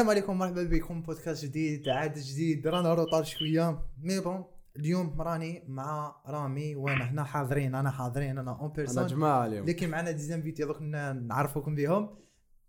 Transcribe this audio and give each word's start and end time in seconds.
السلام 0.00 0.16
عليكم 0.16 0.38
مرحبا 0.38 0.62
بكم. 0.62 1.02
بودكاست 1.02 1.44
جديد 1.44 1.88
عاد 1.88 2.18
جديد. 2.18 2.66
رانا 2.66 2.94
en 2.94 3.02
retard 3.02 3.24
شوية. 3.24 3.82
mais 4.02 4.20
bon 4.20 4.44
اليوم 4.76 5.20
راني 5.20 5.64
مع 5.68 6.16
رامي. 6.26 6.76
وأنا 6.76 7.10
هنا 7.10 7.24
حاضرين. 7.24 7.74
أنا 7.74 7.90
حاضرين. 7.90 8.38
أنا 8.38 8.50
en 8.50 8.60
أنا 8.60 8.72
personne 8.72 9.06
جماعة 9.06 9.46
اليوم. 9.46 9.66
كاين 9.66 9.90
معنا 9.90 10.10
des 10.10 10.26
invités 10.26 10.64
دوك 10.64 10.82
نعرفوكم 10.82 11.74
بهم 11.74 12.08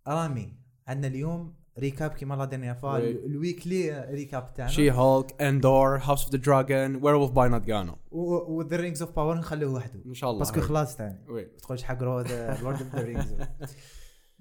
رامي 0.07 0.57
عندنا 0.87 1.07
اليوم 1.07 1.55
récap 1.79 2.11
كيما 2.11 2.35
la 2.35 2.45
dernière 2.45 2.75
fois 2.75 2.97
oui. 2.97 3.25
ال 3.25 3.37
weekly 3.37 4.05
recap 4.11 4.53
تاعنا. 4.53 4.71
She 4.71 4.91
Hulk 4.91 5.41
Andor 5.41 5.97
House 5.97 6.23
of 6.23 6.31
the 6.31 6.37
Dragon 6.37 6.95
Werewolf 6.95 7.31
by 7.31 7.49
Night 7.49 7.61
جانو 7.61 7.97
و 8.11 8.28
The 8.28 8.77
Rings 8.77 9.01
of 9.01 9.15
Power 9.15 9.37
نخلوه 9.37 9.73
وحده. 9.73 10.01
إن 10.05 10.13
شاء 10.13 10.29
الله. 10.29 10.39
parce 10.39 10.53
que 10.53 10.61
خلاص 10.61 10.95
تاني. 10.95 11.25
oui 11.29 11.43
ما 11.43 11.57
تقولش 11.57 11.83
حقروا 11.83 12.23
Lord 12.61 12.81
of 12.81 12.95
the 12.95 13.01
Rings 13.01 13.35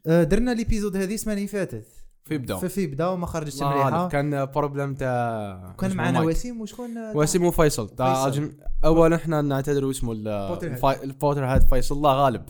درنا 0.07 0.51
l'épisode 0.51 0.97
هذه 0.97 1.15
السمانه 1.15 1.39
اللي 1.39 1.49
فاتت. 1.49 2.00
في 2.25 2.39
بدا 2.39 2.57
في 2.57 2.69
في 2.69 2.87
بدا 2.87 3.07
وما 3.07 3.27
خرجتش 3.27 3.63
مليحة. 3.63 4.09
كان 4.09 4.45
problème 4.45 4.95
تاع 4.95 5.75
كان 5.81 5.97
معنا. 5.97 6.21
وسيم 6.21 6.61
وشكون؟ 6.61 6.91
وسيم 7.17 7.45
وفيصل. 7.45 7.89
تاع. 7.89 8.27
أجم... 8.27 8.53
اولا 8.85 9.17
إحنا 9.17 9.43
نعتذر 9.43 9.91
اسمه 9.91 10.13
البوتر 10.13 11.45
هاد 11.45 11.69
فيصل. 11.69 11.95
الله 11.97 12.15
غالب. 12.25 12.45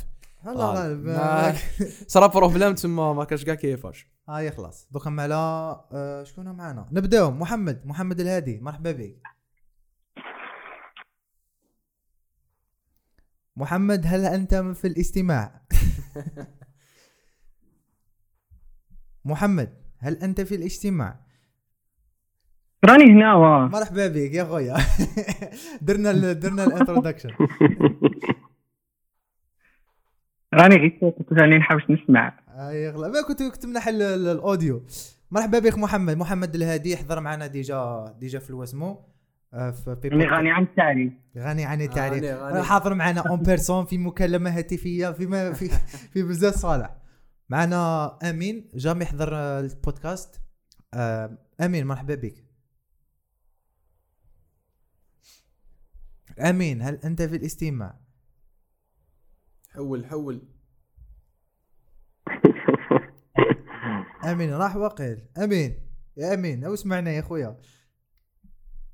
الله 0.47 0.75
غالب. 0.75 1.07
غالب. 1.07 1.07
ما- 1.07 1.55
صرا 2.15 2.27
problème 2.27 2.75
تما 2.75 3.13
ما 3.13 3.25
كانش 3.25 3.45
كاع 3.45 3.55
كيفاش. 3.55 4.07
هاي 4.29 4.51
خلاص. 4.51 4.89
دوكا 4.91 5.11
على 5.19 5.35
آه، 5.93 6.25
شكون 6.25 6.53
معنا؟ 6.53 6.87
نبدأو. 6.93 7.31
محمد. 7.31 7.87
محمد 7.87 8.21
الهادي. 8.21 8.59
مرحبا 8.61 8.93
بك. 8.93 9.23
محمد 13.57 14.03
هل 14.07 14.25
أنت 14.27 14.55
في 14.55 14.87
الاستماع؟ 14.87 15.63
محمد 19.25 19.73
هل 19.99 20.15
أنت 20.17 20.41
في 20.41 20.55
الاجتماع؟ 20.55 21.21
راني 22.85 23.05
هنا 23.13 23.35
واه 23.35 23.69
مرحبا 23.69 24.09
بك 24.09 24.35
يا 24.35 24.45
خويا. 24.45 24.77
درنا 25.87 26.11
ال 26.11 26.41
درنا 26.41 26.65
ال 26.65 26.70
introduction 26.70 27.31
راني 30.55 30.77
غير 30.77 30.99
كنت 31.19 31.33
راني 31.33 31.59
نحاول 31.59 31.83
نسمع. 31.91 32.39
اي 32.49 32.91
غلا. 32.91 33.09
ما 33.09 33.23
كنت 33.29 33.43
كنت 33.43 33.67
منح 33.67 33.89
ال- 33.89 34.03
ال- 34.03 34.29
ال 34.29 34.38
audio 34.38 34.83
مرحبا 35.31 35.59
بك 35.59 35.79
محمد. 35.79 36.17
محمد 36.17 36.55
الهادي 36.55 36.97
حضر 36.97 37.21
معنا 37.21 37.47
déjà 37.47 38.15
déjà 38.21 38.39
في 38.39 38.51
الواسمو 38.51 39.05
آه، 39.55 39.71
في 39.71 40.09
غني 40.09 40.51
عن 40.51 40.63
التعريف. 40.63 41.13
غني 41.39 41.65
عن 41.65 41.81
التعريف. 41.81 42.25
حاضر 42.65 42.95
معنا 42.95 43.21
en 43.21 43.41
personne 43.43 43.85
في 43.85 43.99
مكالمة 43.99 44.51
هاتفية 44.59 45.09
في 45.13 45.27
ما 45.27 45.53
في 45.53 45.69
في 46.13 46.23
بزاف 46.23 46.55
صالح. 46.55 46.97
معنا 47.51 48.19
أمين 48.31 48.69
جامي 48.75 49.03
يحضر 49.03 49.37
آه، 49.37 49.61
البودكاست. 49.61 50.43
آه، 50.95 51.39
أمين 51.61 51.87
مرحبا 51.87 52.15
بك. 52.15 52.45
أمين 56.39 56.83
هل 56.83 56.95
أنت 56.95 57.23
في 57.23 57.37
الاستماع؟ 57.37 58.01
حول 59.71 60.07
حول. 60.07 60.43
أمين 64.25 64.55
راح 64.55 64.77
وقيل 64.77 65.23
أمين 65.45 65.75
يا 66.17 66.35
أمين 66.35 66.65
أو 66.65 66.75
اسمعنا 66.75 67.11
يا 67.11 67.23
خويا. 67.23 67.57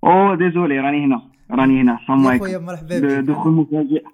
أوه 0.05 0.37
désolé 0.37 0.79
راني 0.79 1.05
هنا 1.05 1.33
راني 1.51 1.83
هنا 1.83 1.99
السلام 2.01 2.25
يا 2.25 2.29
عليكم. 2.29 2.45
خويا 2.45 2.59
مرحبا 2.59 2.99
بك. 3.01 3.29
دخول 3.29 3.53
مفاجئ. 3.53 4.05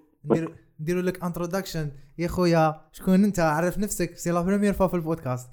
نديرو 0.83 1.01
لك 1.01 1.25
introduction 1.25 1.91
يا 2.19 2.29
خويا 2.29 2.81
شكون 2.93 3.25
انت؟ 3.25 3.39
عرف 3.41 3.79
نفسك. 3.79 4.17
c'est 4.17 4.31
la 4.31 4.43
première 4.43 4.73
fois 4.73 4.87
في 4.87 4.95
البودكاست. 4.95 5.51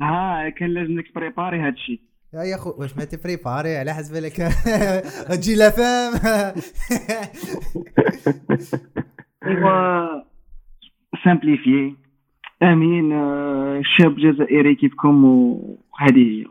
ها 0.00 0.48
كان 0.48 0.70
لازم 0.70 0.98
لك 0.98 1.14
préparer 1.14 1.60
هاد 1.60 1.72
الشيء. 1.72 2.00
يا 2.34 2.42
يا 2.42 2.56
خو 2.56 2.74
واش 2.78 2.96
ما 2.96 3.04
تبريباري؟ 3.04 3.76
على 3.76 3.94
حسب 3.94 4.14
لك. 4.14 4.32
تجي 5.28 5.54
la 5.54 5.70
femme 5.70 6.12
إيوا 9.46 10.22
simplifier 11.24 11.96
أمين 12.62 13.12
آه، 13.12 13.82
شاب 13.84 14.16
جزائري 14.16 14.74
كيفكم؟ 14.74 15.24
وهذه 15.24 16.18
هي. 16.18 16.46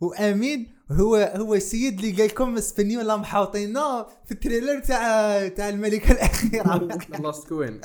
وأمين 0.00 0.66
هو 1.00 1.16
هو 1.16 1.54
السيد 1.54 1.98
اللي 1.98 2.12
قال 2.12 2.26
لكم 2.26 2.54
اسبانيولا 2.54 3.16
محاوطينا 3.16 4.06
في 4.26 4.32
ال 4.32 4.38
trailer 4.38 4.80
تاع 4.80 5.48
تاع 5.48 5.68
الملكه 5.68 6.12
الاخيره 6.12 6.88
Last 7.22 7.48
Queen 7.48 7.80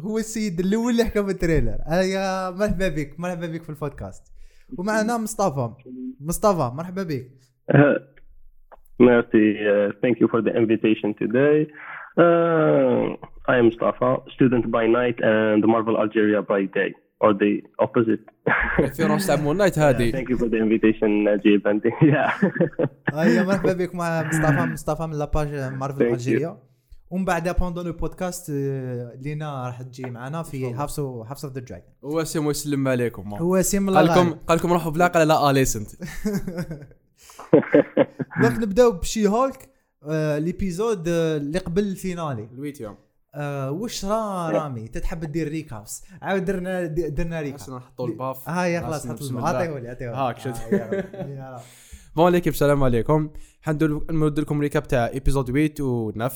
هو 0.00 0.18
السيد 0.18 0.60
الأول 0.60 0.92
اللي 0.92 1.04
حكى 1.04 1.24
في 1.24 1.30
ال 1.30 1.35
trailer. 1.35 1.78
يا 1.90 2.50
مرحبا 2.50 2.88
بك 2.88 3.20
مرحبا 3.20 3.46
بك 3.46 3.62
في 3.62 3.70
البودكاست. 3.70 4.32
ومعنا 4.78 5.18
مصطفى. 5.18 5.70
مصطفى 6.20 6.70
مرحبا 6.74 7.02
بك. 7.02 7.30
Merci. 9.00 9.44
Uh, 9.70 9.88
thank 10.02 10.16
you 10.20 10.28
for 10.32 10.40
the 10.46 10.52
invitation 10.62 11.08
today. 11.22 11.56
Uh, 12.24 13.16
I 13.52 13.54
am 13.60 13.64
Mustafa, 13.70 14.10
student 14.34 14.64
by 14.70 14.84
night 14.86 15.18
and 15.34 15.60
Marvel 15.74 15.96
Algeria 16.02 16.40
by 16.52 16.62
day, 16.78 16.90
or 17.24 17.32
the 17.34 17.84
opposite. 17.84 18.52
référence 18.80 19.26
تاع 19.26 19.36
Moon 19.36 19.56
Knight 19.56 19.78
هادي 19.78 20.12
thank 20.12 20.26
you 20.28 20.38
for 20.38 20.48
the 20.48 20.56
invitation, 20.56 21.24
Najib. 21.24 21.66
And 21.66 21.82
yeah. 22.12 22.44
هيا 23.14 23.42
مرحبا 23.42 23.72
بك 23.72 23.94
مع 23.94 24.22
مصطفى 24.22 24.66
مصطفى 24.72 25.06
من 25.06 25.18
la 25.18 25.30
page 25.30 25.54
Marvel. 25.54 26.02
Algeria 26.02 26.58
ومن 27.10 27.24
بعد 27.24 27.48
pendant 27.56 27.86
البودكاست 27.86 28.50
آه، 28.50 29.12
لينا 29.20 29.66
راح 29.66 29.82
تجي 29.82 30.10
معنا 30.10 30.42
في 30.42 30.74
House 30.74 31.00
House 31.00 31.44
of 31.44 31.54
the 31.54 31.60
Dragon 31.60 31.86
هو 32.04 32.24
سيمو 32.24 32.50
يسلم 32.50 32.88
عليكم 32.88 33.34
هو 33.34 33.62
سيم 33.62 33.88
الله 33.88 34.00
قال 34.00 34.08
لكم. 34.28 34.38
قال 34.48 34.58
لكم 34.58 34.72
روحوا 34.72 34.92
بلا 34.92 35.06
قال 35.06 35.28
لا 35.28 35.50
Alicent 35.50 35.90
donc 38.42 38.58
نبداو 38.58 38.92
بشي 38.92 39.28
هولك 39.28 39.68
آه، 40.08 40.38
l'épisode 40.38 41.08
آه، 41.08 41.36
اللي 41.36 41.58
قبل 41.58 41.82
ال 41.82 41.90
finale 41.90 42.40
ال 42.40 42.48
huitième 42.54 42.96
آه، 43.34 43.70
واش 43.70 44.04
را 44.04 44.48
رامي؟ 44.58 44.88
تتحب 44.88 45.24
دير 45.24 45.48
récaps 45.48 46.04
عاود 46.22 46.44
درنا 46.44 46.86
درنا 46.86 47.40
récap 47.40 47.58
خاصنا 47.58 47.76
نحطوا 47.76 48.06
الباف. 48.08 48.48
هاي 48.48 48.80
خلاص 48.80 49.06
حط 49.06 49.12
بسم 49.18 49.36
الماء. 49.38 49.50
الله. 49.50 49.60
عطيه 49.62 49.78
لي 49.78 49.88
عطيه 49.88 50.06
لي. 50.06 50.16
هاك 50.16 50.38
شد. 50.38 50.54
bon 52.16 52.32
l'équipe 52.32 52.52
السلام 52.52 52.82
عليكم. 52.84 53.30
حندير 53.62 54.00
لكم 54.40 54.60
récap 54.60 54.88
تاع 54.88 55.06
épisode 55.08 55.46
8 55.46 55.70
و 55.80 56.10
9 56.10 56.32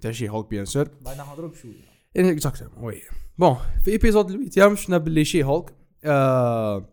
تاع 0.00 0.10
She-Hulk 0.10 0.48
بيان 0.50 0.64
سور. 0.64 0.88
بعد 1.00 1.16
نهضروا 1.16 1.50
بشوية. 1.50 1.74
exactement 2.16 2.84
oui. 2.84 3.02
bon 3.38 3.56
في 3.84 3.90
épisode 3.90 4.48
8 4.50 4.74
شفنا 4.76 4.98
باللي 4.98 5.24
She-Hulk. 5.24 5.74
آه 6.04 6.84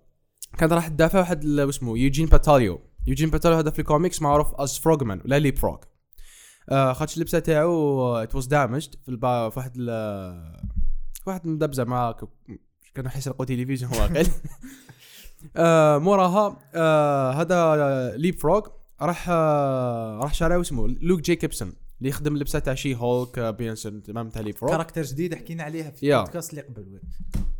كان 0.57 0.69
راح 0.69 0.88
تدافع 0.88 1.19
واحد 1.19 1.46
واسمه 1.46 1.97
يوجين 1.97 2.25
باتاليو. 2.25 2.80
يوجين 3.07 3.30
باتاليو 3.30 3.57
هذا 3.57 3.69
في 3.72 3.80
الكوميكس 3.80 4.22
معروف 4.22 4.56
as 4.56 4.79
فروغمان 4.80 5.22
ولا 5.25 5.40
ليب 5.40 5.57
فروغ 5.57 5.78
خاطش 6.69 7.16
اللبسة 7.17 7.39
تاعو 7.39 8.16
it 8.16 8.35
was 8.35 8.45
damaged 8.45 8.95
في 9.03 9.09
البا 9.09 9.49
في 9.49 9.59
واحد 9.59 9.77
واحد 11.25 11.47
مدبزة 11.47 11.83
مع 11.83 12.16
كانوا 12.95 13.09
حيسرقوا 13.11 13.45
تلفزيون 13.45 13.91
واقيلا 13.91 14.29
آه 15.57 15.97
موراها 15.97 16.59
آه 16.75 17.31
هذا 17.31 18.18
ليب 18.18 18.39
فروغ 18.39 18.68
راح 19.01 19.25
آه 19.30 20.19
راح 20.24 20.33
شاري 20.33 20.62
اسمه 20.62 20.88
لوك 20.88 21.21
جيكوبسون 21.21 21.74
اللي 22.00 22.09
يخدم 22.09 22.36
اللبسة 22.36 22.59
تاع 22.59 22.74
شي 22.74 22.95
هولك 22.95 23.39
آه، 23.39 23.51
bien 23.51 23.81
sûr 23.81 24.03
تمام 24.03 24.30
تاع 24.30 24.41
ليب 24.41 24.56
فروغ 24.56 24.71
character 24.71 25.01
جديد 25.01 25.36
حكينا 25.36 25.63
عليها 25.63 25.91
في. 25.91 26.15
البودكاست 26.18 26.50
اللي 26.50 26.62
قبل. 26.62 27.00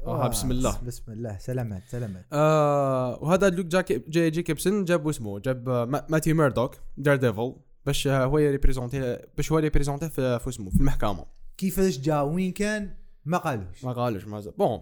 آه، 0.06 0.28
بسم 0.28 0.52
الله. 0.52 0.78
بسم 0.86 1.12
الله 1.12 1.38
سلامات 1.38 1.84
سلامات 1.92 2.26
آه 2.34 3.20
وهذا 3.24 3.50
لوك 3.50 3.66
جاك 3.66 4.10
جي 4.10 4.30
جيكوبسون 4.30 4.86
جاب 4.86 5.08
اسمه 5.08 5.40
جاب 5.40 5.70
آه، 5.70 5.86
ما- 5.86 6.06
ماتي 6.10 6.34
ميردوك 6.34 6.76
دير 6.98 7.16
ديفل 7.16 7.56
باش 7.86 8.08
آه، 8.08 8.26
هو 8.26 8.38
ي 8.38 8.45
représenter 8.45 9.20
باش 9.38 9.52
هو 9.52 9.58
ي 9.58 9.62
représenter 9.62 10.10
في, 10.10 10.40
اسمه 10.48 10.70
في 10.70 10.76
المحكمة. 10.80 11.26
كيفاش 11.58 11.98
جا؟ 11.98 12.22
وين 12.22 12.52
كان؟ 12.52 12.98
ما 13.26 13.38
قالوش. 13.38 13.84
ما 13.86 13.94
قالوش 13.94 14.26
mais 14.26 14.40
bon 14.58 14.82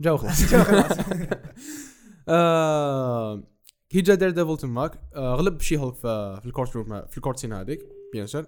جاو 0.00 0.16
خلاص. 0.16 0.40
آه 2.28 3.42
كي 3.88 4.00
جا 4.00 4.14
دير 4.14 4.30
ديفل 4.30 4.56
تماك 4.56 5.00
آه 5.14 5.34
غلب 5.34 5.60
شي 5.60 5.76
هولك 5.76 5.94
في, 5.94 6.38
في 6.40 6.46
ال 6.46 6.76
courtroom 6.76 7.06
في 7.06 7.16
ال 7.16 7.20
court 7.20 7.38
scene 7.38 7.52
هذيك 7.52 7.88
bien 8.12 8.26
sûr. 8.26 8.46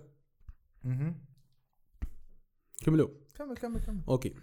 كملوا. 2.84 3.08
كمل 3.34 3.56
كمل 3.56 3.81
كمل. 3.81 4.00
okay 4.09 4.35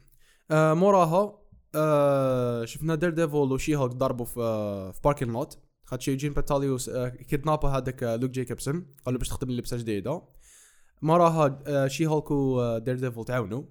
آه 0.52 0.74
موراها 0.74 1.40
آه 1.76 2.66
شفنا 2.66 2.96
دير 2.96 3.10
ديفل 3.10 3.36
وشي 3.36 3.76
هولك 3.76 3.92
ضربوا 3.96 4.26
في 4.26 4.40
آه 4.40 4.92
في 4.92 5.00
parking 5.04 5.32
lot 5.32 5.60
خاطش 5.90 6.08
يوجين 6.08 6.34
باتاليوس 6.34 6.90
آه 6.90 7.10
kidnappa 7.10 7.70
هذاك 7.70 8.04
آه 8.04 8.16
لوك 8.16 8.32
جيكوبسون 8.32 8.86
قال 9.06 9.14
له 9.14 9.20
باش 9.20 9.28
تخدم 9.30 9.50
لي 9.50 9.58
لبسه 9.58 9.78
جديده 9.78 10.22
موراها 11.02 11.64
آه 11.68 11.88
شي 11.88 12.08
هولك 12.08 12.32
ودير 12.32 12.96
ديفل 12.96 13.26
تعاونوا. 13.26 13.64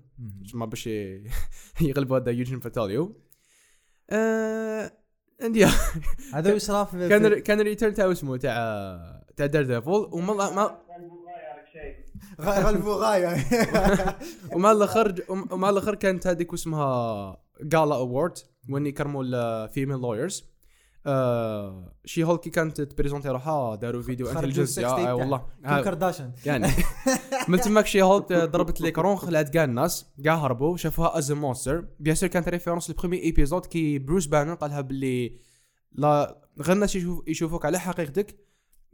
ما 0.55 0.67
باش 0.67 0.87
يغلبوا 1.81 2.19
هذا 2.19 2.31
يوجين 2.31 2.59
باتاليو 2.59 3.17
and 5.43 5.57
هذا 6.35 6.53
واش 6.53 6.71
راه 6.71 6.85
كان 7.11 7.39
كان 7.39 7.61
return 7.61 7.95
تاع 7.95 8.13
اسمه 8.13 8.37
تاع 8.37 8.55
تاع 9.37 9.47
دير 9.47 9.63
ديفل 9.63 10.09
وما 10.13 10.35
ما 10.35 10.79
غلبوا 12.41 12.95
غاية. 12.95 13.37
ومع 14.53 14.73
الأخر 14.73 15.15
ومع 15.29 15.71
الأخر 15.71 15.95
كانت 15.95 16.27
هذيك 16.27 16.53
اسمها 16.53 17.43
gala 17.63 17.95
award 17.95 18.39
وين 18.71 18.87
يكرموا 18.87 19.25
ال 19.25 19.35
female 19.35 19.99
lawyers 19.99 20.45
آه 21.07 21.93
شي 22.05 22.25
هول 22.25 22.37
كي 22.37 22.51
كانت 22.51 22.81
ت 22.81 22.85
présenter 22.85 23.29
روحها 23.29 23.75
داروا 23.75 24.03
فيديو 24.03 24.31
ال 24.31 24.42
sex 24.42 24.75
tape 24.75 24.85
آه 24.87 25.15
والله. 25.15 25.39
كيم 25.39 25.71
آه، 25.71 25.83
كارداشيان. 25.83 26.33
يعني. 26.47 26.69
من 27.49 27.61
تماك 27.61 27.87
شي 27.87 28.03
هولك 28.03 28.33
ضربت 28.33 28.81
les 28.81 28.93
écrans 28.93 29.17
خلعت 29.17 29.49
كاع 29.49 29.65
الناس 29.65 30.07
كاع 30.25 30.35
هربوا 30.35 30.77
شافوها 30.77 31.19
as 31.19 31.33
monster 31.33 31.85
bien 32.01 32.15
sûr 32.17 32.29
كانت 32.29 32.49
référence 32.49 32.91
لل 32.91 32.98
premier 32.98 33.23
épisode 33.23 33.67
كي 33.67 33.99
بروس 33.99 34.27
بانر 34.27 34.55
قالها 34.55 34.81
باللي 34.81 35.39
لا 35.93 36.43
غير 36.61 36.73
الناس 36.77 36.97
يشوف 36.97 37.29
يشوفوك 37.29 37.65
على 37.67 37.81
حقيقتك. 37.81 38.37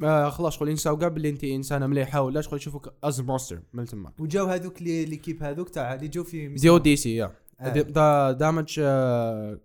آه 0.03 0.29
خلاص 0.31 0.55
شغل 0.59 0.69
ينساو 0.69 0.99
كاع 0.99 1.09
باللي 1.09 1.29
انت 1.29 1.45
إنسانة 1.45 1.87
مليحة 1.87 2.21
ولا 2.21 2.41
شغل 2.41 2.57
يشوفوك 2.57 2.95
از 3.05 3.21
مونستر 3.21 3.63
من 3.73 3.85
تماك. 3.85 4.21
وجاو 4.21 4.47
هذوك 4.47 4.83
لي 4.83 5.05
ليكيب 5.05 5.43
هذوك 5.43 5.69
تاع 5.69 5.95
اللي 5.95 6.09
جو 6.09 6.25
في 6.25 6.49
دي 6.49 6.69
أو 6.69 6.79
دي 6.79 6.97
سي 6.97 7.17
يا. 7.17 7.33
آه. 7.61 8.33
دامج 8.33 8.77
آه، 8.79 9.61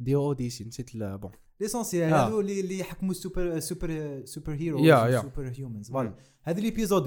دي 0.00 0.14
أو 0.14 0.32
دي 0.32 0.50
سي 0.50 0.64
نسيت 0.64 0.96
بون 0.96 1.30
ليسونسيال 1.60 2.12
آه. 2.12 2.26
هذو 2.28 2.40
اللي 2.40 2.60
اللي 2.60 2.78
يحكموا 2.78 3.10
السوبر 3.10 3.58
سوبر 3.58 4.20
سوبر 4.24 4.52
هيرو. 4.54 4.78
سوبر 5.22 5.52
هيومنز 5.56 5.90
مم. 5.90 6.14
هذا 6.42 6.58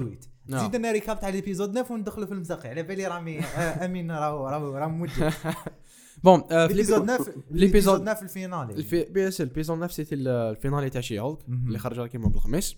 ويت 0.02 0.24
نعم. 0.46 0.60
زيد 0.60 0.76
لنا 0.76 0.92
ريكاب 0.92 1.20
تاع 1.20 1.28
الابيزود 1.28 1.72
9 1.72 1.92
وندخلوا 1.92 2.26
في 2.26 2.32
المساقي 2.32 2.68
على 2.68 2.82
بالي 2.82 3.06
رامي 3.06 3.38
آه، 3.40 3.84
أمين 3.84 4.10
راهو 4.12 4.46
راهو 4.48 4.76
راهو 4.76 4.88
موجه 4.90 5.32
بون 6.24 6.40
في 6.40 6.54
الابيزود 6.54 7.02
الإبي- 7.10 7.18
9 7.18 7.24
الإبيزود- 7.24 7.52
الابيزود 7.52 8.00
9 8.02 8.14
في 8.14 8.22
الفينالي 8.22 8.74
الفي 8.74 9.04
بي 9.04 9.28
اس 9.28 9.40
البيزون 9.40 9.78
نفسي 9.80 10.02
ال- 10.12 10.28
الفينالي 10.28 10.90
تاع 10.90 11.00
شي 11.00 11.20
هولك. 11.20 11.38
اللي 11.48 11.78
خرج 11.78 12.08
كيما 12.08 12.28
بالخميس. 12.28 12.76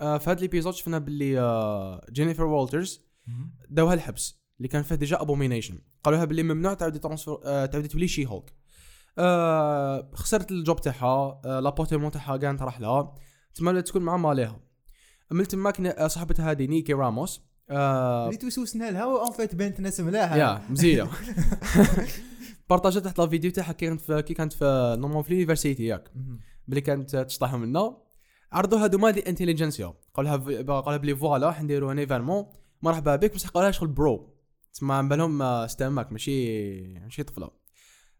آه، 0.00 0.18
في 0.18 0.30
هذا 0.30 0.38
ال 0.38 0.43
épisode 0.43 0.74
شفنا 0.74 0.98
باللي 0.98 2.00
جينيفر 2.12 2.44
والترز. 2.44 3.00
داوها 3.70 3.94
الحبس 3.94 4.42
اللي 4.58 4.68
كان 4.68 4.82
فيه 4.82 4.94
ديجا 4.94 5.20
ابومينيشن 5.20 5.78
قالوا 6.04 6.18
لها 6.18 6.24
باللي 6.26 6.42
ممنوع 6.42 6.74
تعاودي 6.74 6.98
transfer 6.98 7.38
آه، 7.44 7.66
تعاودي 7.66 7.88
تولي 7.88 8.08
شي 8.08 8.26
هولك 8.26 8.52
آه 9.18 10.10
خسرت 10.14 10.50
ال 10.50 10.57
job 10.57 10.80
تاعها 10.80 11.40
آه 11.44 11.60
l'appartement 11.60 12.10
تاعها 12.10 12.36
كاع 12.36 12.52
راح 12.60 12.80
لها. 12.80 13.14
تما 13.54 13.80
تكون 13.80 14.02
مع 14.02 14.16
ماليها. 14.16 14.60
من 15.30 15.48
تماك 15.48 15.80
آه، 15.80 16.06
صاحبتها 16.06 16.50
هذه 16.50 16.66
نيكي 16.66 16.92
راموس. 16.92 17.42
آه 17.70 18.26
اللي 18.26 18.36
توسوسنا 18.36 18.90
لها 18.90 19.04
وان 19.04 19.32
فيت 19.32 19.54
بنت 19.54 19.80
ناس 19.80 20.00
ملاها. 20.00 20.36
يا 20.36 20.62
مزية 20.70 21.08
بارطاجت 22.70 22.98
تحت 23.04 23.20
الفيديو 23.20 23.50
تاعها 23.50 23.72
كي 23.72 23.86
كانت 23.86 24.00
في 24.00 24.22
كي 24.22 24.34
كانت 24.34 24.52
في 24.52 24.96
normal 24.98 25.24
في 25.24 25.28
ال 25.30 25.35
university 25.35 25.84
ياك. 25.86 26.10
بلي 26.68 26.80
كانت 26.80 27.16
تشطح 27.16 27.54
منا 27.54 27.96
عرضوا 28.52 28.78
هادو 28.78 28.98
مال 28.98 29.12
دي 29.12 29.28
انتليجنسيا 29.28 29.94
قالها 30.14 30.36
قالها 30.80 30.96
بلي 30.96 31.16
voilà 31.16 31.52
حنديروا 31.52 31.92
un 31.92 31.98
événement 31.98 32.46
مرحبا 32.82 33.16
بك 33.16 33.34
بصح 33.34 33.48
قالها 33.48 33.70
شغل 33.70 33.88
bro. 33.88 34.34
تسمى 34.72 35.08
بالهم 35.08 35.42
آه، 35.42 35.64
استماك 35.64 36.12
ماشي 36.12 36.82
ماشي 36.98 37.22
طفلة. 37.22 37.50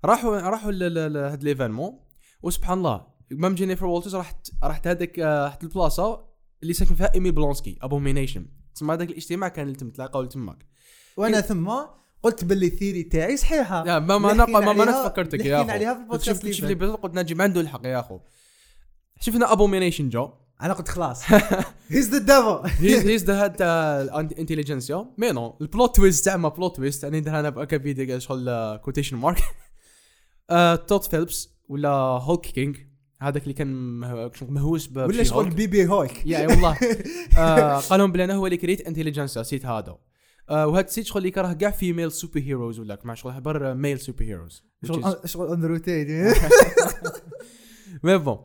راحوا 0.04 0.40
راحوا 0.40 0.72
ل- 0.72 0.94
ل- 0.94 1.12
لهاد 1.12 1.44
l'événement 1.44 2.00
وسبحان 2.42 2.78
الله 2.78 3.06
même 3.30 3.54
جينيفر 3.54 3.86
والترز 3.86 4.16
راحت 4.16 4.50
راحت 4.64 4.86
هذاك 4.86 5.18
آه، 5.18 5.44
راحت 5.44 5.62
البلاصة 5.64 6.24
اللي 6.62 6.72
ساكن 6.74 6.94
فيها 6.94 7.14
إيمي 7.14 7.30
بلونسكي 7.30 7.78
أبومينيشن. 7.82 8.46
تسمى 8.74 8.94
هذاك 8.94 9.10
الاجتماع 9.10 9.48
كان 9.48 9.66
اللي 9.66 9.78
تم 9.78 9.90
تلاقاو 9.90 10.24
تماك. 10.24 10.66
وأنا 11.16 11.40
ثم 11.40 11.72
قلت 12.22 12.44
باللي 12.44 12.66
ال 12.66 12.71
theory 12.71 13.02
تاعي 13.02 13.36
صحيحة. 13.36 13.86
يا 13.86 13.98
ما 13.98 14.18
ما 14.18 14.32
أنا 14.32 14.46
ما 14.46 14.60
ما 14.72 14.82
أنا 14.82 15.08
فكرتك 15.08 15.44
يا 15.46 15.62
أخو. 15.62 15.70
عليها 15.70 15.94
في 15.94 16.00
البودكاست 16.00 16.50
شفت 16.50 16.64
لي 16.64 16.74
قلت 16.74 17.14
نجم 17.14 17.42
عنده 17.42 17.60
الحق 17.60 17.86
يا 17.86 18.00
أخو. 18.00 18.20
شفنا 19.20 19.52
أبومينيشن 19.52 20.08
جو. 20.08 20.30
أنا 20.62 20.72
قلت 20.72 20.88
خلاص. 20.88 21.32
he's 21.88 22.14
the 22.14 22.62
devil 22.80 23.08
he's 23.08 23.24
the 23.24 23.44
head 23.44 23.62
انتليجنسيا 24.32 25.06
mais 25.18 25.32
non 25.32 25.56
ال 25.60 25.68
plot 25.68 25.96
twist 25.96 26.24
زعما 26.24 26.48
plot 26.48 26.76
twist 26.76 27.04
أنا 27.04 27.18
ندير 27.18 27.40
أنا 27.40 27.50
بأكا 27.50 27.78
فيديو 27.78 28.18
شغل 28.18 28.76
quotation 28.76 29.16
mark 29.16 29.38
تود 30.88 31.04
فيلبس 31.04 31.48
ولا 31.68 31.88
هولك 32.22 32.40
كينج. 32.40 32.76
هذاك 33.20 33.42
اللي 33.42 33.54
كان 33.54 33.68
مهووس 34.48 34.86
ب- 34.86 34.96
ولا 34.96 35.22
شغل. 35.22 35.50
baby 35.50 35.86
هولك. 35.86 36.26
يا 36.26 36.46
والله. 36.48 36.76
آه، 37.38 37.78
قال 37.78 37.98
لهم 38.00 38.12
بلي 38.12 38.24
أنا 38.24 38.34
هو 38.34 38.46
اللي 38.46 38.56
كريت 38.56 38.80
انتليجنسيا 38.80 39.42
site 39.42 39.66
هذا. 39.66 39.98
آه، 40.50 40.66
وهذا 40.66 40.86
ال 40.86 40.90
site 40.90 41.06
شغل 41.06 41.18
اللي 41.18 41.28
يكره 41.28 41.52
كاع 41.52 41.70
female 41.70 42.12
superheroes 42.12 42.78
ولا 42.80 42.98
مع 43.04 43.14
شغل 43.14 43.40
pro 43.40 43.74
male 43.74 44.00
superheroes 44.00 44.64
شغل 44.84 45.16
شغل 45.24 45.52
اندرو 45.52 45.76
تيت 45.76 46.36
mais 48.02 48.18
bon 48.18 48.38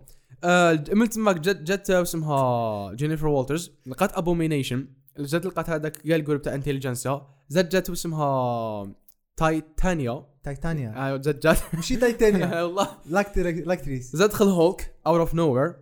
آه، 0.44 0.84
من 0.94 1.10
تماك 1.10 1.40
جت 1.40 1.62
جت 1.72 1.90
اسمها 1.90 2.94
جينيفر 2.94 3.28
والترز 3.28 3.72
لقات 3.86 4.18
ابومينيشن 4.18 4.88
جت 5.20 5.46
لقات 5.46 5.70
هذاك 5.70 6.12
قال 6.12 6.24
group 6.24 6.42
تاع 6.42 6.54
انتليجنسيا 6.56 7.22
زت 7.50 7.76
جت 7.76 7.90
اسمها 7.90 8.96
تايتانيا 9.38 10.26
تايتانيا 10.48 11.14
آه، 11.14 11.18
جت 11.18 11.48
جت 11.48 11.64
ماشي 11.74 11.96
تايتانيا 11.96 12.62
والله. 12.64 12.88
l'actrice 13.10 14.16
زاد 14.16 14.30
دخل 14.30 14.48
هولك 14.48 14.96
out 15.08 15.20
of 15.20 15.36
nowhere 15.36 15.76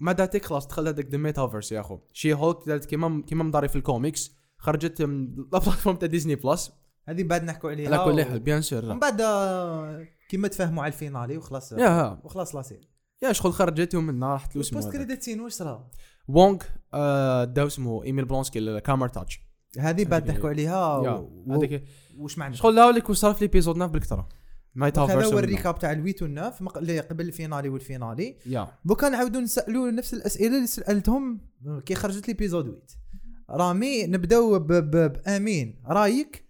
ما 0.00 0.12
داتك 0.12 0.44
خلاص 0.44 0.66
دخل 0.66 0.88
هذاك 0.88 1.06
the 1.06 1.18
metaverse 1.18 1.72
يا 1.72 1.80
أخو. 1.80 1.98
شي 2.12 2.34
هولك 2.34 2.56
دارت 2.66 2.84
كيما 2.84 3.22
كيما 3.26 3.44
مضاري 3.44 3.68
في 3.68 3.76
الكوميكس 3.76 4.32
خرجت 4.58 5.02
من 5.02 5.24
ال 5.38 5.44
platform 5.44 5.96
تاع 5.96 6.08
ديزني 6.08 6.34
بلس 6.34 6.72
هذه 7.08 7.22
بعد 7.22 7.44
نحكوا 7.44 7.70
عليها. 7.70 7.98
على 7.98 8.12
كل 8.12 8.24
حال 8.24 8.40
bien 8.40 8.62
sûr 8.62 8.84
من 8.84 8.98
بعد 8.98 9.20
آه، 9.20 10.04
كيما 10.28 10.48
تفاهموا 10.48 10.82
على 10.82 10.92
ال 10.92 10.98
finale 10.98 11.36
وخلاص 11.36 11.72
يا. 11.72 12.20
وخلاص 12.24 12.54
لا 12.54 12.62
سير. 12.62 12.88
يا 13.22 13.32
شغل 13.32 13.52
خرجت 13.52 13.94
ومنها 13.94 14.28
راحت 14.32 14.56
له 14.56 14.62
post. 14.72 14.92
credit 14.92 15.22
scene 15.22 15.40
واش 15.40 15.52
صرا؟ 15.52 15.90
وونغ 16.28 16.58
آه، 16.94 17.44
داو 17.44 17.66
اسمه 17.66 18.04
ايميل 18.04 18.24
بلونسكي 18.24 18.58
الكامير 18.58 19.08
تاتش 19.08 19.40
هذه 19.78 20.04
بعد 20.04 20.30
نحكوا 20.30 20.48
عليها 20.50 21.02
هذيك 21.50 21.84
واش 22.18 22.38
معنى؟ 22.38 22.54
شغل 22.54 22.76
لك 22.76 23.10
وصار 23.10 23.34
في 23.34 23.44
l'épisode 23.44 23.74
9 23.74 23.88
بالكثره 23.88 24.28
ميتافيرس 24.74 25.24
هذا 25.26 25.34
هو. 25.34 25.38
ال 25.38 25.45
récap 25.45 25.78
تاع 25.78 25.92
ال 25.92 25.98
huit 25.98 26.22
وال 26.22 26.40
neuf 26.40 26.76
اللي 26.76 27.00
قبل 27.00 27.26
ال 27.26 27.32
finale 27.32 27.68
وال 27.68 27.83
finale. 27.83 28.36
يا. 28.46 28.68
دوكا 28.84 29.08
نعاودوا 29.08 29.40
نسالوا 29.40 29.90
نفس 29.90 30.14
الأسئلة 30.14 30.56
اللي 30.56 30.66
سألتهم 30.66 31.40
كي 31.86 31.94
خرجت 31.94 32.28
l'épisode 32.28 32.68
huit. 32.68 32.92
رامي 33.50 34.06
نبداو 34.06 34.58
بامين 34.58 35.82
رايك؟ 35.86 36.44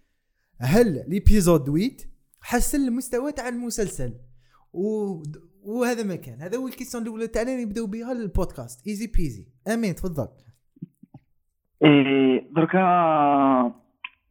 هل 0.57 1.03
l'épisode 1.07 1.69
huit 1.69 2.01
حسن 2.41 2.87
المستوى 2.87 3.31
تاع 3.31 3.49
المسلسل؟ 3.49 4.13
و... 4.73 5.13
وهذا 5.63 6.03
ما 6.03 6.15
كان. 6.15 6.41
هذا 6.41 6.57
هو 6.57 6.67
ال 6.67 6.71
question 6.71 7.03
الأولى 7.03 7.27
تاعنا 7.27 7.51
اللي 7.51 7.65
نبداو 7.65 7.87
بها 7.87 8.11
البودكاست 8.11 8.87
easy 8.87 9.07
peasy 9.07 9.47
أمين 9.67 9.95
تفضل. 9.95 10.27
إيه 11.83 12.49
دركا 12.55 13.82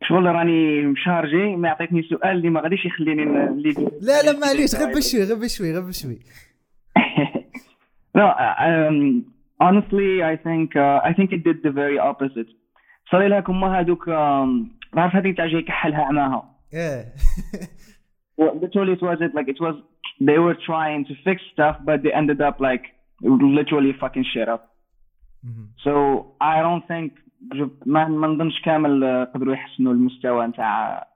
شغل 0.09 0.27
راني 0.27 0.83
مشارجي 0.83 1.57
ما 1.57 1.69
يعطيتني 1.69 2.03
سؤال 2.03 2.37
اللي 2.37 2.51
ما 2.51 2.61
غاديش 2.61 2.87
يخليني 2.87 3.23
اللي 3.23 3.75
لا 4.01 4.23
لا 4.23 4.39
معليش 4.39 4.75
غير 4.75 4.97
بشوي 4.97 5.25
غير 5.25 5.39
بشوي 5.39 5.73
غير 5.73 5.89
بشوي 5.89 6.19
no, 8.15 8.27
um, 8.69 9.25
honestly, 9.61 10.23
I 10.23 10.37
think 10.37 10.77
uh, 10.77 11.01
I 11.09 11.13
think 11.17 11.33
it 11.33 11.43
did 11.45 11.63
the 11.63 11.71
very 11.71 11.99
opposite. 11.99 12.49
صار 13.11 13.29
لها 13.29 13.41
كما 13.41 13.81
هذوك 13.81 14.05
um, 14.05 14.69
عارف 14.95 15.17
هذيك 15.17 15.37
تاع 15.37 15.47
جاي 15.47 15.63
كحلها 15.63 16.05
عماها. 16.05 16.57
إيه 16.75 17.15
literally, 18.41 18.93
it 18.93 19.03
was 19.03 19.19
it 19.21 19.35
like 19.35 19.49
it 19.49 19.61
was 19.61 19.75
they 20.21 20.39
were 20.39 20.57
trying 20.67 21.05
to 21.05 21.15
fix 21.25 21.43
stuff, 21.53 21.77
but 21.85 22.03
they 22.03 22.13
ended 22.13 22.41
up 22.41 22.61
like 22.61 22.85
literally 23.23 23.93
fucking 24.01 24.25
shit 24.33 24.49
up. 24.49 24.73
So 25.85 25.93
I 26.41 26.61
don't 26.67 26.87
think 26.87 27.09
ما 27.87 28.09
ما 28.09 28.27
نظنش 28.27 28.61
كامل 28.61 29.05
آه، 29.05 29.25
قدروا 29.25 29.55
يحسنوا 29.55 29.93
المستوى 29.93 30.47
نتاع 30.47 31.07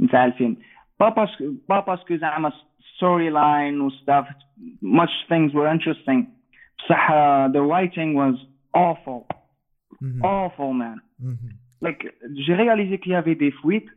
نتاع 0.00 0.24
الفيلم. 0.24 0.56
با 1.00 1.26
pa- 1.68 1.80
parce 1.80 2.03
que 2.03 2.16
زعما 2.16 2.52
storyline 2.96 3.80
و 3.80 3.90
stuff 3.90 4.26
much 4.82 5.28
things 5.28 5.52
were 5.54 5.68
interesting. 5.68 6.24
بصح 6.78 7.08
the 7.52 7.62
writing 7.62 8.14
was 8.14 8.36
awful, 8.74 9.26
awful 10.22 10.72
man. 10.72 11.00
like 11.82 12.02
j'ai 12.44 12.54
réalisé 12.54 12.98
qu'il 12.98 13.12
y 13.12 13.14
avait 13.14 13.34
des 13.34 13.50
fuites 13.50 13.90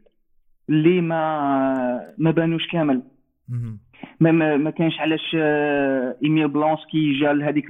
اللي 0.70 1.02
ما 1.02 2.14
ما 2.18 2.32
بانوش 2.32 2.68
كامل 2.68 3.02
ما 4.20 4.32
ما, 4.32 4.58
ما 4.58 4.70
كانش 4.70 5.00
علاش 5.00 5.36
ايميل 6.24 6.48
بلونسكي 6.48 7.20
جا 7.20 7.34
لهذيك 7.34 7.66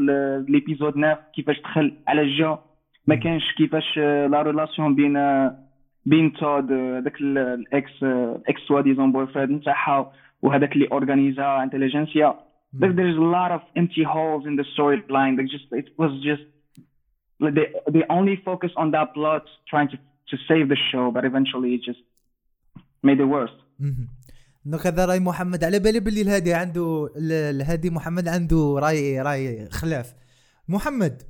l'épisode 0.50 0.94
9 0.94 1.20
كيفاش 1.36 1.62
دخل 1.62 1.98
على 2.08 2.38
جا 2.38 2.60
ما 3.08 3.16
كانش 3.16 3.44
كيفاش 3.58 3.98
la 4.32 4.42
relation 4.42 4.96
بين 4.96 5.14
بين 6.06 6.34
تود 6.34 6.72
ذاك 7.04 7.22
ال- 7.22 7.38
الاكس 7.38 8.04
آه، 8.04 8.42
إكس 8.48 8.62
سوا 8.68 8.82
ديزون 8.82 9.12
بوي 9.12 9.28
فريند 9.28 9.52
نتاعها 9.52 10.12
وهذاك 10.42 10.72
اللي 10.74 10.88
اورغانيزا 10.92 11.64
انتليجنسيا 11.64 12.40
there's 12.82 13.18
a 13.26 13.28
lot 13.38 13.52
of 13.58 13.62
empty 13.82 14.04
holes 14.14 14.44
in 14.50 14.54
the 14.60 14.66
storyline. 14.74 15.34
Like 15.38 15.50
just 15.56 15.68
it 15.82 15.88
was 16.02 16.12
just 16.30 16.44
they 17.58 17.66
they 17.94 18.04
only 18.18 18.36
focus 18.50 18.72
on 18.82 18.88
that 18.96 19.08
plot 19.16 19.46
trying 19.72 19.90
to 19.94 19.98
to 20.32 20.36
save 20.50 20.66
the 20.74 20.80
show, 20.90 21.06
but 21.16 21.24
eventually 21.32 21.72
it 21.78 21.82
just 21.90 22.02
made 23.08 23.20
it 23.26 23.30
worse. 23.36 23.56
دونك 24.66 24.88
هذا 24.88 25.06
رأي 25.06 25.20
محمد. 25.20 25.64
على 25.64 25.80
بالي 25.80 26.00
باللي 26.00 26.22
الهادي 26.22 26.54
عنده 26.54 27.10
ال- 27.18 27.56
الهادي 27.56 27.90
محمد 27.90 28.28
عنده 28.28 28.80
رأي 28.80 29.22
رأي 29.22 29.70
خلاف. 29.72 30.14
محمد. 30.70 31.22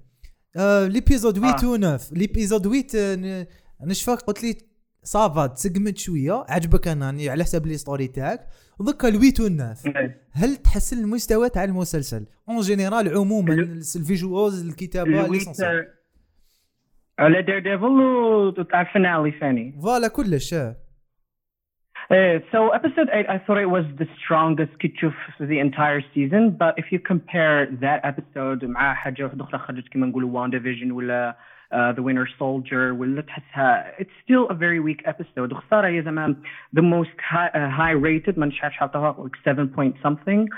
آه 0.58 0.88
l'épisode 0.88 1.36
8 1.38 1.54
آه. 1.64 1.68
و 1.68 1.76
9 1.76 2.00
l'épisode 2.18 2.64
8 2.64 2.84
آه 2.96 3.16
ن- 3.16 3.46
أنا 3.84 3.94
شفاك 3.94 4.20
قلت 4.22 4.44
لي 4.44 4.58
ça 5.04 5.26
va 5.26 5.48
تسقمت 5.48 5.98
شوية 5.98 6.46
عجبك 6.50 6.88
أنا 6.88 7.06
يعني 7.06 7.30
على 7.30 7.44
حساب 7.44 7.66
les 7.68 7.78
stories 7.78 8.08
تاعك 8.08 8.48
ضكا 8.82 9.08
ال 9.08 9.14
huit 9.14 9.40
وال 9.40 9.55
neuf 9.55 9.86
إيه. 9.88 10.22
هل 10.32 10.56
تحسن 10.56 10.98
المستوى 10.98 11.50
تاع 11.50 11.64
المسلسل 11.64 12.26
en 12.50 12.62
général 12.62 13.18
عموما 13.18 13.54
ال 13.96 14.05
visuals 14.05 14.68
الكتابة 14.68 15.28
l'essentiel 15.28 15.88
على 17.20 17.42
دير 17.42 17.60
ديفل 17.60 17.86
وتاع 18.60 18.82
ال 18.82 18.90
finale 18.90 19.40
ثاني 19.40 19.80
voilà 19.82 20.08
كلش. 20.08 20.56
Uh, 22.11 22.39
so 22.53 22.71
episode 22.71 23.09
8 23.13 23.27
I 23.29 23.39
thought 23.39 23.59
it 23.59 23.67
was 23.79 23.85
the 23.99 24.07
strongest 24.25 24.73
كتشوف 24.79 25.13
for 25.37 25.47
the 25.47 25.59
entire 25.59 26.01
season 26.15 26.57
but 26.59 26.75
if 26.79 26.87
you 26.93 26.99
compare 26.99 27.67
that 27.83 28.01
episode 28.05 28.65
مع 28.65 28.95
حاجة 28.95 29.25
واحدة 29.25 29.45
أخرى 29.45 29.59
خرجت 29.59 29.89
كما 29.89 30.07
نقولوا 30.07 30.47
WandaVision 30.49 30.91
ولا 30.93 31.37
uh, 31.73 31.93
The 31.93 32.03
Winter 32.03 32.27
Soldier 32.39 32.93
ولا 32.99 33.21
تحسها 33.23 33.93
it's 33.99 34.11
still 34.25 34.47
a 34.51 34.55
very 34.55 34.81
weak 34.81 35.03
episode 35.07 35.53
وخسارة 35.53 35.87
هي 35.87 36.03
زمان 36.03 36.37
the 36.79 36.83
most 36.83 37.21
high, 37.21 37.51
uh, 37.55 37.71
high 37.71 37.95
rated 38.07 38.39
ما 38.39 38.47
نعرفش 38.47 38.77
حاطها 38.77 39.29
like 39.29 39.37
7 39.45 39.69
point 39.77 39.95
something 40.07 40.49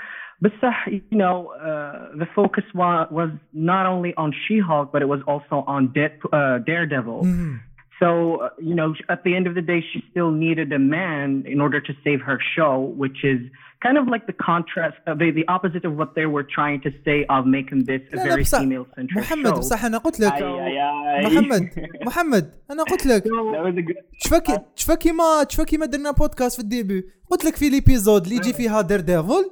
بصح 0.41 0.89
you 0.89 1.17
know 1.17 1.51
uh, 1.61 2.17
the 2.21 2.27
focus 2.35 2.63
wa- 2.73 3.07
was 3.11 3.29
not 3.53 3.85
only 3.85 4.13
on 4.17 4.31
She-Hulk 4.47 4.91
but 4.93 5.01
it 5.01 5.09
was 5.15 5.21
also 5.27 5.63
on 5.67 5.87
Dead- 5.87 6.19
uh, 6.33 6.59
Daredevil 6.69 7.23
مهم. 7.25 7.59
so, 8.01 8.09
uh, 8.09 8.49
you 8.69 8.75
know, 8.79 8.89
at 9.15 9.19
the 9.25 9.33
end 9.37 9.45
of 9.49 9.53
the 9.59 9.65
day, 9.73 9.79
she 9.89 9.99
still 10.11 10.31
needed 10.45 10.67
a 10.73 10.79
man 10.97 11.27
in 11.53 11.59
order 11.65 11.79
to 11.87 11.93
save 12.05 12.19
her 12.29 12.37
show, 12.55 12.73
which 13.03 13.19
is 13.33 13.39
kind 13.85 13.97
of 14.01 14.05
like 14.13 14.23
the 14.31 14.37
contrast, 14.49 14.97
uh, 15.07 15.13
the, 15.21 15.27
the 15.39 15.45
opposite 15.55 15.83
of 15.89 15.93
what 15.99 16.09
they 16.17 16.27
were 16.35 16.45
trying 16.57 16.79
to 16.85 16.89
say 17.05 17.17
of 17.35 17.41
making 17.57 17.79
this 17.89 18.01
a 18.13 18.15
لا، 18.15 18.23
لا، 18.23 18.35
very 18.35 18.43
بصح- 18.43 18.59
female 18.61 18.85
centric 18.95 19.17
محمد 19.17 19.53
show. 19.53 19.57
بصح 19.59 19.85
انا 19.85 19.97
قلت 19.97 20.19
لك 20.19 20.31
Ay, 20.33 20.37
ay, 20.37 20.41
ay. 20.41 21.25
محمد 21.25 21.69
محمد 22.05 22.51
انا 22.71 22.83
قلت 22.83 23.05
لك 23.05 23.23
That 23.23 23.27
was 23.65 23.77
a 23.77 23.81
good. 23.81 23.95
شفا 24.25 24.65
شفا 24.75 24.95
كيما 24.95 25.23
شفا 25.49 25.63
كيما 25.63 25.85
درنا 25.85 26.11
بودكاست 26.11 26.55
في 26.55 26.61
الديبي 26.63 27.03
قلت 27.29 27.45
لك 27.45 27.55
في 27.55 27.69
ليبيزود 27.69 28.23
اللي 28.23 28.35
يجي 28.35 28.53
فيها 28.53 28.81
دير 28.81 28.99
ديفل 28.99 29.51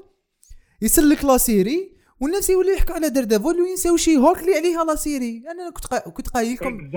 يسلك 0.82 1.26
لا 1.26 1.38
سيري 1.38 1.93
والناس 2.21 2.51
يولوا 2.51 2.73
يحكوا 2.73 2.95
على 2.95 3.09
دير 3.09 3.25
ديفل 3.25 3.61
وينساو 3.61 3.97
She-Hulk 3.97 4.39
اللي 4.39 4.55
عليها 4.55 4.85
la 4.85 4.95
série. 4.95 5.43
أنا 5.51 5.71
كنت 5.71 5.87
قا... 5.87 5.99
كنت 5.99 6.29
قايل 6.29 6.55
لكم. 6.55 6.91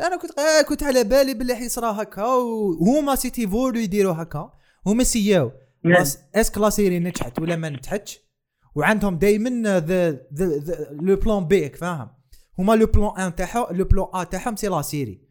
أنا 0.00 0.16
كنت 0.16 0.32
قا... 0.32 0.62
كنت 0.62 0.82
على 0.82 1.04
بالي 1.04 1.34
باللي 1.34 1.54
حيصرا 1.54 2.02
هكا 2.02 2.24
وهما 2.24 3.14
c'était 3.14 3.46
voulu 3.46 3.80
يديروا 3.80 4.12
هكا. 4.12 4.52
هما 4.86 5.04
سياو 5.04 5.52
est-ce 6.34 6.50
que 6.50 6.58
la 6.58 6.70
série 6.70 6.98
نجحت 6.98 7.38
ولا 7.38 7.56
ما 7.56 7.68
نجحتش؟ 7.68 8.20
وعندهم 8.74 9.18
دائما 9.18 9.80
ذا 9.80 10.10
le 10.90 11.16
plan 11.16 11.44
B 11.44 11.76
فاهم؟ 11.76 12.08
هما 12.58 12.72
le 12.72 12.86
plan 12.86 13.20
A 13.20 13.34
تاعهم 13.34 13.76
le 13.76 13.84
plan 13.84 14.06
A 14.14 14.24
تاعهم 14.24 14.56
c'est 14.56 14.68
la 14.68 14.82
série. 14.82 15.26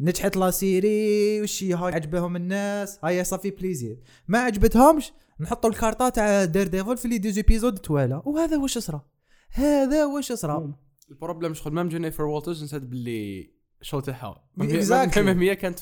نجحت 0.00 0.36
la 0.36 0.50
série 0.50 1.42
وشي 1.42 1.74
هاي 1.74 1.94
عجبهم 1.94 2.36
الناس. 2.36 2.98
هاي 3.04 3.24
صافي 3.24 3.50
plaisir 3.50 3.98
ما 4.28 4.38
عجبتهمش 4.38 5.12
نحطوا 5.40 5.70
الكارطة 5.70 6.08
تاع 6.08 6.44
دير 6.44 6.66
ديفل 6.66 6.96
في 6.96 7.08
les 7.08 7.18
deux 7.18 7.36
épisodes 7.36 7.78
voilà 7.78 8.22
وهذا 8.24 8.56
واش 8.56 8.78
صرا 8.78 9.06
هذا 9.50 10.04
واش 10.04 10.32
صرا 10.32 10.74
ال 11.10 11.15
problème 11.15 11.54
شغل 11.54 11.72
même 11.72 11.88
جينيفر 11.88 12.24
والترز 12.24 12.64
نسات 12.64 12.82
باللي 12.82 13.50
ال 13.80 13.84
show 13.84 14.00
تاعها. 14.00 14.44
même 14.56 15.42
هي 15.42 15.56
كانت 15.56 15.80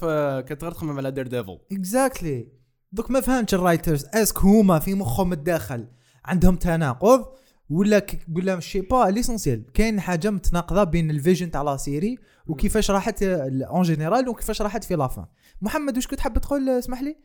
كانت 0.48 0.64
غير 0.64 0.72
تخمم 0.72 0.98
على 0.98 1.10
دير 1.10 1.26
ديفل 1.26 1.58
exactly 1.72 2.48
دوك 2.92 3.10
ما 3.10 3.20
فهمتش 3.20 3.54
ال 3.54 3.61
writers 3.61 4.06
est-ce 4.14 4.30
que 4.30 4.38
هما 4.38 4.78
في 4.78 4.94
مخهم 4.94 5.32
الداخل 5.32 5.88
عندهم 6.24 6.56
تناقض 6.56 7.26
ولا 7.70 7.98
ك... 7.98 8.26
ولا 8.36 8.56
مش 8.56 8.76
bah 8.76 9.10
l'essentiel 9.10 9.72
كاين 9.72 10.00
حاجة 10.00 10.30
متناقضة 10.30 10.84
بين 10.84 11.10
ال 11.10 11.16
vision 11.16 11.50
تاع 11.50 11.62
la 11.62 11.76
série 11.76 12.18
وكيفاش 12.46 12.90
راحت 12.90 13.22
en 13.22 13.82
général 13.82 14.28
وكيفاش 14.28 14.62
راحت 14.62 14.84
في 14.84 14.94
la 14.94 15.07
fin 15.07 15.26
محمد 15.62 15.96
واش 15.96 16.06
كنت 16.06 16.20
حاب 16.20 16.38
تقول 16.38 16.68
اسمح 16.68 17.02
لي؟ 17.02 17.16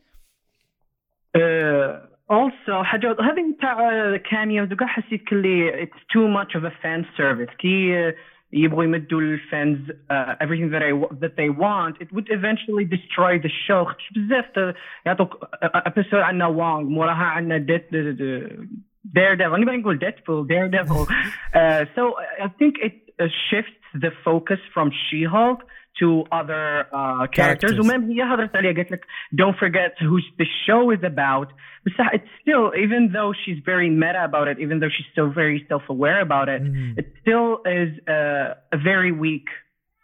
Uh, 1.38 2.09
also 2.31 2.71
حاجة 2.83 3.11
هذه 3.21 3.55
تاع 3.61 4.17
كاميو 4.17 4.65
دوكا 4.65 4.85
حسيت 4.85 5.23
كلي 5.27 5.85
it's 5.85 5.99
too 6.13 6.27
much 6.27 6.55
of 6.59 6.63
a 6.63 6.71
fan 6.83 7.05
service 7.17 7.55
كي 7.57 8.11
uh, 8.11 8.15
يبغوا 8.53 8.83
يمدوا 8.83 9.21
الفانز 9.21 9.91
uh, 9.91 10.13
everything 10.43 10.69
that 10.71 10.81
I 10.83 10.91
that 11.23 11.35
they 11.37 11.49
want 11.49 11.95
it 12.01 12.13
would 12.13 12.27
eventually 12.29 12.85
destroy 12.85 13.39
the 13.39 13.49
show 13.67 13.83
خاطش 13.85 14.09
بزاف 14.15 14.45
ت- 14.45 14.75
يعطوك 15.05 15.45
episode 15.65 16.13
عندنا 16.13 16.45
وانغ 16.45 16.81
موراها 16.89 17.23
عندنا 17.25 17.57
ديت 17.57 17.87
دير 17.91 19.33
ديفل 19.33 19.53
انا 19.55 19.77
نقول 19.77 19.99
ديدبول 19.99 20.47
دير 20.47 20.67
ديفل 20.67 21.05
so 21.95 22.01
I 22.43 22.47
think 22.47 22.73
it 22.87 22.93
uh, 23.21 23.27
shifts 23.49 24.01
the 24.03 24.11
focus 24.25 24.59
from 24.73 24.91
She-Hulk 24.91 25.59
to 25.99 26.23
other 26.31 26.87
uh, 26.93 27.27
characters 27.27 27.71
Characters. 27.71 27.79
ومام 27.79 28.11
هي 28.11 28.23
هضرت 28.23 28.55
عليها 28.55 28.73
قالت 28.73 28.91
لك 28.91 29.05
don't 29.41 29.55
forget 29.65 29.93
who 30.01 30.19
the 30.41 30.47
show 30.67 30.91
is 30.97 31.03
about 31.03 31.47
بصح 31.87 32.09
it's 32.15 32.29
still 32.41 32.71
even 32.83 33.11
though 33.13 33.31
she's 33.43 33.59
very 33.65 33.89
meta 33.89 34.23
about 34.25 34.47
it 34.47 34.57
even 34.59 34.79
though 34.79 34.89
she's 34.95 35.09
still 35.11 35.29
very 35.41 35.65
self-aware 35.69 36.19
about 36.27 36.47
it 36.55 36.61
Mhm. 36.63 36.99
it 37.01 37.07
still 37.21 37.47
is 37.81 37.89
uh, 38.15 38.75
a 38.77 38.79
very 38.91 39.11
weak 39.25 39.47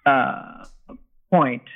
uh, 0.05 0.65
point 1.35 1.67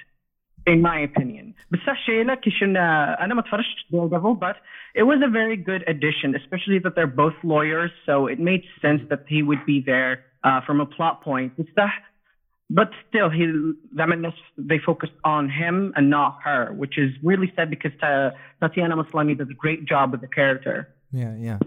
in 0.68 0.82
my 0.82 0.98
opinion 1.10 1.54
بصح 1.72 2.06
شيلة 2.06 2.36
كي 2.36 2.52
شفنا 2.52 3.24
انا 3.24 3.34
ما 3.34 3.42
تفرجتش 3.42 3.86
Daredevil 3.94 4.36
but 4.40 4.56
it 5.00 5.04
was 5.04 5.20
a 5.24 5.30
very 5.30 5.58
good 5.58 5.84
addition 5.94 6.36
especially 6.36 6.80
that 6.80 6.94
they're 6.96 7.16
both 7.24 7.38
lawyers 7.44 7.92
so 8.06 8.28
it 8.28 8.40
made 8.40 8.64
sense 8.82 9.02
that 9.10 9.22
he 9.28 9.42
would 9.44 9.64
be 9.66 9.78
there 9.92 10.14
uh, 10.48 10.62
from 10.68 10.78
a 10.82 10.86
plot 10.96 11.16
point 11.28 11.52
بصح 11.62 12.09
but 12.79 12.89
still 13.07 13.29
he 13.31 13.45
زعما 13.97 14.33
they 14.59 14.79
focused 14.79 15.19
on 15.27 15.49
him 15.61 15.93
and 15.97 16.07
not 16.11 16.33
her 16.47 16.63
which 16.81 16.97
is 16.99 17.11
really 17.31 17.51
sad 17.57 17.69
because 17.71 17.93
Ta- 18.01 18.33
Tatiana 18.63 18.97
Maslany 19.01 19.35
does 19.41 19.51
a 19.57 19.59
great 19.65 19.81
job 19.93 20.07
with 20.13 20.21
the 20.21 20.29
character. 20.39 20.87
يا 21.13 21.37
يا 21.41 21.59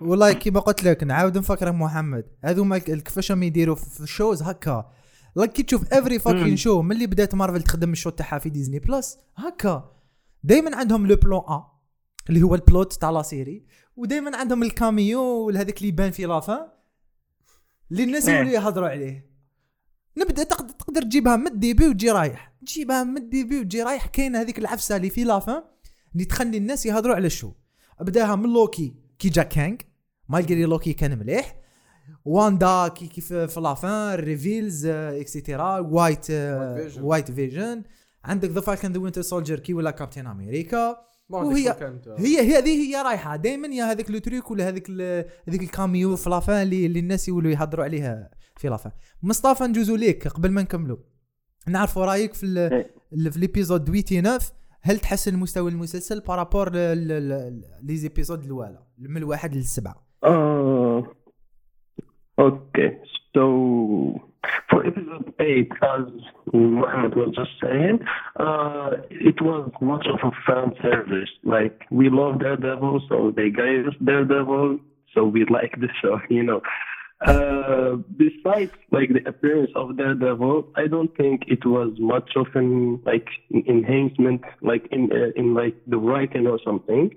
والله 0.00 0.32
كيما 0.32 0.60
قلت 0.60 0.84
لك 0.84 1.04
نعاود 1.04 1.38
نفكرك 1.38 1.74
محمد. 1.74 2.24
هذوما 2.44 2.78
ك- 2.78 2.82
كيفاش 2.90 3.30
راهم 3.30 3.42
يديروا 3.42 3.74
في 3.74 4.00
الشوز 4.00 4.42
هكا. 4.42 4.90
like 5.36 5.52
كي 5.52 5.62
تشوف 5.62 5.92
every 5.92 6.18
fucking. 6.18 6.56
show 6.56 6.82
ملي 6.82 7.06
بدات 7.06 7.34
مارفل 7.34 7.62
تخدم 7.62 7.92
ال 7.92 7.96
show 7.96 8.10
تاعها 8.10 8.38
في 8.38 8.50
ديزني 8.50 8.78
بلس 8.78 9.18
هكا. 9.36 9.92
دائما 10.44 10.76
عندهم 10.76 11.06
le 11.06 11.16
plan 11.16 11.40
A 11.48 11.66
اللي 12.30 12.42
هو 12.42 12.54
ال 12.54 12.62
plot 12.62 12.92
تاع 12.92 13.10
la 13.10 13.22
série 13.22 13.66
ودائما 13.96 14.36
عندهم 14.36 14.62
ال 14.62 14.77
cameo 14.77 15.50
هذاك 15.50 15.78
اللي 15.78 15.88
يبان 15.88 16.10
في 16.10 16.24
la 16.26 16.43
fin 16.43 16.68
اللي 17.90 18.04
الناس 18.04 18.28
إيه. 18.28 18.36
يولوا 18.36 18.50
يهضروا 18.52 18.88
عليه. 18.88 19.27
نبدأ 20.18 20.42
تقدر, 20.42 20.72
تقدر 20.72 21.02
تجيبها 21.02 21.36
من 21.36 21.46
ال 21.46 21.53
début 21.53 21.88
وتجي 21.88 22.10
رايح. 22.10 22.52
تجيبها 22.66 23.04
من 23.04 23.16
ال 23.16 23.23
début 23.23 23.60
وتجي 23.60 23.82
رايح. 23.82 24.06
كاين 24.06 24.36
هذيك 24.36 24.58
العفسة 24.58 24.96
اللي 24.96 25.10
في 25.10 25.24
la 25.24 25.39
fin 25.39 25.62
اللي 26.12 26.24
تخلي 26.24 26.56
الناس 26.58 26.86
يهضروا 26.86 27.14
على 27.14 27.26
ال 27.26 27.31
show 27.31 27.52
بداها 28.00 28.36
من 28.36 28.52
لوكي 28.52 28.94
كي 29.18 29.28
جا 29.28 29.42
كانغ 29.42 29.76
malgré 30.28 30.64
لوكي 30.64 30.92
كان 30.92 31.18
مليح. 31.18 31.56
واندا 32.24 32.88
كي 32.88 33.06
كيف 33.06 33.32
في 33.32 33.60
la 33.60 33.82
fin 33.82 34.14
reveals 34.14 34.86
et 34.86 35.09
cetera 35.09 35.78
White 35.78 36.24
White 36.26 36.94
Vision. 36.94 37.00
White 37.00 37.30
Vision. 37.30 37.82
عندك 38.24 38.50
The 38.50 38.60
Falcon 38.60 38.92
The 38.92 39.00
Winter 39.00 39.22
Soldier 39.22 39.58
كي 39.58 39.74
ولا 39.74 39.90
كابتن 39.90 40.26
أمريكا. 40.26 40.96
وهي- 41.30 41.64
هي 42.18 42.58
هذه 42.58 42.68
هي 42.68 43.02
رايحة. 43.02 43.36
دائما 43.36 43.68
يا 43.68 43.84
هذاك 43.84 44.10
le 44.10 44.18
truc 44.18 44.50
ولا 44.50 44.68
هذيك 44.68 44.90
هذيك 45.48 45.62
ال 45.62 45.71
cameo 45.71 46.16
في 46.16 46.30
la 46.30 46.43
fin 46.43 46.62
اللي, 46.62 46.86
اللي 46.86 46.98
الناس 47.00 47.28
يولوا 47.28 47.50
يهضروا 47.50 47.84
عليها. 47.84 48.30
في 48.58 48.68
la 48.68 48.78
fin 48.78 48.92
مصطفى 49.22 49.64
نجوزو 49.64 49.96
ليك 49.96 50.28
قبل 50.28 50.50
ما 50.50 50.62
نكملوا 50.62 50.96
نعرفوا 51.68 52.04
رايك 52.04 52.34
في 52.34 52.46
ال- 52.46 52.58
إيه. 52.72 52.90
في 53.30 53.38
l'épisode 53.40 53.84
89 53.84 54.38
هل 54.82 54.98
تحسن 54.98 55.36
مستوى 55.38 55.70
المسلسل 55.70 56.20
par 56.20 56.35
rapport 56.35 56.70
les 56.72 57.96
épisodes 57.96 58.44
الاولى 58.44 58.78
من 58.98 59.16
الواحد 59.16 59.54
للسبعه 59.54 60.08
Uh, 60.26 61.00
okay, 62.46 62.90
so 63.34 63.44
for 64.68 64.78
episode 64.90 65.26
8, 65.38 65.72
as 65.94 66.06
Mohammed 66.52 67.14
was 67.20 67.30
just 67.40 67.54
saying, 67.62 67.96
uh, 68.46 68.90
it 69.30 69.38
was 69.48 69.70
much 69.80 70.06
of 70.14 70.18
a 70.30 70.32
fan 70.46 70.68
service. 70.82 71.30
Like, 71.44 71.76
we 71.90 72.06
love 72.20 72.34
Daredevil, 72.40 72.96
so 73.08 73.16
they 73.38 73.50
gave 73.62 73.80
us 73.90 73.96
Daredevil, 74.10 74.78
so 75.14 75.20
we 75.24 75.40
like 75.58 75.74
the 75.84 75.88
show, 76.00 76.14
you 76.36 76.42
know. 76.48 76.60
Uh, 77.20 77.96
besides, 78.16 78.70
like, 78.92 79.12
the 79.12 79.28
appearance 79.28 79.70
of 79.74 79.96
Daredevil, 79.96 80.68
I 80.76 80.86
don't 80.86 81.14
think 81.16 81.42
it 81.48 81.66
was 81.66 81.92
much 81.98 82.30
of 82.36 82.46
an, 82.54 83.02
like, 83.04 83.26
enhancement, 83.50 84.42
like, 84.60 84.86
in, 84.92 85.10
uh, 85.12 85.32
in 85.34 85.54
like, 85.54 85.74
the 85.86 85.98
writing 85.98 86.46
or 86.46 86.60
something. 86.64 87.12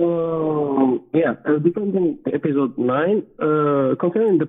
Um, 0.00 1.02
yeah, 1.12 1.34
uh, 1.44 1.58
depending 1.58 2.18
episode 2.32 2.78
nine, 2.78 3.24
uh, 3.38 3.94
concerning 3.98 4.38
the 4.38 4.48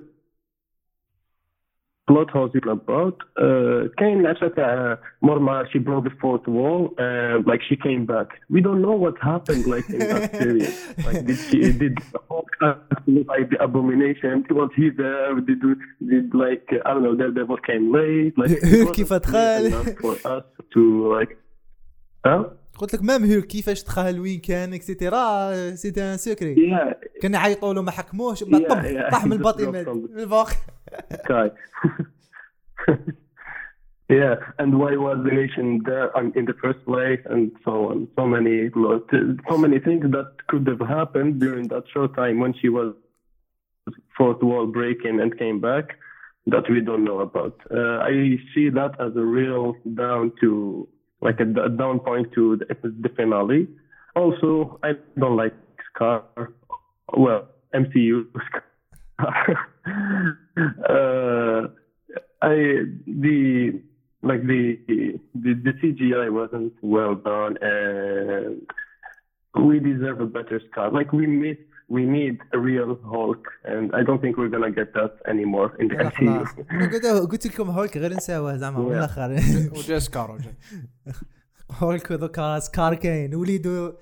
plot 2.12 2.30
holes 2.30 2.50
is 2.54 2.62
about 2.78 3.16
uh, 3.36 3.88
كاين 3.98 4.20
العشاء 4.20 4.48
تاع 4.48 4.98
مورما 5.22 5.64
she 5.64 5.78
broke 5.78 6.04
the 6.04 6.10
fourth 6.22 6.46
wall 6.48 6.88
and 6.98 7.46
like 7.46 7.60
she 7.68 7.76
came 7.76 8.06
back 8.06 8.28
we 8.50 8.60
don't 8.60 8.80
know 8.86 8.96
what 9.04 9.14
happened 9.32 9.66
like 9.66 9.88
in 9.90 9.98
that 9.98 10.32
period 10.32 10.72
like 11.06 11.26
did 11.26 11.38
she 11.48 11.60
did 11.82 11.94
Hulk 12.28 12.50
actually 12.62 13.24
like 13.32 13.46
the 13.50 13.58
abomination 13.68 14.34
was 14.58 14.70
he 14.80 14.86
there 15.02 15.34
did 15.48 15.60
did 16.12 16.26
like 16.44 16.66
I 16.86 16.88
don't 16.94 17.04
know 17.06 17.14
Daredevil 17.20 17.58
came 17.70 17.84
late 17.98 18.34
like 18.40 18.50
it 18.50 18.62
wasn't 18.62 18.96
كيف 18.96 19.08
clear 19.08 19.20
دخل؟ 19.20 19.66
enough 19.66 19.90
for 20.02 20.14
us 20.34 20.44
to 20.74 20.82
like 21.14 21.30
huh? 22.26 22.44
قلت 22.78 22.94
لك 22.94 23.02
مام 23.02 23.24
هيرك 23.24 23.46
كيفاش 23.46 23.84
دخل 23.84 24.20
وين 24.20 24.40
كان 24.40 24.74
اكسيتيرا 24.74 25.54
سيتي 25.74 26.02
ان 26.02 26.16
سيكري 26.16 26.54
Yeah, 26.54 26.94
كنا 27.22 27.38
يعيطوا 27.38 27.74
له 27.74 27.82
ما 27.82 27.90
حكموش 27.90 28.44
بعد 28.44 28.62
Yeah, 28.62 28.68
طب 28.68 28.82
yeah, 28.82 29.10
طاح 29.10 29.24
من 29.26 29.30
he 29.32 29.34
just 29.34 29.38
الباطي 29.38 29.64
dropped 29.66 29.68
من 29.74 29.84
from 29.84 30.08
the- 30.08 30.10
من 30.12 30.18
الفوق 30.22 30.48
sky. 31.12 31.50
yeah, 34.08 34.34
and 34.58 34.70
why 34.80 34.92
was 35.06 35.18
the 35.26 35.32
nation 35.42 35.66
there 35.84 36.08
um, 36.16 36.32
in 36.34 36.44
the 36.50 36.54
first 36.62 36.80
place, 36.90 37.20
and 37.32 37.52
so 37.64 37.72
on. 37.90 38.08
So 38.16 38.26
many, 38.26 38.56
so 39.50 39.56
many 39.64 39.78
things 39.86 40.04
that 40.16 40.28
could 40.48 40.66
have 40.72 40.80
happened 40.98 41.40
during 41.40 41.68
that 41.68 41.84
short 41.94 42.14
time 42.16 42.36
when 42.42 42.52
she 42.60 42.68
was 42.78 42.90
fourth 44.16 44.40
wall 44.48 44.66
breaking 44.78 45.20
and 45.20 45.28
came 45.38 45.58
back 45.60 45.86
that 46.46 46.64
we 46.72 46.80
don't 46.88 47.04
know 47.04 47.20
about. 47.28 47.54
Uh, 47.70 47.98
I 48.12 48.38
see 48.54 48.66
that 48.78 48.92
as 49.06 49.12
a 49.16 49.26
real 49.38 49.64
down 50.04 50.32
to 50.42 50.50
like 51.23 51.39
a, 51.39 51.49
a 51.63 51.69
down 51.69 51.99
point 51.99 52.31
to 52.33 52.57
the, 52.57 52.75
the 52.83 53.09
finale. 53.15 53.67
Also, 54.15 54.79
I 54.83 54.93
don't 55.17 55.37
like 55.37 55.55
Scar. 55.89 56.23
Well, 57.15 57.47
MCU 57.73 58.27
Scar. 58.47 58.63
uh, 60.89 61.67
I 62.41 62.55
the 63.07 63.81
like 64.21 64.45
the, 64.45 64.79
the 65.35 65.53
the 65.53 65.73
CGI 65.81 66.31
wasn't 66.31 66.73
well 66.81 67.15
done, 67.15 67.57
and 67.61 68.67
we 69.65 69.79
deserve 69.79 70.19
a 70.19 70.25
better 70.25 70.61
Scar. 70.69 70.91
Like 70.91 71.13
we 71.13 71.25
need 71.25 71.57
we 71.89 72.05
need 72.05 72.37
a 72.53 72.59
real 72.59 72.91
Hulk, 73.11 73.43
and 73.65 73.85
I 73.99 74.01
don't 74.03 74.21
think 74.21 74.37
we're 74.37 74.53
gonna 74.55 74.71
get 74.71 74.93
that 74.93 75.13
anymore 75.27 75.69
in 75.79 75.87
the 75.87 75.95
لا 75.95 76.09
MCU. 76.09 77.27
قلت 77.31 77.47
لكم 77.47 77.69
هولك 77.69 77.97
غير 77.97 78.13
نساوه 78.13 78.55
زعما 78.57 78.79
من. 78.79 78.93
الآخر 78.97 79.39
وجا 79.77 79.99
سكار 79.99 80.37
هولك 81.71 82.11
ذوكا 82.11 82.59
سكار 82.59 82.95
كاين 82.95 83.35
وليدو 83.35 83.93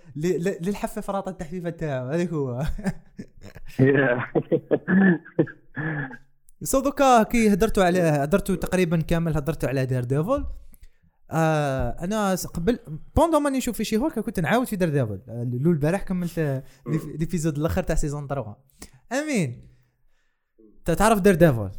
للحفة 0.62 1.02
فراط 1.02 1.28
التحفيفه 1.28 1.70
تاعو 1.70 2.08
هذاك 2.08 2.30
هو 2.30 2.62
yeah. 3.82 4.42
سو 6.64 6.80
دوكا 6.82 7.24
كي 7.24 7.54
هدرتوا 7.54 7.84
على 7.84 8.00
هدرتوا 8.00 8.56
تقريبا 8.56 9.02
كامل 9.02 9.36
هدرتوا 9.36 9.70
على 9.70 9.86
دير 9.86 10.04
ديفل 10.04 10.46
آه 11.32 11.90
أنا 12.04 12.36
قبل 12.36 12.80
بوندون 13.16 13.44
ماني 13.44 13.58
نشوف 13.58 13.78
في 13.78 13.84
شي 13.84 13.98
هولك 13.98 14.20
كنت 14.20 14.40
نعاود 14.40 14.68
في 14.68 14.76
دير 14.76 14.90
ديفل 14.90 15.20
لو 15.62 15.72
البارح 15.72 16.04
كملت 16.04 16.64
ليبيزود 17.20 17.58
الأخر 17.58 17.84
تاع 17.84 17.96
سيزون 17.96 18.28
3 18.28 18.56
أمين. 19.12 19.68
تعرف 20.86 21.20
دير 21.20 21.36
ديفل 21.36 21.70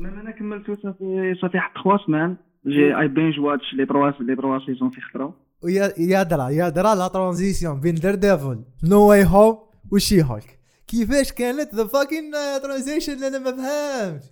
أنا 0.00 0.30
كملت. 0.30 0.66
صافي 0.82 1.34
صافي 1.42 1.58
حق 1.58 1.78
خوا 1.78 1.96
سمان 2.06 2.36
جي 2.66 2.98
اي 3.00 3.08
بينج 3.08 3.38
واتش 3.40 3.74
لي 3.74 3.86
تروا 3.86 4.10
لي 4.20 4.36
تروا 4.36 4.66
سيزون 4.66 4.90
في 4.90 5.00
خطرو 5.00 5.34
ويا 5.62 5.92
يا 5.98 6.22
درا 6.22 6.48
يا 6.48 6.68
درا 6.68 6.94
لا 6.94 7.08
ترانزيسيون 7.08 7.80
بين 7.80 7.94
دير 7.94 8.14
ديفل 8.14 8.64
نو 8.84 9.08
واي 9.08 9.24
هوم 9.24 9.58
وشي 9.92 10.22
هولك 10.22 10.58
كيفاش 10.86 11.32
كانت 11.32 11.74
ذا 11.74 11.84
فاكين 11.86 12.32
ترانزيشن 12.62 13.24
أنا 13.24 13.38
ما 13.38 13.56
فهمتش. 13.56 14.26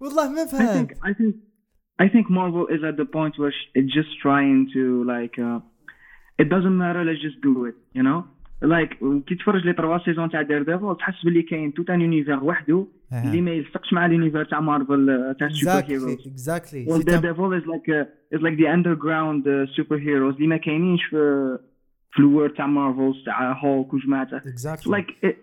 والله 0.00 0.30
ما 0.30 0.46
فهمت. 0.46 0.90
I 1.99 2.07
think 2.07 2.09
I 2.09 2.13
think 2.13 2.25
Marvel 2.39 2.65
is 2.75 2.81
at 2.89 2.95
the 3.01 3.05
point 3.17 3.33
where 3.41 3.53
sh- 3.57 3.69
it's 3.77 3.93
just 3.99 4.11
trying 4.25 4.59
to 4.75 4.83
like 5.13 5.35
uh, 5.49 5.59
it 6.41 6.47
doesn't 6.53 6.77
matter 6.83 7.01
let's 7.09 7.21
just 7.27 7.39
do 7.49 7.53
it 7.69 7.75
you 7.97 8.03
know 8.07 8.19
like 8.61 8.91
كي 9.27 9.35
تفرج 9.35 9.65
لي 9.65 9.73
تروا 9.73 9.97
سيزون 10.05 10.29
تاع 10.29 10.41
دير 10.41 10.63
ديفل 10.63 10.95
تحس 10.99 11.23
باللي 11.25 11.41
كاين 11.41 11.73
توت 11.73 11.89
ان 11.89 12.01
يونيفير 12.01 12.43
وحده 12.43 12.87
أها. 13.13 13.23
اللي 13.27 13.41
ما 13.41 13.51
يلصقش 13.51 13.93
مع 13.93 14.05
اليونيفير 14.05 14.43
تاع 14.45 14.59
مارفل 14.59 15.35
تاع 15.39 15.47
السوبر 15.47 15.71
اكزاكتلي 15.79 15.95
هيروز 15.95 16.27
اكزاكتلي 16.27 16.85
well 16.85 17.01
Daredevil 17.03 17.51
is 17.61 17.65
like 17.73 17.87
a, 17.97 18.01
is 18.35 18.41
like 18.41 18.57
the 18.61 18.67
underground 18.77 19.41
uh, 19.47 19.81
superheroes 19.81 20.35
اللي 20.35 20.47
ما 20.47 20.57
كاينينش 20.57 21.03
في 21.03 21.57
في 22.11 22.19
الورد 22.19 22.53
تاع 22.53 22.67
مارفل 22.67 23.23
تاع 23.25 23.51
هولك 23.53 23.93
وجماعته 23.93 24.37
اكزاكتلي 24.37 24.97
like 24.97 25.27
it, 25.27 25.35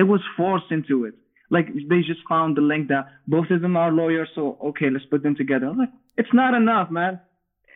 it 0.00 0.04
was 0.04 0.20
forced 0.38 0.70
into 0.72 1.04
it. 1.08 1.14
like 1.53 1.67
they 1.89 2.01
just 2.01 2.23
found 2.27 2.57
the 2.57 2.61
link 2.61 2.87
that 2.89 3.05
both 3.27 3.49
of 3.51 3.61
them 3.61 3.77
are 3.77 3.91
lawyers, 3.91 4.29
so 4.35 4.57
okay, 4.69 4.89
let's 4.89 5.05
put 5.05 5.21
them 5.23 5.35
together. 5.35 5.67
I'm 5.67 5.77
like 5.77 5.93
it's 6.17 6.33
not 6.33 6.53
enough, 6.53 6.89
man. 6.89 7.19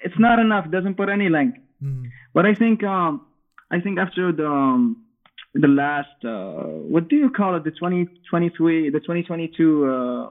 It's 0.03 0.19
not 0.19 0.39
enough. 0.39 0.65
It 0.65 0.71
doesn't 0.71 0.95
put 0.95 1.09
any 1.09 1.29
link. 1.29 1.55
Mm-hmm. 1.83 2.05
But 2.33 2.45
I 2.45 2.53
think 2.55 2.83
um, 2.83 3.25
I 3.71 3.79
think 3.79 3.99
after 3.99 4.31
the 4.31 4.47
um, 4.47 5.05
the 5.53 5.67
last 5.67 6.17
uh, 6.25 6.63
what 6.93 7.07
do 7.07 7.15
you 7.15 7.29
call 7.29 7.55
it 7.55 7.63
the 7.63 7.71
2023 7.71 8.89
the 8.89 8.99
2022 8.99 9.85
uh, 9.85 10.29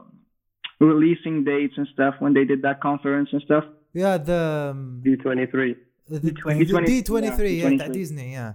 releasing 0.79 1.43
dates 1.43 1.75
and 1.77 1.87
stuff 1.93 2.15
when 2.19 2.33
they 2.33 2.45
did 2.45 2.61
that 2.63 2.81
conference 2.81 3.29
and 3.31 3.41
stuff. 3.43 3.63
Yeah, 3.93 4.17
the 4.17 4.71
um, 4.71 5.01
D23. 5.05 5.75
The, 6.09 6.19
D23. 6.19 6.79
Yeah, 6.79 7.01
D23. 7.01 7.79
yeah, 7.79 7.87
Disney, 7.87 8.31
yeah. 8.33 8.53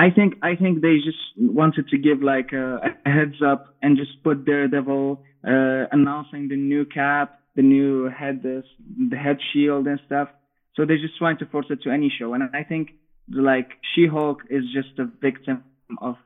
I 0.00 0.10
think 0.10 0.34
I 0.42 0.56
think 0.56 0.80
they 0.80 0.96
just 0.96 1.18
wanted 1.36 1.88
to 1.88 1.98
give 1.98 2.22
like 2.22 2.52
a, 2.52 2.80
a 3.04 3.10
heads 3.10 3.42
up 3.44 3.74
and 3.82 3.96
just 3.96 4.22
put 4.22 4.44
Daredevil 4.44 5.22
uh, 5.46 5.86
announcing 5.92 6.48
the 6.48 6.56
new 6.56 6.84
cap, 6.84 7.40
the 7.56 7.62
new 7.62 8.08
head, 8.08 8.42
the, 8.42 8.62
the 9.10 9.16
head 9.16 9.38
shield 9.52 9.86
and 9.86 10.00
stuff. 10.06 10.28
So 10.74 10.86
they're 10.86 10.96
just 10.96 11.18
trying 11.18 11.38
to 11.38 11.46
force 11.46 11.66
it 11.68 11.82
to 11.82 11.90
any 11.90 12.10
show, 12.18 12.32
and 12.32 12.44
I 12.54 12.62
think 12.62 12.92
like 13.30 13.70
She-Hulk 13.94 14.42
is 14.48 14.64
just 14.72 14.98
a 14.98 15.04
victim 15.20 15.64
of 16.00 16.16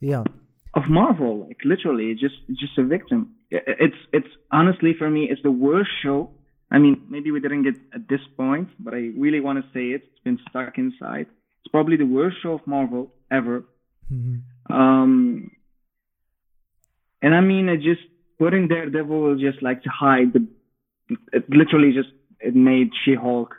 yeah 0.00 0.22
of 0.74 0.84
Marvel, 0.88 1.46
like 1.46 1.58
literally, 1.64 2.14
just 2.14 2.36
just 2.50 2.78
a 2.78 2.84
victim. 2.84 3.34
It's 3.50 3.96
it's 4.12 4.28
honestly 4.52 4.94
for 4.96 5.10
me, 5.10 5.28
it's 5.30 5.42
the 5.42 5.50
worst 5.50 5.90
show. 6.02 6.30
I 6.70 6.78
mean, 6.78 7.02
maybe 7.08 7.30
we 7.30 7.40
didn't 7.40 7.62
get 7.62 7.74
at 7.92 8.08
this 8.08 8.20
point, 8.36 8.68
but 8.78 8.94
I 8.94 9.10
really 9.16 9.40
want 9.40 9.58
to 9.58 9.64
say 9.72 9.86
it. 9.94 10.02
It's 10.04 10.22
been 10.24 10.38
stuck 10.48 10.78
inside. 10.78 11.26
It's 11.64 11.70
probably 11.70 11.96
the 11.96 12.04
worst 12.04 12.36
show 12.42 12.52
of 12.52 12.66
Marvel 12.66 13.12
ever. 13.30 13.64
Mm-hmm. 14.12 14.72
Um, 14.72 15.50
and 17.22 17.34
I 17.34 17.40
mean, 17.40 17.68
it 17.70 17.78
just 17.78 18.02
putting 18.38 18.68
Daredevil 18.68 19.36
just 19.36 19.62
like 19.62 19.82
to 19.84 19.88
hide 19.88 20.34
the. 20.34 20.46
It 21.32 21.48
literally 21.48 21.92
just 21.92 22.10
it 22.40 22.54
made 22.54 22.90
She-Hulk 23.04 23.54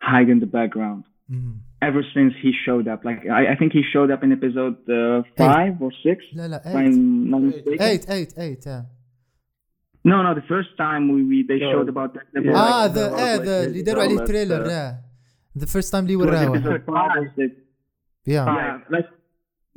hide 0.00 0.28
in 0.28 0.38
the 0.38 0.46
background. 0.46 1.04
Mm-hmm. 1.30 1.52
Ever 1.80 2.02
since 2.14 2.34
he 2.42 2.52
showed 2.64 2.88
up, 2.88 3.04
like 3.04 3.26
I, 3.26 3.52
I 3.52 3.56
think 3.56 3.72
he 3.72 3.82
showed 3.92 4.10
up 4.10 4.22
in 4.24 4.32
episode 4.32 4.78
uh, 4.88 5.22
five 5.36 5.74
eight. 5.74 5.82
or 5.82 5.92
six. 6.04 6.24
No, 6.34 6.46
no, 6.46 6.60
eight. 6.64 7.80
Eight, 7.80 8.06
eight, 8.08 8.34
eight. 8.36 8.62
Yeah. 8.66 8.82
No, 10.04 10.22
no, 10.22 10.34
the 10.34 10.46
first 10.48 10.70
time 10.76 11.12
we, 11.12 11.24
we 11.24 11.44
they 11.46 11.58
showed 11.58 11.88
about 11.88 12.16
ah, 12.16 12.22
the. 12.32 12.42
Yeah. 12.42 12.52
Ah, 12.54 12.88
the, 12.88 12.94
the, 12.94 13.00
the, 13.00 13.14
the, 13.14 13.14
the, 13.14 13.82
the, 13.82 13.82
the, 13.82 13.94
the, 13.94 14.08
the, 14.08 14.16
the 14.16 14.26
trailer, 14.26 14.64
uh, 14.64 14.68
yeah. 14.68 14.96
فيرست 15.65 15.91
تايم 15.91 16.05
اللي 16.05 16.17
towards 16.17 16.27
وراوه 16.27 16.61
episode 16.61 16.81
five 16.81 17.23
or 17.23 17.27
six. 17.35 17.51
يا 18.27 18.45
Yeah, 18.45 18.93
like 18.95 19.07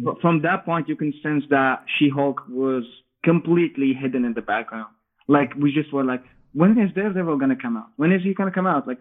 fr- 0.05 0.19
from 0.23 0.43
that 0.47 0.61
point 0.69 0.85
you 0.89 0.97
can 1.03 1.13
sense 1.27 1.45
that 1.57 1.77
She-Hulk 1.97 2.39
was 2.65 2.85
completely 3.31 3.91
hidden 4.03 4.23
in 4.29 4.35
the 4.39 4.47
background. 4.53 4.91
Like 5.37 5.51
we 5.63 5.69
just 5.79 5.91
were 5.97 6.07
like, 6.13 6.25
when 6.61 6.73
is 6.85 6.91
Daredevil 6.99 7.37
gonna 7.43 7.61
come 7.65 7.77
out? 7.81 7.91
When 8.01 8.11
is 8.17 8.23
he 8.27 8.33
gonna 8.39 8.55
come 8.59 8.69
out? 8.75 8.83
Like, 8.91 9.01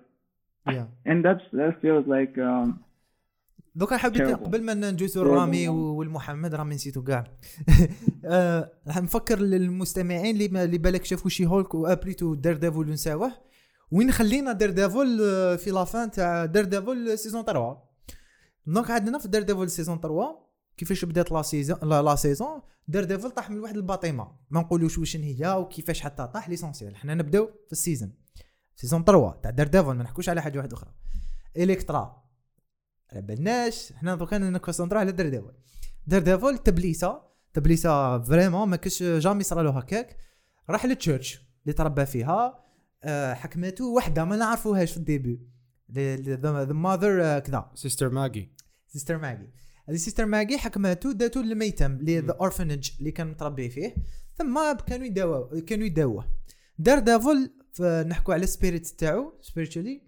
يا 0.67 0.87
and 1.05 1.19
that's 1.25 1.45
that 1.59 1.73
feels 1.81 2.05
like 2.07 2.37
um, 2.37 2.73
دوكا 3.75 3.97
حبيت 3.97 4.21
Terrible. 4.21 4.43
قبل 4.45 4.63
ما 4.63 4.73
نجوزوا 4.73 5.23
Terrible. 5.23 5.27
الرامي 5.27 5.67
والمحمد 5.67 6.55
رامي 6.55 6.75
نسيتو 6.75 7.03
كاع 7.03 7.23
آه، 8.25 8.71
راح 8.87 8.97
نفكر 9.01 9.39
للمستمعين 9.39 10.35
اللي 10.35 10.47
ما- 10.47 10.63
اللي 10.63 10.77
بالك 10.77 11.05
شافوا 11.05 11.29
شي 11.29 11.45
هولك 11.45 11.75
وابريتو 11.75 12.33
دير 12.35 12.57
ديفل 12.57 12.77
ونساوه 12.79 13.31
وين 13.90 14.12
خلينا 14.12 14.52
دير 14.52 14.70
ديفل 14.70 15.18
آه، 15.22 15.56
في 15.56 15.70
la 15.70 15.86
fin 15.86 16.10
تاع 16.10 16.44
دير 16.44 16.64
ديفل 16.64 17.18
saison 17.18 17.44
3 17.44 17.78
donc 18.66 18.90
عندنا 18.90 19.18
في 19.18 19.28
دير 19.28 19.42
ديفل 19.42 19.70
saison 19.70 20.00
3 20.00 20.50
كيفاش 20.76 21.04
بدات 21.04 21.32
la 21.32 21.42
saison 21.42 21.78
la, 21.82 22.16
saison 22.16 22.62
دير 22.88 23.04
ديفل 23.04 23.30
طاح 23.30 23.50
من 23.50 23.58
واحد 23.58 23.76
ال 23.76 23.82
bâtiment. 23.82 24.32
ما 24.50 24.60
نقولوش 24.60 24.98
واش 24.98 25.16
هي 25.16 25.52
وكيفاش 25.52 26.00
حتى 26.00 26.26
طاح 26.26 26.48
l'essentiel 26.48 26.96
حنا 26.96 27.14
نبداو 27.14 27.46
في 27.46 27.72
ال 27.72 27.78
saison 27.78 28.12
saison 28.76 29.04
3 29.04 29.40
تاع 29.42 29.50
دير 29.50 29.66
ديفل 29.66 29.92
ما 29.92 30.02
نحكوش 30.02 30.28
على 30.28 30.42
حاجة 30.42 30.58
واحدة 30.58 30.76
أخرى. 30.76 30.90
إلكترا 31.56 32.24
على 33.12 33.22
بالناش 33.22 33.92
حنا 33.92 34.14
دوكا 34.14 34.38
نconcentrو 34.38 35.00
على 35.00 35.12
دير 35.12 35.28
ديفل 35.28 35.52
دير 36.06 36.22
ديفل 36.22 36.58
تبليسة. 36.58 37.22
تبليسة 37.54 38.22
vraiment 38.22 38.68
ما 38.68 38.76
كاش 38.76 39.02
jamais 39.02 39.42
صرا 39.42 39.62
له 39.62 39.70
هكاك. 39.70 40.16
راح 40.70 40.86
لل 40.86 41.00
church 41.00 41.40
اللي 41.62 41.72
تربى 41.72 42.06
فيها. 42.06 42.69
حكمته 43.34 43.84
وحدة 43.84 44.24
ما 44.24 44.36
نعرفوهاش 44.36 44.90
في 44.92 44.96
ال 44.96 45.03
début. 45.03 45.40
the 45.92 46.72
mother 46.72 47.38
كذا. 47.38 47.70
Sister 47.74 48.08
Maggie 48.10 48.52
Sister 48.86 49.18
Maggie 49.18 49.50
هذه 49.88 49.96
Sister 49.96 50.26
Maggie 50.26 50.58
حكمته 50.58 51.12
داتو 51.12 51.40
للميتم 51.40 51.92
اللي 51.92 52.18
the 52.18 52.32
orphanage 52.40 52.90
اللي 52.98 53.10
كان 53.10 53.26
متربي 53.26 53.70
فيه. 53.70 53.94
ثم 54.34 54.72
كانوا 54.86 55.06
يداووا 55.06 55.60
كانوا 55.60 55.86
يداوه 55.86 56.24
دار 56.78 56.98
ديفل 56.98 57.50
نحكوا 58.08 58.34
على 58.34 58.42
ال 58.42 58.49
spirit 58.49 58.86
تاعو 58.86 59.38
spiritually 59.40 60.02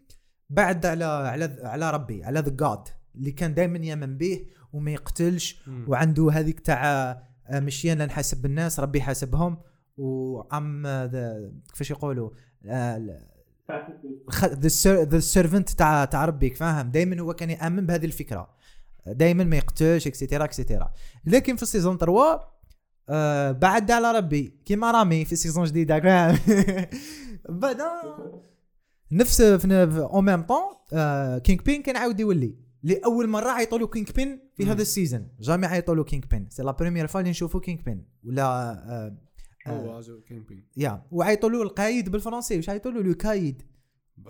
بعد 0.51 0.87
على 0.87 1.05
على 1.05 1.59
على 1.63 1.91
ربي 1.91 2.25
على 2.25 2.41
the 2.41 2.49
God 2.49 2.89
اللي 3.15 3.33
كان 3.33 3.55
دائما 3.55 3.79
يأمن 3.79 4.17
به 4.17 4.47
وما 4.73 4.91
يقتلش. 4.91 5.63
مم. 5.67 5.85
وعنده 5.89 6.31
هذيك 6.33 6.61
تاع 6.61 6.85
آه، 7.47 7.61
مشي 7.61 7.93
أنا 7.93 8.07
نحاسب 8.07 8.47
الناس 8.47 8.81
ربي 8.81 8.99
يحاسبهم 8.99 9.59
وعم 9.97 10.83
كيفاش 11.73 11.91
يقولوا؟ 11.91 12.31
the 15.05 15.19
servant 15.19 15.71
تاع 15.71 16.05
تاع 16.05 16.25
ربيك 16.25 16.57
فاهم؟ 16.57 16.91
دائما 16.91 17.21
هو 17.21 17.35
كان 17.35 17.51
يأمن 17.51 17.87
بهذه 17.87 18.05
الفكرة. 18.05 18.49
دائما 19.07 19.45
ما 19.45 19.57
يقتلش 19.57 20.07
et 20.07 20.16
cetera 20.16 20.45
et 20.45 20.57
cetera 20.57 20.93
لكن 21.25 21.57
في 21.57 21.63
ال 21.63 21.68
saison 21.68 21.99
3 21.99 22.41
آه 23.09 23.53
بعد 23.53 23.91
على 23.91 24.13
ربي. 24.13 24.55
كيما 24.65 24.91
رامي 24.91 25.25
في 25.25 25.37
saison 25.37 25.65
جديدة 25.65 26.01
فاهم؟ 26.01 26.39
بعدا 27.61 27.91
نفس 29.13 29.43
في 29.43 29.99
en 29.99 30.25
même 30.25 30.43
temps 30.43 31.39
Kingpin 31.39 31.83
كان 31.83 31.97
عاود 31.97 32.21
يولي. 32.21 32.63
لأول 32.83 33.29
مرة 33.29 33.51
عيطوا 33.51 33.79
له 33.79 33.87
Kingpin 33.87 34.41
في. 34.57 34.67
هذا 34.67 34.83
السيزون 34.83 35.29
jamais 35.41 35.67
عيطوا 35.67 35.95
له 35.95 36.05
Kingpin 36.05 36.47
c'est 36.51 36.63
la 36.63 36.73
première 36.73 37.07
fois 37.07 37.21
اللي 37.21 37.31
نشوفوا 37.31 37.61
Kingpin 37.61 38.05
ولا 38.25 38.45
آه 38.45 39.17
هو 39.67 40.03
كينج 40.27 40.47
بين 40.47 40.67
يا 40.77 41.07
وعيطوا 41.11 41.51
له 41.51 41.63
القايد 41.63 42.09
بالفرنسي 42.09 42.57
واش 42.57 42.69
عيطوا 42.69 42.91
له 42.91 43.03
le 43.03 43.15
caïd 43.15 43.63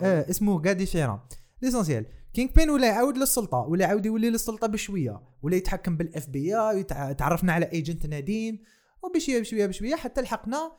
آه 0.03 0.31
اسمه 0.31 0.63
قاعد 0.63 0.77
différent 0.77 1.21
l'essentiel 1.63 2.07
Kingpin 2.35 2.71
ولا 2.71 2.87
يعاود 2.87 3.19
للسلطة 3.19 3.59
ولا 3.59 3.85
يعاود 3.85 4.07
يولي 4.07 4.31
للسلطة 4.31 4.67
بشوية 4.67 5.23
ولا 5.43 5.57
يتحكم 5.57 5.97
بال 5.97 6.29
FBI 6.29 6.85
تعرفنا 7.15 7.53
على 7.53 7.67
agent 7.73 8.07
Nadeem 8.07 8.63
وبشوية 9.03 9.41
بشوية 9.41 9.67
بشوية 9.67 9.95
حتى 9.95 10.21
لحقنا 10.21 10.73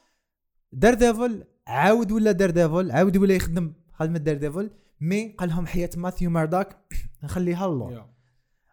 Daredevil 0.71 1.43
عاود 1.67 2.11
ولا 2.11 2.31
Daredevil 2.31 2.91
عاود 2.91 3.17
ولا 3.17 3.35
يخدم 3.35 3.73
خدمة 3.93 4.17
Daredevil 4.17 4.71
mais 5.01 5.35
قال 5.37 5.49
لهم 5.49 5.65
حياة 5.65 5.89
Matthew 5.97 6.29
Murdock 6.29 6.77
نخليها 7.23 7.65
الله. 7.65 7.89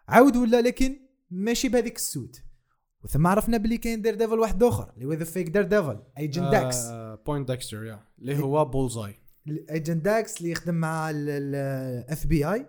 عاود 0.09 0.37
ولا 0.37 0.61
لكن 0.61 1.01
ماشي 1.31 1.69
بهذيك 1.69 1.97
ال 1.97 2.04
suit. 2.04 2.43
وثم 3.05 3.27
عرفنا 3.27 3.57
بلي 3.57 3.79
كاين 3.79 4.03
Daredevil 4.03 4.39
واحد 4.39 4.63
آخر 4.63 4.93
اللي 4.95 5.05
هو 5.07 5.13
the 5.13 5.25
fake 5.25 5.49
Daredevil 5.49 6.03
agent 6.19 6.53
Dex 6.53 6.77
Poindexter 7.27 7.85
yeah 7.85 8.01
اللي 8.19 8.39
هو 8.39 8.65
بولزاي 8.65 9.15
ايجنت 9.71 10.05
داكس 10.05 10.39
اللي 10.39 10.51
يخدم 10.51 10.75
مع 10.75 11.11
ال 11.15 12.27
FBI 12.27 12.67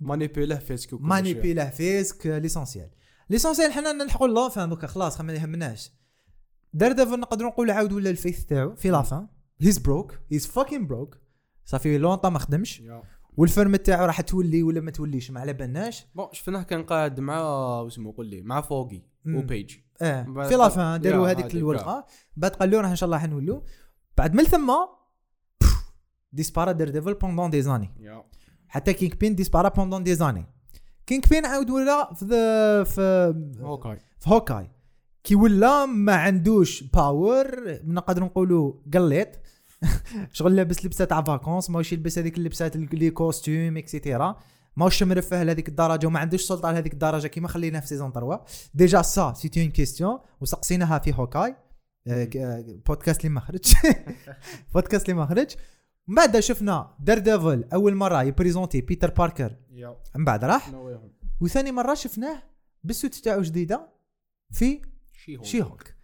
manipulé 0.00 0.56
ه 0.56 0.63
Fisk 0.63 0.92
وكل 0.92 1.04
ماني 1.04 1.32
شيء. 1.32 1.42
بي 1.42 1.54
له 1.54 1.70
Fisk 1.70 2.26
l'essentiel. 2.26 2.90
l'essentiel 3.30 3.72
حنا 3.72 3.92
نلحقوا 3.92 4.28
la 4.28 4.44
fin 4.44 4.68
دوكا 4.68 4.86
خلاص 4.86 5.20
ما 5.20 5.32
يهمناش. 5.32 5.92
Daredevil 6.72 7.20
نقدروا 7.20 7.50
نقولوا 7.50 7.74
عاود 7.74 7.92
ولا 7.92 8.10
ال 8.10 8.16
faith 8.16 8.44
تاعو 8.44 8.74
في 8.74 8.90
la 8.90 9.05
fin 9.05 9.28
he's 9.60 9.78
broke 9.78 10.18
he's 10.30 10.46
fucking 10.46 10.86
broke 10.86 11.18
صافي 11.64 11.98
longtemps 11.98 12.28
ما 12.28 12.38
خدمش. 12.38 12.82
وال 13.36 13.49
firm 13.49 13.76
تاعو 13.76 14.06
راح 14.06 14.20
تولي 14.20 14.62
ولا 14.62 14.80
ما 14.80 14.90
توليش 14.90 15.30
ما 15.30 15.40
على 15.40 15.52
بالناش. 15.52 16.06
bon 16.14 16.26
شفناه 16.32 16.62
كان 16.62 16.82
قاعد 16.82 17.20
مع 17.20 17.40
واسمه 17.80 18.14
قول 18.16 18.26
لي 18.26 18.42
مع 18.42 18.60
Foggy. 18.60 19.02
و 19.26 19.36
Page 19.36 19.76
آه 20.02 20.22
في 20.22 20.56
la 20.56 20.74
fin 20.74 21.00
داروا 21.00 21.30
هذيك 21.30 21.54
الورقة. 21.54 22.06
بعد 22.36 22.50
قال 22.50 22.70
له 22.70 22.80
راح 22.80 22.90
إن 22.90 22.96
شاء 22.96 23.06
الله 23.06 23.18
حنولوا 23.18 23.60
بعد 24.16 24.34
من 24.34 24.44
ثم 24.44 24.72
disparaît 26.32 26.72
Daredevil 26.72 27.14
pendant 27.14 27.62
des 27.62 27.71
années 27.71 27.90
حتى 28.68 28.92
Kingpin 28.92 29.34
disparaît 29.34 29.68
pendant 29.68 30.14
des 30.14 30.25
années 30.25 30.46
Kingpin 31.06 31.46
عاود 31.46 31.70
ولا 31.70 32.14
في 32.14 32.24
the 32.24 32.84
في 32.84 33.34
OK 33.60 33.96
في 34.18 34.30
Hawkeye 34.30 34.70
كي 35.24 35.34
ولا 35.34 35.86
ما 35.86 36.14
عندوش 36.14 36.82
power 36.82 37.78
نقدر 37.84 38.24
نقولوا 38.24 38.72
قليط. 38.94 39.28
شغل 40.32 40.56
لابس 40.56 40.84
لبسة 40.84 41.04
تاع 41.04 41.22
vacances 41.22 41.70
ماهوش 41.70 41.92
يلبس 41.92 42.18
هذيك 42.18 42.38
اللبسات 42.38 42.76
les 42.76 43.10
costumes 43.10 43.76
et 43.76 43.91
cetera 43.91 44.36
ماهوش 44.80 45.02
مرفه 45.02 45.42
لهذيك 45.42 45.68
الدرجه 45.68 46.06
وما 46.06 46.18
عندوش 46.18 46.42
سلطة 46.42 46.70
لهذيك 46.70 46.92
الدرجه 46.92 47.26
كيما 47.26 47.48
خلينا 47.48 47.80
في 47.80 47.86
saison 47.86 48.12
3 48.12 48.40
déjà 48.74 49.02
ça 49.02 49.32
c'était 49.36 49.62
une 49.62 49.70
question 49.70 50.18
وسقسيناها 50.40 50.98
في 50.98 51.14
Hawkeye 51.14 51.56
بودكاست 52.86 53.20
اللي 53.20 53.34
ما 53.34 53.40
خرج. 53.40 53.74
بودكاست 54.74 55.08
اللي 55.08 55.20
ما 55.20 55.26
خرج. 55.26 55.56
من 56.08 56.14
بعد 56.14 56.40
شفنا؟ 56.40 56.94
Daredevil 57.00 57.64
أول 57.72 57.94
مرة 57.94 58.22
ي 58.22 58.28
présenter 58.28 58.80
Peter 58.80 59.10
Parker. 59.10 59.56
من 60.16 60.24
بعد 60.24 60.44
راح. 60.44 60.70
وثاني 61.40 61.72
مرة 61.72 61.94
شفناه 61.94 62.42
بال 62.84 62.94
suit 62.94 63.14
تاعو 63.14 63.42
جديدة 63.42 63.88
في 64.52 64.82
She-Hulk 65.12 65.70
Hulk 65.70 65.94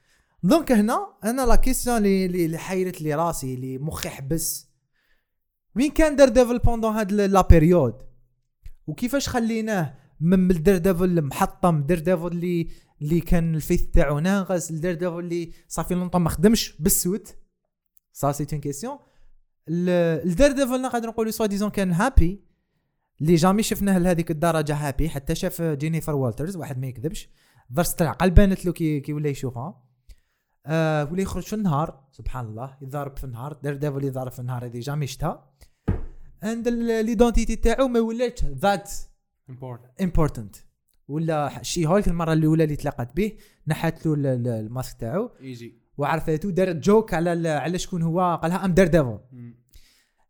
donc 0.43 0.73
هنا 0.73 1.17
أنا 1.25 1.47
la 1.47 1.57
question 1.57 2.07
اللي 2.07 2.59
حيرت 2.59 3.01
لي 3.01 3.15
راسي 3.15 3.55
اللي 3.55 3.79
مخي 3.79 4.09
حبس 4.09 4.69
وين 5.77 5.91
كان 5.91 6.17
Daredevil 6.17 6.59
pendant 6.59 6.93
هاد 6.95 7.13
la 7.13 7.43
période 7.43 8.03
وكيفاش 8.87 9.29
خليناه 9.29 9.95
من 10.21 10.49
Daredevil 10.49 11.23
محطم 11.23 11.83
Daredevil 11.83 12.27
اللي 12.27 12.69
اللي 13.03 13.21
كان 13.21 13.55
ال 13.55 13.59
faith 13.59 13.83
تاعو 13.83 14.19
ناقص 14.19 14.71
ال 14.71 14.95
Daredevil 14.95 15.19
اللي 15.19 15.53
صافي 15.69 15.95
longtemps 15.95 16.23
ما 16.23 16.31
خدمش 16.31 16.77
بال 16.79 16.98
suit 16.98 17.37
ça 18.13 18.33
c'est 18.33 18.47
une 18.53 18.61
question 18.61 18.95
ال 18.95 18.99
Daredevil 19.69 20.83
نقدر 20.83 21.09
نقولوا 21.09 21.31
soi-disant 21.31 21.71
كان 21.71 21.93
happy 21.93 22.47
اللي 23.21 23.35
jamais 23.35 23.63
شفناه 23.63 23.99
لهذيك 23.99 24.31
الدرجة 24.31 24.75
happy 24.75 25.09
حتى 25.09 25.35
شاف 25.35 25.63
Jennifer 25.63 26.15
Walters 26.15 26.57
واحد 26.57 26.79
ما 26.79 26.87
يكذبش. 26.87 27.29
ضرس 27.73 27.95
تاع 27.95 28.17
بانت 28.21 28.65
له 28.65 28.73
كي 28.73 29.01
كي 29.01 29.13
ولا 29.13 29.29
يشوفها. 29.29 29.83
آه 30.67 31.13
ولا 31.13 31.23
يخرج 31.23 31.43
في 31.43 31.53
النهار. 31.53 32.05
سبحان 32.13 32.47
الله 32.47 32.77
يضارب 32.83 33.17
في 33.17 33.25
النهار. 33.25 33.53
Daredevil 33.63 34.05
يضارب 34.05 34.33
في 34.33 34.39
النهار 34.39 34.65
هذه 34.65 34.81
jamais 34.81 35.07
شتا. 35.07 35.51
عند 36.47 36.69
l'identité 36.69 37.57
تاعو 37.57 37.89
ما 37.89 38.01
ولاتش 38.01 38.45
that 38.45 38.91
important 40.01 40.57
ولا 41.09 41.63
She-Hulk 41.63 42.09
المره 42.09 42.33
الاولى 42.33 42.65
اللي 42.65 42.77
تلاقت 42.77 43.17
به 43.17 43.33
نحت 43.67 44.07
له 44.07 44.15
ال- 44.15 44.27
ال- 44.27 44.49
ال 44.49 44.58
mask 44.58 44.97
تاعو 45.01 45.31
easy 45.41 45.75
وعرفته 45.99 46.51
دارت 46.51 46.77
joke 46.77 47.15
على 47.15 47.49
على 47.49 47.79
شكون 47.79 48.03
هو 48.03 48.41
قالها 48.43 48.65
I'm 48.65 48.75
Daredevil 48.75 49.19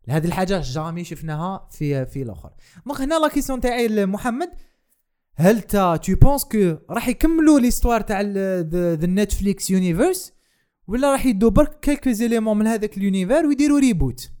هذه 0.09 0.25
الحاجة 0.27 0.61
jamais 0.63 1.03
شفناها 1.03 1.67
في 1.71 2.05
في 2.05 2.21
الآخر 2.21 2.53
donc 2.85 3.01
هنا 3.01 3.19
la 3.19 3.27
question 3.27 3.61
تاعي 3.61 3.87
لمحمد 3.87 4.49
هل 5.35 5.61
ta 5.61 5.95
tu 5.95 6.15
penses 6.15 6.45
que 6.45 6.75
راح 6.89 7.07
يكملوا 7.07 7.59
l'histoire 7.59 8.01
تاع 8.01 8.21
the 8.21 9.07
Netflix 9.07 9.69
universe 9.71 10.33
ولا 10.87 11.11
راح 11.11 11.25
يدوا 11.25 11.49
برك 11.49 11.79
quelques 11.79 12.11
éléments 12.11 12.57
من 12.57 12.67
هذاك 12.67 12.97
ال 12.97 13.03
univers 13.03 13.45
ويديروا 13.45 13.79
reboot 13.79 14.31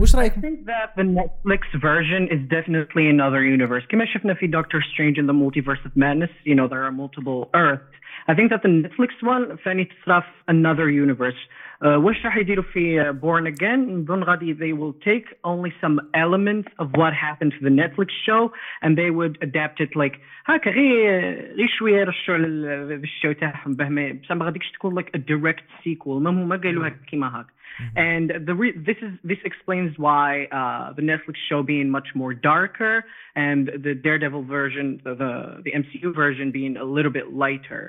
واش 0.00 0.14
I 0.14 0.18
رايك 0.18 0.32
think 0.32 0.66
that 0.66 0.96
the 0.96 1.02
Netflix 1.02 1.62
version 1.80 2.28
is 2.28 2.40
definitely 2.48 3.08
another 3.08 3.42
universe. 3.42 3.86
كما 3.88 4.04
شفنا 4.04 4.34
في 4.34 4.46
Doctor 4.46 4.80
Strange 4.80 5.18
in 5.18 5.26
the 5.26 5.32
Multiverse 5.32 5.84
of 5.84 5.96
Madness, 5.96 6.30
you 6.44 6.54
know, 6.54 6.68
there 6.68 6.84
are 6.84 6.92
multiple 6.92 7.50
Earths. 7.54 7.94
I 8.28 8.34
think 8.34 8.50
that 8.50 8.62
the 8.62 8.68
Netflix 8.68 9.10
one 9.22 9.58
ثاني 9.64 9.84
تصرا 9.84 10.20
في 10.20 10.26
another 10.48 10.88
universe. 10.90 11.38
Uh, 11.82 11.86
واش 11.86 12.24
راح 12.26 12.36
يديروا 12.36 12.64
في 12.64 13.02
uh, 13.02 13.12
Born 13.12 13.46
Again؟ 13.46 13.78
نظن 13.90 14.22
غادي 14.22 14.54
they 14.54 14.72
will 14.72 14.92
take 15.08 15.26
only 15.44 15.72
some 15.84 16.00
elements 16.14 16.68
of 16.78 16.88
what 16.96 17.12
happened 17.12 17.52
to 17.58 17.60
the 17.68 17.70
Netflix 17.82 18.08
show 18.26 18.50
and 18.82 18.96
they 18.98 19.10
would 19.10 19.38
adapt 19.42 19.80
it 19.80 19.90
like 19.96 20.16
هكا 20.46 20.70
غير 20.70 21.20
غير 21.54 21.68
شويه 21.78 22.00
يرشوا 22.00 22.34
على 22.34 22.46
ال- 22.46 22.92
الشو 23.04 23.32
تاعهم 23.32 23.74
به 23.74 23.88
ما 23.88 24.12
بصح 24.12 24.32
ما 24.32 24.44
غاديكش 24.44 24.70
تكون 24.72 25.00
like 25.02 25.08
a 25.16 25.18
direct 25.18 25.62
sequel 25.84 26.08
ما 26.22 26.30
هما 26.30 26.56
قالوا 26.56 26.86
هكا 26.88 26.96
كيما 27.06 27.26
هاك. 27.38 27.46
And 27.96 28.28
the 28.48 28.54
re- 28.62 28.78
this 28.88 28.98
is 29.06 29.12
this 29.30 29.38
explains 29.50 29.92
why 30.06 30.28
uh, 30.60 30.86
the 30.98 31.04
Netflix 31.10 31.36
show 31.48 31.60
being 31.72 31.88
much 31.98 32.08
more 32.20 32.32
darker 32.34 32.94
and 33.46 33.62
the 33.86 33.94
Daredevil 34.06 34.44
version, 34.58 34.86
the, 35.04 35.12
the 35.22 35.32
the 35.66 35.72
MCU 35.82 36.08
version 36.22 36.46
being 36.60 36.74
a 36.76 36.88
little 36.96 37.12
bit 37.18 37.26
lighter. 37.44 37.84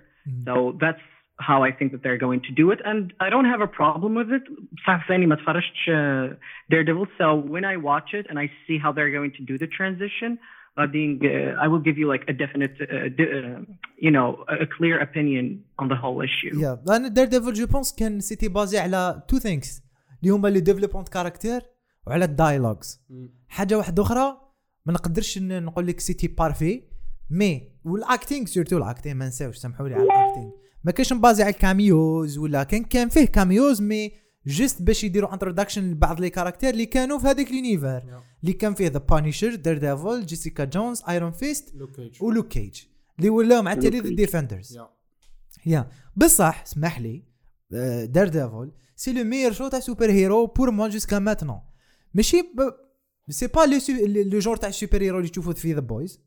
So 0.46 0.54
that's 0.84 1.06
how 1.50 1.60
I 1.70 1.72
think 1.78 1.90
that 1.94 2.02
they're 2.04 2.22
going 2.28 2.42
to 2.48 2.54
do 2.62 2.66
it, 2.74 2.80
and 2.90 3.02
I 3.26 3.28
don't 3.34 3.50
have 3.54 3.62
a 3.70 3.72
problem 3.82 4.12
with 4.20 4.30
it. 4.38 4.44
بصح 4.74 5.08
ثاني 5.08 5.26
ما 5.26 5.36
تفرجتش 5.36 5.90
uh, 5.90 6.36
Daredevil, 6.74 7.08
so 7.20 7.26
when 7.54 7.64
I 7.74 7.76
watch 7.90 8.10
it 8.20 8.26
and 8.30 8.38
I 8.40 8.46
see 8.68 8.78
how 8.84 8.92
they're 8.92 9.14
going 9.20 9.32
to 9.40 9.44
do 9.52 9.58
the 9.64 9.68
transition, 9.78 10.38
غادي 10.80 11.20
uh, 11.20 11.64
I 11.64 11.68
will 11.68 11.84
give 11.88 11.98
you 11.98 12.08
like 12.14 12.24
a 12.30 12.34
definite, 12.34 12.74
uh, 12.82 13.10
di- 13.18 13.32
uh, 13.40 13.60
you 14.06 14.12
know, 14.12 14.28
a, 14.54 14.56
a 14.66 14.68
clear 14.78 14.96
opinion 15.08 15.46
on 15.82 15.88
the 15.88 15.96
whole 16.04 16.22
issue. 16.22 16.60
يا 16.62 16.80
انا 16.90 17.08
دير 17.08 17.26
ديفل 17.26 17.54
جو 17.54 17.68
بونس 17.68 17.96
كان 17.96 18.20
سيتي 18.20 18.48
بازي 18.48 18.78
على 18.80 19.24
تو 19.28 19.38
ثينكس 19.40 19.82
اللي 20.24 20.34
هما 20.34 20.48
لي 20.48 20.60
ديفلوبمنت 20.60 21.10
كاركتير 21.10 21.62
وعلى 22.08 22.26
الدايلوجز 22.26 23.02
حاجه 23.50 23.78
واحده 23.78 24.04
اخرى 24.04 24.38
ما 24.86 24.94
نقدرش 24.94 25.38
ن- 25.38 25.64
نقول 25.64 25.88
لك 25.88 26.00
سيتي 26.00 26.28
بارفي 26.28 26.84
مي 27.30 27.72
والاكتينغ 27.84 28.46
سورتو 28.46 28.78
الاكتينغ 28.78 29.16
ما 29.16 29.28
نساوش 29.28 29.56
سامحوا 29.58 29.88
لي 29.90 29.94
على 29.96 30.04
الاكتينغ 30.04 30.52
ما 30.85 30.93
كانش 30.93 31.13
م 31.13 31.19
basé 31.19 31.43
على 31.43 31.53
ال 31.53 31.65
cameos 31.65 32.39
ولا 32.39 32.63
كان 32.63 32.85
كان 32.85 33.09
فيه 33.09 33.25
cameos 33.25 33.83
mais 33.83 34.13
just 34.47 34.83
باش 34.83 35.05
يديروا 35.05 35.35
introduction 35.35 35.91
لبعض 35.91 36.21
les 36.21 36.31
caractères 36.31 36.71
اللي 36.71 36.87
كانوا 36.87 37.19
في 37.19 37.27
هذاك 37.27 37.51
ال 37.51 37.60
univers 37.60 38.23
اللي 38.43 38.53
كان 38.53 38.75
فيه 38.75 38.89
The 38.89 38.99
Punisher 38.99 39.55
Daredevil 39.55 39.79
Jessica 39.79 40.27
Jones 40.27 40.65
Iron 40.65 41.03
Fist 41.09 41.33
و 41.33 41.75
Luke 42.21 42.49
Cage 42.49 42.83
اللي 43.19 43.31
ولاو 43.31 43.63
مع 43.63 43.73
التالي 43.73 44.01
The. 44.01 44.15
Defenders 44.15 44.79
yeah 45.67 45.89
بصح 46.17 46.63
اسمح 46.63 47.01
لي 47.01 47.25
Daredevil 48.05 48.73
c'est 48.97 49.13
le 49.13 49.25
meilleur 49.25 49.53
show 49.53 49.69
تاع 49.69 49.81
superhero 49.81 50.47
pour 50.47 50.71
moi 50.71 50.89
jusqu'à 50.89 51.19
maintenant 51.19 51.61
ماشي 52.15 52.43
c'est 53.29 53.47
pas 53.47 53.61
le 53.67 53.79
le 54.23 54.39
genre 54.39 54.57
تاع 54.57 54.69
ال 54.69 55.03
superhero 55.03 55.19
اللي 55.19 55.29
تشوفوه 55.29 55.55
في 55.55 55.73
The 55.73 55.81
Boys 55.81 56.21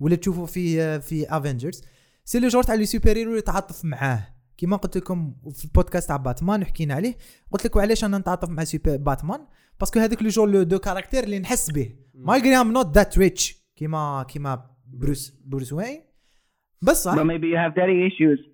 ولا 0.00 0.16
تشوفوه 0.16 0.46
في 0.46 1.00
في 1.00 1.36
Avengers 1.36 1.82
c'est 2.24 2.38
le 2.40 2.48
genre 2.48 2.62
تاع 2.62 2.74
les 2.74 2.86
superheroes 2.86 3.30
اللي 3.30 3.42
تعاطف 3.42 3.84
معاه. 3.84 4.28
كيما 4.56 4.76
قلت 4.76 4.96
لكم 4.96 5.34
في 5.54 5.64
البودكاست 5.64 6.08
تاع 6.08 6.16
باتمان 6.16 6.64
حكينا 6.64 6.94
عليه 6.94 7.16
قلت 7.50 7.64
لكم 7.64 7.80
علاش 7.80 8.04
أنا 8.04 8.18
نتعاطف 8.18 8.48
مع 8.48 8.64
super 8.64 8.96
Batman؟ 8.96 9.46
parce 9.80 9.92
que 9.92 10.00
هذاك 10.00 10.22
le 10.22 10.28
genre 10.28 10.48
le 10.50 10.62
de 10.62 10.78
caractère 10.78 11.24
اللي 11.24 11.38
نحس 11.38 11.70
به. 11.70 11.96
malgré 12.14 12.56
I'm 12.56 12.72
not 12.72 12.94
that 12.94 13.18
rich 13.18 13.62
كيما 13.76 14.22
كيما 14.28 14.70
Bruce 14.86 15.32
Bruce 15.44 15.72
Wayne 15.72 16.00
بصح 16.82 17.14
But 17.14 17.18
maybe 17.18 17.46
you 17.46 17.56
have 17.56 17.74
daddy 17.74 18.12
issues. 18.12 18.52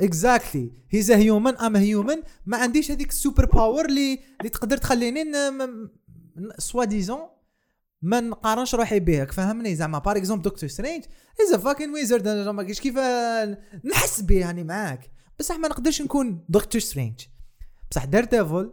exactly 0.00 0.72
he's 0.90 1.10
human 1.10 1.56
I'm 1.56 1.76
human 1.76 2.22
ما 2.46 2.56
عنديش 2.56 2.90
هذيك 2.90 3.08
ال 3.08 3.46
superpower 3.46 3.84
اللي 3.84 4.18
اللي 4.40 4.50
تقدر 4.50 4.76
تخليني 4.76 5.24
soi-disant 6.58 7.18
ما 8.02 8.20
نقارنش 8.20 8.74
روحي 8.74 9.00
بيك 9.00 9.32
فهمني؟ 9.32 9.74
زعما 9.76 9.98
par 9.98 10.16
exemple 10.16 10.42
Doctor 10.42 10.68
Strange 10.68 11.04
is 11.48 11.54
a 11.54 11.58
fucking 11.58 11.90
wizard 11.92 12.26
أنا 12.26 12.52
ما 12.52 12.62
كيف 12.62 12.98
نحس 13.84 14.20
به 14.20 14.38
يعني 14.38 14.64
معاك. 14.64 15.10
بصح 15.38 15.56
ما 15.56 15.68
نقدرش 15.68 16.02
نكون 16.02 16.44
Doctor 16.48 16.80
Strange 16.80 17.20
بصح 17.90 18.04
Daredevil 18.04 18.72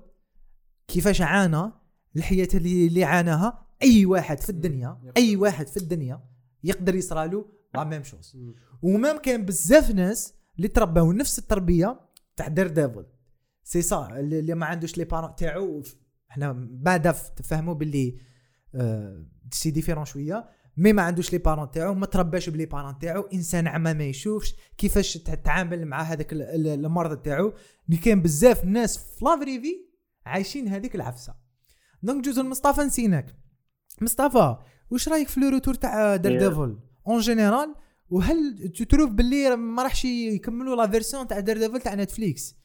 كيفاش 0.88 1.21
عانى 1.21 1.71
الحياة 2.15 2.47
اللي 2.53 2.88
اللي 2.88 3.03
عاناها 3.03 3.65
أي 3.83 4.05
واحد 4.05 4.39
في 4.39 4.49
الدنيا 4.49 5.01
أي 5.17 5.36
واحد 5.36 5.67
في 5.67 5.77
الدنيا 5.77 6.21
يقدر 6.63 6.95
يصرالو 6.95 7.47
la 7.75 7.84
même 7.84 8.03
chose 8.03 8.38
و 8.82 8.89
même 8.89 9.17
كان 9.17 9.45
بزاف 9.45 9.91
ناس 9.91 10.33
اللي 10.57 10.67
ترباو 10.67 11.12
نفس 11.12 11.39
التربية 11.39 11.99
تاع 12.36 12.47
Daredevil 12.47 13.06
c'est 13.63 13.82
ça 13.82 14.08
اللي 14.19 14.55
ما 14.55 14.65
عندوش 14.65 14.97
les 14.97 15.03
parents 15.03 15.36
تاعو 15.36 15.83
إحنا 16.31 16.67
بعدا 16.71 17.12
تفهموا 17.12 17.73
باللي 17.73 18.17
c'est 19.51 19.71
différent 19.71 20.06
شوية 20.05 20.49
mais 20.77 20.93
ما 20.93 21.01
عندوش 21.01 21.33
les 21.34 21.38
parents 21.38 21.71
تاعو 21.71 21.93
ما 21.93 22.05
ترباش 22.05 22.49
ب 22.49 22.53
les 22.53 22.65
parents 22.65 22.99
تاعو 22.99 23.21
إنسان 23.21 23.67
عمى 23.67 23.93
ما 23.93 24.03
يشوفش 24.03 24.55
كيفاش 24.77 25.13
تتعامل 25.17 25.86
مع 25.86 26.01
هذاك 26.01 26.33
ال- 26.33 26.41
ال- 26.41 26.67
المرض 26.67 27.17
تاعو. 27.17 27.53
اللي 27.89 27.97
كان 27.97 28.21
بزاف 28.21 28.65
ناس 28.65 28.97
في 28.97 29.25
la 29.25 29.36
vraie 29.36 29.61
vie 29.61 29.75
عايشين 30.25 30.67
هذيك 30.67 30.95
العفسة. 30.95 31.36
donc 32.03 32.25
جوز 32.25 32.39
مصطفى 32.39 32.81
نسيناك. 32.81 33.36
مصطفى 34.01 34.57
واش 34.89 35.09
رايك 35.09 35.27
في 35.27 35.39
le 35.39 35.49
retour 35.49 35.73
تاع 35.73 36.15
Daredevil 36.15 36.79
en 37.08 37.19
général 37.19 37.75
وهل 38.09 38.69
ت 38.75 38.81
trouve 38.81 39.12
باللي 39.12 39.55
ما 39.55 39.83
راحش 39.83 40.05
يكملوا 40.05 40.75
la 40.75 40.88
version 40.91 41.27
تاع 41.27 41.39
Daredevil 41.39 41.82
تاع 41.81 41.95
Netflix 41.95 42.56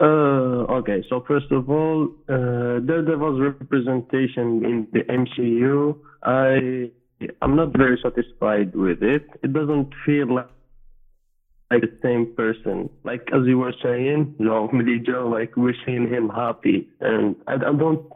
Uh, 0.00 0.64
okay, 0.78 1.04
so 1.10 1.22
first 1.28 1.50
of 1.50 1.68
all, 1.68 2.08
uh, 2.28 2.80
Daredevil's 2.80 3.38
representation 3.38 4.64
in 4.64 4.88
the 4.92 5.00
MCU, 5.00 5.94
I 6.22 6.90
I'm 7.42 7.54
not 7.54 7.76
very 7.76 7.98
satisfied 8.02 8.74
with 8.74 9.02
it. 9.02 9.26
It 9.42 9.52
doesn't 9.52 9.92
feel 10.06 10.34
like 10.34 10.48
like 11.70 11.82
the 11.82 11.98
same 12.02 12.34
person. 12.34 12.88
Like 13.04 13.28
as 13.32 13.42
you 13.46 13.58
were 13.58 13.74
saying, 13.82 14.36
Joe, 14.40 14.70
like 15.30 15.54
we're 15.56 15.74
seeing 15.84 16.08
him 16.08 16.30
happy, 16.30 16.88
and 17.00 17.36
I, 17.46 17.54
I 17.54 17.72
don't 17.72 18.06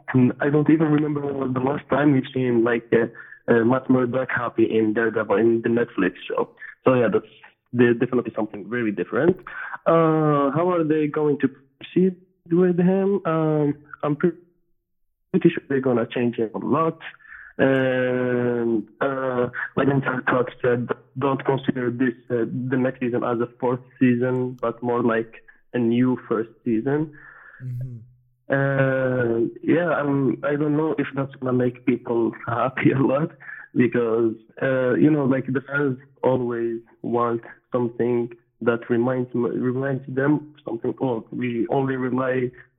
I 0.41 0.49
don't 0.49 0.69
even 0.69 0.87
remember 0.87 1.21
the 1.47 1.59
last 1.59 1.87
time 1.91 2.13
we've 2.13 2.31
seen 2.33 2.63
like 2.63 2.91
uh, 2.93 3.05
uh, 3.51 3.63
Matt 3.63 3.91
Murdock 3.91 4.29
happy 4.35 4.65
in 4.65 4.93
Daredevil 4.93 5.37
in 5.37 5.61
the 5.61 5.69
Netflix 5.69 6.13
show. 6.27 6.49
So 6.83 6.95
yeah, 6.95 7.09
that's 7.13 7.99
definitely 7.99 8.33
something 8.35 8.67
very 8.69 8.91
different. 8.91 9.37
Uh, 9.85 10.49
how 10.51 10.69
are 10.71 10.83
they 10.83 11.07
going 11.07 11.37
to 11.39 11.49
proceed 11.79 12.15
with 12.51 12.77
him? 12.79 13.21
Um, 13.25 13.75
I'm 14.03 14.15
pre- 14.15 14.33
pretty 15.31 15.49
sure 15.49 15.63
they're 15.67 15.81
gonna 15.81 16.07
change 16.07 16.35
him 16.37 16.51
a 16.53 16.59
lot. 16.59 16.97
And 17.57 18.83
uh, 18.99 19.47
like 19.77 19.87
Entire 19.87 20.21
Talk 20.21 20.47
said, 20.61 20.89
don't 21.17 21.43
consider 21.45 21.89
this 21.89 22.13
uh, 22.29 22.45
the 22.69 22.77
next 22.77 22.99
season 22.99 23.23
as 23.23 23.39
a 23.39 23.47
fourth 23.59 23.79
season, 23.99 24.57
but 24.61 24.81
more 24.83 25.01
like 25.01 25.43
a 25.73 25.79
new 25.79 26.17
first 26.27 26.49
season. 26.65 27.11
And 28.47 29.51
yeah, 29.63 29.89
I'm, 29.89 30.43
I 30.43 30.55
don't 30.55 30.77
know 30.77 30.95
if 30.97 31.07
that's 31.15 31.33
gonna 31.35 31.53
make 31.53 31.85
people 31.85 32.31
happy 32.47 32.91
a 32.91 32.99
lot 32.99 33.31
because 33.73 34.33
uh, 34.61 34.93
you 34.93 35.09
know, 35.09 35.25
like 35.25 35.45
the 35.47 35.61
fans 35.61 35.97
always 36.23 36.81
want 37.01 37.41
something 37.71 38.31
that 38.68 38.80
reminds 38.96 39.30
m- 39.34 39.54
reminds 39.72 40.04
them 40.20 40.32
something 40.66 40.94
old. 41.08 41.24
We 41.42 41.50
only 41.78 41.96
rely 42.08 42.36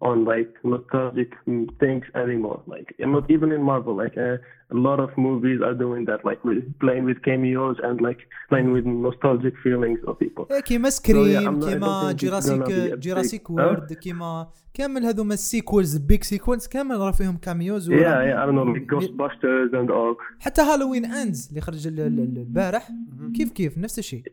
on 0.09 0.15
like 0.33 0.51
nostalgic 0.73 1.31
mm, 1.47 1.65
things 1.83 2.05
anymore. 2.23 2.59
Like 2.73 2.87
and 3.01 3.09
not 3.17 3.25
even 3.35 3.49
in 3.57 3.61
Marvel, 3.71 3.93
like 4.03 4.15
uh, 4.27 4.37
a 4.75 4.79
lot 4.87 4.99
of 5.05 5.09
movies 5.27 5.59
are 5.67 5.75
doing 5.85 6.01
that, 6.09 6.21
like 6.29 6.41
with, 6.47 6.63
playing 6.83 7.05
with 7.09 7.19
cameos 7.29 7.77
and 7.87 7.95
like 8.07 8.21
playing 8.51 8.69
with 8.75 8.85
nostalgic 9.07 9.55
feelings 9.63 9.99
of 10.07 10.13
people. 10.19 10.45
إيه 10.51 10.59
كيما 10.59 10.87
I'm 10.89 10.91
سكريم 10.91 11.59
not- 11.59 11.63
I 11.63 11.69
كيما 11.69 12.11
don't 12.11 12.13
think 12.13 12.17
it's 12.17 12.23
جراسيك 12.25 12.63
gonna 12.63 12.67
be 12.67 12.93
a 12.93 12.97
جراسيك 12.97 13.41
big- 13.47 13.51
وورد 13.51 13.93
كيما 13.93 14.47
كامل 14.73 15.03
هذوما 15.05 15.33
السيكولز 15.33 15.97
بيك 15.97 16.23
سيكولز 16.23 16.67
كامل 16.67 16.97
راه 16.99 17.11
فيهم 17.11 17.37
كاميوز 17.37 17.89
Yeah, 17.91 17.93
yeah, 17.93 18.43
I 18.43 18.45
don't 18.45 18.55
know, 18.55 18.73
like 18.75 18.87
Ghostbusters 18.95 19.73
and 19.73 19.89
all. 19.91 20.15
حتى 20.39 20.61
هالوين 20.61 21.05
اندز 21.05 21.47
اللي 21.49 21.61
خرج 21.61 21.87
ال- 21.87 21.99
ال- 21.99 22.19
ال- 22.19 22.37
البارح 22.37 22.89
كيف 23.35 23.51
كيف 23.51 23.77
نفس 23.77 23.99
الشيء 23.99 24.23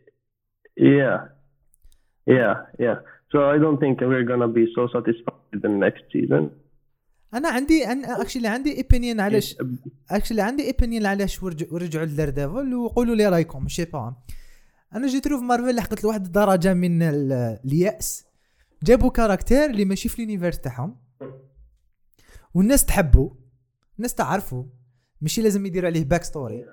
Yeah, 0.79 1.19
Yeah, 2.26 2.54
yeah. 2.84 2.98
So 3.32 3.38
I 3.54 3.56
don't 3.64 3.78
think 3.82 3.94
we're 4.00 4.28
gonna 4.32 4.48
be 4.58 4.64
so 4.76 4.82
satisfied 4.94 5.40
with 5.52 5.62
the 5.62 5.68
next 5.84 6.02
season. 6.12 6.50
أنا 7.34 7.48
عندي 7.48 7.86
أنا 7.86 8.20
actually 8.22 8.48
عندي 8.48 8.82
opinion 8.82 9.20
علاش 9.20 9.56
actually 10.10 10.42
عندي 10.42 10.70
opinion 10.70 11.06
علاش 11.06 11.42
ورج- 11.42 11.72
ورجعوا 11.72 12.04
ل 12.06 12.30
Daredevil 12.30 12.74
وقولوا 12.74 13.14
لي 13.14 13.28
رأيكم 13.28 13.62
ماشي 13.62 13.84
با 13.84 14.14
أنا 14.94 15.06
جيت 15.06 15.28
في 15.28 15.34
مارفل 15.34 15.76
لحقت 15.76 16.04
لواحد 16.04 16.24
الدرجة 16.24 16.74
من 16.74 17.02
ال- 17.02 17.58
اليأس. 17.64 18.24
جابوا 18.82 19.10
character 19.10 19.64
اللي 19.70 19.84
ماشي 19.84 20.08
في 20.08 20.14
ال 20.22 20.26
universe 20.26 20.58
تاعهم. 20.60 20.96
والناس 22.54 22.84
تحبوا 22.84 23.30
الناس 23.98 24.14
تعرفوا 24.14 24.64
ماشي 25.20 25.42
لازم 25.42 25.66
يديروا 25.66 25.88
عليه 25.90 26.04
backstory 26.04 26.64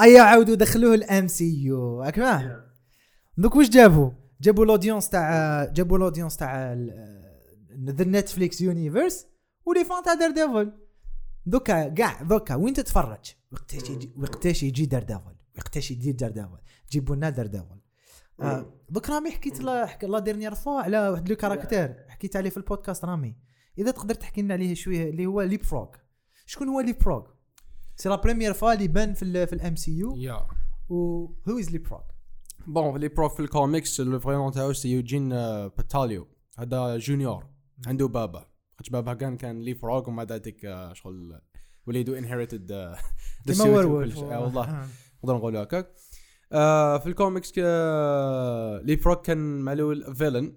ايا 0.00 0.20
عاودوا 0.22 0.54
دخلوه 0.54 0.94
ال 0.94 1.26
MCU 1.28 2.04
فاهم 2.16 2.60
دوك 3.38 3.56
واش 3.56 3.68
جابوا 3.68 4.10
جابوا 4.40 4.64
ال 4.64 4.69
audience 4.69 5.08
تاع 5.08 5.64
جابوا 5.64 5.96
ال 5.96 6.00
audience 6.00 6.36
تاع 6.36 6.72
the 7.84 8.04
Netflix 8.04 8.60
universe 8.60 9.26
و 9.66 9.70
les 9.70 9.84
fans 9.84 10.02
تاع 10.02 10.14
Daredevil 10.14 10.72
دوكا 11.46 11.88
كاع 11.88 12.22
دوكا 12.22 12.54
وين 12.54 12.74
تتفرج؟ 12.74 13.34
وقتاش 13.52 13.90
يجي 13.90 14.12
وقتاش 14.16 14.62
يجي 14.62 14.86
Daredevil 14.86 15.36
وقتاش 15.58 15.90
يجي 15.90 16.12
Daredevil 16.12 16.58
جيبوا 16.90 17.16
لنا 17.16 17.30
Daredevil 17.30 17.80
آه، 18.40 18.72
دوك 18.90 19.10
رامي 19.10 19.30
حكيت 19.30 19.60
لا 19.60 19.86
حك... 19.86 20.04
la 20.04 20.18
dernière 20.18 20.54
fois 20.54 20.80
على 20.80 21.08
واحد 21.08 21.28
لو 21.28 21.36
كاركتير 21.36 22.04
حكيت 22.08 22.36
عليه 22.36 22.50
في 22.50 22.56
البودكاست 22.56 23.04
رامي. 23.04 23.36
إذا 23.78 23.90
تقدر 23.90 24.14
تحكي 24.14 24.42
لنا 24.42 24.54
عليه 24.54 24.74
شوية 24.74 25.10
اللي 25.10 25.26
هو 25.26 25.42
Leap-Frog 25.42 25.88
شكون 26.46 26.68
هو 26.68 26.80
Leap-Frog 26.80 27.26
c'est 27.96 28.08
la 28.08 28.16
première 28.16 28.52
fois 28.52 28.72
اللي 28.72 28.88
بان 28.88 29.14
في 29.14 29.22
ال 29.22 29.46
في 29.46 29.52
ال 29.52 29.76
MCU 29.76 30.16
yeah 30.16 30.46
و 30.88 31.26
who 31.48 31.58
is 31.58 31.70
Leap-Frog 31.70 32.02
bon 32.66 32.98
Leap-Frog 32.98 33.34
في 33.34 33.40
ال 33.40 33.49
comics 33.49 34.00
le 34.00 34.20
vrai 34.20 34.34
nom 34.34 34.52
تاعو 34.52 34.72
c'est 34.72 34.92
Eugene 34.92 35.28
Patilio 35.28 36.28
هذا 36.58 36.96
junior 36.96 37.46
عنده 37.86 38.08
بابا 38.08 38.46
خاطش 38.76 38.90
بابا 38.90 39.14
كان 39.14 39.36
كان 39.36 39.60
Leap-Frog 39.60 40.08
ومع 40.08 40.22
ذلك 40.22 40.90
شغل 40.92 41.40
وليدو 41.86 42.14
inherited 42.14 42.96
كيما 43.46 43.64
Werewolf 43.64 44.18
والله 44.18 44.88
نقدر 45.24 45.36
نقولوا 45.36 45.62
هكاك 45.62 45.92
في 47.02 47.06
الكوميكس 47.06 47.58
Leap-Frog 48.86 49.16
كان 49.16 49.58
مع 49.58 49.77
الأول 49.77 50.14
villain 50.14 50.54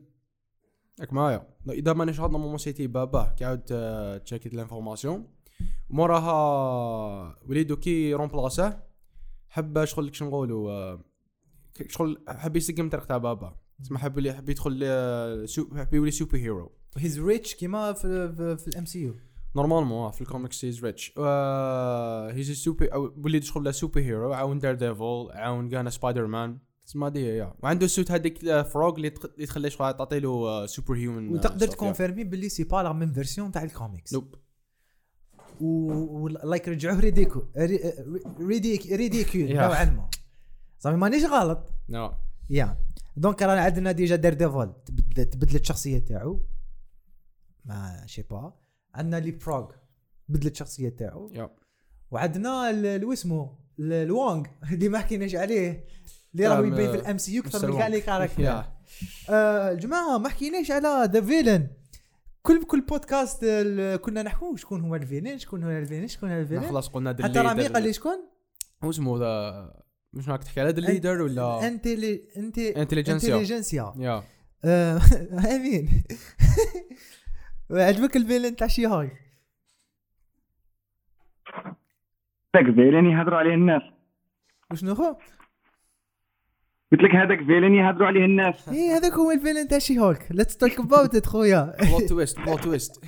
ياك 1.00 1.14
معايا 1.14 1.48
اذا 1.70 1.94
مانيش 1.94 2.20
غلط 2.20 2.32
normalement 2.32 2.58
c'était 2.58 2.88
باباه 2.88 3.36
كي 3.38 3.46
عاود 3.46 3.62
آه، 3.72 4.18
check 4.18 4.43
يت 4.43 4.54
l'information 4.54 5.28
موراها 5.90 7.40
وليدو 7.48 7.76
كي 7.76 8.14
remplaça 8.14 8.76
ه 8.76 8.84
حب 9.50 9.84
شغل 9.84 10.16
شنو 10.16 10.28
نقولوا 10.28 10.98
شغل 11.88 12.24
حب 12.28 12.56
يسقم 12.58 12.90
تاع 12.90 13.18
بابا. 13.18 13.56
تسمى 13.84 13.98
حب 13.98 14.28
حب 14.28 14.50
يدخل 14.50 14.80
آه، 14.84 15.46
سو- 15.46 15.76
حب 15.76 15.94
يولي 15.94 16.12
superhero 16.12 16.72
he's 16.98 17.20
rich 17.20 17.56
كيما 17.56 17.94
في 17.94 18.34
في, 18.58 18.68
ال 18.68 18.72
MCU 18.72 18.86
normalement 18.86 20.12
في 20.12 20.22
ال 20.22 20.28
comics 20.28 20.66
he's 20.66 20.86
rich 20.86 21.14
he's 22.38 22.52
super 22.52 23.12
وليد 23.18 23.44
شغل 23.44 23.74
superhero 23.74 24.34
عاون 24.34 24.60
Daredevil 24.60 25.28
عاون 25.32 25.70
كان 25.70 25.90
سبايدر 25.90 26.28
مان 26.28 26.58
تسمى 26.86 27.10
déjà 27.10 27.54
وعنده 27.64 27.86
ال 27.86 27.91
suit 27.91 28.12
هذيك 28.12 28.62
Frog 28.62 28.96
اللي 28.96 29.10
تق- 29.10 29.32
اللي 29.36 29.46
تخليه 29.46 29.70
شغل 29.70 29.94
تعطي 29.94 30.20
له 30.20 30.66
superhuman 30.66 31.30
وتقدر 31.30 31.68
ت 31.68 31.73
confirmer 31.73 32.24
باللي 32.24 32.50
c'est 32.50 32.64
pas 32.64 32.84
la 32.84 32.94
même 32.94 33.14
version 33.14 33.52
تاع 33.52 33.64
ال 33.64 33.71
comics 33.71 34.14
nope 34.14 34.36
و 35.62 36.28
like 36.28 36.70
رجعوه 36.70 37.00
ridicu 37.00 37.44
ridic 38.42 38.86
ridicule. 38.92 39.54
نوعا 39.56 39.86
ما. 39.86 40.10
صافي 40.80 40.96
مانيش 40.98 41.24
غلط. 41.26 41.74
no. 41.90 42.12
yeah. 42.50 42.78
donc 43.18 43.42
رانا 43.42 43.62
عندنا 43.62 43.92
déjà 43.92 44.16
Daredevil 44.16 44.74
تبدلت 45.16 45.56
الشخصية 45.56 46.00
تاعو. 46.00 46.42
mais 47.66 48.04
chais 48.06 48.22
pas. 48.22 48.54
عندنا 48.96 49.20
Leap-Frog 49.20 49.72
بدلت 50.30 50.54
الشخصية 50.54 50.90
تاعو. 50.90 51.32
وعندنا 52.12 52.72
واسمه؟ 53.04 53.58
ال- 53.80 53.94
الوونغ 53.94 54.46
اللي 54.74 54.90
ما 54.90 55.00
حكيناش 55.00 55.36
عليه. 55.36 55.86
اللي 56.34 56.48
راهو 56.48 56.64
يبين 56.64 56.92
في 56.92 56.98
ال 56.98 57.18
MCU 57.18 57.42
أكثر 57.42 57.72
من 57.72 57.78
كاع 57.78 57.88
les. 57.88 58.02
caractères. 58.02 58.44
آه 59.30 59.72
الجماعة 59.72 60.18
ما 60.18 60.30
حكيناش 60.30 60.72
على 60.72 61.10
the 61.14 61.22
villain 61.22 61.68
كل 62.42 62.64
كل 62.64 62.82
بودكاست 62.82 63.46
كنا 64.02 64.24
نحكوا 64.24 64.58
شكون 64.58 64.82
هو 64.82 64.96
ال 64.96 65.01
villain 65.01 65.38
شكون 65.38 65.64
هو 65.64 65.70
ال 65.70 65.74
villain 65.74 66.08
شكون 66.08 66.32
هو 66.32 66.40
ال 66.40 66.43
villain 66.43 66.70
خلاص 66.70 66.88
قلنا 66.90 67.10
حتى 67.24 67.40
رامي. 67.40 67.68
قال 67.68 67.84
لي 67.84 67.94
شكون؟ 67.94 68.18
هو 68.84 68.90
اسمه 68.90 69.18
ذا 69.20 69.79
مش 70.14 70.30
راك 70.30 70.44
تحكي 70.44 70.62
على 70.62 70.70
ال 70.70 70.77
Leader 70.77 71.22
ولا؟ 71.22 71.68
Intelli 71.68 72.22
Int 72.38 72.58
Intelligencia. 72.58 73.34
Intelligencia. 73.36 73.94
yeah. 73.98 74.24
آه، 74.66 75.00
امين 75.56 76.04
عجبك 77.72 78.16
ال 78.18 78.22
villain 78.22 78.56
تاع 78.56 78.68
شي 78.68 78.86
هاي؟ 78.86 79.12
هذاك 82.56 82.76
villain 82.76 83.06
يهضروا 83.06 83.38
عليه 83.38 83.54
الناس. 83.54 83.82
وشنو 84.72 84.94
هو؟ 84.94 85.18
قلت 86.92 87.02
لك 87.02 87.16
هذاك 87.16 87.38
villain 87.38 87.76
يهضروا 87.76 88.08
عليه 88.08 88.26
الناس. 88.26 88.70
إيه 88.70 88.98
هذاك 88.98 89.12
هو 89.12 89.32
ال 89.32 89.36
villain 89.36 89.68
تاع 89.68 89.80
She-Hulk 89.80 90.28
let's 90.32 90.58
talk 90.58 90.80
about 90.80 91.16
it 91.16 91.26
خويا. 91.26 91.76
plot 91.82 92.04
twist 92.10 92.40
plot 92.40 92.64
twist 92.64 93.06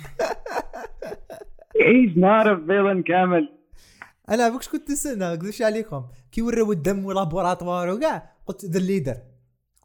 he's 1.80 2.18
not 2.18 2.46
a 2.46 2.66
villain 2.66 3.02
كامل 3.02 3.61
أنا 4.28 4.48
بوكش 4.48 4.68
كنت 4.68 4.90
نستنى 4.90 5.24
نقدرش 5.24 5.62
عليكم 5.62 6.04
كي 6.32 6.42
وراو 6.42 6.72
الدم 6.72 7.04
و 7.06 7.13
laboratoire 7.13 7.90
وكاع 7.90 8.30
قلت 8.46 8.64
the 8.64 8.78
Leader 8.78 9.16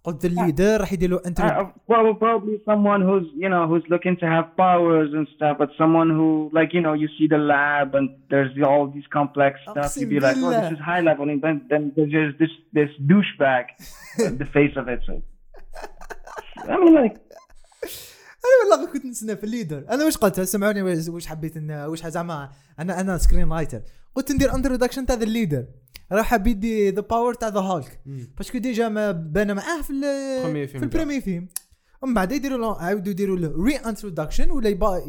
قلت 0.04 0.26
ذا 0.26 0.30
الليدر 0.30 0.82
راح 0.82 0.94
يدير 0.94 1.10
له 1.10 1.22
انتر 1.26 1.44
Uh, 1.44 1.66
probably, 1.94 2.56
someone 2.70 3.02
who's 3.08 3.28
you 3.44 3.50
know 3.54 3.64
who's 3.70 3.86
looking 3.94 4.16
to 4.22 4.28
have 4.36 4.46
powers 4.66 5.10
and 5.18 5.26
stuff, 5.36 5.56
but 5.62 5.70
someone 5.82 6.10
who 6.18 6.30
like 6.58 6.70
you 6.76 6.82
know 6.86 6.94
you 7.02 7.10
see 7.18 7.28
the 7.36 7.42
lab 7.54 7.90
and 7.98 8.08
there's 8.32 8.54
all 8.70 8.86
these 8.96 9.10
complex 9.20 9.54
stuff. 9.72 9.98
You'd 9.98 10.10
be 10.16 10.20
like, 10.28 10.38
oh, 10.46 10.52
this 10.62 10.72
is 10.76 10.82
high 10.92 11.04
level, 11.10 11.26
and 11.34 11.40
then 11.46 11.56
then 11.72 11.84
there's 11.96 12.34
this 12.42 12.54
this 12.78 12.92
douchebag, 13.12 13.64
uh, 13.74 14.32
the 14.44 14.50
face 14.58 14.76
of 14.82 14.86
it. 14.94 15.00
So 15.08 15.14
I 16.74 16.76
mean, 16.82 16.94
like 17.02 17.16
أنا 18.48 18.56
والله 18.80 18.94
كنت 18.94 19.06
نستنى 19.06 19.36
في 19.36 19.44
الليدر 19.44 19.86
أنا 19.90 20.06
واش 20.06 20.18
قلت 20.18 20.40
سمعوني 20.42 20.82
واش 20.82 21.28
حبيت 21.28 21.58
ان 21.58 21.72
واش 21.72 22.08
زعما 22.08 22.50
أنا 22.80 23.02
أنا 23.02 23.18
سكرين 23.18 23.54
رايتر 23.54 23.82
قلت 24.18 24.32
ندير 24.32 24.56
انتروداكشن 24.56 25.06
تاع 25.06 25.16
ذا 25.16 25.24
الليدر 25.24 25.66
راح 26.12 26.26
حاب 26.26 26.48
يدي 26.48 26.90
the 26.90 27.02
power 27.02 27.34
تاع 27.34 27.48
the 27.48 27.60
Hulk 27.60 28.02
parce 28.38 28.50
que 28.50 28.58
déjà 28.58 28.90
ما 28.90 29.12
بان 29.12 29.56
معاه 29.56 29.82
في 29.82 29.94
في 30.68 30.78
ال 30.78 30.83
premier 30.83 31.22
film 31.22 31.48
ومن 32.02 32.14
بعد 32.14 32.32
يديروا 32.32 32.58
له 32.58 32.78
عاودوا 32.78 33.12
يديروا 33.12 33.38
له 33.38 33.64
reintroduction 33.64 34.52
ولا 34.52 34.70
يبا 34.70 35.04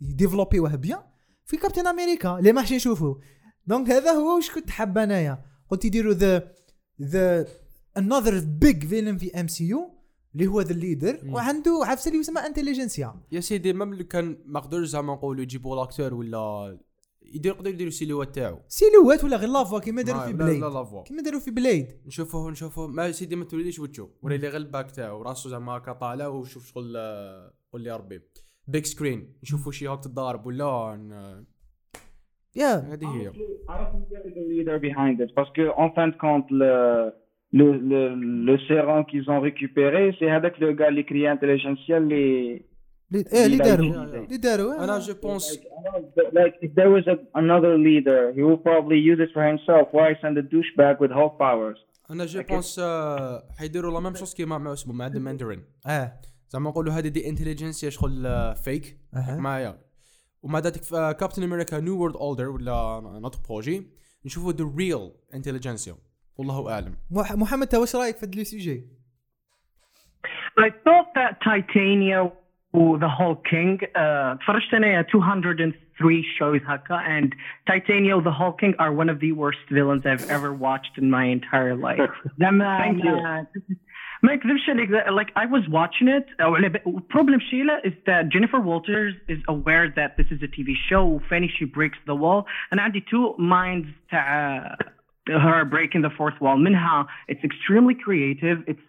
ي 0.00 0.07
développer 0.07 0.76
وه 0.76 0.83
bien 0.83 0.98
في 1.44 1.56
Captain 1.56 1.86
America 1.86 2.38
اللي 2.38 2.52
ما 2.52 2.62
حش 2.62 2.72
نشوفه 2.72 3.20
donc 3.66 3.90
هذا 3.90 4.10
هو 4.10 4.36
واش 4.36 4.50
كنت 4.50 4.70
حاب 4.70 4.98
أنايا. 4.98 5.44
قلت 5.70 5.84
يديروا 5.84 6.12
the 6.14 6.52
the 7.02 7.46
another 7.96 8.40
big 8.44 8.86
villain 8.86 9.16
في 9.16 9.40
MCU 9.40 9.94
اللي 10.34 10.46
هو 10.46 10.60
the 10.60 10.72
Leader 10.72 11.20
وعنده 11.34 11.80
عفسة 11.84 12.08
اللي 12.08 12.20
يسمى 12.20 12.40
Intelligencia 12.40 13.14
يا 13.32 13.40
سيدي 13.40 13.72
même 13.72 13.94
لو 13.94 14.04
كان 14.06 14.36
ما 14.46 14.60
قدرش 14.60 14.88
زعما 14.88 15.14
نقولوا 15.14 15.42
يجيبوا 15.42 15.76
l'acteur 15.76 16.14
ولا 16.14 16.78
يدير 17.34 17.52
يقدروا 17.52 17.72
يديروا 17.74 17.90
silhouette 17.90 18.34
تاعو. 18.34 18.58
silhouette 18.68 19.24
ولا 19.24 19.36
غير 19.36 19.48
la 19.48 19.57
voix؟ 19.57 19.78
كيما 19.80 20.02
داروا 20.02 20.20
في 20.26 20.32
la- 20.32 20.36
Blade 20.44 20.60
la 20.60 20.68
la 20.68 20.78
voix. 20.78 21.02
كيما 21.02 21.22
داروا 21.22 21.40
في 21.40 21.50
Blade 21.50 21.86
نشوفوه 22.06 22.50
نشوفوه. 22.50 22.86
mais 22.86 23.10
سيدي 23.12 23.36
ما 23.36 23.44
توليش 23.44 23.78
وجهه 23.78 24.10
ولا 24.22 24.34
اللي 24.34 24.48
غير 24.48 24.56
ال 24.60 24.66
back 24.66 24.90
تاعو. 24.90 25.22
راسو 25.22 25.48
زعما 25.48 25.72
هكا 25.76 25.92
طالع 25.92 26.26
وشوف 26.26 26.66
شغل 26.66 26.96
قول 27.72 27.82
لي 27.82 27.96
ربي. 27.96 28.20
big 28.68 28.84
screen 28.84 29.34
نشوفوا 29.42 29.72
شي 29.72 29.86
هاك 29.88 30.04
تضارب 30.04 30.46
ولا 30.46 30.64
yeah. 32.56 32.76
هذه 32.92 33.06
هي. 33.16 33.32
en 35.84 35.90
fin 35.96 36.08
de 36.12 36.16
compte 36.24 36.50
le 36.60 36.74
le 37.58 37.66
le, 38.48 38.54
sérum 38.68 39.00
qu'ils 39.10 39.26
ont 39.34 39.40
récupéré 39.48 40.02
c'est 40.18 40.30
avec 40.40 40.54
le 40.64 40.68
gars 40.78 40.90
créé 41.08 41.26
Intelligencia 41.28 41.96
اللي 41.96 42.52
لي- 42.52 42.62
إيه 43.14 43.46
اللي 43.46 43.56
داروا. 43.56 44.04
اللي 44.04 44.36
داروا 44.36 44.84
أنا. 44.84 44.98
je 44.98 45.14
pense 45.14 45.58
like 46.18 46.54
if 46.62 46.70
there 46.74 46.90
was 46.96 47.04
a, 47.06 47.16
another 47.42 47.74
leader 47.88 48.32
he 48.36 48.42
will 48.42 48.60
probably 48.68 48.98
use 49.10 49.20
it 49.24 49.30
for 49.34 49.42
himself. 49.52 49.86
Why 49.92 50.08
send 50.22 50.36
a 50.38 50.42
douchebag 50.42 50.94
with 51.00 51.10
Hulk 51.10 51.38
powers? 51.38 51.78
أنا 52.10 52.24
je 52.26 52.42
pense 52.42 52.80
حيديروا 53.58 53.92
la 53.92 54.00
même 54.00 54.14
chose 54.14 54.34
كيما 54.34 54.58
مع 54.58 54.72
اسمه 54.72 54.94
مع 54.94 55.06
the 55.06 55.18
Mandarin 55.18 55.64
آه. 55.86 56.12
زعما 56.50 56.70
نقولوا 56.70 56.92
هذه 56.92 57.08
the 57.08 57.28
Intelligencia 57.28 57.90
شغل 57.90 58.54
fake. 58.64 58.98
معايا 59.28 59.78
ومع 60.42 60.58
ذلك 60.58 60.82
في 60.82 61.14
Captain 61.20 61.42
America 61.42 61.80
New 61.80 61.98
World 61.98 62.16
Order 62.16 62.48
ولا 62.48 63.00
un 63.22 63.29
autre 63.29 63.48
projet. 63.48 63.86
نشوفوا 64.26 64.52
the 64.52 64.72
real 64.78 65.10
Intelligencia 65.34 65.94
والله 66.36 66.72
أعلم. 66.72 66.94
مح- 67.10 67.32
محمد 67.32 67.74
واش 67.74 67.96
رأيك 67.96 68.16
في 68.16 68.26
هاد 68.26 68.34
le 68.36 68.44
sujet 68.44 68.88
I 70.60 70.70
thought 70.70 71.08
that 71.18 71.32
Titania 71.48 72.20
the 72.73 73.09
Hulk 73.19 73.43
King 73.49 73.79
uh 73.95 73.99
اتفرجت 73.99 74.73
انا 74.73 75.01
203 75.01 76.23
shows 76.39 76.61
هكا 76.65 77.19
and 77.19 77.29
Titania 77.71 78.21
the 78.21 78.31
Hulk 78.31 78.59
King 78.61 78.73
are 78.79 78.91
one 78.91 79.09
of 79.09 79.19
the 79.19 79.31
worst 79.31 79.65
villains 79.71 80.03
I've 80.05 80.29
ever 80.29 80.51
watched 80.53 80.97
in 80.97 81.09
my 81.11 81.25
entire 81.25 81.75
life. 81.75 82.11
لما 82.37 82.77
Thank 82.79 83.03
you. 83.03 83.11
ما- 83.11 83.45
ما 84.23 84.33
نكذبش 84.33 84.69
عليك 84.69 84.89
that- 84.89 85.11
like 85.13 85.31
I 85.35 85.45
was 85.45 85.67
watching 85.69 86.07
it 86.07 86.41
أو 86.41 86.55
على 86.55 86.69
ب- 86.69 86.99
problem 87.13 87.39
شيلة 87.49 87.81
is 87.85 87.93
that 88.07 88.29
Jennifer 88.29 88.59
Walters 88.59 89.13
is 89.29 89.39
aware 89.49 89.87
that 89.89 90.17
this 90.17 90.27
is 90.31 90.41
a 90.43 90.47
TV 90.47 90.69
show 90.89 91.01
وفاني 91.03 91.49
she 91.49 91.65
breaks 91.65 91.97
the 92.07 92.15
wall 92.15 92.45
أنا 92.73 92.81
عندي 92.81 92.99
two 93.11 93.37
minds 93.39 93.87
تاع 94.11 94.77
her 95.27 95.63
breaking 95.63 96.01
the 96.01 96.09
fourth 96.09 96.39
wall 96.41 96.57
منها 96.57 97.07
it's 97.29 97.43
extremely 97.43 97.95
creative 97.95 98.57
it's 98.67 98.81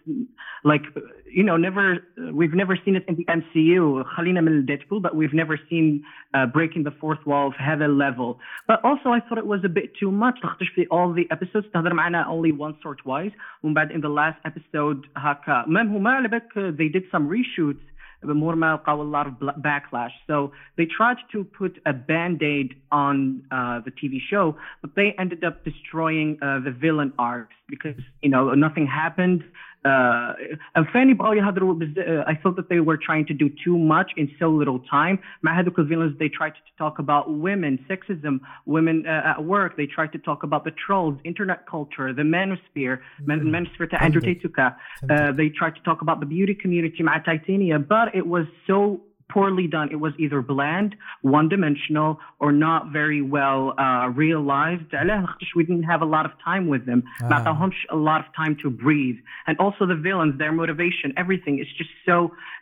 like 0.65 0.83
you 1.31 1.43
know 1.43 1.55
never 1.55 1.99
we've 2.33 2.53
never 2.53 2.77
seen 2.83 2.95
it 2.95 3.05
in 3.07 3.15
the 3.15 3.25
MCU 3.25 4.03
خلينا 4.03 4.41
من 4.41 4.65
Deadpool 4.65 5.01
but 5.01 5.15
we've 5.15 5.33
never 5.33 5.57
seen 5.69 6.03
uh, 6.33 6.45
breaking 6.45 6.83
the 6.83 6.91
fourth 6.91 7.25
wall 7.25 7.51
في 7.51 7.63
هذا 7.63 7.87
level 7.87 8.39
but 8.67 8.83
also 8.83 9.09
I 9.11 9.21
thought 9.21 9.37
it 9.37 9.47
was 9.47 9.61
a 9.63 9.69
bit 9.69 9.95
too 9.95 10.11
much 10.11 10.35
لاخاطش 10.43 10.69
في 10.69 10.85
all 10.91 11.13
the 11.13 11.27
episodes 11.35 11.71
تهضر 11.73 11.93
معنا 11.93 12.25
only 12.27 12.51
once 12.51 12.85
or 12.85 12.95
twice 12.95 13.33
ومن 13.63 13.73
بعد 13.73 13.91
in 13.91 14.01
the 14.01 14.09
last 14.09 14.39
episode 14.51 15.07
هكا 15.17 15.65
مام 15.67 15.87
هما 15.87 16.11
على 16.11 16.27
بالك 16.27 16.75
they 16.77 16.89
did 16.89 17.03
some 17.11 17.29
reshoots 17.29 17.95
Murma 18.28 18.82
a 19.00 19.02
lot 19.02 19.26
of 19.26 19.34
backlash. 19.34 20.10
So 20.26 20.52
they 20.76 20.86
tried 20.86 21.16
to 21.32 21.44
put 21.44 21.80
a 21.86 21.92
band-aid 21.92 22.74
on 22.92 23.42
uh, 23.50 23.80
the 23.80 23.90
TV 23.90 24.18
show, 24.30 24.56
but 24.82 24.94
they 24.94 25.14
ended 25.18 25.44
up 25.44 25.64
destroying 25.64 26.38
uh, 26.42 26.60
the 26.60 26.70
villain 26.70 27.12
arcs 27.18 27.54
because, 27.68 27.96
you 28.22 28.28
know, 28.28 28.52
nothing 28.54 28.86
happened 28.86 29.44
Uh, 29.85 30.33
and 30.75 30.85
Fanny 30.93 31.13
بغاو 31.13 31.33
يهضروا 31.33 31.73
بز- 31.73 31.99
uh, 31.99 32.23
I 32.31 32.33
thought 32.33 32.55
that 32.55 32.69
they 32.69 32.79
were 32.79 32.97
trying 32.97 33.25
to 33.27 33.33
do 33.33 33.47
too 33.65 33.77
much 33.77 34.09
in 34.17 34.27
so 34.39 34.49
little 34.49 34.79
time. 34.79 35.19
مع 35.43 35.59
هذوك 35.59 35.79
الvillains 35.79 36.17
they 36.17 36.29
tried 36.29 36.53
to 36.55 36.73
talk 36.83 36.97
about 36.99 37.23
women, 37.47 37.77
sexism, 37.89 38.39
women 38.65 39.05
uh, 39.05 39.31
at 39.33 39.43
work. 39.43 39.77
They 39.77 39.85
tried 39.85 40.11
to 40.13 40.17
talk 40.17 40.41
about 40.43 40.63
the 40.63 40.71
trolls, 40.85 41.15
internet 41.23 41.59
culture, 41.67 42.07
the 42.13 42.23
manosphere, 42.23 42.95
man- 43.27 43.43
manosphere 43.53 43.87
تاع 43.91 43.99
Andrew 43.99 44.21
فهمتك. 44.21 44.25
Tate 44.25 44.41
Tuka. 44.43 44.75
Uh, 45.09 45.31
they 45.39 45.49
tried 45.49 45.75
to 45.75 45.83
talk 45.83 46.01
about 46.01 46.19
the 46.19 46.25
beauty 46.25 46.55
community 46.55 47.03
مع 47.03 47.23
Titania, 47.23 47.77
but 47.77 48.15
it 48.15 48.25
was 48.25 48.45
so 48.67 49.01
poorly 49.33 49.67
done. 49.67 49.87
It 49.95 49.99
was 50.05 50.13
either 50.23 50.41
bland, 50.41 50.91
one-dimensional, 51.21 52.11
or 52.43 52.51
not 52.51 52.81
very 52.99 53.21
well 53.21 53.61
uh, 53.77 54.07
realized. 54.23 54.89
علاه 54.93 55.21
لاخاطش 55.21 55.53
we 55.57 55.63
didn't 55.63 55.83
have 55.83 56.01
a 56.01 56.09
lot 56.15 56.25
of 56.25 56.33
time 56.49 56.67
with 56.67 56.85
them. 56.85 57.03
ما 57.21 57.35
عطاهمش 57.35 57.87
a 57.91 57.95
lot 57.95 58.19
of 58.21 58.27
time 58.41 58.55
to 58.63 58.69
breathe. 58.69 59.19
And 59.47 59.55
also 59.59 59.85
the 59.85 59.99
villains, 60.07 60.37
their 60.37 60.51
motivation, 60.51 61.07
everything 61.17 61.55
is 61.63 61.67
just 61.79 61.93
so 62.07 62.15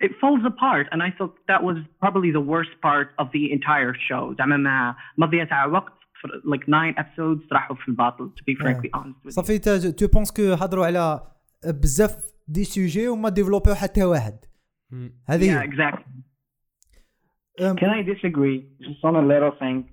it 0.06 0.12
falls 0.22 0.44
apart. 0.52 0.86
And 0.91 1.00
I 1.08 1.10
thought 1.18 1.34
that 1.52 1.62
was 1.70 1.78
probably 2.04 2.32
the 2.39 2.46
worst 2.54 2.74
part 2.88 3.08
of 3.22 3.28
the 3.36 3.44
entire 3.58 3.94
show. 4.08 4.36
زعما 4.38 4.58
ما 4.58 4.96
مضيعة 5.18 5.48
تاع 5.48 5.66
وقت 5.66 5.94
for 6.22 6.30
like 6.54 6.66
nine 6.68 6.94
episodes 7.04 7.41
راحوا 7.52 7.76
في 7.76 7.88
الباطل 7.88 8.32
to 8.38 8.44
be 8.44 8.56
frankly 8.64 8.89
honest 8.94 9.26
with 9.26 9.32
you. 9.32 9.36
صافي 9.36 9.60
تا 9.60 9.91
تو 9.91 10.08
بونس 10.08 10.32
كو 10.32 10.54
هضروا 10.54 10.86
على 10.86 11.22
بزاف 11.66 12.18
دي 12.48 12.64
سوجي 12.64 13.08
وما 13.08 13.30
ديفلوبيو 13.30 13.76
حتى 13.76 14.04
واحد 14.04 14.36
مم. 14.91 15.14
هذه 15.30 15.48
Yeah, 15.48 15.62
هي 15.62 15.68
exactly. 15.68 16.07
Um, 17.61 17.77
Can 17.77 17.91
I 17.91 18.03
disagree 18.03 18.67
just 18.81 19.05
on 19.05 19.17
a 19.17 19.23
little 19.23 19.53
thing? 19.59 19.89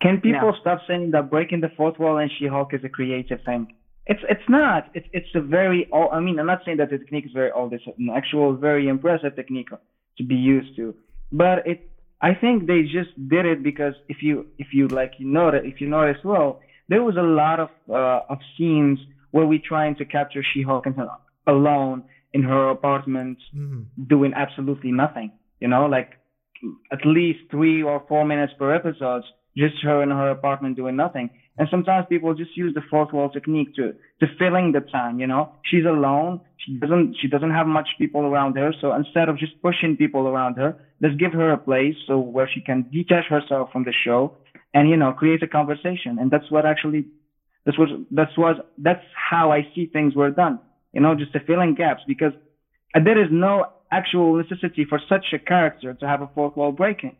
Can 0.00 0.20
people 0.20 0.52
no. 0.52 0.56
stop 0.60 0.80
saying 0.86 1.12
that 1.12 1.30
breaking 1.30 1.60
the 1.60 1.70
fourth 1.76 1.98
wall 1.98 2.18
and 2.18 2.30
She-Hulk 2.38 2.74
is 2.74 2.80
a 2.84 2.88
creative 2.88 3.38
thing? 3.44 3.74
It's 4.06 4.20
it's 4.28 4.48
not. 4.48 4.88
It's 4.94 5.06
it's 5.12 5.28
a 5.34 5.40
very 5.40 5.88
old. 5.92 6.10
I 6.12 6.20
mean, 6.20 6.38
I'm 6.38 6.46
not 6.46 6.60
saying 6.64 6.76
that 6.76 6.90
the 6.90 6.98
technique 6.98 7.26
is 7.26 7.32
very 7.32 7.50
old. 7.50 7.72
It's 7.72 7.84
an 7.86 8.10
actual 8.14 8.54
very 8.54 8.88
impressive 8.88 9.34
technique 9.34 9.68
to 10.18 10.24
be 10.24 10.36
used 10.36 10.76
to. 10.76 10.94
But 11.32 11.66
it, 11.66 11.90
I 12.20 12.34
think 12.34 12.66
they 12.66 12.82
just 12.82 13.12
did 13.28 13.46
it 13.46 13.64
because 13.64 13.94
if 14.08 14.18
you 14.22 14.46
if 14.58 14.68
you 14.72 14.86
like 14.86 15.14
you 15.18 15.26
notice 15.26 15.62
if 15.64 15.80
you 15.80 15.88
notice 15.88 16.22
well, 16.24 16.60
there 16.88 17.02
was 17.02 17.16
a 17.16 17.22
lot 17.22 17.58
of 17.58 17.70
uh, 17.90 18.20
of 18.32 18.38
scenes 18.56 19.00
where 19.32 19.46
we 19.46 19.58
trying 19.58 19.96
to 19.96 20.04
capture 20.04 20.42
She-Hulk 20.54 20.86
alone 21.48 22.04
in 22.32 22.42
her 22.42 22.70
apartment 22.70 23.38
mm-hmm. 23.54 24.04
doing 24.06 24.32
absolutely 24.34 24.92
nothing. 24.92 25.32
You 25.60 25.68
know, 25.68 25.86
like 25.86 26.10
at 26.92 27.04
least 27.04 27.40
three 27.50 27.82
or 27.82 28.02
four 28.08 28.24
minutes 28.24 28.52
per 28.58 28.74
episode, 28.74 29.22
just 29.56 29.74
her 29.82 30.02
in 30.02 30.10
her 30.10 30.30
apartment 30.30 30.76
doing 30.76 30.96
nothing. 30.96 31.30
And 31.58 31.68
sometimes 31.70 32.06
people 32.08 32.34
just 32.34 32.56
use 32.56 32.74
the 32.74 32.82
fourth 32.90 33.12
wall 33.12 33.30
technique 33.30 33.74
to 33.76 33.94
to 34.20 34.26
filling 34.38 34.72
the 34.72 34.80
time. 34.80 35.18
You 35.18 35.26
know, 35.26 35.52
she's 35.64 35.86
alone. 35.86 36.40
She 36.58 36.78
doesn't 36.78 37.16
she 37.20 37.28
doesn't 37.28 37.50
have 37.50 37.66
much 37.66 37.88
people 37.98 38.22
around 38.22 38.56
her. 38.56 38.74
So 38.80 38.94
instead 38.94 39.28
of 39.28 39.38
just 39.38 39.60
pushing 39.62 39.96
people 39.96 40.28
around 40.28 40.56
her, 40.56 40.76
let's 41.00 41.14
give 41.16 41.32
her 41.32 41.52
a 41.52 41.58
place 41.58 41.94
so 42.06 42.18
where 42.18 42.48
she 42.52 42.60
can 42.60 42.86
detach 42.92 43.26
herself 43.30 43.70
from 43.72 43.84
the 43.84 43.94
show 44.04 44.36
and 44.74 44.90
you 44.90 44.96
know 44.96 45.12
create 45.12 45.42
a 45.42 45.48
conversation. 45.48 46.18
And 46.20 46.30
that's 46.30 46.50
what 46.50 46.66
actually 46.66 47.06
this 47.64 47.76
was 47.78 47.88
that's 48.10 48.36
was 48.36 48.56
that's 48.76 49.04
how 49.14 49.50
I 49.50 49.66
see 49.74 49.86
things 49.86 50.14
were 50.14 50.30
done. 50.30 50.60
You 50.92 51.00
know, 51.00 51.14
just 51.14 51.32
to 51.32 51.40
fill 51.40 51.60
in 51.60 51.74
gaps 51.74 52.02
because 52.06 52.32
there 52.94 53.20
is 53.22 53.28
no 53.30 53.66
actual 53.90 54.34
necessity 54.36 54.84
for 54.84 55.00
such 55.08 55.26
a 55.32 55.38
character 55.38 55.94
to 55.94 56.06
have 56.06 56.22
a 56.22 56.28
fourth 56.34 56.56
wall 56.56 56.72
breaking. 56.72 57.16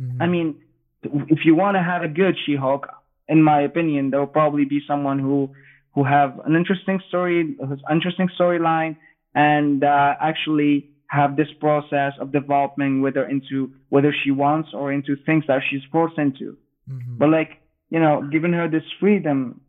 Mhm. 0.00 0.16
I 0.20 0.26
mean, 0.26 0.56
if 1.02 1.44
you 1.44 1.54
want 1.54 1.76
to 1.76 1.82
have 1.82 2.02
a 2.02 2.08
good 2.08 2.36
She-Hulk, 2.44 2.88
in 3.28 3.42
my 3.42 3.60
opinion, 3.60 4.10
there 4.10 4.20
will 4.20 4.26
probably 4.26 4.64
be 4.64 4.80
someone 4.86 5.18
who 5.18 5.50
who 5.94 6.04
have 6.04 6.38
an 6.44 6.54
interesting 6.54 7.00
story, 7.08 7.56
who's 7.66 7.82
interesting 7.90 8.28
storyline, 8.38 8.96
and 9.34 9.82
uh, 9.82 10.14
actually 10.20 10.90
have 11.08 11.36
this 11.36 11.50
process 11.58 12.12
of 12.20 12.30
developing 12.30 13.00
whether 13.00 13.24
into 13.24 13.72
whether 13.88 14.12
she 14.12 14.30
wants 14.30 14.68
or 14.74 14.92
into 14.92 15.16
things 15.26 15.44
that 15.48 15.62
she's 15.68 15.82
forced 15.90 16.18
into. 16.18 16.56
Mhm. 16.88 17.18
But 17.18 17.30
like, 17.30 17.60
you 17.90 17.98
know, 17.98 18.22
giving 18.30 18.52
her 18.52 18.68
this 18.68 18.84
freedom. 19.00 19.60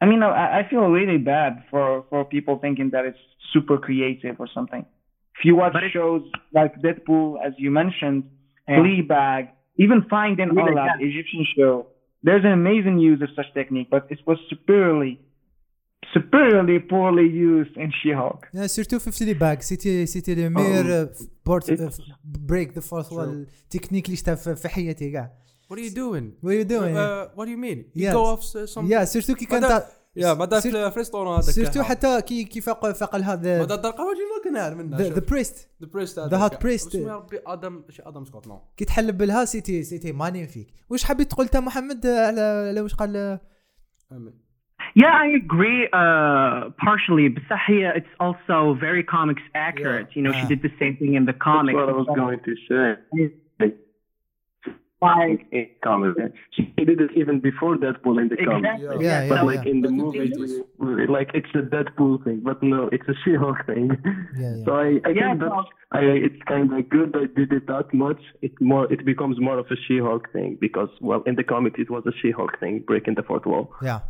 I 0.00 0.06
mean, 0.06 0.22
I, 0.22 0.60
I 0.60 0.62
feel 0.70 0.86
really 0.88 1.18
bad 1.18 1.64
for 1.70 2.04
for 2.08 2.24
people 2.24 2.56
thinking 2.58 2.90
that 2.90 3.04
it's 3.04 3.18
super 3.52 3.78
creative 3.78 4.36
or 4.38 4.46
something. 4.46 4.84
If 5.37 5.41
you 5.47 5.53
watch 5.61 5.73
But 5.77 5.83
it- 5.87 5.93
shows 5.97 6.23
like 6.59 6.71
Deadpool, 6.85 7.27
as 7.47 7.53
you 7.63 7.69
mentioned, 7.81 8.21
Yeah. 8.69 8.77
Fleabag, 8.79 9.43
even 9.83 9.99
Finding 10.15 10.49
Really, 10.57 10.73
Allah, 10.77 10.87
yeah. 10.99 11.07
Egyptian 11.09 11.43
show, 11.55 11.73
there's 12.27 12.45
an 12.49 12.53
amazing 12.61 12.97
use 13.11 13.19
of 13.25 13.29
such 13.37 13.49
technique, 13.59 13.89
but 13.95 14.03
it 14.15 14.19
was 14.29 14.37
superiorly, 14.51 15.13
superiorly 16.15 16.79
poorly 16.91 17.27
used 17.51 17.75
in 17.83 17.89
She-Hulk. 17.99 18.41
Yeah, 18.53 18.67
surtout 18.67 19.01
في 19.01 19.11
Fleabag 19.11 19.59
سيتي 19.61 20.05
سيتي 20.05 20.35
لو 20.35 20.49
مير 20.49 21.09
بورت 21.45 22.01
بريك 22.23 22.73
ذا 22.73 22.81
فورث 22.81 23.13
وال 23.13 23.47
تكنيك 23.69 24.05
اللي 24.05 24.17
شفتها 24.17 24.35
في- 24.35 24.55
في 24.55 24.69
حياتي 24.69 25.11
كاع 25.11 25.31
What 25.71 25.75
are 25.75 25.79
you 25.89 25.95
doing? 25.95 26.25
What 26.43 26.51
are 26.53 26.59
you 26.63 26.69
doing? 26.77 26.95
Uh, 26.95 27.25
what 27.37 27.45
do 27.47 27.51
you 27.55 27.61
mean? 27.67 27.79
You 27.95 28.03
Yes. 28.05 28.13
go 28.13 28.23
off 28.33 28.41
s- 28.41 28.73
some 28.75 28.85
يا 28.91 29.03
سيرتو 29.05 29.35
كي 29.35 29.45
كان 29.45 29.61
ماذا- 29.61 29.67
تاع- 29.79 29.87
يا 30.18 30.34
ما 30.34 30.60
في 30.60 30.90
فريستون 30.90 31.26
هذاك 31.26 31.42
سيرتو 31.42 31.82
حتى 31.82 32.22
كي 32.22 32.44
كي 32.44 32.60
فاق 32.60 32.92
فاق 32.92 33.14
ما 33.16 33.20
لهذا 33.20 33.64
دار 33.64 33.78
درقه 33.78 34.04
وجهي 34.04 34.52
ما 34.54 34.58
كان 34.60 34.76
منها 34.78 34.98
ذا 34.98 35.22
بريست 35.30 35.68
ذا 35.82 35.88
بريست 35.92 36.20
The 36.20 36.38
Hot 36.38 36.54
Priest. 36.64 36.86
اسمه 36.88 37.08
يا 37.08 37.16
ربي؟ 37.16 37.38
آدم 37.46 37.82
شي 37.90 38.02
آدم 38.06 38.24
سكوت 38.24 38.48
نو 38.48 38.60
كي 38.76 38.84
تحلب 38.84 39.22
لها 39.22 39.44
سيتي 39.44 39.82
سيتي 39.82 40.12
مانيفيك 40.12 40.66
واش 40.90 41.04
حبيت 41.04 41.30
تقول 41.30 41.48
تا 41.48 41.60
محمد؟ 41.60 42.06
على 42.06 42.40
على 42.40 42.80
واش 42.80 42.94
قال؟ 42.94 43.38
Yeah, 45.02 45.14
I 45.26 45.28
agree 45.44 45.80
uh, 46.00 46.70
partially. 46.86 47.26
But 47.34 47.42
Sahia, 47.50 47.88
it's 47.98 48.14
also 48.24 48.56
very 48.86 49.04
comics 49.16 49.44
accurate. 49.68 50.08
You 50.16 50.22
know, 50.24 50.32
she 50.38 50.44
Yeah. 50.46 50.52
did 50.54 50.60
the 50.68 50.72
same 50.80 50.94
thing 51.00 51.12
in 51.18 51.24
the 51.30 51.36
That's 51.36 51.48
comics. 51.50 51.76
what 51.78 51.88
I 51.94 51.96
was 52.02 52.08
going 52.20 52.40
to 52.48 52.54
say. 52.68 52.86
Like 55.00 55.46
in 55.52 55.68
comics, 55.84 56.20
she 56.50 56.62
did 56.76 57.00
it 57.00 57.10
even 57.14 57.38
before 57.38 57.76
Deadpool 57.76 58.20
in 58.20 58.28
the 58.28 58.34
exactly. 58.34 58.46
comics. 58.46 58.82
Yeah, 58.82 58.94
yeah, 58.94 59.22
yeah, 59.22 59.28
but 59.28 59.34
yeah, 59.36 59.42
like 59.42 59.66
in 59.66 59.80
the 59.82 59.90
movie, 59.90 60.32
like 61.06 61.30
it's 61.34 61.48
a 61.54 61.58
Deadpool 61.58 62.24
thing, 62.24 62.40
but 62.44 62.60
no, 62.64 62.88
it's 62.90 63.08
a 63.08 63.14
She-Hulk 63.24 63.64
thing. 63.64 63.90
Yeah, 64.36 64.54
yeah. 64.56 64.64
So 64.64 64.72
I, 64.72 64.98
I 65.04 65.10
yeah, 65.14 65.28
think 65.28 65.40
that 65.40 65.64
I, 65.92 66.00
it's 66.00 66.42
kind 66.48 66.72
of 66.72 66.88
good 66.88 67.12
that 67.12 67.36
did 67.36 67.52
it 67.52 67.68
that 67.68 67.94
much. 67.94 68.20
It 68.42 68.60
more, 68.60 68.92
it 68.92 69.04
becomes 69.04 69.40
more 69.40 69.58
of 69.58 69.66
a 69.70 69.76
She-Hulk 69.86 70.32
thing 70.32 70.58
because 70.60 70.88
well, 71.00 71.22
in 71.26 71.36
the 71.36 71.44
comic 71.44 71.74
it 71.78 71.90
was 71.90 72.02
a 72.04 72.12
She-Hulk 72.20 72.58
thing, 72.58 72.82
breaking 72.84 73.14
the 73.14 73.22
fourth 73.22 73.46
wall. 73.46 73.72
Yeah, 73.80 74.00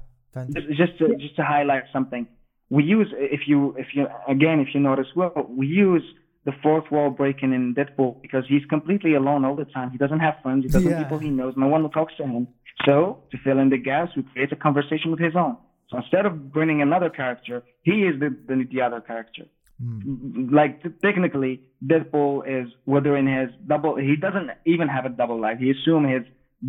just 0.48 0.98
to, 1.00 1.14
just 1.16 1.36
to 1.36 1.44
highlight 1.44 1.82
something, 1.92 2.26
we 2.70 2.84
use 2.84 3.08
if 3.18 3.42
you 3.46 3.74
if 3.76 3.88
you 3.94 4.06
again 4.26 4.60
if 4.60 4.68
you 4.74 4.80
notice 4.80 5.08
well, 5.14 5.32
we 5.50 5.66
use 5.66 6.02
the 6.48 6.54
fourth 6.62 6.86
wall 6.94 7.10
breaking 7.22 7.52
in 7.58 7.74
Deadpool 7.78 8.12
because 8.24 8.44
he's 8.52 8.64
completely 8.74 9.12
alone 9.20 9.44
all 9.46 9.56
the 9.62 9.68
time. 9.76 9.88
He 9.94 9.98
doesn't 10.04 10.22
have 10.26 10.36
friends. 10.42 10.60
He 10.66 10.70
doesn't 10.76 10.90
Yeah. 10.90 11.02
people 11.02 11.18
he 11.28 11.32
knows. 11.38 11.52
No 11.64 11.68
one 11.74 11.82
talks 11.98 12.14
to 12.18 12.24
him. 12.34 12.44
So 12.86 12.96
to 13.30 13.36
fill 13.44 13.58
in 13.64 13.68
the 13.74 13.80
gaps 13.90 14.10
we 14.16 14.22
create 14.32 14.50
a 14.58 14.60
conversation 14.66 15.08
with 15.12 15.20
his 15.28 15.34
own. 15.44 15.54
So 15.88 15.94
instead 16.02 16.24
of 16.28 16.32
bringing 16.56 16.78
another 16.88 17.10
character 17.20 17.56
he 17.88 17.96
is 18.08 18.14
the 18.22 18.30
the, 18.48 18.56
the 18.72 18.80
other 18.86 19.00
character. 19.10 19.44
Mm. 19.84 20.50
like 20.60 20.72
t- 20.82 20.96
technically 21.06 21.52
Deadpool 21.90 22.34
is 22.56 22.66
whether 22.92 23.12
in 23.20 23.26
his 23.38 23.48
double 23.72 23.92
he 24.10 24.14
doesn't 24.26 24.48
even 24.74 24.86
have 24.96 25.04
a 25.10 25.12
double 25.20 25.38
life. 25.46 25.58
He 25.64 25.68
assumes 25.76 26.08
his 26.16 26.24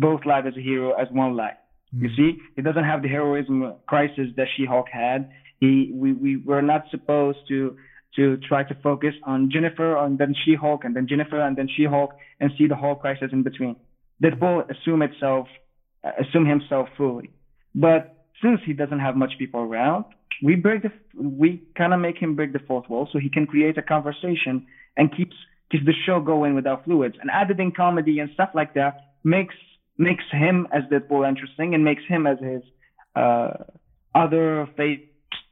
both 0.06 0.22
life 0.32 0.44
as 0.50 0.54
a 0.60 0.64
hero 0.70 0.88
as 1.02 1.08
one 1.24 1.32
life. 1.44 1.58
You 2.02 2.08
see, 2.18 2.30
he 2.56 2.62
doesn't 2.68 2.84
have 2.92 3.00
the 3.02 3.08
heroism 3.08 3.56
crisis 3.92 4.28
that 4.36 4.46
She-Hulk 4.54 4.88
had. 5.04 5.20
He, 5.58 5.72
we, 5.92 6.08
we 6.24 6.32
were 6.50 6.62
not 6.72 6.82
supposed 6.94 7.40
to 7.48 7.76
to 8.16 8.36
try 8.38 8.64
to 8.64 8.74
focus 8.82 9.14
on 9.24 9.50
Jennifer 9.52 9.96
and 9.96 10.18
then 10.18 10.34
She-Hulk 10.44 10.84
and 10.84 10.96
then 10.96 11.06
Jennifer 11.08 11.40
and 11.40 11.56
then 11.56 11.68
She-Hulk 11.76 12.10
and 12.40 12.50
see 12.58 12.66
the 12.66 12.76
whole 12.76 12.96
crisis 12.96 13.30
in 13.32 13.42
between. 13.42 13.76
Deadpool 14.22 14.68
assume 14.70 15.02
itself, 15.02 15.46
assume 16.18 16.46
himself 16.46 16.88
fully, 16.96 17.30
but 17.74 18.26
since 18.42 18.60
he 18.64 18.72
doesn't 18.72 19.00
have 19.00 19.16
much 19.16 19.32
people 19.38 19.60
around, 19.60 20.04
we 20.42 20.56
break 20.56 20.82
the, 20.82 20.92
we 21.14 21.62
kind 21.76 21.92
of 21.92 22.00
make 22.00 22.18
him 22.18 22.34
break 22.34 22.52
the 22.52 22.58
fourth 22.60 22.88
wall 22.88 23.08
so 23.12 23.18
he 23.18 23.28
can 23.28 23.46
create 23.46 23.76
a 23.78 23.82
conversation 23.82 24.66
and 24.96 25.14
keeps 25.16 25.36
keeps 25.70 25.84
the 25.84 25.92
show 26.04 26.20
going 26.20 26.54
without 26.54 26.84
fluids. 26.84 27.14
And 27.20 27.30
added 27.30 27.60
in 27.60 27.70
comedy 27.70 28.18
and 28.18 28.30
stuff 28.34 28.50
like 28.54 28.74
that 28.74 29.12
makes 29.22 29.54
makes 29.98 30.24
him 30.32 30.66
as 30.72 30.82
Deadpool 30.90 31.28
interesting 31.28 31.74
and 31.74 31.84
makes 31.84 32.02
him 32.08 32.26
as 32.26 32.38
his 32.40 32.62
uh, 33.14 33.50
other 34.14 34.68
fake, 34.76 35.09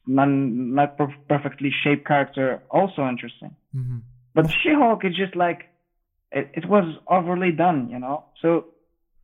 non, 0.08 0.74
not 0.74 0.98
per- 0.98 1.16
perfectly 1.28 1.72
shaped 1.84 2.06
character 2.08 2.62
also 2.70 3.08
interesting. 3.08 3.56
Mhm. 3.76 4.02
But 4.36 4.44
She-Hulk 4.60 5.06
is 5.06 5.16
just 5.16 5.36
like 5.36 5.60
it, 6.32 6.46
it 6.60 6.66
was 6.66 6.86
overly 7.08 7.52
done, 7.52 7.90
you 7.94 8.00
know. 8.00 8.26
So 8.42 8.50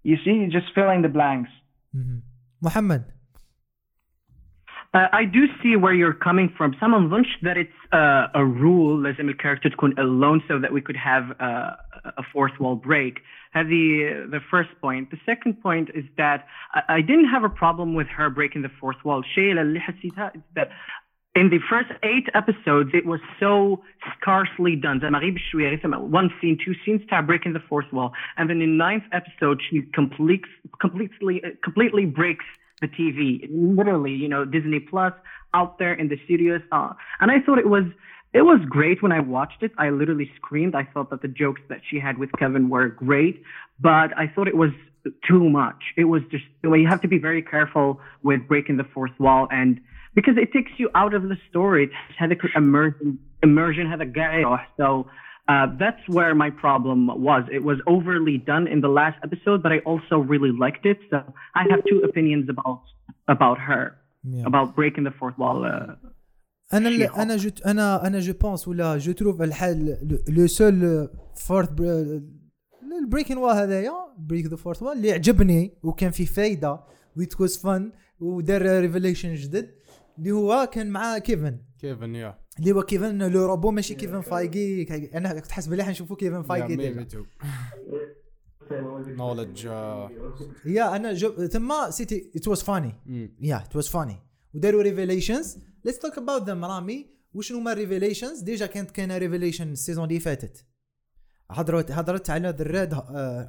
you 0.03 0.17
see, 0.23 0.47
just 0.57 0.67
filling 0.75 1.01
the 1.01 1.09
blanks. 1.09 1.51
Mhm. 1.95 2.21
محمد 2.61 3.03
Uh, 4.91 5.07
I 5.21 5.23
do 5.25 5.41
see 5.61 5.75
where 5.75 5.93
you're 5.93 6.19
coming 6.29 6.49
from. 6.57 6.69
Some 6.79 6.93
of 6.95 7.03
that 7.45 7.57
it's 7.57 7.79
uh, 7.93 8.27
a 8.33 8.43
rule 8.43 9.03
لازم 9.03 9.29
الكاركتر 9.29 9.69
تكون 9.69 9.93
alone 9.93 10.41
so 10.47 10.59
that 10.59 10.71
we 10.71 10.81
could 10.81 10.95
have 10.95 11.25
uh, 11.39 11.75
a 12.17 12.23
fourth 12.33 12.59
wall 12.59 12.75
break. 12.75 13.21
هذه 13.53 14.29
the 14.31 14.39
first 14.51 14.69
point. 14.81 15.09
The 15.11 15.19
second 15.25 15.61
point 15.61 15.89
is 15.95 16.05
that 16.17 16.45
I, 16.73 16.97
I 16.97 17.01
didn't 17.01 17.29
have 17.29 17.43
a 17.43 17.49
problem 17.49 17.93
with 17.93 18.07
her 18.07 18.29
breaking 18.29 18.61
the 18.61 18.71
fourth 18.79 18.97
wall. 19.03 19.19
الشيء 19.19 19.51
اللي 19.51 19.79
حسيتها 19.79 20.31
is 20.35 20.41
that 20.55 20.69
in 21.35 21.49
the 21.49 21.59
first 21.69 21.91
eight 22.03 22.27
episodes, 22.33 22.89
it 22.93 23.05
was 23.05 23.21
so 23.39 23.81
scarcely 24.13 24.75
done. 24.75 24.99
زعما 24.99 25.19
غير 25.19 25.33
بشوية 25.33 25.69
غير 25.69 25.79
ثم 25.79 26.11
one 26.11 26.29
scene, 26.41 26.57
two 26.57 26.73
scenes 26.85 27.01
تاع 27.09 27.21
breaking 27.21 27.53
the 27.53 27.63
fourth 27.69 27.91
wall. 27.91 28.13
And 28.37 28.49
then 28.49 28.61
in 28.61 28.77
ninth 28.77 29.03
episode, 29.11 29.61
she 29.69 29.83
completes, 29.93 30.49
completely, 30.81 31.41
completely 31.63 32.05
breaks 32.05 32.45
the 32.81 32.87
TV. 32.87 33.47
Literally, 33.49 34.13
you 34.13 34.27
know, 34.27 34.45
Disney 34.45 34.79
Plus 34.79 35.13
out 35.53 35.77
there 35.79 35.93
in 35.93 36.07
the 36.09 36.17
studios. 36.25 36.61
Uh, 36.71 36.93
and 37.19 37.31
I 37.31 37.39
thought 37.43 37.59
it 37.59 37.69
was, 37.69 37.85
it 38.34 38.42
was 38.42 38.60
great 38.68 39.02
when 39.02 39.12
I 39.12 39.20
watched 39.20 39.62
it. 39.62 39.72
I 39.78 39.90
literally 39.90 40.30
screamed. 40.36 40.74
I 40.74 40.84
thought 40.92 41.08
that 41.10 41.22
the 41.22 41.28
jokes 41.28 41.62
that 41.70 41.80
she 41.88 41.98
had 41.98 42.18
with 42.18 42.30
Kevin 42.38 42.68
were 42.68 42.88
great, 42.88 43.42
but 43.80 44.08
I 44.18 44.26
thought 44.32 44.48
it 44.48 44.56
was 44.56 44.72
too 45.28 45.48
much. 45.48 45.80
It 45.96 46.04
was 46.04 46.22
just, 46.30 46.44
well, 46.62 46.76
you 46.76 46.88
have 46.88 47.00
to 47.02 47.08
be 47.08 47.18
very 47.18 47.42
careful 47.42 48.00
with 48.22 48.40
breaking 48.48 48.76
the 48.76 48.84
fourth 48.94 49.12
wall 49.18 49.46
and 49.50 49.80
because 50.14 50.36
it 50.36 50.52
takes 50.52 50.72
you 50.78 50.90
out 50.94 51.12
of 51.14 51.22
the 51.24 51.36
story. 51.50 51.84
It 51.84 51.90
had 52.18 52.32
a 52.32 52.36
immersion, 52.56 53.18
immersion 53.42 53.88
had 53.88 54.00
a 54.00 54.06
guy. 54.06 54.42
So 54.76 55.08
uh, 55.48 55.66
that's 55.78 56.00
where 56.08 56.34
my 56.34 56.50
problem 56.50 57.06
was. 57.22 57.42
It 57.52 57.62
was 57.62 57.78
overly 57.86 58.38
done 58.38 58.66
in 58.66 58.80
the 58.80 58.88
last 58.88 59.18
episode, 59.22 59.62
but 59.62 59.72
I 59.72 59.78
also 59.80 60.16
really 60.18 60.52
liked 60.52 60.86
it. 60.86 60.98
So 61.10 61.22
I 61.54 61.64
have 61.70 61.84
two 61.88 61.98
opinions 62.08 62.48
about 62.48 62.82
about 63.28 63.58
her, 63.58 63.96
Yeah. 64.22 64.44
about 64.46 64.74
breaking 64.74 65.04
the 65.04 65.10
fourth 65.10 65.36
wall. 65.38 65.64
Uh, 65.64 65.94
أنا 66.72 66.88
ال-. 66.88 67.02
أنا 67.02 67.36
جو 67.36 67.50
أنا 67.66 68.06
أنا 68.06 68.20
جو 68.20 68.32
بونس 68.32 68.68
ولا 68.68 68.98
جو 68.98 69.12
تروف 69.12 69.42
الحال 69.42 69.98
le 70.28 70.46
seul 70.46 71.08
fourth 71.36 71.68
ال 73.02 73.06
breaking 73.06 73.36
wall 73.36 73.56
هذايا 73.56 73.92
break 74.18 74.46
the 74.46 74.56
fourth 74.56 74.82
wall 74.82 74.96
اللي 74.96 75.12
عجبني 75.12 75.78
وكان 75.82 76.10
فيه 76.10 76.26
فايدة 76.26 76.80
و 77.16 77.24
it 77.24 77.40
was 77.40 77.56
fun 77.56 77.92
ودار 78.20 78.80
revelation 78.80 79.34
جدد 79.34 79.74
اللي 80.18 80.30
هو 80.30 80.68
كان 80.72 80.90
مع 80.90 81.18
كيفن. 81.18 81.58
كيفن 81.80 82.14
yeah. 82.14 82.38
اللي 82.58 82.72
هو 82.72 82.82
كيفن 82.82 83.32
le 83.32 83.46
robot 83.46 83.70
ماشي 83.70 83.94
كيفن 83.94 84.20
فايجي 84.20 84.82
أنا 85.14 85.40
كنت 85.40 85.52
حاسب 85.52 85.70
بلي 85.70 85.84
حنشوفوا 85.84 86.16
كيفن 86.16 86.42
فايجي. 86.42 87.06
knowledge 89.06 89.64
yeah 90.66 90.96
أنا 90.96 91.12
j'aime 91.12 91.72
c'était 91.90 92.30
it 92.36 92.48
was 92.48 92.62
funny 92.62 92.94
yeah 93.40 93.56
it 93.56 93.76
was 93.76 93.88
funny 93.88 94.16
وداروا 94.54 94.82
revelations 94.82 95.58
Let's 95.84 95.98
talk 95.98 96.18
about 96.18 96.42
them 96.42 96.64
رامي 96.64 97.10
وشنو 97.34 97.58
هما 97.58 97.72
ال 97.72 97.78
revelations 97.78 98.40
déjà 98.40 98.66
كانت 98.66 98.90
كاينة 98.90 99.18
revelation 99.18 99.72
ال 99.72 99.77
season 99.77 100.04
اللي 100.04 100.20
فاتت. 100.20 100.66
هضرت 101.50 101.90
هضرت 101.90 102.30
على 102.30 102.48
the 102.48 102.64
Red 102.64 102.94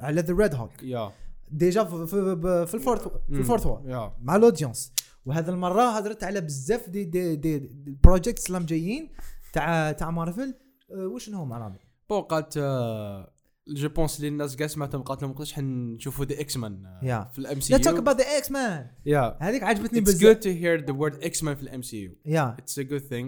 على 0.02 0.20
the 0.20 0.34
Red 0.34 0.54
Hulk 0.54 0.82
yeah 0.82 1.12
déjà 1.50 1.84
في 1.84 2.06
في, 2.06 2.66
في 2.66 2.74
ال 2.74 2.87
fourth 2.87 3.66
wall 3.66 4.12
مع 4.22 4.36
ال 4.36 4.42
audience 4.42 4.92
وهذا 5.26 5.50
المرة 5.50 5.82
هضرت 5.82 6.24
على 6.24 6.40
بزاف 6.40 6.88
des 6.88 7.04
des 7.04 7.36
des, 7.36 7.58
des 7.58 7.90
ال 7.90 7.97
projects 7.97 8.50
اللي 8.50 8.66
جايين 8.66 9.10
تاع 9.52 9.92
تاع 9.92 10.10
مارفل 10.10 10.54
أه، 10.90 11.06
وش 11.06 11.28
هما 11.30 11.58
رامي 11.58 11.78
Bon 12.10 12.22
قالت 12.22 12.56
آه، 12.56 13.32
je 13.68 13.88
pense 13.88 14.16
اللي 14.16 14.28
الناس 14.28 14.56
كاع 14.56 14.66
سمعتهم 14.66 15.02
قالت 15.02 15.22
لهم 15.22 15.32
قداش 15.32 15.52
حنشوفوا 15.52 16.24
the 16.24 16.40
X-Men. 16.40 16.82
في 17.32 17.38
ال 17.38 17.43
MCU 17.43 17.60
they 17.60 17.72
talk 17.72 17.92
about 17.94 18.16
the 18.20 18.24
X-Men 18.38 18.90
yeah 19.06 19.36
هذيك 19.40 19.62
عجبتني 19.62 20.00
It's 20.00 20.04
بزاف. 20.04 20.36
good 20.36 20.40
to 20.40 20.46
hear 20.46 20.86
the 20.90 20.96
word 20.98 21.24
X-Men 21.24 21.54
في 21.56 21.62
ال 21.62 21.67
MCU 21.67 21.82
yeah 21.82 22.56
It's 22.60 22.82
a 22.82 22.86
good 22.86 23.02
thing. 23.12 23.26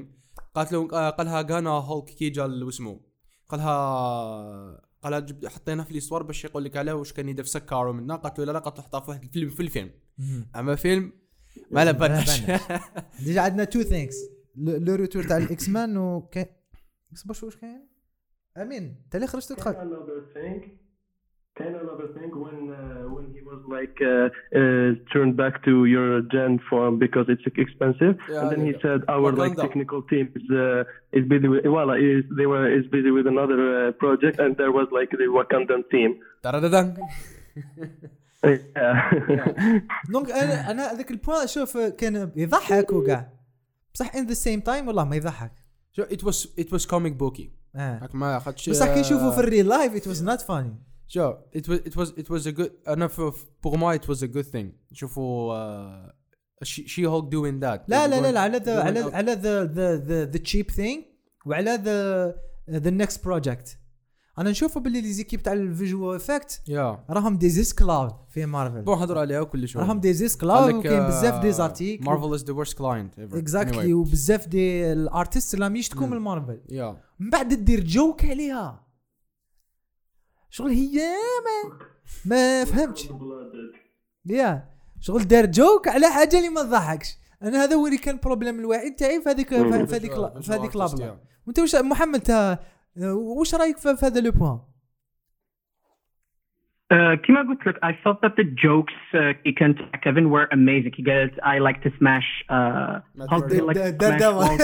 قالت 0.54 0.72
له 0.72 0.88
آه، 0.92 1.10
قالها 1.10 1.42
غانا 1.50 1.70
هولك 1.70 2.04
كي 2.04 2.30
جا 2.30 2.44
واسمه 2.44 3.00
قالها 3.48 4.80
قالها 5.02 5.18
جب- 5.20 5.46
حطينا 5.46 5.84
في 5.84 5.90
الاسوار 5.90 6.22
باش 6.22 6.44
يقول 6.44 6.64
لك 6.64 6.76
عليه 6.76 6.92
واش 6.92 7.12
كان 7.12 7.28
يدير 7.28 7.44
في 7.44 7.50
سكارو 7.50 7.92
منا 7.92 8.16
قالت 8.16 8.38
له 8.38 8.44
لا 8.44 8.52
لا 8.52 8.58
قالت 8.58 8.76
له 8.78 8.82
حطها 8.84 9.00
في 9.00 9.10
واحد 9.10 9.22
الفيلم 9.24 9.50
في 9.50 9.60
الفيلم. 9.62 9.90
أما 10.56 10.74
فيلم 10.74 11.12
ما 11.70 11.84
على 11.84 11.90
بالناش 11.92 12.40
déjà 13.24 13.40
عندنا 13.40 13.64
two 13.64 13.82
things 13.82 14.16
le 14.56 14.94
retour 14.94 15.22
تاع 15.24 15.36
ال 15.36 15.68
X-Men 15.68 15.94
شو 17.32 17.46
واش 17.46 17.56
كاين؟ 17.56 17.88
امين 18.62 18.94
انت 19.04 19.14
اللي 19.14 19.26
خرجت 19.26 19.52
تخرج 19.52 19.74
another 21.60 22.08
thing. 22.16 22.30
When 22.44 22.58
uh, 22.70 23.14
when 23.14 23.26
he 23.34 23.40
was 23.50 23.60
like 23.76 23.96
uh, 24.00 24.28
uh, 24.60 24.88
turned 25.12 25.34
back 25.42 25.54
to 25.64 25.74
her 25.94 26.10
Jen 26.34 26.52
form 26.68 26.98
because 27.04 27.26
it's 27.28 27.46
expensive, 27.64 28.14
Yeah, 28.18 28.40
and 28.40 28.46
then 28.52 28.62
he 28.68 28.74
said 28.82 29.00
our 29.14 29.30
like 29.42 29.56
technical 29.66 30.00
team 30.10 30.26
is 30.38 30.46
uh, 30.50 31.18
is 31.18 31.24
busy 31.32 31.48
with 31.52 31.64
well 31.76 31.90
is 32.10 32.24
they 32.40 32.48
were 32.52 32.66
is 32.78 32.86
busy 32.96 33.10
with 33.18 33.26
another 33.34 33.60
uh, 33.68 33.92
project, 34.02 34.36
and 34.44 34.50
there 34.60 34.72
was 34.78 34.88
like 34.98 35.10
the 35.20 35.28
Wakandan 35.36 35.82
team. 35.92 36.10
Donc 40.08 40.30
أنا 40.30 40.70
أنا 40.70 40.92
هذاك 40.92 41.10
ال 41.10 41.16
point 41.16 41.46
شوف 41.46 41.78
كان 41.78 42.32
يضحك 42.36 42.92
وكاع 42.92 43.32
بصح 43.94 44.14
in 44.16 44.26
the 44.26 44.34
same 44.34 44.60
time 44.60 44.88
والله 44.88 45.04
ما 45.04 45.16
يضحك 45.16 45.52
شو 45.92 46.02
it 46.02 46.24
was 46.24 46.54
it 46.58 46.72
was 46.72 46.86
comic 46.86 47.12
booky 47.12 47.57
آه 47.78 48.08
ما 48.14 48.36
اخذتش 48.36 48.70
بصح 48.70 48.94
كي 48.94 49.00
نشوفوا 49.00 49.30
في 49.30 49.38
ال 49.38 49.68
real 49.68 49.81
life 49.81 49.94
it 49.94 50.06
was 50.06 50.24
not 50.24 50.40
funny 50.40 50.82
شو 51.08 51.34
it 51.56 51.96
was 51.96 52.14
it 52.18 52.30
was 52.30 52.48
a 52.48 52.50
good 52.50 52.72
أنا 52.88 53.10
pour 53.62 53.76
moi 53.76 53.94
it 53.94 54.08
was 54.08 54.24
a 54.24 54.26
good 54.26 54.44
thing 54.44 54.72
شوفوا 54.92 56.12
شي 56.62 57.06
هولك 57.06 57.32
doing 57.32 57.60
that 57.60 57.84
لا 57.88 58.06
لا 58.08 58.32
لا 58.32 58.40
على 58.40 58.58
the 58.58 58.82
على 58.82 59.00
على 59.00 59.32
the 59.32 59.64
the 59.64 59.96
the 59.96 60.24
the 60.24 60.38
cheap 60.38 60.70
thing 60.70 61.04
وعلى 61.46 61.80
the 61.84 62.28
the 62.70 62.90
next 62.90 63.24
project 63.24 63.77
أنا 64.38 64.50
نشوفه 64.50 64.80
باللي 64.80 65.00
les 65.00 65.12
équipes 65.12 65.42
تاع 65.42 65.52
ال 65.52 65.61
visual 65.61 66.16
effects 66.16 66.62
yeah. 66.68 67.04
راهم 67.10 67.36
des 67.36 67.48
esclaves 67.48 68.12
في 68.30 68.46
مارفل. 68.46 68.82
Bon 68.82 68.98
هضروا 68.98 69.20
عليها 69.20 69.40
وكل 69.40 69.68
شيء 69.68 69.80
راهم 69.80 70.00
des 70.00 70.12
esclaves 70.12 70.74
وكاين 70.74 71.06
بزاف 71.06 71.42
des 71.42 71.52
articles 71.52 72.02
مارفل 72.02 72.34
is 72.34 72.44
the 72.44 72.52
worst 72.52 72.78
client 72.78 73.18
exactly 73.18 73.94
وبزاف 73.94 74.48
دي 74.48 74.92
ال 74.92 75.00
artists 75.00 75.54
اللي 75.54 75.64
راهم 75.64 75.76
يشتكوا 75.76 76.06
من 76.06 76.16
مارفل 76.16 76.60
yeah. 76.68 76.96
من 77.18 77.30
بعد 77.30 77.54
دير 77.54 77.84
joke 77.84 78.24
عليها. 78.24 78.86
شغل 80.50 80.70
هي 80.70 80.98
ما 81.44 81.78
ما 82.24 82.64
فهمتش. 82.64 83.08
yeah. 84.26 84.68
شغل 85.00 85.28
دار 85.28 85.46
joke 85.46 85.88
على 85.88 86.06
حاجة 86.06 86.36
اللي 86.38 86.48
ما 86.48 86.62
تضحكش. 86.62 87.16
أنا 87.42 87.64
هذا 87.64 87.74
هو 87.74 87.86
اللي 87.86 87.98
كان 87.98 88.18
بروبليم 88.22 88.58
الوحيد 88.58 88.96
تاعي 88.96 89.22
في 89.22 89.28
هذيك 89.28 89.48
في 89.48 89.94
هذيك 89.96 90.14
في 90.42 90.52
هذيك 90.52 90.76
لابلا 90.76 91.18
وأنت 91.46 91.58
وش 91.58 91.74
محمد 91.74 92.20
تا 92.98 93.12
وش 93.12 93.54
رايك 93.54 93.78
في 93.78 93.88
هذا 94.02 94.20
لو 94.20 94.30
بوان 94.32 94.58
Uh, 96.90 97.14
كما 97.26 97.40
قلت 97.48 97.66
لك 97.66 97.76
I 97.84 97.92
felt 98.04 98.18
that 98.22 98.34
the 98.36 98.44
jokes 98.44 98.98
uh, 99.14 99.52
كانت 99.58 99.78
مع 99.80 100.00
Kevin 100.04 100.30
were 100.30 100.48
amazing 100.52 100.92
he 100.96 101.04
قالت 101.04 101.34
I 101.40 101.58
like 101.58 101.82
to 101.82 101.90
smash 101.98 102.28
uh, 102.48 103.00
Hulk. 103.28 103.52
I 103.52 103.60
like 103.60 103.76
to 103.76 103.96
smash 103.98 104.22
Hulk, 104.22 104.60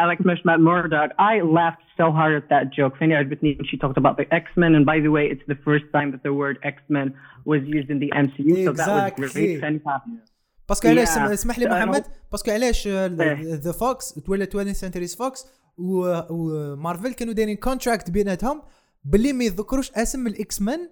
I 0.00 0.04
like 0.10 0.18
to 0.18 0.24
smash- 0.24 0.44
Matt 0.44 0.60
Murdock 0.60 1.10
I 1.18 1.34
laughed 1.58 1.84
so 1.96 2.06
hard 2.10 2.34
at 2.42 2.48
that 2.48 2.64
joke 2.78 2.98
ثاني 3.00 3.16
عجبتني 3.16 3.56
when 3.58 3.66
she 3.66 3.76
talked 3.76 3.98
about 3.98 4.16
the 4.16 4.26
X-Men 4.34 4.74
and 4.74 4.84
by 4.84 4.98
the 5.04 5.10
way 5.16 5.24
it's 5.32 5.46
the 5.52 5.58
first 5.66 5.86
time 5.92 6.10
that 6.12 6.22
the 6.24 6.32
word 6.32 6.58
X-Men 6.74 7.14
was 7.44 7.60
used 7.76 7.90
in 7.90 7.98
the 8.04 8.10
MCU 8.24 8.64
so 8.66 8.72
that 8.72 9.18
was 9.18 9.32
great 9.32 9.60
ثاني 9.60 9.80
parce 10.68 10.80
que 10.80 10.88
علاش 10.88 11.08
اسمح 11.08 11.58
لي 11.58 11.66
محمد 11.66 12.04
parce 12.32 12.43
que 12.43 12.50
علاش 12.50 12.86
إيه. 12.86 13.06
the 13.54 13.72
فوكس 13.72 14.14
تولى 14.14 14.46
20 14.50 14.72
Century's 14.72 15.16
فوكس 15.16 15.46
ومارفل 15.78 17.12
كانوا 17.12 17.34
دايرين 17.34 17.56
contract 17.56 18.10
بيناتهم 18.10 18.62
باللي 19.04 19.32
ما 19.32 19.44
يذكروش 19.44 19.90
اسم 19.92 20.26
ال 20.26 20.62
X-Men 20.62 20.90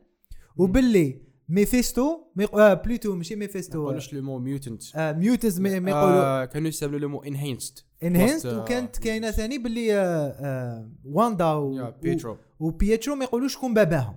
وباللي 0.57 1.27
ميفيستو 1.49 2.19
مي... 2.37 2.45
آه 2.55 2.75
بلوتو 2.75 3.15
ماشي 3.15 3.35
ما 3.35 3.41
ميفيستو 3.41 3.83
يقولوش 3.83 4.15
le 4.15 4.23
mot 4.23 4.39
mutant 4.39 4.83
آه 4.97 5.13
mutants 5.13 5.61
ما 5.61 5.79
ما 5.81 5.91
يقولوا. 5.91 6.43
آه 6.43 6.45
كانوا 6.45 6.69
يستعملوا 6.69 6.99
le 6.99 7.09
mot 7.09 7.23
enhanced 7.23 7.85
enhanced 8.03 8.47
وكانت 8.47 8.97
كاينة 8.99 9.31
ثاني 9.31 9.59
باللي 9.59 9.95
آه 9.95 10.01
آه 10.01 10.91
واندا 11.05 11.53
و... 11.53 11.93
بيترو 12.03 12.37
وبيترو 12.61 13.15
ما 13.15 13.25
يقولوش 13.25 13.53
شكون 13.55 13.75
باباهم. 13.75 14.15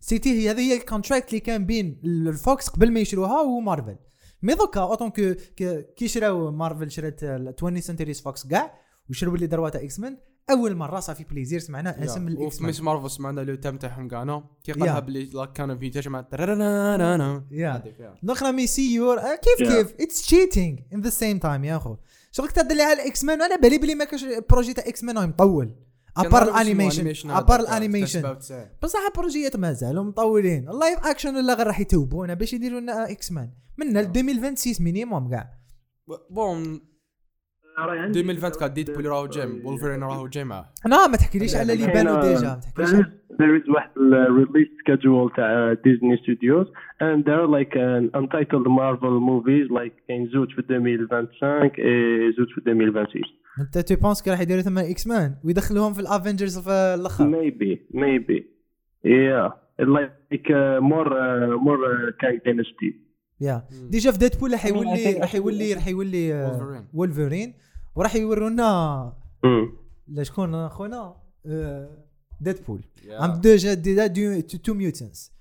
c'était 0.00 0.30
هي 0.32 0.50
هذه 0.50 0.60
هي 0.60 0.76
ال 0.76 0.82
contract 0.82 1.28
اللي 1.28 1.40
كان 1.40 1.66
بين 1.66 2.00
الفوكس 2.04 2.68
قبل 2.68 2.92
ما 2.92 3.00
يشروها 3.00 3.40
ومارفل 3.40 3.96
mais 4.42 4.54
دوكا 4.54 4.80
autant 4.80 5.10
que 5.10 5.34
كي- 5.96 6.08
شراو 6.08 6.50
مارفل 6.50 6.90
شرات 6.90 7.24
ال 7.24 7.54
20 7.58 7.80
Century's 7.80 8.20
فوكس 8.20 8.46
كاع 8.46 8.74
وشروا 9.10 9.34
اللي 9.34 9.46
تاع 9.68 9.82
إكس 9.82 10.00
مان 10.00 10.16
أول 10.50 10.76
مرة 10.76 11.00
ça 11.00 11.08
fait 11.08 11.24
plaisir 11.24 11.60
سمعنا 11.60 12.04
اسم 12.04 12.28
ال 12.28 12.30
X-Men 12.30 12.42
وفي 12.42 12.66
ميس 12.66 12.80
مارفل 12.80 13.10
سمعنا 13.10 13.40
le 13.40 13.54
thème 13.54 13.76
تاعهم 13.76 14.08
كانوا 14.08 14.40
كي 14.64 14.72
قالها 14.72 15.00
لا 15.34 15.44
كانوا 15.44 15.76
في 15.76 15.90
تجمع. 15.90 16.20
يا 17.50 17.82
راه 18.42 18.50
mais 18.50 18.94
c'est 18.94 19.18
كيف. 19.20 19.68
كيف 19.68 19.94
it's 20.00 20.22
cheating 20.22 20.78
in 20.94 21.00
the 21.00 21.10
same 21.10 21.38
time 21.38 21.64
يا 21.64 21.76
اخو 21.76 21.96
شغل 22.32 22.48
تدلي 22.48 22.82
على 22.82 23.02
ال 23.02 23.24
X-Men 23.24 23.42
أنا 23.42 23.56
بالي 23.56 23.78
بلي 23.78 23.94
ما 23.94 24.04
كاش 24.04 24.24
projet 24.50 24.72
تاع 24.74 24.84
X-Men 24.88 25.18
راهي 25.18 25.26
مطول 25.26 25.74
كان 26.16 26.26
ابار 26.26 26.42
الانيميشن 26.42 27.30
ابار 27.30 27.60
الانيميشن 27.60 28.20
97. 28.20 28.66
بصح 28.82 28.98
البروجيات 29.08 29.56
مازالوا 29.56 30.04
مطولين 30.04 30.68
ال 30.68 30.74
live 30.74 30.98
action 30.98 31.36
ولا 31.36 31.54
غير 31.54 31.66
راح 31.66 31.80
يتوبونا 31.80 32.34
باش 32.34 32.52
يديروا 32.52 32.80
لنا 32.80 33.10
X-Men 33.10 33.50
من 33.76 33.96
2026 33.96 34.74
minimum 34.84 35.30
كاع 35.30 35.50
Bon 36.30 36.89
2020 37.88 38.52
كان 38.60 38.72
ديدبول 38.72 39.06
راهو 39.06 39.26
جيم 39.26 39.62
وولفرين 39.64 40.02
راهو 40.02 40.28
معاه 40.36 40.68
أنا 40.86 41.06
ما 41.06 41.16
تحكيليش 41.16 41.56
على 41.56 41.72
اللي 41.72 41.86
بانوا 41.86 42.20
déjà 42.20 42.48
ما 42.48 42.60
There 42.60 42.86
تحكيليش 42.86 43.06
is, 43.06 43.08
there 43.30 43.62
is 43.62 43.74
واحد 43.74 43.90
release 44.40 44.72
schedule 44.82 45.36
تاع 45.36 45.74
Disney 45.74 46.16
Studios 46.22 46.66
and 47.00 47.24
there 47.24 47.40
are 47.42 47.50
like 47.58 47.74
an 47.74 48.10
untitled 48.20 48.66
Marvel 48.80 49.20
movies 49.20 49.70
like 49.70 49.92
كاين 50.08 50.30
زوج 50.32 50.48
في 50.54 50.60
2025 50.60 51.68
et 51.68 52.36
زوج 52.38 52.48
في 52.54 52.70
2026 52.70 53.40
انت 53.60 53.78
tu 53.78 53.96
penses 53.96 54.28
راح 54.28 54.40
يديروا 54.40 54.62
the 54.62 54.78
X-Men 54.78 55.34
ويدخلوهم 55.44 55.92
في 55.92 56.00
ال 56.00 56.06
Avengers 56.06 56.58
في 56.58 56.70
الأخر. 56.70 57.24
Maybe 57.30 57.96
maybe. 57.96 58.44
Yeah. 59.04 59.48
Like 59.80 60.48
uh, 60.50 60.80
more 60.90 61.10
uh, 61.24 61.56
more 61.66 61.80
uh, 61.90 62.12
Kang 62.20 62.38
Dynasty. 62.46 63.10
yeah 63.40 63.62
déjà 63.90 64.10
في 64.10 64.18
ديدبول 64.18 64.52
راح 64.52 64.66
يولي 64.66 65.18
راح 65.20 65.34
يولي 65.34 65.74
راح 65.74 65.88
يولي 65.88 66.32
وولفرين. 66.94 67.54
وراح 67.96 68.16
يورونا 68.16 69.12
mm. 69.46 69.68
لا 70.08 70.22
شكون 70.22 70.68
خونا 70.68 71.16
ديدبول 72.40 72.80
yeah. 73.04 73.22
عم 73.22 73.40
déjà 73.40 73.74
déjà 73.74 74.06
the 74.06 74.40
two 74.40 74.74
mutants 74.74 75.32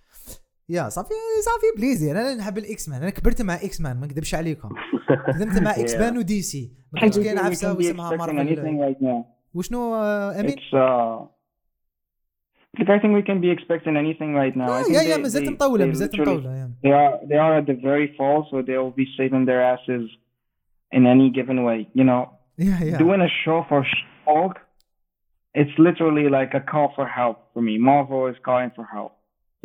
yeah 0.69 0.89
ça 0.89 0.97
fait 0.97 1.13
ça 1.45 1.56
fait 1.56 1.77
plaisir 1.77 2.11
أنا 2.21 2.35
نحب 2.35 2.57
ال 2.57 2.89
X-Men 2.89 3.01
أنا 3.01 3.09
كبرت 3.09 3.41
مع 3.41 3.55
X-Men 3.55 3.99
ما 3.99 4.05
نكذبش 4.05 4.35
عليكم 4.35 4.69
كذبت 5.33 5.61
مع 5.61 5.71
إكس 5.71 5.95
مان 5.95 6.17
ودي 6.17 6.41
سي 6.41 6.71
ما 6.93 6.99
كانش 7.01 7.19
كاين 7.19 7.37
عفسة 7.37 7.73
واسمها 7.73 8.15
مارفل. 8.15 9.23
وشنو 9.53 9.95
آه، 9.95 10.39
أمين 10.39 10.51
It's 10.55 10.73
uh. 10.73 11.25
Like 12.79 12.89
I 12.95 12.99
think 13.01 13.13
we 13.19 13.23
can 13.29 13.39
be 13.45 13.49
expecting 13.55 13.95
anything 14.03 14.31
right 14.41 14.55
now. 14.55 14.69
I 14.71 14.83
think 14.83 14.95
يا 14.95 15.01
يا 15.01 15.15
they- 15.15 15.19
مازالت 15.19 15.63
they- 15.63 15.67
مازالت 15.71 16.13
يا. 16.13 16.71
They 16.83 16.89
are 16.89 17.27
they 17.27 17.39
are 17.45 17.53
at 17.61 17.65
the 17.71 17.77
very 17.81 18.07
fall, 18.17 18.39
so 18.51 18.55
they 18.67 18.77
will 18.81 18.95
be 19.01 19.07
saving 19.17 19.43
their 19.49 19.61
asses 19.73 20.05
in 20.97 21.01
any 21.13 21.27
given 21.37 21.57
way. 21.67 21.79
You 21.99 22.05
know, 22.09 22.21
يا 22.58 22.78
يا 22.84 22.98
doing 22.98 23.20
a 23.20 23.30
show 23.44 23.64
for 23.70 23.84
Hulk, 24.26 24.56
it's 25.60 25.74
literally 25.86 26.26
like 26.38 26.52
a 26.60 26.62
call 26.72 26.88
for 26.96 27.06
help 27.18 27.36
for 27.52 27.62
me. 27.68 27.74
Marvel 27.90 28.22
is 28.32 28.38
calling 28.48 28.70
for 28.76 28.84
help. 28.96 29.12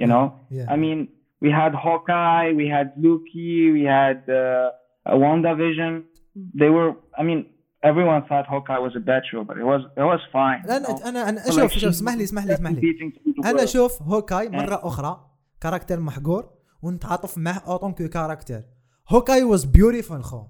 You 0.01 0.07
know, 0.07 0.25
يا. 0.51 0.65
I 0.69 0.75
mean, 0.77 0.99
we 1.43 1.49
had 1.61 1.73
Hawkeye, 1.85 2.47
we 2.61 2.65
had 2.75 2.87
Loki, 3.05 3.53
we 3.77 3.83
had 3.97 4.19
uh, 4.29 5.13
a 5.13 5.15
WandaVision. 5.23 5.91
They 6.61 6.69
were, 6.75 6.89
I 7.19 7.23
mean, 7.29 7.39
everyone 7.89 8.21
thought 8.29 8.45
Hawkeye 8.53 8.81
was 8.87 8.93
a 9.01 9.03
bad 9.11 9.23
show, 9.29 9.41
but 9.49 9.55
it 9.61 9.65
was 9.71 9.81
it 10.01 10.05
was 10.11 10.21
fine. 10.37 10.61
you 10.65 10.71
انا 10.71 10.87
know? 10.87 11.05
انا 11.07 11.29
انا 11.29 11.39
So, 11.41 11.51
شوف 11.51 11.63
like, 11.71 11.77
شوف 11.77 11.83
she's 11.83 11.87
اسمح 11.87 12.13
لي 12.13 12.23
اسمح 12.23 12.45
لي 12.45 12.53
اسمح 12.53 12.71
لي 12.71 12.81
competing 12.81 13.13
to- 13.15 13.43
to 13.43 13.47
انا 13.49 13.61
grow. 13.61 13.65
شوف 13.65 14.01
هوكاي 14.01 14.49
مره 14.49 14.79
اخرى 14.83 15.25
كاركتر 15.61 15.99
محقور 15.99 16.49
ونتعاطف 16.81 17.37
معه 17.37 17.63
اوطون 17.67 17.91
كو 17.93 18.07
كاركتر 18.07 18.61
هوكاي 19.09 19.43
واز 19.43 19.65
بيوتيفول 19.65 20.23
خو 20.23 20.41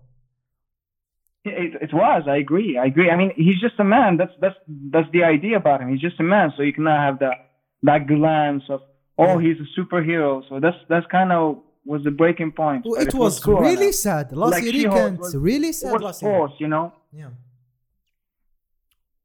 it, 1.45 1.75
it 1.83 1.93
was. 1.93 2.23
I 2.27 2.37
agree. 2.37 2.79
I 2.79 2.87
agree. 2.87 3.11
I 3.11 3.17
mean, 3.17 3.33
he's 3.37 3.61
just 3.61 3.79
a 3.79 3.85
man. 3.85 4.17
That's 4.17 4.33
that's 4.41 4.57
that's 4.91 5.11
the 5.13 5.25
idea 5.25 5.57
about 5.57 5.81
him. 5.83 5.91
He's 5.91 6.01
just 6.01 6.19
a 6.19 6.23
man. 6.23 6.53
So 6.57 6.63
you 6.63 6.73
cannot 6.73 6.99
have 6.99 7.19
that 7.19 7.51
that 7.83 8.07
glance 8.07 8.63
of 8.71 8.81
oh, 9.19 9.39
he's 9.39 9.57
a 9.59 9.81
superhero. 9.81 10.43
So 10.49 10.59
that's 10.59 10.77
that's 10.89 11.07
kind 11.07 11.33
of 11.33 11.59
was 11.85 12.03
the 12.03 12.11
breaking 12.11 12.53
point. 12.53 12.85
Well, 12.87 13.01
it, 13.01 13.09
it, 13.09 13.15
was, 13.15 13.35
was 13.35 13.45
cool 13.45 13.61
really 13.61 13.85
enough. 13.85 13.95
sad. 13.95 14.33
Last 14.33 14.53
like 14.53 14.65
weekend, 14.65 15.19
really 15.35 15.73
sad. 15.73 16.01
Last 16.01 16.23
was 16.23 16.51
you 16.59 16.69
know. 16.69 16.93
Yeah. 17.13 17.29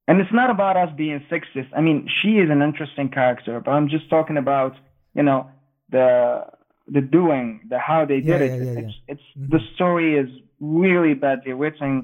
And 0.07 0.19
it's 0.19 0.33
not 0.33 0.49
about 0.49 0.75
us 0.75 0.89
being 0.97 1.23
sexist. 1.31 1.69
I 1.75 1.81
mean, 1.81 2.09
she 2.21 2.39
is 2.39 2.49
an 2.49 2.63
interesting 2.63 3.09
character, 3.09 3.61
but 3.63 3.71
I'm 3.71 3.89
just 3.89 4.09
talking 4.09 4.37
about 4.37 4.75
you 5.13 5.23
know 5.23 5.49
the 5.89 6.45
the 6.87 7.01
doing, 7.01 7.61
the 7.69 7.79
how 7.79 8.05
they 8.05 8.19
did 8.19 8.27
yeah, 8.27 8.35
it. 8.37 8.49
Yeah, 8.49 8.71
yeah, 8.71 8.79
it's, 8.79 8.93
it's 9.07 9.21
mm-hmm. 9.37 9.55
the 9.55 9.59
story 9.75 10.17
is 10.17 10.29
really 10.60 11.14
badly 11.14 11.52
written. 11.52 11.94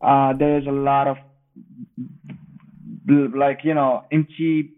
Uh, 0.00 0.32
there 0.40 0.58
is 0.60 0.66
a 0.66 0.76
lot 0.88 1.06
of 1.08 1.16
like 3.44 3.60
you 3.64 3.74
know 3.74 4.04
empty 4.12 4.70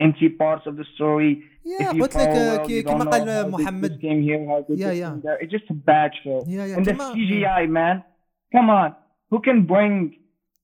empty 0.00 0.28
parts 0.28 0.66
of 0.66 0.76
the 0.76 0.84
story. 0.94 1.42
Yeah, 1.64 1.90
If 1.90 1.94
you 1.96 2.02
قلت 2.02 2.16
لك 2.16 2.28
follow 2.28 2.36
آه، 2.36 2.56
well, 2.58 2.66
كي- 2.66 2.82
you 2.82 2.86
don't 2.86 2.92
كما 2.98 3.04
know 3.04 3.10
قال 3.10 3.20
how 3.20 3.44
this- 3.44 3.60
محمد 3.60 3.90
this 3.90 4.00
came 4.00 4.22
here, 4.22 4.40
how 4.50 4.60
this 4.68 4.78
Yeah, 4.80 4.90
came 4.92 5.00
yeah. 5.00 5.14
there. 5.24 5.38
It's 5.42 5.52
just 5.52 5.70
a 5.70 5.74
bad 5.74 6.10
show. 6.24 6.38
Yeah, 6.46 6.64
yeah, 6.66 6.76
And 6.76 6.86
the 6.86 6.92
كما- 6.94 7.12
CGI, 7.14 7.66
man, 7.78 8.02
come 8.54 8.70
on, 8.70 8.94
who 9.30 9.40
can 9.40 9.58
bring 9.72 9.94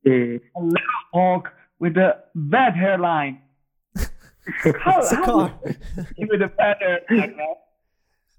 a 0.07 0.39
little 0.55 0.73
Hulk 1.15 1.45
with 1.79 1.97
a 1.99 2.11
bad 2.35 2.73
hairline? 2.83 3.35
how, 4.85 5.01
سكار 5.03 5.51
with 6.31 6.43
a 6.43 6.51
bad 6.61 6.77
hairline, 6.81 7.37
man? 7.37 7.55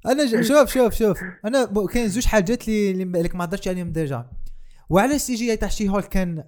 أنا 0.06 0.42
شوف 0.42 0.72
شوف 0.72 0.94
شوف. 0.94 1.18
أنا 1.44 1.86
كاين 1.92 2.08
زوج 2.08 2.24
حاجات 2.24 2.68
اللي 2.68 2.90
اللي 2.90 3.04
بالك 3.04 3.34
ما 3.34 3.44
هضرتش 3.44 3.68
عليهم 3.68 3.92
ديجا. 3.92 4.30
وعلى 4.90 5.14
ال 5.14 5.34
CGI 5.34 5.56
تاع 5.56 5.68
شي 5.68 5.88
هولك 5.88 6.02
كان 6.02 6.44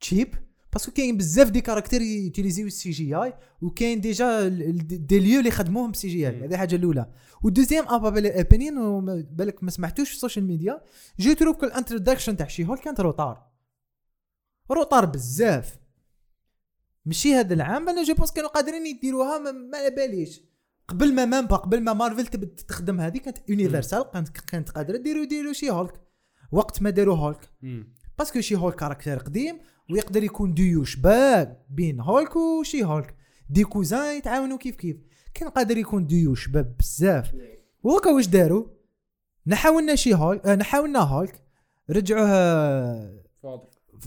cheap 0.00 0.34
parce 0.72 0.84
que 0.84 0.92
كاين 0.92 1.16
بزاف 1.16 1.50
des 1.50 1.60
caractères 1.60 2.02
utilisés 2.02 2.66
ال 2.66 2.90
CGI 2.90 3.34
وكاين 3.62 4.00
déjà 4.00 4.48
des 4.48 5.18
lieux 5.18 5.38
اللي 5.38 5.50
خدموهم 5.50 5.90
بال 5.90 6.08
CGI. 6.08 6.44
هذه 6.44 6.54
الحاجة 6.54 6.76
الأولى. 6.76 7.06
و 7.42 7.47
deuxième 7.47 7.88
apparemment 7.88 8.74
بالك 9.22 9.64
ما 9.64 9.70
سمعتوش 9.70 10.08
في 10.08 10.14
ال 10.14 10.19
social 10.19 10.46
media 10.46 10.80
je 11.18 11.32
trouve 11.32 11.64
ال 11.64 11.69
introduction 11.69 12.36
تاع 12.36 12.46
شي 12.46 12.64
هول 12.64 12.78
كانت 12.78 13.00
retard. 13.00 13.46
retard 14.70 15.04
بزاف. 15.04 15.78
ماشي 17.06 17.34
هذا 17.34 17.54
العام 17.54 17.88
أنا 17.88 18.02
je 18.02 18.14
pense 18.14 18.32
كانوا 18.32 18.50
قادرين 18.50 18.86
يديروها 18.86 19.38
ما 19.38 19.78
على 19.78 19.90
باليش. 19.90 20.42
قبل 20.88 21.14
ما 21.14 21.24
مامبا 21.24 21.56
قبل 21.56 21.80
ما 21.82 21.92
مارفل 21.92 22.26
تبد 22.26 22.46
تخدم 22.68 23.00
هذه 23.00 23.18
كانت 23.18 23.38
يونيفرسال 23.48 24.04
كانت 24.12 24.28
كانت 24.28 24.70
قادرة 24.70 24.96
ديروا 24.96 25.24
ديروا 25.24 25.52
شي 25.52 25.70
هولك. 25.70 26.00
وقت 26.52 26.82
ما 26.82 26.90
داروا 26.90 27.16
هولك. 27.16 27.50
parce 28.18 28.32
que 28.32 28.40
شي 28.40 28.56
هولك 28.56 28.74
caractère 28.76 29.18
قديم 29.18 29.58
ويقدر 29.90 30.22
يكون 30.24 30.54
ديو 30.54 30.84
شباب 30.84 31.64
بين 31.70 32.00
هولك 32.00 32.36
وشي 32.36 32.84
هولك. 32.84 33.16
des 33.50 33.64
cousins 33.64 34.16
يتعاونوا 34.16 34.58
كيف 34.58 34.76
كيف. 34.76 34.96
كان 35.34 35.48
قادر 35.48 35.78
يكون 35.78 36.06
ديو 36.06 36.34
شباب 36.34 36.76
بزاف. 36.78 37.32
وهكا 37.82 38.10
واش 38.10 38.26
داروا 38.26 38.66
نحاولنا 39.46 39.94
شي 39.94 40.14
هولك 40.14 40.46
آه 40.46 40.54
نحاولنا 40.54 40.98
هولك. 41.00 41.42
رجعوه 41.90 43.26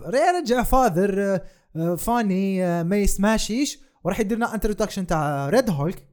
ري- 0.07 0.39
رجع 0.39 0.63
father 0.63 1.21
آه، 1.21 1.41
آه، 1.75 1.95
funny 1.95 2.63
آه، 2.65 2.83
ما 2.83 2.97
يسماشيش 2.97 3.79
وراح 4.03 4.19
يدير 4.19 4.37
لنا 4.37 4.53
introduction 4.55 5.07
تاع 5.07 5.49
ريد 5.49 5.69
هولك 5.69 6.03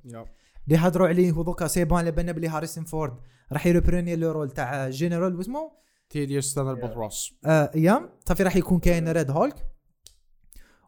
اللي 0.67 0.79
هضروا 0.79 1.09
عليه 1.09 1.33
ودوكا 1.33 1.67
c'est 1.66 1.85
bon 1.85 1.99
على 1.99 2.11
بالنا 2.11 2.33
بلي 2.33 2.49
هاريسون 2.49 2.85
فورد. 2.85 3.12
راح 3.53 3.67
ي 3.66 3.72
reprendre 3.72 4.16
le 4.16 4.33
rôle 4.33 4.51
تاع 4.51 4.89
général 4.89 5.37
واسمو؟ 5.37 5.73
Thaddeus 6.11 6.45
Thunderbolt 6.45 6.93
Ross. 6.93 7.35
آه 7.45 7.71
يام 7.75 8.11
صافي 8.29 8.43
راح 8.43 8.57
يكون 8.57 8.79
كاين 8.79 9.09
Red 9.09 9.31
Hulk. 9.31 9.66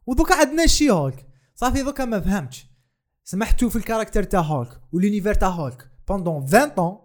ودوكا 0.06 0.34
عندنا 0.34 0.66
She-Hulk. 0.66 1.26
صافي 1.54 1.82
دوكا 1.82 2.04
ما 2.04 2.20
فهمتش. 2.20 2.66
سمحتوا 3.24 3.68
في 3.68 3.76
ال 3.76 3.81
caractère 3.81 4.22
تاع 4.22 4.40
Hulk 4.40 4.80
وال 4.92 5.02
univers 5.02 5.34
تاع 5.34 5.48
Hulk. 5.48 5.90
pendant 6.08 6.42
20 6.42 6.68
ans 6.68 6.98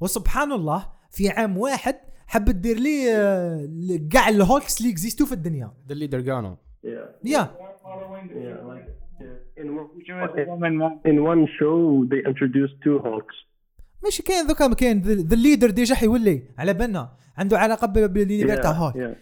وسبحان 0.00 0.52
الله 0.52 0.92
في 1.10 1.30
عام 1.30 1.58
واحد 1.58 1.96
حب 2.26 2.44
دير 2.44 2.78
لي 2.78 3.16
آه، 3.16 3.68
كاع 4.12 4.28
ال 4.28 4.37
Hulks 4.37 4.80
اللي 4.80 4.92
اكزيستو 4.92 5.26
في 5.26 5.32
الدنيا. 5.32 5.72
The 5.88 5.94
Leader 5.94 6.20
Yeah. 6.86 6.88
Yeah. 7.24 7.50
In 9.60 9.68
one, 9.78 10.92
in 11.10 11.16
show 11.58 11.76
they 12.10 12.20
introduced 12.30 12.76
two 12.84 12.98
Hulks. 13.04 13.36
ماشي 14.04 14.22
كاين 14.22 14.46
دوكا 14.46 14.74
كاين 14.74 15.02
The 15.02 15.34
Leader 15.34 15.70
déjà 15.70 15.94
حيولي 15.94 16.42
على 16.58 16.74
بالنا. 16.74 17.16
عنده 17.36 17.58
علاقة 17.58 17.86
بال- 17.86 18.08
بال 18.08 18.20
univers 18.20 18.62
تاع 18.62 18.70
Hulk. 18.70 19.18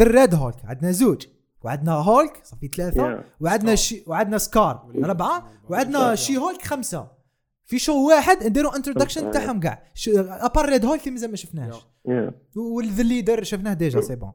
Red 0.00 0.34
Hulk 0.34 0.64
عندنا 0.64 0.90
زوج. 0.90 1.26
وعندنا 1.62 1.92
هولك 1.92 2.40
صافي 2.44 2.68
ثلاثة. 2.68 3.16
Yeah. 3.16 3.22
وعندنا 3.40 3.74
She 3.74 4.04
وعندنا 4.06 4.38
Skaar 4.38 4.92
أربعة 5.04 5.52
وعندنا 5.68 6.14
She-Hulk 6.14 6.62
خمسة. 6.62 7.10
في 7.64 7.78
show 7.78 8.08
واحد 8.08 8.46
نديروا 8.46 8.76
introduction 8.76 9.30
تاعهم 9.30 9.60
كاع. 9.60 9.82
à 10.16 10.26
part 10.26 10.68
Red 10.68 10.84
Hulk 10.84 11.00
اللي 11.00 11.10
مازال 11.10 11.30
ما 11.30 11.36
شفناهش. 11.36 11.74
Yeah. 12.08 12.32
و 12.56 12.68
The 12.68 13.02
Leader 13.02 13.42
شفناه 13.42 13.74
déjà 13.74 14.00
c'est 14.00 14.16
bon 14.16 14.32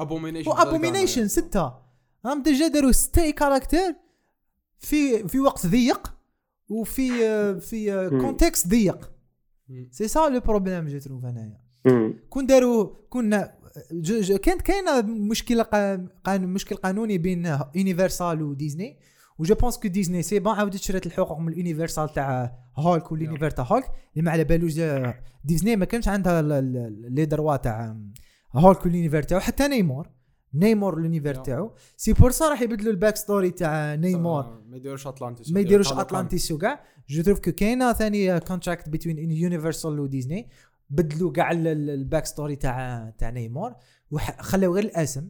Abomination 0.00 0.50
و 0.50 0.57
Abomination 0.57 1.28
ستة. 1.28 1.87
هم 2.32 2.42
déjà 2.42 2.68
داروا 2.68 2.92
ستة 2.92 3.30
caractères 3.30 3.94
في 4.78 5.28
في 5.28 5.40
وقت 5.40 5.66
ضيق 5.66 6.14
وفي 6.68 7.10
في 7.60 8.08
contexte 8.10 8.68
ضيق. 8.68 9.10
c'est 9.90 10.08
ça 10.08 10.28
le 10.28 10.40
problème 10.40 10.86
je 10.86 10.98
trouve 10.98 11.24
انايا. 11.24 11.60
كون 12.30 12.46
داروا 12.46 12.90
كنا 13.10 13.54
ج- 13.92 14.20
ج- 14.20 14.36
كانت 14.36 14.62
كاينة 14.62 15.02
مشكلة 15.02 15.62
قا- 15.62 16.00
قان 16.24 16.46
مشكل 16.46 16.76
قانوني 16.76 17.18
بين 17.18 17.58
Universal 17.74 18.42
و 18.42 18.50
Disney 18.50 18.96
و 19.38 19.43
je 19.43 19.54
pense 19.54 19.78
que 19.78 19.88
Disney 19.88 20.22
c'est 20.22 20.38
bon 20.38 20.54
عاودت 20.54 20.76
شرات 20.76 21.06
الحقوق 21.06 21.38
من 21.38 21.52
ال 21.52 21.58
Universal 21.58 22.12
تاع 22.12 22.58
Hulk 22.76 23.12
وال 23.12 23.20
univers 23.20 23.50
تاع 23.50 23.64
هولك 23.64 23.84
اللي 24.12 24.24
ما 24.24 24.30
على 24.30 24.44
بالوش 24.44 24.78
آه، 24.78 25.14
ديزني 25.44 25.76
ما 25.76 25.84
كانش 25.84 26.08
عندها 26.08 26.40
ال- 26.40 26.52
ال- 26.52 27.14
les 27.14 27.24
droits 27.24 27.56
تاع 27.56 27.96
Hulk 28.52 28.84
وال 28.86 28.94
univers 28.94 29.22
تاعو. 29.22 29.40
حتى 29.40 29.68
Namor 29.68 30.08
Namor 30.54 31.08
Yeah. 31.34 31.42
تاعو. 31.42 31.74
c'est 31.96 32.12
pour 32.12 32.30
ça 32.30 32.48
راح 32.48 32.62
يبدلوا 32.62 32.92
ال 32.92 33.16
backstory 33.16 33.50
تاع 33.50 33.94
Namor 33.94 34.62
ما 34.68 34.76
يديروش 34.76 35.06
اتلانتيس 35.06 35.52
ما 35.52 35.60
يديروش 35.60 35.92
اتلانتيس 35.92 36.52
وكاع 36.52 36.84
je 37.08 37.22
trouve 37.22 37.38
que 37.40 37.52
كاينة 37.52 37.92
ثاني 37.92 38.40
contrat 38.40 38.88
بين 38.88 39.30
Universal 39.30 40.00
و 40.00 40.07
Disney 40.07 40.48
بدلوا 40.90 41.32
كاع 41.32 41.50
ال- 41.50 41.66
ال- 41.66 41.90
ال 41.90 42.26
backstory 42.26 42.56
تاع 42.56 43.10
تاع 43.18 43.30
Namor 43.30 43.74
وخلاو 44.10 44.74
غير 44.74 44.84
الأسم. 44.84 45.28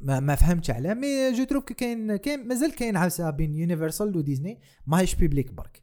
ما, 0.00 0.20
ما 0.20 0.34
فهمتش 0.34 0.70
علاه. 0.70 0.94
mais 0.94 1.32
je 1.32 1.44
trouve 1.44 1.64
que 1.64 1.74
كاين 1.74 2.16
كاين 2.16 2.48
مازال 2.48 2.74
كاين 2.74 2.96
عفسة 2.96 3.30
بين 3.30 3.54
Universal 3.54 4.16
و 4.16 4.22
Disney 4.22 4.60
ماهيش 4.86 5.14
publique 5.14 5.52
برك. 5.52 5.82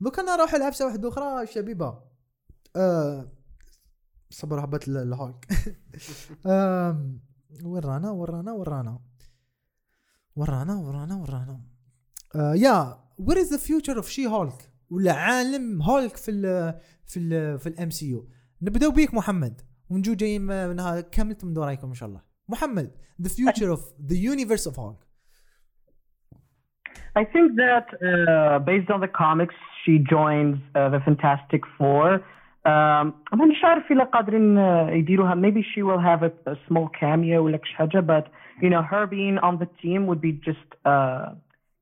دوك 0.00 0.18
أنا 0.18 0.36
نروح 0.36 0.54
لعفسه 0.54 0.86
واحدة 0.86 1.08
أخرى 1.08 1.46
شبيبة. 1.46 1.98
آه 2.76 3.32
صبر 4.30 4.64
هبط 4.64 4.88
ال- 4.88 4.96
الهولك. 4.96 5.46
آم، 6.46 7.20
ورانا 7.64 8.10
ورانا 8.10 8.52
ورانا. 8.52 9.00
ورانا 10.36 10.74
ورانا 10.74 11.16
ورانا. 11.16 11.60
آه 12.36 12.54
yeah 12.54 12.98
where 13.18 13.38
is 13.38 13.50
the 13.52 13.58
future 13.58 13.96
of 13.96 14.08
She-Hulk 14.08 14.72
ولا 14.90 15.12
عالم 15.12 15.82
هولك 15.82 16.16
في 16.16 16.30
ال 16.30 16.74
في 17.06 17.18
ال 17.20 17.58
في 17.58 17.68
ال 17.68 17.90
MCU 17.90 18.28
نبداو 18.62 18.90
بيك 18.90 19.14
محمد. 19.14 19.60
ونجو 19.90 20.14
جايين 20.14 20.42
من 20.42 20.80
هذا 20.80 21.00
كملتوا 21.00 21.48
من 21.48 21.58
رايكم 21.58 21.88
إن 21.88 21.94
شاء 21.94 22.08
الله. 22.08 22.20
محمد 22.48 22.90
the 23.22 23.28
future 23.28 23.70
of 23.70 23.80
the 24.10 24.16
universe 24.16 24.66
of 24.66 24.76
Hulk. 24.76 25.06
I 27.22 27.24
think 27.24 27.48
that 27.64 27.86
uh, 27.94 28.58
based 28.70 28.90
on 28.94 29.00
the 29.00 29.12
comics, 29.24 29.56
she 29.82 29.94
joins 30.14 30.56
uh, 30.74 30.90
the 30.94 31.00
Fantastic 31.08 31.62
Four. 31.78 32.08
Um, 32.65 33.13
أنا 33.33 33.45
مش 33.45 33.63
عارف 33.63 33.91
إلا 33.91 34.03
قادرين 34.03 34.55
uh, 34.55 34.91
يديروها. 34.91 35.35
Maybe 35.35 35.63
she 35.63 35.81
will 35.81 35.99
have 35.99 36.23
a, 36.23 36.51
a 36.51 36.55
small 36.67 36.87
cameo 36.99 37.39
ولا 37.39 37.57
كش 37.57 37.73
حاجة, 37.73 37.99
but 38.01 38.25
you 38.61 38.69
know 38.69 38.81
her 38.81 39.07
being 39.07 39.37
on 39.39 39.57
the 39.57 39.67
team 39.81 40.05
would 40.07 40.21
be 40.21 40.31
just 40.31 40.75
uh, 40.85 41.33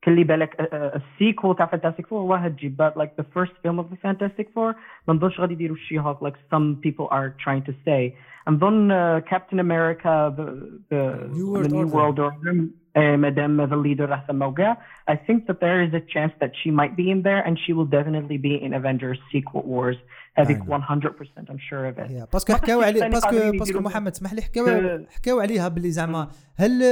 خلي 0.06 0.24
بالك 0.24 0.56
a, 0.56 0.64
a, 0.64 0.98
a 0.98 1.02
sequel 1.20 1.56
تاع 1.58 1.68
Fantastic 1.68 2.08
Four 2.08 2.12
والله 2.12 2.48
تجيب 2.48 2.78
but 2.78 2.98
like 2.98 3.16
the 3.22 3.26
first 3.34 3.52
film 3.64 3.80
of 3.80 3.90
the 3.90 3.98
Fantastic 3.98 4.48
Four 4.54 4.76
ما 5.08 5.14
نظنش 5.14 5.40
غادي 5.40 5.54
يديروا 5.54 5.78
شي 5.78 6.00
هوك 6.00 6.20
like 6.24 6.38
some 6.54 6.76
people 6.82 7.08
are 7.12 7.36
trying 7.44 7.64
to 7.70 7.74
say. 7.86 8.14
نظن 8.48 8.92
uh, 8.92 9.22
Captain 9.30 9.60
America 9.60 10.34
the 10.38 10.46
the, 10.90 11.28
New 11.34 11.52
World 11.52 11.66
the 11.66 11.70
New 11.70 11.80
Order. 11.80 11.96
World 11.96 12.20
Order 12.20 12.52
uh, 12.52 12.83
Madame 12.97 13.57
the 13.57 13.77
leader 13.77 14.07
راح 14.07 14.27
سموها. 14.29 14.77
I 15.11 15.15
think 15.15 15.47
that 15.47 15.61
there 15.61 15.83
is 15.83 15.95
a 15.95 16.01
chance 16.01 16.33
that 16.41 16.53
she 16.63 16.71
might 16.71 16.97
be 16.97 17.11
in 17.11 17.23
there 17.23 17.43
and 17.47 17.59
she 17.59 17.73
will 17.73 17.87
definitely 17.87 18.39
be 18.39 18.55
in 18.65 18.75
Avengers 18.75 19.19
Secret 19.33 19.65
Wars. 19.65 19.97
هذيك 20.39 20.59
I 20.59 20.67
know. 20.67 20.79
100% 20.79 21.51
I'm 21.51 21.59
sure 21.59 21.87
of 21.87 21.99
it. 21.99 22.11
yeah. 22.11 22.25
parce 22.33 22.45
que 22.45 22.53
حكاو 22.53 22.81
عليه 22.81 23.09
parce 23.09 23.40
que 23.40 23.59
parce 23.59 23.72
que 23.72 23.81
محمد 23.81 24.13
اسمح 24.13 24.33
لي 24.33 24.43
حكاو 24.43 24.67
حكاو 25.11 25.41
عليها 25.41 25.69
باللي 25.69 25.91
زعما 25.91 26.31
will 26.57 26.83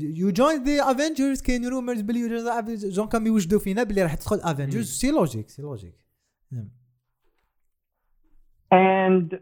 you 0.00 0.30
join 0.30 0.64
the 0.64 0.90
Avengers 0.90 1.42
كاين 1.42 1.68
rumors 1.68 2.00
باللي 2.00 2.28
جون 2.76 3.06
كانوا 3.08 3.26
يوجدوا 3.26 3.58
فينا 3.58 3.82
باللي 3.82 4.02
راح 4.02 4.14
تدخل 4.14 4.40
افنجرز 4.40 4.90
c'est 4.90 5.10
logique 5.10 5.48
c'est 5.48 5.62
logique 5.62 5.94
And 8.72 9.32
uh, 9.32 9.38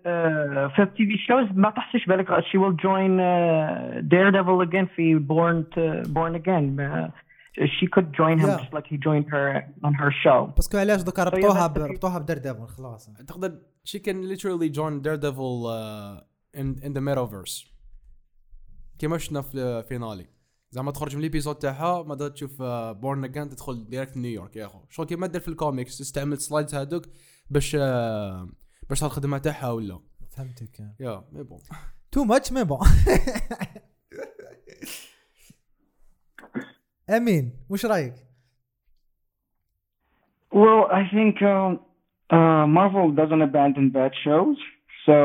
في 0.76 0.82
ال 0.82 1.06
TV 1.06 1.16
shows 1.28 1.46
ما 1.58 1.70
تحسش 1.70 2.06
بالك 2.06 2.26
she 2.28 2.58
will 2.58 2.76
join 2.76 3.18
uh, 3.20 4.02
Daredevil 4.12 4.68
again 4.68 4.86
في 4.96 5.18
Born 5.18 5.64
to 5.74 6.08
Born 6.08 6.34
Again. 6.42 6.80
Uh, 6.80 7.10
she 7.78 7.86
could 7.94 8.08
join 8.20 8.36
him 8.42 8.48
Yeah. 8.48 8.58
just 8.62 8.72
like 8.78 8.86
he 8.92 8.96
joined 9.08 9.28
her 9.34 9.46
on 9.84 9.92
her 9.94 10.10
show. 10.24 10.52
parce 10.56 10.70
que 10.70 10.78
علاش 10.78 11.02
دوكا 11.02 11.24
ربطوها 11.24 11.66
ب- 11.66 11.78
ربطوها 11.78 12.18
ب 12.18 12.38
Daredevil 12.38 12.66
خلاص. 12.66 13.10
تقدر 13.28 13.58
she 13.88 13.98
can 13.98 14.28
literally 14.32 14.68
join 14.78 15.02
Daredevil 15.02 15.66
uh, 15.66 16.60
in 16.60 16.86
in 16.86 16.92
the 16.92 17.00
metaverse. 17.00 17.66
كيما 18.98 19.18
شفنا 19.18 19.42
في 19.42 19.82
finale 19.88 20.26
زعما 20.70 20.90
تخرج 20.90 21.14
من 21.16 21.20
ال 21.20 21.24
épisode 21.25 21.54
تاعها 21.54 22.02
ما 22.02 22.14
تشوف 22.28 22.62
Born 23.02 23.24
Again 23.24 23.48
تدخل 23.48 23.88
directe 23.88 24.16
New 24.16 24.33
York 24.33 24.56
يا 24.56 24.66
أخو. 24.66 24.78
شغل 24.90 25.06
كيما 25.06 25.26
دير 25.26 25.40
في 25.40 25.48
الكوميكس 25.48 25.98
تستعمل 25.98 26.38
slides 26.38 26.74
هذوك 26.74 27.02
باش 27.50 27.76
آه، 27.80 28.48
باش 28.89 29.03
الخدمه 29.03 29.37
تاعها 29.37 29.69
ولا 29.71 29.99
فهمتك 30.29 30.79
يا 30.99 31.23
مي 31.31 31.43
بون 31.43 31.59
تو 32.11 32.23
ماتش 32.23 32.51
مي 32.51 32.63
بون 32.63 32.79
امين 37.09 37.51
وش 37.69 37.85
رايك؟ 37.85 38.13
Well, 40.53 40.83
I 40.99 41.03
think 41.15 41.41
um, 41.41 41.79
uh, 42.29 42.65
Marvel 42.77 43.07
doesn't 43.19 43.41
abandon 43.41 43.89
bad 43.89 44.11
shows. 44.25 44.57
So 45.07 45.17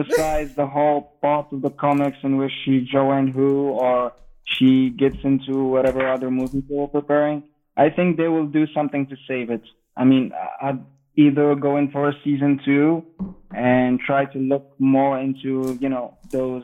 besides 0.00 0.50
the 0.60 0.66
whole 0.66 1.00
part 1.22 1.46
of 1.54 1.62
the 1.62 1.70
comics 1.70 2.18
in 2.28 2.32
which 2.40 2.54
she 2.64 2.74
joined 2.96 3.28
who 3.36 3.52
or 3.84 4.12
she 4.54 4.90
gets 5.02 5.20
into 5.30 5.54
whatever 5.74 6.02
other 6.14 6.30
movies 6.40 6.64
they 6.68 6.74
were 6.82 6.88
preparing, 6.98 7.38
I 7.84 7.86
think 7.96 8.08
they 8.16 8.28
will 8.34 8.48
do 8.60 8.64
something 8.76 9.02
to 9.12 9.16
save 9.28 9.48
it. 9.56 9.64
I 10.00 10.04
mean, 10.10 10.24
I- 10.44 10.54
I'd 10.68 10.80
either 11.19 11.55
going 11.55 11.91
for 11.91 12.07
a 12.07 12.13
season 12.23 12.59
two 12.63 13.03
and 13.51 13.99
try 13.99 14.23
to 14.33 14.39
look 14.39 14.65
more 14.79 15.19
into 15.19 15.77
you 15.81 15.89
know 15.89 16.17
those 16.31 16.63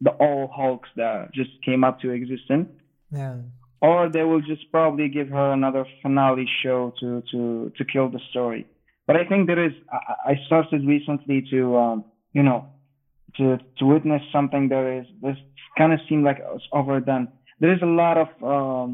the 0.00 0.12
old 0.18 0.50
hulks 0.54 0.88
that 0.96 1.32
just 1.34 1.50
came 1.64 1.82
up 1.84 2.00
to 2.00 2.10
existence. 2.10 2.68
Yeah. 3.10 3.36
Or 3.82 4.08
they 4.08 4.22
will 4.22 4.40
just 4.40 4.70
probably 4.70 5.08
give 5.08 5.28
her 5.28 5.52
another 5.52 5.84
finale 6.02 6.48
show 6.62 6.92
to 7.00 7.22
to 7.32 7.72
to 7.76 7.84
kill 7.92 8.08
the 8.16 8.20
story. 8.30 8.66
But 9.06 9.16
i 9.16 9.24
think 9.28 9.40
there 9.48 9.64
is 9.68 9.74
i, 9.92 10.32
I 10.32 10.34
started 10.46 10.80
recently 10.86 11.38
to 11.52 11.60
um 11.82 12.04
you 12.32 12.44
know 12.48 12.60
to 13.36 13.58
to 13.78 13.84
witness 13.94 14.22
something 14.36 14.68
that 14.72 14.84
is 14.98 15.06
this 15.26 15.38
kind 15.78 15.92
of 15.92 16.00
seemed 16.08 16.24
like 16.24 16.38
it's 16.54 16.68
overdone. 16.72 17.26
There 17.60 17.72
is 17.76 17.82
a 17.82 17.92
lot 18.02 18.16
of 18.24 18.28
um 18.54 18.88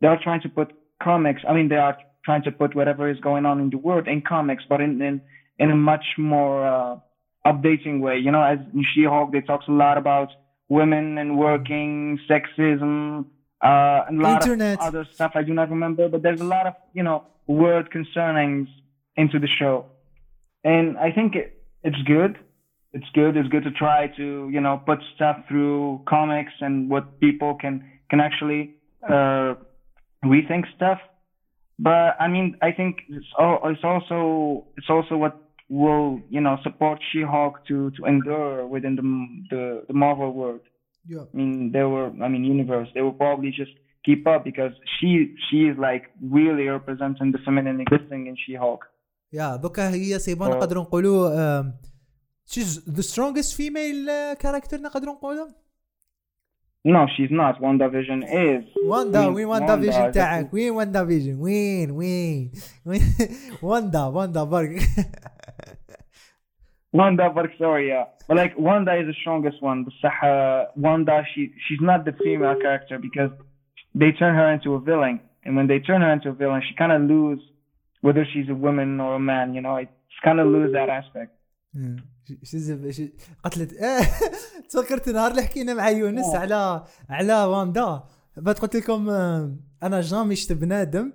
they 0.00 0.08
are 0.12 0.20
trying 0.22 0.42
to 0.46 0.50
put 0.58 0.68
comics 1.02 1.42
i 1.48 1.52
mean 1.56 1.68
they 1.68 1.82
are 1.86 1.96
trying 2.28 2.42
to 2.42 2.52
put 2.62 2.70
whatever 2.78 3.04
is 3.14 3.18
going 3.28 3.44
on 3.50 3.56
in 3.64 3.68
the 3.74 3.80
world 3.86 4.06
in 4.14 4.20
comics, 4.34 4.64
but 4.68 4.78
in 4.86 4.92
in 5.08 5.14
in 5.62 5.68
a 5.76 5.78
much 5.92 6.06
more 6.18 6.56
uh, 6.74 6.94
updating 7.50 7.96
way. 8.06 8.16
You 8.26 8.30
know, 8.34 8.44
as 8.52 8.58
in 8.76 8.84
She-Hulk, 8.92 9.28
they 9.32 9.42
talks 9.50 9.66
a 9.74 9.76
lot 9.84 9.96
about 10.02 10.28
women 10.78 11.06
and 11.22 11.28
working, 11.38 12.18
sexism, 12.30 13.24
uh, 13.68 14.00
and 14.08 14.14
a 14.20 14.22
lot 14.22 14.42
Internet. 14.42 14.78
of 14.80 14.86
other 14.88 15.04
stuff 15.14 15.32
I 15.40 15.42
do 15.48 15.54
not 15.60 15.68
remember. 15.76 16.04
But 16.12 16.20
there's 16.24 16.42
a 16.48 16.50
lot 16.56 16.66
of 16.70 16.74
you 16.98 17.04
know 17.08 17.18
word 17.46 17.90
concernings 17.90 18.68
into 19.16 19.38
the 19.44 19.50
show, 19.60 19.86
and 20.72 20.86
I 20.98 21.10
think 21.16 21.34
it, 21.34 21.48
it's 21.82 22.02
good. 22.14 22.32
It's 22.96 23.10
good. 23.20 23.32
It's 23.38 23.50
good 23.54 23.64
to 23.64 23.72
try 23.84 24.00
to 24.20 24.26
you 24.54 24.60
know 24.66 24.74
put 24.90 24.98
stuff 25.14 25.36
through 25.48 26.02
comics 26.14 26.54
and 26.66 26.90
what 26.92 27.04
people 27.26 27.50
can 27.62 27.74
can 28.10 28.20
actually 28.20 28.62
uh, 29.14 29.50
rethink 30.34 30.64
stuff. 30.76 31.00
But 31.79 32.15
I 32.19 32.27
mean, 32.27 32.47
I 32.61 32.71
think 32.71 32.97
it's 33.09 33.31
all, 33.37 33.59
it's 33.65 33.83
also 33.83 34.19
it's 34.77 34.89
also 34.89 35.17
what 35.23 35.35
will 35.69 36.21
you 36.29 36.41
know 36.45 36.57
support 36.63 36.99
She-Hulk 37.11 37.65
to 37.67 37.91
to 37.97 38.05
endure 38.05 38.67
within 38.67 38.93
the 38.99 39.05
the, 39.51 39.63
the 39.89 39.93
Marvel 39.93 40.31
world. 40.33 40.61
Yeah. 41.07 41.25
I 41.33 41.35
mean, 41.35 41.71
they 41.71 41.83
were 41.83 42.07
I 42.25 42.27
mean 42.33 42.43
universe. 42.43 42.89
They 42.93 43.01
will 43.01 43.17
probably 43.23 43.51
just 43.61 43.73
keep 44.05 44.27
up 44.27 44.43
because 44.43 44.73
she 44.95 45.09
she 45.49 45.59
is 45.69 45.75
like 45.77 46.03
really 46.21 46.65
representing 46.77 47.31
the 47.31 47.39
feminine 47.45 47.79
existing 47.85 48.27
in 48.27 48.35
She-Hulk. 48.45 48.81
يا 49.33 49.55
دوكا 49.55 49.89
هي 49.89 50.19
سي 50.19 50.35
بون 50.35 50.47
آه. 50.47 50.55
نقدروا 50.55 50.83
نقولوا 50.83 51.63
شيز 52.45 52.89
ذا 52.89 53.01
سترونجست 53.01 53.55
فيميل 53.55 54.05
كاركتر 54.33 54.81
نقدروا 54.81 55.13
نقولوا 55.13 55.47
No, 56.87 57.07
she's 57.15 57.31
not. 57.31 57.61
WandaVision 57.61 58.23
is. 58.23 58.63
واندا 58.85 59.19
وين- 59.19 59.33
وين 59.35 59.45
واندا 59.47 59.73
واندا 59.73 59.91
فيجن 59.91 60.09
is 60.09 60.13
تاعك 60.13 60.53
وين 60.53 60.71
واندا 60.71 61.05
فيجن 61.05 61.35
وين 61.41 61.91
وين 61.91 62.51
وين 62.85 63.01
واندا 63.63 64.03
واندا 64.05 64.43
برك 64.43 64.79
Wanda 66.93 67.29
Victoria. 67.33 68.07
But 68.27 68.37
like 68.37 68.53
Wanda 68.57 68.93
is 68.99 69.07
the 69.07 69.13
strongest 69.21 69.61
one. 69.61 69.85
بصح 69.85 70.23
uh, 70.23 70.65
Wanda 70.75 71.23
she 71.33 71.51
she's 71.67 71.81
not 71.81 72.05
the 72.05 72.13
female 72.23 72.55
character 72.61 72.99
because 72.99 73.31
they 73.95 74.11
turn 74.11 74.35
her 74.35 74.51
into 74.53 74.73
a 74.75 74.79
villain. 74.79 75.19
And 75.45 75.55
when 75.57 75.67
they 75.67 75.79
turn 75.79 76.01
her 76.01 76.11
into 76.13 76.29
a 76.29 76.33
villain, 76.33 76.61
she 76.67 76.75
kind 76.75 76.91
of 76.91 77.01
lose 77.09 77.41
whether 78.01 78.25
she's 78.31 78.47
a 78.49 78.55
woman 78.55 78.99
or 78.99 79.15
a 79.15 79.19
man, 79.19 79.53
you 79.55 79.61
know, 79.61 79.75
it's 79.77 79.91
kind 80.23 80.39
of 80.39 80.47
lose 80.47 80.71
that 80.73 80.89
aspect. 80.89 81.31
شو 82.44 82.90
شو 82.90 83.02
قتلت 83.44 83.74
تفكرت 84.70 85.08
نهار 85.08 85.30
اللي 85.30 85.42
حكينا 85.42 85.74
مع 85.74 85.90
يونس 85.90 86.34
على 86.34 86.84
على 87.10 87.44
واندا 87.44 88.02
بعد 88.36 88.54
قلت 88.54 88.76
لكم 88.76 89.10
آه، 89.10 89.56
أنا 89.82 90.00
jamais 90.00 90.36
شفت 90.36 90.52
بنادم 90.52 91.12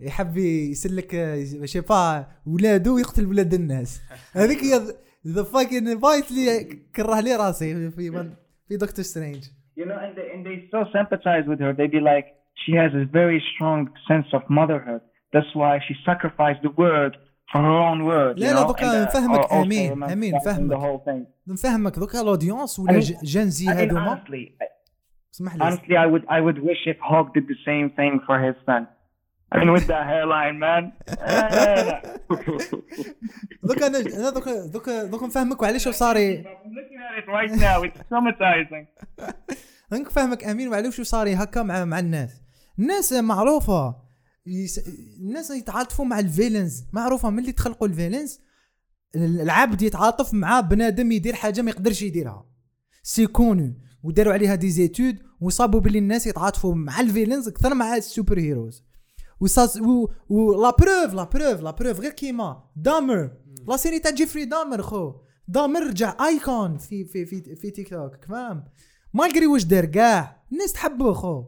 يحب 0.00 0.36
يسلك 0.36 1.14
آه، 1.14 1.64
je 1.64 1.69
sais 1.69 1.80
pas 1.80 2.26
ولاده 2.46 2.92
ويقتل 2.92 3.26
ولاد 3.26 3.54
الناس 3.54 4.00
هذيك 4.32 4.64
هي 4.64 4.80
the 5.26 5.42
fucking 5.42 6.00
part 6.00 6.30
اللي 6.30 6.64
كره 6.96 7.20
لي 7.20 7.36
راسي 7.36 7.90
في 7.90 8.34
في, 8.68 8.76
Doctor 8.76 9.04
Strange 9.04 9.44
You 9.76 9.86
know, 9.86 9.98
and 10.04 10.14
they, 10.18 10.26
and 10.34 10.44
they 10.46 10.56
so 10.74 10.80
sympathize 10.96 11.44
with 11.50 11.60
her. 11.64 11.72
They 11.72 11.86
be 11.86 12.00
like, 12.00 12.26
she 12.62 12.72
has 12.82 12.92
a 13.02 13.04
very 13.20 13.42
strong 13.52 13.78
sense 14.06 14.28
of 14.36 14.42
motherhood. 14.60 15.00
That's 15.32 15.52
why 15.54 15.72
she 15.86 15.94
sacrificed 16.04 16.60
the 16.62 16.72
word 16.84 17.16
لا 17.54 18.34
لا 18.34 18.62
دوكا 18.62 19.04
uh, 19.04 19.08
نفهمك 19.08 19.52
أمين 19.52 20.02
أمين 20.02 20.34
نفهمك 20.34 21.26
نفهمك 21.48 21.98
دوكا 21.98 22.18
لودونس 22.18 22.78
ولا 22.78 23.00
جنزي 23.22 23.68
هذوما 23.68 24.22
اسمح 25.34 25.54
لي. 25.54 25.70
honestly 25.70 25.96
I 25.96 26.06
would 26.06 26.24
I 26.28 26.40
would 26.40 26.58
wish 26.58 26.86
if 26.86 26.98
Hawk 27.00 27.34
did 27.34 27.44
the 27.48 27.58
same 27.66 27.90
thing 27.90 28.20
for 28.26 28.38
his 28.46 28.56
son. 28.66 28.86
I 29.52 29.58
mean 29.58 29.72
with 29.72 29.86
that 29.86 30.04
hairline 30.12 30.58
man. 30.58 30.92
دوكا 33.62 33.86
أنا 33.86 34.30
دوكا 34.30 34.66
دوكا 34.66 35.04
دوكا 35.04 35.26
نفهمك 35.26 35.62
وعلاش 35.62 35.88
صار 35.88 36.44
نفهمك 39.92 40.44
أمين 40.44 40.68
وعلاش 40.68 41.00
صار 41.00 41.34
هكا 41.34 41.62
مع 41.62 41.84
مع 41.84 41.98
الناس. 41.98 42.42
الناس 42.78 43.12
معروفة. 43.12 44.09
Yes... 44.46 44.80
الناس 45.20 45.50
يتعاطفوا 45.50 46.04
مع 46.04 46.18
ال 46.18 46.25
villains. 46.25 46.84
معروفة 46.92 47.30
من 47.30 47.38
اللي 47.38 47.52
تخلقوا 47.52 47.88
ال 47.88 47.93
villains؟ 47.93 48.40
العبد 49.16 49.82
يتعاطف 49.82 50.34
مع 50.34 50.60
بنادم 50.60 51.12
يدير 51.12 51.34
حاجة 51.34 51.62
ما 51.62 51.70
يقدرش 51.70 52.02
يديرها. 52.02 52.46
c'est 53.02 53.26
connu. 53.26 53.74
وداروا 54.02 54.32
عليها 54.32 54.54
des 54.54 54.70
études 54.70 55.16
وصابوا 55.40 55.80
باللي 55.80 55.98
الناس 55.98 56.26
يتعاطفوا 56.26 56.74
مع 56.74 57.00
ال 57.00 57.05
villains 57.05 57.48
أكثر 57.48 57.74
مع 57.74 57.96
ال 57.96 58.03
super 58.03 58.38
heroes. 58.38 58.84
وصاص 59.40 59.76
و, 59.76 60.08
و 60.28 60.62
la 60.62 60.70
preuve 60.70 61.14
la 61.14 61.24
preuve 61.24 61.60
la 61.60 61.70
preuve 61.70 62.00
غير 62.00 62.12
كيما. 62.12 62.62
Dahmer. 62.76 63.30
la 63.68 63.76
série 63.76 63.98
تاع 63.98 64.10
Jeffrey 64.10 64.44
Dahmer 64.44 64.82
خو. 64.82 65.12
دامر 65.48 65.86
رجع 65.86 66.16
icon 66.26 66.78
في 66.78 67.04
في 67.04 67.26
في, 67.26 67.56
في 67.56 67.70
تيك 67.70 67.88
توك 67.88 68.24
فاهم 68.24 68.64
malgré 69.14 69.46
واش 69.46 69.64
دار؟ 69.64 69.84
كاع 69.84 70.42
الناس 70.52 70.72
تحبه 70.72 71.12
خو. 71.12 71.44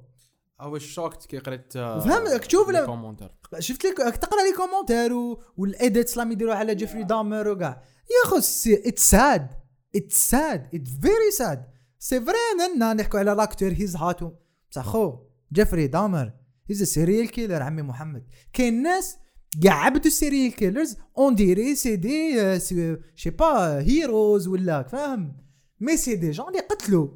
أو 0.62 0.78
choqué 0.78 1.20
ت 1.20 1.26
كي 1.26 1.38
قريت 1.38 1.76
آه، 1.76 2.00
فهمك، 2.00 2.50
شوف 2.50 2.70
لا- 2.70 2.80
ال 2.80 2.84
commentaires 2.84 3.30
شفت 3.58 3.84
لك 3.86 3.96
تقرا 4.16 4.42
les 4.42 4.56
commentaires 4.56 5.12
و- 5.12 5.40
اللي 5.58 6.32
يديروا 6.32 6.54
على 6.54 6.74
Jeffrey 6.74 7.04
Dahmer 7.04 7.48
وكاع 7.48 7.82
يا 8.10 8.30
خو 8.30 8.36
it's 8.36 8.68
sad 9.10 9.50
it's 9.96 10.30
sad 10.30 10.66
it's 10.74 10.90
very 11.02 11.30
sad 11.38 11.64
c'est 11.98 12.20
vrai 12.20 12.36
اننا 12.54 12.92
نحكوا 12.92 13.18
على 13.18 13.30
l'acteur 13.30 13.72
he's 13.72 13.96
hot 13.96 14.30
بصح 14.70 14.84
خو 14.84 15.18
Jeffrey 15.52 15.86
Dahmer 15.86 16.32
he's 16.70 16.82
serial 16.82 17.30
killer 17.30 17.62
عمي 17.62 17.82
محمد. 17.82 18.24
كاين 18.52 18.82
ناس 18.82 19.16
كاع 19.62 19.74
عبدوا 19.84 20.06
ال 20.06 20.13
serial 20.13 20.52
killers 20.54 20.96
on 21.18 21.34
dirait 21.34 21.74
c'est 21.74 22.58
des 22.58 22.73
c'est 22.73 22.96
je 23.14 23.20
sais 23.20 23.30
pas 23.30 23.78
heroes 23.80 24.48
ولا 24.48 24.82
فاهم؟ 24.82 25.36
mais 25.80 25.96
c'est 25.96 26.14
des 26.16 26.30
gens 26.30 26.48
اللي 26.48 26.58
قتلوا. 26.60 27.08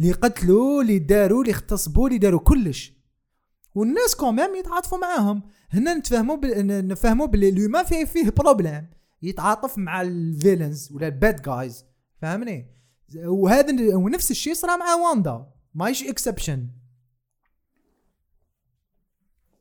اللي 0.00 0.12
قتلوا 0.12 0.82
اللي 0.82 0.98
داروا 0.98 1.42
اللي 1.42 1.52
اغتصبوا 1.52 2.08
اللي 2.08 2.18
داروا 2.18 2.40
كلش. 2.40 2.92
والناس 3.74 4.16
quand 4.16 4.37
même 4.37 4.54
يتعاطفوا 4.56 4.98
معاهم. 4.98 5.42
هنا 5.70 5.94
نتفاهموا 5.94 6.36
بال... 6.36 6.66
ن- 6.66 6.88
نفهموا 6.88 7.26
باللي 7.26 7.50
l'humain 7.50 7.82
فيه 7.82 8.04
فيه 8.04 8.30
problème 8.38 8.86
يتعاطف 9.22 9.78
مع 9.78 10.00
ال 10.02 10.12
villains 10.12 10.92
ولا 10.92 11.06
ال 11.06 11.15
bad 11.15 11.42
guys 11.42 11.86
فاهمني؟ 12.22 12.66
وهذا 13.24 13.96
ونفس 13.96 14.30
الشيء 14.30 14.54
صار 14.54 14.78
مع 14.78 14.94
واندا. 14.94 15.46
مايش 15.74 16.08
exception 16.08 16.66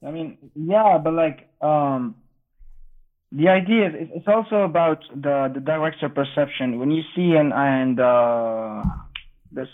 I 0.03 0.11
mean, 0.11 0.37
yeah, 0.73 0.99
but 1.03 1.13
like, 1.23 1.39
um, 1.69 2.01
the 3.39 3.47
idea 3.59 3.83
is 3.87 3.93
it's- 4.17 4.27
also 4.35 4.57
about 4.71 5.01
the 5.25 5.35
the 5.55 5.61
director 5.71 6.09
perception. 6.19 6.67
When 6.79 6.89
you 6.97 7.03
see 7.13 7.29
and 7.41 7.51
and 7.73 7.95
uh, 8.13 8.83
this 9.55 9.69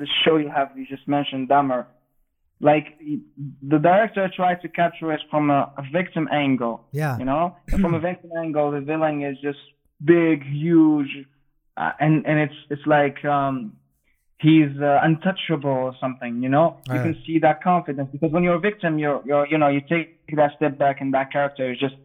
this 0.00 0.08
show 0.24 0.36
you 0.36 0.48
have 0.58 0.68
you 0.76 0.86
just 0.86 1.06
mentioned 1.16 1.48
Dahmer, 1.48 1.82
like 2.60 2.86
the 3.72 3.78
director 3.78 4.24
tried 4.34 4.58
to 4.62 4.68
capture 4.68 5.12
it 5.12 5.20
from 5.30 5.50
a, 5.50 5.60
a 5.76 5.82
victim 5.92 6.24
angle. 6.32 6.76
Yeah. 6.92 7.18
You 7.18 7.24
know, 7.30 7.56
and 7.72 7.80
from 7.84 7.94
a 7.94 8.00
victim 8.00 8.30
angle, 8.44 8.70
the 8.70 8.80
villain 8.80 9.22
is 9.22 9.36
just 9.48 9.58
big, 10.04 10.38
huge, 10.44 11.12
uh, 11.76 11.92
and 12.00 12.26
and 12.26 12.36
it's 12.44 12.58
it's 12.70 12.86
like 12.86 13.18
um, 13.24 13.76
he's 14.38 14.72
uh, 14.80 15.00
untouchable 15.02 15.70
or 15.88 15.94
something. 16.00 16.42
You 16.42 16.48
know, 16.48 16.78
you 16.88 16.94
Yeah. 16.94 17.02
can 17.02 17.16
see 17.26 17.38
that 17.40 17.62
confidence 17.62 18.08
because 18.12 18.30
when 18.32 18.42
you're 18.44 18.60
a 18.62 18.66
victim, 18.70 18.98
you're 18.98 19.22
you're 19.28 19.46
you 19.52 19.58
know 19.58 19.68
you 19.68 19.80
take 19.94 20.08
that 20.40 20.52
step 20.56 20.78
back 20.78 21.00
and 21.02 21.12
that 21.14 21.30
character 21.32 21.70
is 21.72 21.78
just 21.78 21.96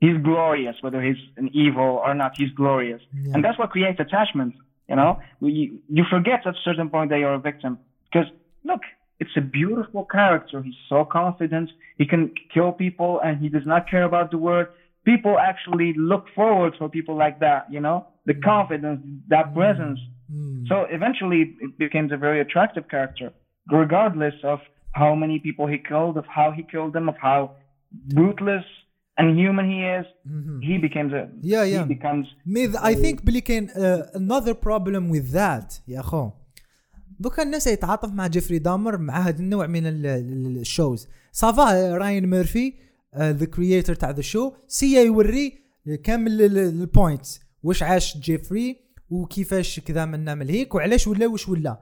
he's 0.00 0.18
glorious, 0.22 0.76
whether 0.82 1.00
he's 1.08 1.22
an 1.38 1.48
evil 1.54 1.90
or 2.04 2.12
not, 2.14 2.32
he's 2.36 2.50
glorious, 2.62 3.00
Yeah. 3.12 3.32
and 3.34 3.44
that's 3.44 3.58
what 3.58 3.70
creates 3.70 3.98
attachment. 4.00 4.54
You 4.88 4.96
know, 4.96 5.20
you 5.40 5.78
you 5.88 6.04
forget 6.10 6.46
at 6.46 6.54
a 6.54 6.58
certain 6.64 6.90
point 6.90 7.10
that 7.10 7.18
you're 7.18 7.34
a 7.34 7.38
victim 7.38 7.78
because 8.04 8.28
look, 8.64 8.80
it's 9.18 9.36
a 9.36 9.40
beautiful 9.40 10.04
character. 10.04 10.62
He's 10.62 10.74
so 10.88 11.04
confident. 11.04 11.70
He 11.96 12.06
can 12.06 12.32
kill 12.52 12.72
people, 12.72 13.20
and 13.24 13.40
he 13.40 13.48
does 13.48 13.66
not 13.66 13.88
care 13.88 14.04
about 14.04 14.30
the 14.30 14.38
world. 14.38 14.66
People 15.04 15.38
actually 15.38 15.94
look 15.96 16.26
forward 16.34 16.74
for 16.78 16.88
people 16.88 17.16
like 17.16 17.40
that. 17.40 17.66
You 17.70 17.80
know, 17.80 18.06
the 18.26 18.34
confidence, 18.34 19.00
that 19.28 19.54
presence. 19.54 20.00
Mm. 20.32 20.68
So 20.68 20.86
eventually, 20.90 21.54
it 21.60 21.78
becomes 21.78 22.12
a 22.12 22.16
very 22.16 22.40
attractive 22.40 22.88
character, 22.88 23.32
regardless 23.70 24.34
of 24.42 24.60
how 24.92 25.14
many 25.14 25.38
people 25.38 25.66
he 25.66 25.78
killed, 25.78 26.16
of 26.16 26.26
how 26.26 26.50
he 26.50 26.62
killed 26.62 26.92
them, 26.92 27.08
of 27.08 27.16
how 27.16 27.56
ruthless 28.14 28.64
inhuman 29.20 29.66
he 29.72 29.80
is. 29.98 30.06
Mhm. 30.26 30.60
He 30.68 30.74
becomes 30.86 31.12
a 31.20 31.22
Yeah, 31.52 31.64
yeah. 31.72 31.84
he 31.84 31.94
becomes 31.94 32.26
mais 32.46 32.86
I 32.86 32.94
think 32.96 33.24
بلي 33.26 33.40
كاين 33.40 33.70
another 34.16 34.52
problem 34.52 35.10
with 35.10 35.20
that 35.20 35.74
يا 35.88 36.02
خو 36.02 36.30
دوكا 37.20 37.42
الناس 37.42 37.66
يتعاطف 37.66 38.12
مع 38.12 38.26
Jeffrey 38.26 38.58
Dahmer 38.58 38.98
مع 38.98 39.20
هذا 39.20 39.38
النوع 39.38 39.66
من 39.66 39.86
ال- 39.86 40.06
ال- 40.06 40.56
ال 40.60 40.67
shows. 40.67 41.08
ça 41.32 41.64
va 41.64 41.96
Ryan 41.96 42.26
Murphy 42.26 42.72
the 43.18 43.46
creator 43.46 43.94
تاع 43.94 44.10
the 44.10 44.20
show 44.22 44.52
c'est 44.68 45.04
يوري 45.06 45.52
كامل 46.02 46.42
ال 46.58 46.69
point 46.69 47.26
واش 47.62 47.82
عاش 47.82 48.18
Jeffrey 48.18 48.76
وكيفاش 49.10 49.80
كذا 49.80 50.04
من 50.04 50.24
نعمل 50.24 50.48
هيك 50.48 50.74
وعلاش 50.74 51.06
ولا 51.06 51.26
واش 51.26 51.48
ولا. 51.48 51.80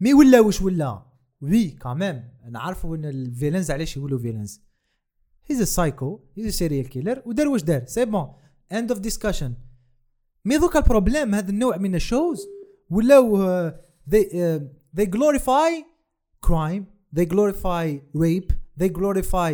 mais 0.00 0.14
ولا 0.14 0.40
واش 0.40 0.62
ولا. 0.62 1.02
oui 1.40 1.68
quand 1.68 1.99
même 1.99 2.24
نعرفوا 2.50 2.96
إن 2.96 3.04
ال 3.04 3.11
villains 3.11 3.70
علاش 3.70 3.96
يقولوا 3.96 4.18
villains 4.18 4.62
he's 5.50 5.62
psycho 5.62 6.20
he's 6.36 6.54
serial 6.54 6.88
killer 6.88 7.22
ودار 7.26 7.48
واش 7.48 7.62
دار؟ 7.62 7.86
c'est 7.86 8.04
bon 8.04 8.32
end 8.72 8.90
of 8.90 9.00
discussion 9.00 9.54
mais 10.44 10.58
دوكا 10.58 10.78
ال 10.78 10.84
problème 10.84 11.34
هذا 11.34 11.50
النوع 11.50 11.76
من 11.76 11.94
ال 11.94 12.03
shows 12.03 12.46
ولاو 12.90 13.36
uh, 13.38 13.72
they 14.10 14.24
uh, 14.24 14.62
they 15.00 15.06
glorify 15.06 15.70
crime 16.46 16.82
they 17.16 17.24
glorify 17.26 17.86
rape 18.16 18.52
they 18.82 18.88
glorify 18.88 19.52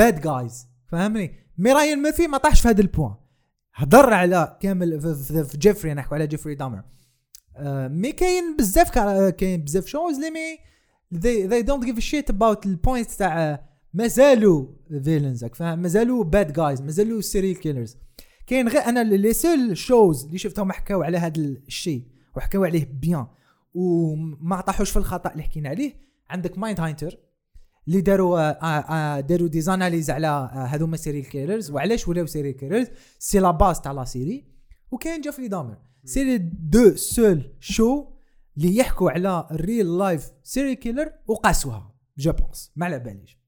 bad 0.00 0.16
guys. 0.22 0.54
فهمني؟ 0.86 1.34
mais 1.58 1.72
Ryan 1.72 2.02
Murphy 2.02 2.26
ما 2.26 2.38
طاحش 2.38 2.60
في 2.60 2.68
هذا 2.68 2.80
ال 2.80 2.85
point. 2.85 3.14
هضر 3.74 4.12
على 4.14 4.56
كامل 4.60 5.00
في, 5.00 5.58
جيفري 5.58 5.94
نحكوا 5.94 6.16
على 6.16 6.26
Jeffrey 6.26 6.54
Dahmer. 6.54 6.82
آه، 7.56 7.88
mais 7.88 8.12
كاين 8.12 8.56
بزاف 8.56 8.90
كا- 8.90 9.30
كاين 9.30 9.64
بزاف 9.64 9.86
shows 9.86 10.14
اللي 10.14 10.30
mais 10.30 10.58
they, 11.14 11.48
they 11.50 11.66
don't 11.66 11.86
give 11.86 11.98
a 11.98 12.04
shit 12.10 12.34
about 12.34 12.66
ال 12.66 12.73
point 12.73 13.10
تاع 13.10 13.64
مازالوا 13.94 14.66
villains 15.04 15.44
فاهم؟ 15.44 15.78
مازالوا 15.78 16.24
bad 16.24 16.52
guys 16.52 16.82
مازالوا 16.82 17.20
serial 17.20 17.60
killers 17.60 17.96
كاين 18.46 18.68
غير 18.68 18.82
أنا 18.82 19.04
les 19.04 19.32
seuls 19.32 19.76
shows 19.76 20.24
اللي 20.24 20.38
شفتهم 20.38 20.72
حكاو 20.72 21.02
على 21.02 21.18
هذا 21.18 21.40
الشيء 21.40 22.02
وحكاو 22.36 22.64
عليه 22.64 22.88
bien 22.92 23.26
وما 23.74 24.60
طاحوش 24.60 24.90
في 24.90 24.96
الخطأ 24.96 25.32
اللي 25.32 25.42
حكينا 25.42 25.68
عليه. 25.68 25.94
عندك 26.30 26.58
Mindhunter 26.58 27.18
اللي 27.88 28.00
داروا 28.00 28.38
آه، 28.40 28.66
آه، 28.66 29.20
داروا 29.20 29.48
des 29.48 29.60
analyses 29.60 30.10
على 30.10 30.26
آه، 30.26 30.64
هذوما 30.64 30.96
serial 30.96 31.28
killers 31.28 31.70
وعلاش 31.70 32.08
ولاو 32.08 32.26
serial 32.26 32.56
killers 32.56 32.86
c'est 33.18 33.38
la 33.38 33.50
base 33.50 33.80
تاع 33.80 33.92
la 33.92 34.04
série 34.04 34.44
وكاين 34.90 35.20
Jeffrey 35.20 35.48
Dahmer 35.48 35.78
c'est 36.04 36.24
les 36.24 36.38
deux 36.38 36.96
seuls 36.96 37.42
shows 37.60 38.06
اللي 38.56 38.76
يحكوا 38.76 39.10
على 39.10 39.48
ال 39.50 39.98
real 39.98 40.14
life 40.14 40.30
serial 40.42 40.74
killer 40.74 41.12
وقاسوها 41.26 41.94
je 42.18 42.32
pense 42.32 42.72
ما 42.76 42.86
على 42.86 42.98
باليش. 42.98 43.43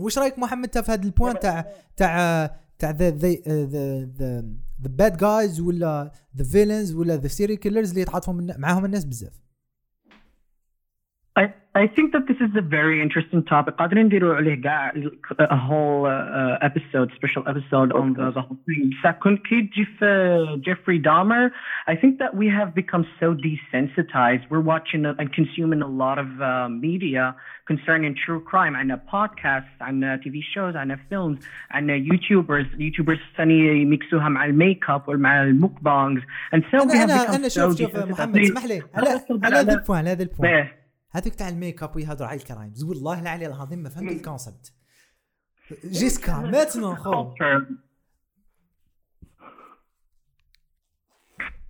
واش 0.00 0.18
رأيك 0.18 0.38
محمد 0.38 0.80
في 0.80 0.92
هذا 0.92 1.02
ال 1.02 1.08
point 1.08 1.38
تاع 1.38 1.72
تاع 1.96 2.46
تاع 2.78 2.90
the 2.90 3.10
the 3.10 3.30
the 4.18 4.44
bad 4.78 5.16
guys 5.16 5.60
ولا 5.60 6.12
the 6.36 6.44
villains 6.44 6.94
ولا 6.94 7.16
the 7.16 7.28
serial 7.28 7.58
killers 7.58 7.88
اللي 7.88 8.00
يتعاطفوا 8.00 8.34
معاهم 8.34 8.84
الناس 8.84 9.04
بزاف؟ 9.04 9.49
I, 11.39 11.45
I 11.83 11.87
think 11.95 12.13
that 12.13 12.23
this 12.29 12.37
is 12.45 12.51
a 12.55 12.61
very 12.61 13.01
interesting 13.01 13.43
topic. 13.43 13.75
قادرين 13.77 14.05
نديروا 14.05 14.35
عليه 14.35 14.61
كاع 14.61 14.91
a 15.39 15.55
whole 15.57 16.05
uh, 16.05 16.65
episode, 16.69 17.11
special 17.19 17.43
episode 17.51 17.91
on 17.91 18.13
the, 18.13 18.31
the 18.31 18.41
whole 18.41 18.57
thing. 18.65 18.89
بصح 19.01 19.11
كنت 19.11 19.41
كي 19.45 19.61
تجي 19.61 19.85
في 19.85 20.61
Jeffrey 20.65 20.99
Dahmer, 20.99 21.51
I 21.91 21.95
think 22.01 22.19
that 22.19 22.33
we 22.41 22.47
have 22.47 22.73
become 22.81 23.05
so 23.19 23.27
desensitized. 23.33 24.43
We're 24.49 24.67
watching 24.73 25.05
and 25.05 25.27
consuming 25.39 25.81
a 25.81 25.91
lot 26.03 26.17
of 26.23 26.29
uh, 26.41 26.69
media 26.69 27.35
concerning 27.67 28.15
true 28.25 28.41
crime. 28.51 28.75
عندنا 28.75 29.01
podcasts, 29.11 29.81
عندنا 29.81 30.17
TV 30.17 30.35
shows, 30.55 30.75
عندنا 30.75 30.99
films, 31.11 31.45
عندنا 31.71 31.97
YouTubers. 32.09 32.67
YouTubers 32.79 33.19
ثاني 33.37 33.81
يميكسوها 33.81 34.29
مع 34.29 34.45
الميك 34.45 34.89
اب 34.89 35.09
ومع 35.09 35.43
المukbangs. 35.51 36.21
And 36.55 36.63
so 36.71 36.85
we 36.85 36.91
انا 36.95 36.95
have 36.95 37.09
انا 37.09 37.25
become 37.25 37.35
انا 37.35 37.47
so 37.49 37.51
شوف 37.51 37.77
شوف 37.79 37.91
desensitized. 37.95 38.11
محمد 38.11 38.37
اسمح 38.37 38.65
لي 38.65 38.81
على 38.95 39.05
لا، 39.09 39.45
على 39.45 39.55
هذا 39.55 39.63
لا. 39.71 39.73
البوان 39.79 39.99
على 39.99 40.09
هذا 40.09 40.23
البوان 40.23 40.49
إيه. 40.51 40.78
هذوك 41.10 41.34
تاع 41.34 41.48
الميك 41.48 41.82
اب 41.82 41.96
ويهضروا 41.96 42.28
على 42.28 42.40
الكرايمز. 42.40 42.84
والله 42.84 43.20
العلي 43.20 43.46
العظيم 43.46 43.78
ما 43.78 43.88
فهمت 43.88 44.12
الكونسبت. 44.12 44.72
جيسكا 45.84 46.38
ماتنا 46.38 46.94
خو 46.94 47.34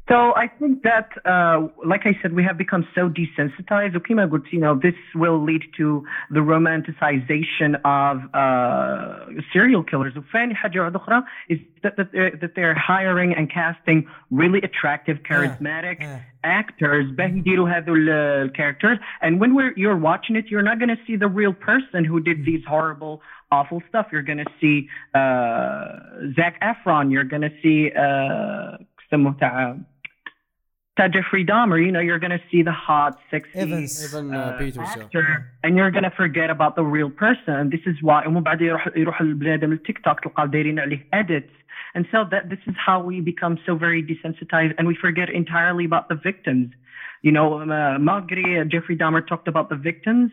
So 0.09 0.35
I 0.35 0.47
think 0.59 0.83
that, 0.83 1.09
uh, 1.25 1.67
like 1.83 2.01
I 2.05 2.15
said, 2.21 2.33
we 2.33 2.43
have 2.43 2.59
become 2.59 2.87
so 2.93 3.09
desensitized. 3.09 3.95
وكما 3.95 4.29
قلت, 4.29 4.53
you 4.53 4.59
know, 4.59 4.75
this 4.75 4.93
will 5.15 5.43
lead 5.43 5.63
to 5.77 6.05
the 6.29 6.41
romanticization 6.41 7.73
of 7.83 8.21
uh, 8.35 9.41
serial 9.51 9.83
killers. 9.83 10.13
وثاني 10.13 10.53
حاجة 10.55 10.79
واحدة 10.79 10.99
أخرى 10.99 11.23
is 11.49 11.57
that, 11.81 11.97
that, 11.97 12.11
they're, 12.11 12.37
that 12.39 12.53
they're 12.55 12.75
hiring 12.75 13.33
and 13.33 13.51
casting 13.51 14.07
really 14.29 14.61
attractive, 14.61 15.23
charismatic 15.23 16.03
آه. 16.03 16.21
actors 16.43 17.11
باه 17.17 17.27
يديروا 17.27 17.69
هذو 17.69 17.95
ال- 17.95 18.53
characters. 18.53 18.99
And 19.23 19.39
when 19.39 19.55
we're, 19.55 19.73
you're 19.75 19.97
watching 19.97 20.35
it, 20.35 20.45
you're 20.51 20.61
not 20.61 20.77
going 20.77 20.89
to 20.89 21.01
see 21.07 21.15
the 21.15 21.27
real 21.27 21.53
person 21.53 22.05
who 22.05 22.19
did 22.19 22.45
these 22.45 22.63
horrible, 22.67 23.23
awful 23.51 23.81
stuff. 23.89 24.05
You're 24.11 24.21
going 24.21 24.37
to 24.37 24.51
see 24.61 24.87
uh, 25.15 26.33
Zach 26.35 26.61
Efron. 26.61 27.11
You're 27.11 27.23
going 27.23 27.41
to 27.41 27.53
see 27.63 27.91
uh, 27.91 28.77
اسمه 30.89 30.95
تاع 30.95 31.07
تاع 31.07 31.21
Jeffrey 31.21 31.43
Dahmer. 31.43 31.77
You 31.85 31.91
know, 31.91 31.99
you're 31.99 32.19
going 32.19 32.31
to 32.31 32.43
see 32.51 32.63
the 32.63 32.71
hot, 32.71 33.19
sexy 33.31 33.59
Evans. 33.59 34.15
ايفن 34.15 34.33
uh, 34.33 34.57
بيترز 34.57 34.87
actor, 34.87 35.51
and 35.63 35.75
you're 35.77 35.91
gonna 35.91 36.11
forget 36.11 36.49
about 36.49 36.75
the 36.75 36.83
real 36.83 37.09
person. 37.09 37.53
And 37.53 37.71
this 37.71 37.85
is 37.85 38.01
why. 38.01 38.25
ومن 38.25 38.43
بعد 38.43 38.61
يروح 38.61 38.89
يروح 38.95 39.21
البنادم 39.21 39.71
التيك 39.71 39.99
توك 39.99 40.19
تلقى 40.19 40.47
دايرين 40.47 40.79
عليه 40.79 41.07
edits. 41.13 41.53
And 41.95 42.05
so 42.11 42.25
that 42.31 42.49
this 42.49 42.59
is 42.67 42.75
how 42.87 42.99
we 43.01 43.21
become 43.21 43.57
so 43.65 43.75
very 43.75 44.03
desensitized, 44.03 44.73
and 44.77 44.87
we 44.87 44.95
forget 44.95 45.29
entirely 45.29 45.85
about 45.85 46.09
the 46.09 46.15
victims. 46.15 46.69
You 47.21 47.31
know, 47.31 47.47
uh, 47.61 47.97
malgré 48.09 48.45
Jeffrey 48.71 48.97
Dahmer 48.97 49.25
talked 49.31 49.47
about 49.47 49.69
the 49.69 49.79
victims, 49.89 50.29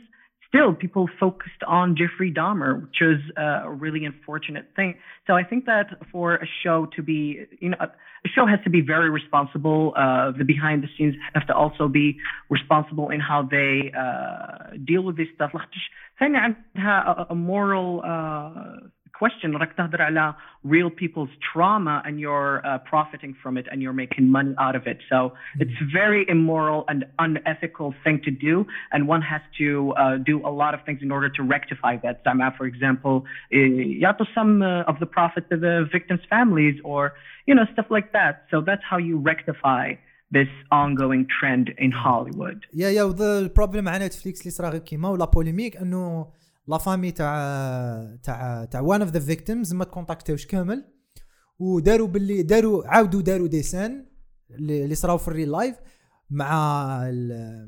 still 0.49 0.75
people 0.75 1.09
focused 1.19 1.63
on 1.67 1.97
Jeffrey 1.97 2.31
Dahmer, 2.33 2.83
which 2.83 3.01
is 3.01 3.21
uh, 3.39 3.63
a 3.65 3.71
really 3.71 4.05
unfortunate 4.05 4.67
thing. 4.77 4.97
So 5.27 5.35
I 5.35 5.45
think 5.45 5.65
that 5.65 5.87
for 6.13 6.35
a 6.35 6.47
show 6.63 6.87
to 6.97 7.03
be, 7.03 7.47
you 7.61 7.71
know, 7.71 7.79
a 7.81 8.29
show 8.35 8.47
has 8.47 8.61
to 8.65 8.71
be 8.71 8.83
very 8.83 9.11
responsible. 9.11 9.95
Uh, 9.97 10.33
the 10.37 10.45
behind 10.45 10.83
the 10.83 10.89
scenes 10.97 11.15
have 11.35 11.47
to 11.47 11.55
also 11.55 11.89
be 11.89 12.19
responsible 12.51 13.11
in 13.11 13.21
how 13.21 13.49
they 13.51 13.93
uh, 13.99 14.77
deal 14.85 15.03
with 15.03 15.17
this 15.17 15.29
stuff. 15.35 15.51
لاخاطش 15.55 15.91
ثاني 16.21 16.39
عندها 16.39 17.27
a, 17.31 17.33
a 17.33 17.35
moral 17.35 18.03
uh, 18.05 18.87
question 19.23 19.57
راك 19.57 19.73
تهضر 19.73 20.03
على 20.03 20.35
real 20.65 20.91
people's 20.91 21.31
trauma 21.53 22.03
and 22.05 22.21
you're 22.21 22.55
uh, 22.67 22.79
profiting 22.79 23.35
from 23.43 23.57
it 23.57 23.67
and 23.71 23.83
you're 23.83 23.99
making 24.05 24.25
money 24.29 24.55
out 24.59 24.77
of 24.81 24.85
it. 24.87 24.99
So 25.11 25.33
it's 25.63 25.79
very 26.01 26.23
immoral 26.29 26.85
and 26.89 27.01
unethical 27.27 27.95
thing 28.05 28.21
to 28.27 28.31
do, 28.31 28.55
and 28.93 29.01
one 29.15 29.23
has 29.33 29.43
to 29.59 29.69
uh, 29.93 30.17
do 30.31 30.37
a 30.51 30.53
lot 30.63 30.73
of 30.77 30.81
things 30.87 31.01
in 31.07 31.11
order 31.17 31.29
to 31.39 31.43
rectify 31.57 31.95
that. 32.05 32.15
Sama, 32.25 32.49
for 32.59 32.67
example, 32.73 33.25
eh, 33.53 34.03
يعطوا 34.03 34.27
some 34.35 34.63
uh, 34.63 34.91
of 34.91 34.97
the 35.03 35.07
profit 35.17 35.43
to 35.51 35.57
the 35.57 35.75
victims' 35.97 36.25
families, 36.35 36.77
or 36.85 37.03
you 37.49 37.55
know 37.57 37.67
stuff 37.75 37.89
like 37.97 38.09
that. 38.19 38.35
So 38.51 38.57
that's 38.69 38.85
how 38.91 38.99
you 39.09 39.15
rectify 39.33 39.85
this 40.39 40.53
ongoing 40.71 41.23
trend 41.39 41.67
in 41.85 41.91
Hollywood. 41.93 42.59
يا 42.75 42.89
يا 42.89 43.03
وذا 43.03 43.39
البروبليم 43.39 43.85
مع 43.85 43.99
نتفليكس 43.99 44.41
اللي 44.41 44.51
صرا 44.51 44.69
غير 44.69 44.81
كيما 44.81 45.09
ولا 45.09 45.25
بوليميك 45.25 45.77
انه 45.77 46.27
لا 46.68 46.78
فامي 46.78 47.12
تاع 47.12 48.18
تاع 48.24 48.66
تاع 48.66 48.82
وان 48.82 49.02
اوف 49.02 49.12
ذا 49.12 49.20
فيكتيمز 49.20 49.74
ما 49.74 49.84
تكونتاكتوش 49.84 50.46
كامل 50.46 50.86
وداروا 51.60 52.08
باللي 52.08 52.44
داروا 52.44 52.88
عاودوا 52.88 53.22
داروا 53.22 53.48
ديسان 53.48 54.06
اللي 54.52 54.96
صراو 54.96 55.18
في 55.18 55.28
الريل 55.28 55.52
لايف 55.52 55.76
مع 56.30 57.00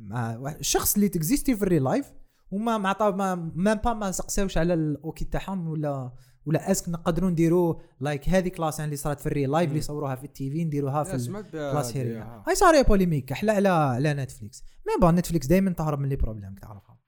مع 0.02 0.56
الشخص 0.60 0.96
اللي 0.96 1.10
تكزيستي 1.10 1.56
في 1.56 1.64
الريل 1.64 1.84
لايف 1.84 2.14
وما 2.52 2.78
ما 2.78 2.90
عطاو 2.90 3.12
ما 3.56 3.74
با 3.74 3.94
ما 3.94 4.12
سقساوش 4.12 4.58
على 4.58 4.74
الأوكي 4.74 5.26
تاعهم 5.26 5.68
ولا 5.68 6.12
ولا 6.46 6.72
أسك 6.72 6.90
نقدروا 6.90 7.30
نديروا 7.30 7.76
لايك 8.00 8.30
هذه 8.30 8.48
كلاس 8.48 8.80
اللي 8.80 8.96
صارت 8.96 9.20
في 9.20 9.28
الريل 9.28 9.52
لايف 9.52 9.70
اللي 9.70 9.82
صوروها 9.82 10.16
في 10.16 10.24
التي 10.24 10.52
في 10.52 10.64
نديروها 10.66 11.04
في 11.04 11.12
كلاس 11.12 11.88
هذه، 11.88 11.98
هيري 11.98 12.22
آه. 12.22 12.44
هاي 12.48 12.56
صار 12.56 12.82
بوليميك 12.82 13.32
أحلى 13.32 13.52
على 13.52 13.70
على 13.70 14.14
نتفليكس 14.14 14.64
مي 14.88 15.02
بون 15.02 15.16
نتفليكس 15.16 15.48
دائما 15.48 15.72
تهرب 15.72 16.00
من 16.00 16.10
لي 16.10 16.16
بروبليم 16.16 16.56
تعرفها. 16.56 17.00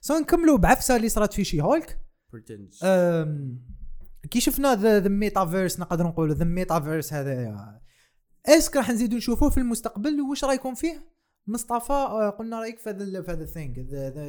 سو 0.00 0.18
نكملوا 0.18 0.58
بعفسة 0.58 0.96
اللي 0.96 1.08
صارت 1.08 1.32
في 1.32 1.44
شي 1.44 1.62
هولك 1.62 2.00
كي 4.30 4.40
شفنا 4.40 4.74
the 4.74 5.08
metaverse 5.08 5.80
نقدر 5.80 6.04
نقولوا 6.04 6.34
the 6.34 6.44
metaverse 6.44 7.12
هذا 7.12 7.80
est-ce 8.46 8.66
que 8.66 8.76
راح 8.76 8.90
نزيدوا 8.90 9.16
نشوفوه 9.16 9.50
في 9.50 9.58
المستقبل 9.58 10.20
وش 10.20 10.44
رأيكم 10.44 10.74
فيه؟ 10.74 11.10
مصطفى 11.46 11.92
آه، 11.92 12.30
قلنا 12.30 12.60
رأيك 12.60 12.78
في 12.78 12.90
هذا 12.90 13.22
في 13.22 13.30
هذا 13.30 13.42
ال 13.42 13.48
thing 13.48 13.80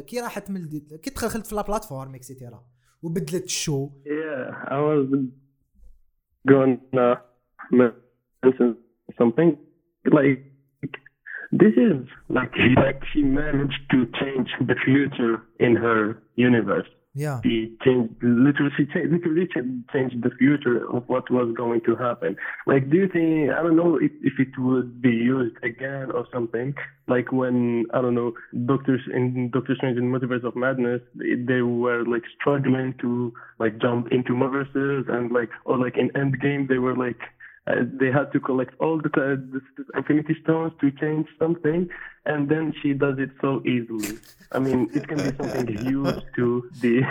كي 0.05 0.19
راح 0.19 0.39
تمل 0.39 0.82
كي 1.03 1.09
دخلت 1.09 1.47
في 1.47 1.53
ال 1.53 1.59
plateforme 1.59 2.16
et 2.16 2.28
cetera 2.28 2.66
وبدلت 3.01 3.45
ال 3.45 3.53
show. 3.53 3.89
Yeah, 4.05 4.72
I 4.72 4.78
was 4.78 5.07
mention 8.43 8.78
something. 9.17 9.57
Like 10.05 10.51
this 11.52 11.74
is 11.76 12.08
like 12.30 12.52
like 12.78 13.02
she 13.14 13.22
managed 13.24 13.82
to 13.91 14.06
change 14.20 14.49
the 14.60 14.76
future 14.86 15.43
in 15.60 15.76
her 15.76 16.22
universe. 16.36 16.88
Yeah, 17.14 17.41
She 17.43 17.76
changed 17.84 18.14
literally 18.24 18.72
she 18.78 18.86
changed, 18.86 19.12
literally 19.12 19.45
changed 19.91 20.24
the 20.24 20.30
future 20.39 20.89
of 20.89 21.04
what 21.08 21.30
was 21.30 21.54
going 21.58 21.82
to 21.82 21.97
happen. 21.97 22.38
Like, 22.66 22.89
do 22.89 22.95
you 22.95 23.10
think 23.10 23.52
I 23.52 23.62
don't 23.62 23.76
know 23.76 23.97
if, 23.97 24.12
if 24.22 24.39
it 24.39 24.58
would 24.58 25.02
be 25.02 25.10
used 25.10 25.58
again 25.62 26.10
or 26.12 26.26
something? 26.32 26.74
Like 27.10 27.34
when 27.34 27.86
I 27.93 28.02
don't 28.02 28.16
know 28.16 28.32
doctors 28.66 29.02
in 29.14 29.49
Doctor 29.52 29.76
Strange 29.76 29.97
in 29.97 30.10
Multiverse 30.10 30.45
of 30.45 30.56
Madness, 30.56 31.02
they, 31.16 31.36
they 31.36 31.62
were 31.62 32.06
like 32.06 32.24
struggling 32.39 32.95
to 33.02 33.34
like 33.60 33.78
jump 33.82 34.08
into 34.10 34.32
multiverses 34.32 35.12
and 35.12 35.34
like 35.34 35.49
or 35.66 35.78
like 35.78 35.97
in 35.97 36.12
Endgame 36.12 36.70
they 36.70 36.78
were 36.78 36.95
like 36.95 37.20
Uh, 37.68 37.82
they 38.01 38.11
had 38.18 38.28
to 38.34 38.39
collect 38.49 38.72
all 38.82 38.97
the, 39.05 39.11
uh, 39.20 39.24
the, 39.53 39.61
the 39.76 39.84
Infinity 40.01 40.34
Stones 40.43 40.72
to 40.80 40.87
change 41.03 41.26
something, 41.43 41.80
and 42.30 42.41
then 42.53 42.64
she 42.80 42.91
does 43.05 43.16
it 43.24 43.32
so 43.45 43.51
easily. 43.74 44.12
I 44.57 44.59
mean, 44.66 44.80
it 44.99 45.05
can 45.11 45.18
be 45.26 45.32
something 45.41 45.66
huge 45.89 46.20
to 46.37 46.47
the. 46.82 46.93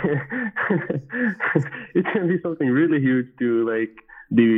it 1.99 2.05
can 2.13 2.23
be 2.31 2.37
something 2.45 2.69
really 2.69 2.99
huge 3.07 3.27
to 3.41 3.47
like 3.73 3.95
the 4.39 4.49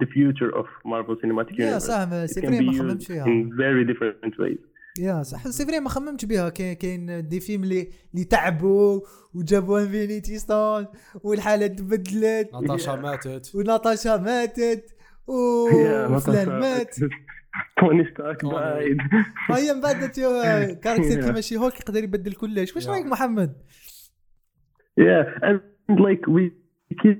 the 0.00 0.06
future 0.16 0.50
of 0.60 0.66
Marvel 0.84 1.16
Cinematic 1.22 1.58
يا 1.58 1.78
Universe. 1.78 1.86
صح 1.86 2.08
It 2.24 2.30
سي 2.30 2.40
can 2.40 2.44
فري 2.46 2.58
be 2.58 2.62
ما 2.62 2.72
used 2.72 2.78
خممتش 2.78 3.06
فيها 3.06 3.24
in 3.24 3.50
very 3.56 3.84
different 3.92 4.34
ways. 4.38 4.58
يا 4.98 5.22
صح 5.22 5.48
سي 5.48 5.66
فري 5.66 5.80
ما 5.80 5.88
خممتش 5.88 6.24
بها 6.24 6.48
كاين 6.48 6.74
كاين 6.74 7.28
دي 7.28 7.40
فيلم 7.40 7.62
اللي 7.62 7.88
اللي 8.14 8.24
تعبوا 8.24 9.00
وجابوا 9.34 9.80
انفينيتي 9.80 10.38
ستون 10.38 10.86
والحاله 11.22 11.66
تبدلت 11.66 12.50
ناتاشا 12.54 12.90
ماتت 12.96 13.54
وناتاشا 13.54 14.16
ماتت 14.16 14.93
Natasha- 15.29 16.49
مات 16.49 16.95
Stark 16.95 18.39
Tony. 18.41 18.43
died. 18.43 18.99
هيا 19.49 19.73
من 19.73 19.81
بعد 19.81 19.95
كاركتر. 20.83 21.21
كيما 21.21 21.41
شي 21.41 21.57
هولك 21.57 21.79
يقدر 21.79 22.03
يبدل 22.03 22.33
كلش 22.33 22.75
واش. 22.75 22.89
رايك 22.89 23.05
محمد؟ 23.05 23.53
Yeah, 24.97 25.23
and 25.47 25.59
like 26.07 26.23
we 26.35 26.43
keep 27.01 27.19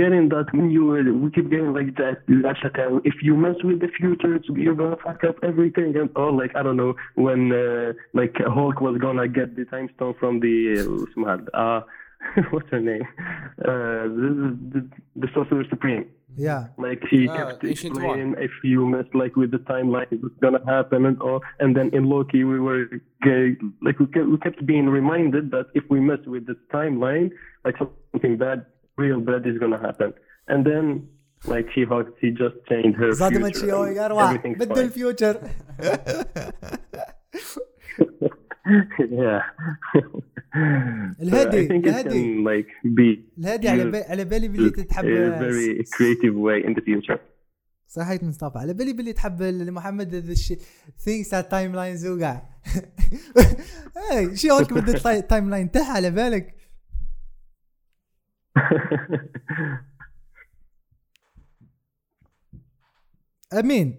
getting 0.00 0.24
that 0.34 0.48
when 0.56 0.66
you 0.76 0.84
we 1.22 1.28
keep 1.36 1.46
getting 1.54 1.72
like 1.78 1.90
that 2.02 2.16
that's 2.44 2.62
like, 2.66 2.78
uh, 2.84 3.10
if 3.10 3.16
you 3.26 3.32
mess 3.44 3.58
with 3.68 3.78
the 3.84 3.90
future 3.98 4.32
it's- 4.38 4.50
you're 4.64 4.78
gonna 4.82 5.00
fuck 5.06 5.20
up 5.30 5.36
everything 5.50 5.90
and 6.00 6.08
all 6.20 6.32
like 6.42 6.52
I 6.58 6.62
don't 6.66 6.78
know 6.82 6.92
when 7.26 7.40
uh, 7.64 7.88
like 8.20 8.34
Hulk 8.56 8.76
was 8.86 8.96
gonna 9.04 9.28
get 9.38 9.48
the 9.58 9.64
time 9.74 9.86
stone 9.94 10.14
from 10.20 10.34
the 10.44 10.56
uh, 11.26 11.62
uh 11.64 11.80
what's 12.52 12.70
her 12.74 12.82
name 12.92 13.04
uh 13.70 14.02
the, 14.20 14.28
the, 14.72 14.80
the 15.22 15.28
sorcerer 15.34 15.64
supreme 15.74 16.02
يا 16.37 16.57
like 16.85 17.01
she 17.09 17.19
Ah, 17.29 17.35
kept 17.37 17.63
Ancient 17.63 17.91
explaining 17.97 18.29
if 18.47 18.53
you 18.71 18.79
mess 18.93 19.07
like 19.21 19.33
with 19.41 19.51
the 19.55 19.61
timeline 19.71 20.07
it's 20.15 20.39
gonna 20.45 20.63
happen 20.75 20.99
and 21.09 21.17
all 21.27 21.39
and 21.61 21.69
then 21.77 21.87
in 21.97 22.03
Loki 22.13 22.41
we 22.51 22.57
were 22.67 22.83
ge- 23.25 23.57
like 23.87 23.97
we 24.01 24.05
kept, 24.15 24.27
we 24.33 24.37
kept 24.45 24.59
being 24.71 24.87
reminded 24.99 25.43
that 25.55 25.65
if 25.79 25.83
we 25.93 25.99
mess 26.09 26.21
with 26.33 26.43
the 26.51 26.57
timeline 26.75 27.27
like 27.65 27.75
something 27.81 28.33
bad 28.43 28.59
real 29.03 29.19
bad 29.29 29.41
is 29.51 29.57
gonna 29.63 29.81
happen 29.87 30.09
and 30.51 30.59
then 30.69 30.85
like 31.53 31.67
she 31.73 31.81
Hulk 31.91 32.07
she 32.19 32.27
just 32.43 32.57
changed 32.69 32.95
her 33.01 33.11
زاد 33.11 33.37
ما 33.37 33.49
future 33.49 33.53
تشي 33.53 33.65
and 33.65 33.73
هولك 33.73 33.97
اروح 33.97 34.31
everything's 34.33 34.57
بدل 34.59 34.75
fine. 34.75 34.79
الفيوتشر 34.79 35.37
yeah. 39.20 39.42
الهدي- 41.22 41.64
I 41.64 41.68
think 41.68 41.84
it 41.84 41.88
الهدي. 41.88 42.36
can 42.36 42.44
like 42.44 42.68
be 42.98 43.18
الهادي 43.38 43.68
على 43.68 43.82
used 43.82 43.86
بالي 43.92 44.04
على 44.04 44.24
بالي 44.24 44.48
باللي 44.48 44.70
in 44.70 44.72
تتحب 44.72 45.04
a 45.04 45.40
very 45.40 45.84
creative 45.96 46.34
way 46.36 46.68
in 46.68 46.74
the 46.74 46.82
future. 46.84 47.18
صحيت 47.88 48.24
مصطفى 48.24 48.58
على 48.58 48.74
بالي 48.74 48.92
باللي 48.92 49.12
تحب 49.12 49.42
لمحمد 49.42 50.14
هذا 50.14 50.32
الشيء 50.32 50.58
ثينكس 50.98 51.28
تاع 51.30 51.40
تايم 51.40 51.74
لاينز 51.74 52.06
وكاع 52.06 52.48
اي 54.12 54.36
شي 54.36 54.50
هولك 54.50 54.72
بدت 54.72 55.06
التايم 55.06 55.50
لاين 55.50 55.70
تاعها 55.70 55.92
على 55.92 56.10
بالك. 56.10 56.54
أمين. 63.52 63.98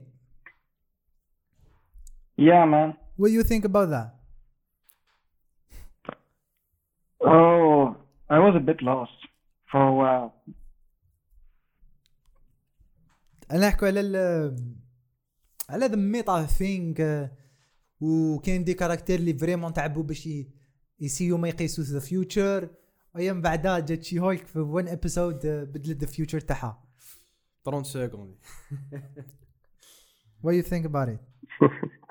Yeah, 2.38 2.66
man. 2.66 2.93
what 3.18 3.28
do 3.28 3.34
you 3.34 3.43
think 3.43 3.66
about 3.66 3.89
that? 3.89 4.16
Oh, 7.24 7.95
I 8.30 8.39
was 8.39 8.55
a 8.55 8.59
bit 8.59 8.82
lost 8.82 9.19
for 9.72 9.82
a 9.82 9.93
while. 9.93 10.32
أنا 13.51 13.67
نحكوا 13.67 13.88
على 13.88 13.99
ال 13.99 14.15
على 15.69 15.86
the 15.86 15.95
meta 15.95 16.45
thing 16.45 17.32
وكاين 18.01 18.63
des 18.63 18.73
caractères 18.73 19.19
اللي 19.19 19.34
vraiment 19.34 19.73
تعبوا 19.74 20.03
باش 20.03 20.30
يسيو 20.99 21.38
ما 21.38 21.47
يقيسوا 21.47 21.84
the 21.84 21.99
future 21.99 22.69
وهي 23.15 23.34
من 23.34 23.41
بعدها 23.41 23.80
جات 23.80 24.03
She-Hulk 24.03 24.47
في 24.47 24.59
one 24.59 24.88
episode 24.88 25.36
بدلت 25.45 25.97
the 25.97 26.07
future 26.07 26.39
تاعها 26.39 26.84
30 27.65 27.84
سكوند 27.84 28.36
what 30.43 30.51
do 30.51 30.55
you 30.55 30.63
think 30.63 30.86
about 30.86 31.09
it 31.09 31.19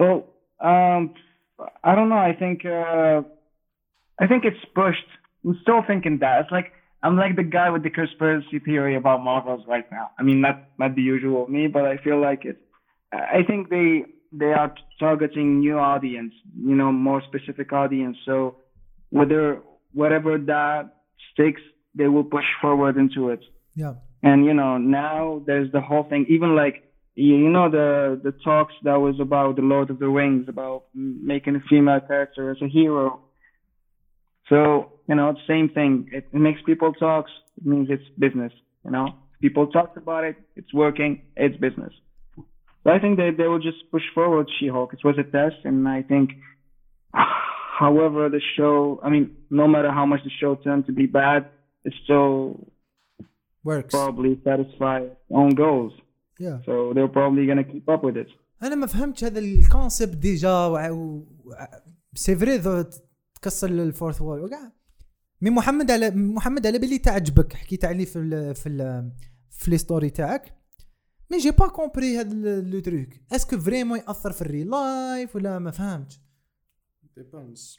Well, 0.00 0.24
um, 0.70 1.12
I 1.84 1.94
don't 1.94 2.08
know. 2.08 2.22
I 2.30 2.32
think 2.32 2.64
uh, 2.64 3.20
I 4.20 4.26
think 4.26 4.44
it's 4.44 4.64
pushed. 4.74 5.08
I'm 5.44 5.58
still 5.62 5.82
thinking 5.86 6.18
that 6.20 6.42
it's 6.42 6.52
like 6.52 6.72
I'm 7.02 7.16
like 7.16 7.36
the 7.36 7.42
guy 7.42 7.70
with 7.70 7.82
the 7.82 7.90
conspiracy 7.90 8.58
theory 8.58 8.94
about 8.94 9.24
Marvels 9.24 9.64
right 9.66 9.90
now. 9.90 10.10
I 10.18 10.22
mean, 10.22 10.40
not 10.40 10.64
not 10.78 10.94
the 10.94 11.02
usual 11.02 11.46
me, 11.48 11.66
but 11.66 11.84
I 11.86 11.96
feel 11.96 12.20
like 12.20 12.44
it. 12.44 12.58
I 13.12 13.42
think 13.46 13.70
they 13.70 14.04
they 14.32 14.52
are 14.52 14.74
targeting 14.98 15.60
new 15.60 15.78
audience, 15.78 16.34
you 16.56 16.76
know, 16.76 16.92
more 16.92 17.22
specific 17.26 17.72
audience. 17.72 18.16
So 18.26 18.56
whether 19.08 19.62
whatever 19.92 20.38
that 20.38 20.94
sticks, 21.32 21.62
they 21.94 22.06
will 22.06 22.24
push 22.24 22.44
forward 22.60 22.96
into 22.96 23.30
it. 23.30 23.40
yeah 23.74 23.94
And 24.22 24.44
you 24.44 24.54
know, 24.54 24.76
now 24.78 25.42
there's 25.46 25.72
the 25.72 25.80
whole 25.80 26.04
thing. 26.04 26.26
Even 26.28 26.54
like 26.54 26.84
you 27.14 27.36
you 27.36 27.48
know 27.48 27.70
the 27.70 28.20
the 28.22 28.32
talks 28.44 28.74
that 28.84 29.00
was 29.00 29.18
about 29.18 29.56
the 29.56 29.62
Lord 29.62 29.88
of 29.88 29.98
the 29.98 30.08
Rings 30.08 30.46
about 30.48 30.84
making 30.94 31.56
a 31.56 31.60
female 31.70 32.00
character 32.00 32.50
as 32.50 32.58
a 32.60 32.68
hero. 32.68 33.22
So 34.49 34.57
you 35.09 35.15
know, 35.17 35.27
it's 35.31 35.39
same 35.55 35.69
thing. 35.77 35.91
It, 36.17 36.23
it 36.35 36.41
makes 36.47 36.61
people 36.71 36.91
talk. 36.93 37.25
It 37.59 37.65
means 37.71 37.87
it's 37.95 38.07
business. 38.25 38.53
You 38.85 38.91
know, 38.95 39.07
people 39.41 39.65
talk 39.77 39.91
about 40.03 40.23
it. 40.29 40.35
It's 40.59 40.71
working. 40.73 41.11
It's 41.45 41.57
business. 41.67 41.93
So 42.83 42.87
I 42.95 42.99
think 43.01 43.13
they 43.17 43.29
they 43.39 43.47
will 43.51 43.63
just 43.69 43.81
push 43.95 44.03
forward 44.17 44.45
She-Hulk. 44.59 44.89
It 44.97 45.03
was 45.09 45.17
a 45.25 45.27
test, 45.37 45.57
and 45.69 45.77
I 45.97 46.01
think, 46.11 46.27
however, 47.79 48.29
the 48.29 48.41
show. 48.57 48.99
I 49.03 49.09
mean, 49.09 49.25
no 49.49 49.67
matter 49.67 49.91
how 49.91 50.05
much 50.05 50.21
the 50.23 50.31
show 50.39 50.55
turned 50.55 50.85
to 50.87 50.91
be 51.01 51.05
bad, 51.05 51.41
it 51.83 51.93
still 52.03 52.67
works 53.63 53.91
probably 53.99 54.39
satisfy 54.43 54.97
its 55.01 55.15
own 55.41 55.51
goals. 55.65 55.93
yeah 56.45 56.57
So 56.67 56.73
they're 56.93 57.13
probably 57.19 57.43
gonna 57.49 57.63
keep 57.73 57.87
up 57.89 58.03
with 58.03 58.17
it. 58.17 58.27
انا 58.63 58.75
ما 58.75 58.87
فهمتش 58.87 59.23
هذا 59.23 59.39
الكونسيبت 59.39 60.15
ديجا 60.17 60.49
وع- 60.67 60.89
و- 60.89 61.23
وع- 61.45 61.67
سي 62.13 62.35
فري 62.35 62.55
ذو 62.57 62.83
تكسر 63.42 63.68
ال 63.68 63.76
fourth 63.76 64.22
wall 64.22 64.40
وكاع 64.40 64.72
mais 65.40 65.50
محمد 65.50 65.90
على 65.90 66.10
محمد 66.10 66.66
على 66.66 66.78
بالي 66.78 66.98
تعجبك 66.98 67.52
حكيت 67.52 67.84
عليه 67.84 68.04
في 68.04 68.18
ال 68.18 68.54
في 68.54 68.68
ال 68.68 69.12
في 69.50 69.70
les 69.70 69.78
stories 69.78 70.10
تاعك. 70.10 70.54
mais 71.30 71.38
j'ai 71.38 71.50
pas 71.50 71.68
compris 71.68 72.18
هذا 72.18 72.60
le 72.60 72.80
truc 72.80 73.08
est-ce 73.32 73.49
que 73.49 73.58
vraiment 73.58 73.98
ياثر 73.98 74.32
في 74.32 74.42
ال 74.42 74.70
real 74.70 75.03
life 75.03 75.36
ولا 75.36 75.58
ما 75.58 75.70
فهمتش؟ 75.70 76.20
ديبانس 77.16 77.76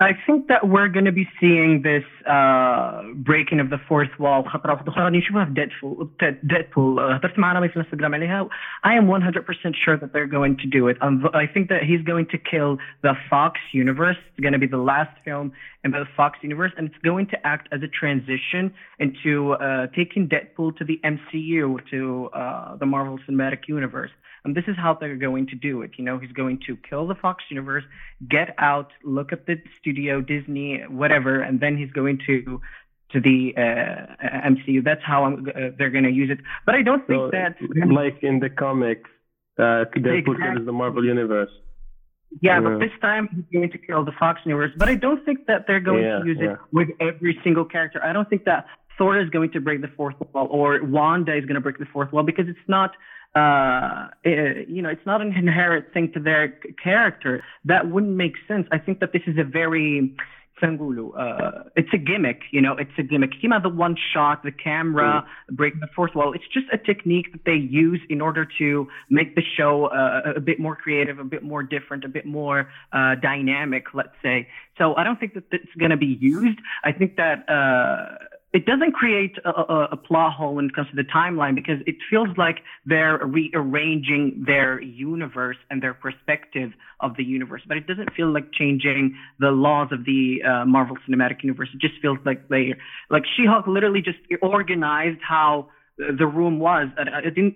I 0.00 0.10
think 0.26 0.48
that 0.48 0.68
we're 0.68 0.88
going 0.88 1.06
to 1.06 1.12
be 1.12 1.26
seeing 1.40 1.80
this 1.80 2.04
uh, 2.28 3.00
breaking 3.14 3.60
of 3.60 3.70
the 3.70 3.78
fourth 3.88 4.10
wall 4.18 4.42
خطرة 4.42 4.72
واحدة 4.72 4.92
أخرى 4.92 5.18
نشوفها 5.18 5.44
في 5.44 5.54
Deadpool 5.54 6.08
Deadpool 6.44 6.98
uh, 6.98 7.14
هضرت 7.14 7.38
مع 7.38 7.52
رامي 7.52 7.68
في 7.68 7.76
الانستغرام 7.76 8.14
عليها 8.14 8.48
I 8.84 8.92
am 8.92 9.06
100% 9.06 9.74
sure 9.74 9.96
that 9.96 10.12
they're 10.12 10.26
going 10.26 10.58
to 10.58 10.66
do 10.66 10.88
it 10.88 10.98
um, 11.00 11.24
I 11.32 11.46
think 11.46 11.70
that 11.70 11.82
he's 11.82 12.02
going 12.02 12.26
to 12.26 12.38
kill 12.38 12.76
the 13.02 13.14
Fox 13.30 13.58
universe 13.72 14.18
it's 14.30 14.40
going 14.40 14.52
to 14.52 14.58
be 14.58 14.66
the 14.66 14.84
last 14.92 15.16
film 15.24 15.52
in 15.82 15.92
the 15.92 16.04
Fox 16.14 16.38
universe 16.42 16.72
and 16.76 16.88
it's 16.88 17.02
going 17.02 17.26
to 17.28 17.46
act 17.46 17.66
as 17.72 17.80
a 17.82 17.88
transition 17.88 18.74
into 18.98 19.52
uh, 19.52 19.86
taking 19.96 20.28
Deadpool 20.28 20.76
to 20.76 20.84
the 20.84 21.00
MCU 21.14 21.78
to 21.90 22.28
uh, 22.34 22.76
the 22.76 22.84
Marvel 22.84 23.18
Cinematic 23.26 23.62
Universe 23.66 24.10
and 24.43 24.55
this 24.55 24.63
is 24.67 24.75
how 24.75 24.93
they're 24.99 25.15
going 25.17 25.47
to 25.47 25.55
do 25.55 25.81
it. 25.83 25.91
You 25.97 26.03
know, 26.05 26.17
he's 26.19 26.31
going 26.31 26.59
to 26.67 26.75
kill 26.89 27.07
the 27.07 27.15
Fox 27.15 27.43
universe, 27.49 27.83
get 28.29 28.55
out, 28.57 28.89
look 29.03 29.31
at 29.31 29.45
the 29.45 29.55
studio, 29.79 30.21
Disney, 30.21 30.81
whatever, 30.89 31.41
and 31.41 31.59
then 31.59 31.77
he's 31.77 31.91
going 31.91 32.19
to 32.27 32.59
to 33.11 33.19
the 33.19 33.51
uh, 33.57 34.49
MCU. 34.49 34.83
That's 34.83 35.01
how 35.05 35.25
uh, 35.25 35.71
they're 35.77 35.89
going 35.89 36.05
to 36.05 36.11
use 36.11 36.29
it. 36.31 36.39
But 36.65 36.75
I 36.75 36.81
don't 36.81 37.05
think 37.07 37.19
So, 37.19 37.31
that 37.31 37.55
like 37.91 38.23
in 38.23 38.39
the 38.39 38.49
comics, 38.49 39.09
uh, 39.59 39.61
Deadpool 39.61 39.95
Exactly. 39.95 40.35
kills 40.53 40.65
the 40.65 40.71
Marvel 40.71 41.03
Universe. 41.05 41.49
Yeah, 42.41 42.61
Yeah. 42.61 42.61
but 42.61 42.79
this 42.79 42.91
time 43.01 43.27
he's 43.35 43.45
going 43.59 43.69
to 43.71 43.77
kill 43.77 44.05
the 44.05 44.13
Fox 44.17 44.39
universe. 44.45 44.71
But 44.77 44.87
I 44.87 44.95
don't 44.95 45.23
think 45.25 45.45
that 45.47 45.65
they're 45.67 45.81
going 45.81 46.03
Yeah, 46.05 46.19
to 46.19 46.25
use 46.25 46.37
yeah. 46.41 46.53
it 46.53 46.59
with 46.71 46.87
every 47.01 47.37
single 47.43 47.65
character. 47.65 47.99
I 48.03 48.13
don't 48.13 48.29
think 48.29 48.45
that 48.45 48.65
Thor 48.97 49.19
is 49.19 49.29
going 49.29 49.51
to 49.51 49.59
break 49.59 49.81
the 49.81 49.89
fourth 49.97 50.15
wall 50.33 50.47
or 50.49 50.79
Wanda 50.83 51.35
is 51.35 51.43
going 51.45 51.55
to 51.55 51.61
break 51.61 51.79
the 51.79 51.85
fourth 51.91 52.11
wall 52.13 52.23
because 52.23 52.47
it's 52.47 52.67
not, 52.69 52.91
uh, 53.35 54.07
eh, 54.25 54.65
you 54.67 54.81
know, 54.81 54.89
it's 54.89 55.05
not 55.05 55.21
an 55.21 55.33
inherent 55.37 55.93
thing 55.93 56.11
to 56.13 56.19
their 56.19 56.59
character. 56.83 57.43
That 57.65 57.89
wouldn't 57.89 58.15
make 58.15 58.33
sense. 58.47 58.67
I 58.71 58.77
think 58.77 58.99
that 58.99 59.13
this 59.13 59.23
is 59.27 59.37
a 59.37 59.43
very. 59.43 60.15
Uh, 60.63 61.63
it's 61.75 61.89
a 61.91 61.97
gimmick, 61.97 62.41
you 62.51 62.61
know, 62.61 62.75
it's 62.77 62.91
a 62.99 63.01
gimmick. 63.01 63.31
Kima, 63.43 63.63
the 63.63 63.67
one 63.67 63.95
shot, 64.13 64.43
the 64.43 64.51
camera, 64.51 65.25
break 65.49 65.73
the 65.79 65.87
fourth 65.95 66.13
wall. 66.13 66.33
It's 66.33 66.47
just 66.53 66.67
a 66.71 66.77
technique 66.77 67.31
that 67.31 67.45
they 67.47 67.55
use 67.55 67.99
in 68.11 68.21
order 68.21 68.47
to 68.59 68.87
make 69.09 69.33
the 69.33 69.41
show 69.57 69.85
uh, 69.85 70.33
a 70.35 70.39
bit 70.39 70.59
more 70.59 70.75
creative, 70.75 71.17
a 71.17 71.23
bit 71.23 71.41
more 71.41 71.63
different, 71.63 72.03
a 72.03 72.09
bit 72.09 72.27
more 72.27 72.69
uh, 72.93 73.15
dynamic, 73.15 73.85
let's 73.95 74.13
say. 74.21 74.47
So 74.77 74.93
I 74.95 75.03
don't 75.03 75.19
think 75.19 75.33
that 75.33 75.45
it's 75.51 75.73
going 75.79 75.89
to 75.89 75.97
be 75.97 76.15
used. 76.21 76.59
I 76.83 76.91
think 76.91 77.15
that 77.15 77.49
uh, 77.49 78.23
it 78.53 78.65
doesn't 78.65 78.91
create 78.91 79.37
a, 79.45 79.49
a, 79.49 79.87
a 79.93 79.97
plot 79.97 80.33
hole 80.33 80.55
when 80.55 80.65
it 80.65 80.75
comes 80.75 80.89
to 80.89 80.95
the 80.95 81.03
timeline 81.03 81.55
because 81.55 81.77
it 81.85 81.95
feels 82.09 82.27
like 82.37 82.57
they're 82.85 83.19
rearranging 83.25 84.43
their 84.45 84.81
universe 84.81 85.55
and 85.69 85.81
their 85.81 85.93
perspective 85.93 86.71
of 86.99 87.15
the 87.15 87.23
universe, 87.23 87.61
but 87.67 87.77
it 87.77 87.87
doesn't 87.87 88.13
feel 88.13 88.31
like 88.31 88.51
changing 88.51 89.15
the 89.39 89.51
laws 89.51 89.87
of 89.91 90.05
the 90.05 90.39
uh, 90.45 90.65
Marvel 90.65 90.97
Cinematic 91.07 91.43
Universe. 91.43 91.69
It 91.73 91.79
just 91.79 92.01
feels 92.01 92.17
like 92.25 92.49
they, 92.49 92.73
like 93.09 93.23
She-Hulk, 93.37 93.67
literally 93.67 94.01
just 94.01 94.19
organized 94.41 95.19
how 95.27 95.69
the 95.97 96.25
room 96.25 96.59
was. 96.59 96.87
It 96.97 97.35
didn't, 97.35 97.55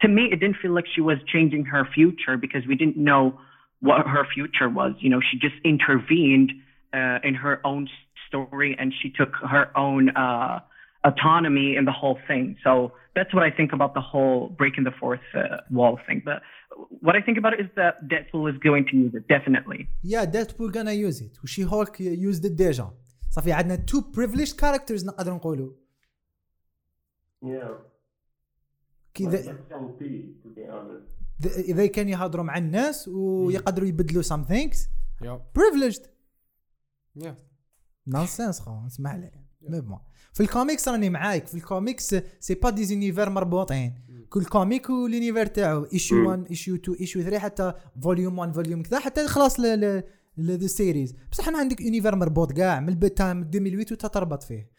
to 0.00 0.08
me, 0.08 0.28
it 0.32 0.40
didn't 0.40 0.56
feel 0.62 0.72
like 0.72 0.86
she 0.94 1.02
was 1.02 1.18
changing 1.30 1.66
her 1.66 1.86
future 1.94 2.38
because 2.38 2.62
we 2.66 2.74
didn't 2.74 2.96
know 2.96 3.38
what 3.80 4.06
her 4.06 4.26
future 4.32 4.68
was. 4.68 4.94
You 5.00 5.10
know, 5.10 5.20
she 5.20 5.38
just 5.38 5.56
intervened 5.64 6.52
uh, 6.94 7.18
in 7.22 7.34
her 7.34 7.60
own 7.64 7.88
story 8.31 8.71
and 8.79 8.87
she 8.99 9.07
took 9.19 9.31
her 9.53 9.65
own 9.85 10.03
uh, 10.25 10.59
autonomy 11.09 11.69
in 11.79 11.83
the 11.85 11.91
whole 12.01 12.17
thing. 12.29 12.45
So 12.65 12.71
that's 13.15 13.31
what 13.35 13.43
I 13.49 13.51
think 13.57 13.69
about 13.77 13.91
the 13.99 14.05
whole 14.11 14.39
breaking 14.59 14.83
the 14.89 14.95
fourth 15.01 15.25
uh, 15.35 15.57
wall 15.77 15.95
thing. 16.07 16.19
But 16.29 16.37
what 17.05 17.15
I 17.19 17.21
think 17.25 17.37
about 17.41 17.53
it 17.55 17.59
is 17.65 17.69
that 17.81 17.93
Deadpool 18.13 18.45
is 18.53 18.57
going 18.67 18.83
to 18.91 18.95
use 19.03 19.13
it 19.19 19.23
definitely. 19.35 19.87
يا 20.03 20.23
ديدبول 20.23 20.71
gonna 20.73 20.93
use 21.09 21.21
it 21.21 21.43
وشي 21.43 21.65
هولك 21.65 21.97
used 21.97 22.45
it 22.45 22.51
ديجا 22.51 22.91
صافي 23.29 23.51
عندنا 23.51 23.75
تو 23.75 24.01
privileged 24.01 24.55
characters 24.61 25.05
نقدر 25.05 25.33
نقولوا 25.33 25.71
Yeah. 27.45 27.71
كي 29.13 29.25
ذا- 29.27 29.41
to 29.43 30.49
be 30.55 30.61
honest. 30.69 31.07
ذا- 31.41 31.59
اذا 31.61 31.85
كان 31.87 32.09
يهضروا 32.09 32.43
مع 32.45 32.57
الناس 32.57 33.07
ويقدروا 33.07 33.87
يبدلوا 33.87 34.23
some 34.23 34.45
things 34.49 34.77
Yeah. 35.23 35.37
privileged 35.59 36.01
Yeah. 37.15 37.33
nonsense 38.06 38.60
خو 38.60 38.86
اسمع 38.86 39.16
لي. 39.16 39.30
mais 39.68 39.80
bon 39.80 39.98
في 40.32 40.42
الكوميكس 40.42 40.88
راني 40.88 41.10
معاك. 41.10 41.46
في 41.46 41.54
ال 41.54 41.63
comics 41.63 42.14
c'est 42.40 42.54
pas 42.54 42.84
des 42.84 42.98
univers 42.98 43.30
مربوطين 43.30 43.94
كل 44.28 44.44
comic 44.44 44.90
وال 44.90 45.02
univers 45.02 45.46
تاعو. 45.46 45.86
issue 45.92 46.28
1 46.28 46.46
issue 46.50 46.74
2 46.74 46.96
issue 47.00 47.22
3 47.22 47.38
حتى 47.38 47.72
volume 48.02 48.38
1 48.38 48.52
volume 48.54 48.82
كذا 48.82 48.98
حتى 48.98 49.28
خلاص 49.28 49.60
ل 49.60 49.80
ل 49.80 50.02
ل 50.36 50.70
series 50.70 51.14
بصح 51.32 51.48
أنا 51.48 51.58
عندك 51.58 51.80
univers 51.80 52.16
مربوط 52.16 52.52
كاع 52.52 52.80
من 52.80 52.88
البدايه 52.88 53.14
تاع 53.14 53.32
2008 53.32 53.86
وانت 53.90 54.06
تربط 54.06 54.42
فيه. 54.42 54.70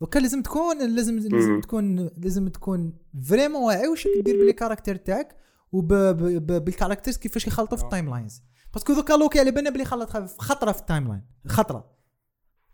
دوكا 0.00 0.18
لازم 0.18 0.42
تكون 0.42 0.94
لازم 0.94 1.18
لازم 1.18 1.50
مم. 1.52 1.60
تكون 1.60 2.10
لازم 2.16 2.48
تكون 2.48 2.98
vraiment 3.28 3.62
واعي 3.62 3.88
واش 3.88 4.08
دير 4.24 4.36
بلي 4.36 4.52
caractère 4.52 4.96
تاعك 4.96 5.36
وبال 5.72 6.05
characters 6.05 7.16
كيفاش 7.16 7.46
يخلطوا 7.46 7.76
في 7.78 7.82
آه. 7.82 7.86
ال 7.86 8.10
timelines 8.10 8.42
parce 8.76 8.87
que 8.87 8.94
دوكا 8.94 9.12
لوكي 9.12 9.40
على 9.40 9.50
بالنا 9.50 9.70
بلي 9.70 9.84
خلط 9.84 10.10
خطرة 10.40 10.72
في 10.72 10.80
ال 10.80 11.08
timeline 11.08 11.22
خطره 11.46 11.96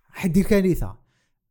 حدير 0.08 0.44
كارثه 0.44 0.98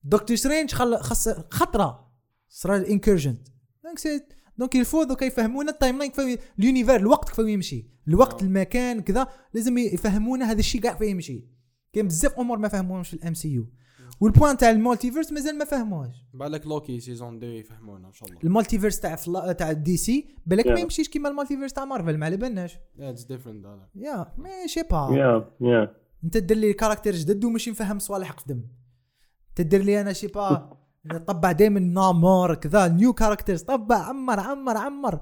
Doctor 0.03 0.37
Strange 0.37 0.71
خل 0.73 0.97
خص 0.97 1.29
خطرة. 1.29 2.11
صرا 2.49 2.77
ال 2.77 2.83
incursion 2.83 3.37
donc 3.83 3.99
c'est 3.99 4.21
donc 4.57 4.75
il 4.75 4.84
faut 4.84 5.03
دوكا 5.03 5.25
يفهمونا 5.25 5.71
ال 5.71 5.97
timeline 5.97 6.11
كيف 6.11 6.39
ال 6.59 6.64
univers 6.64 6.95
الوقت 6.95 7.29
كيف 7.29 7.39
يمشي. 7.39 7.87
الوقت 8.07 8.41
آه. 8.41 8.45
المكان 8.45 9.01
كذا. 9.01 9.27
لازم 9.53 9.77
يفهمونا 9.77 10.51
هذا 10.51 10.59
الشيء 10.59 10.81
كاع 10.81 10.93
كيف 10.93 11.01
يمشي. 11.01 11.47
كاين 11.93 12.07
بزاف 12.07 12.39
أمور 12.39 12.57
ما 12.57 12.67
فهموهمش 12.67 13.09
في 13.09 13.13
ال 13.13 13.33
MCU 13.33 13.49
وال 13.49 13.69
point 14.19 14.57
تاع 14.57 14.69
ال 14.69 14.75
multiverse 14.75 15.31
مازال 15.31 15.57
ما 15.57 15.65
فهموهاش. 15.65 16.25
بالك 16.33 16.67
Loki 16.67 16.99
season 16.99 17.37
2 17.37 17.53
يفهمونا 17.53 18.07
إن 18.07 18.13
شاء 18.13 18.29
الله. 18.29 18.39
المالتيفيرس 18.43 18.99
تاع 18.99 19.15
فلا... 19.15 19.51
تاع 19.51 19.71
دي 19.71 19.97
سي 19.97 20.35
بالك 20.45 20.67
ما 20.67 20.75
Yeah. 20.75 20.79
يمشيش 20.79 21.09
كيما 21.09 21.29
المالتيفيرس 21.29 21.73
تاع 21.73 21.85
مارفل 21.85 22.17
ما 22.17 22.25
على 22.25 22.37
بالناش. 22.37 22.79
اتس 22.99 23.23
ديفرنت 23.23 23.65
هذا. 23.65 23.87
يا 23.95 24.33
مي 24.37 24.67
شي 24.67 24.83
با 24.91 25.07
Yeah, 25.07 25.63
yeah. 25.63 25.97
انت 26.23 26.37
دير 26.37 26.57
لي 26.57 26.73
كاركتير 26.73 27.15
جدد 27.15 27.45
ومش 27.45 27.69
نفهم 27.69 27.99
صوالح 27.99 28.31
قدم 28.31 28.61
تدير 29.55 29.81
لي 29.81 30.01
أنا 30.01 30.13
شي 30.13 30.27
با 30.27 30.77
طبع 31.27 31.51
دائما 31.51 31.79
نامور 31.79 32.55
كذا 32.55 32.87
نيو 32.87 33.13
كاركترز 33.13 33.61
طبع 33.61 33.95
عمر 33.95 34.39
عمر 34.39 34.77
عمر. 34.77 35.21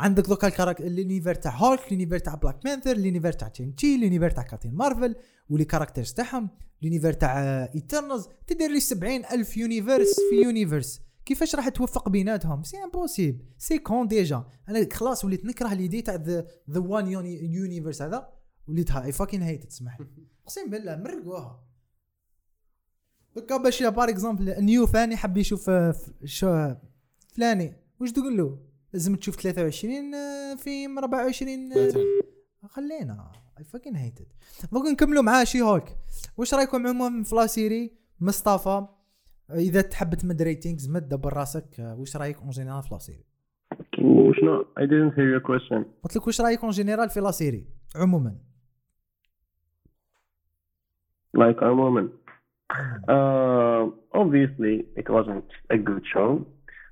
عندك 0.00 0.26
دوكا 0.26 0.46
الكاركتر 0.46 0.84
اليونيفير 0.84 1.34
تاع 1.34 1.56
هولك 1.56 1.86
اليونيفير 1.86 2.18
تاع 2.18 2.34
بلاك 2.34 2.64
بانثر 2.64 2.92
اليونيفير 2.92 3.32
تاع 3.32 3.48
تشين 3.48 3.74
تشي 3.74 3.94
اليونيفير 3.94 4.30
تاع 4.30 4.42
كابتن 4.42 4.74
مارفل 4.74 5.16
ولي 5.48 5.64
كاركترز 5.64 6.12
تاعهم 6.12 6.50
اليونيفير 6.82 7.12
تاع 7.12 7.64
ايترنالز 7.74 8.28
تدير 8.46 8.70
لي 8.70 8.80
70 8.80 9.24
ألف 9.24 9.56
يونيفيرس 9.56 10.14
في 10.30 10.42
يونيفيرس 10.44 11.00
كيفاش 11.24 11.54
راح 11.54 11.68
توفق 11.68 12.08
بيناتهم؟ 12.08 12.62
سي 12.62 12.76
امبوسيبل 12.84 13.44
سي 13.58 13.78
كون 13.78 14.08
ديجا 14.08 14.44
أنا 14.68 14.88
خلاص 14.92 15.24
وليت 15.24 15.44
نكره 15.44 15.74
ليدي 15.74 16.02
تاع 16.02 16.14
ذا 16.14 16.46
وان 16.68 17.06
universe 17.52 18.02
هذا 18.02 18.28
وليت 18.68 18.90
I 18.90 19.12
fucking 19.12 19.42
hate 19.42 19.64
تسمح 19.64 20.00
لي. 20.00 20.06
أقسم 20.42 20.70
بالله 20.70 20.96
مرقوها. 20.96 21.64
دوكا 23.36 23.56
باش 23.56 23.82
par 23.82 24.08
exemple 24.08 24.64
new 24.64 24.86
fan 24.86 25.16
يحب 25.16 25.36
يشوف 25.36 25.70
آه، 25.70 25.94
فلاني. 27.34 27.76
واش 28.00 28.12
تقول 28.12 28.36
له؟ 28.36 28.73
لازم 28.94 29.14
تشوف 29.16 29.36
23 29.36 30.14
آه، 30.14 30.54
فيلم 30.54 30.98
24 30.98 31.72
آه، 31.72 31.74
30 31.74 32.02
خلينا. 32.68 33.32
I 33.58 33.64
fucking 33.64 33.96
hate 33.96 34.16
it 34.16 34.26
دوك 34.72 34.86
نكملوا 34.86 35.22
مع 35.22 35.44
She-Hulk 35.44 35.98
واش 36.36 36.54
رأيكم 36.54 36.86
عموما 36.86 37.22
في 37.22 37.34
la 37.34 37.46
série 37.46 37.92
مصطفى 38.20 38.86
إذا 39.50 39.80
تحب 39.80 40.14
تمد 40.14 40.42
ratings 40.42 40.88
مد 40.88 41.08
دبر 41.08 41.32
راسك. 41.32 41.80
آه، 41.80 41.94
واش 41.94 42.16
رأيك 42.16 42.38
en 42.38 42.50
général 42.50 42.82
في 42.82 42.88
la 42.92 42.98
série 42.98 43.24
وشنو 43.98 44.62
I 44.62 44.82
didn't 44.82 45.14
hear 45.16 45.28
your 45.38 45.46
question. 45.46 45.84
قلت 46.02 46.16
لك 46.16 46.26
واش 46.26 46.40
رأيك 46.40 46.60
اون 46.62 46.70
جينيرال 46.70 47.10
في 47.10 47.20
لا 47.20 47.30
سيري 47.30 47.66
عموما. 47.96 48.36
Like 51.36 51.60
a 51.62 51.72
woman. 51.82 52.06
Uh, 53.08 53.82
obviously, 54.22 54.74
it 55.00 55.06
wasn't 55.16 55.48
a 55.76 55.78
good 55.88 56.04
show, 56.14 56.30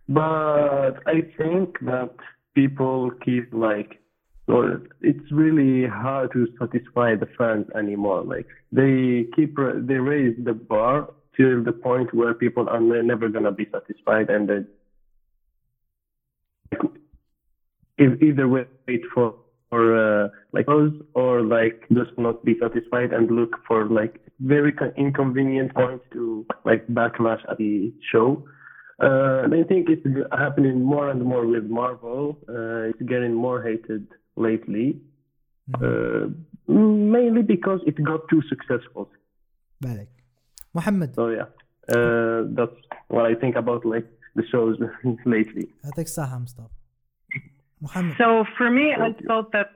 but 0.08 0.94
I 1.06 1.22
think 1.36 1.78
that 1.82 2.10
people 2.54 3.10
keep 3.24 3.52
like, 3.52 4.00
well, 4.46 4.78
it's 5.00 5.30
really 5.30 5.86
hard 5.88 6.32
to 6.32 6.46
satisfy 6.58 7.14
the 7.14 7.26
fans 7.38 7.66
anymore. 7.76 8.22
Like 8.24 8.46
they 8.72 9.26
keep 9.34 9.56
they 9.56 9.94
raise 9.94 10.34
the 10.42 10.54
bar 10.54 11.06
till 11.36 11.62
the 11.62 11.72
point 11.72 12.12
where 12.12 12.34
people 12.34 12.68
are 12.68 12.80
never 12.80 13.28
gonna 13.28 13.52
be 13.52 13.66
satisfied, 13.72 14.28
and 14.30 14.48
they 14.48 14.60
e- 18.04 18.16
either 18.20 18.48
wait 18.48 19.02
for 19.14 19.34
or 19.70 19.96
uh, 19.96 20.28
like 20.52 20.66
those 20.66 20.92
or 21.14 21.42
like 21.42 21.74
just 21.92 22.10
not 22.18 22.42
be 22.44 22.54
satisfied 22.60 23.12
and 23.12 23.30
look 23.30 23.56
for 23.66 23.86
like 23.88 24.20
very 24.40 24.72
co- 24.72 24.92
inconvenient 24.96 25.72
points 25.74 26.04
to 26.12 26.44
like 26.64 26.82
backlash 26.90 27.40
at 27.50 27.56
the 27.56 27.92
show. 28.12 28.42
Uh, 29.01 29.43
and 29.43 29.53
I 29.53 29.63
think 29.63 29.89
it's 29.89 30.05
happening 30.31 30.81
more 30.81 31.09
and 31.09 31.21
more 31.23 31.45
with 31.45 31.65
Marvel. 31.65 32.39
Uh, 32.49 32.89
it's 32.89 33.01
getting 33.13 33.33
more 33.33 33.61
hated 33.61 34.07
lately. 34.35 34.99
Uh, 35.75 36.27
mainly 36.67 37.43
because 37.43 37.79
it 37.85 37.95
got 38.03 38.21
too 38.29 38.41
successful. 38.49 39.09
بالك 39.81 40.07
محمد 40.75 41.15
So 41.15 41.27
yeah, 41.29 41.49
uh, 41.95 42.43
that's 42.57 42.77
what 43.09 43.25
I 43.25 43.35
think 43.35 43.55
about 43.55 43.85
like 43.85 44.07
the 44.35 44.43
shows 44.51 44.77
lately. 45.25 45.67
يعطيك 45.83 46.05
الصحة 46.05 46.39
مصطفى 46.39 46.69
محمد 47.81 48.15
So 48.17 48.45
for 48.57 48.71
me, 48.71 48.93
I 48.93 49.13
felt 49.27 49.51
that. 49.51 49.69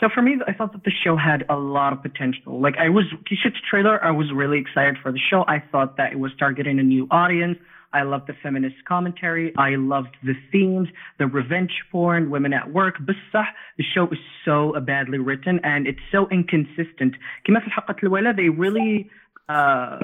So 0.00 0.08
for 0.14 0.22
me, 0.22 0.32
I 0.48 0.52
thought 0.52 0.72
that 0.72 0.84
the 0.84 0.96
show 1.04 1.16
had 1.16 1.44
a 1.48 1.56
lot 1.56 1.92
of 1.92 2.02
potential. 2.02 2.60
Like 2.60 2.76
I 2.78 2.88
was 2.88 3.04
Kishit's 3.28 3.60
trailer, 3.70 4.02
I 4.02 4.10
was 4.10 4.32
really 4.32 4.58
excited 4.58 4.96
for 5.02 5.10
the 5.12 5.22
show. 5.30 5.44
I 5.56 5.58
thought 5.70 5.96
that 5.98 6.12
it 6.14 6.18
was 6.18 6.32
targeting 6.38 6.78
a 6.78 6.86
new 6.94 7.04
audience. 7.10 7.58
I 7.92 8.02
loved 8.02 8.26
the 8.26 8.34
feminist 8.42 8.84
commentary. 8.86 9.52
I 9.56 9.76
loved 9.76 10.16
the 10.22 10.34
themes, 10.50 10.88
the 11.18 11.26
revenge 11.26 11.72
porn, 11.92 12.28
women 12.28 12.52
at 12.52 12.72
work. 12.72 12.96
بصح, 12.98 13.46
the 13.78 13.84
show 13.94 14.06
is 14.08 14.18
so 14.44 14.74
badly 14.80 15.18
written 15.18 15.60
and 15.62 15.86
it's 15.86 16.00
so 16.10 16.26
inconsistent. 16.30 17.14
كما 17.44 17.60
في 17.60 17.66
الحلقة 17.66 17.96
الأولى, 18.02 18.36
they 18.36 18.48
really 18.48 19.08
uh, 19.49 19.97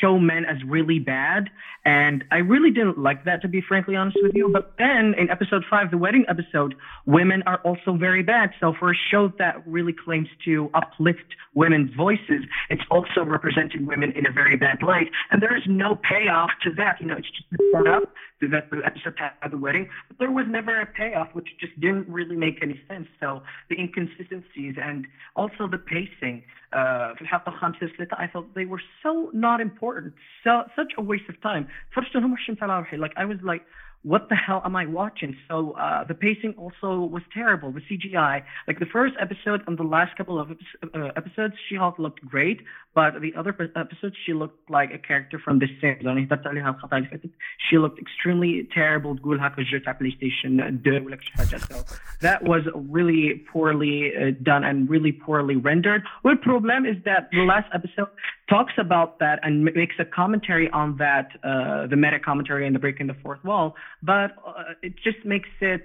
show 0.00 0.18
men 0.18 0.44
as 0.44 0.56
really 0.64 1.00
bad. 1.00 1.50
And 1.84 2.24
I 2.30 2.36
really 2.36 2.70
didn't 2.70 2.98
like 2.98 3.24
that, 3.24 3.42
to 3.42 3.48
be 3.48 3.60
frankly 3.60 3.96
honest 3.96 4.16
with 4.22 4.32
you. 4.34 4.48
But 4.48 4.74
then 4.78 5.14
in 5.18 5.28
episode 5.28 5.64
five, 5.68 5.90
the 5.90 5.98
wedding 5.98 6.24
episode, 6.28 6.76
women 7.04 7.42
are 7.44 7.58
also 7.64 7.96
very 7.96 8.22
bad. 8.22 8.50
So 8.60 8.72
for 8.78 8.92
a 8.92 8.94
show 9.10 9.32
that 9.40 9.66
really 9.66 9.92
claims 9.92 10.28
to 10.44 10.70
uplift 10.74 11.34
women's 11.54 11.92
voices, 11.94 12.44
it's 12.70 12.84
also 12.90 13.24
representing 13.24 13.86
women 13.86 14.12
in 14.12 14.24
a 14.26 14.32
very 14.32 14.56
bad 14.56 14.80
light. 14.82 15.10
And 15.32 15.42
there 15.42 15.56
is 15.56 15.64
no 15.66 15.96
payoff 15.96 16.50
to 16.62 16.72
that. 16.74 17.00
You 17.00 17.08
know, 17.08 17.16
it's 17.16 17.28
just 17.28 17.62
set 17.72 17.88
up 17.88 18.14
that 18.40 18.70
the 18.70 18.80
episode 18.84 19.14
had 19.18 19.50
the 19.50 19.58
wedding, 19.58 19.88
but 20.08 20.18
there 20.18 20.30
was 20.30 20.46
never 20.48 20.80
a 20.80 20.86
payoff, 20.86 21.28
which 21.32 21.48
just 21.60 21.78
didn't 21.80 22.08
really 22.08 22.36
make 22.36 22.58
any 22.62 22.80
sense. 22.88 23.06
So 23.20 23.42
the 23.68 23.78
inconsistencies 23.78 24.76
and 24.80 25.06
also 25.36 25.66
the 25.68 25.78
pacing. 25.78 26.44
Uh, 26.73 27.15
في 27.15 27.21
الحلقة 27.21 27.49
الخامسة 27.49 27.79
والثالثة, 27.81 28.17
I 28.17 28.27
felt 28.27 28.53
they 28.53 28.65
were 28.65 28.81
so 29.03 29.31
not 29.33 29.61
important, 29.61 30.13
so 30.43 30.67
such 30.75 30.93
a 30.97 31.01
waste 31.01 31.29
of 31.29 31.39
time. 31.41 31.65
فرجت 31.91 32.15
لهم 32.15 32.33
وشمت 32.33 32.63
على 32.63 32.79
روحي. 32.79 32.97
Like 32.97 33.13
I 33.17 33.25
was 33.25 33.41
like, 33.43 33.61
what 34.03 34.29
the 34.29 34.35
hell 34.35 34.61
am 34.63 34.75
I 34.75 34.85
watching? 34.85 35.35
So 35.49 35.71
uh, 35.71 36.03
the 36.05 36.13
pacing 36.13 36.53
also 36.57 36.89
was 37.15 37.23
terrible. 37.33 37.71
The 37.73 37.81
CGI, 37.81 38.43
like 38.67 38.79
the 38.79 38.85
first 38.85 39.15
episode 39.19 39.63
and 39.67 39.77
the 39.77 39.83
last 39.83 40.15
couple 40.15 40.39
of 40.39 40.51
epi- 40.51 40.91
uh, 40.93 41.09
episodes, 41.17 41.55
She-Hulk 41.67 41.99
looked 41.99 42.23
great, 42.25 42.61
but 42.95 43.19
the 43.19 43.33
other 43.35 43.51
pe- 43.51 43.73
episodes, 43.75 44.15
she 44.25 44.33
looked 44.33 44.69
like 44.69 44.93
a 44.93 44.97
character 44.97 45.39
from 45.43 45.59
the 45.59 45.67
same. 45.81 45.97
يعني 46.01 46.23
هدرت 46.23 46.47
عليها 46.47 46.69
الخطأ 46.69 46.97
اللي 46.97 47.09
فاتت. 47.09 47.31
She 47.69 47.77
looked 47.77 47.99
extremely 47.99 48.67
terrible. 48.73 49.19
تقول 49.19 49.39
هكا 49.39 49.63
جو 49.63 49.77
تاع 49.77 49.93
بلاي 49.93 50.11
ستيشن 50.11 50.61
2 50.61 51.05
ولا 51.05 51.17
شي 51.21 51.33
حاجة. 51.33 51.57
So 51.57 51.75
that 52.21 52.43
was 52.43 52.63
really 52.89 53.45
poorly 53.53 54.13
uh, 54.15 54.31
done 54.43 54.63
and 54.63 54.89
really 54.89 55.11
poorly 55.11 55.55
rendered. 55.55 56.03
The 56.23 56.35
problem 56.49 56.85
is 56.85 56.97
that 57.03 57.29
the 57.31 57.43
last 57.53 57.67
episode 57.73 58.09
talks 58.52 58.74
about 58.78 59.18
that 59.18 59.40
and 59.42 59.64
makes 59.64 59.96
a 59.98 60.04
commentary 60.04 60.68
on 60.70 60.96
that, 60.98 61.28
uh, 61.42 61.86
the 61.86 61.96
meta 61.96 62.18
commentary 62.18 62.66
and 62.66 62.74
the 62.74 62.78
breaking 62.78 63.06
the 63.06 63.16
fourth 63.22 63.42
wall, 63.44 63.74
but 64.02 64.32
uh, 64.46 64.74
it 64.82 64.94
just 65.02 65.24
makes 65.24 65.48
it. 65.60 65.84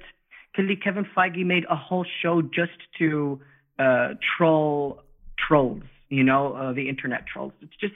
Kevin 0.84 1.06
Feige 1.16 1.46
made 1.46 1.66
a 1.70 1.76
whole 1.76 2.06
show 2.22 2.42
just 2.42 2.80
to 2.98 3.40
uh, 3.78 4.16
troll 4.38 5.04
trolls, 5.38 5.84
you 6.10 6.24
know, 6.24 6.54
uh, 6.54 6.74
the 6.74 6.90
internet 6.90 7.26
trolls. 7.32 7.54
It's 7.62 7.76
just, 7.80 7.94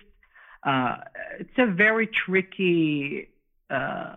uh, 0.63 0.97
it's 1.39 1.57
a 1.57 1.65
very 1.65 2.07
tricky 2.07 3.29
uh, 3.71 4.15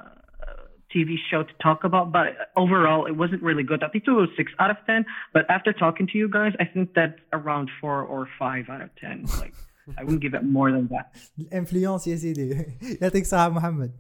TV 0.95 1.15
show 1.31 1.43
to 1.43 1.53
talk 1.63 1.85
about, 1.85 2.13
but 2.13 2.27
overall, 2.55 3.07
it 3.07 3.17
wasn't 3.17 3.43
really 3.43 3.63
good. 3.63 3.83
I 3.83 3.89
think 3.89 4.05
it 4.07 4.11
was 4.11 4.29
six 4.37 4.53
out 4.59 4.71
of 4.71 4.77
ten, 4.87 5.07
but 5.33 5.51
after 5.51 5.73
talking 5.73 6.07
to 6.09 6.19
you 6.19 6.29
guys, 6.29 6.53
I 6.61 6.67
think 6.67 6.91
that's 6.95 7.19
around 7.33 7.71
four 7.81 8.03
or 8.03 8.29
five 8.39 8.69
out 8.69 8.83
of 8.83 8.91
ten. 8.97 9.25
Like, 9.41 9.55
I 9.98 10.04
wouldn't 10.04 10.22
give 10.22 10.34
it 10.34 10.44
more 10.44 10.72
than 10.72 10.88
that. 10.88 11.06
الانفلونس 11.40 12.08
يا 12.08 12.16
سيدي 12.16 12.66
يعطيك 13.02 13.22
الصحة 13.22 13.50
محمد 13.50 13.92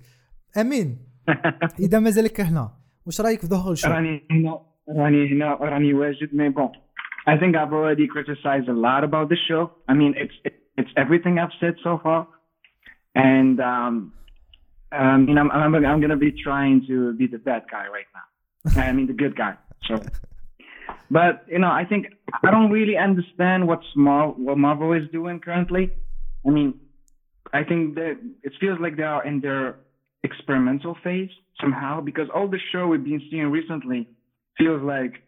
امين 0.57 0.97
اذا 1.79 1.99
ما 1.99 2.09
زالك 2.09 2.41
هنا 2.41 2.71
وش 3.05 3.21
رايك 3.21 3.41
في 3.41 3.47
ظهور 3.47 3.71
الشو؟ 3.71 3.89
راني 3.89 4.23
هنا 4.31 4.59
راني 4.89 5.33
هنا 5.33 5.53
راني 5.53 5.93
واجد 5.93 6.35
مي 6.35 6.49
بون 6.49 6.71
I 7.27 7.37
think 7.37 7.55
I've 7.55 7.73
already 7.73 8.07
criticized 8.07 8.67
a 8.75 8.77
lot 8.87 9.03
about 9.09 9.27
the 9.29 9.39
show. 9.47 9.63
I 9.91 9.93
mean, 9.93 10.11
it's 10.23 10.37
it's 10.79 10.93
everything 11.03 11.33
I've 11.41 11.55
said 11.61 11.75
so 11.83 11.99
far, 12.03 12.27
and 13.15 13.59
um, 13.73 14.13
I 14.91 15.17
mean, 15.17 15.37
I'm 15.41 15.51
I'm, 15.51 15.75
I'm 15.91 16.01
gonna 16.03 16.21
be 16.27 16.31
trying 16.47 16.77
to 16.89 16.95
be 17.21 17.27
the 17.27 17.41
bad 17.49 17.63
guy 17.73 17.85
right 17.97 18.09
now. 18.17 18.27
I 18.87 18.91
mean, 18.97 19.07
the 19.11 19.17
good 19.23 19.35
guy. 19.43 19.53
So, 19.87 19.93
but 21.10 21.44
you 21.48 21.58
know, 21.58 21.70
I 21.70 21.84
think 21.84 22.06
I 22.42 22.50
don't 22.50 22.70
really 22.70 22.96
understand 22.96 23.66
what 23.66 23.80
Mar- 23.96 24.34
what 24.36 24.58
Marvel 24.58 24.92
is 24.92 25.08
doing 25.12 25.40
currently. 25.40 25.90
I 26.46 26.50
mean, 26.50 26.74
I 27.52 27.64
think 27.64 27.94
that 27.94 28.18
it 28.42 28.52
feels 28.60 28.78
like 28.80 28.96
they 28.96 29.02
are 29.02 29.24
in 29.24 29.40
their 29.40 29.76
experimental 30.22 30.96
phase 31.04 31.30
somehow 31.60 32.00
because 32.00 32.28
all 32.34 32.48
the 32.48 32.58
show 32.72 32.88
we've 32.88 33.04
been 33.04 33.22
seeing 33.30 33.50
recently 33.50 34.08
feels 34.56 34.82
like 34.82 35.22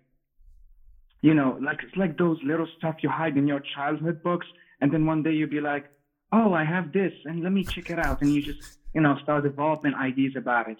you 1.20 1.34
know 1.34 1.58
like 1.62 1.80
it's 1.82 1.96
like 1.96 2.16
those 2.16 2.38
little 2.42 2.66
stuff 2.78 2.96
you 3.02 3.10
hide 3.10 3.36
in 3.36 3.46
your 3.46 3.60
childhood 3.74 4.22
books 4.22 4.46
and 4.80 4.90
then 4.90 5.04
one 5.04 5.22
day 5.22 5.32
you'll 5.32 5.50
be 5.50 5.60
like 5.60 5.84
oh 6.32 6.54
i 6.54 6.64
have 6.64 6.92
this 6.92 7.12
and 7.26 7.42
let 7.42 7.52
me 7.52 7.64
check 7.64 7.90
it 7.90 7.98
out. 7.98 8.20
And 8.22 8.32
you 8.32 8.42
just 8.42 8.78
you 8.94 9.00
know 9.00 9.16
start 9.22 9.44
developing 9.44 9.94
ideas 9.94 10.34
about 10.36 10.68
it. 10.68 10.78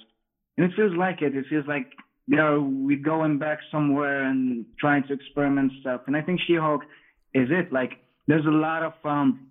And 0.57 0.71
it 0.71 0.75
feels 0.75 0.97
like 0.97 1.23
it. 1.23 1.37
It 1.37 1.47
feels 1.49 1.67
like 1.67 1.87
you 2.27 2.37
know 2.37 2.69
we're 2.85 2.99
going 2.99 3.39
back 3.39 3.59
somewhere 3.71 4.25
and 4.25 4.65
trying 4.79 5.03
to 5.07 5.13
experiment 5.13 5.73
stuff 5.81 6.03
and 6.07 6.17
i 6.17 6.23
think 6.23 6.41
she-hulk 6.47 6.83
is 7.35 7.49
it 7.51 7.73
like 7.73 7.93
there's 8.27 8.47
a 8.47 8.51
lot 8.51 8.83
of 8.83 8.93
um 9.05 9.47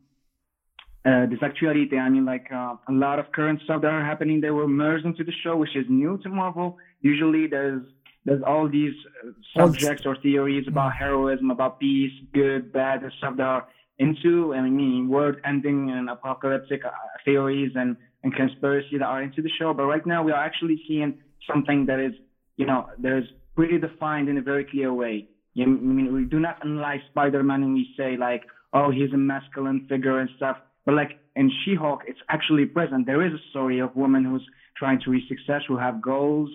uh, 1.06 1.28
this 1.28 1.38
actuality. 1.44 1.98
I 1.98 2.10
mean, 2.10 2.26
like 2.26 2.48
uh, 2.52 2.76
a 2.90 2.92
lot 2.92 3.20
of 3.20 3.32
current 3.32 3.62
stuff 3.64 3.84
that 3.84 3.92
are 3.92 4.04
happening. 4.04 4.42
They 4.42 4.50
were 4.50 4.68
merged 4.68 5.06
into 5.06 5.24
the 5.24 5.32
show, 5.44 5.56
which 5.56 5.76
is 5.76 5.86
new 5.88 6.18
to 6.24 6.30
Marvel. 6.30 6.78
Usually, 7.02 7.46
there's 7.46 7.84
there's 8.26 8.42
all 8.42 8.68
these 8.68 8.96
uh, 9.24 9.30
subjects 9.56 10.04
or 10.08 10.16
theories 10.16 10.66
about 10.68 10.94
heroism, 10.94 11.52
about 11.52 11.80
peace, 11.80 12.12
good, 12.34 12.74
bad, 12.74 13.04
and 13.04 13.12
stuff 13.20 13.38
that 13.38 13.44
are 13.44 13.68
into. 14.00 14.56
I 14.56 14.62
mean, 14.62 15.08
world 15.08 15.36
ending 15.46 15.92
and 15.92 16.10
apocalyptic 16.10 16.84
uh, 16.84 16.90
theories 17.24 17.74
and 17.76 17.96
and 18.24 18.36
conspiracy 18.36 18.98
that 18.98 19.06
are 19.06 19.22
into 19.22 19.44
the 19.44 19.52
show. 19.60 19.76
But 19.76 19.86
right 19.86 20.06
now, 20.08 20.24
we 20.24 20.32
are 20.32 20.44
actually 20.44 20.82
seeing 20.88 21.20
something 21.48 21.86
that 21.86 22.00
is, 22.00 22.14
you 22.58 22.66
know, 22.66 22.88
there's 22.98 23.26
pretty 23.56 23.78
defined 23.78 24.30
in 24.30 24.38
a 24.38 24.42
very 24.42 24.66
clear 24.66 24.94
way. 24.94 25.28
You, 25.54 25.64
I 25.64 25.68
mean, 25.68 26.14
we 26.14 26.26
do 26.26 26.40
not 26.40 26.58
analyze 26.64 27.00
Spider-Man 27.12 27.64
and 27.64 27.74
we 27.74 27.88
say 27.98 28.18
like, 28.18 28.44
oh, 28.74 28.92
he's 28.92 29.14
a 29.14 29.18
masculine 29.18 29.86
figure 29.90 30.20
and 30.20 30.30
stuff. 30.36 30.58
But 30.86 30.96
like 30.96 31.12
in 31.36 31.52
She-Hulk, 31.64 32.02
it's 32.08 32.20
actually 32.30 32.66
present. 32.66 33.06
There 33.06 33.26
is 33.26 33.34
a 33.34 33.50
story 33.50 33.80
of 33.80 33.92
a 33.96 34.00
woman 34.00 34.26
who's 34.26 34.46
trying 34.78 35.00
to 35.02 35.12
reach 35.12 35.28
success, 35.28 35.62
who 35.68 35.78
have 35.78 36.02
goals, 36.02 36.50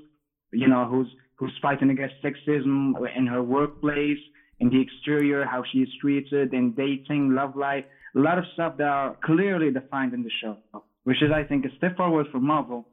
you 0.52 0.68
know, 0.68 0.86
who's 0.86 1.08
who's 1.36 1.52
fighting 1.62 1.88
against 1.88 2.14
sexism 2.22 2.92
in 3.16 3.26
her 3.26 3.42
workplace, 3.42 4.18
in 4.58 4.68
the 4.68 4.78
exterior, 4.78 5.46
how 5.46 5.62
she 5.72 5.78
is 5.78 5.88
treated, 6.00 6.52
in 6.52 6.72
dating, 6.72 7.34
love 7.34 7.56
life, 7.56 7.84
a 8.14 8.18
lot 8.18 8.36
of 8.36 8.44
stuff 8.52 8.76
that 8.76 8.86
are 8.86 9.16
clearly 9.24 9.70
defined 9.70 10.12
in 10.12 10.22
the 10.22 10.30
show, 10.42 10.58
which 11.04 11.22
is, 11.22 11.30
I 11.34 11.44
think, 11.44 11.64
a 11.64 11.74
step 11.78 11.96
forward 11.96 12.26
for 12.30 12.40
Marvel 12.40 12.86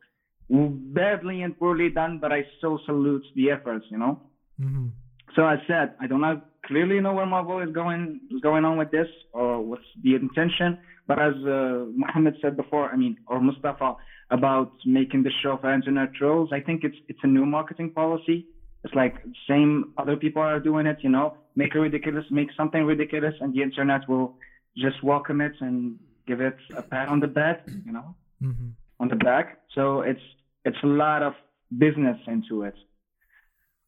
badly 0.49 1.41
and 1.41 1.57
poorly 1.57 1.89
done, 1.89 2.19
but 2.19 2.31
I 2.31 2.45
still 2.57 2.79
salute 2.85 3.25
the 3.35 3.51
efforts, 3.51 3.85
you 3.89 3.97
know. 3.97 4.21
Mm-hmm. 4.59 4.87
So 5.35 5.43
I 5.43 5.57
said, 5.67 5.93
I 5.99 6.07
do 6.07 6.17
not 6.17 6.45
clearly 6.65 6.99
know 6.99 7.13
where 7.13 7.25
Marvel 7.25 7.59
is 7.59 7.71
going 7.71 8.19
is 8.31 8.41
going 8.41 8.65
on 8.65 8.77
with 8.77 8.91
this 8.91 9.07
or 9.33 9.61
what's 9.61 9.83
the 10.03 10.15
intention. 10.15 10.77
But 11.07 11.19
as 11.19 11.33
uh, 11.45 11.85
Mohammed 11.95 12.35
said 12.41 12.57
before, 12.57 12.89
I 12.89 12.95
mean, 12.95 13.17
or 13.27 13.39
Mustafa 13.39 13.95
about 14.29 14.71
making 14.85 15.23
the 15.23 15.31
show 15.41 15.57
for 15.57 15.73
internet 15.73 16.13
trolls, 16.13 16.49
I 16.51 16.59
think 16.59 16.83
it's 16.83 16.97
it's 17.07 17.19
a 17.23 17.27
new 17.27 17.45
marketing 17.45 17.91
policy. 17.91 18.45
It's 18.83 18.93
like 18.93 19.15
same 19.47 19.93
other 19.97 20.15
people 20.15 20.41
are 20.41 20.59
doing 20.59 20.85
it, 20.85 20.97
you 21.01 21.09
know, 21.09 21.35
make 21.55 21.75
a 21.75 21.79
ridiculous, 21.79 22.25
make 22.29 22.49
something 22.55 22.83
ridiculous, 22.83 23.33
and 23.41 23.53
the 23.53 23.61
internet 23.61 24.07
will 24.07 24.35
just 24.77 25.01
welcome 25.03 25.41
it 25.41 25.53
and 25.59 25.97
give 26.27 26.41
it 26.41 26.55
a 26.75 26.81
pat 26.81 27.07
on 27.09 27.19
the 27.19 27.27
back, 27.27 27.61
you 27.85 27.91
know. 27.91 28.15
Mm-hmm 28.41 28.69
on 28.99 29.09
the 29.09 29.15
back. 29.15 29.59
So 29.75 30.01
it's 30.01 30.21
it's 30.65 30.77
a 30.83 30.87
lot 30.87 31.23
of 31.23 31.33
business 31.75 32.17
into 32.27 32.63
it. 32.63 32.75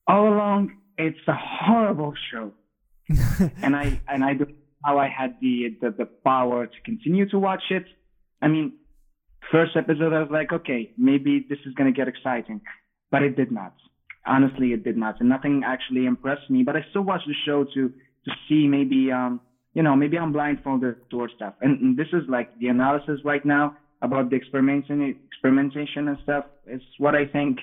All 0.07 0.27
along, 0.27 0.71
it's 0.97 1.19
a 1.27 1.35
horrible 1.35 2.13
show, 2.31 2.51
and 3.61 3.75
I 3.75 4.01
and 4.07 4.23
I 4.23 4.33
don't 4.33 4.49
know 4.49 4.55
how 4.83 4.97
I 4.97 5.07
had 5.07 5.37
the, 5.41 5.77
the 5.81 5.91
the 5.91 6.05
power 6.05 6.65
to 6.67 6.81
continue 6.83 7.27
to 7.29 7.39
watch 7.39 7.63
it. 7.69 7.85
I 8.41 8.47
mean, 8.47 8.73
first 9.51 9.71
episode 9.75 10.13
I 10.13 10.21
was 10.21 10.29
like, 10.31 10.51
okay, 10.51 10.91
maybe 10.97 11.45
this 11.47 11.59
is 11.65 11.73
gonna 11.75 11.91
get 11.91 12.07
exciting, 12.07 12.61
but 13.11 13.23
it 13.23 13.35
did 13.35 13.51
not. 13.51 13.73
Honestly, 14.25 14.73
it 14.73 14.83
did 14.83 14.97
not, 14.97 15.19
and 15.19 15.29
nothing 15.29 15.63
actually 15.65 16.05
impressed 16.05 16.49
me. 16.49 16.63
But 16.63 16.75
I 16.75 16.85
still 16.89 17.03
watched 17.03 17.27
the 17.27 17.35
show 17.45 17.63
to 17.63 17.89
to 18.25 18.31
see 18.47 18.67
maybe 18.67 19.11
um 19.11 19.41
you 19.73 19.83
know 19.83 19.95
maybe 19.95 20.17
I'm 20.17 20.31
blindfolded 20.31 21.09
towards 21.09 21.33
stuff, 21.35 21.53
and, 21.61 21.79
and 21.81 21.97
this 21.97 22.07
is 22.13 22.23
like 22.27 22.57
the 22.59 22.67
analysis 22.67 23.19
right 23.23 23.45
now 23.45 23.77
about 24.01 24.25
the 24.29 24.35
experimentation 24.41 24.99
experimentation 25.29 26.07
and 26.09 26.17
stuff. 26.25 26.45
It's 26.75 26.89
what 27.03 27.13
I 27.15 27.25
think 27.35 27.53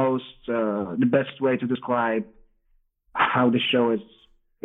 most 0.00 0.40
uh, 0.48 0.94
the 1.04 1.10
best 1.16 1.40
way 1.40 1.54
to 1.62 1.66
describe 1.74 2.24
how 3.32 3.50
the 3.50 3.62
show 3.72 3.84
is 3.96 4.04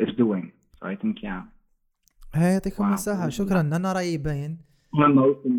is 0.03 0.11
doing. 0.23 0.45
So 0.79 0.87
I 0.87 0.95
think 0.95 1.15
yeah, 1.23 1.41
هاي 2.35 2.53
يعطيكم 2.53 2.83
wow. 2.83 2.93
الصحة 2.93 3.29
شكرا 3.29 3.61
أنا 3.61 3.93
رأيي 3.93 4.17
باين. 4.17 4.67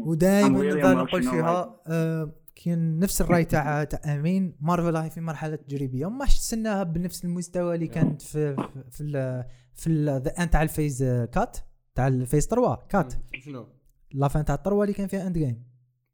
ودائما 0.06 0.48
I'm 0.48 0.62
really 0.62 0.84
نظل 0.84 0.96
نقول 0.96 1.22
فيها 1.22 1.80
آه، 1.86 2.32
كاين 2.64 2.98
نفس 2.98 3.20
الرأي 3.20 3.44
تاع 3.44 3.84
تاع 3.84 4.14
أمين 4.14 4.56
مارفل 4.60 4.94
راهي 4.94 5.10
في 5.10 5.20
مرحلة 5.20 5.56
تجريبية 5.56 6.06
وما 6.06 6.24
تستناها 6.24 6.82
بنفس 6.82 7.24
المستوى 7.24 7.74
اللي 7.74 7.86
كانت 7.86 8.22
في 8.22 8.56
في 8.90 9.00
ال 9.00 9.44
في 9.74 9.90
ذا 10.24 10.44
تاع 10.44 10.62
ال 10.62 10.69
phase 10.69 11.04
quatre 11.32 11.58
تاع 11.94 12.08
ال 12.08 12.14
phase 12.14 12.46
3 12.46 12.78
quatre 12.88 13.14
شنو؟ 13.34 13.66
la 14.14 14.26
fin 14.26 14.44
تاع 14.44 14.54
ال 14.54 14.59
trois 14.59 14.84
اللي 14.84 14.94
كان 14.94 15.06
فيها 15.06 15.26
Endgame 15.26 15.68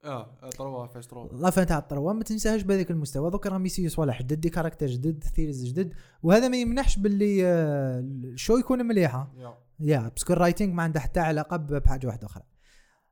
آه 0.05 0.51
trois 0.59 0.86
phase 0.86 1.07
trois 1.07 1.28
la 1.32 1.46
fin 1.46 1.66
تاع 1.66 1.79
ال 1.78 1.84
trois 1.84 2.12
ما 2.12 2.23
تنساهاش 2.25 2.62
بهذاك 2.62 2.91
المستوى. 2.91 3.31
دوك 3.31 3.47
راهم 3.47 3.66
يسيو 3.66 3.91
صوالح 3.91 4.23
جدد 4.23 4.41
des 4.41 4.51
caractères 4.51 4.86
جدد 4.87 5.25
series 5.24 5.65
جدد. 5.65 5.95
وهذا 6.23 6.49
ما 6.49 6.57
يمنعش 6.57 6.99
باللي 6.99 7.47
آه، 7.47 8.01
ال 8.01 8.12
show 8.12 8.57
يكون 8.57 8.87
مليحه 8.87 9.33
yeah. 9.81 10.09
parce 10.09 10.24
que 10.24 10.32
ال 10.32 10.39
rating 10.39 10.74
ما 10.75 10.83
عنده 10.83 11.01
حتى 11.01 11.21
علاقة 11.21 11.57
بحاجة 11.57 12.07
واحدة 12.07 12.27
أخرى. 12.27 12.43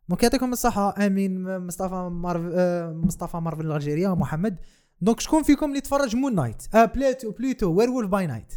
donc 0.09 0.23
يعطيكم 0.23 0.53
الصحة. 0.53 1.07
آمين. 1.07 1.59
مصطفى 1.59 2.09
مارف 2.13 2.43
آه، 2.55 2.93
مصطفى 2.93 3.37
مارفل 3.37 3.73
الجزائريه 3.73 4.09
ومحمد. 4.09 4.59
donc 5.01 5.21
شكون 5.21 5.43
فيكم 5.43 5.69
اللي 5.69 5.81
تفرج 5.81 6.17
Moon 6.17 6.35
Knight 6.35 6.75
آه 6.75 6.85
plutôt 6.85 7.31
plutôt 7.31 7.73
Werewolf 7.73 8.09
by 8.09 8.27
Night 8.27 8.53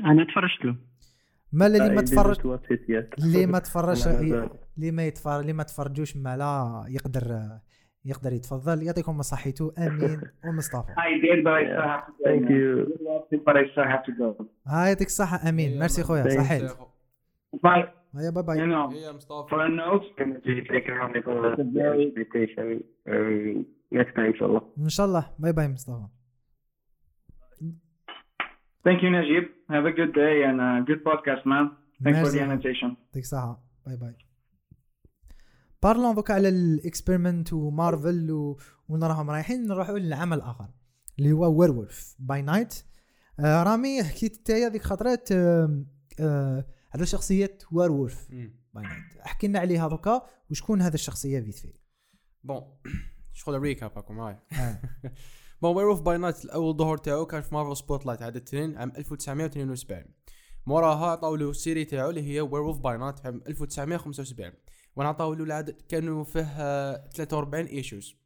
أنا 0.00 0.24
تفرجت 0.24 0.64
له. 0.64 0.93
ما 1.54 1.66
اللي 1.66 1.94
ما 1.94 2.00
I 2.00 2.04
تفرج. 2.04 2.36
اللي 3.18 3.46
ما 3.46 3.58
تفرج 3.58 4.08
ما- 4.08 4.50
اللي 4.78 4.90
ما 4.90 5.06
يتفرج 5.06 5.40
اللي 5.40 5.52
ما 5.52 5.62
تفرجوش 5.62 6.16
ما 6.16 6.36
لا 6.36 6.84
يقدر 6.88 7.22
آه، 7.30 7.62
يقدر 8.04 8.32
يتفضل. 8.32 8.82
يعطيكم 8.82 9.22
صحيتو 9.22 9.70
آمين. 9.78 10.20
ومصطفى. 10.46 10.92
هاي 14.66 14.88
يعطيك 14.88 15.06
الصحة. 15.06 15.48
آمين. 15.48 15.78
ميرسي 15.78 16.02
خويا. 16.02 16.28
صحيت. 16.28 16.70
bye 18.30 18.42
bye. 18.42 18.56
Know, 18.56 18.94
يا 18.96 19.12
مصطفى 19.12 19.48
for 19.50 19.58
next 23.94 24.14
time, 24.16 24.34
إن 24.34 24.38
شاء 24.38 24.46
الله. 24.46 24.62
إن 24.78 24.88
شاء 24.88 25.06
الله. 25.06 25.26
bye 25.38 25.52
bye 25.52 25.68
مصطفى. 25.68 26.06
Thank 28.84 29.02
you, 29.02 29.10
Najib. 29.10 29.44
Have 29.74 29.86
a 29.86 29.92
good 30.00 30.12
day 30.14 30.34
and 30.48 30.60
a 30.60 30.70
good 30.88 31.02
podcast, 31.04 31.42
man. 31.52 31.64
Thanks 32.04 32.18
for 32.20 32.30
the 32.30 32.40
invitation. 32.40 32.96
يعطيك 33.06 33.22
الصحة 33.22 33.64
bye 33.86 33.96
bye 33.96 34.14
parlons 35.82 36.14
دوكا 36.14 36.34
على 36.34 36.48
ال 36.48 36.57
experiment 36.57 37.52
و 37.52 37.63
Marvel 37.63 38.30
و... 38.30 38.58
ونراهم 38.88 39.30
رايحين 39.30 39.66
نروحوا 39.66 39.98
للعمل 39.98 40.40
اخر 40.40 40.68
اللي 41.18 41.32
هو 41.32 41.60
Werewolf 41.60 42.16
by 42.18 42.42
Night 42.42 42.74
آه 43.40 43.62
رامي 43.62 44.02
حكيت 44.04 44.36
انت 44.36 44.50
هذيك 44.50 44.82
خطرات 44.82 45.32
آه 45.32 45.84
آه 46.20 46.64
على 46.94 47.06
شخصية 47.06 47.58
Werewolf 47.72 48.30
by 48.74 48.84
Night 48.84 49.16
احكي 49.26 49.46
لنا 49.46 49.58
عليها 49.58 49.88
دوكا 49.88 50.22
وشكون 50.50 50.82
هذا 50.82 50.94
الشخصية 50.94 51.40
vite 51.40 51.58
fait 51.58 51.72
bon 52.44 52.62
شغل 53.32 53.60
recap 53.60 53.90
هاكم 53.96 54.16
معاي 54.16 54.38
آه. 55.64 55.72
bon 55.72 55.76
Werewolf 55.76 56.00
by 56.00 56.18
Night 56.18 56.44
الأول 56.44 56.76
ظهور 56.76 56.98
تاعو 56.98 57.26
كان 57.26 57.42
في 57.42 57.54
Marvel 57.54 57.76
Spotlight 57.76 58.22
عدد 58.22 58.36
اثنين 58.36 58.78
عام 58.78 58.92
1972 58.96 60.04
موراها 60.66 61.06
عطاو 61.06 61.36
له 61.36 61.50
ال 61.50 61.56
série 61.56 61.84
تاعو 61.84 62.10
اللي 62.10 62.22
هي 62.22 62.40
Werewolf 62.40 62.78
by 62.78 62.98
Night 62.98 63.26
عام 63.26 63.42
1975 63.48 64.52
وأنا 64.96 65.08
عطاو 65.08 65.34
له 65.34 65.44
العدد 65.44 65.82
كانوا 65.88 66.24
فيه 66.24 66.54
آه، 66.58 67.08
43 67.14 67.64
issues 67.66 68.16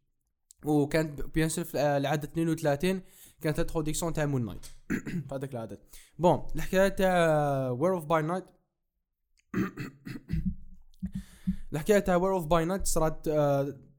وكانت 0.64 1.22
bien 1.22 1.48
sûr 1.48 1.64
آه، 1.76 1.96
العدد 1.96 2.24
32 2.24 3.02
كانت 3.40 3.58
ال 3.58 3.62
introduction 3.62 4.12
تاع 4.12 4.26
Moon 4.26 4.44
Knight 4.44 4.66
في 5.28 5.34
هذاك 5.34 5.52
العدد. 5.52 5.78
bon 6.18 6.46
الحكاية 6.56 6.88
تاع 6.88 7.70
Werewolf 7.70 8.04
by 8.04 8.22
Night 8.22 8.44
الحكاية 11.72 11.98
تاع 11.98 12.16
Werewolf 12.16 12.46
by 12.46 12.64
Night 12.64 12.86
صارت 12.86 13.28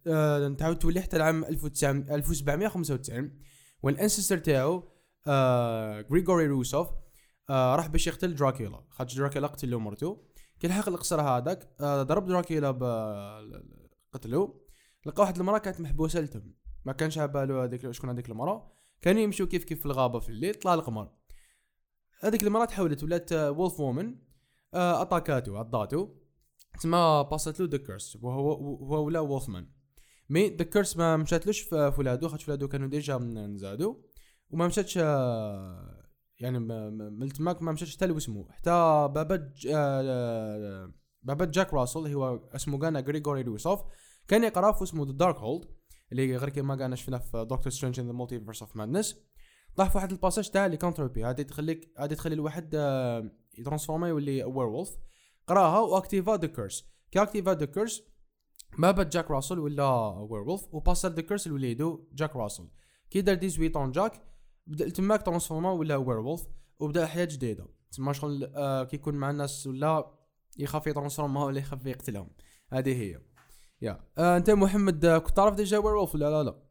آه، 0.10 0.74
تولي 0.74 1.02
حتى 1.02 1.18
العام 1.18 1.44
1900 1.44 2.16
1795 2.16 3.40
وال 3.84 3.95
ancestor 3.95 4.38
تاعو 4.38 4.84
آه، 5.28 6.06
غريغوري 6.12 6.48
روسوف 6.48 6.88
آه، 7.50 7.76
راح 7.76 7.88
باش 7.88 8.08
يقتل 8.08 8.36
دراكيلا. 8.36 8.84
خاطر 8.90 9.18
دراكيلا 9.18 9.48
قتل 9.48 9.72
له 9.72 9.80
مرتو 9.80 10.18
كي 10.60 10.68
لحق 10.68 10.90
القصر 10.90 11.22
هذاك 11.22 11.76
آه، 11.82 12.04
ضرب 12.04 12.26
دراكيلا 12.26 12.72
ب 12.72 12.84
قتلو 14.14 14.66
لقى 15.06 15.22
واحد 15.22 15.38
المرأة 15.38 15.58
كانت 15.58 15.82
محبوسة 15.82 16.20
لتم. 16.20 16.54
ما 16.86 16.94
كانش 16.94 17.18
على 17.18 17.28
بالو 17.28 17.62
هذيك 17.62 17.92
شكون 17.92 18.10
هذيك 18.10 18.30
المرأة. 18.30 18.72
كانوا 19.02 19.22
يمشوا 19.22 19.46
كيف 19.46 19.64
كيف 19.64 19.80
في 19.80 19.86
الغابة 19.86 20.20
في 20.20 20.30
الليل 20.30 20.56
طلع 20.56 20.74
القمر. 20.74 21.12
هذيك 22.20 22.44
المرأة 22.44 22.66
تحولت 22.66 23.04
ولات 23.04 23.34
wolf 23.34 23.80
woman 23.80 24.16
اتاكاتو 24.74 25.58
عضاتو. 25.58 26.10
تسمى 26.80 27.28
باصت 27.32 27.60
له 27.60 27.68
the 27.72 27.78
curse 27.78 28.18
وهو 28.22 28.48
وهو 28.62 29.06
ولا 29.06 29.20
wolfman 29.20 29.68
mais 30.30 30.50
the 30.50 30.64
curse 30.64 30.98
ما 30.98 31.18
مشاتلوش 31.18 31.60
في 31.60 31.92
في 31.92 32.00
ولادو 32.00 32.28
خاطر 32.28 32.44
ولادو 32.48 32.68
كانوا 32.68 32.88
déjà 32.88 33.18
نزادو. 33.18 34.02
وما 34.50 34.68
مشاتش 34.68 34.98
آه، 35.02 36.04
يعني 36.40 36.60
من 37.10 37.30
تماك 37.34 37.62
ما 37.62 37.72
مشاتش 37.72 37.96
حتى 37.96 38.06
لوسمو 38.08 38.48
حتى 38.52 38.70
بابا 39.16 39.36
ج- 39.36 39.68
آه، 39.76 40.94
بابا 41.24 41.46
جاك 41.46 41.74
راسل 41.74 42.14
هو 42.14 42.36
اسمه 42.56 42.80
كان 42.80 42.98
غريغوري 42.98 43.42
روسوف 43.42 43.80
كان 44.28 44.44
يقرأ 44.44 44.72
في 44.72 44.84
اسمه 44.84 45.06
the 45.06 45.12
Darkhold 45.12 45.66
اللي 46.12 46.38
غير 46.38 46.50
كيما 46.50 46.76
كان 46.76 46.96
شفنا 46.96 47.18
في 47.20 47.46
Doctor 47.50 47.70
Strange 47.70 48.00
in 48.00 48.08
the 48.08 48.12
Multiverse 48.14 48.62
of 48.62 48.76
Madness 48.76 49.16
طاح 49.76 49.90
في 49.90 49.98
واحد 49.98 50.12
ال 50.12 50.17
passage 50.17 50.50
تاع 50.50 50.66
lycanthropie 50.66 51.26
هذه 51.26 51.42
تخليك 51.42 51.94
هذه 52.00 52.14
تخلي 52.14 52.36
الواحد 52.36 52.72
آه، 52.76 53.32
يترانسفورما 53.58 54.08
يولي 54.10 54.44
werewolf 54.44 54.90
قراها 55.48 55.80
واكتيفا 55.80 56.38
the 56.38 56.48
curse 56.48 56.86
كي 57.12 57.22
اكتيفا 57.22 57.54
the 57.54 57.66
curse 57.66 58.04
بابا 58.78 59.04
جاك 59.04 59.32
راسل 59.32 59.60
ولا 59.60 59.90
werewolf 60.30 60.74
وباسر 60.74 61.10
the 61.10 61.22
curse 61.22 61.48
لوليدو 61.48 62.08
جاك 62.14 62.36
راسل. 62.36 62.68
كي 63.10 63.22
دار 63.22 63.36
18 63.36 63.80
ans 63.80 63.92
جاك 63.92 64.22
بدأ 64.68 64.90
تماك 64.90 65.22
ترانسفورما 65.22 65.72
ولا 65.72 65.96
werewolf 65.96 66.42
وبدأ 66.80 67.06
حياة 67.06 67.26
جديدة. 67.26 67.68
تسمى 67.92 68.14
شغل 68.14 68.52
آه 68.56 68.84
كي 68.84 68.96
يكون 68.96 69.16
مع 69.16 69.30
الناس 69.30 69.68
ولا 69.68 70.12
يخاف 70.60 70.88
يترانسفورما 70.88 71.44
ولا 71.44 71.60
يخاف 71.60 71.86
يقتلهم. 71.86 72.30
هذه 72.74 73.02
هي. 73.02 73.20
yeah. 73.82 74.00
آه 74.18 74.38
أنت 74.38 74.50
محمد 74.50 75.06
آه، 75.06 75.18
كنت 75.18 75.36
تعرف 75.36 75.56
déjà 75.56 75.78
Werewolf 75.78 76.16
ولا 76.16 76.30
لا 76.30 76.44
لا؟ 76.44 76.70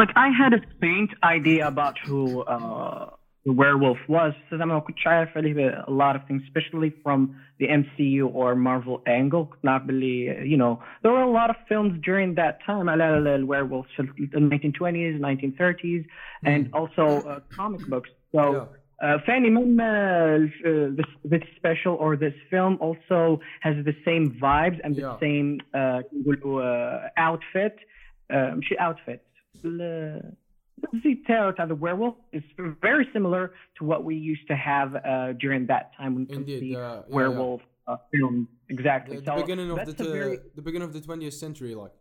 Like 0.00 0.14
I 0.16 0.28
had 0.40 0.52
a 0.52 0.62
faint 0.82 1.12
idea 1.36 1.62
about 1.68 1.96
who 2.06 2.22
uh, 2.54 3.06
the 3.45 3.53
werewolf 3.53 3.97
was. 4.09 4.33
So 4.49 4.55
زعما 4.57 4.73
ما 4.73 4.79
كنتش 4.79 5.07
عارف 5.07 5.37
عليه 5.37 5.71
a 5.83 5.89
lot 5.89 6.15
of 6.15 6.21
things, 6.27 6.41
especially 6.47 6.91
from 7.03 7.19
the 7.59 7.67
MCU 7.67 8.25
or 8.33 8.55
Marvel 8.55 9.01
angle. 9.07 9.45
كنت 9.45 9.65
نعرف 9.65 9.83
باللي 9.83 10.35
you 10.51 10.57
know 10.57 10.79
there 11.03 11.11
were 11.11 11.23
a 11.23 11.33
lot 11.41 11.49
of 11.49 11.55
films 11.69 11.93
during 12.01 12.35
that 12.35 12.59
time 12.65 12.89
على 12.89 13.17
ال- 13.17 13.27
ال- 13.27 13.47
werewolves 13.47 13.87
في 13.95 13.99
ال 14.35 14.49
1920s, 14.49 15.21
1930s, 15.21 16.03
and 16.45 16.69
also 16.73 17.05
uh, 17.27 17.39
comic 17.57 17.81
books. 17.89 18.09
So. 18.35 18.41
Yeah. 18.53 18.65
Uh, 19.01 19.17
Fanny 19.25 19.49
من 19.49 19.79
uh, 19.79 20.97
this 20.97 21.09
this 21.33 21.43
special 21.55 21.93
or 22.03 22.17
this 22.17 22.33
film 22.51 22.77
also 22.81 23.39
has 23.65 23.75
the 23.89 23.95
same 24.07 24.25
vibes 24.45 24.77
and 24.83 24.91
the 24.97 25.01
Yeah. 25.01 25.19
same 25.25 25.49
uh, 25.73 26.01
نقولوا, 26.13 26.61
uh, 26.61 27.09
outfit 27.17 27.75
uh, 28.33 28.55
ماشي 28.55 28.75
outfit 28.75 29.21
the 31.02 31.22
terror 31.26 31.54
the 31.66 31.74
werewolf 31.74 32.14
is 32.32 32.42
very 32.80 33.08
similar 33.12 33.52
to 33.78 33.84
what 33.84 34.04
we 34.04 34.16
used 34.16 34.46
to 34.48 34.56
have 34.56 34.94
uh, 34.94 35.32
during 35.34 35.66
that 35.66 35.92
time 35.96 36.14
when 36.14 36.26
Indeed, 36.28 36.62
we 36.62 36.76
uh, 36.76 36.78
yeah, 36.78 37.00
werewolf 37.08 37.60
yeah. 37.60 37.94
Uh, 37.94 37.96
film 38.12 38.48
exactly. 38.70 39.18
The, 39.18 39.24
so 39.26 39.36
beginning 39.36 39.70
of 39.70 39.84
the, 39.84 40.04
very... 40.04 40.38
the 40.56 40.62
beginning 40.62 40.88
of 40.88 40.94
the 40.94 41.02
twentieth 41.02 41.34
century, 41.34 41.74
like 41.74 41.92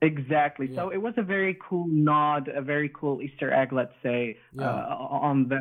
exactly. 0.00 0.68
Yeah. 0.70 0.76
So 0.76 0.90
it 0.90 0.96
was 0.96 1.12
a 1.18 1.22
very 1.22 1.58
cool 1.68 1.86
nod, 1.88 2.48
a 2.48 2.62
very 2.62 2.90
cool 2.94 3.20
Easter 3.20 3.52
egg, 3.52 3.72
let's 3.72 3.92
say, 4.02 4.38
uh, 4.58 4.62
on 4.62 5.48
the 5.48 5.60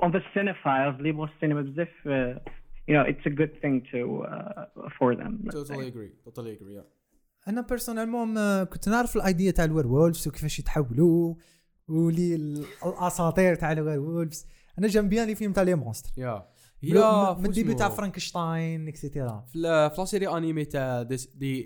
on 0.00 0.12
the 0.12 0.20
cinephiles, 0.34 1.00
Libros 1.02 1.30
Cinema, 1.40 1.62
as 1.62 1.76
if 1.76 1.88
uh, 2.06 2.38
you 2.86 2.94
know 2.94 3.02
it's 3.02 3.26
a 3.26 3.30
good 3.30 3.60
thing 3.60 3.84
to 3.90 4.24
uh, 4.30 4.66
for 4.96 5.16
them. 5.16 5.44
Totally 5.50 5.84
say. 5.84 5.88
agree. 5.88 6.10
Totally 6.24 6.52
agree. 6.52 6.74
Yeah. 6.74 6.82
أنا 7.48 7.60
personnellement 7.60 8.38
آه، 8.38 8.64
كنت 8.64 8.88
نعرف 8.88 9.16
ال 9.16 9.23
idea 9.23 9.50
تاع 9.50 9.64
ال 9.64 9.86
werewolves 9.86 10.28
وكيفاش 10.28 10.58
يتحولوا 10.58 11.34
ولي 11.88 12.34
ال- 12.34 12.64
الأساطير 12.86 13.54
تاع 13.54 13.72
ال 13.72 14.00
werewolves 14.00 14.46
أنا 14.78 14.88
j'aime 14.88 15.08
bien 15.08 15.26
les 15.26 15.34
films 15.34 15.52
تاع 15.52 15.62
les 15.62 15.74
monstres. 15.74 16.10
yeah. 16.16 16.48
yeah 16.82 17.34
من 17.38 17.46
ال 17.46 17.51
début 17.51 17.74
تاع 17.74 17.88
فرانكشتاين 17.88 18.88
et 18.88 19.02
cetera 19.02 19.44
في 19.52 19.58
la 19.58 20.04
série 20.04 20.28
animée 20.28 20.64
تاع 20.64 21.00
The 21.02 21.16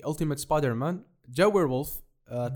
Ultimate 0.09 0.39
Spider-Man 0.39 1.05
جا 1.29 1.45
werewolf 1.47 2.01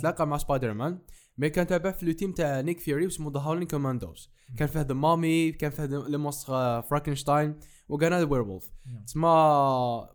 تلاقى 0.01 0.27
مع 0.27 0.39
Spider-Man 0.39 0.99
mais 1.39 1.51
كان 1.51 1.67
تابع 1.67 1.91
في 1.91 2.07
le 2.07 2.13
team 2.13 2.33
تاع 2.33 2.61
نيك 2.61 2.81
فيوري 2.81 3.07
اسمه 3.07 3.33
the 3.33 3.41
Howling 3.41 3.67
Commandos 3.69 4.31
كان 4.59 4.69
فيه 4.69 4.81
the 4.81 4.95
mummy 4.95 5.53
كان 5.53 5.71
فيه 5.71 5.85
le 5.85 6.19
monstre 6.19 6.83
فرانكنشتاين 6.83 7.55
وكان 7.91 8.13
هذا 8.13 8.25
werewolf 8.25 8.71
تسمى 9.07 9.29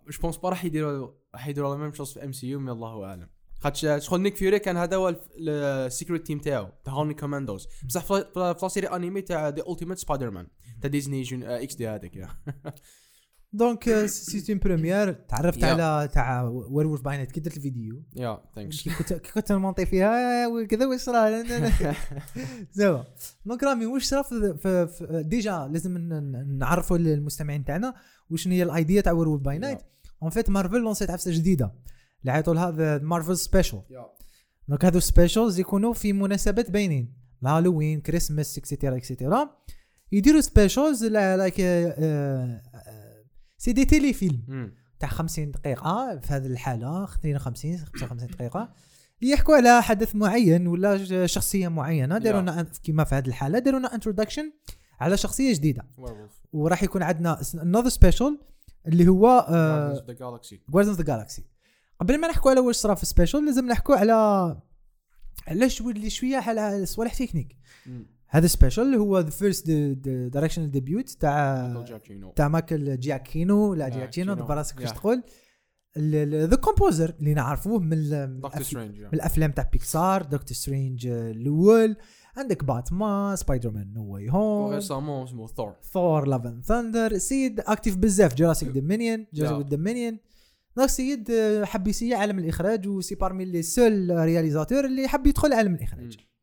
je 0.10 0.22
pense 0.22 0.38
pas 0.38 0.49
راح 0.49 0.65
يديروا 0.65 1.11
راح 1.34 1.47
يديروا 1.47 1.76
la 1.76 1.81
même 1.81 1.93
chose 1.93 2.14
في 2.14 2.23
MCU 2.23 2.47
mais 2.47 2.72
الله 2.72 3.06
أعلم. 3.06 3.30
خاطر 3.60 3.99
شغل 3.99 4.22
نيك 4.22 4.35
فيوري 4.35 4.60
كان 4.60 4.77
هذا 4.77 4.97
هو 4.97 5.15
ال 5.38 5.50
secret 5.50 6.26
team 6.26 6.39
تاعو 6.39 6.64
the 6.85 6.91
Howling 6.91 7.15
Commandos. 7.15 7.68
بصح 7.88 8.03
في 8.06 8.26
la 8.35 8.68
série 8.68 8.88
animée 8.88 9.22
تاع 9.22 9.49
The 9.49 9.64
Ultimate 9.69 9.97
Spider-Man 9.97 10.47
تاع 10.81 10.89
ديزني 10.89 11.22
جون 11.22 11.43
XD 11.43 11.88
هذاك 11.88 12.11
donc 13.57 14.06
c'est 14.06 14.49
en 14.49 14.60
premier 14.60 15.14
تعرفت. 15.14 15.64
على 15.64 16.10
تاع 16.14 16.44
Werewolf 16.43 17.02
by 17.02 17.18
Night 17.18 17.31
كي 17.32 17.40
درت 17.40 17.57
الفيديو. 17.57 18.03
yeah 18.15 18.41
thanks 18.56 18.81
كي 18.82 18.90
كنت 18.90 19.14
كي 19.14 19.32
كنت 19.32 19.52
نمونطي 19.52 19.86
فيها 19.86 20.48
وكذا 20.48 20.86
واش 20.86 21.10
راه 21.10 21.44
زعما 22.73 23.06
donc 23.45 23.64
رامي 23.64 23.86
واش 23.86 24.03
صرا 24.03 24.23
déjà 25.22 25.69
لازم 25.72 25.98
نعرفوا 26.57 26.98
للمستمعين 26.98 27.65
تاعنا 27.65 27.94
وشنو 28.30 28.53
هي 28.53 28.64
ال 28.64 28.71
idea 28.71 29.02
تاع 29.02 29.11
Werewolf 29.11 29.41
by 29.41 29.57
Night 29.57 29.80
en 30.23 30.30
fait 30.30 30.49
Marvel 30.49 30.77
لونسيت 30.77 31.10
عفسه 31.10 31.32
جديدة. 31.32 31.73
اللي 32.22 32.32
عيطوا 32.32 32.53
لها 32.53 32.98
Marvel 32.97 33.38
special 33.38 33.81
donc 34.68 34.85
هذو 34.86 34.99
specials 34.99 35.60
يكونوا 35.60 35.94
في 35.94 36.14
مناسبات 36.14 36.72
باينين. 36.72 37.14
الهالوين 37.44 38.02
Christmas 38.02 38.57
et 38.57 38.68
cetera 38.68 38.97
et 38.97 39.10
cetera 39.10 39.49
يديروا 40.11 40.41
specials 40.41 41.06
like 41.06 41.61
c'est 43.65 43.73
des 43.73 43.85
téléfilms 43.85 44.72
تاع 44.99 45.09
50 45.09 45.51
دقيقة 45.51 46.19
في 46.19 46.33
هذه 46.33 46.45
الحالة 46.45 47.03
52 47.03 47.77
55 47.77 48.27
دقيقة. 48.27 48.73
يحكوا 49.21 49.55
على 49.55 49.83
حدث 49.83 50.15
معين 50.15 50.67
ولا 50.67 51.25
شخصية 51.25 51.67
معينة. 51.67 52.17
داروا 52.17 52.41
لنا 52.41 52.63
كيما 52.83 53.03
في 53.03 53.15
هذه 53.15 53.27
الحالة 53.27 53.59
داروا 53.59 53.79
لنا 53.79 53.95
introduction 53.95 54.52
على 54.99 55.17
شخصية 55.17 55.53
جديدة. 55.53 55.87
وراح 56.53 56.83
يكون 56.83 57.03
عندنا 57.03 57.37
another 57.41 57.87
special 57.88 58.39
اللي 58.87 59.07
هو 59.07 59.45
Guardians 60.69 60.89
of 60.89 60.97
the 60.97 61.15
Galaxy 61.15 61.45
قبل 61.99 62.21
ما 62.21 62.27
نحكوا 62.27 62.51
على 62.51 62.59
واش 62.59 62.75
صرا 62.75 62.95
في 62.95 63.03
ال 63.03 63.09
special 63.09 63.45
لازم 63.45 63.67
نحكوا 63.67 63.95
على 63.95 64.57
على 65.47 65.69
شو 65.69 65.89
اللي 65.89 66.09
شوية 66.09 66.37
على 66.37 66.85
صوالح 66.85 67.13
تكنيك. 67.13 67.57
هذا 68.27 68.47
special 68.47 68.95
هو 68.95 69.19
the 69.19 69.30
first 69.30 69.69
directorial 69.72 70.72
debut 70.72 71.10
تاع 71.10 71.68
تاع 72.35 72.47
مايكل 72.47 72.97
جياكينو. 72.99 73.73
لا 73.73 73.89
جياكينو. 73.89 74.35
parce 74.35 74.60
que 74.60 74.76
كيفاش 74.76 74.91
Yeah. 74.91 74.95
تقول؟ 74.95 75.23
The 76.49 76.56
composer 76.56 77.15
اللي 77.19 77.34
نعرفوه 77.34 77.80
من 77.80 77.89
من 77.89 78.39
الأفلام 79.14 79.52
تاع 79.52 79.69
بيكسار 79.72 80.22
دكتور 80.23 80.57
سترينج 80.57 81.07
الأول 81.07 81.95
عندك 82.38 82.64
باتمان 82.64 83.35
سبايدر 83.35 83.72
مان 83.72 83.93
No 83.93 84.14
Way 84.14 84.30
Home 84.30 84.73
récemment 84.73 85.23
اسمه 85.23 85.47
ثور 85.47 85.76
Thor 85.93 86.27
Love 86.27 86.45
and 86.45 86.65
Thunder 86.65 87.18
c'est 87.18 87.60
actif 87.60 87.97
بزاف 87.97 88.34
Jurassic 88.35 88.69
Dominion 88.69 89.26
Jurassic. 89.34 89.68
Dominion 89.68 90.18
donc 90.77 90.89
c'est 90.89 91.31
آه، 91.31 91.65
حب 91.65 91.88
yessayer 91.88 92.18
عالم 92.18 92.39
الإخراج 92.39 92.88
و 92.88 92.92
c'est 92.92 93.15
parmi 93.15 93.45
les 93.45 93.61
seuls 93.61 94.10
réalisateurs 94.19 94.85
اللي 94.85 95.07
حب 95.07 95.27
يدخل 95.27 95.53
عالم 95.53 95.76
الإخراج. 95.76 96.18
آه، 96.19 96.35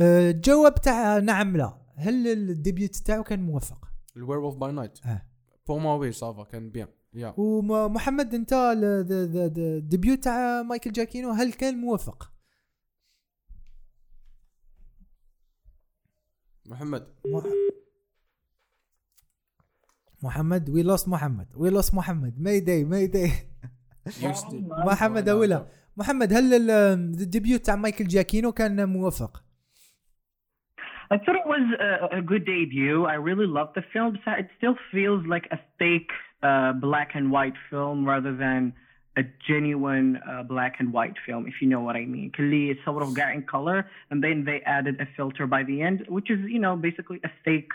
الجواب 0.00 0.74
تاع 0.74 1.18
نعم 1.18 1.56
لا. 1.56 1.78
هل 1.96 2.26
ال 2.28 2.39
debut 2.39 2.96
تاعو 2.96 3.22
كان 3.22 3.40
موفق؟ 3.42 3.88
ال 4.16 4.38
Werewolf 4.38 4.56
by 4.56 4.72
Night. 4.72 4.98
أه. 5.06 5.22
pour 5.66 5.78
moi 5.80 5.94
oui 5.94 6.12
ça 6.12 6.28
va 6.28 6.44
كان 6.44 6.70
bien 6.70 6.88
yeah 7.14 7.34
ومحمد 7.36 8.34
انت 8.34 8.52
ال 8.76 9.01
debut 9.01 10.24
تاع 10.24 10.62
مايكل 10.62 10.92
جاكينو 10.92 11.30
هل 11.30 11.52
كان 11.52 11.74
موفق؟ 11.78 12.30
محمد. 16.66 17.06
مح- 17.26 17.44
محمد 20.22 20.70
we 20.70 20.82
lost 20.82 21.08
محمد. 21.08 21.48
we 21.56 21.70
lost 21.70 21.94
محمد. 21.94 22.40
mayday 22.40 22.84
mayday 22.84 23.32
محمد 24.70 25.28
أولا. 25.28 25.68
محمد 25.96 26.32
هل 26.32 26.54
ال- 26.54 26.70
الديبيوت 27.20 27.66
تاع 27.66 27.76
مايكل 27.76 28.06
جاكينو 28.08 28.52
كان 28.52 28.88
موفق؟ 28.88 29.44
I 31.14 31.18
thought 31.18 31.36
it 31.36 31.46
was 31.46 31.62
a, 31.78 32.18
a 32.18 32.22
good 32.22 32.44
debut. 32.44 33.04
I 33.04 33.14
really 33.14 33.46
loved 33.46 33.76
the 33.76 33.84
film. 33.92 34.18
It 34.26 34.48
still 34.58 34.74
feels 34.90 35.24
like 35.26 35.46
a 35.52 35.60
fake 35.78 36.10
uh, 36.42 36.72
black 36.72 37.10
and 37.14 37.30
white 37.30 37.54
film 37.70 38.04
rather 38.04 38.34
than 38.34 38.72
a 39.16 39.22
genuine 39.46 40.18
uh, 40.28 40.42
black 40.42 40.74
and 40.80 40.92
white 40.92 41.14
film, 41.24 41.46
if 41.46 41.54
you 41.62 41.68
know 41.68 41.80
what 41.80 41.94
I 41.94 42.04
mean. 42.04 42.32
Kali 42.36 42.70
is 42.70 42.78
sort 42.84 43.04
of 43.04 43.14
got 43.14 43.32
in 43.32 43.44
color, 43.44 43.88
and 44.10 44.24
then 44.24 44.44
they 44.44 44.60
added 44.66 45.00
a 45.00 45.06
filter 45.16 45.46
by 45.46 45.62
the 45.62 45.82
end, 45.82 46.04
which 46.08 46.32
is, 46.32 46.40
you 46.48 46.58
know, 46.58 46.74
basically 46.74 47.20
a 47.22 47.30
fake 47.44 47.70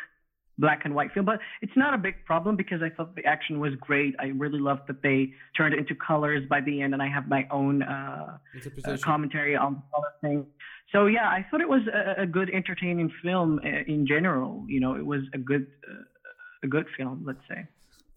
black 0.57 0.81
and 0.83 0.93
white 0.93 1.13
film. 1.13 1.25
But 1.25 1.39
it's 1.61 1.77
not 1.77 1.93
a 1.93 1.97
big 1.97 2.25
problem 2.25 2.57
because 2.57 2.81
I 2.83 2.89
thought 2.89 3.15
the 3.15 3.23
action 3.23 3.61
was 3.61 3.73
great. 3.75 4.15
I 4.19 4.25
really 4.35 4.59
loved 4.59 4.81
that 4.89 5.01
they 5.01 5.31
turned 5.55 5.73
it 5.73 5.79
into 5.79 5.95
colors 5.95 6.43
by 6.49 6.59
the 6.59 6.81
end, 6.81 6.93
and 6.93 7.01
I 7.01 7.07
have 7.07 7.29
my 7.29 7.47
own 7.49 7.83
uh, 7.83 8.37
uh, 8.83 8.97
commentary 9.01 9.55
on 9.55 9.75
the 9.75 9.81
color 9.95 10.11
thing. 10.21 10.45
So 10.93 10.99
yeah, 11.15 11.27
I 11.37 11.39
thought 11.47 11.61
it 11.67 11.71
was 11.75 11.83
a, 11.99 12.21
a 12.25 12.27
good, 12.37 12.49
entertaining 12.59 13.09
film 13.23 13.49
uh, 13.59 13.93
in 13.93 13.99
general. 14.13 14.51
You 14.73 14.79
know, 14.83 14.93
it 15.01 15.05
was 15.13 15.21
a 15.37 15.39
good, 15.49 15.65
uh, 15.89 16.65
a 16.67 16.67
good 16.75 16.87
film. 16.97 17.17
Let's 17.29 17.45
say. 17.49 17.65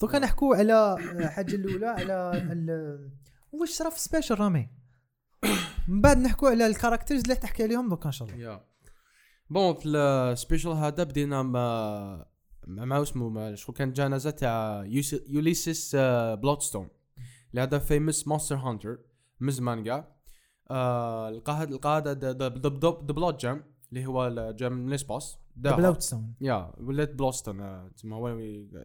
دوكا 0.01 0.19
نحكوا 0.19 0.57
على 0.57 0.97
الحاجة 1.13 1.55
الأولى 1.55 1.87
على 1.87 2.33
ال- 2.53 3.11
واش 3.53 3.69
صرا 3.69 3.91
في 3.91 4.01
special 4.01 4.41
رامي 4.41 4.69
من 5.89 6.01
بعد 6.01 6.19
نحكوا 6.19 6.49
على 6.51 6.67
ال 6.67 6.72
characters 6.72 7.21
اللي 7.23 7.35
تحكي 7.35 7.63
عليهم 7.63 7.89
دوكا 7.89 8.07
إن 8.07 8.13
شاء 8.13 8.29
الله 8.29 8.41
yeah 8.41 8.61
bon 9.51 9.75
في 9.75 9.89
ال 9.89 9.99
special 9.99 10.71
هذا 10.71 11.03
بدينا 11.05 11.43
مع 11.43 12.27
مع 12.67 13.03
اسمه 13.03 13.29
مع 13.29 13.55
شكون 13.55 13.75
كان 13.75 13.93
جنازه 13.93 14.31
تاع 14.31 14.85
يوليسيس 15.29 15.95
آه، 15.99 16.35
بلودستون 16.35 16.89
اللي 17.51 17.63
هذا 17.63 17.79
famous 17.79 18.29
monster 18.29 18.57
hunter 18.57 18.99
من 19.41 19.51
زمان 19.51 19.85
كاع 19.85 20.09
آه، 20.71 21.31
لقى 21.31 21.53
هذا 21.99 22.15
the 22.15 22.49
Blood 23.13 23.37
Gem 23.37 23.65
اللي 23.93 24.07
هو 24.07 24.27
ال- 24.27 24.57
gem 24.57 24.73
من 24.73 24.89
l'espace 24.89 25.39
داها. 25.57 25.77
Bloodstone 25.77 26.35
yeah 26.41 26.73
ولات 26.81 27.15
Bloodstone 27.15 27.61
آه، 27.61 27.89
تسمى 27.97 28.15
هو 28.15 28.39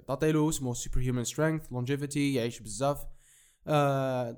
تعطي 0.08 0.32
له 0.32 0.50
اسمه 0.50 0.74
superhuman 0.74 1.24
strength 1.24 1.72
longevity 1.72 2.34
يعيش 2.34 2.60
بزاف 2.60 3.06
آه، 3.68 4.38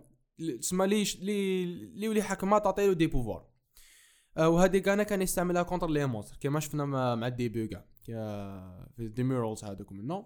تسمى 0.62 0.88
لي 0.88 1.04
لي 1.22 1.66
لي 1.96 2.10
ولي 2.10 2.22
حكمات 2.22 2.64
تعطي 2.64 2.88
له 2.88 2.94
des 2.94 3.08
pouvoirs 3.08 3.46
آه، 4.38 4.50
وهذه 4.50 4.78
كان 4.78 5.04
كان 5.04 5.22
يستعملها 5.22 5.64
contre 5.64 5.90
les 5.90 6.06
monstres 6.06 6.38
كما 6.40 6.60
شفنا 6.60 6.86
مع 6.86 7.30
كاع 7.68 7.86
كا- 8.08 8.88
في 8.98 9.08
des 9.08 9.26
murals 9.26 9.64
هذوك 9.64 9.92
منه 9.92 10.26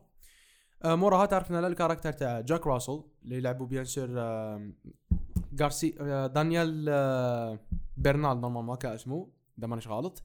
آه، 0.84 0.96
موراها 0.96 1.26
تعرفنا 1.26 1.58
على 1.58 1.68
ال 1.68 1.72
character 1.72 2.12
تاع 2.12 2.40
جاك 2.42 2.68
راسل 2.68 3.04
اللي 3.24 3.36
يلعبوا 3.38 3.66
bien 3.68 3.86
sûr 3.86 4.10
آه، 4.20 4.72
García 5.62 5.96
آه، 6.00 6.28
دانيال 6.28 6.86
آه، 6.90 7.60
برنال 7.98 8.42
normalement 8.42 8.76
كا 8.76 8.96
اسمه 8.96 9.32
إذا 9.60 9.68
مانيش 9.68 9.88
غلط. 9.88 10.24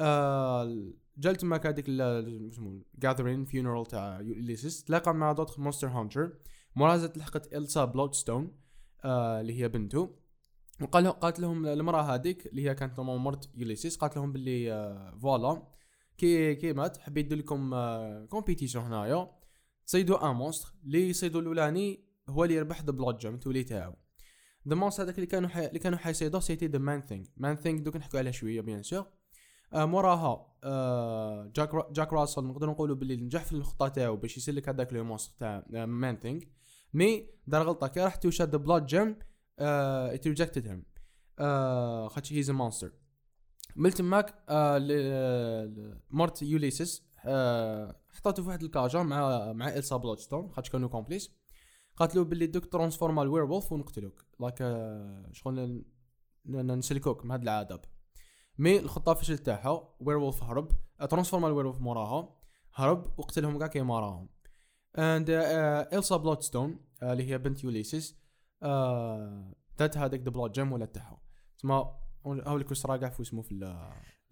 آه، 0.00 0.92
جا 1.18 1.32
تماك 1.32 1.66
هذيك 1.66 1.86
اسمه 1.88 2.82
gathering 2.98 3.44
funeral 3.44 3.86
تاع 3.86 4.20
يوليسيس 4.20 4.84
تلاقى 4.84 5.14
مع 5.14 5.32
d'autres 5.32 5.58
monster 5.58 5.88
hunters 5.88 6.32
زاد 6.78 7.18
لحقت 7.18 7.54
إلسا 7.54 7.84
بلودستون 7.84 8.52
آه، 9.04 9.40
اللي 9.40 9.60
هي 9.60 9.68
بنته. 9.68 10.16
وقال 10.82 11.08
قالت 11.08 11.40
لهم 11.40 11.66
المرأة 11.66 12.02
هذيك 12.02 12.46
اللي 12.46 12.68
هي 12.68 12.74
كانت 12.74 12.98
normal 12.98 13.18
مرت 13.18 13.50
يوليسيس 13.54 13.96
قالت 13.96 14.16
لهم 14.16 14.32
باللي 14.32 14.72
آه، 14.72 15.18
voilà 15.22 15.62
كي 16.18 16.54
كي 16.54 16.72
مات 16.72 16.96
حبيت 16.96 17.26
ندير 17.26 17.38
لكم 17.38 17.74
آه، 17.74 18.24
compétition 18.24 18.84
هنايا. 18.84 19.30
تصيدوا 19.86 20.30
un 20.30 20.36
monstre 20.36 20.74
اللي 20.84 21.08
يصيدوا 21.08 21.40
الأولاني 21.40 22.04
هو 22.28 22.44
اللي 22.44 22.54
يربح 22.54 22.82
the 22.82 22.92
Blood 22.92 23.18
Gem 23.18 23.38
تولي 23.38 23.64
تاعو 23.64 23.94
the 24.68 24.74
monster 24.74 25.02
هذاك 25.02 25.14
اللي 25.14 25.26
كانوا 25.26 25.48
حي... 25.48 25.66
اللي 25.66 25.78
كانوا 25.78 25.98
حيصيدوه 25.98 26.40
c'était 26.40 26.66
the 26.66 26.78
Man-Thing 26.78 27.28
Man-Thing 27.36 27.80
دوك 27.80 27.96
نحكوا 27.96 28.18
عليه 28.18 28.30
شوية 28.30 28.60
bien 28.60 28.82
sûr. 28.82 29.06
آه 29.72 29.84
موراها 29.84 30.46
آه 30.64 31.50
جاك. 31.56 31.92
جاك 31.92 32.12
راسل 32.12 32.44
نقدر 32.44 32.70
نقولوا 32.70 32.96
باللي 32.96 33.16
نجح 33.16 33.44
في 33.44 33.52
الخطه 33.52 33.88
تاعو 33.88 34.16
باش 34.16 34.36
يسلك 34.36 34.68
هذاك 34.68 34.92
le 34.92 35.04
monstre 35.04 35.34
تاع 35.38 35.64
Man-Thing 35.86 36.48
mais 36.94 37.26
دار 37.46 37.62
غلطة 37.62 37.86
كي 37.86 38.00
راح 38.00 38.16
touchا 38.16 38.44
the 38.44 38.58
Blood 38.58 38.86
Gem 38.86 39.16
it 39.58 40.26
rejected 40.26 40.68
him 40.68 40.84
خاطش 42.08 42.32
he's 42.32 42.50
a 42.50 42.52
monster 42.52 42.92
من 43.76 43.90
تماك 43.90 44.34
آه 44.48 45.72
مرت 46.10 46.42
يوليسيس 46.42 47.02
آه 47.24 48.00
حطاتو 48.10 48.42
في 48.42 48.48
واحد 48.48 48.62
la 48.62 48.75
cage 48.75 49.02
مع 49.02 49.52
مع 49.52 49.68
إلسا 49.68 49.96
بلودستون 49.96 50.50
خاطش 50.52 50.70
كانوا 50.70 50.88
complices 50.88 51.30
قالت 51.96 52.18
باللي 52.18 52.46
دوك 52.46 52.66
transforma 52.66 53.22
ل 53.22 53.44
werewolf 53.44 53.72
ونقتلوك. 53.72 54.24
like 54.40 54.62
آه 54.62 55.30
شغل 55.32 55.84
نسلكوك 56.46 57.24
من 57.24 57.30
هاد 57.30 57.42
العذاب. 57.42 57.84
mais 58.58 58.78
الخطه 58.78 59.14
فشل 59.14 59.38
تاعها 59.38 59.94
werewolf 60.00 60.42
هرب. 60.42 60.72
آه، 61.00 61.06
transforma 61.06 61.48
ل 61.48 61.66
werewolf 61.66 61.80
موراها. 61.80 62.36
هرب 62.74 63.18
وقتلهم 63.18 63.58
كاع 63.58 63.66
كي 63.66 63.82
موراهم. 63.82 64.28
and 64.98 65.26
إلسا 65.92 66.16
بلودستون 66.16 66.80
آه، 67.02 67.12
اللي 67.12 67.30
هي 67.30 67.38
بنت 67.38 67.64
يوليسيس 67.64 68.22
آه 68.62 69.54
دات 69.78 69.98
هذاك 69.98 70.20
the 70.20 70.30
Blood 70.30 70.52
Gem 70.52 70.72
ولا 70.72 70.86
تاعها. 70.86 71.22
تسمى 71.58 71.74
هاو 72.26 72.54
اللي 72.54 72.64
كنت 72.64 72.86
راقع 72.86 73.08
في 73.08 73.22
اسمه 73.22 73.42
في 73.42 73.52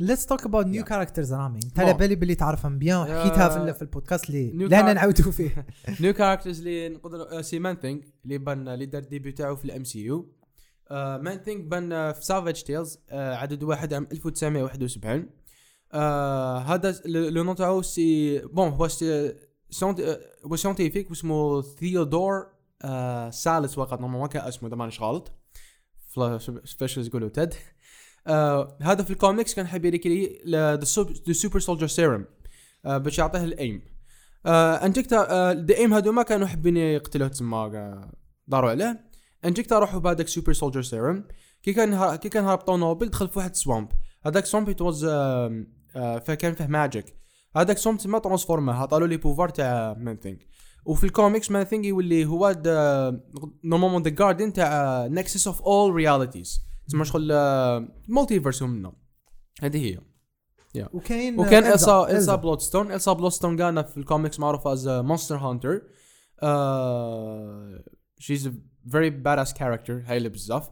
let's 0.01 0.27
talk 0.27 0.47
about 0.47 0.67
new. 0.67 0.85
characters 0.85 1.35
رامي 1.35 1.61
انت. 1.65 1.81
على 1.81 1.95
بالي 1.95 2.15
باللي 2.15 2.35
تعرفهم 2.35 2.79
bien. 2.79 3.05
حكيتها 3.05 3.49
في, 3.49 3.75
في 3.75 3.83
البودكاست 3.83 4.31
اللي 4.31 4.67
لا 4.67 4.93
نعاودوا 4.93 5.33
فيه 5.33 5.67
new 6.01 6.13
characters 6.13 6.59
اللي 6.59 6.89
نقدر 6.89 7.43
c'est 7.43 7.59
Man-Thing 7.59 8.05
اللي 8.25 8.39
بان 8.39 8.69
اللي 8.69 8.87
دار 8.87 9.03
ال 9.03 9.08
début 9.08 9.33
تاعو 9.33 9.57
في 9.57 9.65
ال 9.65 9.70
MCU 9.70 9.85
Man-Thing 9.85 11.65
بان 11.65 11.93
آه، 11.93 12.13
في 12.13 12.25
Savage 12.25 12.63
Tales 12.63 12.99
عدد 13.13 13.63
واحد 13.63 13.95
عام 13.95 14.07
1971 14.13 15.27
آه 15.93 16.59
هذا 16.59 17.01
le 17.07 17.45
nom 17.45 17.57
تاعو 17.57 17.83
c'est 17.83 18.39
bon 18.39 18.69
هو 18.69 18.89
آه، 19.03 19.35
هو 20.47 20.57
سيونتيفيك 20.57 21.11
واسمه 21.11 21.63
ثيودور 21.63 22.47
آه 22.83 23.31
سالس 23.31 23.79
وقت 23.79 24.01
نورمالمون 24.01 24.29
كان 24.29 24.49
اسمه 24.49 24.69
إذا 24.69 24.77
مانيش 24.77 25.01
غلط. 25.01 25.33
سبيشالز 26.65 27.07
يقولوا 27.07 27.29
تد. 27.29 27.55
آه 28.27 28.79
هذا 28.83 29.03
في 29.03 29.11
الكوميكس 29.11 29.55
كان 29.55 29.67
حاب 29.67 29.85
يريكري 29.85 30.41
ذا 30.47 30.85
سوبر 31.33 31.61
سولجر 31.61 31.87
سيرم 31.87 32.25
باش 32.85 33.19
يعطيه 33.19 33.45
الايم 33.45 33.83
آه 34.47 34.75
انجكتا 34.75 35.31
آه 35.31 35.53
ذا 35.53 35.77
ايم 35.77 35.95
هذوما 35.95 36.23
كانوا 36.23 36.47
حابين 36.47 36.77
يقتلوه 36.77 37.31
آه، 37.53 38.13
داروا 38.49 38.71
عليه. 38.71 39.11
انجكتا 39.45 39.79
راحوا 39.79 40.01
بهذاك 40.01 40.29
سوبر 40.29 40.53
سولجر 40.53 40.83
سيرم 40.83 41.25
كي 41.63 41.73
كان 41.73 42.17
كي 42.17 42.29
كان 42.29 42.45
هربطوا 42.45 42.77
نوبل 42.77 43.09
دخل 43.09 43.29
في 43.29 43.39
واحد 43.39 43.55
سوامب 43.57 43.89
هذاك 44.27 44.47
سوامب 44.47 44.69
ات 44.69 44.83
واز 44.83 45.05
فكان 46.25 46.55
فيه 46.55 46.67
magic 46.67 47.15
هذاك 47.57 47.79
swamp 47.79 47.99
تما 47.99 48.19
transforma 48.19 48.73
عطالو 48.73 49.07
les 49.07 49.17
pouvoirs 49.17 49.49
تاع 49.49 49.95
Man-Thing 49.99 50.47
وفي 50.85 51.05
ال 51.05 51.51
comics 51.51 51.65
Man-Thing 51.65 51.85
يولي 51.85 52.27
هو 52.27 52.57
normalement 53.65 54.03
the 54.03 54.11
guardian 54.11 54.53
تاع 54.53 55.07
nexus 55.07 55.47
of 55.47 55.63
all 55.63 55.95
realities 55.95 56.70
تسمى 56.91 57.05
شغل 57.05 57.33
multiverse 58.09 58.63
منه 58.63 58.93
هذه 59.63 59.85
هي. 59.87 59.99
وكاين 60.93 61.41
وكان 61.41 61.65
إلزا. 61.65 62.11
إلسا 62.11 62.35
بلودستون 62.35 62.93
إلسا. 62.93 63.13
بلودستون 63.13 63.57
كان 63.57 63.83
في 63.83 63.97
الكوميكس 63.97 64.41
معروفة 64.41 64.73
as 64.73 64.89
monster 64.89 65.37
hunter 65.37 65.83
she's 68.19 68.51
very 68.91 69.11
badass 69.11 69.55
character 69.55 70.03
هايلة 70.07 70.29
بزاف. 70.29 70.71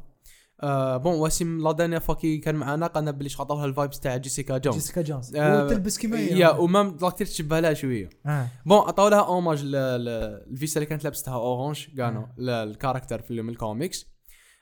آه 0.60 0.96
بون 0.96 1.14
وسيم 1.14 1.62
لا 1.62 1.72
دانيا 1.72 1.98
فاكي 1.98 2.38
كان 2.38 2.54
معنا 2.54 2.86
قالنا 2.86 3.10
بلي 3.10 3.28
عطاوها 3.38 3.64
الفايبس 3.64 4.00
تاع 4.00 4.16
جيسيكا 4.16 4.58
جونز 4.58 4.74
جيسيكا 4.76 5.02
جونز 5.02 5.36
آه، 5.36 5.64
وتلبس 5.64 5.98
كيما 5.98 6.18
هي. 6.18 6.38
يا 6.38 6.48
ومام 6.48 6.96
لاكتير 7.02 7.26
تشبه 7.26 7.60
لها 7.60 7.74
شوية. 7.74 8.08
آه. 8.26 8.46
بون 8.66 8.78
عطاو 8.78 9.08
لها 9.08 9.20
اوماج 9.26 9.64
ل- 9.64 9.70
ل- 10.04 10.08
الفيسا 10.50 10.80
اللي 10.80 10.86
كانت 10.86 11.04
لابستها 11.04 11.34
اورانج 11.34 11.86
كانوا 11.96 12.22
آه. 12.22 12.64
الكاركتر 12.64 13.22
في 13.22 13.30
الكوميكس 13.30 14.06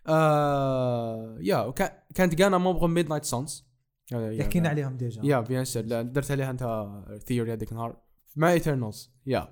آه 0.08 1.38
يا 1.40 1.70
كانت 2.14 2.34
كانا 2.34 2.58
موبغ 2.58 2.86
ميد 2.86 3.08
نايت 3.08 3.24
سونز 3.24 3.66
حكينا 4.12 4.68
عليهم 4.68 4.96
ديجا. 4.96 5.20
يا 5.24 5.40
بيان 5.40 5.64
سير 5.64 6.02
درت 6.02 6.30
عليها 6.30 6.50
انت 6.50 6.88
ثيوري 7.26 7.52
هذيك 7.52 7.72
النهار 7.72 7.96
مع 8.36 8.52
ايترنالز 8.52 9.10
يا. 9.26 9.48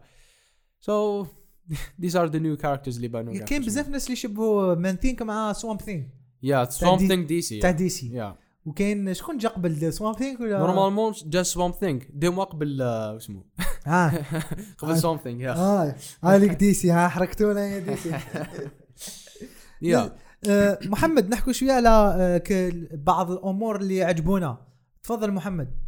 سو 0.81 1.25
these 2.03 2.15
are 2.15 2.29
the 2.29 2.39
new 2.41 2.57
characters 2.63 2.97
اللي 2.97 3.09
بانوا 3.09 3.39
كاين 3.39 3.63
بزاف 3.63 3.89
ناس 3.89 4.05
اللي 4.05 4.13
يشبهوا 4.13 4.75
Man-Thing 4.75 5.23
مع 5.23 5.53
Swamp 5.53 5.81
Thing 5.83 6.09
yeah 6.43 6.65
Swamp 6.65 6.99
Thing 6.99 7.27
DC 7.27 7.59
تاع 7.61 7.71
DC 7.71 8.13
yeah. 8.13 8.37
وكاين 8.65 9.15
شكون 9.15 9.39
جا 9.39 9.49
قبل 9.49 9.93
Swamp 9.93 10.17
Thing 10.17 10.41
ولا؟ 10.41 10.59
normalement 10.59 11.13
جا 11.27 11.43
Swamp 11.43 11.75
Thing 11.75 12.09
ديما 12.13 12.45
قبل 12.45 12.83
آه، 12.83 13.17
اسمه؟ 13.17 13.45
آه 13.87 14.13
قبل 14.79 14.99
Swamp 14.99 15.21
Thing 15.21 15.41
yeah. 15.41 15.53
آه 15.53 15.95
هذيك 16.25 16.53
DC 16.53 16.75
c'est 16.75 16.91
ها 16.91 17.09
حركتونا 17.09 17.67
yeah 17.67 17.79
DC 17.79 18.11
yeah. 19.83 19.99
آه، 19.99 20.17
محمد 20.91 21.31
نحكوا 21.31 21.53
شوية 21.53 21.73
على 21.73 21.89
آه، 21.89 22.43
بعض 22.93 23.31
الأمور 23.31 23.77
اللي 23.77 24.03
عجبونا 24.03 24.59
تفضل 25.03 25.33
محمد 25.33 25.85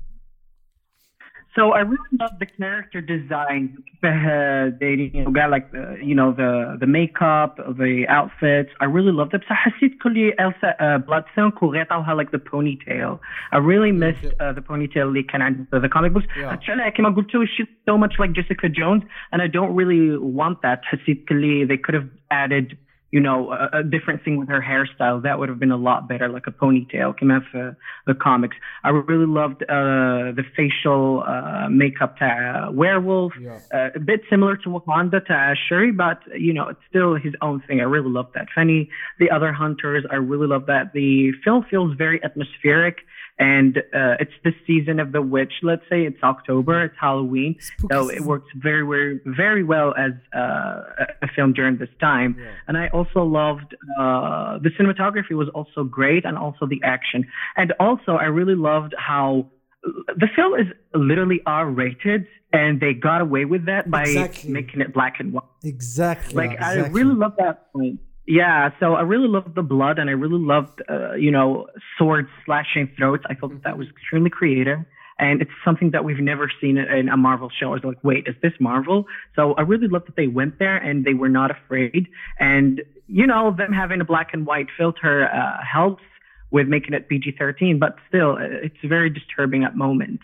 So 1.57 1.73
I 1.73 1.81
really 1.81 2.15
love 2.21 2.33
the 2.39 2.45
character 2.45 3.01
design. 3.01 3.79
Uh, 4.05 4.77
they 4.79 5.11
you 5.15 5.25
know, 5.25 5.31
got 5.31 5.51
like 5.51 5.73
the, 5.73 5.97
you 6.03 6.15
know 6.15 6.31
the 6.33 6.77
the 6.79 6.87
makeup, 6.87 7.57
the 7.57 8.05
outfits. 8.09 8.71
I 8.79 8.85
really 8.85 9.13
loved 9.13 9.33
it. 9.35 9.43
حسيت 9.49 9.99
كل 10.03 10.33
Elsa 10.39 10.77
uh, 10.81 10.99
Bloodstone 10.99 11.51
كوغيطاوها 11.51 12.15
like 12.15 12.31
the 12.31 12.39
ponytail. 12.39 13.19
I 13.53 13.57
really 13.57 13.93
missed 13.93 14.35
uh, 14.39 14.53
the 14.53 14.61
ponytail 14.61 15.07
اللي 15.07 15.23
كان 15.23 15.43
عند 15.43 15.67
the 15.73 15.89
comic 15.89 16.13
books. 16.13 16.27
Yeah. 16.37 16.53
Actually, 16.53 16.89
كما 16.97 17.09
قلت 17.09 17.35
له 17.35 17.47
she's 17.47 17.69
so 17.89 17.97
much 17.97 18.19
like 18.19 18.33
Jessica 18.33 18.69
Jones, 18.69 19.03
and 19.33 19.41
I 19.43 19.47
don't 19.47 19.75
really 19.75 20.19
want 20.19 20.61
that. 20.63 20.85
حسيت 20.85 21.25
كل 21.29 21.69
they 21.69 21.79
could 21.79 21.95
have 21.95 22.09
added 22.31 22.77
you 23.13 23.21
know, 23.21 23.53
a, 23.53 23.81
a 23.81 23.83
different 23.85 24.25
thing 24.25 24.37
with 24.37 24.49
her 24.49 24.61
hairstyle. 24.61 25.23
That 25.23 25.39
would 25.39 25.49
have 25.49 25.59
been 25.59 25.71
a 25.71 25.77
lot 25.77 26.09
better, 26.09 26.29
like 26.29 26.47
a 26.47 26.51
ponytail. 26.51 27.17
Came 27.19 27.31
out 27.31 27.43
for 27.51 27.77
the 28.07 28.15
comics. 28.15 28.57
I 28.83 28.91
really 28.91 29.27
loved 29.27 29.63
uh, 29.63 30.35
the 30.35 30.43
facial 30.57 31.23
uh, 31.27 31.69
makeup 31.71 32.19
to 32.19 32.25
uh, 32.25 32.71
werewolf. 32.73 33.33
Yeah. 33.41 33.61
Uh, 33.73 33.91
a 33.95 34.01
bit 34.01 34.23
similar 34.29 34.57
to 34.59 34.69
Wakanda 34.69 35.25
to 35.27 35.55
Shuri, 35.69 35.93
but 35.93 36.19
you 36.37 36.53
know, 36.53 36.69
it's 36.69 36.81
still 36.89 37.15
his 37.15 37.35
own 37.41 37.63
thing. 37.67 37.81
I 37.81 37.85
really 37.85 38.11
love 38.11 38.27
that. 38.35 38.49
Fanny, 38.55 38.91
the 39.19 39.31
other 39.31 39.53
hunters, 39.53 40.05
I 40.11 40.17
really 40.17 40.49
love 40.49 40.67
that. 40.67 40.93
The 40.93 41.33
film 41.45 41.65
feels 41.71 41.97
very 41.97 42.23
atmospheric. 42.25 42.99
And 43.39 43.77
uh, 43.79 44.17
it's 44.19 44.33
the 44.45 44.53
season 44.67 44.99
of 44.99 45.13
the 45.13 45.21
witch. 45.21 45.53
Let's 45.63 45.83
say 45.91 46.07
it's 46.07 46.23
October, 46.23 46.85
it's 46.85 46.95
Halloween, 46.99 47.57
Spooky 47.61 47.95
so 47.95 48.09
it 48.11 48.23
works 48.23 48.49
very, 48.57 48.83
very, 48.87 49.21
very 49.27 49.63
well 49.63 49.95
as 49.95 50.13
uh, 50.35 50.83
a- 51.23 51.29
film 51.35 51.53
during 51.53 51.77
this 51.77 51.91
time. 52.01 52.37
Yeah. 52.39 52.47
And 52.67 52.79
I 52.79 52.89
also 52.89 53.23
loved 53.25 53.75
uh, 53.99 54.59
the 54.59 54.71
cinematography 54.81 55.33
was 55.33 55.49
also 55.55 55.85
great, 55.85 56.25
and 56.25 56.39
also 56.39 56.67
the 56.67 56.81
action. 56.83 57.27
And 57.57 57.75
also, 57.79 58.13
I 58.13 58.25
really 58.25 58.55
loved 58.55 58.95
how 58.97 59.51
the 59.85 60.29
film 60.35 60.59
is 60.59 60.67
literally 60.95 61.41
R-rated, 61.45 62.27
and 62.55 62.81
they 62.81 62.95
got 62.95 63.21
away 63.21 63.45
with 63.45 63.67
that 63.67 63.91
by 63.91 64.03
Exactly. 64.03 64.51
making 64.51 64.81
it 64.81 64.95
black 64.95 65.17
and 65.21 65.33
white. 65.35 65.45
exactly 65.63 66.35
Like 66.35 66.59
I 66.61 66.75
exactly. 66.77 67.03
really 67.03 67.15
love 67.17 67.33
that 67.39 67.71
point. 67.73 68.01
Yeah, 68.27 68.71
so 68.81 68.95
I 68.95 69.03
really 69.03 69.29
loved 69.29 69.55
the 69.55 69.63
blood 69.63 69.99
and 69.99 70.11
I 70.11 70.15
really 70.15 70.43
loved, 70.43 70.83
uh, 70.91 71.15
you 71.15 71.31
know, 71.31 71.69
swords 71.97 72.29
slashing 72.45 72.91
throats. 72.99 73.25
I 73.31 73.35
thought 73.35 73.51
that, 73.51 73.63
that 73.63 73.79
was 73.79 73.87
mm-hmm. 73.87 73.97
extremely 73.97 74.31
creative. 74.31 74.79
And 75.19 75.41
it's 75.41 75.51
something 75.65 75.93
that 75.93 76.05
we've 76.05 76.19
never 76.19 76.51
seen 76.61 76.77
in 76.77 77.09
a 77.09 77.17
Marvel 77.17 77.49
show. 77.49 77.69
I 77.69 77.71
was 77.71 77.85
like, 77.85 78.03
wait, 78.03 78.27
is 78.27 78.35
this 78.43 78.53
Marvel? 78.61 79.07
So 79.35 79.55
I 79.55 79.63
really 79.63 79.89
loved 79.89 80.09
that 80.09 80.17
they 80.17 80.27
went 80.27 80.59
there 80.59 80.77
and 80.77 81.07
they 81.07 81.15
were 81.15 81.31
not 81.31 81.51
afraid. 81.51 82.09
And, 82.39 82.83
you 83.07 83.27
know, 83.27 83.55
them 83.57 83.73
having 83.73 84.01
a 84.03 84.05
black 84.05 84.35
and 84.35 84.47
white 84.47 84.67
filter 84.77 85.27
uh, 85.27 85.63
helps 85.65 86.03
with 86.51 86.67
making 86.67 86.93
it 86.93 87.09
PG 87.09 87.37
13, 87.39 87.79
but 87.79 87.97
still, 88.09 88.33
uh, 88.33 88.43
it's 88.63 88.77
very 88.85 89.09
disturbing 89.09 89.65
at 89.65 89.75
moments. 89.75 90.23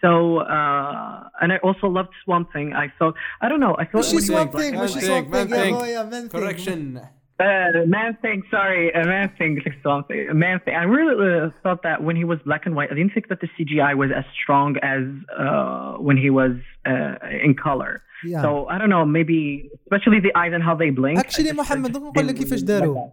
So, 0.00 0.38
uh, 0.38 1.28
and 1.42 1.52
I 1.52 1.58
also 1.62 1.86
loved 1.88 2.10
Swamp 2.24 2.50
Thing. 2.52 2.72
I 2.72 2.90
thought, 2.98 3.14
I 3.42 3.48
don't 3.48 3.60
know, 3.60 3.76
I 3.78 3.84
thought. 3.84 3.98
Was 3.98 4.10
she 4.10 4.20
Swamp 4.20 4.52
Thing? 4.52 4.78
Was 4.78 4.94
she 4.94 5.00
Swamp 5.00 5.30
Thing? 5.30 5.74
Yeah, 5.74 6.04
yeah, 6.10 6.28
Correction. 6.28 7.00
Uh, 7.39 7.85
man 7.97 8.11
thing, 8.23 8.39
sorry, 8.55 8.83
a 9.01 9.03
man 9.13 9.27
thing, 9.37 9.51
like 9.65 9.77
something, 9.89 10.19
a 10.35 10.37
man 10.45 10.57
thing. 10.63 10.73
I 10.83 10.85
really 10.97 11.15
uh, 11.29 11.49
thought 11.63 11.81
that 11.87 11.97
when 12.07 12.15
he 12.21 12.25
was 12.31 12.39
black 12.49 12.63
and 12.67 12.73
white, 12.77 12.89
I 12.93 12.95
didn't 12.99 13.13
think 13.15 13.27
that 13.31 13.39
the 13.43 13.49
CGI 13.55 13.93
was 14.03 14.09
as 14.19 14.25
strong 14.41 14.69
as 14.93 15.01
uh, 15.43 15.97
when 16.07 16.17
he 16.25 16.29
was 16.39 16.53
uh, 16.91 17.45
in 17.47 17.53
color. 17.67 17.93
Yeah. 18.33 18.41
So 18.45 18.49
I 18.73 18.75
don't 18.79 18.91
know, 18.95 19.05
maybe 19.19 19.39
especially 19.85 20.19
the 20.27 20.33
eyes 20.41 20.53
and 20.57 20.63
how 20.67 20.75
they 20.81 20.89
blink. 20.99 21.17
I 21.17 21.21
اكشلي 21.21 21.49
just- 21.49 21.55
I 21.55 21.59
محمد 21.59 21.91
just 21.93 21.97
نقول 22.01 22.27
لك 22.27 22.35
didn't 22.35 22.39
كيفاش 22.39 22.59
really 22.59 22.65
داروا 22.65 22.95
like 22.95 23.09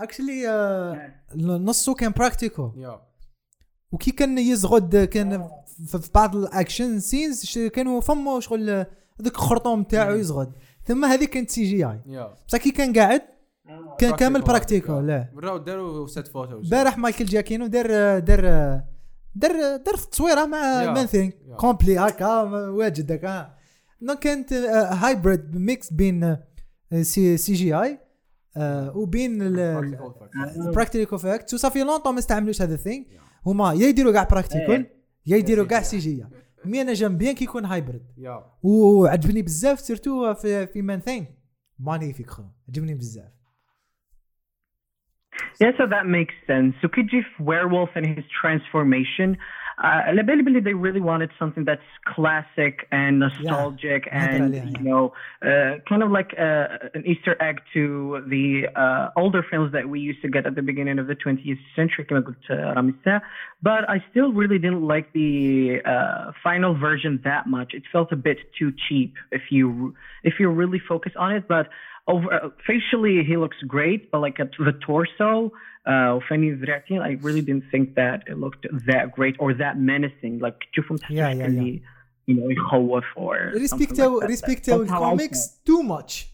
that. 0.00 0.02
اكشلي 0.02 0.46
نصه 1.36 1.94
كان 1.94 2.12
براكتيكو 2.16 2.72
يا 2.76 3.00
وكي 3.92 4.10
كان 4.10 4.38
يزغد 4.38 4.96
كان 4.96 5.48
في 5.86 5.98
في 5.98 6.10
بعض 6.14 6.36
الاكشن 6.36 6.98
سينز 7.00 7.44
ش- 7.44 7.58
كانوا 7.58 8.00
فمو 8.00 8.40
شغل 8.40 8.70
هذاك 9.20 9.34
الخرطوم 9.34 9.82
تاعو 9.82 10.14
يزغد 10.14 10.52
ثم 10.84 11.04
هذه 11.04 11.24
كانت 11.24 11.50
سي 11.50 11.64
جي 11.64 11.84
اي 11.84 12.00
يا 12.06 12.34
بصح 12.48 12.58
كي 12.58 12.70
كان 12.70 12.92
قاعد 12.92 13.22
كان 13.99 14.15
كامل 14.15 14.41
براكتيكو 14.41 14.99
لا. 14.99 15.29
براو 15.35 15.57
داروا 15.57 16.07
سيت 16.07 16.27
فوتوز 16.27 16.69
بارح 16.69 16.97
مايكل 16.97 17.25
جاكينو 17.25 17.67
دار 17.67 17.87
دار 18.19 18.41
دار 19.35 19.51
دار 19.77 19.95
تصويره 20.11 20.45
مع. 20.45 20.93
مان 20.93 21.05
ثينك 21.05 21.37
Yeah. 21.47 21.55
كومبلي 21.55 21.97
هكا 21.99 22.41
واجد 22.69 23.11
هكا. 23.11 23.53
دونك 24.01 24.19
كانت 24.19 24.53
هايبريد 24.53 25.57
ميكس 25.57 25.93
بين 25.93 26.23
آه، 26.23 27.01
سي 27.01 27.37
سي 27.37 27.53
جي 27.53 27.73
اي 27.75 27.99
وبين 28.95 29.41
ال 29.41 29.58
practical 29.58 31.15
effect 31.15 31.53
و 31.53 31.57
ça 31.57 31.64
fait 31.64 31.79
longtemps 31.83 32.13
ما 32.13 32.19
استعملوش 32.19 32.61
هذا 32.61 32.73
ال 32.73 32.78
thing 32.78 33.05
هما 33.45 33.73
يا 33.73 33.87
يديروا 33.87 34.13
كاع 34.13 34.23
practical 34.23 34.85
يا 35.25 35.37
يديروا 35.37 35.65
كاع 35.65 35.81
سي 35.81 35.97
جي 35.97 36.25
مي 36.65 36.81
أنا 36.81 36.93
j'aime 36.93 37.17
bien 37.17 37.35
كي 37.35 37.43
يكون 37.43 37.65
hybrid 37.65 38.03
وعجبني 38.63 39.41
بزاف 39.41 39.79
surtout 39.79 40.33
في 40.33 40.67
في 40.67 40.81
Man-Thing 40.81 41.27
magnifique 41.79 42.29
خو. 42.29 42.43
عجبني 42.69 42.93
بزاف. 42.93 43.34
Yeah, 45.59 45.71
so 45.77 45.87
that 45.87 46.05
makes 46.05 46.33
sense. 46.47 46.75
So 46.81 46.87
Kijif 46.87 47.25
Werewolf 47.39 47.89
and 47.95 48.05
his 48.05 48.25
transformation, 48.41 49.37
uh, 49.83 50.01
believe 50.45 50.63
they 50.63 50.73
really 50.73 51.01
wanted 51.01 51.31
something 51.37 51.65
that's 51.65 51.81
classic 52.05 52.87
and 52.91 53.19
nostalgic 53.19 54.05
yeah, 54.05 54.35
and 54.35 54.53
you 54.77 54.83
know 54.83 55.13
uh, 55.41 55.79
kind 55.87 56.01
of 56.01 56.11
like 56.11 56.33
uh, 56.39 56.87
an 56.93 57.05
easter 57.05 57.35
egg 57.41 57.59
to 57.73 58.23
the 58.27 58.67
uh, 58.75 59.09
older 59.17 59.45
films 59.49 59.73
that 59.73 59.89
we 59.89 59.99
used 59.99 60.21
to 60.21 60.29
get 60.29 60.45
at 60.45 60.55
the 60.55 60.61
beginning 60.61 60.97
of 60.97 61.07
the 61.07 61.15
20th 61.15 61.59
century 61.75 62.07
uh, 62.09 63.19
but 63.61 63.89
i 63.89 63.97
still 64.11 64.31
really 64.31 64.57
didn't 64.57 64.85
like 64.87 65.11
the 65.11 65.79
uh, 65.85 66.31
final 66.43 66.77
version 66.77 67.19
that 67.23 67.47
much. 67.47 67.73
It 67.73 67.83
felt 67.91 68.11
a 68.11 68.15
bit 68.15 68.37
too 68.57 68.71
cheap 68.87 69.15
if 69.31 69.43
you 69.49 69.95
if 70.23 70.35
you 70.39 70.49
really 70.49 70.81
focus 70.87 71.13
on 71.17 71.33
it. 71.33 71.47
But 71.47 71.67
over 72.13 72.27
uh, 72.33 72.49
facially 72.69 73.15
he 73.29 73.35
looks 73.43 73.59
great, 73.75 74.01
but 74.11 74.19
like 74.25 74.37
at 74.43 74.51
the 74.67 74.75
torso, 74.87 75.31
uh, 75.93 76.19
I 77.07 77.11
really 77.27 77.43
didn't 77.49 77.67
think 77.73 77.85
that 78.01 78.17
it 78.31 78.37
looked 78.45 78.63
that 78.89 79.05
great 79.17 79.35
or 79.43 79.49
that 79.63 79.75
menacing. 79.91 80.39
Like 80.45 80.57
تشوفهم 80.73 80.97
تحت 80.97 81.11
Yeah, 81.11 81.15
yeah, 81.15 81.45
اللي, 81.45 81.81
you 82.29 82.33
know 82.33 82.49
يخوف 82.51 83.03
or 83.17 83.55
respect 83.57 84.13
او 84.13 84.21
like 84.21 84.65
felt. 84.65 84.69
ال 84.91 85.01
comics 85.01 85.61
too 85.65 85.81
much 85.81 86.27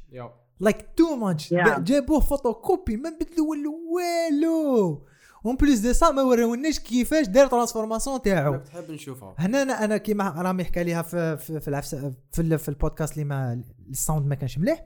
like 0.59 0.77
too 0.95 1.15
much 1.15 1.53
Yeah. 1.53 1.79
جابوه 1.79 2.19
فوتو 2.19 2.53
كوبي 2.53 2.97
ما 2.97 3.09
بدلوا 3.09 3.55
والو. 3.93 5.05
en 5.45 5.55
plus 5.55 5.79
de 5.79 5.93
ça 5.93 6.11
ما 6.11 6.21
وراوناش 6.21 6.79
كيفاش 6.79 7.27
دار 7.27 7.47
transformation 7.47 8.21
تاعو. 8.21 8.57
تحب 8.57 8.91
نشوفها. 8.91 9.35
هنا 9.39 9.61
أنا 9.61 9.85
أنا 9.85 9.97
كيما 9.97 10.29
رامي 10.37 10.63
حكى 10.63 10.83
ليها 10.83 11.01
في 11.01 11.37
في 11.37 11.59
في, 11.59 11.67
العفس 11.67 11.95
في, 12.33 12.57
في 12.57 12.69
البودكاست 12.69 13.13
اللي 13.13 13.25
ما 13.25 13.61
ال 13.89 13.95
sound 13.95 14.27
ما 14.27 14.35
كانش 14.35 14.57
مليح. 14.57 14.85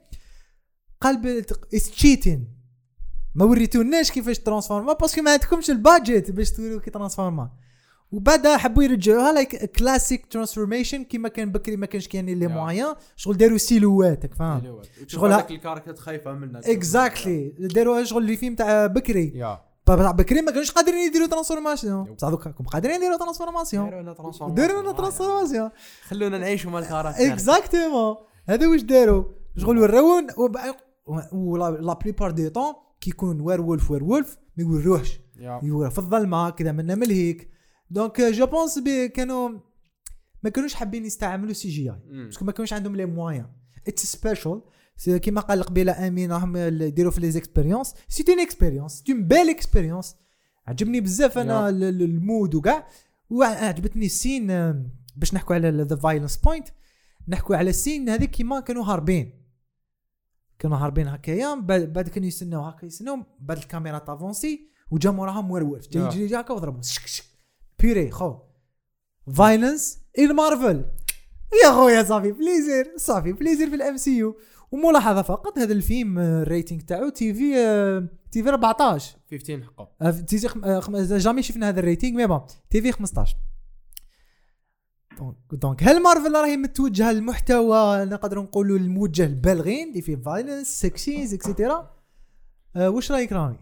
قال 1.05 1.45
it's 1.73 1.91
cheating 1.91 2.47
ما 3.35 3.45
وريتوناش 3.45 4.11
كيفاش 4.11 4.39
transforma 4.39 4.93
parce 4.93 5.11
que 5.11 5.21
ما 5.21 5.31
عندكمش 5.31 5.69
ال 5.69 5.78
budget 5.78 6.31
باش 6.31 6.51
توريو 6.51 6.79
كي 6.79 6.91
transforma. 6.91 7.49
وبعدها 8.11 8.57
حبوا 8.57 8.83
يرجعوها 8.83 9.33
like 9.33 9.71
classic 9.71 10.25
transformation 10.25 11.03
كيما 11.03 11.29
كان 11.29 11.51
بكري 11.51 11.75
ما 11.75 11.85
كانش 11.85 12.07
كاين 12.07 12.25
les 12.25 12.47
moyens 12.47 12.95
شغل 13.15 13.37
داروا 13.37 13.57
silhouette 13.57 14.33
فاهم؟ 14.33 14.81
شغل 15.07 15.33
هذاك 15.33 15.51
ال 15.51 15.56
character 15.56 15.95
خايفه 15.95 16.33
منه 16.33 16.59
exactly 16.59 17.53
داروا 17.59 18.03
شغل 18.03 18.23
اللي 18.23 18.37
فيلم 18.37 18.55
تاع 18.55 18.85
بكري. 18.85 19.57
تاع 19.85 20.11
بكري 20.11 20.41
ما 20.41 20.51
كانوش 20.51 20.71
قادرين 20.71 21.07
يديروا 21.07 21.27
transformation 21.27 22.03
بصح 22.03 22.29
دوكا 22.29 22.49
راكم 22.49 22.63
قادرين 22.63 22.95
يديروا 22.95 23.17
transformation 23.17 23.89
داروا 24.53 24.81
لنا 24.81 24.91
transformation 24.91 25.69
خلونا 26.07 26.37
نعيشوا 26.37 26.71
مع 26.71 26.79
ال 26.79 26.84
character. 26.84 27.33
exactement 27.33 28.15
هذا 28.49 28.67
واش 28.67 28.81
داروا؟ 28.81 29.23
شغل 29.57 29.77
وراون 29.77 30.27
ولا 31.31 31.71
la 31.81 31.93
plupart 31.93 32.31
du 32.31 32.49
temps 32.49 32.73
كي 33.01 33.09
يكون 33.09 33.41
werewolf 33.41 33.91
werewolf 33.91 34.37
ما 34.57 34.63
يوروهش 34.63 35.19
يا 35.39 35.59
يورا 35.63 35.89
في 35.89 35.99
الظلمه 35.99 36.49
كذا 36.49 36.71
منا 36.71 36.95
ملهيك 36.95 37.49
donc 37.89 38.21
je 38.21 38.45
pense 38.45 38.79
كانوا 39.13 39.49
ما 40.43 40.49
كانوش 40.49 40.73
حابين 40.73 41.05
يستعملوا 41.05 41.53
CGI. 41.53 42.01
parce 42.25 42.38
que 42.38 42.45
ما 42.45 42.51
كانوش 42.51 42.73
عندهم 42.73 42.95
les 42.95 43.05
moyens 43.05 43.45
it's 43.87 44.05
special 44.05 44.61
كيما 45.05 45.41
قال 45.41 45.63
قبيله 45.63 46.07
امين 46.07 46.31
راهم 46.31 46.57
يديروا 46.57 47.11
في 47.11 47.21
les 47.21 47.31
expériences 47.31 47.93
c'est 48.07 48.25
une 48.29 48.39
expérience 48.39 49.03
c'est 49.05 49.13
une 49.13 49.27
belle 49.27 49.49
expérience 49.49 50.15
عجبني 50.67 51.01
بزاف 51.01 51.37
أنا 51.37 51.69
ال 51.69 51.87
mood 51.87 52.55
وكاع 52.55 52.87
وعجبتني 53.29 54.05
ال 54.05 54.12
scène 54.12 54.47
باش 55.15 55.33
نحكوا 55.33 55.55
على 55.55 55.69
the 55.69 55.95
violence 55.95 56.37
point 56.37 56.67
نحكوا 57.27 57.55
على 57.55 57.69
ال 57.69 57.76
scène 57.76 58.09
هذيك 58.09 58.31
كيما 58.31 58.59
كانوا 58.59 58.83
هاربين 58.83 59.44
كانوا 60.59 60.77
هاربين 60.77 61.07
هكايا 61.07 61.55
بعد 61.55 61.81
بعد 61.93 62.09
كانوا 62.09 62.27
يستناو 62.27 62.61
هكا 62.61 62.85
يستناو 62.85 63.17
بعد 63.39 63.57
الكاميرا 63.57 63.99
ت 63.99 64.08
avancer 64.08 64.69
وجا 64.91 65.11
موراهم 65.11 65.51
werewolf 65.51 65.87
جاي 65.89 66.03
Yeah. 66.03 66.13
يجري 66.13 66.27
جا 66.27 66.39
هكا 66.39 66.53
وضربهم 66.53 66.81
شك 66.81 67.07
شك. 67.07 67.23
بيري 67.79 68.11
خو. 68.11 68.35
violence 69.35 69.99
ال 70.19 70.29
Marvel 70.29 70.85
يا 71.63 71.71
خويا 71.71 72.03
ça 72.03 72.13
fait 72.13 72.31
plaisir 72.31 72.93
ça 72.97 73.09
fait 73.09 73.33
plaisir 73.33 73.69
في 73.69 73.75
ال 73.75 73.97
MCU 73.97 74.37
وملاحظة 74.71 75.21
فقط 75.21 75.59
هذا 75.59 75.73
الفيلم 75.73 76.19
آه، 76.19 76.41
ال 76.41 76.47
rating 76.47 76.81
تاعو 76.81 77.09
TV 77.09 77.57
آه، 77.57 78.07
TV 78.31 78.49
14 78.49 79.15
15 79.31 79.63
حقه. 79.63 79.89
آه، 80.01 80.11
TV 80.11 80.47
آه، 80.65 80.79
خم- 80.79 80.97
jamais 80.97 81.41
شفنا 81.43 81.69
هذا 81.69 81.79
ال 81.79 82.15
rating 82.15 82.27
mais 82.27 82.39
bon 82.69 82.81
TV 82.81 82.91
15 82.91 83.35
donc 85.17 85.35
donc 85.51 85.83
هل 85.83 86.01
مارفل 86.03 86.35
راهي 86.35 86.57
متوجهة 86.57 87.11
للمحتوى 87.11 88.05
نقدر 88.05 88.39
نقولوا 88.41 88.77
الموجه 88.77 89.27
للبالغين 89.27 89.89
اللي 89.89 90.01
فيه 90.01 90.15
violence 90.15 90.67
sexes 90.81 91.33
et 91.33 91.48
cetera 91.48 91.91
آه، 92.75 92.89
واش 92.89 93.11
رايك 93.11 93.33
رامي 93.33 93.57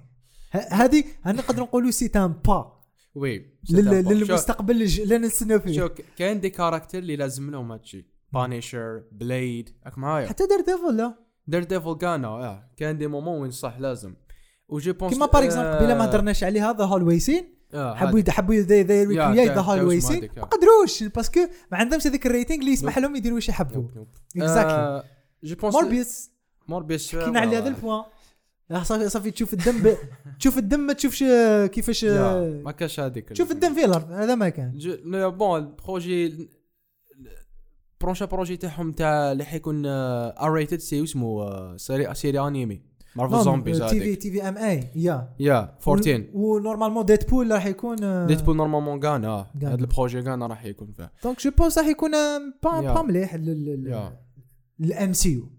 هذه 0.72 1.04
نقدر 1.26 1.62
نقولوا 1.64 1.92
c'est 1.92 2.12
un 2.16 2.28
pas 2.46 2.74
oui 3.16 3.46
للمستقبل 3.72 4.82
اللي 4.82 5.18
نستنى 5.18 5.60
فيه. 5.60 5.74
شو 5.80 5.90
ك- 5.90 6.06
كاين 6.18 6.40
des 6.40 6.50
caractères 6.50 6.98
اللي 6.98 7.16
لازم 7.16 7.52
لهم 7.52 7.72
هادشي. 7.72 8.06
Punisher 8.34 9.04
Blade 9.12 9.70
راك 9.86 9.98
معايا؟ 9.98 10.28
حتى 10.28 10.44
Daredevil 10.48 10.98
لا. 10.98 11.14
Daredevil 11.48 11.94
كان 11.98 12.26
آه. 12.26 12.70
كان 12.78 12.98
des 12.98 13.08
moments 13.08 13.42
وين 13.42 13.52
صح 13.52 13.80
لازم. 13.80 14.14
و 14.70 14.77
je 14.77 14.92
pense 14.92 15.14
كيما 15.14 15.26
par 15.26 15.44
exemple 15.44 15.70
قبيله 15.76 15.96
ما 15.96 16.06
هدرناش 16.06 16.44
عليها 16.44 16.74
the 16.74 16.84
hallway 16.86 17.20
scene 17.20 17.56
حبوا 17.76 18.20
يد- 18.20 18.30
حبوا 18.30 18.56
recreate 19.08 19.52
the 19.52 19.62
هذيك، 20.20 20.38
ما 20.38 20.44
آه. 20.44 20.46
قدروش 20.46 21.04
parce 21.04 21.26
que 21.26 21.40
ما 21.72 21.78
عندهمش 21.78 22.08
هذيك 22.08 22.26
ال 22.26 22.31
rating 22.31 22.60
اللي 22.60 22.72
يسمح 22.72 22.98
لهم 22.98 23.16
يديروا 23.16 23.36
واش 23.36 23.50
يحبوا 23.50 23.84
exactly 24.38 25.04
pense 25.56 25.74
Morbius 25.76 26.30
Morbius 26.68 27.16
حكينا 27.16 27.40
على 27.40 27.58
هذا 27.58 27.68
ال 27.68 27.73
point. 27.73 28.04
آه، 28.72 28.84
صافي 28.84 29.10
صافي 29.10 29.32
تشوف 29.32 29.54
الدم 29.54 29.78
ب... 29.84 29.98
تشوف 30.40 30.58
الدم 30.58 30.80
ما 30.80 30.94
تشوفش 30.94 31.24
كيفاش 31.66 32.04
يا، 32.04 32.62
ما 32.66 32.72
كاش 32.72 33.00
هذيك 33.00 33.30
تشوف 33.30 33.52
الدم 33.52 33.76
في 33.76 33.86
الأرض 33.86 34.12
هذا 34.12 34.36
ما 34.36 34.50
كان. 34.50 34.80
bon 35.30 35.60
ال 35.60 35.73
projet 35.73 36.50
prochain 38.02 38.26
projet 38.26 38.58
تاعهم 38.58 38.92
تاع 38.92 39.32
اللي 39.32 39.44
حيكون 39.46 39.86
R 39.86 40.52
rated 40.52 40.78
سي 40.80 41.04
اسمه 41.04 41.42
آه، 41.44 41.78
سيري 42.14 42.40
انيمي 42.48 42.82
مارفل 43.16 43.44
زومبيز 43.44 43.80
تي 43.80 44.00
في 44.00 44.16
تي 44.16 44.32
في 44.32 44.50
ام 44.50 44.58
اي 44.58 44.92
يا 44.96 45.34
يا 45.40 45.78
14 45.88 46.26
و 46.34 47.06
normalement 47.06 47.28
Deadpool 47.30 47.52
راح 47.52 47.66
يكون 47.66 48.26
Deadpool 48.28 48.58
normalement 48.58 49.00
كان 49.00 49.26
آه. 49.26 49.52
هذا 49.56 49.76
ال 49.76 49.82
projet 49.82 50.22
كان 50.22 50.44
راح 50.44 50.66
يكون 50.66 50.92
فيه 50.92 51.12
donc 51.24 51.42
je 51.42 51.52
pense 51.52 51.78
راح 51.78 51.88
يكون 51.88 52.12
با. 52.64 52.82
با 52.94 53.02
مليح 53.02 53.36
لل 54.80 55.14
MCU 55.14 55.34
parce 55.34 55.52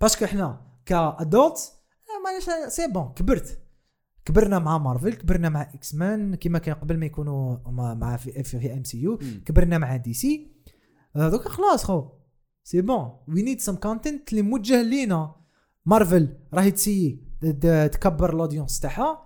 que 0.00 0.24
إحنا 0.24 0.60
ك 0.86 1.00
adult 1.00 1.72
معليش 2.24 2.72
c'est 2.74 2.86
bon 2.88 3.12
كبرت 3.16 3.60
كبرنا 4.24 4.58
مع 4.58 4.78
مارفل 4.78 5.14
كبرنا 5.14 5.48
مع 5.48 5.62
X-Men 5.62 6.34
كيما 6.34 6.58
كان 6.58 6.74
قبل 6.74 6.96
ما 6.98 7.06
يكونوا 7.06 7.56
مع 7.70 8.16
في, 8.16 8.42
في, 8.42 8.72
MCU. 8.72 9.18
كبرنا 9.46 9.78
مع 9.78 9.96
DC 9.96 10.52
دوكا 11.14 11.48
خلاص 11.48 11.84
خو 11.84 12.08
c'est 12.64 12.80
bon 12.80 13.10
we 13.28 13.42
need 13.42 13.60
some 13.60 13.74
content 13.76 14.30
اللي 14.30 14.42
موجه 14.42 14.82
لينا 14.82 15.43
مارفل 15.86 16.28
راهي 16.54 16.70
ت 16.70 16.77
essaye 16.77 17.18
تكبر 17.92 18.34
ال 18.34 18.39
audience 18.39 18.80
تاعها. 18.80 19.24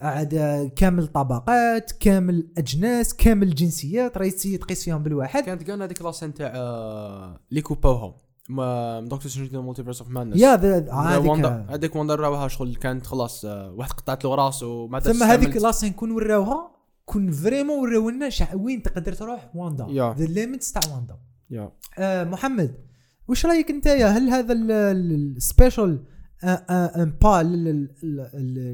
عاد 0.00 0.34
كامل 0.76 1.06
طبقات 1.06 1.92
كامل 1.92 2.48
أجناس 2.58 3.14
كامل 3.14 3.54
جنسيات 3.54 4.18
راهي 4.18 4.30
ت 4.30 4.34
essaye 4.34 4.58
تقيس 4.58 4.84
فيهم 4.84 5.02
بالواحد. 5.02 5.44
كانت 5.44 5.70
قالنا 5.70 5.84
هذيك 5.84 6.02
la 6.02 6.11
scène 6.11 6.34
تاع 6.34 6.52
آه، 6.54 7.40
اللي 7.50 7.62
copi 7.62 7.98
اوها 7.98 8.16
ما 8.48 9.00
Doctor 9.00 9.30
Strange 9.30 9.56
Multiverse 9.56 10.00
of 10.00 10.10
Madness. 10.10 10.36
يا 10.36 10.54
هذيك 10.54 11.44
هذيك 11.70 11.96
وندر 11.96 12.20
راوها 12.20 12.48
شغل 12.48 12.74
كانت 12.74 13.06
خلاص 13.06 13.44
آه، 13.44 13.72
واحد 13.72 13.92
قطعت 13.92 14.24
له 14.24 14.34
راسه 14.34 14.86
ما 14.86 15.00
ثم 15.00 15.22
هذيك 15.22 15.56
la 15.56 15.66
scène 15.66 15.92
كون 15.92 16.10
وراوها 16.10 16.70
كون 17.04 17.30
vraiment 17.30 17.78
وراو 17.78 18.10
لنا 18.10 18.28
وين 18.54 18.82
تقدر 18.82 19.12
تروح؟ 19.12 19.50
Wanda. 19.54 20.14
the 20.18 20.26
limits 20.26 20.72
تاع 20.72 20.94
واندا. 20.94 21.18
آه 21.98 22.24
محمد 22.24 22.74
وش 23.28 23.46
رأيك 23.46 23.70
أنت 23.70 23.86
يا 23.86 24.06
هل 24.06 24.28
هذا 24.28 24.52
ال 24.92 25.06
special 25.06 26.04
pas 27.22 27.42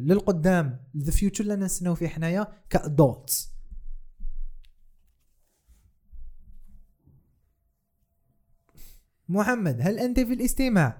للقدام 0.06 0.76
the 0.96 1.12
future 1.12 1.44
اللي 1.44 1.56
نستناو 1.56 1.94
فيه 1.94 2.08
حنايا 2.08 2.46
ك 2.70 2.82
adults 2.82 3.50
محمد 9.28 9.78
هل 9.82 9.98
أنت 9.98 10.20
في 10.20 10.32
الاستماع؟ 10.32 10.96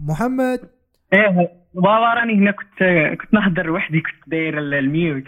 محمد؟ 0.00 0.60
إيه 1.12 1.58
والله 1.74 2.14
راني 2.14 2.34
هنا 2.34 2.50
كنت 2.50 2.78
كنت 3.20 3.34
نهضر 3.34 3.70
وحدي 3.70 4.00
كنت 4.00 4.30
داير 4.30 4.58
ال- 4.58 4.74
الميوت 4.74 5.24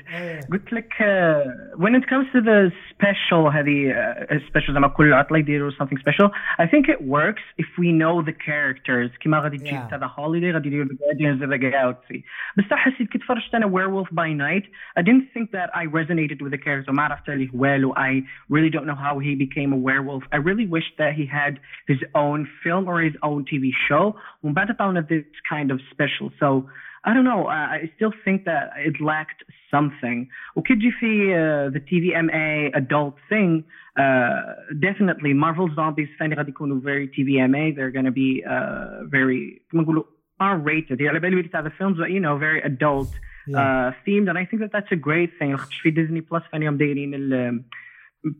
قلت 0.53 0.73
لك 0.73 0.93
uh, 0.93 1.79
when 1.81 1.95
it 2.01 2.05
comes 2.11 2.27
to 2.35 2.41
the 2.41 2.71
special 2.99 3.52
هذه 3.53 3.94
uh, 3.94 4.34
special 4.49 4.72
زعما 4.73 4.88
كل 4.88 5.14
عطله 5.14 5.38
يديروا 5.38 5.72
something 5.72 5.98
special 5.99 6.30
I 6.60 6.65
think 6.68 6.90
it 6.90 7.02
works 7.02 7.44
if 7.57 7.68
we 7.77 7.91
know 7.91 8.22
the 8.22 8.34
characters 8.34 9.18
كيما 9.19 9.40
غادي 9.40 9.57
تجي 9.57 9.69
Yeah. 9.76 9.90
تاع 9.90 9.98
the 9.99 10.07
holiday 10.11 10.53
غادي 10.53 10.68
يديروا 10.68 10.88
the 10.88 10.95
Guardians 10.95 11.41
of 11.44 11.49
the 11.49 11.57
Galaxy 11.57 12.22
بصح 12.57 12.77
حسيت 12.77 13.10
كي 13.10 13.18
تفرجت 13.18 13.56
انا 13.56 13.65
Werewolf 13.68 14.07
by 14.10 14.30
Night 14.34 14.65
I 14.99 15.02
didn't 15.02 15.27
think 15.34 15.52
that 15.52 15.69
I 15.76 15.86
resonated 15.86 16.41
with 16.41 16.52
the 16.52 16.57
character 16.65 16.91
ما 16.91 17.03
عرفت 17.03 17.30
عليه 17.30 17.49
والو 17.53 17.94
I 17.94 18.23
really 18.49 18.69
don't 18.69 18.86
know 18.86 18.99
how 19.07 19.19
he 19.19 19.36
became 19.45 19.73
a 19.73 19.77
werewolf 19.90 20.23
I 20.32 20.38
really 20.38 20.68
wish 20.76 20.88
that 20.99 21.14
he 21.19 21.26
had 21.26 21.53
his 21.91 22.02
own 22.15 22.48
film 22.64 22.84
or 22.88 23.02
his 23.02 23.15
own 23.23 23.45
TV 23.45 23.65
show 23.90 24.15
ومن 24.44 24.53
بعد 24.53 24.69
عطاونا 24.72 25.02
this 25.10 25.26
kind 25.53 25.72
of 25.72 25.80
special 25.91 26.30
so 26.40 26.69
I 27.07 27.14
don't 27.15 27.27
know. 27.32 27.41
I 27.57 27.61
I 27.77 27.91
still 27.95 28.14
think 28.26 28.38
that 28.49 28.64
it 28.90 28.95
lacked 29.11 29.41
something. 29.73 30.27
وكي 30.56 30.76
تجي 30.76 30.91
في 30.91 31.34
uh, 31.36 31.73
the 31.76 31.80
TVMA 31.80 32.76
adult 32.82 33.15
thing, 33.32 33.64
uh, 33.99 34.41
definitely 34.88 35.34
Marvel 35.34 35.69
Zombies 35.76 36.10
ثاني 36.19 36.36
غادي 36.36 36.49
يكونوا 36.49 36.82
very 36.82 37.07
TVMA. 37.07 37.76
They're 37.76 37.91
gonna 37.98 38.11
be 38.11 38.44
uh, 38.45 39.03
very 39.10 39.61
كما 39.72 39.82
نقولوا 39.82 40.03
R-rated. 40.41 41.02
على 41.02 41.19
بالي 41.19 41.44
تاع 41.44 41.61
the 41.64 41.72
films, 41.80 41.98
but 41.98 42.10
you 42.11 42.19
know, 42.19 42.38
very 42.38 42.61
adult 42.61 43.10
Yeah. 43.48 43.57
uh, 43.61 43.91
themed, 44.06 44.27
and 44.32 44.38
I 44.41 44.45
think 44.49 44.60
that 44.64 44.72
that's 44.76 44.91
a 44.91 45.02
great 45.10 45.32
thing. 45.40 45.56
خاطش 45.56 45.80
في 45.80 45.91
Disney 45.91 46.22
Plus 46.32 46.52
ثاني 46.52 46.69
هم 46.69 46.77
دايرين 46.77 47.14
ال 47.14 47.64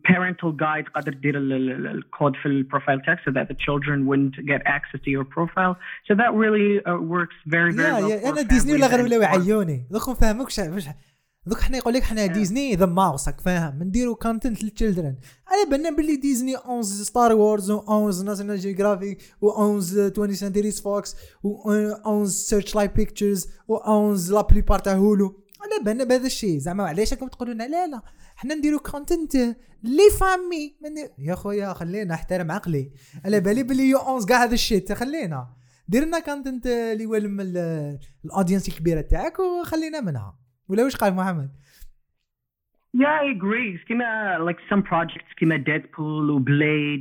parental 0.07 0.51
guide 0.63 0.91
قادر 0.95 1.13
دير 1.13 1.37
ال- 1.37 1.53
ال- 1.53 1.71
ال- 1.71 1.87
الكود 1.87 2.33
في 2.35 2.45
ال 2.45 2.52
profile 2.52 2.99
text 2.99 3.19
so 3.29 3.33
that 3.33 3.47
the 3.47 3.55
children 3.65 3.97
wouldn't 4.09 4.35
get 4.45 4.61
access 4.67 4.99
to 5.05 5.09
your 5.15 5.25
profile. 5.35 5.73
So 6.07 6.15
that 6.21 6.31
really 6.43 6.69
uh, 6.79 7.01
works 7.15 7.37
very 7.47 7.71
very 7.73 8.11
يا 8.11 8.19
well 8.19 8.21
for 8.23 8.27
أنا 8.27 8.41
ديزني 8.41 8.73
ولا 8.73 8.87
غير 8.87 9.01
ولاو 9.03 9.21
يعيوني 9.21 9.87
دوك 9.91 10.09
ما 10.09 10.15
فاهموكش 10.15 10.59
واش 10.59 10.85
دوك 11.45 11.59
حنا 11.61 11.77
يقول 11.77 11.93
لك 11.93 12.03
حنا 12.03 12.25
Disney 12.25 12.75
the 12.75 12.85
mouse 12.85 13.27
راك 13.27 13.41
فاهم. 13.41 13.83
نديرو 13.83 14.15
content 14.15 14.63
لل 14.63 14.73
children 14.73 15.15
على 15.47 15.71
بالنا 15.71 15.89
باللي 15.89 16.15
Disney 16.15 16.55
own 16.57 16.83
Star 16.83 17.33
Wars 17.33 17.71
و 17.71 17.79
own 17.79 18.23
National 18.23 18.57
Geographic 18.59 19.17
و 19.41 19.49
own 19.49 20.11
20 20.11 20.33
Century's 20.33 20.81
Fox 20.81 21.15
و 21.43 21.71
own 21.71 22.25
Searchlight 22.25 22.95
Pictures 22.95 23.47
و 23.67 23.75
own 23.77 24.33
la 24.33 24.41
plupart 24.41 24.79
تاع 24.79 24.93
Hulu 24.93 25.40
على 25.63 25.85
بالنا 25.85 26.03
بهذا 26.03 26.25
الشيء. 26.25 26.57
زعما 26.57 26.83
علاش 26.83 27.13
راكم 27.13 27.27
تقولوا 27.27 27.53
لنا؟ 27.53 27.63
لا 27.67 27.87
لا. 27.87 28.01
حنا 28.35 28.55
نديرو 28.55 28.79
content 28.79 29.35
les 29.83 30.07
familles 30.19 30.75
يا 31.19 31.35
خويا 31.35 31.73
خلينا 31.73 32.13
احترم 32.13 32.51
عقلي. 32.51 32.91
على 33.25 33.39
بالي 33.39 33.63
باللي 33.63 33.89
يو 33.89 33.97
11 33.97 34.27
كاع 34.27 34.43
هذا 34.43 34.53
الشيء. 34.53 34.93
خلينا 34.93 35.47
دير 35.87 36.03
لنا 36.05 36.19
content 36.19 36.67
اللي 36.67 37.03
يولم 37.03 37.41
ال- 37.41 37.99
ال 38.25 38.30
audience 38.30 38.67
الكبيرة 38.69 39.01
تاعك 39.01 39.39
وخلينا 39.39 40.01
منها. 40.01 40.39
ولا 40.69 40.83
واش 40.83 40.95
قال 40.95 41.13
محمد؟ 41.13 41.49
Yeah, 42.97 43.21
I. 43.23 43.87
كيما 43.87 44.37
like 44.51 44.73
some 44.73 44.81
projects 44.81 45.35
كيما 45.39 45.63
Deadpool 45.67 45.99
و 45.99 46.43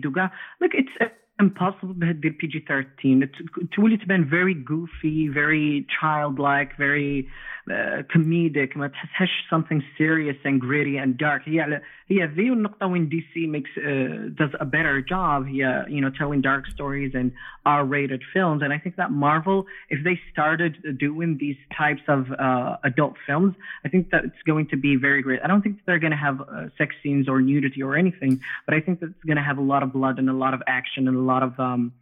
وكاع 0.08 0.30
like 0.64 0.76
it's 0.76 1.06
impossible 1.42 1.84
بها 1.84 2.12
دير 2.12 2.38
PG-13 2.42 3.24
It- 3.26 3.66
تولي 3.76 3.96
تبان 3.96 4.24
very 4.30 4.54
goofy 4.70 5.34
very 5.34 5.86
childlike 6.00 6.72
very 6.76 7.28
uh, 7.69 8.03
comedic 8.13 8.77
ما 8.77 8.87
تحسهاش 8.87 9.47
something 9.53 9.81
serious 9.97 10.37
and 10.45 10.61
gritty 10.61 10.97
and 10.97 11.17
dark 11.17 11.41
هي 11.45 11.61
على 11.61 11.81
هي 12.07 12.25
ذي 12.25 12.49
النقطة 12.49 12.85
وين 12.85 13.09
DC 13.09 13.47
makes 13.47 13.77
uh, 13.77 14.29
does 14.43 14.53
a 14.59 14.65
better 14.65 15.01
job 15.01 15.45
هي 15.45 15.85
you 15.89 16.01
know 16.01 16.09
telling 16.09 16.41
dark 16.41 16.65
stories 16.67 17.11
and 17.15 17.31
R-rated 17.65 18.21
films 18.33 18.61
and 18.63 18.71
I 18.73 18.77
think 18.77 18.95
that 18.95 19.11
Marvel 19.11 19.65
if 19.89 20.03
they 20.03 20.19
started 20.31 20.73
doing 20.99 21.37
these 21.39 21.57
types 21.77 22.03
of 22.07 22.31
uh, 22.31 22.77
adult 22.83 23.15
films 23.27 23.55
I 23.85 23.89
think 23.89 24.11
that 24.11 24.23
it's 24.25 24.43
going 24.45 24.67
to 24.67 24.77
be 24.77 24.95
very 24.95 25.21
great. 25.21 25.39
I 25.43 25.47
don't 25.47 25.61
think 25.61 25.79
they're 25.85 25.99
going 25.99 26.11
to 26.11 26.17
have 26.17 26.41
uh, 26.41 26.67
sex 26.77 26.95
scenes 27.01 27.27
or 27.27 27.41
nudity 27.41 27.81
or 27.83 27.95
anything, 27.95 28.41
but 28.65 28.73
I 28.73 28.79
think 28.81 28.99
that 29.01 29.07
it's 29.11 29.23
going 29.23 29.37
to 29.37 29.43
have 29.43 29.57
a 29.57 29.67
lot 29.73 29.83
of 29.83 29.93
blood 29.93 30.19
and 30.19 30.29
a 30.29 30.33
lot 30.33 30.53
of 30.53 30.61
action 30.67 31.07
and 31.07 31.17
a 31.17 31.21
lot 31.33 31.43
of, 31.43 31.59
um, 31.59 31.93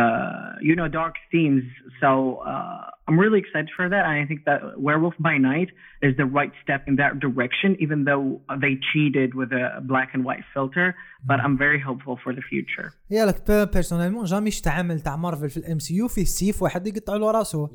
uh, 0.00 0.52
you 0.68 0.74
know, 0.78 0.88
dark 0.88 1.14
themes. 1.32 1.64
So 2.00 2.10
uh, 2.52 2.84
I'm 3.06 3.18
really 3.24 3.40
excited 3.44 3.70
for 3.78 3.86
that. 3.92 4.02
And 4.08 4.16
I 4.22 4.26
think 4.30 4.40
that 4.48 4.60
Werewolf 4.86 5.16
by 5.28 5.36
Night 5.50 5.70
is 6.06 6.12
the 6.22 6.28
right 6.38 6.54
step 6.64 6.82
in 6.90 6.94
that 7.02 7.12
direction, 7.26 7.70
even 7.84 7.98
though 8.08 8.26
they 8.64 8.74
cheated 8.90 9.30
with 9.40 9.50
a 9.62 9.64
black 9.92 10.08
and 10.14 10.22
white 10.28 10.44
filter. 10.54 10.86
But 11.30 11.38
I'm 11.44 11.56
very 11.66 11.80
hopeful 11.88 12.16
for 12.24 12.32
the 12.38 12.44
future. 12.52 12.92
يالك 13.10 13.50
personnellement 13.72 14.24
jamais 14.24 14.50
تعامل 14.50 15.00
تاع 15.00 15.16
مارفل 15.16 15.50
في 15.50 15.56
ال 15.56 15.78
MCU 15.78 16.08
فيه 16.08 16.24
سيف 16.24 16.62
واحد 16.62 16.86
يقطع 16.86 17.16
له 17.16 17.30
راسه 17.30 17.70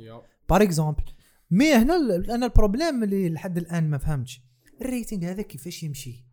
par 0.49 0.61
exemple 0.61 1.03
mais 1.51 1.73
هنا 1.73 1.95
أنا 2.35 2.45
ال 2.45 2.52
problème 2.52 3.03
اللي 3.03 3.29
لحد 3.29 3.57
الان 3.57 3.89
ما 3.89 3.97
فهمتش 3.97 4.41
ال 4.81 4.88
rating 4.88 5.25
هذا 5.25 5.41
كيفاش 5.41 5.83
يمشي 5.83 6.25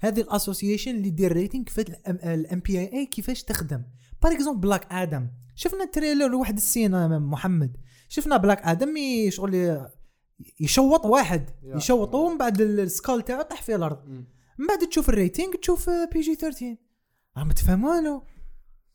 هذه 0.00 0.20
ال 0.20 0.26
association 0.26 0.90
اللي 0.90 1.10
دير 1.10 1.32
rating 1.32 1.64
كيفاش 1.64 1.86
ال 2.08 2.60
MPAA 2.60 3.06
كيفاش 3.06 3.42
تخدم 3.42 3.82
par 4.22 4.32
exemple 4.32 4.60
Black 4.60 4.92
Adam 4.92 5.28
شفنا 5.54 5.84
ال 5.84 5.90
trailer 5.90 6.34
واحد 6.34 6.56
ال 6.56 6.66
scène 6.66 7.18
محمد. 7.18 7.76
شفنا 8.08 8.36
Black 8.36 8.62
Adam 8.62 8.94
شغل 9.28 9.86
يشوط 10.60 11.06
واحد. 11.06 11.50
yeah. 11.62 11.76
يشوطه 11.76 12.18
ومن 12.18 12.38
بعد 12.38 12.60
ال 12.60 12.71
skull 12.71 13.24
تاعو 13.24 13.42
طاح 13.42 13.62
في 13.62 13.74
الأرض. 13.74 14.08
من 14.58 14.66
بعد 14.66 14.88
تشوف 14.88 15.08
ال 15.08 15.15
rating 15.15 15.54
تشوف 15.54 15.90
PG 15.90 16.34
13 16.34 16.76
ما 17.36 17.52
تفهم 17.52 17.84
والو 17.84 18.22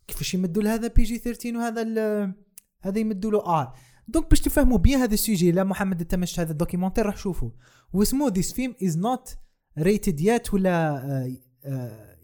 كيفاش 0.07 0.33
يمدوا 0.33 0.63
لهذا 0.63 0.87
PG 0.87 1.17
13 1.17 1.57
وهذا 1.57 2.33
هذا 2.81 2.99
يمدوا 2.99 3.31
له 3.31 3.59
R 3.61 3.73
donc 4.07 4.29
باش 4.29 4.41
تفهموا 4.41 4.77
bien 4.77 4.99
هذا 4.99 5.13
ال 5.13 5.20
sujet 5.20 5.51
لا 5.51 5.63
محمد 5.63 6.01
انت 6.01 6.15
مش 6.15 6.39
هذا 6.39 6.51
ال 6.51 6.55
documentaire 6.55 7.05
روح 7.05 7.17
شوفوا 7.17 7.49
واسمه 7.93 8.29
this 8.29 8.53
film 8.53 8.75
is 8.83 8.97
not 8.97 9.37
rated 9.79 10.21
yet 10.21 10.53
ولا 10.53 11.01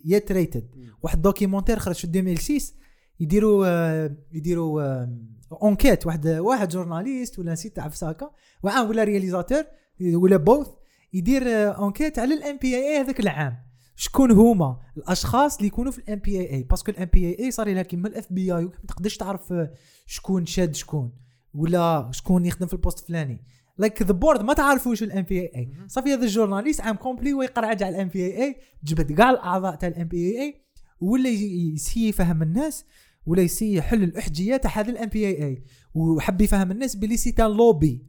yet 0.05 0.31
rated 0.31 0.69
واحد 1.01 1.21
documentaire 1.21 1.79
خرج 1.79 1.95
في 1.95 2.07
2006 2.07 2.78
يديروا 3.19 3.67
آه، 3.67 4.15
يديروا 4.31 5.05
enquête 5.51 6.05
واحد 6.05 6.27
واحد 6.27 6.69
journaliste 6.69 7.39
ولا 7.39 7.51
نسيت 7.51 7.75
تعرف 7.75 7.95
ساكا 7.95 8.31
وعام 8.63 8.89
ولا 8.89 9.03
réalisateur 9.03 9.63
ولا 10.01 10.37
both 10.37 10.67
يدير 11.13 11.43
enquête 11.77 12.19
على 12.19 12.33
ال 12.33 12.57
MPAA 12.57 12.97
هذاك 12.97 13.19
العام. 13.19 13.57
شكون 13.95 14.31
هما؟ 14.31 14.79
الأشخاص 14.97 15.55
اللي 15.55 15.67
يكونوا 15.67 15.91
في 15.91 15.97
ال 15.97 16.19
MPAA 16.19 16.63
parce 16.63 16.81
que 16.81 16.91
ال 16.91 17.09
MPAA 17.13 17.51
صار 17.51 17.69
لها 17.69 17.81
كيما 17.81 18.07
ال 18.07 18.33
FBI 18.33 18.63
ما 18.63 18.71
تقدرش 18.87 19.17
تعرف 19.17 19.53
آه، 19.53 19.73
شكون 20.05 20.45
شاد 20.45 20.75
شكون 20.75 21.11
ولا 21.53 22.09
شكون 22.11 22.45
يخدم 22.45 22.67
في 22.67 22.73
ال 22.73 22.78
poste 22.78 22.99
الفلاني. 22.99 23.43
like 23.77 24.01
the 24.01 24.11
board 24.11 24.41
ما 24.41 24.53
تعرفوش 24.53 25.03
ال 25.03 25.21
MPAA 25.21 25.71
صافي 25.87 26.13
هذا 26.13 26.23
ال 26.23 26.28
journaliste 26.28 26.81
عام 26.81 26.95
complet 26.95 27.33
ويقرعج 27.33 27.83
على 27.83 27.95
ال 27.95 28.07
MPAA 28.07 28.55
جبد 28.83 29.11
كاع 29.11 29.29
الاعضاء 29.29 29.75
تاع 29.75 29.89
ال 29.89 30.07
MPAA 30.07 30.61
ولا 31.01 31.29
يسي 31.29 32.09
يفهم 32.09 32.41
الناس. 32.41 32.85
ولا 33.29 33.41
يسي 33.41 33.73
يحل 33.73 34.03
الاحجيه 34.03 34.57
تاع 34.57 34.71
هذا 34.71 34.89
ال 34.89 35.09
MPAA 35.09 35.63
وحب 35.93 36.41
يفهم 36.41 36.71
الناس 36.71 36.95
بلي 36.95 37.17
c'est 37.17 37.31
un 37.31 37.51
lobby. 37.51 38.05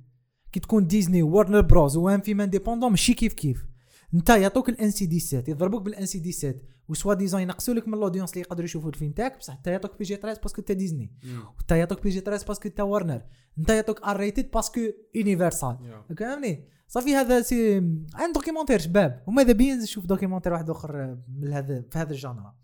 كي 0.53 0.61
تكون 0.61 0.87
Disney 0.87 1.23
و 1.23 1.28
Warner 1.28 1.61
Bros 1.61 1.97
و 1.97 2.05
un 2.05 2.21
film 2.21 2.41
indépendant 2.41 2.91
ماشي 2.91 3.15
كيف 3.15 3.33
كيف. 3.33 3.67
أنت 4.15 4.31
يعطوك 4.31 4.69
ال 4.69 4.91
NC 4.91 5.21
17 5.21 5.45
يضربوك 5.49 5.83
بال 5.83 6.07
NC 6.07 6.33
17 6.33 6.55
و 6.89 7.15
soi-disant 7.15 7.43
ينقصوا 7.43 7.75
لك 7.75 7.89
من 7.89 7.95
ال 7.95 7.99
audience 7.99 8.31
اللي 8.31 8.41
يقدروا 8.41 8.65
يشوفوا 8.65 8.91
الفيلم 8.91 9.13
تاعك 9.13 9.39
بصح 9.39 9.57
أنت 9.57 9.67
يعطوك 9.67 9.99
PG 9.99 10.17
13 10.17 10.41
parce 10.43 10.54
que 10.54 10.61
انت 10.61 10.73
ديزني 10.73 11.13
وأنت 11.59 11.71
يعطوك 11.71 12.03
PG 12.03 12.21
13 12.21 12.47
parce 12.47 12.60
que 12.60 12.69
انت 12.69 12.81
ورنر 12.81 13.23
أنت 13.59 13.71
يعطوك 13.71 14.03
R 14.03 14.17
rated 14.17 14.51
parce 14.51 14.69
que 14.69 14.81
Universal 15.15 15.77
فهمني؟ 16.19 16.69
صافي 16.89 17.15
هذا 17.15 17.43
c'est 17.43 17.77
un 18.15 18.33
documentaire 18.35 18.79
شباب. 18.79 19.23
وماذا 19.27 19.53
بيا 19.53 19.75
نشوف 19.75 20.07
documentaire 20.07 20.53
واحد 20.53 20.71
آخر 20.71 21.19
من 21.29 21.53
هذا 21.53 21.85
في 21.91 21.99
هذا 21.99 22.13
ال 22.13 22.19
genre. 22.19 22.55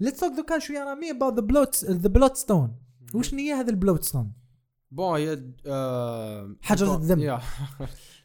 let's 0.00 0.20
talk 0.20 0.32
دوكا 0.36 0.58
شوية 0.58 0.84
رامي 0.84 1.10
about 1.10 1.34
the 1.34 1.40
blood 1.40 1.84
the 1.84 2.08
Bloodstone 2.08 2.76
وشنو 3.14 3.38
هي 3.40 3.52
هذا 3.52 3.70
ال 3.70 4.02
Bloodstone 4.04 4.32
bon 4.90 5.18
هي 5.20 5.42
آه، 5.66 6.56
حجرة 6.62 6.96
الدم. 6.96 7.38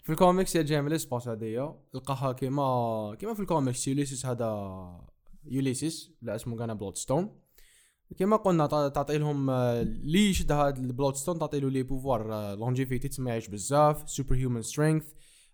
في 0.04 0.10
الكوميكس 0.12 0.58
هي 0.58 0.64
جاية 0.64 0.82
من 0.82 0.88
ال 0.88 0.93
espace 0.93 1.28
هذيا 1.28 1.76
لقاها 1.94 2.32
كيما 2.34 3.16
كيما 3.20 3.34
في 3.34 3.40
الكوميكس 3.40 3.88
يوليسيس 3.88 4.26
هذا 4.26 4.50
يوليسيس 5.46 6.12
لا 6.22 6.36
اسمه 6.36 6.58
كان 6.58 6.74
Bloodstone 6.74 7.40
كيما 8.18 8.36
قلنا 8.36 8.68
تع- 8.68 8.88
تعطي 8.88 9.18
لهم 9.18 9.50
آه، 9.50 9.82
اللي 9.82 10.30
يشد 10.30 10.52
هذا 10.52 10.70
ال 10.80 11.16
Bloodstone 11.16 11.40
تعطي 11.40 11.60
له 11.60 11.70
les 11.70 11.84
pouvoirs 11.84 12.56
longévité 12.56 13.08
تسمى 13.08 13.30
يعيش 13.30 13.48
بزاف 13.48 14.10
super 14.10 14.36
human 14.36 14.62
strength 14.62 15.06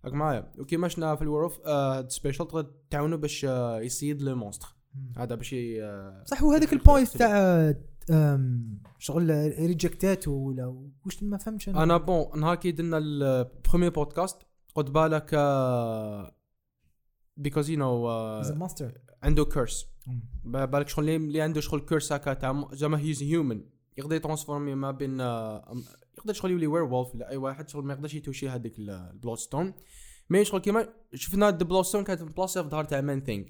راك 0.06 0.14
معايا. 0.14 0.52
وكيما 0.60 0.88
شفنا 0.88 1.15
في 1.15 1.22
ال 1.22 1.27
werewolf 1.27 1.68
هاد 1.68 2.11
special 2.11 2.48
تقدر 2.48 2.72
تعاونو 2.89 3.18
باش 3.18 3.45
آه، 3.45 3.80
يصيد 3.81 4.22
les 4.22 4.35
monstres. 4.35 4.76
هذا 5.18 5.35
باش 5.35 5.53
ي- 5.53 5.84
آه، 5.84 6.23
صح 6.27 6.41
هو 6.43 6.51
هذاك 6.51 6.73
ال 6.73 6.79
point 6.79 7.07
تاع 7.18 7.73
شغل 8.99 9.30
reject 9.60 10.18
ات 10.18 10.27
ولا 10.27 10.88
واش 11.05 11.23
ما 11.23 11.38
فهمتش 11.38 11.69
أنا. 11.69 11.97
bon 11.98 12.39
نهار 12.39 12.55
كي 12.55 12.72
درنا 12.72 12.97
ال 12.98 13.09
premier 13.09 13.89
podcast 13.89 14.38
قلت 14.76 14.89
بالك 14.91 15.35
because 17.38 17.69
you 17.69 17.77
know 17.80 18.03
monster 18.56 18.98
عنده 19.23 19.45
curse 19.45 19.85
بالك 20.43 20.88
شغل 20.88 21.09
اللي- 21.09 21.41
عنده 21.41 21.61
شغل 21.61 21.80
curse 21.80 22.14
هكا 22.13 22.34
تاع 22.34 22.68
زعما 22.73 22.99
he's 22.99 23.23
human 23.23 23.64
يقدر 23.97 24.15
يترانسفورمي 24.15 24.76
ما 24.76 24.91
بين 24.91 25.22
آه، 25.22 25.76
يقدر 26.18 26.34
شغل 26.34 26.51
يولي 26.51 26.68
werewolf 26.68 27.15
ولا 27.15 27.30
أي 27.30 27.38
واحد 27.38 27.69
شغل 27.69 27.85
ما 27.85 27.93
يقدرش 27.93 28.13
يتوشي 28.13 28.49
هذيك 28.49 28.73
ال 28.80 29.38
Bloodstone 29.38 29.73
mais 30.30 30.45
شغل 30.45 30.59
كيما 30.61 30.88
شفنا 31.13 31.51
the 31.52 31.57
Bloodstone 31.57 32.03
كانت 32.03 32.22
بلاصه 32.22 32.63
في 32.63 32.69
ظهر 32.69 32.84
تاع 32.84 33.01
Man-Thing 33.02 33.45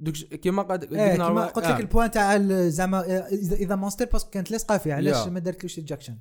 دوك 0.00 0.14
كيما 0.14 0.62
قد 0.62 0.84
قلنا 0.84 1.16
كيما 1.16 1.46
قلت 1.46 1.64
آه. 1.64 1.74
لك 1.74 1.80
ال 1.80 1.85
point 1.85 2.10
تاع 2.10 2.38
زعما 2.68 2.98
آه، 2.98 3.28
إذا 3.52 3.76
monster 3.76 4.04
parce 4.04 4.20
que 4.20 4.30
كانت 4.30 4.50
لاصقه 4.50 4.78
فيه 4.78 4.94
علاش. 4.94 5.28
ما 5.28 5.38
دارتلوش 5.40 5.78
rejection 5.78 6.18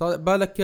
بالك 0.00 0.60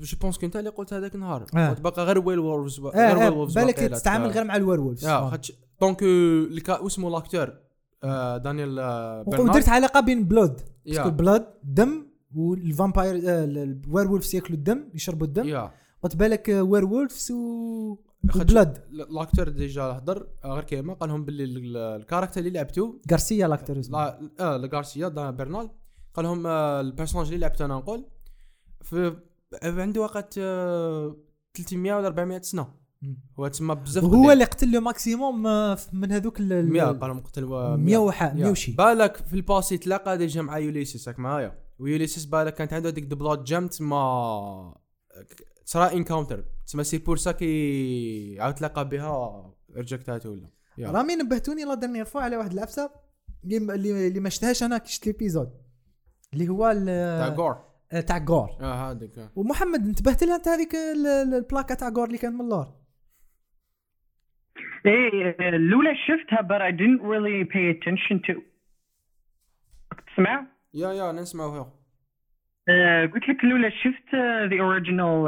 je 0.00 0.16
pense 0.20 0.38
كنت 0.38 0.56
اللي 0.56 0.70
قلت 0.70 0.92
هذاك 0.92 1.14
النهار 1.14 1.46
آه. 1.56 1.76
غير 1.98 2.18
werewolves 2.18 2.80
غير 2.80 3.18
werewolves 3.18 3.54
بالك 3.54 3.76
تتعامل 3.76 4.30
غير 4.30 4.44
مع 4.44 4.56
ال 4.56 4.80
werewolves 4.80 5.04
يا 5.04 5.30
خاطش 5.30 5.52
donc 5.80 6.02
الكا 6.02 6.78
واسمه 6.78 7.10
l'acteur 7.10 7.52
آه، 8.04 8.36
دانيال 8.36 8.78
آه، 8.78 9.22
Bernal 9.22 9.50
ودرت 9.50 9.68
علاقة 9.68 10.00
بين 10.00 10.24
blood. 10.24 10.60
parce 10.86 11.01
que 11.01 11.10
blood 11.10 11.44
دم 11.64 12.06
وال 12.34 12.52
vampire 12.52 13.14
ال 13.24 14.10
werewolves 14.10 14.34
ياكلوا 14.34 14.58
الدم 14.58 14.88
يشربوا 14.94 15.26
الدم 15.26 15.68
قلت 16.02 16.16
بالك 16.16 16.48
werewolves 16.48 17.30
و 17.30 17.96
blood 18.24 18.78
l'acteur 18.90 19.48
déjà 19.48 19.82
هضر 19.82 20.26
آه، 20.44 20.54
غير 20.54 20.64
كيما 20.64 20.94
قال 20.94 21.08
لهم 21.08 21.24
باللي 21.24 21.44
ال- 21.44 21.76
ال 21.76 21.82
character 21.82 22.40
اللي 22.40 22.50
لعبتو. 22.50 22.94
غارسيا 23.10 23.46
اسمه. 23.80 23.98
لا 23.98 24.30
آه 24.40 24.56
لغارسيا 24.56 25.08
دا 25.08 25.30
برنال. 25.30 25.70
قال 26.14 26.24
لهم 26.24 26.46
آه، 26.46 26.80
ال 26.80 26.84
personnage 26.84 27.26
اللي 27.26 27.38
لعبته 27.38 27.64
أنا 27.64 27.74
نقول. 27.74 28.04
في 28.82 29.16
عنده 29.62 30.00
وقت 30.00 30.34
آه، 30.38 31.16
300 31.54 31.94
ولا 31.94 32.06
400 32.06 32.40
سنة. 32.40 32.82
هو 33.38 33.48
تسمى 33.48 33.74
بزاف 33.74 34.04
قديم. 34.04 34.30
اللي 34.30 34.44
قتل 34.44 34.72
له 34.72 34.80
maximum 34.80 35.46
آه، 35.46 35.78
من 35.92 36.12
هذوك 36.12 36.40
ال- 36.40 36.52
ال- 36.52 36.72
100 36.72 36.84
قالوا 36.84 37.14
مقتل 37.16 37.44
و- 37.44 37.76
100 37.76 37.98
وح- 37.98 38.22
yeah. 38.22 38.32
100 38.34 38.50
وشي. 38.50 38.72
بالك 38.72 39.16
في 39.16 39.34
ال 39.36 39.43
passé 39.43 39.78
تلاقى 39.78 40.18
déjà 40.18 40.42
مع 40.42 40.58
يوليسيس 40.58 41.08
راك 41.08 41.18
معايا. 41.18 41.58
ويوليسيس 41.78 42.24
بالك 42.24 42.54
كانت 42.54 42.72
عنده 42.72 42.90
ديك 42.90 43.04
the 43.04 43.18
blood 43.18 43.42
gem 43.42 43.68
تسمى 43.68 44.74
صرا 45.64 45.92
encounter 45.92 46.44
تسمى 46.66 46.84
c'est 46.84 46.98
pour 46.98 47.16
ça 47.16 47.32
كي 47.32 48.36
عاود 48.40 48.54
تلاقى 48.54 48.88
بها 48.88 49.54
رجعتها 49.76 50.20
ولا. 50.30 50.48
رامي 50.80 51.14
نبهتوني 51.16 51.64
la 51.64 51.74
dernière 51.74 52.04
fois 52.04 52.20
على 52.20 52.36
واحد 52.36 52.52
العفسه 52.52 52.90
اللي 53.44 54.06
اللي 54.08 54.20
ما 54.20 54.28
شفتهاش 54.28 54.62
أنا 54.62 54.78
كي 54.78 54.92
شفت 54.92 55.06
l'épisode 55.06 55.50
اللي 56.34 56.48
هو 56.48 56.72
تاع 57.18 57.28
Gorr 57.28 57.64
آه، 57.92 58.00
تاع 58.00 58.24
Gorr. 58.28 58.48
آه 58.60 58.90
هذيك. 58.90 59.30
ومحمد 59.36 59.86
انتبهت 59.86 60.24
لها؟ 60.24 60.36
أنت 60.36 60.48
هذيك 60.48 60.74
ال- 60.74 61.06
ال- 61.06 61.34
البلاكة 61.34 61.74
تاع 61.74 61.88
Gorr 61.88 62.06
اللي 62.06 62.18
كانت 62.18 62.34
من 62.34 62.40
اللور. 62.40 62.74
إيه 64.86 65.36
الأولى 65.48 65.90
شفتها 66.06 66.42
but 66.48 66.60
I 66.62 66.76
didn't 66.76 67.02
really 67.02 67.44
pay 67.52 67.66
attention 67.74 68.18
to. 68.26 68.40
تسمع؟ 70.14 70.46
yeah 70.74 70.92
yeah 70.92 71.12
نسمعوها. 71.12 71.72
قلت 73.14 73.28
لك 73.28 73.44
الأولى 73.44 73.70
شفت 73.70 74.14
ذا 74.14 74.60
اوريجينال 74.60 75.26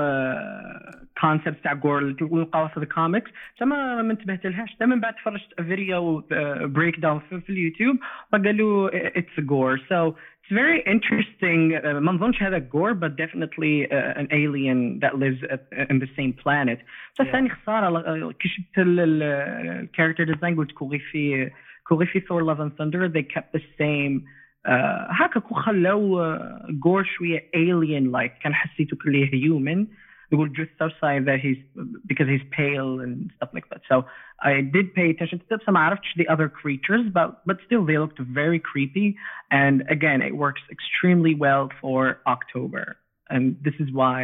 كونسبت 1.20 1.64
تاع 1.64 1.72
Gorr 1.72 2.16
ونلقاوها 2.20 2.68
في 2.68 2.76
الكوميكس 2.76 3.30
ما 3.60 4.02
ما 4.02 4.12
انتبهت 4.12 4.46
لهاش. 4.46 4.76
من 4.80 5.00
بعد 5.00 5.14
فرجت 5.24 5.60
فيديو 5.60 6.24
breakdown 6.60 7.20
في, 7.30 7.40
في 7.40 7.50
اليوتيوب. 7.50 7.96
فقالوا 8.32 8.90
it's 9.18 9.40
Gorr 9.40 9.78
so 9.88 10.12
it's 10.44 10.52
very 10.52 10.82
interesting. 10.86 11.84
آه، 11.84 12.00
ما 12.00 12.12
نظنش 12.12 12.42
هذا 12.42 12.58
Gorr 12.58 12.94
but 12.94 13.12
definitely 13.16 13.86
uh, 13.90 14.20
an 14.20 14.26
alien 14.30 15.00
that 15.00 15.14
lives 15.18 15.42
at, 15.50 15.62
in 15.90 15.98
the 15.98 16.08
same 16.16 16.32
planet. 16.32 16.78
بس 17.20 17.26
ثاني 17.26 17.48
خسارة 17.48 17.98
آه، 17.98 18.32
كي 18.32 18.48
شفت 18.48 18.78
ال 18.78 18.93
character 18.93 20.24
design 20.24 20.56
قلت 20.56 20.72
كوغي 20.72 20.98
في 20.98 21.50
كوغي 21.84 22.06
في 22.06 22.20
ثور 22.20 22.44
لاف 22.44 22.60
اند 22.60 22.72
ثندر 22.78 23.08
they 23.08 23.24
kept 23.34 23.58
the 23.58 23.62
same 23.80 24.22
آه، 24.65 25.07
هكاك 25.11 25.51
وخلوا 25.51 26.37
جور 26.71 27.03
شويه 27.03 27.39
alien 27.55 28.11
like 28.15 28.41
كان 28.43 28.53
حسيته 28.53 28.97
كله 28.97 29.27
human 29.27 29.87
يقول 30.31 30.53
just 30.55 30.83
outside 30.85 31.25
that 31.25 31.39
he's 31.45 31.81
because 32.07 32.27
he's 32.27 32.45
pale 32.57 32.99
and 33.05 33.31
stuff 33.37 33.49
like 33.55 33.67
that 33.71 33.81
so 33.91 33.95
I 34.41 34.53
did 34.75 34.87
pay 34.99 35.07
attention 35.13 35.39
to 35.39 35.45
them 35.49 35.59
so 35.65 35.71
ما 35.71 35.79
عرفتش 35.79 36.13
the 36.17 36.27
other 36.33 36.49
creatures 36.49 37.05
but 37.17 37.29
but 37.49 37.57
still 37.65 37.83
they 37.85 37.97
looked 37.97 38.19
very 38.41 38.59
creepy 38.71 39.15
and 39.51 39.75
again 39.95 40.19
it 40.29 40.33
works 40.45 40.61
extremely 40.75 41.33
well 41.45 41.65
for 41.81 42.01
October 42.35 42.85
and 43.33 43.43
this 43.65 43.75
is 43.83 43.89
why 43.99 44.17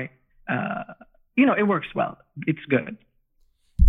uh, 0.53 0.83
you 1.39 1.45
know 1.47 1.55
it 1.61 1.67
works 1.73 1.89
well 1.99 2.13
it's 2.51 2.65
good 2.77 2.95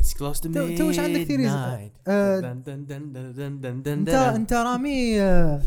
It's 0.02 0.14
close 0.20 0.38
to 0.40 0.48
تو- 0.54 0.76
تو 0.78 0.88
وش 0.88 0.98
عندك 0.98 1.26
theories؟ 1.26 1.52
midnight. 1.52 2.08
آه، 2.08 2.40
دن 2.40 2.62
دن 2.62 2.84
دن 2.86 3.12
دن 3.12 3.32
دن 3.32 3.60
دن 3.60 3.82
دن 3.82 3.92
انت 3.92 4.08
دن. 4.10 4.14
انت 4.34 4.52
رامي 4.52 5.20
آه، 5.20 5.60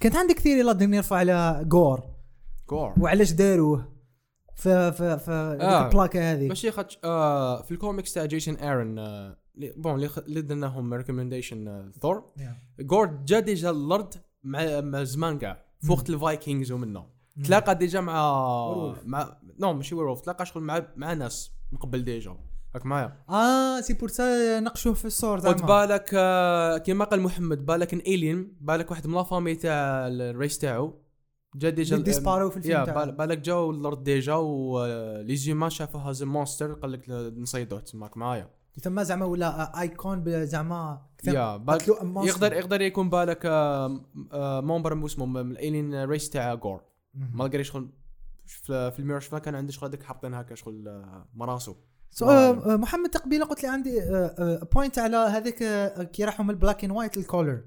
كانت 0.00 0.16
عندك 0.16 0.38
theory 0.38 0.62
la 0.62 0.72
dernière 0.72 1.02
fois 1.02 1.16
على 1.16 1.66
Gorr 1.72 2.02
Gorr. 2.70 2.94
وعلاش 3.00 3.32
داروه؟ 3.32 3.92
ف 4.56 4.68
ف 4.68 5.02
ف 5.02 5.30
آه. 5.30 5.86
البلاكة 5.86 6.32
هذه. 6.32 6.48
ماشي 6.48 6.70
خاطش 6.70 6.98
آه 7.04 7.62
في 7.62 7.70
الكوميكس 7.70 8.12
تاع 8.12 8.24
Jason 8.24 8.54
Aaron 8.54 8.98
آه 8.98 9.36
bon 9.76 10.04
اللي 10.18 10.42
درناهم 10.42 10.94
recommendation 10.94 11.92
Thor 12.00 12.24
Gorr 12.80 13.24
جا 13.24 13.40
déjà 13.40 13.70
الأرض 13.70 14.14
مع 14.42 14.80
مع 14.80 15.02
زمان 15.04 15.38
كاع 15.38 15.64
في 15.80 15.92
وقت 15.92 16.10
ال 16.10 16.18
Vikings 16.18 16.72
ومنه. 16.72 17.06
تلاقى 17.44 17.74
déjà 17.74 18.00
مع 18.00 18.14
مع 19.04 19.38
no 19.60 19.72
ماشي 19.72 19.94
werewolf 19.94 20.20
تلاقى 20.20 20.46
شغل 20.46 20.62
مع 20.62 20.86
مع 20.96 21.12
ناس 21.12 21.52
من 21.72 21.78
قبل 21.78 22.04
déjà. 22.04 22.36
راك 22.74 22.86
معايا. 22.86 23.16
آه 23.28 23.80
c'est 23.80 23.94
pour 23.94 24.08
ça 24.08 24.60
نقشوه 24.60 24.94
في 24.94 25.04
الصور 25.04 25.38
زعما. 25.38 25.56
بالك 25.86 26.10
آه 26.14 26.78
كيما 26.78 27.04
قال 27.04 27.20
محمد 27.20 27.66
بالك 27.66 27.92
an 27.94 27.98
alien 27.98 28.56
بالك 28.60 28.90
واحد 28.90 29.06
من 29.06 29.14
la 29.14 29.22
famille 29.22 29.54
تاع 29.54 30.06
ال 30.08 30.18
race 30.18 30.58
تاعو 30.58 30.94
جا 31.56 31.70
déjà 31.70 31.96
disparu 31.96 32.50
في 32.50 32.56
الفيلم 32.56 32.84
تاعو. 32.84 33.06
بال- 33.06 33.12
بالك 33.16 33.38
جاو 33.38 33.70
الأرض 33.70 34.02
déjà 34.02 34.34
ولي 34.34 35.36
زيما 35.36 35.68
شافوها 35.68 36.12
les 36.12 36.26
monstres 36.26 36.72
قال 36.74 36.92
لك 36.92 37.10
نصيدوه 37.36 37.80
تماك 37.80 38.16
معايا. 38.16 38.50
ثم 38.80 39.02
زعما 39.02 39.26
ولا 39.26 39.80
ايكون 39.80 40.44
زعما 40.46 41.02
يا 41.26 41.56
بالك. 41.56 41.88
يقدر 42.24 42.52
يقدر 42.52 42.80
يكون 42.80 43.10
بالك 43.10 43.46
آه، 43.46 44.00
آه، 44.32 44.60
member 44.60 45.06
اسمه 45.06 45.26
من 45.26 45.50
ال 45.50 45.59
alien 45.59 46.04
race 46.04 46.30
تاع 46.30 46.54
Gorr 46.54 46.80
ما 47.14 47.44
لقى 47.44 47.64
شغل 47.64 47.90
في 48.66 48.98
الميرش 48.98 49.34
كان 49.34 49.54
عنده 49.54 49.72
شغل 49.72 49.88
هذيك 49.88 50.02
حاطين 50.02 50.34
هكا 50.34 50.54
شغل 50.54 50.88
آه، 50.88 51.28
مراسو. 51.34 51.72
سو 51.72 51.72
آه، 51.72 51.74
آه، 51.74 51.87
محمد 52.66 53.10
تقبيله 53.10 53.44
قلت 53.44 53.62
لي 53.62 53.68
عندي 53.68 53.90
point 54.74 54.98
على 54.98 55.16
هذيك 55.16 55.62
آه، 55.62 56.02
كي 56.02 56.24
راحوا 56.24 56.44
من 56.44 56.50
ال 56.50 56.56
black 56.56 56.84
and 56.84 56.92
white 56.92 57.16
ال 57.16 57.23
color 57.23 57.60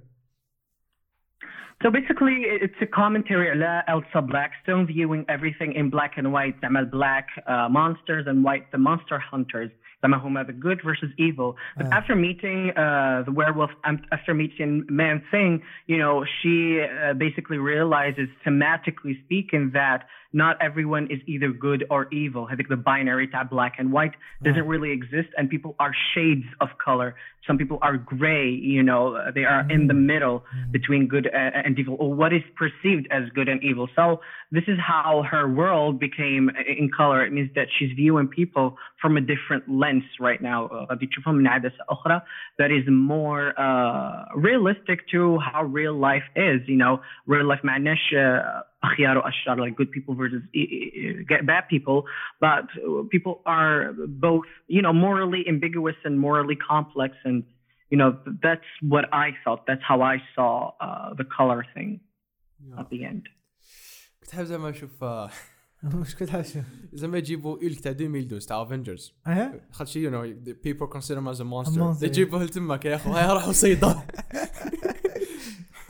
So 1.84 1.90
basically, 1.90 2.38
it's 2.66 2.80
a 2.82 2.86
commentary 2.86 3.50
على 3.50 3.84
Elsa 3.88 4.22
Blackstone 4.22 4.86
viewing 4.86 5.26
everything 5.36 5.72
in 5.74 5.90
black 5.90 6.14
and 6.18 6.32
white. 6.32 6.56
زعما 6.62 6.84
black 6.92 7.28
uh, 7.48 7.68
monsters 7.70 8.28
and 8.28 8.44
white 8.44 8.72
the 8.72 8.78
monster 8.78 9.18
hunters. 9.32 9.72
زعما 10.04 10.18
هما 10.18 10.44
the 10.44 10.54
good 10.54 10.80
versus 10.84 11.12
evil. 11.18 11.56
But 11.78 11.86
Ah. 11.88 11.98
after 12.00 12.16
meeting 12.16 12.60
uh, 12.70 13.24
the 13.28 13.32
werewolf, 13.32 13.72
um, 13.88 13.98
after 14.12 14.34
meeting 14.36 14.72
Man 15.02 15.18
Thing, 15.32 15.52
you 15.88 15.98
know, 15.98 16.16
she 16.38 16.56
uh, 16.82 17.14
basically 17.26 17.58
realizes, 17.58 18.28
thematically 18.46 19.16
speaking, 19.26 19.64
that 19.80 20.00
not 20.33 20.57
everyone 20.61 21.05
is 21.11 21.21
either 21.27 21.51
good 21.51 21.85
or 21.91 22.09
evil. 22.13 22.47
I 22.51 22.57
think 22.57 22.69
the 22.69 22.77
binary 22.77 23.27
tab 23.29 23.49
black 23.51 23.75
and 23.79 23.93
white 23.93 24.15
doesn't 24.43 24.67
really 24.67 24.91
exist, 24.93 25.29
and 25.37 25.49
people 25.49 25.75
are 25.79 25.93
shades 26.15 26.45
of 26.61 26.69
color. 26.85 27.15
Some 27.47 27.59
people 27.59 27.79
are 27.81 27.97
gray, 27.97 28.49
you 28.51 28.83
know, 28.83 29.15
uh, 29.15 29.31
they 29.31 29.45
are 29.45 29.65
in 29.71 29.87
the 29.87 29.95
middle 29.95 30.45
between 30.73 31.07
good 31.07 31.27
a- 31.27 31.57
and 31.65 31.79
evil, 31.79 31.97
or 32.01 32.13
what 32.13 32.33
is 32.33 32.43
perceived 32.57 33.07
as 33.11 33.23
good 33.35 33.49
and 33.49 33.63
evil. 33.63 33.89
So 33.95 34.21
this 34.51 34.65
is 34.67 34.79
how 34.79 35.23
her 35.31 35.49
world 35.49 36.01
became 36.01 36.51
in 36.81 36.91
color. 36.91 37.25
It 37.25 37.33
means 37.33 37.51
that 37.55 37.69
she's 37.79 37.93
viewing 37.95 38.27
people 38.27 38.77
from 39.01 39.17
a 39.17 39.21
different 39.21 39.65
lens 39.69 40.05
right 40.19 40.43
now. 40.43 40.67
Uh, 40.67 40.87
غادي 40.91 41.07
تشوفها 41.07 41.33
من 41.33 41.47
عدسة 41.47 41.85
أخرى 41.89 42.21
that 42.59 42.71
is 42.71 42.85
more 42.89 43.53
uh, 43.59 44.25
realistic 44.35 45.09
to 45.09 45.39
how 45.39 45.63
real 45.63 45.95
life 45.95 46.25
is. 46.35 46.61
You 46.67 46.77
know, 46.77 47.01
real 47.27 47.47
life 47.47 47.61
معناش 47.65 48.15
uh, 48.81 48.81
أخيار 48.85 49.19
وأشرار 49.19 49.57
like 49.71 49.77
good 49.77 49.91
people 49.91 50.15
versus 50.15 50.43
e- 50.55 50.59
e- 50.59 51.25
e- 51.31 51.43
bad 51.53 51.65
people, 51.75 51.99
but 52.41 52.65
uh, 52.77 53.03
people 53.15 53.35
are 53.47 53.93
both, 54.27 54.49
you 54.77 54.83
know, 54.83 54.93
morally 54.93 55.43
ambiguous 55.49 55.99
and 56.05 56.15
morally 56.27 56.57
complex 56.73 57.13
and 57.25 57.43
you 57.93 57.99
know 58.01 58.11
th- 58.25 58.37
that's 58.47 58.71
what 58.93 59.05
I 59.25 59.29
felt. 59.45 59.61
That's 59.69 59.85
how 59.91 59.99
I 60.15 60.17
saw 60.35 60.51
uh, 60.87 61.15
the 61.21 61.27
color 61.37 61.61
thing 61.75 61.91
at 62.81 62.89
the 62.91 63.01
end. 63.13 63.25
كنت 64.21 64.35
حاب 64.35 64.45
زعما 64.45 64.71
نشوف 64.71 65.05
آه، 65.05 65.31
واش 65.95 66.15
كنت 66.15 66.31
حاشا 66.31 66.65
زعما 66.93 67.19
يجيبوا 67.19 67.57
اولك 67.63 67.81
تاع 67.81 67.93
2012 67.93 68.49
تاع 68.49 68.63
افنجرز 68.63 69.15
اه 69.27 69.61
خاطر 69.73 70.01
يو 70.01 70.11
نو 70.11 70.35
بيبل 70.65 70.87
كونسيدر 70.87 71.31
از 71.31 71.41
ا 71.41 71.45
A 71.45 71.47
مونستر 71.47 71.95
monster, 71.95 72.03
يجيبوه 72.03 72.45
لتماك 72.45 72.85
يا 72.85 72.97
اخو 72.97 73.11
هاي 73.11 73.35
راحوا 73.35 73.53
صيدوه 73.53 74.03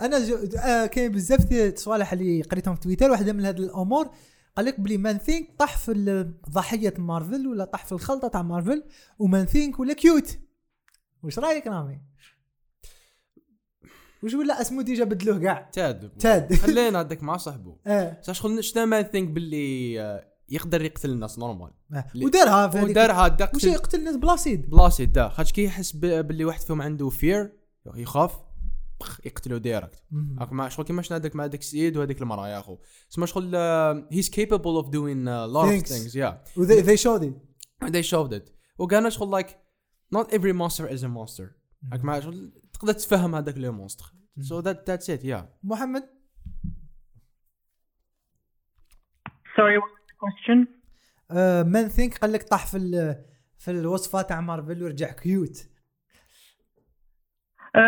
أنا 0.01 0.19
جو... 0.19 0.35
آه 0.57 0.85
كاين 0.85 1.11
بزاف 1.11 1.51
الصوالح 1.51 2.13
اللي 2.13 2.41
قريتهم 2.41 2.75
في 2.75 2.81
تويتر. 2.81 3.11
واحدة 3.11 3.33
من 3.33 3.45
هذه 3.45 3.57
الأمور 3.57 4.09
قال 4.57 4.65
لك 4.65 4.79
بلي 4.79 4.97
Man-Thing 4.97 5.49
طاح 5.59 5.77
في 5.77 6.33
ضحية 6.49 6.93
مارفل 6.97 7.47
ولا 7.47 7.65
طاح 7.65 7.85
في 7.85 7.91
الخلطة 7.91 8.27
تاع 8.27 8.41
مارفل 8.41 8.83
و 9.19 9.45
Man-Thing 9.45 9.79
ولا 9.79 9.93
cute 9.93 10.39
واش 11.23 11.39
رأيك 11.39 11.67
رامي؟ 11.67 12.01
وش 14.23 14.33
ولا 14.33 14.61
اسمه 14.61 14.81
déjà 14.81 15.03
بدلوه 15.03 15.39
كاع؟ 15.39 15.69
Ted. 15.73 16.09
Ted. 16.09 16.53
خلينا 16.65 16.99
هذاك 16.99 17.23
مع 17.23 17.37
صاحبه 17.37 17.77
آه. 17.87 18.21
صح 18.21 18.33
شغل 18.33 18.63
شنو 18.63 18.85
Man-Thing 18.85 19.29
باللي 19.29 19.95
يقدر 20.49 20.81
يقتل 20.81 21.09
الناس 21.09 21.39
normal 21.39 21.71
آه. 21.93 22.05
ودارها 22.15 22.67
في 22.67 22.83
ودارها 22.83 23.49
وش 23.55 23.63
يقتل 23.63 23.99
الناس 23.99 24.15
بلاسيد؟ 24.15 24.69
بلاصي 24.69 25.05
دا 25.05 25.29
خاطر 25.29 25.51
كي 25.51 25.63
يحس 25.63 25.91
باللي 25.91 26.45
واحد 26.45 26.61
فيهم 26.61 26.81
عنده 26.81 27.09
fear 27.09 27.53
يخاف. 27.95 28.50
بخ، 29.01 29.25
يقتلو 29.25 29.57
direct 29.57 30.03
مع 30.51 30.69
شغل 30.69 30.85
كيما 30.85 31.01
شنو 31.01 31.17
هذاك 31.17 31.35
مع 31.35 31.43
هذاك 31.43 31.59
السيد 31.59 31.97
وهذيك 31.97 32.21
المرأة 32.21 32.47
يا 32.47 32.59
أخو. 32.59 32.77
تسمى 33.09 33.27
شغل 33.27 33.55
he's 34.11 34.29
capable 34.29 34.55
of 34.63 34.89
doing 34.89 35.25
lot 35.25 35.55
of 35.55 35.69
Things. 35.83 35.87
things 35.87 36.17
yeah 36.17 36.43
و 36.57 36.62
they 36.62 36.81
they 36.81 36.97
show 36.97 37.15
they 37.15 37.33
they 37.85 38.03
showed 38.05 38.33
it. 38.33 38.51
وقالنا 38.77 39.09
شغل 39.09 39.43
like 39.43 39.49
not 40.15 40.27
every 40.27 40.53
monster 40.53 40.87
is 40.93 41.03
a 41.03 41.07
monster. 41.07 41.45
هاك 41.93 42.03
مع 42.03 42.19
شغل 42.19 42.51
تقدر 42.73 42.93
تفهم 42.93 43.35
هذاك 43.35 43.57
le 43.57 43.71
monstre 43.71 44.05
so 44.39 44.61
that 44.63 44.77
that's 44.89 45.05
it 45.19 45.23
yeah. 45.23 45.43
محمد؟ 45.63 46.03
Sorry, 49.55 49.77
what 49.77 49.91
was 49.91 50.05
the 50.11 50.17
question? 50.23 50.67
آه 51.31 51.63
مان 51.63 51.87
ثينك 51.87 52.17
قال 52.17 52.31
لك 52.31 52.43
طاح 52.43 52.67
في 52.67 52.77
ال- 52.77 53.25
في 53.57 53.71
الوصفة 53.71 54.21
تاع 54.21 54.41
مارفل 54.41 54.83
ورجع 54.83 55.11
كيوت 55.11 55.65
Uh, 57.76 57.78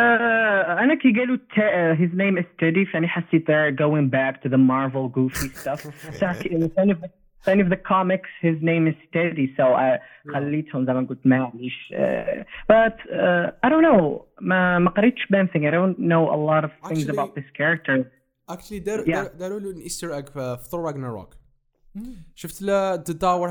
أنا 0.80 0.94
كي 0.94 1.12
قالوا 1.18 1.36
تا- 1.36 1.94
uh, 1.94 1.96
his 1.98 2.12
name 2.14 2.38
is 2.42 2.46
Teddy 2.60 2.92
فأنا 2.92 3.08
حسيت 3.08 3.46
they're 3.50 3.72
going 3.72 4.08
back 4.10 4.42
to 4.42 4.48
the 4.48 4.58
Marvel 4.58 5.08
goofy 5.08 5.48
stuff. 5.62 5.80
ثاني- 6.10 6.68
ثاني 6.68 6.96
ثاني 7.44 7.64
في 7.64 7.70
the 7.70 7.76
comics 7.78 8.28
his 8.42 8.62
name 8.62 8.86
is 8.92 8.96
Teddy 9.16 9.46
so 9.56 9.64
I 9.74 9.98
خليتهم 10.34 10.86
زي 10.86 10.92
ما 10.92 11.06
قلت 11.06 11.26
معليش 11.26 11.92
uh, 11.92 12.44
but 12.72 12.96
uh, 13.10 13.66
I 13.66 13.70
don't 13.70 13.82
know 13.84 14.20
ما 14.40 14.78
ما 14.78 14.90
قريتش 14.90 15.26
بان 15.30 15.48
thing 15.48 15.60
I 15.60 15.70
don't 15.70 15.98
know 15.98 16.32
a 16.34 16.38
lot 16.50 16.64
of 16.68 16.88
things 16.88 17.08
Actually- 17.08 17.18
about 17.18 17.34
this 17.34 17.50
character 17.58 18.04
اكشلي 18.48 18.78
داروا 18.78 19.04
Yeah. 19.04 19.08
داروا- 19.08 19.38
داروا 19.38 19.60
له 19.60 19.80
ايستر 19.82 20.16
ايج 20.16 20.26
في 20.26 20.56
ثور 20.70 20.84
راجناروك 20.86 21.34
شفت 22.35 22.63
ذا 22.63 22.95
تاور 22.95 23.49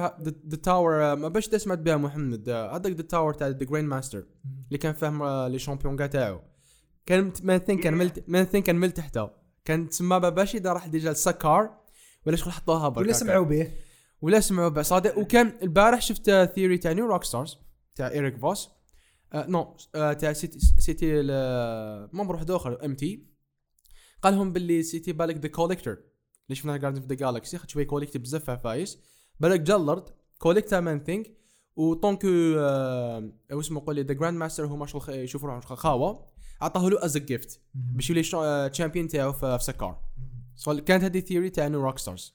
ذا 0.48 0.56
تاور 0.62 1.16
ما 1.16 1.28
باش 1.28 1.44
سمعت 1.44 1.78
بها 1.78 1.96
محمد 1.96 2.48
آه، 2.48 2.76
هذاك 2.76 2.92
ذا 2.92 3.02
تاور 3.02 3.34
تاع 3.34 3.48
ذا 3.48 3.64
جراند 3.64 3.84
ماستر 3.88 4.26
اللي 4.68 4.78
كان 4.78 4.92
فاهم 4.92 5.22
آه، 5.22 5.48
لي 5.48 5.58
شامبيون 5.58 5.96
كاع 5.96 6.06
تاعو. 6.06 6.40
كان 7.06 7.32
ثين 7.58 7.80
كان 7.80 7.94
ملت 7.94 8.48
ثين 8.50 8.62
كان 8.62 8.76
مل 8.76 8.92
تحته 8.92 9.30
كان 9.64 9.88
تسمى 9.88 10.20
باباشي 10.20 10.58
دا 10.58 10.72
راح 10.72 10.86
ديجا 10.86 11.12
لسكار 11.12 11.78
ولا 12.26 12.36
شغل 12.36 12.52
حطوها 12.52 12.88
برك 12.88 13.04
ولا. 13.04 13.12
سمعوا 13.12 13.44
به. 13.44 13.72
ولا 14.22 14.40
سمعوا 14.40 14.68
بس 14.68 14.88
صادق. 14.88 15.18
وكان 15.18 15.52
البارح 15.62 16.00
شفت 16.00 16.30
ثيوري 16.54 16.78
تاع 16.78 16.92
نيو 16.92 17.06
روك 17.06 17.24
ستارز 17.24 17.58
تاع 17.94 18.10
ايريك 18.10 18.36
فوس 18.38 18.68
آه 19.32 19.46
نو 19.46 19.76
آه 19.94 20.12
تاع 20.12 20.32
سيتي 20.32 20.58
سيتي 20.58 21.22
ممبر 22.12 22.34
واحد 22.34 22.50
اخر 22.50 22.84
ام 22.84 22.94
تي 22.94 23.26
قال 24.22 24.34
لهم 24.34 24.52
باللي 24.52 24.82
سيتي 24.82 25.12
بالك 25.12 25.36
ذا 25.36 25.48
كوليكتور 25.48 26.11
اللي 26.46 26.54
شفناه 26.56 26.76
جاردن 26.76 27.00
في 27.00 27.06
ذا 27.06 27.14
جالكسي 27.14 27.58
خاطر 27.58 27.72
شوية 27.72 27.86
كوليكتي 27.86 28.18
بزاف 28.18 28.50
عفايس 28.50 28.98
بالك 29.40 29.60
جلرد 29.60 30.04
كوليكتا 30.38 30.80
مان 30.80 31.04
ثينك 31.04 31.30
وطونكو 31.76 32.28
آه 32.58 33.32
اسمه 33.50 33.82
قول 33.86 33.94
لي 33.96 34.02
ذا 34.02 34.14
جراند 34.14 34.38
ماستر 34.38 34.66
هو 34.66 34.76
ماشي 34.76 34.96
الخ- 34.96 35.08
يشوف 35.08 35.44
روحه 35.44 35.60
خاوه 35.60 36.26
عطاه 36.60 36.88
له 36.88 37.04
از 37.04 37.18
جيفت 37.18 37.60
باش 37.74 38.10
يولي 38.10 38.68
تشامبيون 38.68 39.08
تاعو 39.08 39.32
في 39.32 39.58
سكار. 39.60 39.98
سو 40.56 40.76
كانت 40.84 41.04
هذه 41.04 41.20
ثيوري 41.20 41.50
تاع 41.50 41.68
نيو 41.68 41.80
روك 41.82 41.98
ستارز 41.98 42.34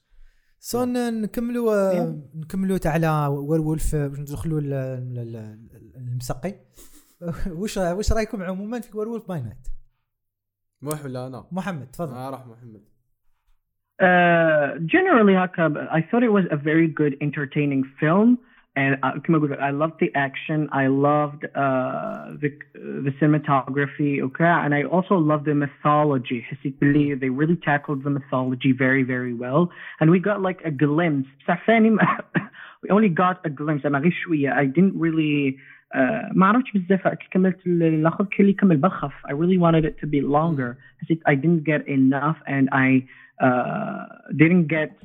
سو 0.60 0.86
نكملوا 0.86 2.04
نكملوا 2.36 2.78
تاع 2.78 2.92
على 2.92 3.28
وير 3.28 3.62
وولف 3.62 3.96
باش 3.96 4.20
ندخلوا 4.20 4.60
ال- 4.60 4.74
ال- 4.74 5.36
ال- 5.76 5.96
المسقي. 5.96 6.56
وش 7.62 7.78
وش 7.78 8.12
رأيكم 8.12 8.44
عموما 8.44 8.80
في 8.80 8.98
وير 8.98 9.08
وولف 9.08 9.28
باي 9.28 9.42
نايت 9.42 9.68
موح 10.82 11.06
ولا 11.06 11.28
أنا 11.28 11.48
محمد 11.52 11.92
تفضل. 11.92 12.14
آه 12.14 12.30
راح 12.30 12.46
محمد. 12.48 12.84
Uh, 14.01 14.79
generally, 14.87 15.35
Hakab, 15.35 15.77
I 15.91 16.01
thought 16.09 16.23
it 16.23 16.33
was 16.33 16.45
a 16.51 16.57
very 16.57 16.89
good, 16.89 17.17
entertaining 17.21 17.85
film. 18.01 18.39
And 18.75 18.97
uh, 19.03 19.13
كما 19.21 19.39
قلت, 19.39 19.61
I 19.61 19.71
loved 19.71 20.01
the 20.01 20.11
action. 20.15 20.69
I 20.73 20.87
loved 20.87 21.45
uh, 21.45 22.33
the 22.41 22.51
the 22.75 23.13
cinematography. 23.21 24.23
Okay, 24.23 24.45
and 24.65 24.75
I 24.75 24.85
also 24.85 25.17
loved 25.17 25.45
the 25.45 25.55
mythology. 25.55 26.41
حسيت 26.41 26.81
باللي 26.81 27.21
They 27.21 27.29
really 27.29 27.57
tackled 27.57 28.03
the 28.03 28.11
mythology 28.11 28.73
very, 28.73 29.03
very 29.03 29.35
well. 29.35 29.69
And 30.01 30.11
we 30.11 30.19
got 30.19 30.41
like 30.41 30.63
a 30.65 30.71
glimpse. 30.71 31.29
بصح 31.45 31.67
ثاني 31.67 31.91
ما- 31.91 32.19
we 32.83 32.89
only 32.91 33.11
got 33.11 33.41
a 33.45 33.51
glimpse. 33.51 33.87
أنا 33.87 33.99
غير 33.99 34.13
شوية. 34.13 34.51
I 34.55 34.65
didn't 34.65 34.95
really. 34.99 35.59
Uh, 35.95 36.33
ما 36.35 36.47
عرفتش 36.47 36.73
بزاف 36.73 37.09
كي 37.09 37.29
كملت 37.31 37.67
الاخر 37.67 38.25
كي 38.25 38.43
اللي 38.43 38.53
كمل 38.53 38.77
بخف 38.77 39.13
I 39.27 39.33
really 39.33 39.59
wanted 39.59 39.85
it 39.85 40.01
to 40.01 40.07
be 40.07 40.21
longer 40.23 40.77
حسيت 41.03 41.23
I 41.29 41.35
didn't 41.35 41.65
get 41.65 41.87
enough 41.89 42.37
and 42.47 42.69
I 42.73 43.05
uh, 43.41 44.05
didn't 44.37 44.69
get 44.69 44.97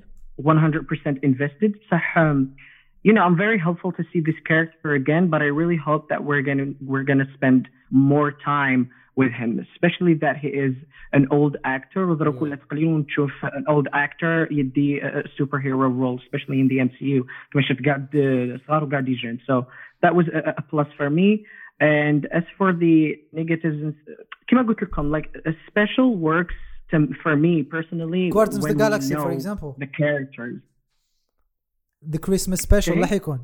100% 0.41 1.23
invested. 1.23 1.75
صح, 1.91 2.17
um, 2.17 2.55
you 3.03 3.13
know, 3.13 3.21
I'm 3.21 3.37
very 3.37 3.59
hopeful 3.59 3.91
to 3.93 4.03
see 4.11 4.19
this 4.19 4.35
character 4.45 4.93
again, 4.93 5.29
but 5.29 5.41
I 5.41 5.45
really 5.45 5.77
hope 5.77 6.09
that 6.09 6.23
we're 6.23 6.41
gonna 6.41 6.73
we're 6.81 7.03
gonna 7.03 7.29
spend 7.35 7.69
more 7.91 8.31
time 8.31 8.89
with 9.15 9.31
him, 9.31 9.65
especially 9.73 10.13
that 10.15 10.37
he 10.37 10.49
is 10.49 10.75
an 11.13 11.27
old 11.31 11.57
actor. 11.63 12.07
وضرب 12.07 12.39
كل 12.39 12.55
قليل 12.55 12.85
ونشوف 12.85 13.45
an 13.45 13.63
old 13.67 13.87
actor 13.93 14.47
يدي 14.51 15.01
a 15.01 15.19
a 15.19 15.23
superhero 15.39 15.87
role, 16.01 16.19
especially 16.25 16.59
in 16.59 16.67
the 16.67 16.77
MCU. 16.79 17.25
كما 17.51 17.61
شفت 17.61 17.85
قاعد 17.85 18.07
uh, 18.07 18.67
صار 18.67 18.83
وقاعد 18.83 19.07
يجن. 19.07 19.39
So 19.45 19.67
that 20.01 20.15
was 20.15 20.27
a, 20.27 20.53
a 20.57 20.61
plus 20.61 20.87
for 20.97 21.09
me. 21.09 21.45
And 21.79 22.25
as 22.31 22.43
for 22.57 22.73
the 22.73 23.15
negatives, 23.33 23.95
كما 24.47 24.61
قلت 24.61 24.83
لكم, 24.83 25.11
like 25.11 25.29
a 25.45 25.51
special 25.67 26.15
works 26.15 26.55
to, 26.91 27.07
for 27.23 27.35
me 27.35 27.63
personally. 27.63 28.29
Guardians 28.29 28.57
of 28.57 28.63
when 28.63 28.77
the 28.77 28.83
we 28.83 28.89
Galaxy, 28.89 29.13
for 29.13 29.21
know 29.21 29.29
example. 29.39 29.75
The 29.79 29.87
characters. 29.87 30.61
ذا 32.09 32.19
كريسماس 32.19 32.59
سبيشال 32.59 32.93
إيه؟ 32.93 33.01
راح 33.01 33.11
يكون 33.11 33.39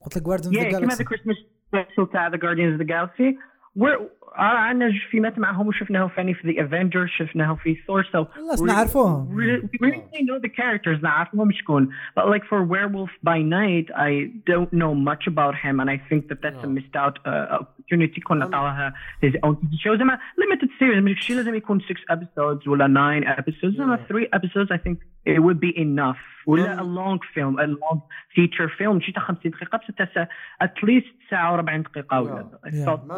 قلت 0.00 0.16
لك 0.16 0.22
جواردينز 0.22 0.54
Yeah, 0.56 0.58
ذا 0.58 0.70
كما 0.78 0.78
the 0.78 0.98
جالكسي 0.98 1.04
Christmas 1.04 1.36
special 1.68 2.12
تاع 2.12 2.30
the 2.30 2.38
Guardians 2.38 2.80
of 2.80 2.86
the 2.86 2.88
Galaxy. 2.92 3.38
We're 3.76 4.00
عندنا 4.35 4.91
فيلمات 5.11 5.39
معهم 5.39 5.67
وشفناهم 5.67 6.07
فاني 6.09 6.33
في 6.33 6.53
the 6.53 6.55
Avengers 6.57 7.17
شفناهم 7.17 7.55
في 7.55 7.75
Thor 7.75 8.03
so 8.05 8.25
خلاص 8.35 8.61
we- 8.61 8.65
نعرفوهم. 8.65 9.37
really 9.83 10.21
know 10.23 10.39
the 10.45 10.49
characters 10.49 11.03
نعرفهم 11.03 11.51
شكون 11.51 11.89
but 12.19 12.23
like 12.23 12.43
for 12.43 12.63
Werewolf 12.63 13.09
by 13.23 13.39
Night 13.41 13.87
I 13.95 14.11
don't 14.51 14.71
know 14.73 14.93
much 15.09 15.27
about 15.27 15.55
him 15.65 15.79
and 15.79 15.89
I 15.89 15.97
think 16.09 16.27
that 16.29 16.39
that's 16.43 16.63
a 16.63 16.67
missed 16.67 16.95
out 16.95 17.19
uh, 17.25 17.59
opportunity 17.61 18.21
كنا 18.23 18.45
نعطوها 18.45 18.93
his 19.25 19.33
own 19.45 19.55
TV 19.55 19.73
show 19.83 19.97
زعما 19.97 20.17
limited 20.37 20.69
series 20.79 21.01
ماشي 21.03 21.35
لازم 21.35 21.55
يكون 21.55 21.79
6 21.79 21.95
episodes 22.11 22.67
ولا 22.67 22.87
9 22.87 23.35
episodes 23.35 23.77
زعما 23.77 23.95
3 24.09 24.27
episodes 24.35 24.67
I 24.71 24.77
think 24.87 24.97
it 25.29 25.39
would 25.39 25.59
be 25.59 25.77
enough 25.79 26.17
ولا 26.47 26.77
a 26.79 26.83
long 26.83 27.19
film 27.35 27.59
a 27.59 27.67
long 27.67 27.99
feature 28.35 28.69
film 28.79 28.99
شي 29.05 29.11
تاع 29.11 29.23
50 29.23 29.51
دقيقة 29.51 29.79
بس 29.99 30.27
at 30.63 30.83
least 30.87 31.29
ساعة 31.29 31.57
و40 31.61 31.69
دقيقة 31.91 32.21
ولا 32.21 32.45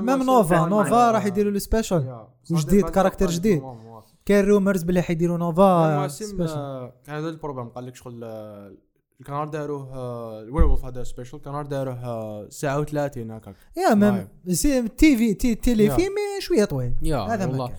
ميم 0.01 0.23
نوفا 0.23 0.69
نوفا 0.69 1.02
راح 1.11 1.25
يديروا 1.25 1.51
له 1.51 1.59
سبيشال 1.59 2.27
وجديد 2.51 2.89
كاركتر 2.89 3.29
جديد. 3.29 3.61
كاين 4.25 4.45
رومرز 4.45 4.83
باللي 4.83 5.01
حيديروا 5.01 5.37
نوفا 5.37 6.07
سبيشال 6.07 6.57
آه، 6.57 6.93
كان 7.03 7.15
هذا 7.15 7.29
البروبلم 7.29 7.69
قال 7.69 7.85
لك 7.85 7.95
شغل 7.95 8.23
آه، 8.23 8.73
الكنار 9.19 9.47
داروه 9.47 9.93
آه، 9.93 10.41
الويرولف 10.41 10.85
هذا 10.85 11.03
سبيشال 11.03 11.41
كنار 11.41 11.65
داروه 11.65 12.05
آه، 12.05 12.49
ساعة 12.49 12.85
و30 12.85 13.17
هكاك. 13.17 13.55
يا. 13.77 14.27
سي 14.53 14.87
تي 14.87 15.17
في 15.17 15.33
تي 15.33 15.55
تيلي 15.55 15.85
يا. 15.85 15.95
فيلم 15.95 16.15
شوية 16.39 16.65
طويل. 16.65 16.93
يا 17.01 17.17
هذا 17.17 17.45
والله. 17.45 17.71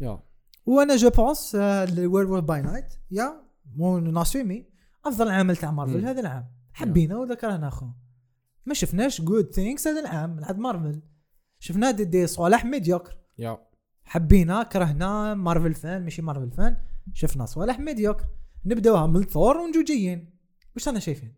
يا. 0.00 0.20
وأنا 0.66 0.96
جو 0.96 1.10
بونس 1.10 1.54
الوير 1.54 2.26
وولف 2.26 2.44
باي 2.44 2.62
نايت 2.62 2.94
يا 3.10 3.32
مو 3.76 3.98
ناسومي 3.98 4.66
أفضل 5.06 5.30
عمل 5.30 5.56
تاع 5.56 5.70
مارفل. 5.70 6.04
هذا 6.04 6.20
العام. 6.20 6.46
حبينا 6.72 7.16
وذكرنا 7.16 7.68
أخو. 7.68 7.86
ما 8.66 8.74
شفناش 8.74 9.20
good 9.20 9.54
things 9.54 9.88
هذا 9.88 10.00
العام 10.00 10.36
من 10.36 10.44
عند 10.44 10.58
مارفل 10.58 11.00
شفنا 11.58 11.90
دي, 11.90 12.04
دي 12.04 12.26
صوالح 12.26 12.64
médiocre. 12.64 13.18
yeah. 13.38 13.58
حبينا 14.04 14.62
كرهنا 14.62 15.34
Marvel 15.34 15.74
fan 15.74 16.04
ماشي 16.04 16.22
Marvel 16.22 16.50
fan 16.50 16.76
شفنا 17.14 17.46
صوالح 17.46 17.78
médiocre. 17.78 18.24
نبداوها 18.66 19.06
من 19.06 19.22
ثور 19.22 19.56
ونجو 19.56 19.82
جايين. 19.82 20.38
وش 20.76 20.88
أنا 20.88 20.98
شايفين؟ 20.98 21.34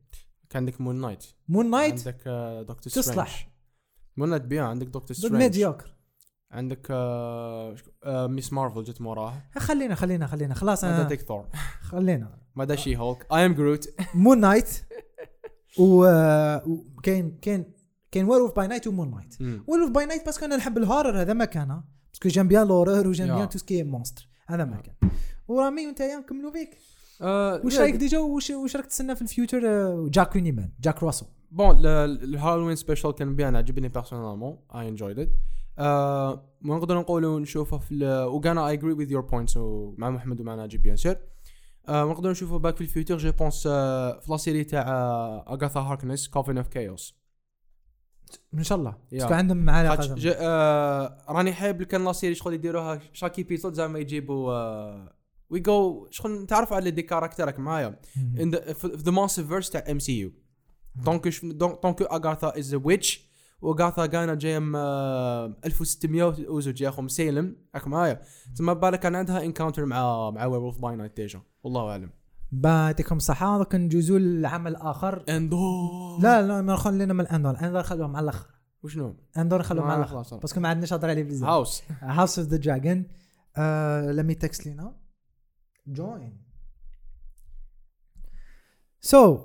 كان 0.51 0.63
عندك 0.63 0.81
Moon 0.81 1.01
Knight 1.01 1.25
Moon 1.49 1.71
Knight 1.71 1.99
عندك 2.09 2.23
آه، 2.27 2.63
دكتور 2.63 2.93
تصلح. 2.93 3.03
Strange 3.03 3.51
Moon 4.17 4.29
Knight 4.29 4.43
bien 4.43 4.65
عندك 4.65 4.87
Doctor 4.87 5.17
Strange 5.17 5.37
médiocre. 5.37 5.97
عندك 6.51 6.87
آه، 6.91 7.77
آه، 8.05 8.27
Ms. 8.27 8.53
Marvel 8.53 8.83
جت 8.85 9.01
وراه 9.01 9.35
خلينا 9.59 9.95
خلينا 9.95 10.27
خلينا. 10.27 10.55
خلاص 10.55 10.85
هذا 10.85 11.01
أنا 11.01 11.09
تيك 11.09 11.21
ثور 11.21 11.49
خلينا. 11.81 12.39
ماذا 12.55 12.77
She-Hulk 12.77 13.27
I 13.33 13.47
Am 13.47 13.55
Groot 13.55 13.95
Moon 14.15 14.41
Knight 14.41 14.69
وكاين 15.79 17.39
كاين 17.43 17.73
كاين 18.13 18.25
Werewolf 18.25 18.47
by 18.47 18.67
Night 18.67 18.87
و 18.87 18.91
Moon 18.91 19.11
Knight. 19.11 19.63
Werewolf 19.69 19.87
by 19.89 20.07
Night 20.07 20.25
parce 20.27 20.38
que 20.38 20.45
أنا 20.45 20.57
نحب 20.57 20.79
ال 20.79 20.85
horror 20.85 21.21
هذا 21.21 21.33
ما 21.33 21.45
كان 21.45 21.81
parce 22.13 22.23
que 22.23 22.29
j'aime 22.29 22.49
bien 22.49 22.67
l'horreur 22.67 23.09
و 23.09 23.11
j'aime 23.11 23.27
yeah. 23.27 23.35
bien 23.35 23.49
tout 23.49 23.59
ce 23.59 23.68
qui 23.68 23.83
monstre. 23.83 24.29
هذا 24.47 24.65
ما 24.65 24.77
كان. 24.81 25.11
ورامي 25.49 25.87
وأنت 25.87 26.03
نكملوا 26.03 26.51
بيك 26.53 26.77
آه، 27.23 27.61
واش 27.65 27.79
رايك 27.79 27.95
déjà 27.95 28.19
واش 28.19 28.77
راك 28.77 28.87
تسنى 28.87 29.17
في 29.17 29.23
ال 29.23 29.28
future 29.28 29.63
آه، 29.69 30.09
جاك 30.11 30.37
رينيمان 30.37 30.71
Jack 30.81 31.03
Russell 31.03 31.27
bon 31.51 31.77
ال- 31.77 31.87
ال- 31.87 32.25
ال 32.25 32.30
Halloween 32.30 32.77
special 32.77 33.11
كان 33.15 33.37
bien 33.37 33.57
عجبني 33.57 33.89
personnellement 33.89 34.59
I 34.75 34.89
enjoyed 34.89 35.19
it 35.19 35.29
ما 36.61 36.77
نقدر 36.77 36.99
نقولوا 36.99 37.41
نشوفه 37.41 37.79
في 37.79 38.05
وكانا 38.33 38.69
I 38.69 38.73
agree 38.73 38.93
with 38.93 39.11
your 39.13 39.23
points 39.23 39.57
مع 39.99 40.11
محمد 40.11 40.41
ومع 40.41 40.55
ناجي 40.55 40.79
bien 40.79 40.97
sûr 40.97 41.19
ما 41.89 42.05
نقدر 42.05 42.31
نشوفه 42.31 42.59
back 42.59 42.75
في 42.77 42.81
ال 42.81 42.86
future 42.86 43.19
je 43.19 43.33
pense 43.33 43.63
في 43.63 44.27
la 44.29 44.37
série 44.37 44.65
تاع 44.65 44.83
Agatha 45.49 45.81
Harkness 45.81 46.29
Coven 46.29 46.57
of 46.59 46.69
Chaos 46.69 47.20
ان 48.55 48.63
شاء 48.63 48.79
الله. 48.79 48.97
parce 49.13 49.26
que 49.26 49.35
عندهم 49.35 49.71
علاقه. 49.71 50.15
ج- 50.15 50.35
آه، 50.37 51.19
راني 51.29 51.53
حايب 51.53 51.83
كان 51.83 52.05
la 52.05 52.13
série 52.13 52.35
شغل 52.35 52.55
يديروها 52.55 53.01
chaque 53.13 53.39
épisode 53.39 53.73
زعما 53.75 53.99
يجيبوا 53.99 54.53
witch 55.51 56.07
شغل 56.11 56.47
تعرفوا 56.47 56.77
على 56.77 56.91
des 56.91 57.03
characters 57.03 57.49
راك 57.49 57.59
معايا؟ 57.59 58.01
في 58.75 58.89
the 58.99 59.13
multiverse 59.13 59.71
تاع 59.71 59.85
MCU 59.91 60.21
donc 60.21 61.29
donc 61.45 62.03
Agatha 62.03 62.59
as 62.59 62.75
witch 62.75 63.31
و 63.63 63.69
Agatha 63.69 64.07
كان 64.07 64.39
جاية 64.39 64.59
م- 64.59 64.77
آه، 64.77 65.57
1600 65.65 66.25
وزوج 66.49 66.81
يا 66.83 66.89
أخو 66.89 67.03
م 67.03 67.10
Salem. 67.10 67.57
راك 67.75 67.87
معايا؟ 67.89 68.21
تما 68.57 68.73
بالك 68.73 69.01
كان 69.01 69.15
عندها 69.15 69.43
encounter 69.45 69.85
مع 69.85 70.31
مع 70.31 70.47
Werewolf 70.47 70.79
by 70.79 70.97
Night 70.97 71.17
déjà 71.17 71.41
والله 71.63 71.91
أعلم. 71.91 72.11
يعطيكم 72.53 73.17
الصحه 73.17 73.59
دوك 73.59 73.75
ندوزو 73.75 74.17
للعمل 74.17 74.71
الآخر 74.71 75.25
أندور. 75.29 76.21
لا 76.23 76.43
لا 76.47 76.63
ما 76.63 76.77
خلينا 76.77 77.15
من 77.15 77.27
أندور. 77.27 77.61
أندور 77.61 77.83
خلوهم 77.83 78.17
على 78.17 78.25
الأخر. 78.25 78.47
وشنو؟ 78.83 79.17
أندور 79.37 79.63
خلوهم 79.63 79.87
على. 79.91 80.05
الأخر. 80.05 80.39
parce 80.39 80.52
que 80.52 80.61
ما 80.61 80.69
عندناش 80.69 80.93
هضر 80.93 81.11
عليه 81.11 81.23
بزاف 81.25 81.49
House 81.49 81.83
House 82.01 82.39
of 82.39 82.49
the 82.49 82.57
Dragon 82.57 83.05
let 84.17 84.27
me 84.27 84.35
text 84.35 84.67
لينا 84.67 84.97
join 85.87 86.43
سو 89.01 89.39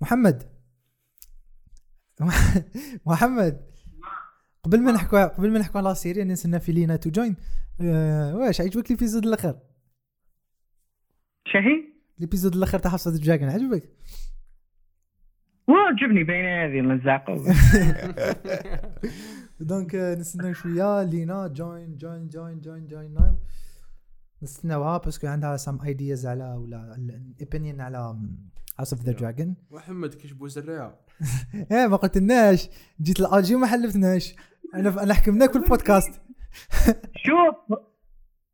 محمد. 0.00 0.42
محمد. 3.06 3.70
قبل 4.64 4.82
ما 4.82 4.92
نحكوا 4.92 5.24
قبل 5.24 5.50
ما 5.50 5.58
نحكوا 5.58 5.80
على 5.80 5.94
سيري 5.94 6.24
نسنا 6.24 6.58
في 6.58 6.72
لينا 6.72 6.96
تو 6.96 7.10
جوين 7.10 7.36
واش 8.34 8.60
عجبك 8.60 8.90
ليبيزود 8.90 9.26
الآخر 9.26 9.58
شهي؟ 11.48 11.84
ليبيزود 12.18 12.54
الآخر 12.56 12.78
تاع 12.78 12.90
حفصة 12.90 13.10
الدراجون 13.10 13.48
عجبك؟ 13.48 13.88
وعجبني 15.68 16.24
بين 16.24 16.44
هذه 16.44 16.80
من 16.80 16.90
الزعقوب 16.90 17.38
دونك 19.60 19.94
آه، 19.94 20.14
نستناو 20.14 20.52
شوية. 20.52 21.02
لينا 21.02 21.46
جوين 21.46 21.96
جوين 21.96 22.28
جوين 22.28 22.60
جوين 22.60 22.86
جوين 22.86 23.14
ناو 23.14 23.36
نستناوها 24.42 24.98
باسكو 24.98 25.26
عندها 25.26 25.56
سام 25.56 25.80
ايدياز 25.80 26.26
على 26.26 26.54
ولا 26.54 26.94
الاوبينيون 26.98 27.80
على 27.80 27.96
هاوس 28.78 28.92
اوف 28.92 29.02
ذا 29.02 29.12
دراجون 29.12 29.54
محمد 29.70 30.14
كيش 30.14 30.32
بو 30.32 30.46
زريعه 30.48 30.98
إيه 31.72 31.86
ما 31.86 31.96
قلتلناش. 31.96 32.68
جيت 33.02 33.20
الالجي 33.20 33.54
وما 33.54 33.66
حلفتناش. 33.66 34.34
أنا 34.74 35.02
أنا 35.02 35.14
حكمناك 35.14 35.52
في 35.52 35.58
البودكاست. 35.58 36.20
شوف 37.16 37.78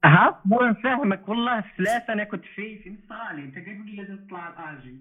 ها 0.06 0.40
مو 0.44 0.60
نفهمك 0.62 1.28
والله 1.28 1.58
الثلاثة 1.58 2.12
أنا 2.12 2.24
كنت 2.24 2.44
في 2.54 2.78
في 2.78 2.90
مستغالي 2.90 3.42
أنت 3.42 3.54
قاعد 3.54 3.80
لي 3.86 3.96
لازم 3.96 4.16
تطلع 4.16 4.48
الآجي. 4.48 4.96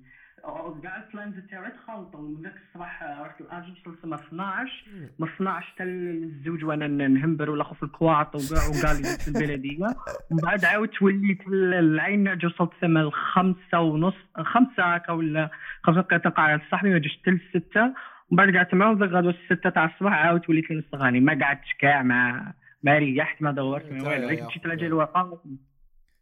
قاعد 0.83 1.03
بلانز 1.13 1.35
تاعي 1.51 1.71
تخلطوا 1.71 2.21
من 2.21 2.43
ذاك 2.43 2.53
الصباح 2.67 3.03
رحت 3.03 3.41
الآجي 3.41 3.71
وصلت 3.71 4.05
ما 4.05 4.15
12 4.15 4.71
ما 5.19 5.27
12 5.27 5.65
حتى 5.65 5.83
الزوج 5.83 6.63
وأنا 6.65 7.07
نهمبر 7.07 7.49
ولا 7.49 7.63
خوف 7.63 7.83
الكواعط 7.83 8.35
وقع 8.35 8.41
وقال 8.67 8.97
لي 9.01 9.17
في 9.19 9.27
البلدية. 9.27 9.85
ومن 10.31 10.41
بعد 10.43 10.65
عاودت 10.65 11.01
وليت 11.01 11.47
العين 11.47 12.27
وصلت 12.45 12.71
ثم 12.81 12.97
الخمسة 12.97 13.79
ونص 13.79 14.15
خمسة 14.37 14.83
هكا 14.83 15.13
ولا 15.13 15.49
دقائق 15.87 16.39
على 16.39 16.61
صاحبي 16.71 16.89
ما 16.89 16.99
جيش 16.99 17.17
تل 17.17 17.39
ستة. 17.49 17.83
ومن 18.29 18.37
بعد 18.37 18.55
قعدت 18.55 18.73
معاهم 18.73 18.99
ذاك 18.99 19.09
غدوة 19.09 19.35
الستة 19.51 19.69
تاع 19.69 19.85
الصباح 19.85 20.13
عاودت 20.13 20.49
وليت 20.49 20.71
للصغاني 20.71 21.19
ما 21.19 21.39
قعدتش 21.41 21.73
كاع 21.79 22.03
مع 22.03 22.53
ما 22.85 22.97
ريحت 22.97 23.41
ما 23.41 23.51
دورت 23.51 23.91
ما 23.91 24.09
والو 24.09 24.29
يا 24.29 24.45
مشيت 24.45 24.65
على 24.65 24.75
جال 24.75 24.85
الوقت 24.85 25.09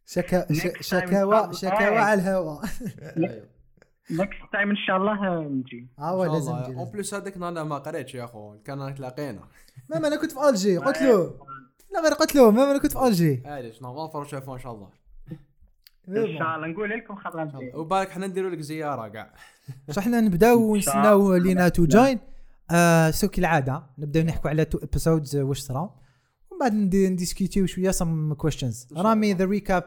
شكا 0.06 0.46
شكاوى 0.80 1.54
شكاوى 1.54 1.88
الله. 1.88 2.00
على 2.00 2.20
الهواء 2.20 2.64
نكست 4.10 4.40
تايم 4.52 4.70
إن 4.70 4.76
شاء 4.86 4.96
الله 4.96 5.42
نجي. 5.42 5.88
آه 5.98 6.26
لازم 6.26 6.56
نجي، 6.56 6.74
اون. 6.74 6.90
بليس 6.90 7.14
هذاك 7.14 7.36
أنا 7.36 7.64
ما 7.64 7.78
قريتش 7.78 8.14
يا 8.14 8.24
اخو 8.24 8.58
كان 8.64 8.94
تلاقينا. 8.94 9.40
ما 9.90 9.98
ما 9.98 10.08
أنا 10.08 10.16
كنت 10.16 10.32
في 10.32 10.48
ألجي. 10.48 10.76
قلت 10.86 11.02
له. 11.02 11.34
لا 11.92 12.00
غير 12.00 12.12
قلت 12.12 12.34
له. 12.34 12.50
ما 12.50 12.64
ما 12.64 12.70
أنا 12.70 12.78
كنت 12.78 12.92
في 12.92 13.06
ألجي. 13.06 13.42
علاش 13.46 13.82
normal 13.82 14.12
فرو 14.12 14.24
شافوا 14.24 14.54
إن 14.54 14.60
شاء 14.60 14.72
الله. 14.72 14.88
إن 16.08 16.38
شاء 16.38 16.56
الله. 16.56 16.66
نقول 16.66 16.90
لكم 16.90 17.18
نجي 17.34 17.72
وبالك 17.74 18.10
حنا 18.10 18.26
نديروا 18.26 18.50
لك 18.50 18.60
زيارة 18.60 19.08
كاع 19.08 19.34
صح 19.90 20.02
إحنا 20.02 20.20
نبداو 20.20 20.72
ونستناو 20.72 21.34
لينا 21.34 21.68
to 21.68 21.86
join 21.86 22.18
آه 22.70 23.10
so 23.10 23.28
كالعاده 23.28 23.82
نبداو 23.98 24.22
نحكوا 24.22 24.50
على 24.50 24.64
two 24.64 24.78
episodes 24.78 25.36
واش 25.36 25.58
صرا. 25.58 26.03
ومن 26.54 26.60
بعد 26.60 26.74
ندي- 26.74 27.08
نديسكوتيو 27.08 27.66
شوية 27.66 27.90
سم 27.90 28.34
كويشنز 28.34 28.86
رامي 28.96 29.32
the 29.32 29.44
recap 29.44 29.84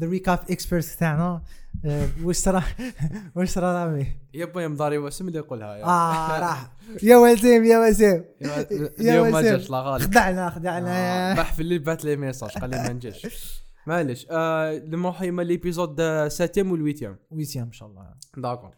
the 0.00 0.06
recap 0.06 0.38
expert 0.50 0.84
تاعنا. 0.84 1.42
آه، 1.84 2.08
واش 2.22 2.36
صرا 2.36 2.62
واش 3.36 3.50
صرا 3.50 3.84
رامي؟ 3.84 4.06
يا 4.34 4.68
مداري 4.68 4.98
واسم 4.98 5.28
اللي 5.28 5.38
يقولها. 5.38 5.76
يا. 5.76 5.84
آه 5.84 6.40
راح. 6.40 6.72
يا 7.02 7.16
وسيم 7.16 7.64
يا 7.64 7.78
وسيم 7.88 8.24
اليوم 9.00 9.30
ما. 9.32 9.42
جاش 9.42 9.70
لا 9.70 9.80
غالب 9.80 10.02
خدعنا 10.02 10.50
خدعنا. 10.50 11.34
بح 11.34 11.52
في 11.52 11.62
الليل 11.62 11.78
بعث 11.78 12.04
لي 12.04 12.16
message 12.16 12.50
قال 12.50 12.70
لي 12.70 12.76
ما 12.76 12.92
نجيش. 12.92 13.26
معليش. 13.86 14.26
آه 14.30 14.78
نروح 14.86 15.22
يما 15.22 15.42
l'épisode 15.42 16.28
septième 16.28 16.72
وال 16.72 16.81
huitième 16.81 17.18
و 17.30 17.34
sixième 17.34 17.66
إن 17.66 17.72
شاء 17.72 17.88
الله. 17.88 18.06
d'accord 18.36 18.70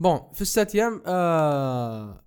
bon 0.00 0.20
في 0.34 0.42
ال 0.42 0.49
septième 0.49 1.02
آه 1.06 2.23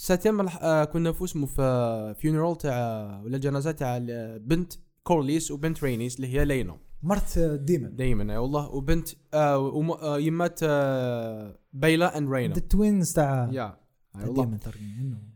septième 0.00 0.48
آه 0.48 0.84
كنا 0.84 1.12
في 1.12 1.24
اسمه 1.24 1.46
في 1.46 2.14
funeral 2.20 2.58
تاع 2.58 3.20
ولا 3.24 3.38
جنازه 3.38 3.70
تاع 3.72 3.98
بنت 4.38 4.72
كورليس 5.02 5.50
وبنت 5.50 5.84
رينيس 5.84 6.16
اللي 6.16 6.26
هي 6.28 6.44
لينا. 6.44 6.78
مرت 7.02 7.38
ديمن. 7.38 7.96
دايما 7.96 8.32
أي 8.32 8.36
والله. 8.38 8.68
وبنت 8.68 9.08
آه 9.34 9.58
وم- 9.58 9.90
آه 9.90 10.18
يمات 10.18 10.60
آه 10.62 11.58
بيلا 11.72 12.18
and 12.18 12.30
رينا. 12.30 12.54
the 12.54 12.60
twins 12.60 13.12
تاع 13.12 13.48
يا 13.52 13.76
ديمن 14.24 14.58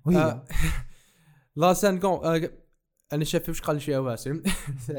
وهي. 0.06 0.16
آه، 0.16 0.44
la 1.56 1.72
scène 1.72 1.98
quand 1.98 2.10
آه، 2.24 2.50
أنا 3.12 3.24
شايف 3.24 3.48
واش 3.48 3.60
قال 3.60 3.82
شي 3.82 3.96
واسم 3.96 4.42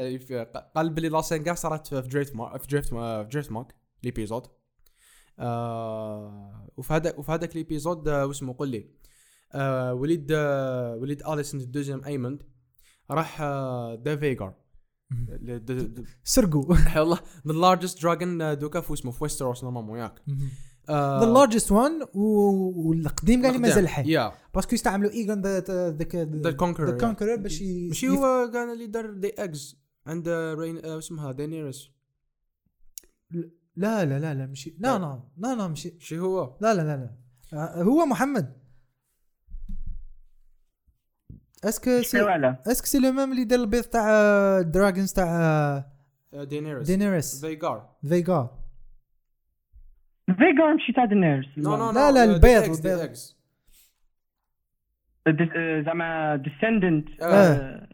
قال 0.76 0.90
بلي 0.90 1.08
la 1.08 1.20
scène 1.20 1.42
كاع 1.42 1.54
صارت 1.54 1.86
في 1.86 2.00
دريفت 2.08 2.36
مارك 2.36 2.60
في 2.62 2.66
دريفت 2.68 2.88
في 2.88 3.26
دريفت 3.32 3.52
مارك 3.52 3.74
l'épisode 4.04 4.42
آه 5.38 6.68
وفي 6.76 6.92
هذاك 6.94 7.18
وفي 7.18 7.32
هذاك 7.32 7.56
l'épisode 7.56 8.08
آه، 8.08 8.26
واسمه 8.26 8.54
قول 8.58 8.68
لي. 8.68 9.03
آه 9.52 9.94
وليد 9.94 10.32
آه 10.32 10.96
وليد 10.96 11.26
اليسون 11.26 11.60
ال 11.60 11.65
deuxième 11.65 12.04
أيموند 12.04 12.42
راح 13.10 13.40
آه 13.40 13.94
دا 13.94 14.16
فيجر 14.16 14.54
سرقوا. 16.24 16.76
والله 16.96 17.18
the 17.46 17.52
largest 17.52 18.02
dragon 18.02 18.58
دوكا 18.58 18.80
في 18.80 18.92
اسمه 18.92 19.12
في 19.12 19.24
ويستروس 19.24 19.64
normalement 19.64 19.98
ياك 19.98 20.22
the 20.90 21.32
largest 21.34 21.72
one 21.72 22.06
والقديم 22.14 23.42
قال 23.42 23.52
لي 23.52 23.58
مازال 23.58 23.88
حي. 23.88 24.10
يا 24.12 24.32
parce 24.54 24.66
que 24.66 24.74
يستعملوا 24.74 25.10
ايجون 25.10 25.40
the 25.40 25.60
the 25.90 26.52
conquer 26.52 26.84
the 26.84 26.98
conqueror 26.98 27.36
باش 27.36 27.62
ماشي 27.62 28.08
هو 28.08 28.50
كان 28.52 28.72
اللي 28.72 28.86
دار 28.86 29.10
the 29.10 29.28
eggs 29.28 29.76
عند 30.06 30.28
رين 30.28 30.84
اسمها 30.84 31.32
دينيرس 31.32 31.90
لا 33.76 34.04
لا 34.04 34.18
لا 34.18 34.34
لا 34.34 34.46
مشي. 34.46 34.76
لا 34.78 34.98
لا 34.98 35.22
لا 35.36 35.54
لا 35.54 35.68
مشي. 35.68 35.96
شي 36.00 36.18
هو. 36.18 36.56
لا 36.60 36.74
لا 36.74 36.82
لا 36.82 37.16
لا. 37.52 37.82
هو 37.82 38.06
محمد. 38.06 38.63
est-ce 41.64 41.89
que 41.89 42.02
c'est 42.02 42.18
est-ce 42.66 42.79
que 42.79 42.86
c'est 42.86 42.98
le 42.98 43.12
même 43.12 43.32
اللي 43.32 43.44
دار 43.44 43.58
البيض 43.58 43.84
تاع 43.84 44.60
dragons 44.60 45.12
تاع 45.12 45.84
دينيرس 46.32 46.86
دينيريس 46.86 47.46
فيجار 47.46 47.88
فيجار 48.08 48.50
فيجار 50.26 50.74
مشي 50.74 50.92
تاع 50.92 51.04
النيرس 51.04 51.46
no 51.56 51.76
no 51.76 51.90
لا، 51.90 52.10
لا، 52.12 52.24
البيض، 52.24 52.62
البيض. 52.62 53.14
زعما 55.86 56.36
descendant. 56.36 57.08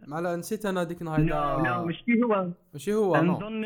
ما 0.08 0.36
نسيت 0.36 0.66
أنا 0.66 0.84
ديك 0.84 1.02
لا 1.02 1.16
النهار 1.16 1.62
لا 1.62 1.84
ماشي 1.84 2.22
هو 2.24 2.50
ماشي 2.72 2.94
هو 2.94 3.16
نظن 3.16 3.64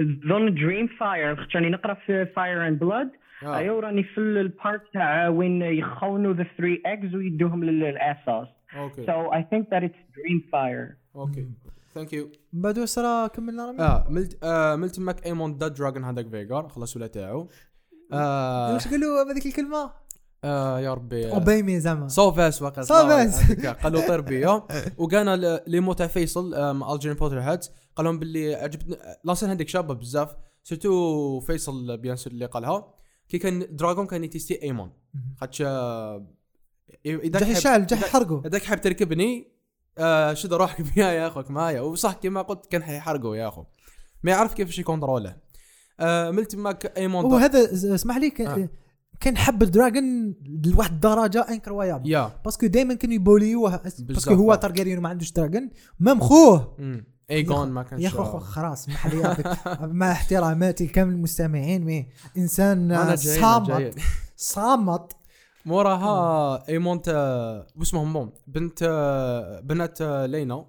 نظن 0.00 0.54
دريم 0.54 0.88
فاير 1.00 1.36
خاطر 1.36 1.54
راني 1.54 1.70
نقرا 1.70 1.94
في 1.94 2.26
Fire 2.26 2.68
and 2.68 2.78
Blood. 2.78 3.10
ايوا 3.42 3.80
راني 3.80 4.04
في 4.04 4.18
ال 4.18 4.31
part 4.31 4.82
تاع 4.92 5.28
وين 5.28 5.62
يخونوا 5.62 6.34
the 6.34 6.46
three 6.58 6.82
eggs 6.86 7.14
ويدوهم 7.14 7.64
ل 7.64 7.78
Essos 7.78 8.48
okay 8.74 9.06
so 9.06 9.32
I 9.32 9.42
think 9.42 9.68
that 9.68 9.82
it's 9.82 10.00
Dreamfyre. 10.16 10.96
okay 11.16 11.48
thank 11.94 12.12
you 12.12 12.30
بعد 12.52 12.78
واش 12.78 12.88
صرا 12.88 13.26
كملنا 13.26 13.66
رامي 13.66 13.80
آه 13.80 14.06
ملت 14.10 14.44
آه 14.44 14.76
ملت 14.76 14.94
تماك 14.94 15.26
أيمون 15.26 15.58
دا 15.58 15.68
dragon 15.68 16.04
هذاك 16.04 16.28
فيجار 16.28 16.68
خلص 16.68 16.96
ولا 16.96 17.06
تاعو 17.06 17.48
آه 18.12 18.72
واش 18.72 18.88
قالوا 18.88 19.24
بهذيك 19.24 19.46
الكلمة؟ 19.46 19.90
آه 20.44 20.80
يا 20.80 20.94
ربي. 20.94 21.32
أوبيمي 21.32 21.80
زعما. 21.80 22.08
صوفاس 22.08 22.62
وقت 22.62 22.80
صوفاس. 22.80 23.42
هذيك 23.42 23.66
قالوا 23.66 24.08
طير 24.08 24.20
بيا 24.20 24.62
وكان 24.98 25.34
لي 25.66 25.80
مو 25.80 25.92
تاع 25.92 26.06
فيصل 26.06 26.74
مع 26.76 26.92
الجيرين 26.92 27.18
بوتر 27.18 27.40
هات 27.40 27.66
قال 27.96 28.04
لهم 28.04 28.18
باللي 28.18 28.54
عجبتني 28.54 28.96
la 29.24 29.31
scène 29.31 29.50
هذيك 29.50 29.68
شابة 29.68 29.94
بزاف. 29.94 30.36
surtout 30.62 31.40
فيصل 31.40 31.96
bien 31.96 32.16
sûr 32.16 32.32
اللي 32.32 32.46
قالها. 32.46 32.94
كي 33.28 33.38
كان 33.38 33.76
dragon 33.76 34.06
كان 34.06 34.24
يتيستي 34.24 34.62
أيمون. 34.62 34.92
خاطش 35.40 35.62
آه، 35.62 36.26
إذا 37.06 37.38
جح 37.40 37.46
الشعل 37.48 37.86
جح 37.86 38.04
حرقوا 38.04 38.40
هذاك 38.46 38.62
حاب 38.64 38.80
تركبني 38.80 39.48
آه 39.98 40.34
شد 40.34 40.52
روحك 40.52 40.80
بيا 40.94 41.06
يا 41.06 41.26
أخوك. 41.28 41.50
معايا 41.50 41.80
وصح 41.80 42.12
كما 42.12 42.42
قلت 42.42 42.66
كان 42.66 42.82
حيحرقوا 42.82 43.36
يا 43.36 43.48
اخو 43.48 43.64
ما 44.22 44.30
يعرف 44.30 44.54
كيفاش 44.54 44.78
يكونتروله 44.78 45.36
آه 46.00 46.30
ملت 46.30 46.56
ماك 46.56 46.92
ايمون 46.98 47.22
دا- 47.28 47.34
وهذا 47.34 47.74
اسمح 47.94 48.16
لي 48.16 48.30
كان 48.30 48.46
آه. 48.62 48.68
كان 49.20 49.36
حب 49.36 49.62
ال 49.62 49.72
dragon 49.72 50.34
لواحد 50.64 50.92
الدرجة 50.92 51.40
incroyable 51.50 52.10
يا. 52.10 52.30
parce 52.44 52.58
que 52.58 52.66
دائما 52.66 52.94
كانوا 52.94 53.14
يبوليوه 53.14 53.80
parce 53.98 54.18
que. 54.18 54.34
هو 54.34 54.54
تارجيريون 54.54 55.00
ما 55.02 55.08
عندوش 55.08 55.32
dragon. 55.32 55.70
même 56.00 56.20
خوه. 56.20 56.76
ايجون 57.30 57.68
ما 57.70 57.82
كانش 57.82 58.02
يا 58.02 58.08
اخو 58.08 58.24
خو 58.24 58.38
خلاص 58.38 58.88
لي 58.88 59.20
يعطيك 59.20 59.46
مع 59.80 60.12
احتراماتي 60.12 60.84
لكامل 60.86 61.12
المستمعين 61.12 61.84
mais. 61.84 62.08
إنسان 62.36 62.92
آه، 62.92 63.14
صامت. 63.14 63.94
صامت. 64.36 65.12
موراها 65.66 66.68
ايمون 66.68 67.02
تا 67.02 67.66
واسمهم 67.76 68.12
bon 68.12 68.32
بنت 68.46 68.82
آه، 68.82 69.60
بنات 69.60 70.00
آه، 70.02 70.26
لينا؟ 70.26 70.66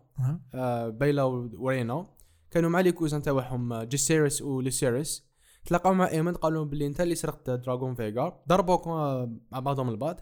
آه، 0.53 0.89
بيلا 0.89 1.23
ورينا. 1.23 2.05
كانوا 2.51 2.69
مع 2.69 2.79
les 2.79 2.91
cousins 2.91 3.21
تاعهم 3.21 3.73
آه، 3.73 3.83
جيسيريس 3.83 4.41
وليسيريس 4.41 5.27
تلاقاو 5.65 5.93
مع 5.93 6.07
ايمون 6.07 6.33
قالوا 6.33 6.65
باللي 6.65 6.87
انت 6.87 7.01
اللي 7.01 7.15
سرقت 7.15 7.49
dragon 7.49 7.95
فيجار 7.95 8.39
ضربوك 8.47 8.87
آه، 8.87 9.31
مع 9.51 9.59
بعضهم 9.59 9.89
البعض. 9.89 10.19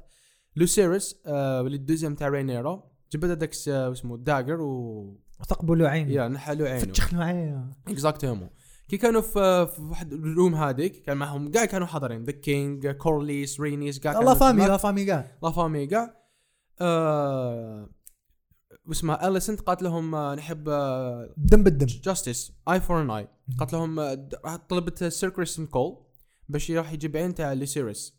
لوسيريس 0.55 1.15
آه، 1.25 1.61
ولي 1.61 1.75
ال 1.75 1.80
deuxième 1.80 2.15
تاع 2.15 2.27
رينيرا 2.27 2.83
جبت 3.11 3.25
هذاك 3.29 3.51
آه، 3.69 3.91
اسمه 3.91 4.17
dagger 4.17 4.61
و 4.61 5.03
وتقبلوا 5.41 5.87
عيني 5.87 6.13
يا 6.13 6.27
نحلوا 6.27 6.67
عينه. 6.67 6.79
فتش 6.79 7.13
له 7.13 7.23
عينه 7.23 7.71
exactement 7.87 8.49
كي 8.87 8.97
كانوا 8.97 9.21
في 9.21 9.67
في 9.67 9.81
واحد 9.81 10.13
ال 10.13 10.22
room 10.22 10.55
هذيك 10.55 11.01
كان 11.01 11.17
معهم 11.17 11.51
كاع 11.51 11.65
كانوا 11.65 11.87
حاضرين. 11.87 12.23
the 12.23 12.31
king 12.31 12.87
كورليس 12.87 13.59
رينيس 13.59 13.99
كاع 13.99 14.19
la 14.19 14.33
famille. 14.33 14.67
la 14.67 14.77
famille 14.77 15.05
كاع 15.05 15.37
la 15.43 15.51
famille 15.51 15.87
كاع 15.87 16.15
آه 16.81 17.89
واسمها 18.85 19.27
اليسنت 19.27 19.61
قالت 19.61 19.81
لهم 19.81 20.15
آه، 20.15 20.35
نحب 20.35 20.63
دم 21.37 21.63
بالدم. 21.63 21.85
justice 21.85 22.51
eye 22.69 22.81
for 22.81 23.01
an 23.01 23.11
eye 23.11 23.27
قالت 23.59 23.73
لهم 23.73 23.99
آه، 23.99 24.29
طلبت 24.69 25.03
سير 25.03 25.29
كريستن 25.29 25.65
كول 25.65 25.97
باش 26.49 26.69
يروح 26.69 26.93
يجيب 26.93 27.17
عين 27.17 27.35
تاع 27.35 27.53
ليسيريس 27.53 28.15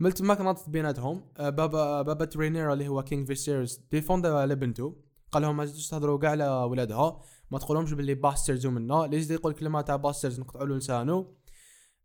ملت 0.00 0.22
ما 0.22 0.34
كانت 0.34 0.58
بيناتهم. 0.68 1.24
آه، 1.36 1.50
بابا 1.50 2.02
بابا 2.02 2.24
ترينيرا 2.24 2.72
اللي 2.72 2.88
هو 2.88 3.02
king 3.02 3.26
فيسيريس 3.26 3.80
défend 3.92 4.26
على 4.26 4.54
بنته. 4.54 5.07
قال 5.32 5.42
لهم 5.42 5.56
ما 5.56 5.64
تجوش 5.66 5.88
تهضروا 5.88 6.18
كاع 6.18 6.30
على 6.30 6.48
ولادها 6.48 7.20
ما 7.50 7.58
تقولهمش 7.58 7.92
باللي 7.92 8.14
bastards 8.14 8.66
ومنا 8.66 9.04
اللي 9.04 9.16
يزيد 9.16 9.30
يقول 9.38 9.52
كلمه 9.52 9.80
تاع 9.80 9.96
bastards 9.96 10.40
نقطعوا 10.40 10.66
له 10.66 10.76
لسانه؟ 10.76 11.26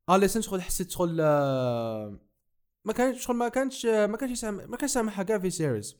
اليسن 0.09 0.41
شغل 0.41 0.61
حسيت 0.61 0.91
شغل 0.91 1.17
آه، 1.21 2.19
ما 2.85 2.93
كانش 2.93 3.25
شغل 3.25 3.35
ما 3.35 3.49
كانش 3.49 3.85
ما 3.85 4.17
كانش 4.17 4.31
يسامح 4.31 4.65
ما 4.67 4.77
كانش 4.77 4.91
سامحها 4.91 5.23
كاع 5.23 5.39
في 5.39 5.49
سيريس 5.49 5.95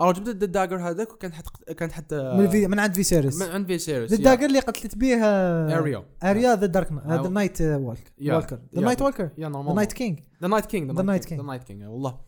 أنا 0.00 0.12
جبت 0.12 0.42
ال 0.42 0.47
dagger 0.47 0.76
هذاك 0.76 1.12
وكانت 1.12 1.34
حت 1.34 1.44
كانت 1.72 1.92
حتى 1.92 2.34
من, 2.34 2.48
في 2.48 2.66
من 2.66 2.78
عند 2.78 2.94
فيسيريس 2.94 3.42
من 3.42 3.48
عند 3.48 3.66
في 3.66 3.78
سيريس 3.78 4.12
the 4.12 4.24
dagger 4.24 4.46
اللي 4.46 4.58
قتلت 4.58 4.94
به 4.96 5.14
اريا 5.24 6.04
اريا 6.22 6.56
the 6.56 6.66
dark 6.66 6.92
the 6.92 7.14
آه. 7.14 7.28
night 7.28 7.58
Yeah. 7.58 7.62
walker 7.62 8.58
the. 8.74 8.80
night 8.80 9.02
walker 9.02 9.30
يا 9.38 9.44
the 9.44 9.48
normal 9.48 9.74
night 9.74 9.92
king 9.92 10.20
the 10.42 10.48
night 10.48 10.64
king. 10.66 10.96
the 10.96 11.02
night 11.02 11.24
king 11.64 11.82
والله 11.84 12.20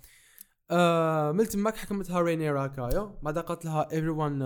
آه 0.70 1.32
ملت 1.32 1.56
ماك 1.56 1.76
حكمتها 1.76 2.20
رينير 2.20 2.66
هكايا 2.66 3.14
بعد 3.22 3.38
قالت 3.38 3.64
لها 3.64 3.92
everyone 3.92 4.38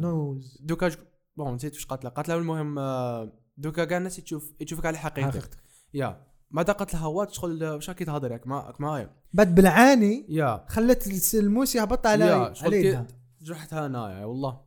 knows 0.00 0.58
دوكا 0.60 0.90
bon 1.36 1.54
نسيت 1.54 1.74
واش 1.74 1.86
قالت 1.86 2.04
لها. 2.04 2.12
قالت 2.12 2.28
لها 2.28 2.36
المهم 2.36 2.78
آه، 2.78 3.32
دوكا 3.56 3.84
كاع 3.84 3.98
الناس 3.98 4.16
تشوف 4.16 4.52
تشوفك 4.60 4.86
على 4.86 4.98
حقيقتك. 4.98 5.30
حقيقتك. 5.30 5.58
يا. 5.94 6.26
بعد 6.50 6.70
قالت 6.70 6.94
لها 6.94 7.06
what 7.06 7.32
شغل 7.32 7.64
واش 7.64 7.88
راكي 7.88 8.04
تهضر 8.04 8.32
ياك 8.32 8.46
معايا. 8.80 9.10
بعد 9.32 9.54
بالعاني 9.54 10.26
يا. 10.28 10.64
خلت 10.68 11.34
الموس 11.34 11.74
يهبط 11.76 12.06
على 12.06 12.54
يدها 12.62 13.06
جرحتها 13.40 13.86
انايا 13.86 14.24
والله. 14.24 14.60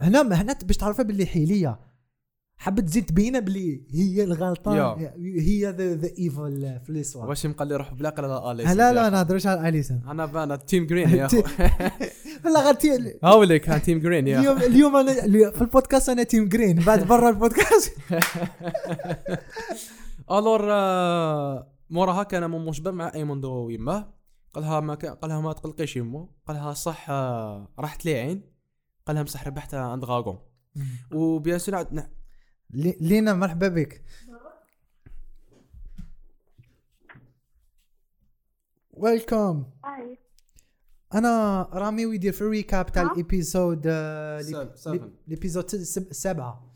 هنا 0.00 0.42
هنا 0.42 0.52
باش 0.64 0.76
تعرفها 0.76 1.04
باللي 1.04 1.26
حيلية. 1.26 1.91
حبت 2.62 2.80
تزيد 2.84 3.06
تبينه 3.06 3.38
باللي 3.38 3.82
هي 3.90 4.24
الغلطان 4.24 4.76
يا. 4.76 5.14
هي 5.40 5.70
the 5.70 5.94
the 5.94 6.08
evil 6.18 6.80
في 6.84 6.90
الاسوار 6.90 7.28
واش 7.28 7.44
يبقى 7.44 7.66
لي 7.66 7.76
روح 7.76 7.94
بلاك 7.94 8.18
على 8.20 8.52
آليس 8.52 8.70
لا 8.70 8.92
لا 8.92 9.08
نهضروش 9.10 9.46
على 9.46 9.68
اليسون 9.68 10.00
أنا 10.08 10.26
بانا 10.26 10.56
team 10.56 10.86
green 10.86 11.08
يا 11.10 11.26
اخو 11.26 11.36
لا 12.54 12.60
غير 12.64 12.74
تي- 12.74 13.18
هاولي 13.24 13.58
كان 13.58 13.82
team 13.82 13.98
green 14.00 14.26
يا. 14.28 14.38
اليوم 14.40 14.58
اليوم 14.58 14.96
أنا 14.96 15.12
في 15.50 15.60
البودكاست 15.60 16.08
أنا 16.08 16.22
team 16.22 16.48
green 16.48 16.76
بعد 16.86 17.06
برا 17.08 17.28
البودكاست. 17.30 17.92
alors 20.30 20.72
آه، 20.72 21.72
موراها 21.90 22.22
كان 22.22 22.50
مو 22.50 22.58
مشبع 22.58 22.90
مع 22.90 23.12
ايموندو 23.14 23.52
ويماه 23.52 24.14
قالها 24.54 24.80
ما 24.80 24.94
قالها 24.94 25.40
ما 25.40 25.52
تقلقيش 25.52 25.96
يمو. 25.96 26.34
قالها 26.46 26.72
صح 26.72 27.06
آه، 27.10 27.68
راحت 27.78 28.04
لي 28.04 28.14
عين. 28.20 28.42
قالها 29.06 29.22
مسح 29.22 29.46
ربحتها 29.46 29.80
عند 29.80 30.04
dragon. 30.04 30.38
و 31.12 31.21
bien 31.21 31.58
sûr 31.58 31.86
لينا 32.72 33.34
مرحبا 33.34 33.68
بك. 33.68 34.04
welcome 38.90 39.64
hi 39.84 40.18
أنا 41.14 41.62
رامي 41.72 42.06
ويدير 42.06 42.32
في 42.32 42.40
ال 42.42 42.50
recap 42.50 42.92
تاع؟ 42.92 43.02
ال 43.02 43.11
épisode. 43.11 43.82
ال 43.86 44.09
épisode 44.09 45.66
سبعة. 45.66 46.74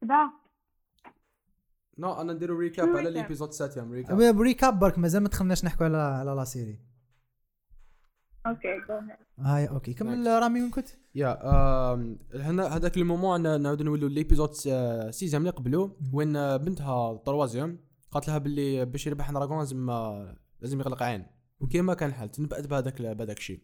سبعة. 0.00 0.40
no 1.98 2.12
أنا 2.12 2.32
نديرو 2.32 2.58
recap 2.58 2.88
على 2.88 2.96
recap؟ 2.98 3.16
ال 3.16 3.20
épisode 3.20 3.50
septième 3.50 3.92
recap 3.92 4.20
أبي 4.20 4.38
ب 4.38 4.45
recap 4.45 4.78
برك 4.78 4.98
مازال 4.98 5.22
ما 5.22 5.28
دخلناش 5.28 5.64
نحكوا 5.64 5.86
على 5.86 5.96
على 5.96 6.30
la 6.30 6.44
série. 6.44 6.93
Okay. 8.46 8.68
هاي 9.38 9.68
okay. 9.68 9.94
كمل 9.94 10.26
رامي 10.26 10.60
وين 10.62 10.70
كنت؟ 10.70 10.88
yeah 11.14 11.38
هنا 12.34 12.76
هذاك 12.76 12.96
ال 12.96 13.05
moment 13.05 13.60
نعاود 13.62 13.82
نولوا 13.82 14.08
l'épisode 14.08 14.52
س- 14.52 14.68
sixième 15.10 15.42
اللي 15.42 15.50
قبلو 15.52 15.96
وين 16.12 16.36
آه، 16.36 16.56
بنتها 16.56 17.14
troisième 17.16 17.78
قالت 18.10 18.28
لها 18.28 18.38
باللي 18.38 18.84
باش 18.84 19.06
يربح 19.06 19.30
dragon 19.30 19.58
لازم 19.58 19.90
آه، 19.90 20.36
لازم 20.60 20.80
يغلق 20.80 21.02
عين. 21.02 21.26
وكيما 21.60 21.94
كان 21.94 22.08
الحال 22.08 22.30
تنبأت 22.30 22.66
بهذاك 22.66 23.02
بهذاك 23.02 23.38
الشيء. 23.38 23.60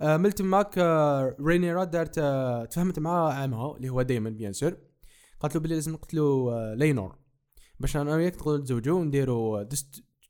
آه، 0.00 0.16
من 0.16 0.34
تماك 0.34 0.78
آه، 0.78 1.36
رينيرا 1.40 1.84
دارت 1.84 2.18
آه، 2.18 2.64
تفهمت 2.64 2.98
مع 2.98 3.32
عمها 3.34 3.76
اللي 3.76 3.88
هو 3.88 4.02
دايما 4.02 4.30
bien 4.30 4.52
sûr. 4.52 4.76
قالت 5.40 5.54
له 5.54 5.60
باللي 5.60 5.74
لازم 5.74 5.92
نقتلوا 5.92 6.52
آه، 6.52 6.74
لينور. 6.74 7.16
باش 7.80 7.96
أنا 7.96 8.14
وياك 8.14 8.34
نقدروا 8.36 8.58
نتزوجوا 8.58 8.98
ونديروا 9.00 9.62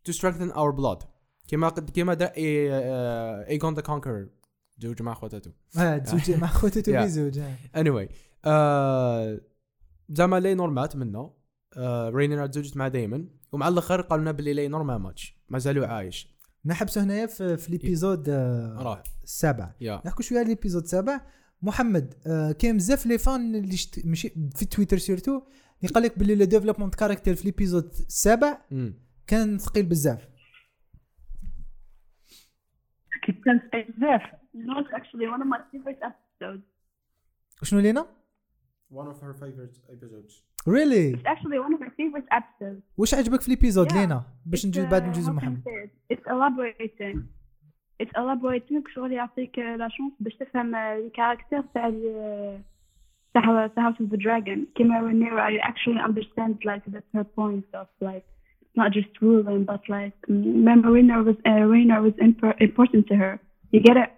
to 0.04 0.12
strengthen 0.12 0.50
our 0.50 0.70
blood 0.70 0.98
كيما 1.48 1.68
قد 1.68 1.90
كيما 1.90 2.14
دار 2.14 2.30
ايجون 2.36 3.74
the 3.74 3.80
Conqueror 3.82 4.28
تزوج 4.80 5.02
مع 5.02 5.14
خواتاتو، 5.14 5.50
آه 5.78 5.98
تزوج 5.98 6.30
مع 6.30 6.46
Yeah. 6.48 6.88
ب 6.88 7.01
زوج 7.01 7.40
anyway 7.76 8.12
آه 8.44 9.40
زعما 10.08 10.40
لينور 10.40 10.70
مات 10.70 10.96
منه 10.96 11.30
آه 11.76 12.08
رينيرا 12.08 12.46
تزوجت 12.46 12.76
مع 12.76 12.88
دايمن 12.88 13.28
ومع 13.52 13.68
الأخر 13.68 14.00
قالوا 14.00 14.22
لنا 14.22 14.32
باللي 14.32 14.52
لينور 14.54 14.82
ما 14.82 14.98
ماتش. 14.98 15.36
مازالوا 15.48 15.86
عايش. 15.86 16.36
نحبسوا 16.64 17.02
هنايا 17.02 17.26
في, 17.26 17.56
في 17.56 17.68
راه 18.82 19.02
السابع 19.24 19.74
نحكوا 20.06 20.22
شوية 20.22 20.38
على 20.38 20.52
ال 20.52 20.56
épisode 20.56 20.82
السابع 20.82 21.20
محمد 21.62 22.14
آه 22.26 22.52
كاين 22.52 22.76
بزاف 22.76 23.06
les 23.06 23.18
fans 23.18 23.54
اللي 23.54 23.76
شت... 23.76 24.06
ماشي 24.06 24.34
في 24.56 24.64
تويتر 24.64 24.98
surtout 24.98 25.42
اللي 25.82 25.92
قال 25.94 26.02
لك 26.02 26.18
باللي 26.18 26.34
le 26.34 26.44
development 26.44 26.94
character 26.94 27.34
في 27.34 27.44
ال 27.44 27.50
épisode 27.50 27.90
السابع. 28.08 28.58
كان 29.26 29.58
ثقيل 29.58 29.86
بزاف. 29.86 30.28
كيف 33.25 33.35
كان 33.45 33.61
بزاف 33.73 34.21
You 34.55 34.65
know, 34.67 34.79
it's 34.83 34.93
actually 34.99 35.27
one 35.33 35.41
of 35.41 35.47
my 35.47 35.59
favorite 35.71 35.99
episodes. 36.03 36.63
شنو 37.63 37.79
لينا؟ 37.79 38.05
one 38.93 39.07
of 39.07 39.17
her 39.23 39.33
favorite 39.33 39.77
episodes 39.93 40.43
ريلي 40.67 41.13
It's 41.15 41.25
actually 41.25 41.59
one 41.59 41.73
of 41.73 41.79
my 41.81 41.89
favorite 41.89 42.27
episodes. 42.37 42.81
واش 42.97 43.13
عجبك 43.13 43.41
في 43.41 43.47
الابيزود 43.47 43.91
Yeah. 43.91 43.95
لينا 43.95 44.23
باش 44.45 44.61
It's, 44.61 44.65
نجوز 44.65 44.85
uh, 44.85 44.89
بعد 44.89 45.07
نجوز 45.07 45.25
how 45.25 45.29
can 45.29 45.33
I 45.33 45.35
محمد 45.35 45.61
say 45.63 45.85
it? 45.87 46.17
It's 46.17 46.25
elaborating. 46.27 47.17
It's 48.03 48.11
elaborating 48.17 48.93
شغل 48.95 49.11
يعطيك 49.11 49.59
لا 49.59 49.87
شونس 49.89 50.13
باش 50.19 50.33
تفهم 50.35 50.75
الكاركتر 50.75 51.61
تاع 51.73 51.87
ال- 51.87 52.61
تاع 53.33 53.67
تاع 53.67 53.91
House 53.91 53.95
of 53.95 54.09
the 54.11 54.17
Dragon. 54.17 54.59
كيما 54.75 54.99
Rhaenyra 55.01 55.53
you 55.53 55.61
actually 55.71 55.99
understand 56.09 56.55
like 56.65 56.93
that's 56.93 57.11
her 57.17 57.23
point 57.39 57.65
of 57.81 57.87
like 58.01 58.25
not 58.79 58.89
just 58.97 59.11
ruling 59.21 59.63
but 59.71 59.81
like 59.95 60.17
remember 60.27 60.87
Rhaenyra 60.95 61.25
was 61.29 61.37
uh, 61.49 61.63
Rhaenyra 61.71 61.99
was 62.07 62.15
imp- 62.27 62.59
important 62.67 63.03
to 63.09 63.15
her. 63.21 63.33
You 63.73 63.79
get 63.89 63.97
it? 63.97 64.09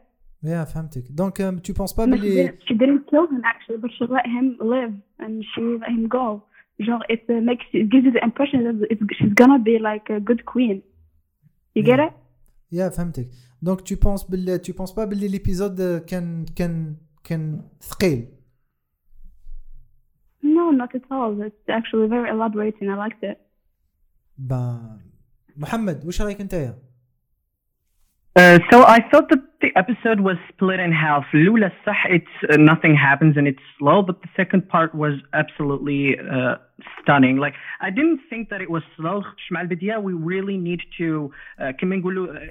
يا 0.43 0.63
فهمتك 0.63 1.03
دونك 1.11 1.37
تو 1.37 1.73
بونس 1.73 1.93
با 1.93 2.05
But 2.05 2.09
she 2.09 2.19
بلي 2.21 2.47
didn't, 2.47 2.59
she 2.67 2.73
didn't 2.73 3.03
kill 3.11 3.25
him 3.33 3.41
actually, 3.53 3.77
but 3.83 3.91
she 3.97 4.05
let 4.17 4.25
him 4.35 4.57
live 4.73 4.93
and 5.23 5.43
she 5.51 5.61
let 5.81 5.89
him 5.97 6.07
go. 6.19 6.43
Genre, 6.85 7.05
it 7.15 7.23
uh, 7.29 7.33
makes 7.49 7.65
it 7.79 7.85
gives 7.93 8.05
you 8.07 8.11
the 8.17 8.23
impression 8.29 8.59
that 8.67 8.75
it's, 8.91 9.03
she's 9.17 9.33
gonna 9.41 9.61
be 9.71 9.75
like 9.89 10.05
a 10.17 10.19
good 10.29 10.41
queen. 10.53 10.77
You 11.75 11.83
get 11.83 11.99
it? 11.99 12.13
يا 12.71 12.89
فهمتك 12.89 13.27
دونك 13.61 13.81
تو 13.81 13.95
بونس 13.95 14.23
بلي 14.23 14.57
تو 14.57 14.73
بونس 14.73 14.91
با 14.91 15.05
بلي 15.05 15.25
الابيزود 15.25 16.05
كان 16.05 16.45
كان 16.55 16.95
كان 17.23 17.61
ثقيل 17.81 18.25
No, 20.43 20.71
not 20.71 20.93
at 20.95 21.05
all. 21.09 21.31
It's 21.41 21.69
actually 21.69 22.07
very 22.15 22.29
elaborating. 22.35 22.89
I 22.89 22.95
liked 23.05 23.23
it. 23.31 23.37
محمد 25.56 26.04
واش 26.04 26.22
رأيك 26.22 26.40
أنت 26.40 26.74
Uh, 28.38 28.58
so 28.70 28.84
I 28.84 29.00
thought 29.10 29.28
that 29.30 29.42
the 29.60 29.70
episode 29.74 30.20
was 30.20 30.36
split 30.48 30.78
in 30.78 30.92
half. 30.92 31.24
Lula 31.34 31.70
sah, 31.84 31.92
it's 32.08 32.26
uh, 32.48 32.56
nothing 32.56 32.94
happens 32.94 33.36
and 33.36 33.48
it's 33.48 33.58
slow, 33.76 34.02
but 34.02 34.22
the 34.22 34.28
second 34.36 34.68
part 34.68 34.94
was 34.94 35.14
absolutely 35.32 36.16
uh, 36.16 36.54
stunning. 37.02 37.38
Like 37.38 37.54
I 37.80 37.90
didn't 37.90 38.20
think 38.30 38.50
that 38.50 38.60
it 38.60 38.70
was 38.70 38.84
slow. 38.96 39.22
We 39.50 40.12
really 40.12 40.56
need 40.56 40.80
to. 40.98 41.32
Uh, 41.60 41.64
uh, 41.64 41.70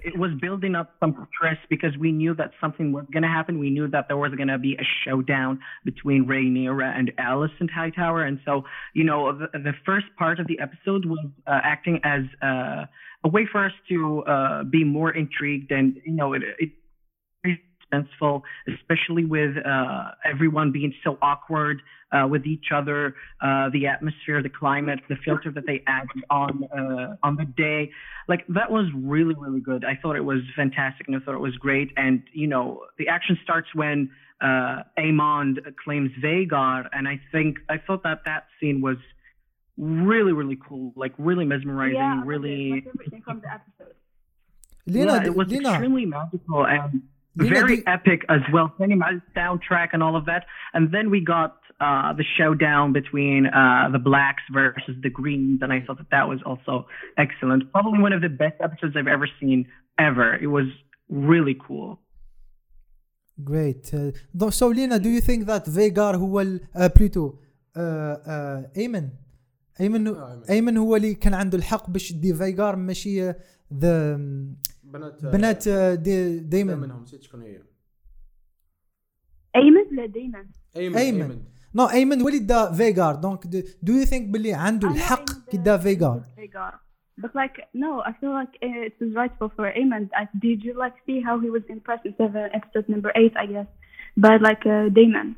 it 0.04 0.18
was 0.18 0.32
building 0.42 0.76
up 0.76 0.96
some 1.00 1.28
stress 1.34 1.58
because 1.70 1.92
we 1.98 2.12
knew 2.12 2.34
that 2.36 2.52
something 2.60 2.92
was 2.92 3.06
going 3.14 3.24
to 3.24 3.30
happen. 3.30 3.58
We 3.58 3.70
knew 3.70 3.88
that 3.88 4.10
there 4.10 4.18
was 4.18 4.34
going 4.36 4.50
to 4.50 4.58
be 4.58 4.74
a 4.74 4.84
showdown 5.06 5.60
between 5.86 6.26
Rhaenyra 6.26 6.98
and 6.98 7.14
Alicent 7.18 7.72
Hightower, 7.74 8.24
and 8.24 8.40
so 8.44 8.66
you 8.94 9.06
know 9.06 9.32
the, 9.32 9.60
the 9.60 9.74
first 9.86 10.08
part 10.20 10.42
of 10.42 10.48
the 10.48 10.60
episode 10.60 11.06
was 11.06 11.26
uh, 11.48 11.60
acting 11.64 12.02
as. 12.04 12.24
Uh, 12.42 12.86
a 13.24 13.28
way 13.30 13.48
for 13.52 13.66
us 13.66 13.72
to 13.90 14.24
uh, 14.26 14.64
be 14.64 14.84
more 14.84 15.10
intrigued 15.10 15.72
and 15.72 16.00
you 16.06 16.14
know 16.14 16.34
it, 16.34 16.44
it 16.60 16.70
suspenseful, 17.92 18.42
especially 18.68 19.26
with 19.26 19.56
uh, 19.66 20.12
everyone 20.26 20.72
being 20.72 20.94
so 21.04 21.18
awkward 21.22 21.82
uh, 22.12 22.28
with 22.28 22.46
each 22.46 22.68
other, 22.74 23.16
uh, 23.42 23.70
the 23.70 23.88
atmosphere, 23.88 24.42
the 24.42 24.50
climate, 24.50 25.00
the 25.10 25.16
filter 25.26 25.52
that 25.52 25.66
they 25.66 25.84
add 25.88 26.08
on 26.30 26.64
uh, 26.66 27.16
on 27.24 27.36
the 27.36 27.46
day. 27.46 27.92
Like 28.28 28.46
that 28.50 28.72
was 28.72 28.86
really 28.96 29.36
really 29.36 29.60
good. 29.60 29.84
I 29.84 29.98
thought 30.02 30.16
it 30.16 30.26
was 30.26 30.40
fantastic, 30.56 31.08
and 31.08 31.16
I 31.16 31.20
thought 31.20 31.36
it 31.36 31.40
was 31.42 31.56
great. 31.58 31.92
And 31.98 32.24
you 32.34 32.48
know, 32.48 32.86
the 32.98 33.10
action 33.10 33.38
starts 33.44 33.68
when 33.74 34.10
uh, 34.42 34.84
Amond 34.98 35.58
claims 35.84 36.12
Vagar, 36.24 36.88
and 36.92 37.08
I 37.08 37.20
think 37.32 37.58
I 37.70 37.78
thought 37.78 38.04
that 38.04 38.20
that 38.26 38.46
scene 38.60 38.82
was 38.82 38.98
really 39.78 40.32
really 40.32 40.58
cool, 40.68 40.94
like 40.96 41.14
really 41.18 41.46
mesmerizing, 41.46 41.96
yeah, 41.96 42.22
really. 42.26 42.86
Lena, 44.90 45.16
yeah, 45.16 45.26
it 45.26 45.36
was 45.36 45.50
Lena. 45.50 45.72
extremely 45.72 46.06
magical 46.06 46.66
and 46.66 47.02
Lena, 47.37 47.55
very 47.61 47.77
do- 47.79 47.83
epic 47.97 48.21
as 48.37 48.43
well. 48.53 48.67
Cinematic 48.81 49.23
soundtrack 49.37 49.89
and 49.95 50.03
all 50.03 50.17
of 50.21 50.25
that, 50.27 50.43
and 50.75 50.93
then 50.95 51.07
we 51.15 51.21
got 51.37 51.57
uh, 51.81 52.13
the 52.21 52.25
showdown 52.37 52.93
between 53.01 53.41
uh, 53.47 53.89
the 53.97 53.99
blacks 53.99 54.43
versus 54.53 54.97
the 55.03 55.11
greens, 55.11 55.59
and 55.63 55.73
I 55.73 55.81
thought 55.85 55.99
that 56.03 56.11
that 56.17 56.27
was 56.33 56.41
also 56.49 56.75
excellent. 57.25 57.61
Probably 57.73 58.01
one 58.09 58.13
of 58.19 58.23
the 58.27 58.29
best 58.45 58.57
episodes 58.67 58.95
I've 58.99 59.13
ever 59.19 59.29
seen 59.41 59.59
ever. 60.09 60.29
It 60.47 60.51
was 60.59 60.67
really 61.29 61.57
cool. 61.67 61.91
great 63.53 63.85
uh, 63.95 64.11
donc 64.41 64.53
so 64.53 64.67
Lina 64.69 64.99
do 64.99 65.09
you 65.09 65.21
think 65.29 65.47
that 65.47 65.65
Vagar 65.67 66.15
هو 66.15 66.41
ال- 66.41 66.61
uh, 66.77 66.89
plutôt 66.89 67.39
uh, 67.77 67.81
uh, 67.81 68.77
ايمن 68.77 69.09
ايمن 69.81 70.07
آه، 70.07 70.43
ايمن 70.51 70.77
هو 70.77 70.97
اللي 70.97 71.15
كان 71.15 71.35
عنده 71.35 71.59
الحق 71.59 71.91
باش 71.91 72.11
يدي 72.11 72.35
فيجار 72.35 72.77
ماشي 72.77 73.33
ذا 73.75 74.17
بنات 74.87 75.25
بنات 75.25 75.69
آه، 75.69 75.95
دي 75.95 76.39
دايما 76.39 76.75
منهم 76.75 77.03
نسيت 77.03 77.23
شكون 77.23 77.43
هي 77.43 77.63
أيمن 79.57 79.97
لا 79.97 80.07
دايما 80.07 80.47
ايمن 80.77 80.97
أيمن. 80.97 81.43
نو 81.75 81.85
ايمن 81.85 82.21
هو 82.21 82.29
اللي 82.29 82.39
دا 82.39 82.73
فيجار 82.73 83.15
دونك 83.15 83.47
دو 83.83 83.93
يو 83.93 84.05
ثينك 84.05 84.29
باللي 84.29 84.55
عنده 84.55 84.89
I 84.89 84.91
know 84.91 84.95
الحق 84.95 85.31
Ayman 85.31 85.51
كي 85.51 85.57
the- 85.57 85.61
دا 85.61 85.77
فيجار 85.79 86.23
Vagar. 86.39 86.75
But 87.23 87.33
like, 87.43 87.57
no, 87.85 87.91
I 88.11 88.13
feel 88.21 88.33
like 88.41 88.55
uh, 88.67 88.89
it 88.89 88.95
was 89.03 89.11
rightful 89.23 89.49
for 89.57 89.65
Ayman. 89.81 90.03
I, 90.21 90.25
did 90.47 90.59
you 90.67 90.73
like 90.85 90.97
see 91.07 91.19
how 91.27 91.35
he 91.45 91.49
was 91.57 91.65
impressed 91.77 92.05
in 92.09 92.15
seven, 92.23 92.45
episode 92.59 92.87
number 92.95 93.11
eight, 93.21 93.35
I 93.45 93.47
guess, 93.55 93.69
by 94.25 94.35
like 94.49 94.65
uh, 94.77 94.85
Damon? 94.99 95.29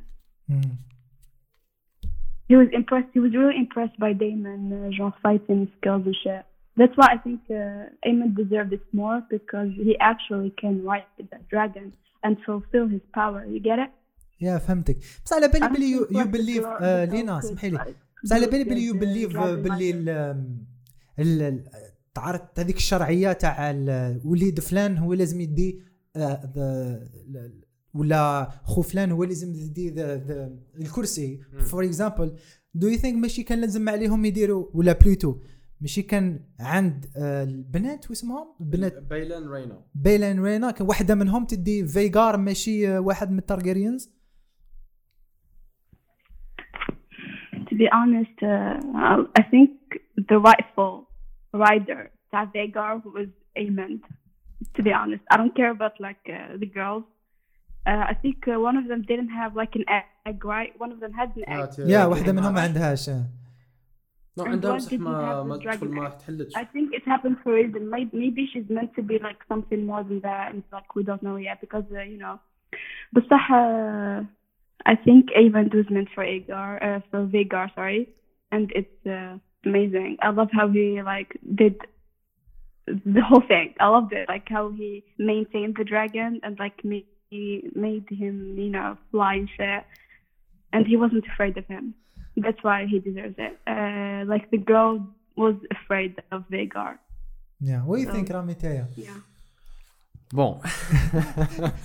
He 2.50 2.54
was 2.60 2.68
impressed. 2.80 3.10
He 3.16 3.20
was 3.26 3.32
really 3.40 3.56
impressed 3.64 3.96
by 4.04 4.12
Damon, 4.24 4.60
uh, 4.72 4.90
genre 4.96 5.18
fighting 5.24 5.60
skills 5.76 6.02
and 6.10 6.16
shit. 6.22 6.44
That's 6.79 6.95
why 6.99 7.07
I 7.15 7.17
think 7.25 7.41
uh, 7.61 8.07
Ayman 8.09 8.29
deserved 8.41 8.71
it 8.77 8.85
more 9.01 9.17
because 9.35 9.69
he 9.87 9.93
actually 10.11 10.51
can 10.61 10.73
ride 10.89 11.09
the 11.17 11.25
dragon 11.51 11.87
and 12.25 12.33
fulfill 12.47 12.85
his 12.95 13.03
power. 13.19 13.39
You 13.53 13.59
get 13.69 13.79
it? 13.85 13.91
يا 14.41 14.57
فهمتك. 14.57 14.97
بس 15.25 15.33
على 15.33 15.47
بالي 15.47 15.67
بالي 15.69 15.91
يو 15.91 16.25
بليف 16.25 16.65
لينا 17.13 17.39
اسمحي 17.39 17.69
لي. 17.69 17.95
بس 18.23 18.33
على 18.33 18.45
بالي 18.47 18.63
the- 18.63 18.67
بالي 18.67 18.83
يو 18.85 18.93
the 18.93 18.97
بليف 18.97 19.37
باللي 19.37 20.35
ال- 21.19 21.63
تعرف 22.13 22.41
هذيك 22.57 22.77
الشرعية 22.77 23.31
تاع 23.33 23.71
وليد 24.25 24.59
فلان 24.59 24.97
هو 24.97 25.13
لازم 25.13 25.41
يدي 25.41 25.81
آه، 26.15 26.99
ولا 27.93 28.49
خو 28.63 28.81
فلان 28.81 29.11
هو 29.11 29.23
لازم 29.23 29.53
يدي 29.55 29.93
الكرسي. 30.79 31.39
فور 31.59 31.83
اكزامبل 31.83 32.35
دو 32.73 32.87
يو 32.87 32.97
ثينك 32.97 33.15
ماشي 33.17 33.43
كان 33.43 33.61
لازم 33.61 33.89
عليهم 33.89 34.25
يديروا 34.25 34.65
ولا 34.73 34.93
بلوتو 34.93 35.35
ماشي 35.81 36.01
كان 36.01 36.39
عند 36.59 37.05
آه، 37.17 37.43
البنات 37.43 38.09
واسمهم 38.09 38.47
البنات 38.61 39.03
بيلان 39.09 39.47
رينا 39.49 39.81
بيلان 39.95 40.43
رينا 40.43 40.71
كان 40.71 40.87
واحدة 40.87 41.15
منهم 41.15 41.45
تدي 41.45 41.87
فيجار 41.87 42.37
ماشي 42.37 42.89
آه، 42.89 42.99
واحد 42.99 43.31
من 43.31 43.37
التارجيريانز 43.37 44.19
to 47.69 47.75
be 47.75 47.87
honest, 47.99 48.37
uh, 48.41 49.17
I 49.39 49.43
think 49.51 49.71
the 50.29 50.39
rightful 50.39 51.07
rider, 51.53 52.11
that 52.31 52.51
Vagar, 52.53 53.03
was 53.05 53.29
Amond. 53.57 54.01
To 54.75 54.83
be 54.83 54.91
honest, 54.91 55.23
I 55.31 55.37
don't 55.37 55.55
care 55.55 55.71
about 55.71 55.95
like 55.99 56.23
uh, 56.27 56.57
the 56.57 56.65
girls. 56.65 57.03
Uh, 57.87 58.03
I 58.11 58.15
think 58.21 58.37
uh, 58.47 58.59
one 58.59 58.75
of 58.75 58.85
them 58.87 59.01
didn't 59.11 59.29
have 59.29 59.55
like 59.55 59.73
an 59.75 59.85
egg, 60.27 60.43
right? 60.43 60.71
One 60.77 60.91
of 60.91 60.99
them 60.99 61.13
had 61.13 61.29
an 61.37 61.43
egg. 61.47 61.69
يا 61.79 62.05
واحدة 62.05 62.31
منهم 62.31 62.53
ما 62.53 62.61
عندهاش 62.61 63.09
آه. 64.38 64.42
نو 64.42 64.44
And 64.44 64.48
عندها 64.48 64.72
why 64.72 64.76
بصح 64.76 64.90
did 64.90 64.94
you 64.94 65.00
ما 65.00 65.42
have 65.42 65.46
ما 65.46 65.56
the 65.56 65.60
تدخل 65.60 65.78
dragon 65.78 65.90
ما 65.94 66.08
egg? 66.08 66.18
تحلتش 66.18 66.56
I 66.56 66.64
think 66.64 66.94
it 66.98 67.04
happened 67.06 67.36
for 67.42 67.52
a 67.52 67.64
reason. 67.64 67.90
Maybe, 67.90 68.10
maybe 68.24 68.42
she's 68.52 68.68
meant 68.70 68.92
to 68.98 69.02
be 69.02 69.18
like 69.18 69.40
something 69.52 69.86
more 69.86 70.02
than 70.08 70.20
that. 70.20 70.46
And 70.52 70.62
like 70.72 70.94
we 70.96 71.02
don't 71.08 71.22
know 71.22 71.36
yet 71.36 71.60
because 71.60 71.84
uh, 71.92 72.02
you 72.12 72.18
know. 72.24 72.36
But 73.12 73.26
uh, 73.32 74.24
I 74.92 74.94
think 75.06 75.22
Avon 75.42 75.70
was 75.80 75.88
meant 75.96 76.08
for 76.14 76.24
Agar, 76.34 76.70
uh, 76.88 77.00
for 77.10 77.20
Vagar, 77.34 77.66
sorry, 77.74 78.02
and 78.54 78.66
it's 78.80 79.06
uh, 79.06 79.32
amazing. 79.64 80.12
I 80.26 80.30
love 80.40 80.50
how 80.58 80.66
he 80.68 80.86
like 81.12 81.30
did 81.62 81.76
the 83.16 83.22
whole 83.28 83.44
thing. 83.52 83.68
I 83.84 83.88
loved 83.96 84.12
it, 84.12 84.28
like 84.34 84.46
how 84.56 84.64
he 84.80 84.90
maintained 85.32 85.74
the 85.78 85.84
dragon 85.92 86.30
and 86.44 86.58
like 86.64 86.84
made, 86.84 87.06
he 87.30 87.44
made 87.74 88.06
him, 88.10 88.36
you 88.58 88.70
know, 88.76 88.90
fly 89.10 89.34
and 89.40 89.48
shit, 89.56 89.84
and 90.72 90.82
he 90.86 90.96
wasn't 90.96 91.26
afraid 91.32 91.56
of 91.56 91.66
him. 91.66 91.94
That's 92.45 92.61
why 92.67 92.79
he 92.91 92.97
deserves 93.07 93.37
it. 93.47 93.53
Uh, 93.73 94.19
like 94.31 94.45
the 94.55 94.61
girl 94.71 94.93
was 95.43 95.55
afraid 95.77 96.13
of 96.33 96.41
Vagar. 96.51 96.93
يا 97.61 97.83
وي 97.87 98.05
ثينك 98.05 98.31
رامي 98.31 98.53
تايا 98.53 98.87
Yeah. 98.97 99.09
بون 100.33 100.59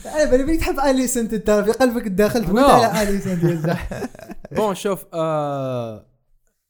أنا 0.07 0.31
بالي 0.31 0.45
بيك 0.45 0.61
تحب 0.61 0.79
اليسنت 0.79 1.33
انت 1.35 1.51
في 1.51 1.73
قلبك 1.73 2.07
الداخل 2.07 2.45
تموت 2.45 2.59
لا. 2.59 2.87
على 2.87 3.09
اليسنت 3.09 3.43
يا 3.45 3.55
زح 3.55 3.89
بون 4.53 4.75
شوف 4.75 5.05
آه، 5.15 6.07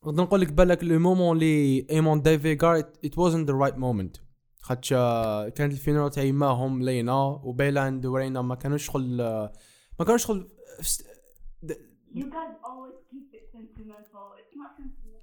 نقدر 0.07 0.23
نقول 0.23 0.41
لك 0.41 0.53
بالك 0.53 0.85
لو 0.85 0.99
مومون 0.99 1.37
اللي 1.37 1.87
ايمون 1.91 2.23
داي 2.23 2.39
فيغار 2.39 2.79
ات 2.79 3.19
وازنت 3.19 3.51
ذا 3.51 3.57
رايت 3.57 3.79
مومنت 3.79 4.17
خاطش 4.61 4.93
آه، 4.93 5.49
كانت 5.49 5.73
الفينال 5.73 6.11
تاعي 6.11 6.33
معهم 6.33 6.83
لينا 6.83 7.15
وبيلاند 7.23 8.07
ورينا 8.07 8.43
ما 8.43 8.55
كانوش 8.55 8.87
شغل 8.87 9.21
آه، 9.21 9.53
ما 9.99 10.05
كانوش 10.05 10.27
شغل 10.27 10.49
You 12.15 12.27
guys 12.37 12.55
always 12.69 12.99
keep 13.11 13.27
it 13.34 13.34
sentimental. 13.57 14.27
It's 14.41 14.55
not 14.61 14.71
sentimental. 14.79 15.21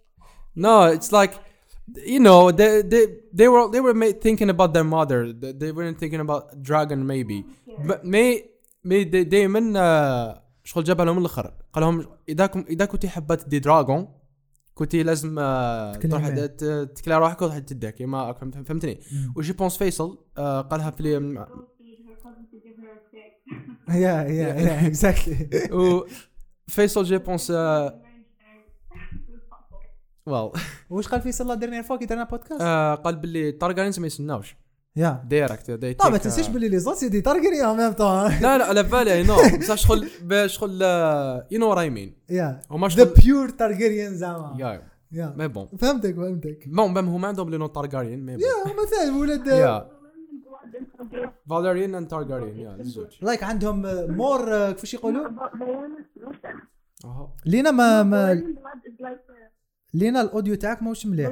No, 0.66 0.76
it's 0.98 1.12
like 1.20 1.34
you 2.14 2.20
know 2.28 2.40
they 2.60 2.70
they 2.94 3.04
they 3.40 3.48
were 3.54 3.66
they 3.74 3.82
were 3.86 3.96
ma- 4.02 4.18
thinking 4.26 4.50
about 4.56 4.70
their 4.76 4.88
mother. 4.98 5.20
They, 5.42 5.52
they 5.62 5.72
weren't 5.78 5.98
thinking 6.04 6.22
about 6.28 6.44
dragon 6.68 7.00
maybe. 7.14 7.38
But 7.88 8.00
mais 8.84 9.04
دي- 9.04 9.24
دايما 9.24 9.74
آه، 9.80 10.44
شغل 10.64 10.84
جابها 10.84 11.06
لهم 11.06 11.18
الآخر 11.18 11.54
قال 11.74 11.84
لهم 11.84 12.06
اذا 12.30 12.46
كم 12.46 12.66
اذا 12.70 12.86
كنتي 12.86 13.10
حابه 13.10 13.36
تدي 13.36 13.60
dragon 13.60 14.08
كنتي 14.74 15.04
لازم 15.04 15.40
آه،. 15.40 15.94
تروح 15.96 16.30
ت- 16.30 16.92
تكلي 16.96 17.18
روحك 17.18 17.42
وتروح 17.42 17.58
تديها 17.60 17.90
كيما 17.90 18.34
فهم- 18.34 18.52
فهمتني 18.52 19.00
و 19.36 19.42
je 19.42 19.54
pense 19.54 19.78
فيصل 19.78 20.26
آه، 20.38 20.62
قالها 20.62 20.92
في 20.92 21.20
a 22.86 23.16
cake. 23.16 23.96
yeah 23.96 24.24
yeah 24.24 24.56
yeah 24.56 24.88
exactly 24.88 25.50
وفيصل 26.68 27.04
je 27.04 27.18
pense 27.18 27.52
ويل 30.26 30.52
واش 30.90 31.08
قال 31.08 31.22
فيصل 31.22 31.44
الله 31.44 31.56
ديرني 31.56 31.84
فوا 31.84 31.98
كي 31.98 32.06
درنا 32.06 32.24
بودكاست 32.24 32.62
قال 33.04 33.16
باللي 33.16 33.52
تارجارينز 33.52 34.00
ما 34.00 34.08
يسناوش. 34.08 34.56
يا. 34.96 35.24
دايركت 35.30 35.72
طبعا 36.00 36.12
ما 36.12 36.18
تنسيش 36.18 36.48
باللي 36.48 36.70
لي 36.70 36.80
زوت 36.80 37.06
دي 37.06 37.22
تارجري 37.22 37.66
ان 37.66 37.78
ميم 37.78 37.92
طون 37.92 38.28
لا 38.42 38.58
لا 38.58 38.66
على 38.66 38.84
بالي 38.84 39.14
اي 39.14 39.24
نو 39.24 39.36
بصح 39.60 39.76
شغل 39.76 40.10
شغل 40.50 40.82
يو 41.52 41.60
نو 41.60 41.70
وات 41.70 41.92
مين 41.92 42.14
يا. 42.30 42.60
هما 42.72 42.88
ذا 42.88 42.94
شغل 43.06 43.14
بيور 43.24 43.50
تارجريان 43.50 44.16
زعما. 44.16 44.56
يا. 44.60 44.82
يا. 45.12 45.34
مي 45.38 45.48
بون 45.48 45.68
فهمتك 45.80 46.16
فهمتك. 46.16 46.64
بون 46.68 46.94
بام 46.94 47.08
هما 47.10 47.28
عندهم 47.28 47.50
لي 47.50 47.58
نو 47.58 47.68
تارجاريان 47.68 48.26
مي 48.26 48.36
بون 48.36 48.44
يا 48.44 48.74
مثلا 48.84 49.18
ولاد. 49.20 49.48
يا. 49.48 49.92
فاليريان 51.50 51.96
اند 51.96 52.08
تارجاريان 52.08 52.60
يا 52.60 52.76
الزوج 52.76 53.08
لايك 53.22 53.44
عندهم 53.44 53.82
مور 54.18 54.72
كيفاش 54.72 54.94
يقولوا؟ 54.94 55.28
But 55.28 55.58
Diana, 55.60 56.28
listen. 56.30 57.06
أها. 57.06 57.34
لينا 57.46 57.72
ما 57.72 58.04
ما. 58.04 58.44
لينا 59.94 60.22
الأوديو 60.22 60.56
تاعك 60.56 60.82
ماهوش 60.84 61.06
مليح 61.06 61.28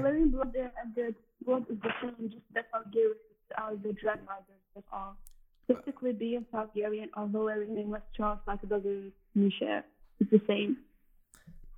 being 7.75 7.91
like 8.47 8.61
it 8.63 8.69
doesn't 8.69 9.11
mean 9.37 9.51
shit. 9.59 9.83
It's 10.21 10.31
the 10.31 10.39
same. 10.47 10.71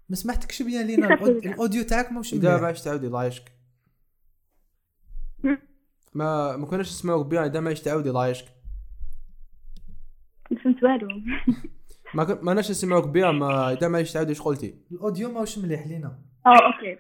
ما 0.10 0.16
سمحتكش 0.16 0.62
بيان 0.62 0.88
لينا 0.88 1.14
الأوديو 1.46 1.84
تاعك 1.84 2.12
ماهوش 2.12 2.34
اذا 2.34 2.50
مليح 2.50 2.62
باش 2.62 2.82
تعاودي 2.82 3.08
الله 3.08 3.22
يعيشك 3.22 3.52
هم؟ 5.44 5.58
ما 6.14 6.58
ما 6.58 6.66
كناش 6.66 6.88
نسمعوك 6.90 7.26
بيان 7.28 7.44
اذا 7.44 7.60
ما 7.60 7.74
تعاودي 7.74 8.10
الله 8.10 8.26
يعيشك 8.26 8.46
فهمت 10.64 10.84
والو. 10.84 11.08
ما 12.16 12.24
كن- 12.24 12.46
ما 12.46 12.54
ناش 12.54 12.72
نسمعوك 12.72 13.08
بيان 13.08 13.36
ما 13.36 13.72
اذا 13.72 13.88
ما 13.88 14.04
تعاودي 14.04 14.30
إيش 14.30 14.42
قلتي 14.42 14.76
الأوديو 14.92 15.32
ماهوش 15.32 15.58
مليح 15.58 15.88
لينا 15.88 16.20
Oh, 16.51 16.61
okay. 16.71 16.95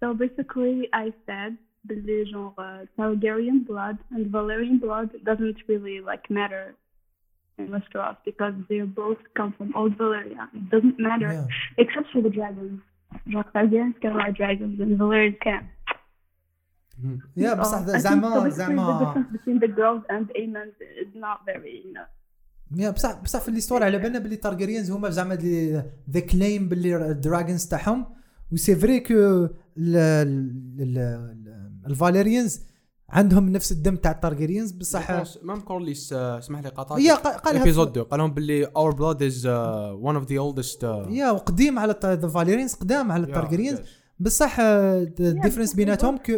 So 0.00 0.06
basically, 0.24 0.88
I 0.92 1.06
said 1.26 1.56
the 1.88 1.96
genre 2.30 2.86
Targaryen 2.98 3.58
blood 3.70 3.96
and 4.12 4.22
Valerian 4.36 4.78
blood 4.78 5.08
doesn't 5.28 5.58
really 5.68 6.00
like 6.10 6.24
matter 6.30 6.74
in 7.58 7.68
Westeros 7.74 8.16
because 8.24 8.54
they 8.68 8.80
both 9.02 9.20
come 9.38 9.50
from 9.56 9.68
old 9.80 9.92
Valyria. 9.98 10.44
It 10.58 10.66
doesn't 10.74 10.98
matter 11.08 11.30
Yeah. 11.32 11.46
except 11.82 12.08
for 12.12 12.20
the 12.26 12.32
dragons. 12.38 12.80
Genre 13.30 13.50
Targaryens 13.54 13.96
can 14.02 14.12
ride 14.20 14.34
dragons 14.40 14.76
and 14.82 14.90
Valyrians 15.00 15.38
can't. 15.46 15.66
يا 17.36 17.52
Oh, 17.52 17.56
بصح 17.60 17.78
I 17.78 17.84
think 17.84 17.90
so 17.92 17.98
زعما 17.98 18.44
basically 18.44 18.50
the 18.50 18.54
زعما 18.56 19.14
difference 19.14 19.32
between 19.36 19.58
the 19.64 19.68
girls 19.80 20.02
and 20.10 20.24
Aemon 20.40 20.68
is 21.02 21.12
not 21.14 21.38
very, 21.46 21.82
you 21.86 21.92
know. 21.94 22.06
يا 22.76 22.90
بصح 22.90 23.22
بصح 23.22 23.40
في 23.42 23.48
الاستوار 23.48 23.84
على 23.84 23.98
بالنا 23.98 24.18
باللي 24.18 24.36
تارجيريانز 24.36 24.90
هما 24.90 25.10
زعما 25.10 25.34
ذا 26.10 26.20
كليم 26.32 26.68
باللي 26.68 26.96
الدراجونز 27.10 27.68
تاعهم 27.68 28.06
و 28.51 28.55
c'est 28.55 28.75
vrai 28.75 28.99
que 28.99 29.47
ال 31.87 31.94
Velaryons 31.94 32.59
عندهم 33.09 33.49
نفس 33.49 33.71
الدم 33.71 33.95
تاع 33.95 34.11
ال 34.11 34.16
Targaryens 34.16 34.71
بصح 34.71 35.11
même 35.43 35.59
كورليس 35.59 36.13
آه، 36.13 36.37
اسمح 36.39 36.59
لي 36.59 36.69
قطعت 36.69 36.99
هي 36.99 37.15
قا- 37.15 37.27
قالها 37.37 37.61
épisode 37.61 37.87
2 37.89 38.05
قال 38.05 38.19
لهم 38.19 38.33
باللي 38.33 38.65
our 38.65 38.93
blood 38.95 39.23
is 39.23 39.45
one 39.93 40.15
of 40.15 40.31
the 40.31 40.39
oldest 40.39 40.83
yeah 41.09 41.31
وقديم 41.31 41.79
على 41.79 41.95
the 42.03 42.27
Velaryons 42.27 42.73
قدام 42.73 43.11
على 43.11 43.23
ال 43.23 43.28
Targaryens 43.28 43.79
بصح 44.19 44.59
ال 44.59 44.69
difference 44.69 45.73
بيناتهم 45.75 46.17
que 46.17 46.31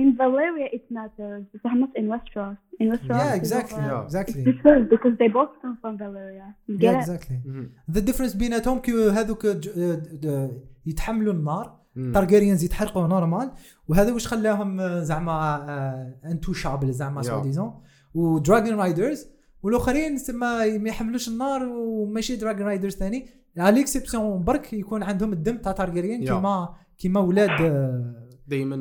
in 0.00 0.08
Valeria 0.22 0.66
it 0.76 0.84
matters, 0.98 1.44
but 1.62 1.72
not 1.82 1.92
in 2.00 2.06
Westeros. 2.12 2.56
In 2.80 2.86
Westeros, 2.92 3.20
Yeah, 3.22 3.34
it's 3.34 3.42
exactly. 3.42 3.82
Yeah. 3.88 3.98
It's 3.98 4.08
exactly 4.10 4.40
different 4.50 4.82
because 4.94 5.14
they 5.20 5.28
both 5.38 5.52
come 5.62 5.74
from 5.82 5.92
Valeria. 6.04 6.46
You 6.68 6.74
yeah 6.74 6.82
get 6.84 6.94
it? 6.94 7.02
exactly 7.02 7.36
the 7.90 8.00
difference 8.00 8.34
بيناتهم 8.34 8.78
que 8.78 9.08
هذوك 9.08 9.46
ج- 9.46 9.68
د- 10.24 10.60
يتحملوا 10.86 11.32
النار. 11.32 11.84
Targaryens 12.14 12.64
يتحرقوا 12.64 13.06
normal 13.06 13.50
وهذا 13.88 14.12
واش 14.12 14.26
خلاهم 14.28 15.02
زعما 15.02 15.36
untouchable 16.24 16.92
زعما 16.92 17.22
Yeah. 17.22 17.26
سوا 17.26 17.42
ديزون 17.42 17.72
و 18.14 18.23
dragon 18.23 18.74
riders 18.78 19.26
والآخرين 19.62 20.16
تما 20.16 20.78
ما 20.78 20.88
يحملوش 20.88 21.28
النار 21.28 21.64
وماشي 21.68 22.36
dragon 22.36 22.66
riders 22.66 22.94
ثاني 22.96 23.26
على 23.58 23.80
exception 23.80 24.44
برك 24.44 24.72
يكون 24.72 25.02
عندهم 25.02 25.32
الدم 25.32 25.56
تاع 25.56 25.72
Targaryen 25.72 26.24
Yeah. 26.26 26.28
كيما 26.28 26.74
كيما 26.98 27.20
ولاد 27.20 27.50
دايما 28.46 28.76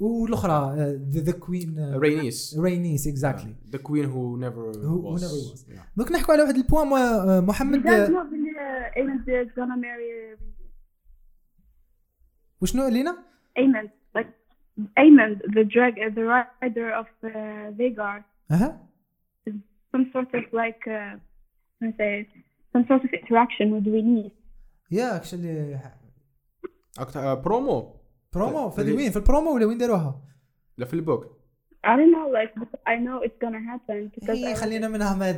والاخرى 0.00 0.76
the 1.10 1.32
Queen 1.32 1.94
رينيس 1.94 2.58
رينيس 2.58 3.08
exactly 3.08 3.54
the 3.70 3.78
Queen 3.78 4.04
who 4.04 4.36
never 4.36 4.72
never 4.72 5.18
was. 5.18 5.24
دوك 5.96 6.12
نحكوا 6.12 6.34
على 6.34 6.42
واحد 6.42 6.56
ال 6.56 6.62
point 6.62 6.92
آه، 6.92 7.40
محمد 7.40 7.86
آه، 7.86 8.06
uh, 8.06 9.06
وشنو 12.60 12.88
لينا؟ 12.88 13.16
Like 14.18 14.32
Aemond, 14.98 15.40
the 15.56 15.64
drag, 15.64 15.94
uh, 15.98 16.10
the 16.14 16.24
rider 16.24 16.90
of 17.00 17.06
uh, 17.24 17.30
Vhagar, 17.78 18.24
has 18.50 18.86
some 19.92 20.10
sort 20.12 20.34
of 20.34 20.44
like, 20.52 20.82
uh, 20.86 21.16
how 21.80 21.86
to 21.86 21.92
say, 21.98 22.20
it, 22.20 22.28
some 22.72 22.84
sort 22.88 23.04
of 23.04 23.10
interaction 23.12 23.70
with 23.70 23.86
اكشلي 24.92 25.80
أكثر 26.98 27.34
برومو 27.34 27.96
برومو 28.36 28.70
في 28.70 28.80
هذه- 28.80 28.96
وين 28.96 29.10
في 29.10 29.16
البرومو 29.16 29.54
ولا 29.54 29.66
وين 29.66 29.78
داروها؟ 29.78 30.22
لا 30.78 30.86
في 30.86 30.94
البوك 30.94 31.36
I 31.86 31.88
don't 31.88 32.12
know, 32.16 32.26
like, 32.38 32.52
but 32.60 32.70
I 32.92 32.96
know 33.06 33.16
it's 33.26 33.38
gonna 33.44 33.62
happen 33.72 34.10
because 34.14 34.30
هي 34.30 34.48
إيه، 34.48 34.54
خلينا 34.54 34.88
منها 34.88 35.14
ما 35.14 35.32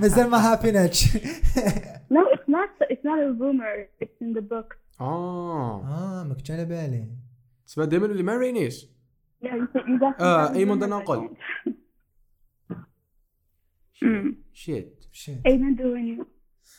مازال 0.00 0.30
ما 0.30 0.38
هابيناتش 0.52 1.16
no, 2.16 2.22
it's 2.34 2.48
not. 2.56 2.70
It's 2.92 3.04
not 3.04 3.18
a 3.26 3.28
rumor. 3.42 3.74
It's 4.04 4.20
in 4.22 4.38
the 4.38 4.42
book. 4.42 4.76
آه 5.00 5.80
آه 5.84 6.24
ما 6.28 6.34
كنتش 6.34 6.50
على 6.50 6.64
بالي 6.64 7.08
تسمع 7.66 7.84
دائما 7.84 8.06
اللي. 8.06 8.68
آه، 10.20 10.48
Aemond 10.48 10.56
rumors, 10.56 10.80
I 10.80 10.82
الناقل. 10.84 11.28
think. 11.28 11.32
Mm. 14.04 14.34
shit 14.52 15.04
shit 15.12 15.38
Aemond 15.48 15.76
doing. 15.78 16.24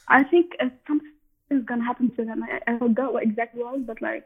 I 0.10 0.24
think 0.32 0.48
uh, 0.62 0.70
something's 0.88 1.66
gonna 1.70 1.86
happen 1.92 2.08
to 2.18 2.22
them. 2.30 2.40
I, 2.44 2.50
I 2.72 2.78
forgot 2.84 3.10
what 3.14 3.24
exactly 3.30 3.62
was, 3.70 3.82
but 3.90 4.00
like 4.10 4.26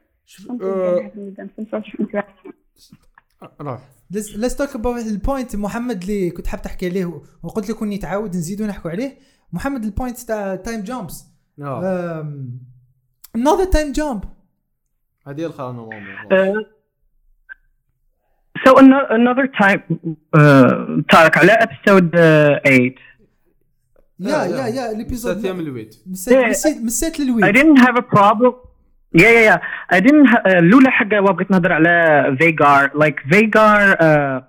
راح. 3.61 3.79
let's 4.11 4.55
talk 4.55 4.75
about 4.75 5.05
ال 5.05 5.14
point 5.14 5.55
محمد 5.55 6.01
اللي 6.01 6.29
كنت 6.29 6.47
حاب 6.47 6.61
تحكي 6.61 6.89
عليه 6.89 7.21
وقلت 7.43 7.69
لك 7.69 7.81
إني 7.83 7.97
تعاود 7.97 8.35
نزيدو 8.35 8.65
نحكوا 8.65 8.91
عليه. 8.91 9.17
محمد 9.53 9.83
ال 9.83 9.89
point 9.89 10.19
تاع 10.19 10.55
time 10.55 10.81
jumps 10.83 11.25
آه. 11.61 12.33
another 13.37 13.65
time 13.65 13.93
jump. 13.99 14.25
هذه 15.27 15.45
الخانة 15.45 15.89
ماما 15.89 16.61
Uh, 18.63 18.67
so 18.67 18.71
ano- 18.77 19.07
another 19.19 19.47
time, 19.61 19.81
uh, 20.37 21.03
Tarek, 21.13 21.37
على 21.37 21.51
episode 21.61 22.11
uh, 22.13 22.67
8, 22.67 22.95
يا 24.19 24.43
يا 24.45 24.67
يا 24.67 24.91
الإبيزود 24.91 25.37
ستة 25.37 25.45
أيام 25.45 25.59
الويت 25.59 26.03
مسيت 26.07 26.37
مسيت- 26.45 26.81
مسيت 26.81 27.15
I 27.15 27.19
للويد. 27.19 27.45
Didn't 27.57 27.79
have 27.81 27.95
a 27.97 28.01
problem. 28.17 28.70
Yeah, 29.12 29.30
yeah, 29.30 29.44
yeah. 29.50 29.58
I 29.96 30.00
didn't. 30.00 30.26
Ha- 30.26 30.42
uh, 30.46 30.60
لولا 30.60 30.90
حاجة 30.90 31.20
وبغيت 31.22 31.50
نهضر 31.50 31.72
على 31.72 32.36
Vagar. 32.40 32.90
Like 32.94 33.16
Vagar, 33.32 33.96
uh, 34.00 34.40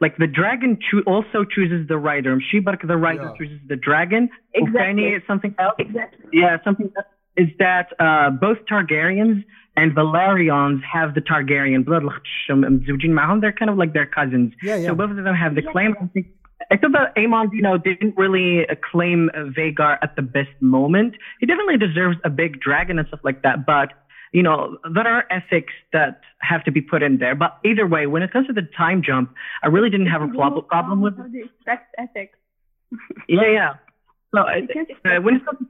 like 0.00 0.16
the 0.18 0.26
dragon 0.26 0.78
cho- 0.90 1.02
also 1.06 1.44
chooses 1.44 1.88
the 1.88 1.96
rider. 1.98 2.36
ماشي 2.36 2.60
برك 2.60 2.86
the 2.86 2.96
rider 2.96 3.22
Yeah. 3.22 3.38
chooses 3.38 3.60
the 3.68 3.76
dragon. 3.76 4.28
Exactly. 4.54 4.70
وثاني 4.80 5.20
something 5.26 5.54
else. 5.58 5.74
Exactly. 5.78 6.26
Yeah, 6.32 6.56
something 6.64 6.90
else 6.96 7.06
is 7.36 7.48
that 7.58 7.86
uh, 8.06 8.30
both 8.30 8.58
Targaryens 8.72 9.38
and 9.76 9.88
Valerians 10.00 10.80
have 10.94 11.14
the 11.14 11.20
Targaryen 11.30 11.84
blood. 11.84 12.02
لخاطش 12.02 12.50
متزوجين 12.50 13.14
معاهم. 13.14 13.40
They're 13.40 13.52
kind 13.60 13.70
of 13.70 13.76
like 13.78 13.92
their 13.92 14.06
cousins. 14.06 14.52
Yeah, 14.62 14.76
yeah. 14.76 14.86
So 14.88 14.94
both 14.94 15.10
of 15.10 15.16
them 15.24 15.34
have 15.34 15.54
the 15.54 15.62
claim. 15.72 15.94
I 16.00 16.06
think. 16.14 16.26
I 16.71 16.77
thought 16.77 16.91
that 16.91 17.15
Aemon, 17.15 17.49
you 17.53 17.61
know, 17.61 17.77
didn't 17.77 18.15
really 18.17 18.65
claim 18.91 19.29
Vagar 19.35 19.97
at 20.01 20.15
the 20.15 20.21
best 20.21 20.49
moment. 20.59 21.15
He 21.39 21.45
definitely 21.45 21.77
deserves 21.77 22.17
a 22.23 22.29
big 22.29 22.59
dragon 22.59 22.99
and 22.99 23.07
stuff 23.07 23.21
like 23.23 23.41
that. 23.43 23.65
But 23.65 23.89
you 24.31 24.43
know, 24.43 24.77
there 24.93 25.07
are 25.07 25.25
ethics 25.31 25.73
that 25.91 26.21
have 26.41 26.63
to 26.65 26.71
be 26.71 26.81
put 26.81 27.01
in 27.01 27.17
there. 27.17 27.33
But 27.35 27.57
either 27.65 27.87
way, 27.87 28.05
when 28.05 28.21
it 28.21 28.31
comes 28.31 28.47
to 28.47 28.53
the 28.53 28.67
time 28.77 29.01
jump, 29.03 29.33
I 29.63 29.67
really 29.67 29.89
didn't 29.89 30.07
have 30.07 30.21
a 30.21 30.27
prob- 30.27 30.67
problem 30.67 31.01
with. 31.01 31.17
Do 31.17 31.49
ethics? 31.97 32.37
Yeah, 33.27 33.51
yeah. 33.51 33.73
So 34.33 34.41
I, 34.41 34.57
You 34.57 34.67
can't 34.67 34.89
uh, 35.05 35.21
when 35.21 35.35
it 35.37 35.45
comes 35.45 35.67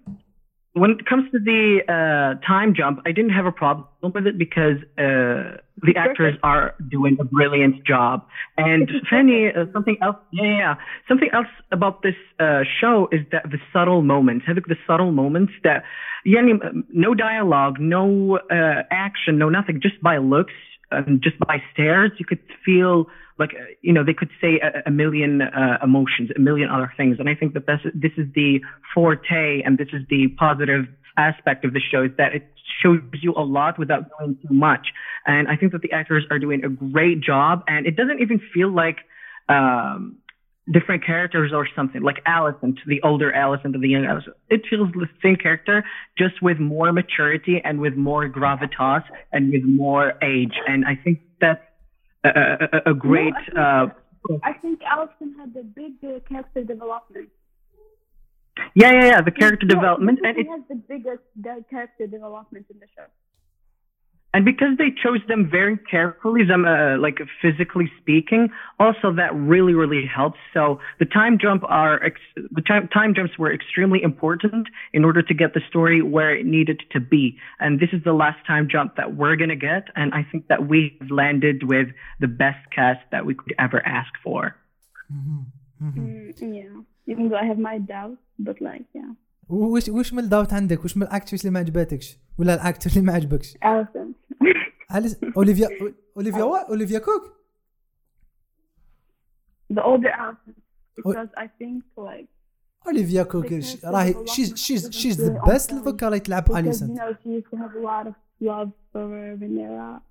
when 0.79 0.91
it 0.91 1.05
comes 1.05 1.29
to 1.31 1.39
the 1.39 1.79
uh, 1.87 2.45
time 2.45 2.73
jump, 2.75 3.01
I 3.05 3.11
didn't 3.11 3.31
have 3.31 3.45
a 3.45 3.51
problem 3.51 3.87
with 4.01 4.25
it 4.25 4.37
because 4.37 4.77
uh, 4.97 5.59
the 5.81 5.93
actors 5.95 6.35
are 6.43 6.75
doing 6.89 7.17
a 7.19 7.23
brilliant 7.23 7.85
job. 7.85 8.25
And 8.57 8.89
Fanny, 9.09 9.47
uh, 9.47 9.65
something 9.73 9.97
else, 10.01 10.17
yeah, 10.31 10.43
yeah, 10.43 10.75
something 11.07 11.29
else 11.33 11.47
about 11.71 12.01
this 12.01 12.15
uh, 12.39 12.61
show 12.79 13.07
is 13.11 13.21
that 13.31 13.43
the 13.43 13.59
subtle 13.73 14.01
moments, 14.01 14.45
have 14.47 14.55
the 14.55 14.75
subtle 14.87 15.11
moments 15.11 15.53
that, 15.63 15.83
yeah, 16.25 16.41
no 16.89 17.13
dialogue, 17.13 17.77
no 17.79 18.39
uh, 18.51 18.83
action, 18.91 19.37
no 19.37 19.49
nothing, 19.49 19.79
just 19.81 20.01
by 20.01 20.17
looks 20.17 20.53
and 20.91 21.21
just 21.21 21.37
by 21.39 21.61
stares, 21.73 22.11
you 22.17 22.25
could 22.25 22.39
feel 22.65 23.05
like 23.39 23.51
uh, 23.53 23.63
you 23.81 23.93
know 23.93 24.03
they 24.03 24.13
could 24.13 24.29
say 24.41 24.59
a, 24.61 24.87
a 24.89 24.91
million 24.91 25.41
uh, 25.41 25.77
emotions, 25.83 26.29
a 26.35 26.39
million 26.39 26.69
other 26.69 26.91
things, 26.97 27.17
and 27.19 27.29
I 27.29 27.35
think 27.35 27.53
that 27.53 27.65
this 27.65 27.79
this 27.93 28.11
is 28.17 28.27
the 28.35 28.59
forte 28.93 29.61
and 29.65 29.77
this 29.77 29.87
is 29.93 30.01
the 30.09 30.27
positive 30.37 30.85
aspect 31.17 31.65
of 31.65 31.73
the 31.73 31.79
show 31.79 32.03
is 32.03 32.11
that 32.17 32.33
it 32.33 32.53
shows 32.83 32.99
you 33.21 33.33
a 33.35 33.43
lot 33.43 33.79
without 33.79 34.05
doing 34.19 34.37
too 34.41 34.53
much, 34.53 34.87
and 35.25 35.47
I 35.47 35.55
think 35.55 35.71
that 35.71 35.81
the 35.81 35.91
actors 35.91 36.25
are 36.29 36.39
doing 36.39 36.63
a 36.63 36.69
great 36.69 37.21
job, 37.21 37.63
and 37.67 37.85
it 37.87 37.95
doesn't 37.95 38.21
even 38.21 38.41
feel 38.53 38.73
like. 38.73 38.97
Um, 39.47 40.19
different 40.71 41.03
characters 41.03 41.51
or 41.53 41.67
something 41.75 42.03
like 42.03 42.17
Allison 42.25 42.75
to 42.75 42.81
the 42.85 43.01
older 43.01 43.33
Allison 43.33 43.73
to 43.73 43.79
the 43.79 43.89
young 43.89 44.05
Allison. 44.05 44.33
It 44.49 44.61
feels 44.69 44.91
the 44.91 45.07
same 45.23 45.35
character, 45.35 45.83
just 46.15 46.43
with 46.43 46.59
more 46.59 46.93
maturity 46.93 47.59
and 47.63 47.79
with 47.79 47.95
more 47.95 48.29
gravitas 48.29 49.03
and 49.31 49.51
with 49.51 49.63
more 49.63 50.13
age. 50.21 50.53
And 50.67 50.85
I 50.85 50.95
think 51.03 51.21
that's 51.41 51.61
a, 52.23 52.29
a, 52.29 52.91
a 52.91 52.93
great. 52.93 53.33
No, 53.53 53.61
I 53.61 53.83
uh, 53.83 53.89
think, 54.27 54.41
I 54.43 54.53
think 54.53 54.81
Allison 54.83 55.35
had 55.39 55.55
a 55.59 55.63
big 55.63 55.93
uh, 56.03 56.19
character 56.27 56.63
development. 56.63 57.29
yeah, 58.75 58.91
yeah, 58.91 59.05
yeah. 59.05 59.21
The 59.21 59.31
character 59.31 59.65
Yeah, 59.67 59.75
development, 59.75 60.19
and 60.23 60.37
he 60.37 60.43
it, 60.43 60.47
has 60.47 60.61
the 60.69 60.75
biggest 60.75 61.23
the 61.35 61.63
character 61.69 62.07
development 62.07 62.65
in 62.69 62.79
the 62.79 62.87
show. 62.95 63.05
And 64.31 64.45
because 64.45 64.77
they 64.77 64.91
chose 64.91 65.21
them 65.27 65.49
very 65.49 65.75
carefully, 65.75 66.45
them 66.45 66.63
uh, 66.65 66.99
like 66.99 67.17
physically 67.41 67.91
speaking, 67.99 68.49
also 68.79 69.11
that 69.13 69.33
really, 69.33 69.73
really 69.73 70.05
helps. 70.05 70.37
So 70.53 70.79
the 70.99 71.05
time 71.05 71.39
jump 71.41 71.63
are 71.67 72.03
ex- 72.03 72.19
the 72.35 72.61
time 72.61 72.87
time 72.89 73.15
jumps 73.15 73.39
were 73.39 73.51
extremely 73.51 74.03
important 74.03 74.67
in 74.93 75.03
order 75.03 75.23
to 75.23 75.33
get 75.33 75.55
the 75.55 75.61
story 75.67 76.03
where 76.03 76.35
it 76.35 76.45
needed 76.45 76.83
to 76.91 76.99
be. 76.99 77.37
And 77.59 77.79
this 77.79 77.89
is 77.91 78.03
the 78.03 78.13
last 78.13 78.45
time 78.45 78.67
jump 78.69 78.97
that 78.97 79.15
we're 79.15 79.35
gonna 79.35 79.55
get, 79.55 79.87
and 79.95 80.13
I 80.13 80.27
think 80.31 80.47
that 80.47 80.67
we've 80.67 81.09
landed 81.09 81.63
with 81.63 81.87
the 82.19 82.27
best 82.27 82.69
cast 82.71 83.01
that 83.11 83.25
we 83.25 83.33
could 83.33 83.55
ever 83.57 83.83
ask 83.83 84.11
for. 84.23 84.55
Mm, 85.11 86.35
yeah. 86.39 86.81
Even 87.07 87.29
though 87.29 87.37
I 87.37 87.45
have 87.45 87.57
my 87.57 87.79
doubts, 87.79 88.21
but 88.37 88.61
like 88.61 88.85
yeah. 88.93 89.13
وش 89.49 89.89
وش 89.89 90.13
من 90.13 90.19
الداوت 90.19 90.53
عندك 90.53 90.85
وش 90.85 90.97
من 90.97 91.03
ال 91.03 91.08
actress 91.08 91.41
اللي 91.41 91.53
ما 91.53 91.59
عجبتكش 91.59 92.17
ولا 92.39 92.53
ال 92.53 92.59
actor 92.59 92.89
اللي 92.89 93.01
ما 93.01 93.13
عجبكش. 93.13 93.57
على 94.89 95.15
اوليفيا 95.37 95.67
اوليفيا 96.17 96.43
وا 96.43 96.69
اوليفيا 96.69 96.99
كوك 96.99 97.39
the 99.73 99.81
older 99.81 100.13
Alicent. 100.23 100.55
Because 100.97 101.29
I 101.37 101.47
think 101.47 101.83
like 101.97 102.27
اوليفيا 102.87 103.23
كوك 103.23 103.45
راهي 103.83 104.13
the 104.13 104.17
really 104.17 105.11
the 105.11 105.41
on 105.41 105.49
best 105.49 105.71
time. 105.71 105.83
دوكا 105.83 106.09
راهي 106.09 106.19
تلعب 106.19 106.43
because 106.45 106.51
you 106.51 106.57
اليسنت 106.57 106.95
know 106.95 107.13
she 107.13 107.29
used 107.29 107.49
to 107.51 107.57
have 107.57 107.75
a 107.75 107.85
lot 107.85 108.07
of 108.07 108.13
love 108.41 108.71
for 108.93 109.03
Rhaenyra, 109.39 110.01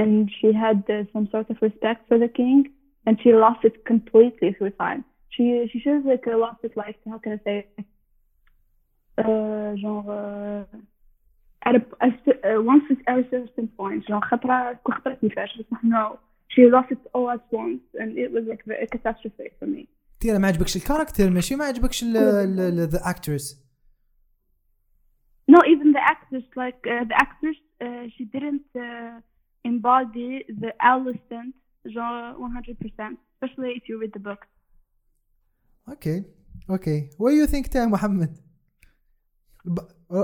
and 0.00 0.30
she 0.38 0.48
had 0.64 0.78
uh, 0.88 1.04
some 1.12 1.26
sort 1.32 1.50
of 1.50 1.56
respect 1.62 2.00
for 2.08 2.18
the 2.24 2.30
king, 2.40 2.58
and 3.06 3.14
she 3.22 3.30
lost 3.44 3.62
it 3.68 3.76
completely 3.92 4.50
through 4.56 4.72
time. 4.84 5.02
she 5.34 5.44
she 5.70 5.78
shows 5.80 6.02
like 6.12 6.24
a 6.26 6.36
lot 6.44 6.58
of 6.66 6.72
like 6.82 6.98
how 7.10 7.18
can 7.22 7.32
I 7.38 7.40
say 7.46 7.54
it? 7.62 7.68
Uh, 9.19 9.75
genre 9.81 10.65
uh, 10.71 11.67
at 11.67 11.75
a, 11.75 11.81
a, 12.07 12.09
st- 12.19 12.41
uh, 12.45 12.61
once 12.71 12.83
it's 12.91 13.03
at 13.11 13.17
a 13.19 13.25
certain 13.31 13.67
point 13.77 14.01
genre 14.07 14.21
خطرة 14.21 14.79
كل 14.83 14.93
خطرة 14.93 15.13
كيفاش 15.13 15.57
بس 15.57 15.65
no 15.83 16.17
she 16.53 16.61
lost 16.75 16.91
it 16.91 17.03
all 17.13 17.29
at 17.29 17.43
once 17.51 17.83
and 18.01 18.17
it 18.17 18.31
was 18.31 18.43
like 18.51 18.63
a 18.83 18.87
catastrophe 18.87 19.49
for 19.59 19.67
me 19.67 19.87
تيرا 20.19 20.37
ما 20.37 20.47
عجبكش 20.47 20.75
الكاركتر 20.75 21.29
ماشي 21.29 21.55
ما 21.55 21.65
عجبكش 21.65 22.03
ذا 22.03 23.09
اكترس 23.09 23.63
no 25.51 25.57
even 25.57 25.93
the 25.93 26.03
actress 26.13 26.45
like 26.55 26.81
uh, 26.87 27.03
the 27.09 27.17
actress 27.25 27.59
uh, 27.81 28.05
she 28.15 28.23
didn't 28.35 28.69
uh, 28.75 29.19
embody 29.65 30.45
the 30.63 30.71
Alicent 30.91 31.53
genre 31.93 32.35
100% 32.37 33.17
especially 33.33 33.71
if 33.79 33.83
you 33.89 33.99
read 34.01 34.13
the 34.13 34.23
book 34.29 34.47
اوكي 35.89 36.23
اوكي 36.69 37.09
what 37.09 37.31
do 37.31 37.47
you 37.47 37.51
think 37.51 37.67
تاع 37.69 37.85
محمد 37.85 38.42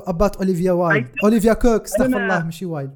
about 0.10 0.38
اوليفيا 0.38 0.72
وايلد 0.72 1.08
اوليفيا 1.24 1.54
كوك 1.54 1.82
استغفر 1.84 2.12
أنا- 2.12 2.16
الله 2.16 2.46
ماشي 2.46 2.66
وايلد 2.66 2.94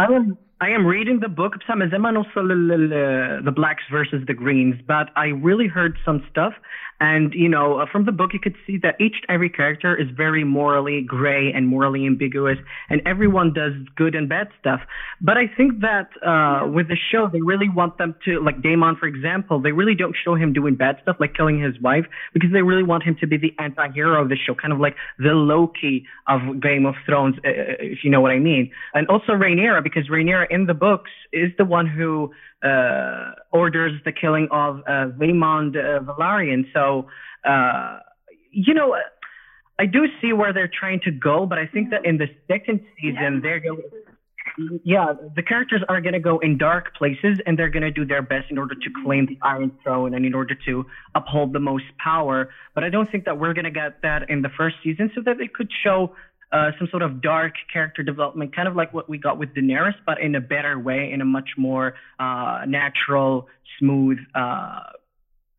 I 0.00 0.04
am 0.04 0.34
I 0.64 0.68
am 0.78 0.84
reading 0.86 1.18
the 1.26 1.28
book 1.28 1.58
بصح 1.58 1.74
مازال 1.76 1.98
ما 2.00 2.10
نوصل 2.10 2.48
لل- 2.48 2.68
لل- 2.68 3.44
the 3.44 3.54
blacks 3.54 3.92
versus 3.92 4.24
the 4.30 4.34
greens 4.34 4.76
but 4.88 5.06
I 5.16 5.26
really 5.48 5.68
heard 5.76 5.94
some 6.08 6.20
stuff 6.30 6.54
and 6.99 7.33
you 7.33 7.49
know 7.49 7.79
uh, 7.79 7.85
from 7.91 8.05
the 8.05 8.11
book 8.11 8.31
you 8.33 8.39
could 8.39 8.55
see 8.65 8.77
that 8.81 8.99
each 8.99 9.15
every 9.29 9.49
character 9.49 9.95
is 9.95 10.07
very 10.15 10.43
morally 10.43 11.01
gray 11.05 11.51
and 11.53 11.67
morally 11.67 12.05
ambiguous 12.05 12.57
and 12.89 13.01
everyone 13.05 13.53
does 13.53 13.73
good 13.95 14.15
and 14.15 14.27
bad 14.27 14.47
stuff. 14.59 14.81
But 15.21 15.37
I 15.37 15.45
think 15.55 15.81
that 15.81 16.09
uh, 16.25 16.67
with 16.67 16.87
the 16.87 16.97
show 17.11 17.29
they 17.31 17.41
really 17.41 17.69
want 17.69 17.97
them 17.97 18.15
to 18.25 18.39
like 18.39 18.61
Damon 18.61 18.95
for 18.99 19.07
example 19.07 19.61
they 19.61 19.71
really 19.71 19.95
don't 19.95 20.15
show 20.23 20.35
him 20.35 20.53
doing 20.53 20.75
bad 20.75 20.97
stuff 21.03 21.17
like 21.19 21.35
killing 21.35 21.61
his 21.61 21.79
wife 21.81 22.05
because 22.33 22.49
they 22.51 22.61
really 22.61 22.83
want 22.83 23.03
him 23.03 23.15
to 23.21 23.27
be 23.27 23.37
the 23.37 23.53
anti-hero 23.59 24.21
of 24.21 24.29
the 24.29 24.37
show 24.37 24.55
kind 24.55 24.73
of 24.73 24.79
like 24.79 24.95
the 25.19 25.33
Loki 25.33 26.05
of 26.27 26.61
Game 26.61 26.85
of 26.85 26.95
Thrones 27.05 27.35
uh, 27.45 27.49
if 27.79 27.99
you 28.03 28.09
know 28.09 28.21
what 28.21 28.31
I 28.31 28.39
mean. 28.39 28.71
And 28.93 29.07
also 29.07 29.33
Rhaenyra 29.33 29.83
because 29.83 30.09
Rhaenyra 30.09 30.47
in 30.49 30.65
the 30.65 30.73
books 30.73 31.11
is 31.31 31.51
the 31.57 31.65
one 31.65 31.85
who 31.87 32.31
uh, 32.56 32.56
orders 33.51 33.93
the 34.05 34.11
killing 34.11 34.47
of 34.51 34.81
uh, 34.87 35.09
uh, 35.09 35.99
Valerian. 36.03 36.67
So, 36.73 37.07
uh, 37.47 37.99
you 38.51 38.73
know, 38.73 38.95
I 39.79 39.85
do 39.85 40.07
see 40.21 40.33
where 40.33 40.53
they're 40.53 40.71
trying 40.71 41.01
to 41.01 41.11
go, 41.11 41.45
but 41.45 41.59
I 41.59 41.67
think 41.67 41.91
that 41.91 42.05
in 42.05 42.17
the 42.17 42.27
second 42.47 42.81
season, 42.99 43.41
they're 43.41 43.59
going. 43.59 43.81
Yeah, 44.83 45.13
the 45.35 45.43
characters 45.43 45.83
are 45.87 46.01
going 46.01 46.13
to 46.13 46.19
go 46.19 46.39
in 46.39 46.57
dark 46.57 46.95
places 46.95 47.37
and 47.45 47.59
they're 47.59 47.69
going 47.69 47.83
to 47.83 47.91
do 47.91 48.05
their 48.05 48.23
best 48.23 48.49
in 48.49 48.57
order 48.57 48.73
to 48.73 48.89
claim 49.03 49.27
the 49.27 49.37
Iron 49.43 49.71
Throne 49.83 50.15
and 50.15 50.25
in 50.25 50.33
order 50.33 50.55
to 50.65 50.85
uphold 51.13 51.53
the 51.53 51.59
most 51.59 51.83
power. 52.03 52.49
But 52.73 52.83
I 52.83 52.89
don't 52.89 53.11
think 53.11 53.25
that 53.25 53.37
we're 53.37 53.53
going 53.53 53.65
to 53.65 53.71
get 53.71 54.01
that 54.01 54.31
in 54.31 54.41
the 54.41 54.49
first 54.49 54.77
season 54.83 55.11
so 55.13 55.21
that 55.25 55.37
they 55.37 55.47
could 55.47 55.69
show 55.83 56.15
uh, 56.52 56.70
some 56.78 56.88
sort 56.90 57.02
of 57.02 57.22
dark 57.22 57.54
character 57.72 58.02
development, 58.02 58.54
kind 58.54 58.68
of 58.68 58.76
like 58.76 58.92
what 58.92 59.08
we 59.08 59.18
got 59.18 59.38
with 59.38 59.50
Daenerys, 59.54 59.94
but 60.04 60.20
in 60.20 60.34
a 60.34 60.40
better 60.40 60.78
way, 60.78 61.10
in 61.12 61.20
a 61.20 61.24
much 61.24 61.50
more 61.56 61.94
uh, 62.20 62.60
natural, 62.66 63.48
smooth 63.78 64.18
uh, 64.34 64.80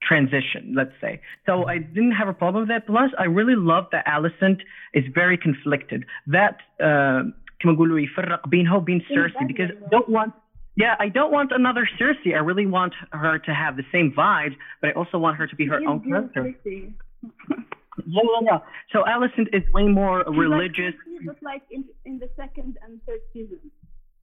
transition, 0.08 0.74
let's 0.76 0.92
say. 1.02 1.20
So 1.46 1.66
I 1.66 1.80
didn't 1.80 2.12
have 2.12 2.28
a 2.28 2.34
problem 2.34 2.64
with 2.64 2.70
that. 2.70 2.86
Plus, 2.86 3.10
I 3.18 3.24
really 3.24 3.56
love 3.56 3.86
that 3.92 4.06
Alicent 4.06 4.60
is 4.94 5.04
very 5.14 5.38
conflicted. 5.38 6.06
That 6.28 6.58
uh, 6.80 7.32
كما 7.64 7.74
نقولوا 7.74 8.00
يفرق 8.00 8.48
بينها 8.48 8.76
وبين 8.76 9.02
Cersei 9.02 9.48
because 9.48 9.72
I 9.72 9.90
don't 9.90 10.10
want 10.10 10.34
yeah, 10.76 10.96
I 11.00 11.10
don't 11.10 11.32
want 11.32 11.52
another 11.52 11.88
Cersei. 12.00 12.34
I 12.34 12.40
really 12.40 12.66
want 12.66 12.94
her 13.12 13.38
to 13.38 13.54
have 13.54 13.78
the 13.78 13.84
same 13.92 14.12
vibes, 14.18 14.56
but 14.82 14.90
I 14.90 14.94
also 14.94 15.18
want 15.20 15.38
her 15.38 15.48
to 15.48 15.56
be 15.56 15.68
her 15.68 15.80
own 15.88 16.02
character. 16.04 16.54
Yeah, 18.07 18.23
yeah, 18.23 18.41
yeah. 18.51 18.59
So 18.93 19.03
Alicent 19.05 19.49
is 19.55 19.63
way 19.73 19.85
more 19.87 20.25
religious, 20.29 20.95
Just 21.25 21.43
like 21.43 21.63
in, 21.71 21.85
in 22.05 22.19
the 22.19 22.29
second 22.37 22.77
and 22.85 23.01
third 23.07 23.21
season. 23.33 23.59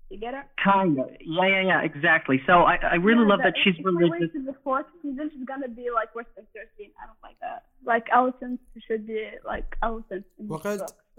You 0.09 0.19
get 0.19 0.35
it? 0.35 0.45
kind 0.63 0.99
of. 0.99 1.09
Yeah, 1.19 1.47
yeah, 1.47 1.61
yeah, 1.65 1.81
exactly. 1.81 2.39
So 2.45 2.53
I, 2.61 2.75
I 2.91 2.95
really 2.95 3.23
Yeah, 3.23 3.29
love 3.29 3.39
that 3.43 3.53
if- 3.57 3.63
she's 3.63 3.75
if 3.79 3.85
we 3.85 3.95
wait 3.95 4.11
religious. 4.11 4.33
to 4.33 4.43
the 4.45 4.55
fourth 4.63 4.85
season, 5.01 5.31
she's 5.33 5.45
gonna 5.45 5.67
be 5.67 5.87
like 5.93 6.13
worse 6.13 6.27
than 6.35 6.45
Cersei. 6.53 6.91
I 7.01 7.07
don't 7.07 7.17
like 7.23 7.39
that. 7.41 7.65
Like 7.83 8.05
Allison 8.13 8.59
should 8.87 9.07
be 9.07 9.29
like 9.45 9.65
Alicent. 9.83 10.23
in 10.39 10.47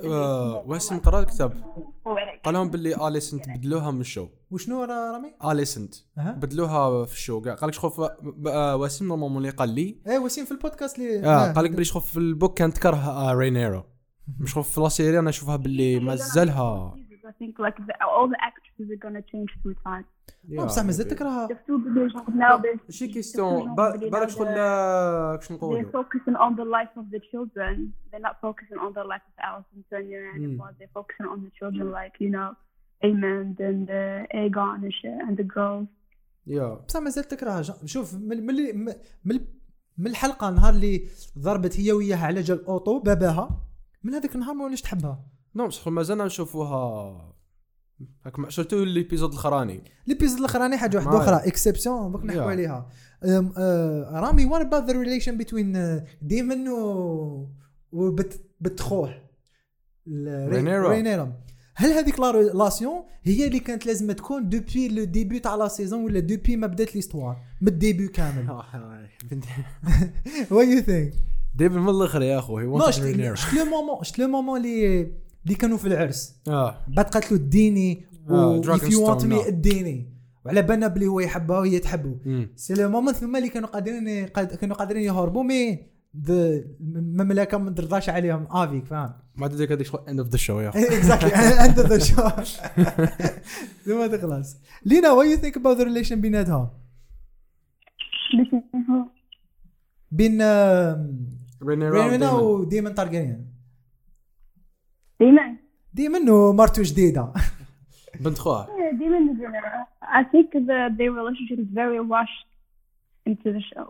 آه، 0.04 0.64
واسم 0.66 0.98
قرا 0.98 1.20
الكتاب. 1.20 1.52
قال 2.44 2.54
لهم 2.54 2.70
باللي 2.70 3.08
اليسنت 3.08 3.48
بدلوها 3.48 3.90
من 3.90 4.00
ال 4.00 4.05
show. 4.05 4.28
وشنو 4.50 4.84
را- 4.84 5.12
رامي؟ 5.12 5.34
اليسنت. 5.52 5.94
بدلوها 6.16 7.04
في 7.04 7.12
ال 7.14 7.18
show. 7.18 7.40
قال 7.40 7.68
لك 7.68 7.74
شخوف 7.74 8.00
آه، 8.46 8.76
واسم 8.76 9.06
normalement 9.08 9.36
اللي 9.38 9.50
قال 9.50 9.68
لي. 9.68 10.00
إيه 10.06 10.18
وسيم 10.18 10.44
في 10.44 10.52
البودكاست 10.52 10.98
اللي 10.98 11.26
آه 11.26 11.52
قال 11.52 11.64
لك 11.64 11.70
باللي 11.70 11.84
شخوف 11.84 12.10
في 12.10 12.16
ال 12.18 12.26
book 12.26 12.58
كانت 12.58 12.76
تكره 12.76 12.96
آه، 12.96 13.34
رينيرو 13.34 13.82
مش 14.40 14.54
خوف 14.54 14.70
في 14.74 14.80
لا 14.80 14.88
سيري 14.88 15.18
أنا 15.18 15.30
أشوفها 15.30 15.56
باللي 15.56 16.00
مازالها 16.00 16.94
I 17.26 17.28
think 17.28 17.54
like 17.66 17.78
the, 17.88 17.94
all 18.16 18.28
the 18.34 18.38
actresses 18.48 18.88
are 18.94 19.00
gonna 19.06 19.22
change 19.32 19.50
through 19.60 19.76
time. 19.90 20.04
آه، 20.58 20.64
بصح 20.64 20.84
مازال 20.84 21.06
They're 21.10 22.12
now 22.32 22.58
they're 22.62 22.90
شي 22.90 23.08
they're 23.08 23.12
كيستيون 23.14 23.74
بالك 23.74 24.28
شغل 24.28 24.46
they're- 24.46 24.50
آه، 24.58 25.36
كش 25.36 25.48
They're 25.48 25.52
نقولوا 25.52 26.02
focusing 26.02 26.36
on 26.36 26.56
the 26.56 26.64
life 26.64 27.00
of 27.00 27.04
the 27.14 27.20
children. 27.20 27.76
They're 28.10 28.26
not 28.28 28.36
focusing 28.46 28.78
on 28.86 28.92
the 28.98 29.04
life 29.12 29.24
of 29.30 29.34
Alice 29.48 29.68
and 29.76 29.82
Sonia 29.90 30.20
Mm. 30.20 30.36
anymore. 30.36 30.70
They're 30.78 30.94
focusing 31.00 31.26
on 31.34 31.38
the 31.46 31.50
children, 31.58 31.86
like 32.00 32.14
you 32.24 32.30
know, 32.36 32.50
Aemond 33.06 33.56
and 33.68 33.84
uh, 34.00 34.38
Aegon 34.40 34.76
and 34.86 34.92
shit, 35.00 35.18
and 35.28 35.36
the 35.40 35.46
girls. 35.56 35.86
يا 36.46 36.74
بصح 36.88 37.00
مازال 37.00 37.24
تكرهها 37.24 37.62
ج- 37.62 37.86
شوف 37.86 38.14
من 38.14 38.46
من 38.46 38.84
من- 39.24 39.46
من 39.98 40.06
الحلقة 40.06 40.48
النهار 40.48 40.72
اللي 40.74 41.08
ضربت 41.38 41.80
هي 41.80 41.92
وياها 41.92 42.26
على 42.26 42.40
جال 42.40 42.64
اوطو 42.66 42.98
باباها 42.98 43.60
من 44.02 44.14
هذاك 44.14 44.34
النهار 44.34 44.54
ما 44.54 44.64
وليش 44.64 44.82
تحبها 44.82 45.24
non 45.54 45.66
بصح 45.66 45.88
مازلنا 45.88 46.24
نشوفوها 46.24 47.35
هاك 48.26 48.50
surtout 48.50 48.84
l'épisode 48.84 49.30
الاخراني 49.30 49.80
l'épisode 50.06 50.38
الاخراني 50.38 50.76
حاجة 50.76 50.96
واحدة. 50.96 51.18
أخرى 51.18 51.48
exception 51.48 52.12
دوك 52.12 52.24
نحكوا. 52.24 52.42
عليها. 52.42 52.88
أم، 53.24 53.52
آه، 53.58 54.20
رامي 54.20 54.44
what 54.44 54.60
about 54.60 54.84
the 54.84 54.92
relation 54.92 55.36
بين 55.38 56.00
ديمن 56.22 56.68
و 56.68 57.48
وبت 57.92 58.40
بنت 58.60 58.80
خوه؟ 58.80 59.14
ال- 60.08 60.48
ري- 60.48 60.56
رينيرا. 60.56 60.88
رينيرا 60.88 61.32
هل 61.74 61.90
هذيك 61.92 62.20
la 62.20 62.30
relation 62.30 63.02
هي 63.22 63.46
اللي 63.46 63.60
كانت 63.60 63.86
لازم 63.86 64.12
تكون 64.12 64.48
depuis 64.48 64.88
le 64.88 65.04
début 65.04 65.38
تاع 65.38 65.54
la 65.54 65.68
saison 65.68 66.04
ولا 66.04 66.20
depuis 66.20 66.56
ما 66.56 66.66
بدات 66.66 66.94
l'histoire 66.94 67.36
من 67.60 67.68
ال 67.68 67.75
début 67.75 68.08
كامل. 68.08 68.50
what 70.50 70.68
you 70.68 70.80
think 70.80 71.12
ديفن 71.54 71.78
من 71.78 71.88
الآخر 71.88 72.22
يا 72.22 72.38
اخو 72.38 72.58
هي. 72.58 72.66
c'était 73.36 73.54
le 73.54 73.64
moment 73.64 74.04
c'était 74.04 74.18
le 74.18 74.28
moment 74.28 74.60
اللي 74.60 75.12
اللي 75.46 75.54
كانوا 75.56 75.78
في 75.78 75.86
العرس. 75.88 76.36
آه. 76.48 76.78
بعد 76.88 77.04
قالت 77.04 77.32
له 77.32 77.38
اديني 77.38 78.06
آه، 78.30 78.48
و 78.48 78.62
if 78.62 78.66
you 78.66 78.68
want 78.68 79.20
Dragonstone، 79.20 79.22
me 79.22 79.26
نعم. 79.26 79.38
اديني. 79.46 80.12
وعلى 80.44 80.62
بالنا 80.62 80.86
بلي 80.86 81.06
هو 81.06 81.20
يحبها 81.20 81.58
وهي 81.58 81.78
تحبه. 81.78 82.18
c'est 82.56 82.74
le 82.74 82.88
moment 82.88 83.12
ثم 83.12 83.36
اللي 83.36 83.48
كانوا 83.48 83.68
قادرين 83.68 84.26
قاد- 84.26 84.54
كانوا 84.54 84.76
قادرين 84.76 85.02
يهربوا 85.02 85.42
mais 85.42 85.86
المملكه 86.80 87.58
ما 87.58 87.70
ترضاش 87.70 88.08
عليهم. 88.08 88.46
افيك 88.50 88.86
فاهم؟ 88.86 89.12
ما 89.36 89.48
تدري 89.48 89.74
هذيك 89.74 89.86
شغل 89.86 90.08
end 90.08 90.18
of 90.20 90.28
the 90.28 90.36
show 90.36 90.60
يا 90.60 90.68
اخو 90.68 90.78
exactly 90.78 91.32
end 91.34 91.80
the 91.80 91.98
show 91.98 92.28
ثم 93.84 94.06
تخلص. 94.16 94.56
لينا 94.84 95.12
what 95.12 95.26
you 95.26 95.36
think 95.36 95.56
about 95.56 95.76
the 95.76 95.84
relation 95.84 96.20
بيناتهم 96.20 96.68
بين 100.10 100.42
رينيرا 101.62 102.08
رينا 102.08 102.30
وديمن. 102.30 102.90
وديمن 102.94 102.94
تارجيريان 105.19 105.55
Demon. 105.55 105.57
ديمن 105.93 106.29
ومرته 106.29 106.83
جديده 106.83 107.33
بنت 108.19 108.37
خوها 108.37 108.67
Yeah, 108.67 108.97
Demon 108.99 109.29
is 109.29 109.39
in 109.45 109.55
it. 109.55 109.63
I 110.01 110.23
think 110.31 110.51
the 110.69 110.79
their 110.97 111.11
relationship 111.11 111.59
is 111.59 111.67
very 111.81 111.99
rushed 111.99 112.47
into 113.25 113.47
the 113.55 113.61
show. 113.73 113.87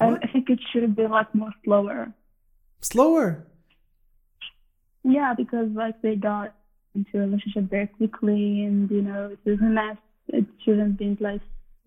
I, 0.00 0.06
I 0.24 0.26
think 0.32 0.44
it 0.54 0.60
should 0.70 0.94
be 0.96 1.06
like 1.16 1.30
more 1.34 1.52
slower. 1.64 2.12
سلور 2.80 3.42
Yeah, 5.04 5.32
because 5.42 5.68
like 5.82 5.96
they 6.02 6.16
got 6.16 6.48
into 6.94 7.12
a 7.18 7.20
relationship 7.26 7.64
very 7.76 7.86
quickly, 7.98 8.42
and 8.66 8.90
you 8.96 9.02
know 9.08 9.22
it 9.34 9.40
was 9.50 9.60
a 9.60 9.70
mess. 9.80 9.98
It 10.38 10.46
shouldn't 10.62 10.96
be 11.02 11.08
like 11.28 11.40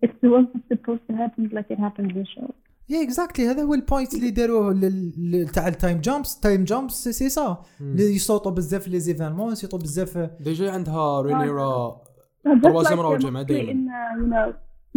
it 0.06 0.12
wasn't 0.22 0.64
supposed 0.72 1.04
to 1.08 1.12
happen 1.22 1.42
like 1.56 1.68
it 1.74 1.78
happened 1.86 2.10
in 2.12 2.18
the 2.22 2.26
show. 2.34 2.48
يا 2.89 3.03
اكزاكتلي 3.03 3.47
هذا 3.47 3.63
هو 3.63 3.73
ال 3.73 3.80
point 3.80 4.13
اللي 4.15 4.29
داروه 4.29 4.73
لل- 4.73 5.13
لل- 5.17 5.47
تاع 5.49 5.67
ال 5.67 5.74
time 5.74 6.01
jumps 6.01 6.39
time 6.39 6.63
jumps 6.63 7.07
c'est 7.09 7.29
ça 7.29 7.63
اللي 7.81 8.15
يصوتوا 8.15 8.51
بزاف 8.51 8.87
les 8.87 8.99
événements 8.99 9.51
يصوتوا 9.53 9.79
بزاف. 9.79 10.17
déjà 10.39 10.71
عندها 10.71 11.21
رينيرا 11.21 12.01
Uh, 12.47 12.49
like 12.49 12.89
round, 13.05 13.23
uh, 13.23 13.25
Gemma, 13.25 13.43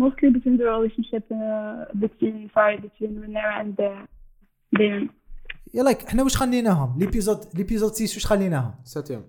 mostly 0.02 0.28
uh, 0.28 0.34
between 0.36 0.54
the 0.60 0.66
relationship 0.74 1.24
uh, 1.32 1.38
between 2.04 2.36
sorry 2.54 2.76
between 2.86 3.12
Rhaenyra 3.22 3.54
and 3.62 3.74
uh, 3.80 4.06
Daemon. 4.78 5.08
يلاك 5.74 6.04
إحنا 6.04 6.22
واش 6.22 6.36
خليناهم؟ 6.36 6.98
l'épisode 6.98 7.38
l'épisode 7.54 7.92
6 7.94 8.02
واش 8.02 8.26
خليناهم؟ 8.26 8.74
septième 8.84 9.24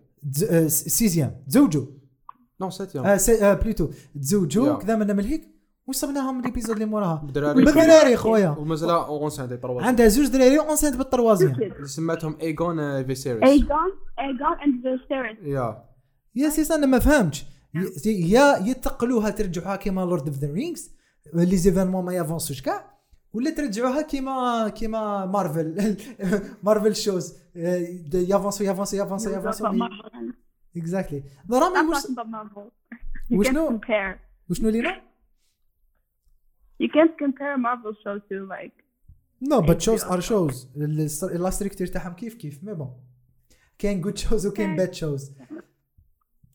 آه، 0.51 0.67
سيزيام 0.67 1.35
تزوجوا 1.47 1.85
نو 2.61 2.69
ساتيام 2.69 3.05
آه 3.05 3.19
آه 3.41 3.53
بلوتو 3.53 3.89
تزوجوا 4.15 4.79
Yeah. 4.79 4.81
كذا 4.83 4.95
من 4.95 5.15
من 5.15 5.23
هيك. 5.25 5.47
من 6.31 6.39
الإبيزود 6.39 6.71
اللي 6.73 6.85
موراها. 6.85 7.21
الدراري 7.23 7.65
بالدراري 7.65 8.17
خويا. 8.17 8.49
ومازال 8.49 8.89
اون 8.89 9.29
سانتي 9.29 9.57
طروا 9.57 9.81
عندها 9.83 10.07
زوج 10.07 10.27
دراري 10.27 10.59
اونسينت 10.59 10.95
بالطروازيام 10.95 11.51
اللي 11.55 11.87
سماتهم 11.87 12.37
ايجون 12.41 13.03
فيسيريس 13.05 13.61
Aegon, 13.61 13.91
Aegon 14.19 14.63
and 14.63 14.83
Viserys. 14.85 15.45
يا. 15.47 15.83
يا 16.35 16.49
سيس 16.49 16.71
أنا 16.71 16.85
ما 16.85 16.99
فهمتش. 16.99 17.45
ي- 18.05 18.31
يا 18.31 18.57
يتقلوها 18.65 19.29
ترجعوها 19.29 19.75
كيما 19.75 20.01
لورد 20.01 20.27
اوف 20.27 20.37
ذا 20.37 20.51
رينجز 20.53 20.91
لي 21.33 21.57
زيفينمون 21.57 22.05
ما 22.05 22.13
يافونسوش 22.13 22.61
كاع؟ 22.61 22.91
ولا 23.33 23.49
ترجعوها 23.49 24.01
كيما 24.01 24.67
كيما 24.69 25.25
مارفل 25.25 25.95
مارفل 26.63 26.95
shows 26.95 27.33
يافونسو 28.13 28.63
يافونسو 28.63 28.97
يافونسو 28.97 29.29
يافونسو. 29.29 29.65
exactly 30.77 31.23
رامي 31.51 31.75
I'm 31.75 31.89
وش 31.95 31.97
talking 32.03 32.09
about 32.09 32.25
Marvel. 32.25 32.71
You 33.31 33.37
Which 33.39 33.47
can't 33.47 33.53
no- 33.55 33.71
compare. 33.71 34.19
وشنو 34.49 34.69
لينا؟ 34.69 35.01
You 36.81 36.87
can't 36.95 37.15
compare 37.23 37.55
Marvel 37.67 37.93
show 38.03 38.15
to 38.29 38.35
like. 38.53 38.83
no 39.49 39.61
but 39.61 39.81
shows 39.81 40.03
are 40.03 40.19
shows 40.19 40.67
ال 41.23 41.30
structure 41.30 41.87
تاعهم 41.87 42.13
كيف 42.13 42.33
كيف 42.35 42.63
mais 42.63 42.73
bon 42.73 42.93
كاين 43.79 44.01
good 44.01 44.17
shows 44.17 44.47
وكاين 44.47 44.75
bad 44.75 44.93
shows 44.93 45.31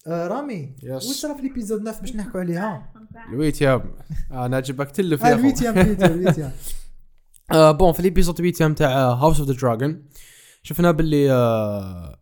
رامي 0.06 0.76
Yes. 0.82 0.90
واش 0.90 1.02
صرا 1.02 1.34
في 1.34 1.40
ال 1.40 1.45
épisode 1.45 1.82
9 1.84 2.00
باش 2.00 2.16
نحكوا 2.16 2.40
عليها؟ 2.40 2.92
ال 3.28 3.36
huitième 3.36 3.94
أنا 4.30 4.56
عجبك 4.56 4.90
تلف 4.90 5.24
آه، 5.24 5.28
يا 5.28 5.32
أخو. 5.34 5.40
ال 5.40 5.44
huitième 5.44 5.78
ال 5.78 5.86
huitième 5.86 6.52
آه 7.52 7.70
bon 7.70 7.92
في 7.92 8.00
ال 8.00 8.05
épisode 8.05 8.40
huitième 8.40 8.74
تاع 8.74 8.88
House 9.12 9.40
of 9.40 9.48
the 9.48 9.54
Dragon 9.54 10.04
شفنا 10.62 10.90
باللي 10.90 11.32
آه 11.32 12.18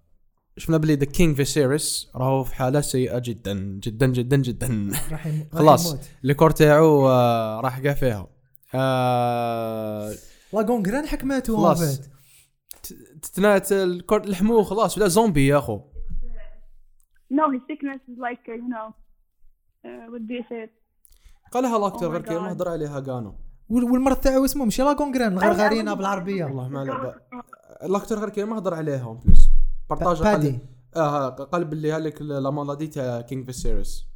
شفنا 0.56 0.76
باللي 0.76 0.94
the 0.94 1.04
king 1.04 1.36
فيسيريس 1.36 2.10
راهو 2.14 2.44
في 2.44 2.54
حالة 2.54 2.80
سيئة 2.80 3.18
جدا 3.18 3.54
جدا 3.82 4.06
جدا 4.06 4.36
جدا 4.36 4.90
راح 5.10 5.28
خلاص. 5.52 5.96
ال 6.24 6.29
corps 6.29 6.50
تاعو 6.50 7.08
آه 7.08 7.60
راح 7.60 7.80
قا 7.80 7.92
فيها 7.94 8.26
آه 8.74 10.08
la 10.52 10.60
gangrène 10.60 11.06
حكمته 11.06 11.56
خلاص. 11.56 12.00
تتنات 13.22 13.72
ال 13.72 13.81
corps 13.81 14.26
لحموه 14.26 14.62
خلاص 14.62 14.98
ولا 14.98 15.08
زومبي 15.08 15.46
يا 15.46 15.58
أخو 15.58 15.80
No, 17.34 17.44
his 17.54 17.62
sickness 17.70 18.00
is 18.12 18.18
like 18.26 18.44
uh, 18.48 18.54
you 18.62 18.68
know. 18.74 18.88
Uh, 19.86 20.04
what 20.12 20.22
do 20.28 20.34
you 20.34 20.44
say? 20.50 20.70
قالها 21.52 21.78
l'acteur 21.78 22.08
Oh 22.08 22.10
غير 22.12 22.22
كلمه 22.22 22.48
God. 22.48 22.50
هضر 22.50 22.68
عليها 22.68 23.00
كانو 23.00 23.34
وال- 23.68 23.84
والمرض 23.84 24.16
تاعو 24.16 24.44
اسمه 24.44 24.64
ماشي 24.64 24.82
la 24.82 24.92
gangrène 24.92 25.32
الغرغرينه 25.32 25.94
بالعربية 25.94 26.44
والله 26.44 26.68
ما 26.68 26.80
على 26.80 26.90
بال 27.82 27.92
l'acteur 27.92 28.18
غير 28.18 28.28
كلمه 28.30 28.56
هضر 28.56 28.74
عليها 28.74 29.04
en 29.04 29.18
plus 29.18 29.48
بارطاج 29.90 30.22
بادي. 30.22 30.58
آه 30.96 31.28
قال 31.28 31.64
باللي 31.64 31.92
هذيك 31.92 32.22
la 32.22 32.50
maladie 32.50 32.86
تاع 32.86 33.20
king 33.20 33.46
فيسيريس 33.46 34.06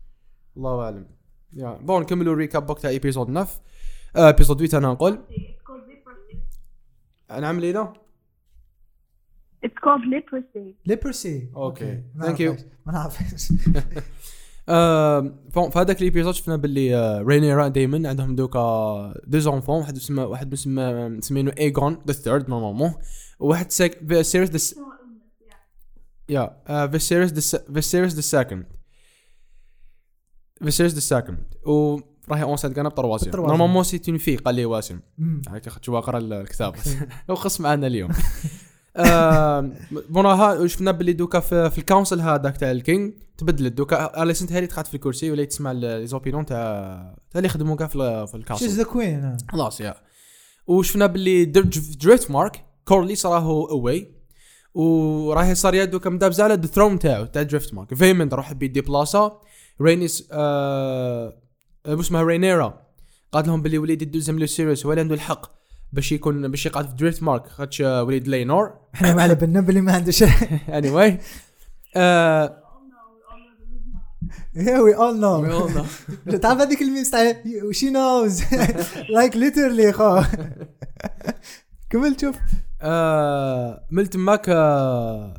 الله 0.56 0.82
أعلم. 0.84 1.06
yeah 1.52 1.72
bon 1.82 2.02
نكملوا 2.02 2.32
ال 2.32 2.38
recap 2.38 2.66
دوك 2.66 2.78
تاع 2.78 2.90
épisode 2.90 3.26
9 3.26 3.48
آه 4.16 4.26
épisode 4.26 4.66
8 4.66 4.78
أنا 4.86 4.92
نقول. 4.94 5.18
نعم 7.40 7.60
لينا 7.60 7.92
It's 9.66 9.70
called 9.70 10.04
leprosy. 10.14 10.74
leprosy. 10.86 11.50
okay. 11.56 12.02
ما 12.14 12.26
Thank 12.26 12.38
you. 12.38 12.62
ما 12.86 12.92
نعرفش 12.92 13.48
آه 14.68 15.20
بون 15.54 15.70
في 15.70 15.78
هذاك 15.78 15.98
الايبيزود 15.98 16.34
شفنا 16.34 16.56
باللي 16.56 16.96
آه 16.96 17.22
رينيرا 17.22 17.68
دايما 17.68 18.08
عندهم 18.08 18.36
دوكا 18.36 19.14
دو 19.26 19.38
زونفون 19.38 19.78
واحد 19.80 19.96
يسمى 19.96 20.22
واحد 20.22 20.52
مسمى 20.52 21.08
مسمينو 21.08 21.50
ايجون 21.50 21.98
ذا 22.06 22.12
ثيرد 22.12 22.48
نورمالمون 22.50 22.94
وواحد 23.38 23.70
سيريس 24.22 24.74
يا 26.28 26.86
فيسيريس 26.86 27.56
فيسيريس 27.56 28.14
ذا 28.14 28.20
سكند 28.20 28.66
فيسيريس 30.64 30.94
ذا 30.94 31.00
سكند 31.00 31.54
و 31.66 32.00
راهي 32.30 32.42
اون 32.42 32.56
سانت 32.56 32.76
كان 32.76 32.84
بالطروازيام. 32.84 33.36
نورمالمون 33.36 33.84
سي 33.84 34.00
اون 34.08 34.18
في 34.18 34.36
قال 34.36 34.54
لي 34.54 34.64
واسم. 34.64 35.00
هاك 35.48 35.68
خدت 35.68 35.88
واقرا 35.88 36.18
الكتاب. 36.18 36.74
لو 37.28 37.34
خص 37.34 37.60
معنا 37.60 37.86
اليوم. 37.86 38.10
بونها 40.10 40.66
شفنا 40.66 40.90
باللي 40.90 41.12
دوكا 41.12 41.40
في, 41.40 41.70
في 41.70 41.78
الكونسل 41.78 42.20
هذاك 42.20 42.56
تاع 42.56 42.70
الكينج 42.70 43.12
تبدلت 43.38 43.72
دوكا 43.72 44.22
أليسنت 44.22 44.52
هاري 44.52 44.66
تقعد 44.66 44.86
في 44.86 44.94
الكرسي 44.94 45.30
ولا 45.30 45.44
تسمع 45.44 45.72
لي 45.72 46.06
زوبينون 46.06 46.46
تاع 46.46 46.58
تاع 47.30 47.38
اللي 47.38 47.46
يخدموا 47.46 47.76
كاع 47.76 47.86
في, 47.86 47.96
ال- 47.96 48.26
في 48.26 48.32
شيز 48.32 48.40
الكونسل 48.40 48.68
ذا 48.68 48.82
كوين 48.84 49.36
خلاص 49.52 49.80
يا 49.80 49.94
وشفنا 50.66 51.06
باللي 51.06 51.44
دريفت 51.44 52.30
مارك 52.30 52.64
كورليس 52.84 53.26
راهو 53.26 53.64
اواي 53.64 54.17
وراهي 54.74 55.54
صار 55.54 55.74
يدو 55.74 56.00
كم 56.00 56.18
دابز 56.18 56.40
على 56.40 56.54
الثرون 56.54 56.98
تاعو 56.98 57.24
تاع 57.24 57.42
دريفت 57.42 57.74
مارك 57.74 57.94
فيمن 57.94 58.28
راح 58.28 58.52
بيدي 58.52 58.80
بلاصه 58.80 59.40
رينيس 59.82 60.28
آه 60.32 61.38
آه، 61.86 62.00
اسمها 62.00 62.22
رينيرا 62.22 62.82
قالت 63.32 63.46
لهم 63.46 63.62
باللي 63.62 63.78
وليدي 63.78 64.04
دوزم 64.04 64.38
لو 64.38 64.46
سيريس 64.46 64.86
هو 64.86 64.92
اللي 64.92 65.00
عنده 65.00 65.14
الحق 65.14 65.58
باش 65.92 66.12
يكون 66.12 66.50
باش 66.50 66.66
يقعد 66.66 66.88
في 66.88 66.94
دريفت 66.94 67.22
مارك 67.22 67.46
خاطش 67.46 67.80
وليد 67.80 68.28
لينور. 68.28 68.74
إحنا 68.94 69.14
ما 69.14 69.22
على 69.22 69.34
بالنا 69.34 69.60
باللي 69.60 69.80
ما 69.80 69.92
عندوش 69.92 70.22
anyway 70.68 71.18
آه 71.96 72.68
Yeah, 74.54 74.82
we 74.82 74.92
all 74.94 75.14
know. 75.14 75.36
تعرف 76.42 76.60
هذيك 76.60 76.82
ال 76.82 76.87
memes 76.87 77.10
تاع 77.10 77.42
she 77.70 77.90
knows 77.90 78.42
like 79.08 79.36
literally 79.36 79.92
خو. 79.92 80.22
كمل 81.90 82.16
شوف. 82.20 82.36
آه 82.82 83.86
من 83.90 84.10
تماك 84.10 84.48
آه 84.48 85.34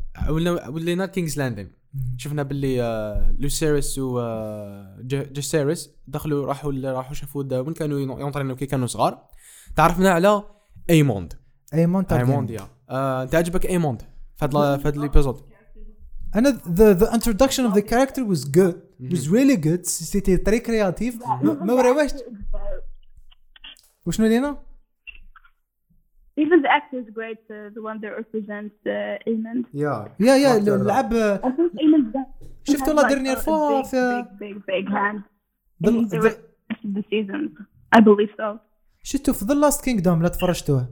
ولينا 0.69 1.05
كينجز 1.05 1.37
لاندينج 1.37 1.71
شفنا 2.17 2.43
باللي 2.43 2.83
آه 2.83 3.35
لوسيريس 3.39 3.99
و 3.99 4.19
آه 4.19 4.97
جيسيريس 5.07 5.89
دخلوا 6.07 6.45
راحوا 6.45 6.73
راحوا 6.83 7.13
شافوا 7.13 7.43
وين 7.53 7.73
كانوا 7.73 7.99
ينطرينوا 7.99 8.55
كي 8.55 8.65
كانوا 8.65 8.87
صغار. 8.87 9.27
تعرفنا 9.75 10.11
على 10.11 10.43
ايموند 10.89 11.33
ايمون 11.73 12.05
ايموند 12.11 12.49
yeah. 12.49 12.67
آه 12.89 13.23
انت 13.23 13.35
عجبك 13.35 13.65
ايموند 13.65 14.01
في 14.35 14.45
هذا 14.45 14.77
في 14.77 14.87
هذا 14.87 14.95
l'épisode 14.99 15.41
أنا 16.35 16.61
the 16.65 16.99
the 16.99 17.07
introduction 17.13 17.71
of 17.71 17.73
the 17.75 17.81
character 17.81 18.23
was 18.31 18.45
good. 18.57 18.75
was 19.13 19.29
really 19.29 19.57
good. 19.67 19.85
C'était 19.85 20.37
très 20.37 20.59
créatif. 20.59 21.27
ما 21.41 21.73
وراوش 21.73 22.11
وشنو 24.05 24.27
لينا؟ 24.27 24.68
Even 26.43 26.57
the 26.65 26.71
actor 26.79 26.97
is 27.03 27.09
great. 27.19 27.41
Uh, 27.49 27.55
the 27.75 27.81
one 27.89 27.97
that 28.01 28.11
represents 28.21 28.75
uh. 28.85 29.69
yeah 29.73 30.09
yeah 30.19 30.35
yeah 30.35 30.59
Actor. 30.59 30.83
لعب 30.85 31.13
I 31.43 31.47
think 31.47 31.71
he 31.73 32.71
شفتوا 32.73 32.93
has 32.93 32.95
لا 32.95 33.33
big, 33.35 33.85
في 33.85 34.23
big, 34.23 34.25
big, 34.39 34.55
big 34.65 34.87
hand. 34.93 35.19
The- 35.83 35.91
the 35.91 36.17
the- 36.17 36.21
rest 36.27 36.39
of 36.85 36.93
the 36.95 37.03
season. 37.11 37.41
I 37.95 37.99
believe 38.01 38.31
so. 38.37 38.57
شفتوا 39.03 39.33
في 39.33 39.45
The 39.45 39.53
Last 39.53 39.83
Kingdom 39.85 40.21
لا 40.23 40.27
تفرجتوه 40.29 40.87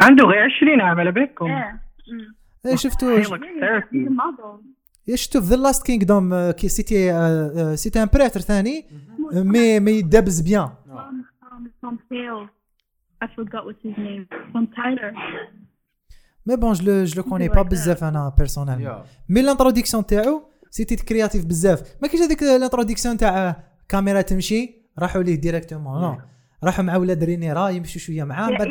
عنده 0.00 0.24
غير 0.24 0.38
20 0.58 0.80
عام 0.80 1.00
على 1.00 1.12
بالكم 1.12 1.46
Yeah. 1.46 1.74
Mm. 1.74 2.34
إيه 2.66 2.76
شفتوه 2.76 3.22
He 3.22 3.26
looks 3.26 3.28
He's 3.28 3.62
a 3.62 3.82
30. 3.90 4.16
model. 4.16 4.64
yeah 5.08 5.16
شفتوا 5.16 5.40
في 5.40 5.46
The 5.46 5.56
Last 5.56 5.86
Kingdom 5.86 6.50
كي 6.50 6.68
c'était 6.68 7.12
آه، 7.12 7.72
آه، 7.72 7.74
c'était 7.74 8.02
un 8.02 8.08
prêtre 8.14 8.40
ثاني 8.40 8.86
mais 9.32 9.80
mais 9.80 10.02
دابز 10.02 10.40
bien 10.40 10.68
From, 10.68 11.14
from, 11.44 11.62
from 11.80 11.94
Tails. 12.12 12.48
I 13.24 13.26
forgot 13.38 13.62
what's 13.66 13.82
his 13.88 13.96
name. 14.06 14.22
From 14.52 14.64
Tyler. 14.76 15.12
mais 16.46 16.56
bon 16.56 16.72
je 16.72 16.92
le 16.92 17.04
je 17.04 17.22
le 17.22 17.28
connais 17.28 17.48
pas 17.48 17.62
بزاف 17.62 18.04
أنا 18.04 18.32
personnellement 18.38 18.82
yeah 18.82 19.04
mais 19.28 19.42
l'introduction 19.42 20.06
تاعو 20.06 20.42
c'était 20.70 20.96
créatif 20.96 21.44
بزاف 21.44 21.96
ما 22.02 22.08
كاينش 22.08 22.24
هذيك 22.24 22.42
l'introduction 22.42 23.16
تاع 23.16 23.64
كاميرا 23.88 24.20
تمشي 24.20 24.74
راحوا 24.98 25.22
ليه 25.22 25.34
directement 25.34 26.00
non 26.00 26.16
راحوا 26.64 26.84
مع 26.84 26.96
ولاد 26.96 27.24
رينيرا 27.24 27.68
يمشوا 27.68 28.00
شوية 28.00 28.24
معاه 28.24 28.50
بعد. 28.50 28.68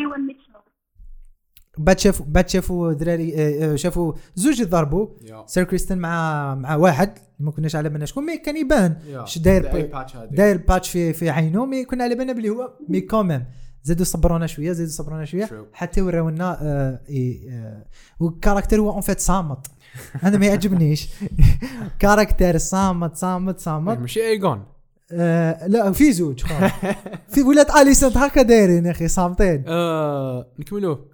بعد 1.78 2.00
شافوا 2.00 2.26
بعد 2.30 2.50
شافوا 2.50 2.94
دراري 2.94 3.78
شافوا 3.78 4.14
زوج 4.36 4.62
يضربوا 4.62 5.08
سير 5.46 5.64
كريستن 5.64 5.98
مع 5.98 6.56
مع 6.56 6.76
واحد 6.76 7.20
ما 7.40 7.52
كناش 7.52 7.76
على 7.76 7.90
بالنا 7.90 8.06
شكون 8.06 8.26
mais 8.26 8.38
كان 8.38 8.58
يبان 8.58 8.98
داير 9.38 9.90
داير 10.32 10.58
patch 10.58 10.90
في 10.90 11.14
في 11.14 11.30
عينه 11.30 11.66
mais 11.66 11.86
كنا 11.86 12.04
على 12.04 12.16
بالنا 12.16 12.34
بلي 12.34 12.50
هو 12.50 12.74
mais 12.90 13.02
quand 13.02 13.26
même 13.26 13.46
زادوا 13.84 14.06
صبرونا 14.06 14.48
شوية 14.48 14.72
زادوا 14.72 14.92
صبرونا 14.92 15.26
شوية. 15.26 15.50
حتى 15.74 16.02
وراونا 16.02 16.58
آه 16.62 17.00
إيه، 17.10 17.50
آه 17.52 17.86
وال 18.20 18.30
character 18.30 18.80
هو 18.80 18.92
en 18.92 19.02
fait 19.02 19.20
صامت. 19.20 19.68
أنا 20.24 20.38
ما 20.38 20.46
يعجبنيش. 20.46 21.10
character 22.00 22.58
صامت 22.58 23.16
صامت 23.16 23.60
صامت. 23.60 23.98
ماشي 23.98 24.22
ايجون 24.28 24.64
آه 25.12 25.68
لا 25.68 25.92
في 25.92 26.14
زوج. 26.14 26.44
في 27.30 27.42
ولاد 27.42 27.72
اليسنت 27.72 28.18
هكا 28.18 28.42
دايرين 28.42 28.86
يا 28.86 28.92
أخي 28.92 29.08
صامتين. 29.08 29.64
آه 29.68 30.48
نكملوه. 30.60 31.06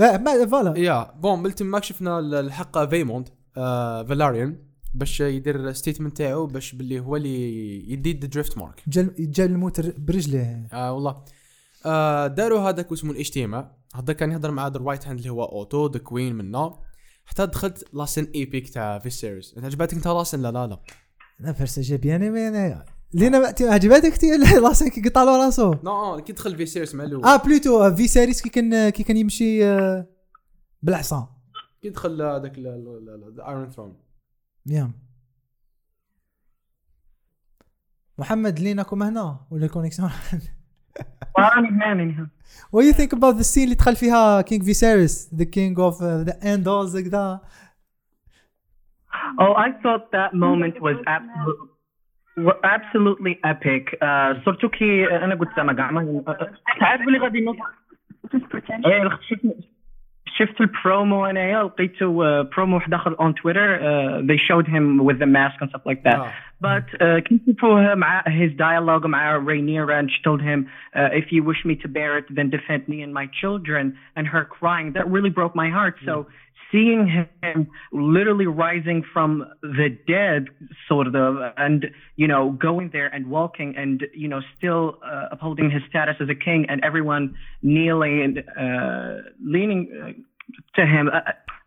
آه، 0.00 0.16
ما 0.16 0.46
voilà. 0.46 0.78
yeah 0.78 1.12
bon 1.20 1.42
من 1.42 1.54
تماك 1.54 1.84
شفنا 1.84 2.18
ال- 2.18 2.34
الحق 2.34 2.84
فيموند 2.90 3.28
آه 3.56 4.02
فالاريان 4.02 4.56
باش 4.94 5.20
يدير 5.20 5.72
statement 5.72 6.16
تاعو 6.16 6.46
باش 6.46 6.72
باللي 6.72 7.00
هو 7.00 7.16
اللي 7.16 7.92
يديد 7.92 8.30
دريفت 8.30 8.58
مارك 8.58 8.82
جا 9.18 9.44
الموت 9.44 9.80
برجليه. 10.00 10.68
آه 10.72 10.92
والله. 10.92 11.16
آه 11.86 12.26
داروا 12.26 12.60
هذاك 12.60 12.92
اسمه 12.92 13.12
الاجتماع. 13.12 13.76
هذا 13.94 14.12
كان 14.12 14.32
يهضر 14.32 14.50
مع 14.50 14.68
ذا 14.68 14.78
رايت 14.78 15.06
هاند 15.06 15.18
اللي 15.18 15.30
هو 15.30 15.44
اوتو 15.44 15.86
ذا 15.86 15.98
كوين 15.98 16.34
منا 16.34 16.80
حتى 17.24 17.46
دخلت 17.46 17.94
لاسن 17.94 18.26
ايبيك 18.34 18.68
تاع 18.68 18.98
في 18.98 19.10
سيريز 19.10 19.54
أنت 19.56 19.64
عجبتك 19.64 19.94
انت 19.94 20.08
لاسن؟ 20.08 20.42
لا 20.42 20.52
لا 20.52 20.66
لا. 20.66 20.80
لا 21.40 21.52
فرسا 21.52 21.82
جا 21.82 21.96
بيان 21.96 22.22
إيمي 22.22 22.48
انايا 22.48 22.84
لينا 23.14 23.54
عجبتك 23.60 24.16
تي؟ 24.16 24.36
لاسين 24.36 24.88
كي 24.88 25.08
قطع 25.08 25.24
له 25.24 25.44
راسو. 25.44 25.74
نو 25.84 26.22
كي 26.26 26.32
دخل 26.32 26.56
في 26.56 26.66
سيريس 26.66 26.94
مع 26.94 27.04
الأول. 27.04 27.24
آه 27.24 27.36
بلوتو 27.36 27.94
في 27.94 28.08
سيريس 28.08 28.42
كي 28.42 28.48
كان 28.48 28.88
كي 28.88 29.02
كان 29.02 29.16
يمشي 29.16 29.64
آه، 29.64 30.06
بالحصان 30.82 31.26
كي 31.82 31.90
دخل 31.90 32.22
هذاك 32.22 32.58
الايرون 32.58 33.70
ثرون 33.70 33.96
يام 34.66 34.92
محمد 38.18 38.60
ليناكم 38.60 39.02
هنا؟ 39.02 39.46
ولا 39.50 39.66
la 39.66 39.73
connexion؟ 39.73 40.10
راني 41.39 41.69
هنا 41.69 42.27
What 42.71 42.81
do 42.81 42.85
you 42.85 42.93
think 42.93 43.13
about 43.13 43.35
the 43.39 43.43
scene 43.43 43.63
اللي 43.63 43.75
دخل 43.75 43.95
فيها 43.95 44.41
كينج 44.41 44.63
فيسيريس 44.63 45.29
the 45.35 45.45
king 45.45 45.75
of 45.77 45.95
uh, 45.95 46.29
the 46.29 46.33
Andals 46.43 47.03
كذا 47.03 47.41
Oh, 49.41 49.53
I 49.53 49.69
thought 49.83 50.11
that 50.11 50.31
moment 50.33 50.75
was 50.87 50.97
absolutely 51.17 51.69
absolutely 52.75 53.33
epic. 53.43 53.83
Uh, 54.01 54.45
سورتو 54.45 54.69
كي 54.69 55.05
انا 55.23 55.35
قلت 55.35 55.49
زعما 55.57 55.73
كاع 55.73 55.91
ما 55.91 56.23
تعرف 56.79 57.01
بلي 57.01 57.17
غادي 57.19 57.41
نوصل 57.41 57.59
Just 58.27 58.45
pretend. 58.55 58.85
ايه 58.87 59.19
شفت 60.37 60.49
شفت 60.49 60.61
البرومو 60.61 61.25
انايا 61.25 61.63
لقيته 61.63 62.41
برومو 62.43 62.75
واحد 62.75 62.93
اخر 62.93 63.15
on 63.15 63.33
Twitter 63.33 63.79
uh, 63.79 64.27
they 64.27 64.37
showed 64.37 64.67
him 64.67 65.03
with 65.03 65.19
the 65.19 65.25
mask 65.25 65.61
and 65.61 65.69
stuff 65.69 65.85
like 65.85 66.03
that 66.03 66.15
آه. 66.15 66.31
but 66.61 67.01
uh, 67.01 67.19
كنت 67.19 67.49
نشوفوه 67.49 67.95
مع 67.95 68.23
his 68.23 68.51
dialogue 68.51 69.05
مع 69.05 69.39
Rhaenyra 69.39 69.99
and 69.99 70.09
she 70.11 70.21
told 70.23 70.41
him 70.41 70.67
uh, 70.95 71.09
if 71.13 71.31
you 71.31 71.43
wish 71.43 71.65
me 71.65 71.75
to 71.75 71.87
bear 71.87 72.17
it 72.17 72.25
then 72.29 72.49
defend 72.49 72.87
me 72.87 73.01
and 73.01 73.13
my 73.13 73.27
children 73.41 73.97
and 74.15 74.27
her 74.27 74.45
crying 74.45 74.93
that 74.93 75.05
really 75.15 75.33
broke 75.39 75.55
my 75.55 75.69
heart 75.69 75.95
so 76.05 76.27
seeing 76.70 77.26
him 77.42 77.68
literally 77.92 78.46
rising 78.46 79.02
from 79.12 79.44
the 79.62 79.88
dead 80.06 80.48
sort 80.88 81.06
of 81.06 81.36
and 81.56 81.86
you 82.16 82.26
know 82.26 82.50
going 82.50 82.90
there 82.92 83.06
and 83.06 83.28
walking 83.28 83.74
and 83.76 84.04
you 84.14 84.28
know 84.28 84.40
still 84.56 84.98
uh, 85.04 85.28
upholding 85.32 85.70
his 85.70 85.82
status 85.88 86.16
as 86.20 86.28
a 86.28 86.34
king 86.34 86.66
and 86.68 86.82
everyone 86.84 87.34
kneeling 87.62 88.22
and 88.22 88.38
uh, 88.58 89.22
leaning 89.44 89.88
uh, 90.02 90.12
to 90.74 90.86
him 90.86 91.08
uh, 91.08 91.20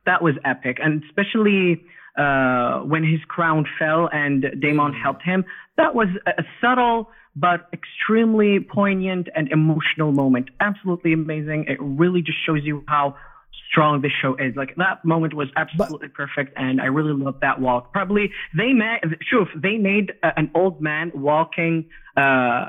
that 0.06 0.22
was 0.22 0.35
epic. 0.45 0.77
And 0.82 1.03
especially 1.03 1.84
uh, 2.17 2.80
when 2.80 3.03
his 3.03 3.19
crown 3.27 3.66
fell 3.77 4.09
and 4.11 4.45
Daemon 4.59 4.93
helped 4.93 5.24
him 5.24 5.45
that 5.77 5.93
was 5.93 6.08
a 6.26 6.43
subtle 6.59 7.09
but 7.35 7.69
extremely 7.72 8.59
poignant 8.59 9.30
and 9.35 9.48
emotional 9.51 10.11
moment. 10.11 10.50
Absolutely 10.59 11.14
amazing. 11.14 11.66
It 11.67 11.77
really 11.80 12.22
just 12.22 12.40
shows 12.43 12.61
you 12.64 12.84
how 12.88 13.16
strong 13.70 13.94
this 14.07 14.15
show 14.23 14.33
is 14.47 14.52
like 14.62 14.73
that 14.85 14.97
moment 15.12 15.33
was 15.43 15.49
absolutely 15.65 16.11
perfect 16.23 16.51
and 16.65 16.75
i 16.86 16.89
really 16.99 17.15
loved 17.27 17.41
that 17.47 17.57
walk 17.67 17.83
probably 17.99 18.25
they 18.61 18.70
made 18.85 19.01
shoof, 19.31 19.49
they 19.67 19.77
made 19.91 20.07
uh, 20.27 20.41
an 20.41 20.47
old 20.61 20.77
man 20.89 21.07
walking 21.31 21.75
uh, 22.23 22.62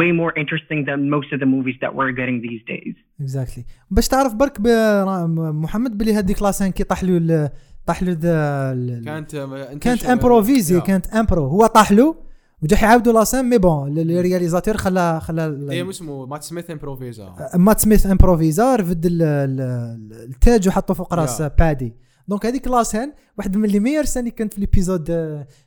way 0.00 0.10
more 0.20 0.32
interesting 0.42 0.80
than 0.88 0.98
most 1.16 1.28
of 1.34 1.38
the 1.42 1.48
movies 1.56 1.76
that 1.82 1.92
we're 1.98 2.14
getting 2.20 2.38
these 2.48 2.62
days 2.72 2.94
اكزاكتلي 3.20 3.64
باش 3.90 4.08
تعرف 4.08 4.34
برك 4.34 4.60
ب- 4.60 4.66
را- 4.66 5.26
محمد 5.52 5.98
بلي 5.98 6.14
هذيك 6.14 6.42
لاسين 6.42 6.70
كي 6.72 6.84
طاح 6.84 7.04
له 7.04 7.16
ال- 7.16 7.50
طاح 7.86 8.02
له 8.02 8.12
ذا 8.12 8.72
ال- 8.72 9.04
كانت 9.04 9.36
كانت 9.80 10.04
امبروفيزي 10.04 10.80
كانت 10.80 11.06
امبرو 11.06 11.46
هو 11.46 11.66
طاح 11.66 11.92
له 11.92 12.16
وجا 12.63 12.77
يعاودوا 12.81 13.13
la 13.13 13.22
scène 13.22 13.45
mais 13.45 13.57
bon 13.57 13.97
ال 13.97 14.04
réalisateur 14.04 14.77
خلا 14.77 15.19
خلا 15.19 15.71
اي 15.71 15.89
اسمه 15.89 16.25
مات 16.25 16.43
سميث 16.43 16.71
improvisa 16.71 17.35
مات 17.55 17.79
سميث 17.79 18.05
improvisa 18.05 18.75
رفد 18.75 19.05
ال- 19.05 19.21
ال- 19.21 20.11
التاج 20.29 20.67
وحطه 20.67 20.93
فوق 20.93 21.13
راس. 21.13 21.41
بادي 21.41 21.93
donc 22.27 22.45
هذيك 22.45 22.67
la 22.67 22.80
scène 22.80 23.13
واحد 23.37 23.57
من 23.57 23.69
les 23.69 23.79
meilleures 23.79 24.03
scènes 24.05 24.19
اللي 24.23 24.31
كانت 24.31 24.53
في 24.53 24.59
l'épisode 24.59 25.05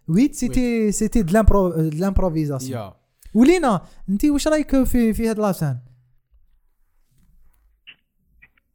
8 0.06 0.32
c'était 0.32 0.92
c'était 0.92 1.22
de 1.22 1.30
l'improvisation 1.94 2.90
ولينا 3.34 3.80
انت 4.10 4.24
واش 4.24 4.48
رايك 4.48 4.82
في 4.82 5.12
في 5.14 5.28
هاد 5.30 5.38
لاسين 5.38 5.78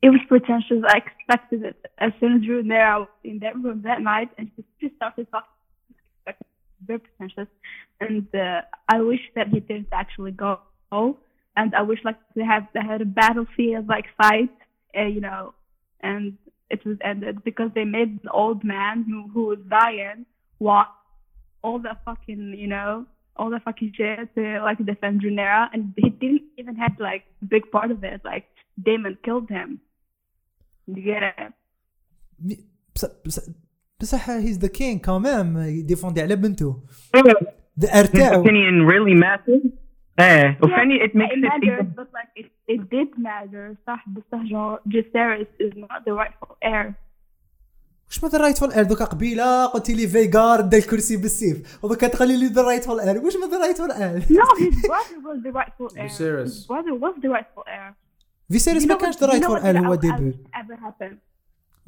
It 0.05 0.09
was 0.15 0.23
pretentious. 0.33 0.81
I 0.93 0.97
expected 1.05 1.59
it. 1.69 1.77
As 2.05 2.11
soon 2.19 2.31
as 2.37 2.41
we 2.47 2.53
were 2.57 2.67
there, 2.73 2.87
I 2.95 2.97
was 3.03 3.13
in 3.31 3.37
that 3.43 3.55
room 3.63 3.77
that 3.89 3.99
night, 4.13 4.29
and 4.37 4.45
she 4.53 4.61
just 4.81 4.95
started 4.99 5.25
talking. 5.33 5.55
Very 6.89 6.99
pretentious, 7.07 7.49
and 8.00 8.26
uh, 8.34 8.62
I 8.89 9.00
wish 9.00 9.20
that 9.36 9.49
he 9.49 9.60
didn't 9.60 9.89
actually 9.92 10.32
go. 10.32 10.58
And 11.57 11.74
I 11.74 11.82
wish 11.82 12.00
like 12.05 12.18
they 12.36 12.44
had 12.44 12.62
they 12.74 12.81
had 12.92 13.00
a 13.02 13.05
battlefield 13.23 13.84
like 13.89 14.07
fight, 14.20 14.50
uh, 14.99 15.05
you 15.15 15.20
know, 15.20 15.55
and 16.00 16.24
it 16.70 16.81
was 16.86 16.97
ended 17.05 17.44
because 17.44 17.70
they 17.74 17.84
made 17.84 18.10
an 18.23 18.28
old 18.42 18.60
man 18.65 19.05
who 19.08 19.18
who 19.32 19.42
was 19.52 19.58
dying 19.68 20.24
walk 20.58 20.89
all 21.62 21.78
the 21.78 21.94
fucking 22.07 22.44
you 22.62 22.68
know 22.74 23.05
all 23.36 23.50
the 23.50 23.60
fucking 23.66 23.92
shit 23.97 24.34
to 24.36 24.42
like 24.68 24.78
defend 24.92 25.20
Junera, 25.23 25.68
and 25.73 25.92
he 25.97 26.08
didn't 26.23 26.42
even 26.58 26.74
have 26.76 26.94
like 26.99 27.24
a 27.42 27.47
big 27.55 27.65
part 27.70 27.91
of 27.91 28.02
it. 28.05 28.20
Like 28.24 28.44
Damon 28.86 29.16
killed 29.24 29.49
him. 29.50 29.81
You 30.86 31.02
get 31.02 31.23
it? 31.23 31.52
مي- 32.41 32.65
بص- 32.94 33.23
بص- 33.26 33.50
بصح 34.00 34.31
هيز 34.31 34.58
ذا 34.58 34.68
كين 34.68 34.99
كمان 34.99 35.57
يديفوندي 35.57 36.23
على 36.23 36.36
بنته 36.36 36.82
ذا 37.80 37.88
his 37.88 37.95
ارتاعو 37.95 38.43
opinion 38.43 38.89
really 38.93 39.23
matters 39.23 39.69
إيه 40.19 40.57
وفاني 40.64 40.99
it 40.99 41.11
makes 41.11 41.31
it 41.31 41.38
it 41.38 41.41
matters, 41.41 41.64
even 41.64 41.85
but 41.95 42.07
like 42.17 42.43
it, 42.43 42.45
it 42.67 42.81
did 42.81 43.19
matter. 43.19 43.75
صح 43.88 44.06
بصح 44.09 44.43
Jaceres 44.88 45.47
is 45.59 45.73
not 45.77 46.06
the 46.06 46.14
rightful 46.14 46.56
heir. 46.65 46.93
واش 48.07 48.23
ما 48.23 48.30
ذا 48.30 48.38
رايتفول 48.38 48.72
اير 48.72 48.83
دوكا 48.83 49.06
قبيله 49.06 49.65
قلتي 49.65 49.93
لي 49.93 50.07
فيغار 50.07 50.61
دا 50.61 50.77
الكرسي 50.77 51.17
بالسيف 51.17 51.83
ودوكا 51.85 52.23
لي 52.25 52.47
ذا 52.47 52.61
رايتفول 52.61 52.99
اير 52.99 53.17
واش 53.17 53.35
ما 53.35 53.47
ذا 53.47 53.57
رايتفول 53.59 53.91
اير 53.91 54.19
No, 54.19 54.25
his 54.25 54.88
brother 54.88 55.19
was 55.27 55.43
the 55.43 55.51
rightful 55.51 55.97
heir. 55.97 56.09
Viserys. 56.09 56.53
His 56.53 56.67
brother 56.67 56.93
was 57.03 57.15
the 57.23 57.30
rightful 57.30 57.64
heir. 57.67 57.93
فيسيريس 58.51 58.83
You 58.85 58.88
ما 58.88 58.95
كانش 58.95 59.17
ذا 59.17 59.27
اير 59.65 59.77
هو 59.88 59.95
ديبي 59.95 60.33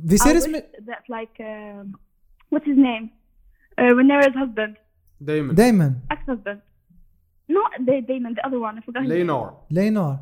فيسيريس 0.10 0.48
ما- 0.48 0.60
that 0.60 1.04
like 1.10 1.40
um, 1.40 1.88
what's 2.54 2.66
his 2.66 2.78
name? 5.21 5.51
Uh, 5.51 5.55
Rhaenyra's 5.55 5.55
husband, 5.55 5.55
دايما 5.55 5.55
دايما 5.55 5.95
ex-husband. 6.11 6.59
Not 7.49 7.73
Da- 7.87 8.01
Damon, 8.11 8.35
the 8.35 8.45
other 8.47 8.59
one. 8.67 8.79
I 8.79 8.81
forgot. 8.81 9.03
his 9.03 9.11
name. 9.11 9.19
لينور 9.19 9.55
لينور 9.71 10.19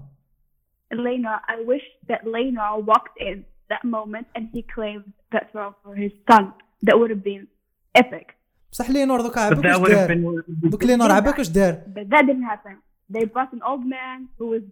Elena, 0.92 1.40
I 1.48 1.56
wish 1.72 1.84
that 2.08 2.20
Lena 2.26 2.78
walked 2.90 3.16
in 3.28 3.44
that 3.70 3.82
moment 3.84 4.26
and 4.34 4.44
he 4.52 4.60
claimed 4.76 5.06
that 5.32 5.44
throne 5.52 5.74
for 5.82 5.94
his 5.94 6.12
son. 6.31 6.44
That 6.86 6.97
would 6.98 7.10
have 7.10 7.24
been 7.24 7.47
epic. 7.94 8.26
بصح 8.72 8.90
لينور 8.90 9.20
دوكا 9.20 9.50
but 9.50 9.52
عباك 9.58 9.64
that 9.64 9.81
واش 9.81 9.81
would 9.81 9.92
have 9.92 10.08
دار 10.08 10.42
been 10.42 10.70
دوك 10.70 10.84
لينور 10.84 11.12
عباك 11.12 11.39
واش 11.39 11.48
دار 11.48 11.72
But 11.72 12.08
that 12.10 12.26
didn't 12.26 12.42
happen. 12.55 12.76
They 13.10 13.24
brought 13.24 13.52
an 13.52 13.62
old 13.70 13.84
man 13.86 14.28
who 14.39 14.47
was 14.55 14.62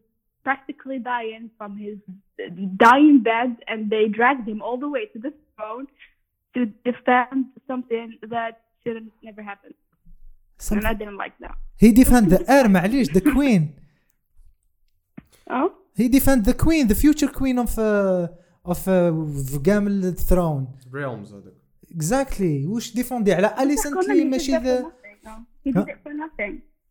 practically 0.45 0.99
dying 0.99 1.45
from 1.59 1.71
his 1.87 1.97
dying 2.87 3.17
bed 3.31 3.51
and 3.71 3.81
they 3.95 4.05
dragged 4.19 4.47
him 4.53 4.59
all 4.67 4.79
the 4.85 4.91
way 4.97 5.05
to 5.13 5.19
the 5.27 5.33
throne 5.57 5.87
to 6.55 6.61
defend 6.91 7.39
something 7.71 8.07
that 8.35 8.53
shouldn't 8.83 9.13
never 9.29 9.43
happen. 9.53 9.73
هي 11.80 11.92
ديفاند 11.92 12.28
ذا 12.34 12.58
اير 12.58 12.68
معليش 12.68 13.12
ذا 13.12 13.34
كوين 13.34 13.76
Oh? 15.50 15.70
هي 15.96 16.08
ديفاند 16.08 16.46
ذا 16.46 16.52
كوين 16.54 16.88
ذا 16.88 16.94
فيوتشر 16.94 17.28
كوين 17.32 17.58
اوف 17.60 17.80
اوف 18.66 18.90
كامل 19.66 20.06
الثرون 20.06 20.68
ريلمز 20.94 21.34
هذاك 21.34 21.54
اكزاكتلي 21.96 22.66
واش 22.68 22.96
ديفوندي 22.96 23.34
على 23.34 23.56
اليسنت 23.60 23.94
He 24.06 24.10
لي 24.10 24.24
did 24.24 24.26
ماشي 24.32 24.52
ذا. 24.58 24.92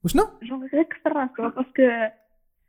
وشنو 0.04 0.24
جونغ 0.42 0.66
غير 0.66 0.82
كسر 0.82 1.12
راسو 1.16 1.42
باسكو 1.42 1.82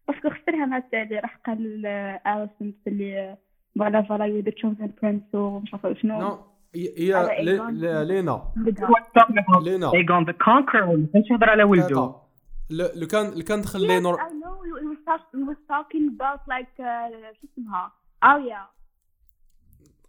باسكو 0.07 0.29
خسرها 0.29 0.65
مع 0.65 0.77
التالي 0.77 1.19
راح 1.19 1.39
قال 1.45 1.85
اليسنت 2.27 2.87
اللي 2.87 3.37
فوالا 3.79 4.01
فوالا 4.01 4.25
يو 4.25 4.39
ذا 4.39 4.51
تشوزن 4.51 4.91
برنس 5.01 5.21
ومش 5.33 5.73
عارفه 5.73 5.93
شنو 5.93 6.19
نو 6.21 6.37
هي 6.75 7.43
لينا. 7.43 8.03
لينا 8.03 8.51
Aegon 9.91 10.25
the 10.27 10.33
Conqueror 10.33 10.95
ما 10.97 11.07
كانش 11.13 11.31
يهضر 11.31 11.49
على 11.49 11.63
ولده 11.63 12.15
لو 12.69 13.07
كان 13.07 13.33
لو 13.33 13.43
كان 13.43 13.61
دخل 13.61 13.79
was, 13.87 14.97
talk, 15.07 15.21
he 15.33 15.43
was 15.49 15.57
talking 15.71 16.05
about 16.15 16.39
like 16.53 16.73
uh, 16.79 17.41
شو 17.41 17.47
اسمها 17.53 17.91
Arya. 18.25 18.75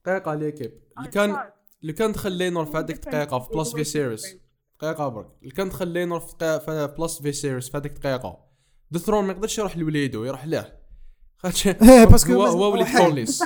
دقيقة 0.07 0.35
l'équipe 0.35 0.71
on 1.01 1.05
لو 1.05 1.11
كان. 1.11 1.37
لو 1.83 1.93
كان 1.95 2.13
دخل 2.13 2.33
لينور 2.33 2.65
في 2.65 2.77
هذيك. 2.77 2.97
الدقيقة 3.07 3.39
في 3.39 3.49
place 3.55 3.73
It 3.73 3.75
في 3.77 3.81
was 3.85 3.87
سيريس. 3.87 4.37
دقيقة 4.83 5.09
برك 5.09 5.27
لو 5.43 5.51
كان 5.57 5.69
دخل 5.69 5.89
لينور 5.89 6.21
في 6.21 6.33
دقيقة- 6.33 6.65
في 7.23 7.33
سيريس 7.33 7.71
في 7.71 7.77
هذيك 7.79 7.93
الدقيقة 7.97 8.39
the 8.95 8.99
throne 8.99 9.25
ما 9.25 9.33
يقدرش 9.33 9.59
يروح 9.59 9.77
لوليدو 9.79 10.25
يروح 10.25 10.47
له 10.47 10.73
خاطش 11.39 11.67
إيه، 11.67 12.05
parce 12.11 12.24
que 12.24 12.33
هو 12.33 12.73
وليد 12.73 12.87
حي. 12.87 12.99
كورليس 12.99 13.43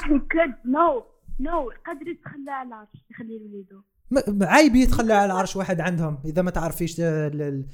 no 1.42 1.88
قدر 1.88 2.08
يتخلى 2.08 2.50
على 2.50 2.68
العرش 2.68 3.04
يخليه 3.10 3.38
لوليدو 3.38 3.82
عيب 4.42 4.76
يتخلى 4.76 5.12
على 5.14 5.32
عرش 5.32 5.56
واحد 5.56 5.80
عندهم 5.80 6.18
إذا 6.24 6.42
ما 6.42 6.50
تعرفيش 6.50 7.00
ال- 7.00 7.04
ال- 7.42 7.66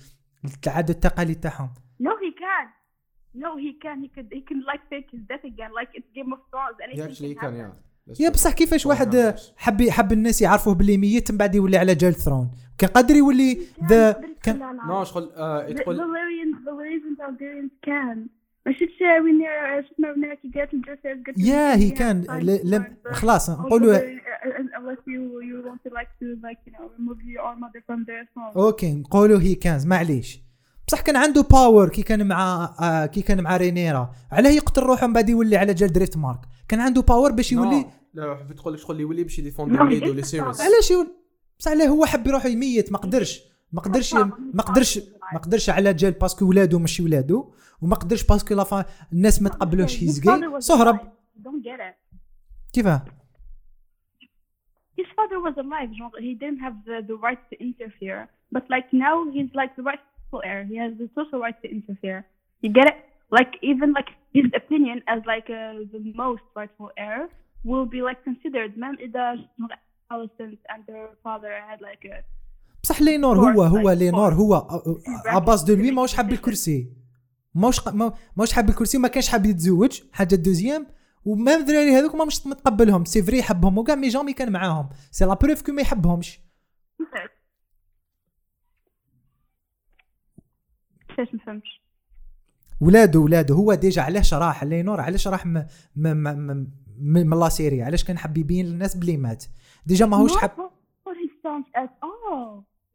التعدد 0.45 0.91
التقاليد 0.91 1.41
تاعهم. 1.41 1.71
no 2.03 2.07
he 2.11 2.33
can. 2.41 2.67
no 3.45 3.51
he 3.65 3.73
can. 3.85 3.99
He 4.05 4.09
could 4.17 4.29
he 4.39 4.43
can 4.51 4.61
like 4.71 4.83
fake 4.91 5.09
his 5.15 5.23
death 5.31 5.45
again 5.53 5.71
like 5.81 5.91
it's 5.99 6.09
Game 6.17 6.33
of 6.37 6.41
Thrones. 6.51 6.77
Anything 6.87 7.35
can 7.35 7.41
كان 7.41 7.71
happen. 7.73 7.87
يا 8.21 8.25
يا 8.27 8.31
بصح 8.31 8.53
كيفاش 8.53 8.87
واحد 8.87 9.35
حب 9.57 9.83
حب 9.91 10.13
الناس 10.13 10.43
يعرفوه 10.43 10.75
باللي 10.75 10.97
ميت 10.97 11.31
من 11.33 11.39
بعد 11.39 11.55
يولي 11.55 11.77
على 11.77 11.95
جال 11.95 12.15
throne. 12.15 12.51
كان 12.79 12.91
قادر 12.91 13.15
يولي 13.15 13.59
ذا 13.89 14.13
كان 14.43 14.77
no 14.89 15.05
شغل 15.05 15.31
آه، 15.37 15.71
تقول 15.73 15.97
ما 18.67 18.73
شفتش 18.73 19.01
وين 19.25 19.41
شفنا 19.91 20.15
هناك 20.17 20.39
قالت 20.55 20.75
الجسر 20.75 21.23
قالت 21.27 21.39
يا 21.39 21.77
هي 21.77 21.91
كان 21.91 22.21
ل- 22.21 22.61
لم 22.71 22.97
خلاص 23.13 23.51
نقولوا 23.51 23.95
أوكي 28.57 28.95
نقولوا 28.95 29.41
هي 29.41 29.55
كان 29.55 29.89
معليش. 29.89 30.41
بصح 30.89 31.01
كان 31.01 31.17
عنده 31.17 31.43
باور 31.43 31.89
كي 31.89 32.03
كان 32.03 32.29
مع 32.29 32.75
آه 32.81 33.07
كي 33.07 33.23
كان 33.23 33.43
مع 33.43 33.57
رينيرا. 33.57 34.11
علاه 34.33 34.51
يقتل 34.51 34.83
روحه 34.83 35.07
من 35.07 35.13
بعد 35.13 35.29
يولي 35.29 35.57
على 35.57 35.75
جال 35.75 35.93
دريفت 35.93 36.17
مارك. 36.17 36.41
كان 36.69 36.81
عنده 36.81 37.03
باور 37.03 37.33
باش 37.33 37.53
يولي. 37.53 37.85
لا 38.15 38.37
حبيت 38.37 38.57
تقول 38.57 38.75
لك 38.75 38.81
شغل 38.81 39.01
يولي 39.01 39.23
باش 39.23 39.39
وليدو 39.39 40.07
didn't 40.13 40.17
لي 40.17 40.23
سيريس 40.23 40.61
علاش 40.61 40.91
يولي 40.91 41.11
بصح 41.59 41.71
علاه 41.71 41.87
هو 41.87 42.05
حب 42.07 42.27
يروح 42.27 42.47
يميت 42.47 42.93
ما 42.93 42.99
قدرش. 42.99 43.41
ما 43.77 43.83
قدرش 43.83 44.15
ما 44.15 44.63
قدرش 44.63 44.99
ما 45.33 45.39
قدرش 45.39 45.71
على 45.71 45.95
جال 45.95 46.13
باسكو 46.13 46.49
ولادو 46.49 46.79
ماشي 46.79 47.03
ولادو 47.03 47.53
وما 47.83 47.97
قدرش 47.97 48.27
باسكو 48.27 48.55
لافا 48.55 48.85
الناس 49.13 49.43
ما 49.43 49.49
تقبلوش 49.49 50.03
هيز 50.03 50.21
جاي 50.21 50.61
سهرب. 50.61 50.99
كيفاه 52.73 53.05
His 55.01 55.09
father 55.19 55.39
was 55.47 55.57
alive. 55.65 55.91
He 56.27 56.33
didn't 56.43 56.61
have 56.67 56.77
the, 56.89 56.97
the 57.11 57.17
right 57.27 57.43
to 57.51 57.55
interfere. 57.69 58.21
But 58.55 58.65
like 58.75 58.89
now, 59.07 59.17
he's 59.35 59.53
like 59.61 59.73
the 59.79 59.85
rightful 59.91 60.41
heir. 60.51 60.61
He 60.71 60.77
has 60.85 60.93
the 61.01 61.09
total 61.17 61.39
right 61.45 61.59
to 61.65 61.69
interfere. 61.77 62.21
You 62.63 62.71
get 62.79 62.87
it? 62.93 62.99
Like 63.39 63.53
even 63.71 63.89
like 63.99 64.11
his 64.37 64.47
opinion 64.61 64.97
as 65.13 65.21
like 65.33 65.49
uh, 65.61 65.85
the 65.95 66.03
most 66.25 66.45
rightful 66.59 66.91
heir 67.07 67.21
will 67.71 67.87
be 67.97 68.01
like 68.09 68.21
considered. 68.31 68.71
Man, 68.83 68.95
it 69.07 69.11
does. 69.21 69.41
Alicent 70.13 70.61
and 70.73 70.83
her 70.95 71.09
father 71.27 71.53
had 71.69 71.79
like 71.91 72.03
a 72.15 72.17
بصح 72.87 73.03
لينور 73.03 73.39
هو 73.39 73.63
هو 73.63 73.91
لينور 73.91 74.35
هو 74.35 74.55
اباس 75.27 75.63
دو 75.63 75.75
لوي 75.75 75.91
ماهوش 75.91 76.15
حاب 76.15 76.33
الكرسي. 76.33 76.93
ماهوش 77.55 77.89
ماهوش 78.37 78.53
حاب 78.53 78.69
الكرسي 78.69 78.99
ما 78.99 79.09
كانش 79.09 79.29
حاب 79.29 79.47
يتزوج. 79.47 80.01
حاجة 80.13 80.35
دوزيام. 80.35 80.87
وما 81.25 81.55
الدراري 81.55 81.91
هذوك 81.99 82.15
ما 82.15 82.25
مش 82.25 82.47
متقبلهم. 82.47 83.05
c'est 83.05 83.23
vrai 83.23 83.39
يحبهم. 83.39 83.79
وكاع 83.79 83.95
mais 83.95 84.09
jamais 84.09 84.33
كان 84.33 84.53
معاهم. 84.53 84.89
c'est 85.11 85.25
la 85.25 85.35
preuve 85.35 85.63
que 85.63 85.73
ما 85.73 85.83
يحبهمش. 85.83 86.41
كيفاش 91.09 91.35
ما 91.35 91.41
فهمتش 91.47 91.83
ولادو 92.81 93.25
ولادو 93.25 93.55
هو 93.55 93.75
déjà 93.75 94.03
علاش 94.03 94.35
راح؟ 94.35 94.65
لينور 94.65 95.01
علاش 95.01 95.29
راح 95.29 95.47
م- 95.47 95.59
م- 95.59 95.65
م- 95.97 96.51
م- 96.51 96.67
من 96.99 97.39
la 97.41 97.49
série؟ 97.49 97.83
علاش 97.83 98.05
كان 98.05 98.19
حاب 98.19 98.39
يبين 98.39 98.67
للناس 98.67 98.95
بلي 98.97 99.17
مات؟ 99.17 99.45
déjà 99.87 100.07
ماهوش 100.07 100.37
حاب 100.37 100.51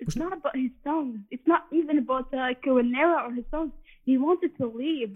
It's 0.02 0.18
not 0.24 0.34
about 0.40 0.56
his 0.64 0.72
sons. 0.88 1.16
It's 1.34 1.48
not 1.54 1.64
even 1.80 1.96
about 2.04 2.28
uh, 2.34 2.38
like 2.48 2.62
Rhaenyra 2.78 3.18
or 3.26 3.32
his 3.40 3.46
sons. 3.54 3.72
He 4.08 4.14
wanted 4.18 4.52
to 4.60 4.66
leave. 4.82 5.12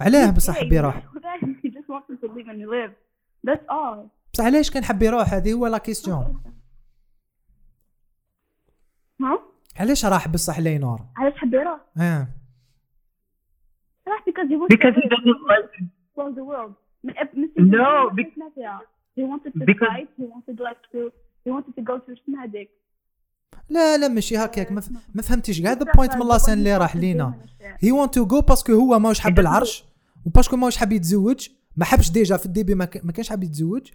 علاه 0.00 0.30
بصح 0.30 0.54
حاب 0.58 0.72
يروح 0.72 1.02
He 1.62 1.68
just 1.68 1.88
wanted 1.88 2.20
to 2.22 2.28
leave 2.36 2.48
and 2.48 2.60
live. 2.70 2.92
That's 3.46 3.64
all. 3.70 4.08
بصح 4.34 4.44
علاش 4.44 4.70
كان 4.70 4.84
حاب 4.84 5.02
يروح 5.02 5.34
هذه 5.34 5.52
هو 5.52 5.66
لا 5.66 5.78
كيستيون 5.78 6.40
Huh? 9.22 9.38
علاش 9.76 10.04
راح 10.04 10.28
بصح 10.28 10.58
لينور 10.58 11.00
علاش 11.16 11.34
حب 11.38 11.54
يروح؟ 11.54 11.80
آه 12.00 12.28
راح 14.08 14.20
because 14.28 14.48
he 14.48 14.56
wanted 14.56 14.68
Because 14.76 14.94
to 14.94 15.00
he 15.00 15.08
doesn't 15.08 15.42
like. 15.50 16.34
the 16.36 16.44
world. 16.44 16.74
من 17.04 17.14
No, 17.58 18.10
سنين 18.10 18.26
be- 18.26 18.38
ما 18.38 18.50
فيها. 18.54 18.80
He 19.18 19.22
wanted 19.22 19.52
to 19.52 19.64
because- 19.64 19.88
fight. 19.88 20.08
He 20.18 20.24
wanted 20.34 20.60
like 20.60 20.82
to. 20.92 21.10
He 21.46 21.50
wanted 21.50 21.74
to 21.78 21.82
go 21.82 21.98
to 21.98 22.12
Snadic. 22.24 22.68
لا 23.68 23.96
لا 23.96 24.08
ماشي 24.08 24.36
هكاك. 24.36 24.72
ما, 25.14 25.22
فهمتيش 25.22 25.62
كاع 25.62 25.72
the 25.72 25.92
point 25.96 26.14
من 26.14 26.28
la 26.28 26.35
scène 26.35 26.54
اللي 26.54 26.76
راح 26.76 26.96
لينا. 26.96 27.34
he 27.80 27.92
want 27.92 28.14
to 28.14 28.26
go 28.26 28.40
parce 28.40 28.60
que 28.60 28.72
هو 28.72 28.98
ماهوش 28.98 29.20
حاب 29.20 29.38
العرش 29.38 29.84
و 30.26 30.29
parce 30.29 30.46
que 30.46 30.56
ماهوش 30.56 30.76
حاب 30.76 30.92
يتزوج 30.92 31.48
ما 31.76 31.84
حبش 31.84 32.10
déjà 32.10 32.36
في 32.36 32.46
ال 32.46 32.51
début 32.51 32.74
ما, 32.74 32.84
كانش 32.84 33.28
حاب 33.28 33.44
يتزوج. 33.44 33.90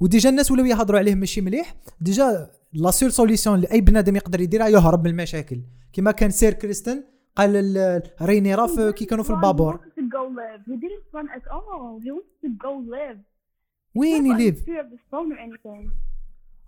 و 0.00 0.06
déjà 0.06 0.30
الناس 0.30 0.50
ولاو 0.50 0.66
يهضروا 0.66 0.98
عليه 0.98 1.14
ماشي 1.14 1.40
مليح. 1.40 1.74
déjà 2.00 2.50
la 2.72 2.90
seule 2.90 3.12
solution 3.12 3.56
اللي 3.56 3.72
اي 3.72 3.80
بنادم 3.80 4.16
يقدر 4.16 4.40
يديرها 4.40 4.68
يهرب 4.68 5.04
من 5.04 5.10
المشاكل. 5.10 5.60
كما 5.92 6.10
كان 6.10 6.30
سير 6.30 6.52
كريستن 6.52 7.04
قال 7.36 8.02
رينيرا 8.22 8.90
كي 8.90 9.04
كانوا 9.04 9.24
في 9.24 9.30
البابور. 9.30 9.80
وين 13.94 14.26
يليف 14.26 14.64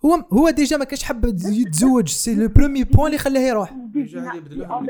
هو 0.04 0.14
هو 0.14 0.50
ديجا 0.50 0.76
ما 0.76 0.84
كانش 0.84 1.02
حاب 1.02 1.24
يتزوج 1.24 2.08
سي 2.08 2.34
لو 2.34 2.48
برومي 2.48 2.84
بوين 2.84 3.06
اللي 3.06 3.18
خلاه 3.18 3.40
يروح 3.40 3.72
ديجا 3.72 4.32
يبدلوها 4.34 4.86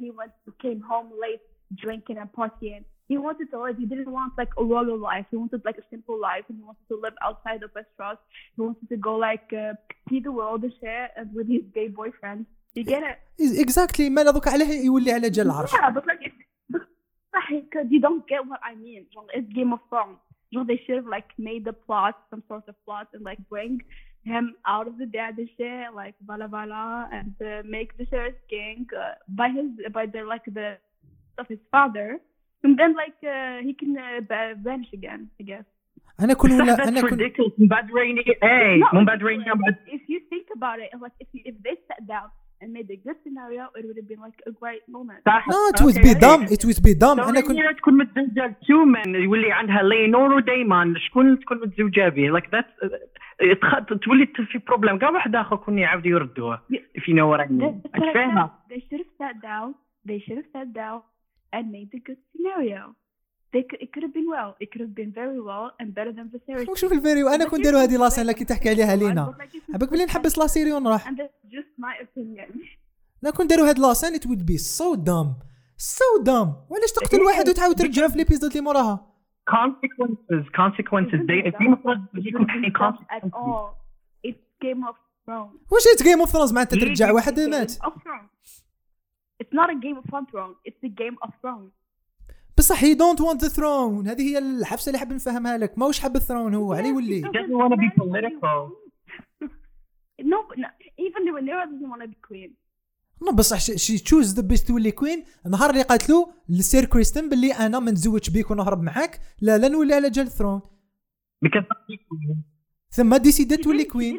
he 0.00 0.10
went 0.10 0.32
came 0.64 0.80
home 0.92 1.08
late 1.24 1.42
drinking 1.82 2.18
and 2.18 2.32
partying. 2.32 2.84
He 3.08 3.18
wanted 3.18 3.50
to 3.50 3.58
live. 3.62 3.76
He 3.76 3.86
didn't 3.86 4.10
want 4.10 4.32
like 4.38 4.52
a 4.56 4.64
royal 4.64 4.98
life. 4.98 5.26
He 5.30 5.36
wanted 5.36 5.62
like 5.64 5.78
a 5.78 5.86
simple 5.90 6.18
life, 6.20 6.44
and 6.48 6.58
he 6.58 6.62
wanted 6.62 6.86
to 6.92 6.96
live 7.04 7.16
outside 7.26 7.62
of 7.62 7.70
Westeros. 7.76 8.18
He 8.54 8.62
wanted 8.62 8.88
to 8.88 8.96
go 8.96 9.16
like 9.16 9.48
uh, 9.52 9.74
see 10.08 10.20
the 10.20 10.32
world 10.32 10.62
and 10.62 10.72
share 10.80 11.06
it 11.20 11.28
with 11.36 11.48
his 11.48 11.62
gay 11.74 11.88
boyfriend. 11.88 12.46
You 12.74 12.84
get 12.84 13.02
it? 13.02 13.18
اكزاكتلي 13.60 14.10
ما 14.10 14.22
دوك 14.22 14.48
علاه 14.48 14.72
يولي 14.84 15.12
على 15.12 15.30
جال 15.30 15.46
العرش 15.46 15.72
Yeah, 15.72 15.90
but 15.90 16.06
like 16.06 16.22
it's 16.22 16.34
but 16.72 16.82
because 17.50 17.86
you 17.90 18.00
don't 18.00 18.26
get 18.28 18.46
what 18.46 18.60
I 18.62 18.74
mean. 18.74 19.06
It's 19.34 19.52
Game 19.58 19.72
of 19.72 19.80
Thrones. 19.88 20.18
Genre, 20.52 20.66
they 20.66 20.80
should 20.84 20.96
have 20.96 21.10
like 21.16 21.30
made 21.38 21.64
the 21.64 21.72
plot 21.72 22.14
some 22.30 22.42
sort 22.48 22.64
of 22.68 22.74
plot 22.84 23.06
and 23.14 23.22
like 23.30 23.40
bring 23.48 23.82
him 24.23 24.45
out 24.73 24.87
of 24.87 24.95
the 25.01 25.05
dead 25.17 25.33
and 25.37 25.49
shit, 25.57 25.93
like 26.01 26.15
bala 26.29 26.47
bala, 26.47 27.07
and 27.17 27.33
uh, 27.41 27.61
make 27.75 27.89
the 27.97 28.05
Viserys 28.05 28.39
king 28.49 28.85
uh, 28.97 29.13
by 29.39 29.49
his 29.57 29.67
by 29.97 30.05
the 30.13 30.21
like 30.33 30.45
the 30.59 30.67
of 31.41 31.45
his 31.53 31.59
father, 31.73 32.09
and 32.63 32.73
then 32.79 32.91
like 33.03 33.19
uh, 33.35 33.57
he 33.67 33.73
can 33.81 33.91
uh, 33.97 34.21
ba- 34.31 34.55
vanish 34.67 34.91
again, 34.99 35.29
I 35.39 35.43
guess. 35.43 35.65
انا 36.19 36.33
كون 36.33 36.51
ولا 36.61 36.75
That's 36.75 36.87
انا 36.87 37.01
كون 37.01 37.09
ridiculous. 37.09 37.59
من 37.59 37.67
بعد 37.67 37.91
ريني 37.91 38.19
اي 38.43 38.81
Not 38.83 38.93
من 38.93 39.05
بعد 39.05 39.17
ridiculous. 39.19 39.25
ريني 39.27 39.43
بعد 39.45 39.75
If 39.87 40.01
you 40.09 40.19
think 40.31 40.47
about 40.57 40.79
it, 40.79 40.89
like 41.03 41.11
if 41.19 41.27
you, 41.33 41.41
if 41.51 41.55
they 41.65 41.75
sat 41.87 42.07
down 42.07 42.29
and 42.60 42.72
made 42.72 42.90
a 42.90 42.96
good 42.96 43.16
scenario, 43.24 43.62
it 43.78 43.84
would 43.86 43.96
have 43.96 44.08
been 44.08 44.20
like 44.20 44.40
a 44.46 44.52
great 44.60 44.84
moment. 44.88 45.22
نو 45.26 45.68
ات 45.74 45.82
ويز 45.82 45.98
بي 45.98 46.14
دام 46.14 46.42
ات 46.42 46.64
ويز 46.64 46.80
بي 46.80 46.94
دام 46.94 47.20
أنا 47.20 47.40
كنت 47.40 47.58
تكون 47.78 47.94
متزوجة 47.98 48.46
لتومان 48.46 49.14
يولي 49.14 49.52
عندها 49.52 49.82
لينور 49.82 50.32
ودايمان 50.32 50.96
شكون 50.96 51.40
تكون 51.40 51.60
متزوجة 51.60 52.08
به 52.08 52.22
لايك 52.22 52.44
ذات 52.52 52.66
تولي 54.04 54.26
في 54.26 54.58
بروبلم 54.58 54.98
كاع 54.98 55.10
واحد 55.10 55.36
اخر 55.36 55.56
كون 55.56 55.78
يعاودوا 55.78 56.10
يردوه 56.10 56.60
if 56.98 57.02
you 57.08 57.14
know 57.14 57.28
what 57.32 57.40
I 57.40 57.48
mean 57.48 57.82
That's 57.84 58.12
said. 58.12 58.50
They 58.70 58.80
should 58.86 59.00
have 59.04 59.14
sat 59.22 59.36
down. 59.42 59.74
They 60.08 60.18
should 60.24 60.38
have 60.40 60.50
sat 60.56 60.68
down 60.82 60.98
and 61.52 61.64
made 61.76 61.90
a 61.98 62.00
good 62.08 62.20
scenario. 62.30 62.82
They 63.52 63.62
could, 63.68 63.80
it 63.84 63.92
could 63.92 64.04
have 64.06 64.14
been 64.18 64.28
well. 64.36 64.50
It 64.62 64.68
could 64.70 64.82
have 64.86 64.94
been 65.00 65.12
very 65.22 65.40
well 65.48 65.66
and 65.80 65.88
better 65.98 66.12
than 66.12 66.26
Viserys. 66.30 66.68
وشوف 66.68 66.92
الفيريو 66.92 67.28
أنا 67.28 67.48
كون 67.48 67.62
داروا 67.62 67.82
هذه 67.82 67.96
لاسين 67.96 68.22
اللي 68.22 68.34
كي 68.34 68.44
تحكي 68.44 68.70
عليها 68.70 68.96
لينا 68.96 69.34
عباك 69.74 69.90
بلي 69.90 70.04
نحبس 70.04 70.38
لا 70.38 70.46
سيري 70.46 70.72
ونروح 70.72 71.08
And 71.08 71.16
that's 71.16 71.52
just 71.52 71.70
my 71.78 72.04
opinion. 72.04 72.58
لا 73.22 73.30
كون 73.30 73.46
داروا 73.46 73.68
هاد 73.68 73.78
la 73.78 73.88
scène 73.88 74.14
it 74.14 74.26
would 74.26 74.46
be 74.46 74.58
so 74.58 74.94
dumb 74.94 75.34
so 75.76 76.22
dumb 76.22 76.54
وعلاش 76.70 76.92
تقتل 76.92 77.20
واحد 77.20 77.48
وتعاود 77.48 77.74
ترجعه 77.74 78.08
في 78.08 78.18
l'épisode 78.18 78.50
اللي 78.50 78.62
موراها 78.62 79.06
consequences 79.50 80.44
consequences 80.62 81.20
they 81.30 81.40
It 81.48 81.54
be 81.58 81.66
done 81.66 82.06
at 82.66 82.74
consequences 82.84 83.32
all. 83.32 83.76
It's 84.28 84.44
Game 84.64 84.82
of 84.88 84.94
Thrones. 85.26 85.72
واش 85.72 86.02
Game 86.02 86.20
of 86.20 86.30
Thrones 86.30 86.52
معناتها 86.52 86.80
ترجع 86.80 87.12
واحد 87.12 87.40
مات 87.40 87.70
Game 87.70 87.74
of 87.74 87.92
Thrones. 87.92 88.62
It's 89.42 89.52
not 89.52 89.68
a 89.70 89.78
Game 89.84 89.96
of 90.00 90.04
Thrones. 90.10 90.56
It's 90.68 90.80
the 90.86 90.92
Game 91.02 91.16
of 91.24 91.30
Thrones. 91.40 91.79
بصح 92.60 92.84
he 92.84 92.94
don't 92.94 93.20
want 93.20 93.42
the 93.42 93.48
throne 93.48 94.08
هذه 94.08 94.22
هي 94.22 94.38
الحبسة 94.38 94.88
اللي 94.88 94.98
حاب 94.98 95.12
نفهمها 95.12 95.58
لك 95.58 95.78
ماهوش 95.78 96.00
حاب 96.00 96.16
ال 96.16 96.21
throne 96.21 96.54
هو 96.54 96.72
عليه 96.72 96.88
يولي 96.88 97.22
doesn't 97.22 97.56
want 97.60 97.72
to 97.72 97.76
be 97.76 97.90
political. 98.02 98.58
no, 100.32 100.38
no, 100.62 100.68
even 101.06 101.20
the 101.26 101.32
Rhaenyra 101.36 101.64
doesn't 101.70 101.90
want 101.92 102.02
to 102.02 102.08
be 102.08 102.18
queen. 102.28 102.50
نو 103.22 103.32
بصح 103.32 103.58
شي 103.58 103.98
تشوز 103.98 104.34
ذا 104.34 104.42
بيست 104.42 104.68
تولي 104.68 104.90
كوين 104.90 105.24
النهار 105.46 105.70
اللي 105.70 105.82
قالت 105.82 106.10
له 106.10 106.32
لسير 106.48 106.84
كريستن 106.84 107.28
باللي 107.28 107.52
أنا 107.52 107.78
ما 107.78 107.90
نتزوج 107.90 108.30
بيك 108.30 108.50
ونهرب 108.50 108.82
معاك 108.82 109.20
لا 109.40 109.58
لا 109.58 109.68
نولي 109.68 109.94
على 109.94 110.10
جال 110.10 110.26
الثرون 110.26 110.60
because 111.46 111.64
ثم 112.90 113.16
ديسيدت 113.16 113.60
She 113.60 113.64
تولي 113.64 113.84
كوين. 113.84 114.16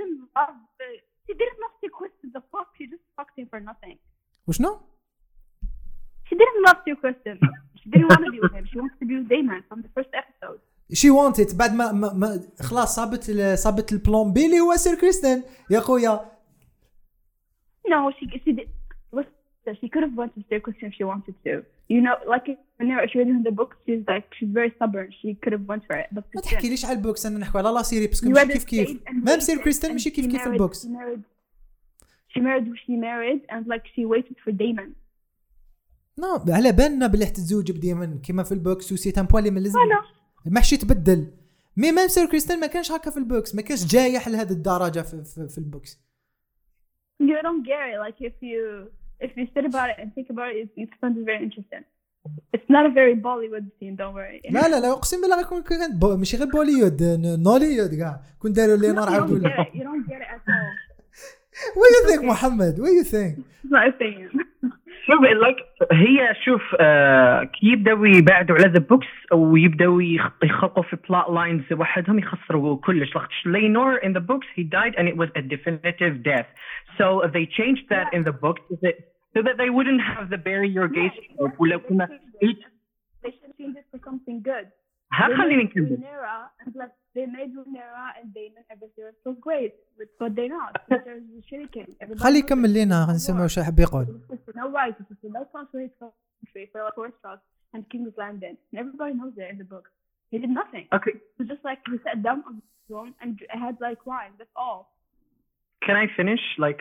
She 1.28 1.34
didn't 1.34 1.60
love 1.64 1.74
Sir 1.82 1.90
Kristen. 1.98 2.32
The 2.34 2.42
fuck? 2.52 2.68
She 2.78 2.84
just 2.88 3.04
fucked 3.16 3.40
him 3.40 3.48
for 3.52 3.60
nothing. 3.60 3.98
وشنو؟ 4.48 4.80
She 6.30 6.36
didn't 6.36 6.64
love 6.68 6.78
Sir 6.86 6.96
Kristen. 6.96 7.40
She 7.91 7.91
didn't 7.93 8.09
want 8.13 8.25
to 8.27 8.31
be 8.37 8.41
with 8.45 8.55
him. 8.59 8.65
She 8.71 8.77
wanted 8.81 8.99
to 9.03 9.07
be 9.11 9.15
with 9.19 9.29
Damon 9.35 9.61
from 9.69 9.79
the 9.85 9.91
first 9.97 10.13
episode. 10.23 10.59
شي 10.93 11.11
وانتد 11.11 11.57
بعد 11.57 11.75
ما, 11.75 11.93
ما, 11.93 12.13
ما 12.13 12.41
خلاص 12.61 12.95
صابت 12.97 13.29
ال- 13.31 13.59
صابت 13.59 13.93
البلان 13.93 14.33
بي 14.33 14.47
اللي 14.47 14.61
هو 14.61 14.77
سير 14.77 14.95
كريستن 14.95 15.43
يا 15.71 15.81
خويا 15.81 16.21
No, 17.89 18.11
she 18.19 18.25
she 18.45 18.53
did. 18.59 18.69
Listen, 19.19 19.73
she 19.81 19.89
could 19.93 20.03
have 20.07 20.17
went 20.21 20.33
to 20.37 20.41
Sir 20.49 20.59
Kristen 20.65 20.87
if 20.91 20.95
she 20.99 21.05
wanted 21.13 21.35
to. 21.47 21.53
You 21.95 22.01
know, 22.07 22.17
like 22.35 22.47
whenever 22.79 23.03
she 23.11 23.17
read 23.21 23.29
in 23.37 23.43
the 23.49 23.55
book, 23.61 23.71
she's 23.85 24.03
like 24.13 24.27
she's 24.37 24.53
very 24.61 24.71
stubborn. 24.77 25.09
She 25.21 25.29
could 25.43 25.53
have 25.57 25.67
went 25.73 25.83
for 25.89 25.97
it, 26.03 26.09
but 26.17 26.25
ما 26.35 26.41
she 26.43 26.45
تحكي 26.45 26.61
didn't. 26.67 26.71
ليش 26.71 26.85
على 26.85 26.97
البوكس 26.97 27.27
انا 27.27 27.39
نحكي 27.39 27.59
على 27.59 27.69
لا 27.71 27.83
سيري 27.83 28.07
باسكو 28.07 28.27
You 28.27 28.31
ماشي 28.35 28.47
rather 28.47 28.53
كيف 28.53 28.65
كيف 28.65 28.89
stayed 28.89 29.09
and 29.11 29.15
ميم 29.31 29.41
سير 29.41 29.57
waited 29.57 29.63
كريستال 29.63 29.89
and 29.91 29.93
ماشي 29.93 30.11
she 30.11 30.13
كيف 30.13 30.27
كيف 30.27 30.43
married- 30.43 30.47
البوكس 30.47 30.87
She 30.87 30.89
married, 30.89 31.21
she 32.35 32.41
married 32.41 32.65
who 32.69 32.75
she 32.87 32.93
married 33.09 33.41
and 33.55 33.67
like 33.73 33.85
she 33.95 34.05
waited 34.15 34.37
for 34.45 34.53
Damon. 34.53 34.91
non 36.20 36.54
على 36.56 36.72
بالنا 36.72 37.08
بلي 37.08 37.26
تتزوج 37.26 37.72
بديما 37.72 38.20
كيما 38.24 38.44
في 38.44 38.52
ال 38.52 38.58
books 38.58 38.92
و 38.92 38.95
c'est 38.95 39.14
un 39.18 39.24
point 39.26 39.44
اللي 39.46 39.52
من 39.56 39.64
لازم. 39.64 39.78
ماشي 40.46 40.78
تبدل 40.78 41.28
مي 41.78 41.92
ميم 41.92 42.08
سير 42.08 42.26
كريستال 42.26 42.60
ما 42.60 42.68
كانش 42.68 42.92
هكا 42.92 43.12
في 43.12 43.18
البوكس 43.18 43.56
ما 43.56 43.62
كانش 43.62 43.86
جايح 43.86 44.28
لهذه 44.28 44.52
الدرجة 44.52 45.02
في, 45.02 45.24
في, 45.24 45.48
في 45.48 45.58
البوكس 45.58 46.00
You 47.24 47.38
don't 47.48 47.64
get 47.72 47.84
it. 47.92 47.98
Like 48.06 48.18
if 48.30 48.36
you 48.50 48.62
if 49.26 49.32
you 49.38 49.46
sit 49.56 49.66
about 49.72 49.88
it 49.92 49.98
and 50.02 50.08
think 50.16 50.28
about 50.36 50.50
it, 50.56 50.58
it's, 50.82 50.94
it 51.08 51.26
very 51.30 51.42
interesting. 51.48 51.84
It's 52.56 52.70
not 52.76 52.84
a 52.90 52.94
very 53.00 53.16
Bollywood 53.28 53.66
scene. 53.80 53.96
Don't 54.02 54.16
worry. 54.16 54.42
لا 54.52 54.68
لا 54.70 54.80
لا 54.80 54.92
أقسم 54.92 55.22
بالله 55.22 55.38
غيكون 55.38 55.62
كان 55.64 56.00
بو- 56.00 56.16
ماشي 56.18 56.38
غير 56.38 56.48
بوليود 56.50 57.04
نوليود 57.44 57.96
كاع 57.96 58.22
كون 58.40 58.54
داروا 58.54 58.76
لي 58.78 58.92
No, 58.92 58.96
نار 58.96 59.08
you 59.08 59.12
عاودوا 59.12 59.40
don't 59.40 59.42
لي 59.42 59.50
get 59.50 59.68
it. 59.68 59.76
You 59.76 59.84
don't 59.84 60.10
get 60.12 60.22
it 60.22 60.30
at 60.36 60.42
all. 60.48 60.92
وات 61.78 61.92
يو 62.04 62.10
ثينك 62.10 62.24
محمد 62.24 62.80
وات 62.80 62.92
يو 62.94 63.04
ثينك 63.04 63.38
It's 63.38 63.70
not 63.70 63.88
a 63.88 63.98
thing. 63.98 64.40
شوف 65.07 65.21
like 65.21 65.87
هي 65.93 66.35
شوف 66.45 66.63
آه 66.81 67.45
كي 67.45 67.67
يبداو 67.67 68.05
يبعدوا 68.05 68.57
على 68.57 68.69
ذا 68.69 68.79
بوكس 68.81 69.07
ويبداو 69.33 70.01
يخ- 70.01 70.33
يخلقوا 70.45 70.83
في 70.83 70.97
بلات 71.09 71.29
لاينز 71.31 71.73
وحدهم 71.73 72.19
يخسروا 72.19 72.77
كلش 72.77 73.15
لاخاطش 73.15 73.47
لينور 73.47 73.97
in 73.99 74.13
the 74.13 74.21
books 74.21 74.47
he 74.59 74.63
died 74.63 74.95
and 74.99 75.09
it 75.09 75.17
was 75.17 75.29
a 75.37 75.43
definitive 75.43 76.23
death 76.23 76.47
so 76.99 77.07
they 77.35 77.47
changed 77.59 77.85
that 77.95 78.07
in 78.17 78.23
the 78.29 78.33
book 78.45 78.57
so 78.69 78.75
that, 78.83 78.95
so 79.35 79.43
that 79.47 79.57
they 79.63 79.71
wouldn't 79.77 80.03
have 80.13 80.25
the 80.35 80.39
bury 80.49 80.69
your 80.79 80.89
gaze 80.89 81.17
trope 81.39 81.61
ولو 81.61 81.81
كنا 81.81 82.09
They 83.25 83.31
should 83.39 83.53
change 83.59 83.77
it 83.81 83.87
for 83.93 83.99
something 84.09 84.39
good. 84.51 84.67
ها 85.13 85.29
They 85.29 85.37
خليني 85.37 85.63
made 85.63 85.67
نكمل 85.71 85.99
Rhaenyra 85.99 86.65
and 86.67 86.75
like 86.77 86.95
they 87.15 87.27
made 87.27 87.51
Rhaenyra 87.57 88.07
and 88.21 88.35
Damon 88.35 88.65
everything 88.75 89.05
was 89.27 89.37
great, 89.49 89.73
but 89.99 90.09
but 90.21 90.31
they 90.39 90.49
not. 90.49 90.73
There's 90.89 91.23
the 91.35 91.43
Shitty 91.49 91.69
King. 91.77 91.87
Everybody 92.03 92.21
خليه 92.25 92.43
knows 92.43 92.45
يكمل 92.45 92.71
it. 92.71 92.73
لينا 92.73 93.07
No 93.07 93.11
نسمعوا 93.13 93.41
war. 93.41 93.49
شو 93.49 93.63
حاب 93.63 93.81
يقول 93.81 94.07
This 94.31 94.39
is 94.49 94.55
no 94.57 94.67
right. 94.71 94.95
This 94.99 95.11
is 95.11 95.31
no 95.39 95.43
chance 95.53 95.69
for 95.73 95.81
his 95.87 95.91
country 96.01 96.65
for 96.73 96.81
like 96.87 96.97
Westeros 97.05 97.41
and 97.75 97.83
King's 97.93 98.15
Landing. 98.19 98.57
And 98.73 98.77
everybody 98.83 99.13
knows 99.15 99.33
that 99.39 99.49
in 99.53 99.59
the 99.59 99.69
book. 99.75 99.87
He 100.31 100.39
did 100.39 100.51
nothing. 100.61 100.85
okay 100.99 101.15
It 101.33 101.39
was 101.41 101.49
just 101.53 101.65
like 101.71 101.79
he 101.93 101.97
sat 102.07 102.19
down 102.29 102.39
on 102.49 102.53
the 102.61 102.65
throne 102.89 103.13
and 103.23 103.31
had 103.65 103.75
like 103.89 104.01
wine. 104.13 104.33
That's 104.41 104.57
all. 104.65 104.81
can 105.87 105.97
I 106.05 106.07
finish? 106.21 106.43
Like, 106.67 106.81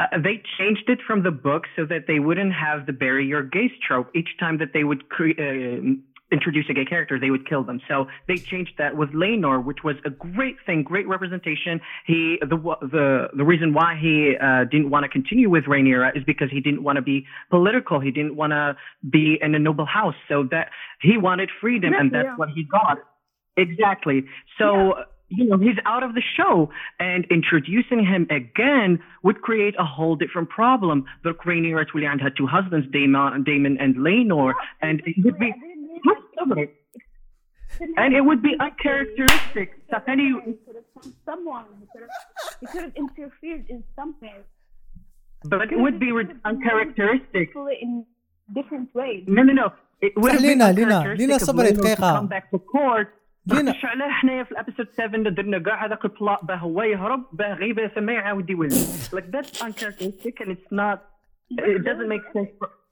uh, 0.00 0.18
they 0.26 0.36
changed 0.58 0.86
it 0.94 1.00
from 1.08 1.18
the 1.28 1.34
book 1.48 1.62
so 1.76 1.82
that 1.92 2.02
they 2.10 2.18
wouldn't 2.26 2.54
have 2.66 2.78
the 2.88 2.96
bury 3.04 3.24
your 3.34 3.44
gaze 3.56 3.76
trope. 3.86 4.08
Each 4.20 4.32
time 4.42 4.56
that 4.62 4.70
they 4.76 4.84
would 4.90 5.02
cre- 5.14 5.38
uh, 5.46 5.78
introducing 6.31 6.77
a 6.77 6.85
character, 6.85 7.19
they 7.19 7.29
would 7.29 7.47
kill 7.47 7.63
them. 7.63 7.81
So 7.87 8.07
they 8.27 8.37
changed 8.37 8.73
that 8.77 8.95
with 8.97 9.09
Lenor, 9.13 9.63
which 9.63 9.83
was 9.83 9.95
a 10.05 10.09
great 10.09 10.57
thing, 10.65 10.83
great 10.83 11.07
representation. 11.07 11.79
He 12.05 12.37
the 12.41 12.57
the 12.81 13.27
the 13.35 13.43
reason 13.43 13.73
why 13.73 13.97
he 13.99 14.35
uh, 14.41 14.65
didn't 14.65 14.89
want 14.89 15.03
to 15.03 15.09
continue 15.09 15.49
with 15.49 15.65
Rhaenyra 15.65 16.17
is 16.17 16.23
because 16.25 16.49
he 16.51 16.59
didn't 16.59 16.83
want 16.83 16.97
to 16.97 17.01
be 17.01 17.25
political. 17.49 17.99
He 17.99 18.11
didn't 18.11 18.35
want 18.35 18.51
to 18.51 18.75
be 19.09 19.37
in 19.41 19.55
a 19.55 19.59
noble 19.59 19.85
house. 19.85 20.15
So 20.27 20.47
that 20.51 20.69
he 21.01 21.17
wanted 21.17 21.49
freedom, 21.61 21.93
and 21.93 22.11
that's 22.11 22.25
yeah. 22.25 22.35
what 22.35 22.49
he 22.49 22.63
got. 22.63 22.97
Exactly. 23.55 24.25
So. 24.57 24.97
Yeah 24.97 25.03
you 25.29 25.45
know, 25.45 25.57
he's 25.57 25.75
out 25.85 26.03
of 26.03 26.13
the 26.15 26.21
show. 26.37 26.69
And 26.99 27.25
introducing 27.29 27.99
him 28.05 28.27
again 28.29 28.99
would 29.23 29.41
create 29.41 29.75
a 29.77 29.83
whole 29.83 30.15
different 30.15 30.49
problem. 30.49 31.05
The 31.23 31.33
Rainier 31.45 31.79
actually 31.79 32.05
had 32.05 32.37
two 32.37 32.47
husbands, 32.47 32.87
Damon, 32.91 33.43
Damon 33.43 33.77
and 33.77 33.95
Lenor, 33.95 34.53
and 34.81 35.01
it 35.05 35.15
would 35.23 35.37
be 35.37 35.53
and 38.02 38.14
it 38.18 38.24
would 38.28 38.42
be 38.48 38.52
uncharacteristic 38.66 39.68
Stephanie 39.88 40.30
He 40.46 40.52
could 40.64 40.76
have 40.80 40.88
found 40.94 41.12
someone. 41.28 41.64
He 41.80 41.86
could 41.92 42.02
have, 42.06 42.14
he 42.60 42.66
could 42.72 42.82
have 42.86 42.94
interfered 43.02 43.64
in 43.74 43.80
something. 43.98 44.38
but 45.52 45.72
it 45.74 45.78
would 45.84 45.98
be 46.06 46.10
re- 46.18 46.34
uncharacteristic 46.50 47.46
People 47.48 47.68
in 47.84 47.90
different 48.58 48.88
ways. 49.00 49.20
no 49.36 49.42
no 49.48 49.52
no 49.60 49.66
it 50.06 50.12
would 50.20 50.32
have 50.32 50.42
been 50.42 50.58
لينا- 50.58 50.72
لينا- 50.78 50.98
uncharacteristic 51.00 51.18
لينا 51.20 51.34
of 51.36 51.42
صبري 51.42 51.68
Laenor 51.68 51.76
to 51.76 51.82
دقيقة. 51.82 52.10
come 52.20 52.28
back 52.34 52.46
to 52.54 52.58
court 52.74 53.08
لينا- 53.46 53.70
لينا 53.70 53.74
علاه 53.84 54.08
حنايا 54.08 54.42
في 54.44 54.52
الابيسود 54.52 54.88
7 54.92 55.22
درنا 55.30 55.58
كاع 55.58 55.86
هذاك 55.86 56.04
البلاط 56.04 56.44
باه 56.44 56.56
هو 56.56 56.82
يهرب 56.82 57.24
باه 57.32 57.54
غيبه 57.54 57.86
ثم 57.88 58.10
يعاود 58.10 58.50
يولي 58.50 58.74
like 59.16 59.30
that's 59.36 59.62
uncharacteristic 59.66 60.34
and 60.40 60.48
it's 60.50 60.70
not 60.72 60.98
it 61.52 61.82
doesn't 61.88 62.08
make 62.14 62.24
sense 62.36 62.50
for 62.58 62.68
It's, 62.68 62.76
it's, 62.76 62.85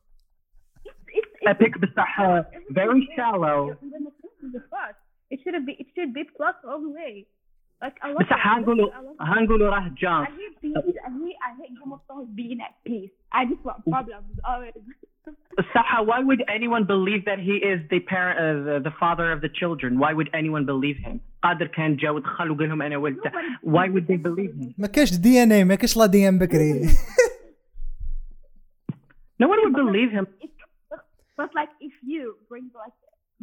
epic 1.49 1.78
بصح 1.78 2.20
uh, 2.20 2.42
very 2.73 3.08
shallow 3.16 3.76
It 5.32 5.39
should 5.44 5.65
be 5.66 5.73
it 5.82 5.89
should 5.94 6.12
be 6.18 6.24
plus 6.36 6.57
all 6.68 6.81
the 6.86 6.92
way. 7.00 7.15
Like 7.84 7.97
I 8.02 8.08
love 8.12 8.20
بصح 8.23 8.47
هنقولوا 8.47 8.90
I 8.90 9.00
love 9.00 9.16
هنقولوا 9.20 9.70
راه 9.70 9.94
جان 10.00 10.24
I 10.24 10.28
hate 10.28 10.57
peace. 10.62 10.76
I 10.76 11.10
hate 11.10 11.39
I 11.49 11.50
hate 11.60 11.73
Game 11.81 11.92
of 11.97 12.00
Thrones 12.07 12.28
being 12.40 12.60
at 12.68 12.74
peace. 12.89 13.12
I 13.32 13.42
just 13.50 13.62
want 13.68 13.78
problems 13.94 14.34
always. 14.50 14.73
Saha, 15.74 15.99
why 16.10 16.20
would 16.28 16.42
anyone 16.57 16.84
believe 16.94 17.23
that 17.31 17.39
he 17.49 17.55
is 17.73 17.78
the 17.92 18.00
parent, 18.12 18.36
uh, 18.44 18.44
the, 18.68 18.76
the 18.89 18.94
father 19.02 19.26
of 19.34 19.39
the 19.44 19.50
children? 19.60 19.90
Why 20.02 20.12
would 20.18 20.31
anyone 20.40 20.65
believe 20.73 20.97
him? 21.07 21.20
قادر 21.42 21.66
كان 21.66 21.97
جا 21.97 22.10
ودخل 22.10 22.50
وقال 22.50 22.68
لهم 22.68 22.82
انا 22.82 22.97
ولدته. 22.97 23.31
Why 23.65 23.86
would 23.94 24.07
they 24.08 24.16
believe 24.28 24.52
him? 24.62 24.73
ما 24.78 24.86
كاش 24.86 25.18
دي 25.18 25.42
ان 25.42 25.52
اي 25.52 25.65
ما 25.65 25.74
كاش 25.74 25.97
لا 25.97 26.07
دي 26.07 26.28
ان 26.28 26.39
بكري 26.39 26.89
No 29.42 29.47
one 29.49 29.58
would 29.65 29.76
believe 29.84 30.10
him. 30.18 30.26
It's, 31.34 31.34
but 31.40 31.50
like 31.60 31.73
if 31.89 31.94
you 32.12 32.23
bring 32.50 32.66
like 32.84 32.97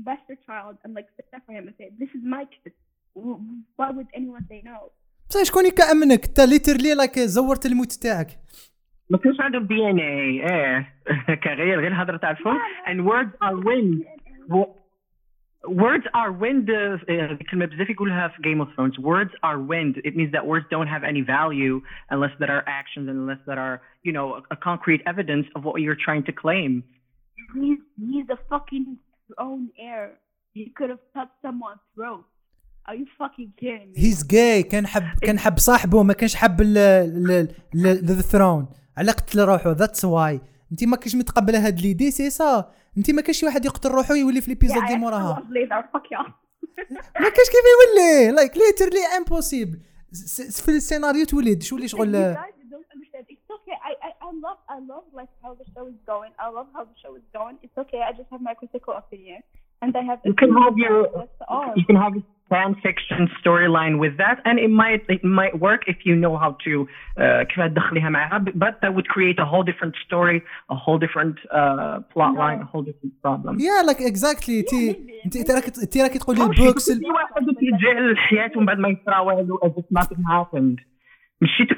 bastard 0.08 0.40
child 0.50 0.74
and 0.84 0.92
like 0.98 1.08
sit 1.18 1.26
there 1.32 1.42
for 1.46 1.52
him 1.58 1.64
and 1.68 1.76
say 1.80 1.86
this 2.02 2.12
is 2.18 2.24
my 2.36 2.44
kid, 2.54 2.74
w- 3.16 3.40
why 3.78 3.90
would 3.96 4.10
anyone 4.20 4.44
say 4.52 4.62
no? 4.72 4.92
بصح 5.30 5.44
شكون 5.44 5.66
يكأمنك 5.66 6.26
انت 6.26 6.40
ليترلي 6.40 6.94
لايك 6.94 7.20
زورت 7.20 7.66
الموت 7.66 7.92
تاعك 7.92 8.28
ما 9.10 9.18
كانش 9.18 9.40
عندهم 9.40 9.66
دي 9.68 9.90
ان 9.90 10.00
اي 10.00 10.50
ايه 10.50 10.94
كغير 11.44 11.80
غير 11.80 12.02
هضره 12.02 12.18
تاع 12.18 12.32
الفم 12.32 12.58
and 12.88 13.00
words 13.10 13.32
are 13.44 13.56
wind 13.56 14.06
و- 14.54 14.78
words 15.68 16.06
are 16.16 16.32
wind 16.32 16.70
uh, 16.70 16.98
uh, 17.10 17.50
كلمه 17.52 17.66
بزاف 17.66 17.90
يقولها 17.90 18.28
في 18.28 18.42
Game 18.42 18.62
of 18.66 18.70
Thrones 18.76 19.00
words 19.00 19.32
are 19.44 19.60
wind 19.60 19.98
it 20.08 20.16
means 20.16 20.32
that 20.32 20.46
words 20.46 20.66
don't 20.72 20.88
have 20.96 21.04
any 21.04 21.22
value 21.22 21.82
unless 22.12 22.34
there 22.40 22.52
are 22.58 22.64
actions 22.68 23.06
and 23.10 23.18
unless 23.24 23.42
there 23.50 23.60
are 23.68 23.82
you 24.08 24.14
know 24.14 24.28
a, 24.38 24.42
a 24.56 24.58
concrete 24.70 25.02
evidence 25.14 25.46
of 25.56 25.62
what 25.68 25.76
you're 25.84 26.02
trying 26.08 26.24
to 26.30 26.34
claim 26.44 26.72
He's 27.55 27.83
he's 28.09 28.29
a 28.37 28.39
fucking 28.51 28.87
throne 29.29 29.67
heir. 29.91 30.07
He 30.57 30.63
could 30.77 30.91
have 30.95 31.05
cut 31.17 31.29
someone's 31.45 31.85
throat. 31.95 32.25
Are 32.89 32.97
you 33.01 33.07
fucking 33.21 33.51
kidding 33.61 33.93
me? 33.93 33.99
he's 34.05 34.27
gay 34.27 34.63
كان 34.63 34.87
حب 34.87 35.03
كان 35.23 35.39
حب 35.39 35.59
صاحبه. 35.59 36.03
ما 36.03 36.13
كانش 36.13 36.35
حب 36.35 36.63
the 36.63 38.21
throne 38.21 38.67
على 38.97 39.13
قتل 39.13 39.41
روحه. 39.41 39.73
that's 39.73 40.05
why 40.05 40.41
انت 40.73 40.85
ما 40.85 40.97
كنتش 40.97 41.15
متقبلة 41.15 41.67
هاد 41.67 41.81
l'idée 41.81 42.11
c'est 42.11 42.31
ça 42.31 42.73
انت 42.97 43.11
ما 43.11 43.23
كانش 43.23 43.39
شي 43.39 43.47
واحد 43.47 43.65
يقتل 43.65 43.89
روحه 43.91 44.15
يولي 44.15 44.41
في 44.41 44.49
l'épisode 44.49 44.87
دي 44.87 44.97
موراها. 44.97 45.43
ما 47.21 47.29
كاش 47.29 47.47
كيف 47.53 47.65
يولي. 47.73 48.31
لايك 48.37 48.53
ليترلي 48.57 49.01
امبوسيبل 49.19 49.81
في 50.51 50.69
السيناريو 50.69 51.25
تولد. 51.25 51.63
شو 51.63 51.77
اللي 51.77 51.89
شغل 51.89 52.37
I 54.72 54.72
love 54.72 54.72
I 54.72 54.80
love 54.94 55.04
like 55.14 55.30
how 55.44 55.56
the 55.56 55.66
show 55.76 55.88
is 55.88 56.00
going. 56.06 56.32
I 56.40 56.50
love 56.50 56.68
how 56.74 56.84
the 56.86 56.98
show 57.04 57.16
is 57.16 57.24
going. 57.34 57.58
It's 57.62 57.78
okay. 57.78 58.02
I 58.08 58.12
just 58.12 58.30
have 58.32 58.42
my 58.42 58.54
critical 58.54 58.94
opinion, 58.94 59.42
and 59.82 59.96
I 59.96 60.04
have. 60.04 60.20
you 60.24 60.34
can 60.34 60.52
have 60.64 60.78
your 60.78 61.08
That's 61.16 61.42
all. 61.48 61.74
you 61.76 61.86
can 61.86 61.96
have 61.96 62.16
a 62.16 62.24
fan 62.50 62.76
fiction 62.76 63.30
storyline 63.42 64.00
with 64.00 64.16
that 64.18 64.38
and 64.46 64.58
it 64.58 64.70
might 64.70 65.02
it 65.10 65.24
might 65.40 65.60
work 65.60 65.82
if 65.94 65.98
you 66.06 66.16
know 66.16 66.38
how 66.38 66.52
to 66.66 66.88
uh, 67.18 67.44
كيف 67.44 67.60
تدخليها 67.60 68.10
معها 68.10 68.40
but 68.40 68.74
that 68.82 68.94
would 68.96 69.08
create 69.08 69.38
a 69.40 69.46
whole 69.46 69.64
different 69.64 69.96
story 70.06 70.42
a 70.70 70.76
whole 70.76 70.98
different 70.98 71.36
uh, 71.52 72.00
plot 72.14 72.34
line 72.36 72.60
a 72.62 72.66
whole 72.66 72.84
different 72.84 73.14
problem 73.22 73.60
يا 73.60 73.84
لايك 73.86 74.02
اكزاكتلي 74.02 74.62
تي 74.62 74.94
maybe, 74.94 75.26
انت 75.26 75.36
انت 75.36 75.52
راك 75.52 75.66
انت 75.84 75.98
راك 75.98 76.18
تقول 76.18 76.36
لي 76.36 76.46
ماشي 76.46 76.62
البوكس 76.62 77.00
كل 77.00 77.12
واحد 77.12 77.48
يتجه 77.62 78.00
للحياة 78.00 78.52
ومن 78.56 78.66
بعد 78.66 78.80
ما 78.80 78.90
يصرى 78.90 79.20
والو 79.20 79.60
as 79.64 79.82
if 79.82 80.00
nothing 80.00 80.24
happened 80.32 80.82
مشيت 81.42 81.70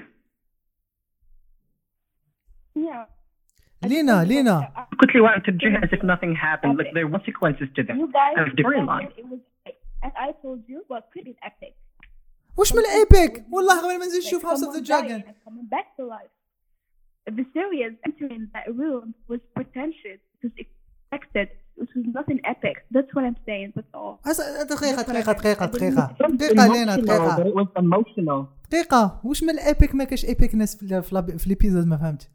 Yeah. 2.79 3.07
لينا 3.85 4.25
لينا 4.25 4.87
قلت 5.01 5.15
لي 5.15 5.21
واحد 5.21 5.43
تتجه 5.43 5.81
as 5.81 5.89
if 5.89 6.03
nothing 6.03 6.35
happened 6.37 6.79
like 6.79 6.93
there 6.95 7.07
are 7.07 7.19
consequences 7.19 7.69
to 7.77 7.83
that 7.83 7.97
You 7.97 8.09
guys 8.19 8.37
Of 8.43 8.57
different 8.57 8.81
said 8.81 8.93
line. 8.93 9.07
that 9.09 9.19
it 9.19 9.27
was 9.33 9.41
and 10.05 10.13
I 10.27 10.29
told 10.43 10.61
you 10.73 10.79
what 10.93 11.03
could 11.13 11.25
be 11.25 11.35
epic. 11.51 11.75
واش 12.57 12.73
من 12.73 12.79
الايبك 12.79 13.45
والله 13.53 13.79
قبل 13.81 13.99
ما 13.99 14.07
نزيد 14.07 14.23
Like 14.23 14.27
نشوف 14.27 14.47
هاوس 14.47 14.65
اوف 14.65 14.75
ذا 14.77 14.81
دراجون 14.81 15.23
back 15.75 15.87
to 15.99 16.05
life. 16.17 16.33
Viserys 17.31 17.95
entering 18.09 18.43
that 18.55 18.67
room 18.81 19.15
was 19.31 19.41
pretentious. 19.57 20.21
It 20.35 20.43
was 20.47 20.55
expected. 20.65 21.49
It 21.77 21.89
was 21.97 22.07
nothing 22.19 22.39
epic. 22.55 22.77
That's 22.95 23.11
what 23.15 23.25
I'm 23.29 23.39
saying. 23.49 23.69
That's 23.77 23.93
all. 23.95 24.15
دقيقة 24.71 25.03
دقيقة 25.03 25.33
دقيقة 25.33 25.67
دقيقة 25.67 26.17
It 26.21 26.31
دقيقة 26.31 26.73
لينا 26.73 26.97
دقيقة 26.97 27.37
it 27.45 27.55
was 27.55 27.69
emotional 27.83 28.45
دقيقة 28.71 29.21
واش 29.25 29.43
من 29.43 29.51
ال 29.51 29.60
epic 29.60 29.95
ما 29.95 30.05
كاش 30.05 30.25
epicness 30.25 30.77
في 30.77 31.47
ال 31.47 31.52
épisode 31.52 31.87
ما 31.87 31.97
فهمت 31.97 32.29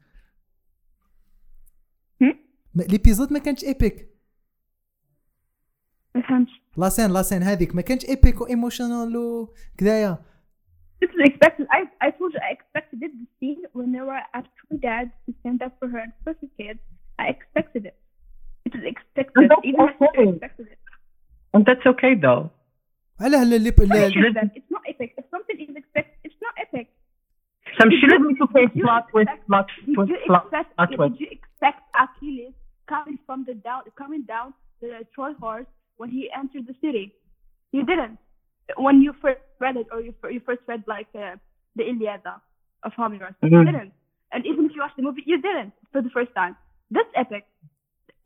l'épisode 2.74 3.32
ما 3.32 3.38
كانش 3.38 3.64
epic 3.64 4.08
ما 6.14 6.22
فهمتش 6.22 6.52
la 6.76 6.86
scène 6.86 7.10
la 7.10 7.19
scène 7.19 7.42
هذيك 7.42 7.74
ما 7.74 7.82
كانش 7.82 8.04
epic 8.04 8.40
و 8.40 8.48
emotional 8.48 9.16
وكذايا 9.16 10.18
This 11.02 11.10
is 11.16 11.22
expected. 11.30 11.66
I, 11.78 11.80
I 12.06 12.08
told 12.18 12.30
you 12.34 12.40
I 12.48 12.52
expected 12.58 12.98
it, 13.06 13.12
the 13.20 13.26
scene 13.38 13.62
when 13.78 13.88
they 13.94 14.02
were 14.10 14.22
at 14.38 14.44
her 14.68 14.76
dad 14.88 15.06
to 15.24 15.30
stand 15.40 15.58
up 15.66 15.72
for 15.80 15.88
her 15.92 16.00
and 16.06 16.12
for 16.24 16.32
her 16.40 16.48
kids. 16.60 16.80
I 17.22 17.26
expected 17.34 17.82
it. 17.90 17.96
It 18.66 18.72
was 18.76 18.84
expected. 18.92 19.44
Even 19.70 19.80
okay. 20.08 20.28
expected 20.32 20.66
it. 20.74 20.80
And 21.54 21.60
that's 21.66 21.86
okay 21.92 22.14
though. 22.26 22.50
علاه 23.20 23.42
اللي 23.42 23.56
اللي- 23.56 23.70
Why 23.70 23.82
اللي- 23.82 24.30
is 24.30 24.34
that? 24.34 24.50
It's 24.58 24.70
not 24.76 24.82
epic. 24.92 25.10
If 25.20 25.24
something 25.34 25.58
is 25.68 25.76
expected, 25.82 26.16
it's 26.26 26.40
not 26.46 26.54
epic. 26.66 26.86
Some 27.78 27.90
shit 27.98 28.10
Did 28.10 28.20
need 28.26 28.38
to 28.42 28.46
you 28.78 28.84
plot 28.84 29.06
with 29.16 29.28
plot 29.48 29.68
with 29.98 30.08
plot 30.28 30.44
plot 30.52 30.90
Did 30.90 30.98
with. 31.00 31.14
you 31.22 31.28
expect 31.38 31.80
Achilles 32.04 32.54
coming 32.89 33.17
from 33.25 33.45
the 33.47 33.53
down, 33.53 33.81
coming 33.97 34.23
down 34.23 34.53
the 34.81 35.05
Troy 35.13 35.33
horse 35.39 35.65
when 35.97 36.09
he 36.09 36.29
entered 36.41 36.65
the 36.67 36.75
city? 36.81 37.13
You 37.71 37.83
didn't. 37.85 38.17
When 38.77 39.01
you 39.01 39.13
first 39.21 39.41
read 39.59 39.75
it, 39.77 39.87
or 39.91 39.99
you, 40.01 40.13
fir- 40.21 40.31
you 40.31 40.41
first 40.45 40.61
read 40.67 40.83
like 40.87 41.07
uh, 41.15 41.35
the 41.75 41.83
Iliada 41.83 42.35
of 42.83 42.91
Homerus, 42.93 43.35
you 43.43 43.49
Mhm. 43.49 43.65
didn't. 43.69 43.91
And 44.31 44.45
even 44.45 44.65
if 44.65 44.71
you 44.75 44.81
watch 44.81 44.95
the 44.97 45.03
movie, 45.03 45.23
you 45.25 45.37
didn't 45.41 45.71
for 45.91 46.01
the 46.01 46.09
first 46.17 46.31
time. 46.33 46.55
That's 46.91 47.09
epic. 47.15 47.45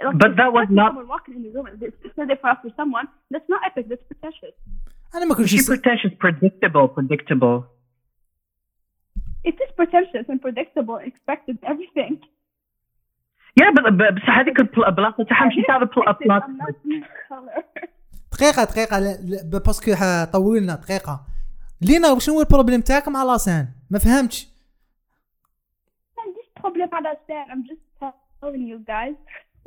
Like, 0.02 0.18
But 0.18 0.32
if 0.32 0.38
that 0.38 0.46
you 0.46 0.52
was 0.58 0.68
see 0.70 0.74
not- 0.76 0.90
someone 0.92 1.08
walking 1.16 1.34
in 1.36 1.44
the 1.44 1.50
room. 1.56 1.66
and 1.68 1.82
It's 1.84 1.98
it's 2.06 2.18
not 2.18 2.28
there 2.28 2.38
for 2.44 2.56
for 2.62 2.72
someone. 2.80 3.08
That's 3.32 3.50
not 3.54 3.62
epic. 3.70 3.86
That's 3.90 4.04
pretentious. 4.12 4.56
انا 5.16 5.26
ما 5.26 5.36
كنتش 5.36 5.52
She 5.52 5.58
يس- 5.60 5.70
pretentious, 5.72 6.14
predictable, 6.26 6.88
predictable. 6.98 7.58
It 9.44 9.56
is 9.66 9.72
pretentious 9.80 10.26
and 10.32 10.40
predictable. 10.42 10.98
Expected 11.12 11.58
everything. 11.72 12.14
بس 13.91 14.23
هذيك 14.39 14.61
البل- 14.61 14.93
بلاطة 14.95 15.25
تاعها 15.25 15.47
مش 15.47 15.55
تاع 15.67 15.77
البل- 15.77 15.89
Expected, 15.89 16.25
بلاط. 16.25 16.43
I'm 16.43 16.47
not 16.47 16.75
in 16.75 17.05
color. 17.29 17.85
دقيقة 18.33 18.65
دقيقه 18.65 19.17
باسكو 19.59 19.93
طولنا 20.33 20.75
دقيقة 20.75 21.27
لينا 21.81 22.19
شنو 22.19 22.35
هو 22.35 22.41
البروبليم 22.41 22.81
تاعك 22.81 23.09
مع 23.09 23.23
لاسان 23.25 23.69
ما 23.91 23.99
فهمتش 23.99 24.49
I 26.19 26.27
just 26.27 26.63
problem 26.63 26.89
على 26.95 27.17
Stan. 27.25 27.51
I'm 27.53 27.63
just 27.71 27.85
telling 28.41 28.65
you 28.73 28.79
guys 28.95 29.17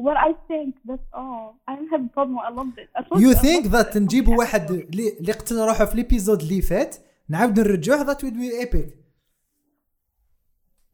what 0.05 0.17
I 0.27 0.31
think. 0.49 0.71
That's 0.89 1.07
all. 1.21 1.45
I 1.69 1.71
don't 1.75 1.89
have 1.93 2.03
a 2.09 2.11
problem. 2.17 2.37
I 2.47 2.51
loved 2.59 2.77
it. 2.83 2.89
You 3.19 3.67
ذات 3.67 3.93
it. 3.95 3.97
نجيبوا 3.97 4.35
واحد 4.37 4.71
اللي 4.71 5.31
قتل 5.31 5.55
روحه 5.67 5.85
في 5.85 5.95
ليبيزود 5.95 6.41
اللي 6.41 6.61
فات 6.61 6.95
نعاود 7.29 7.59
نرجعوه 7.59 8.01
ذات 8.01 8.23
ويل 8.23 8.33
بي 8.33 8.59
ايبك 8.59 8.93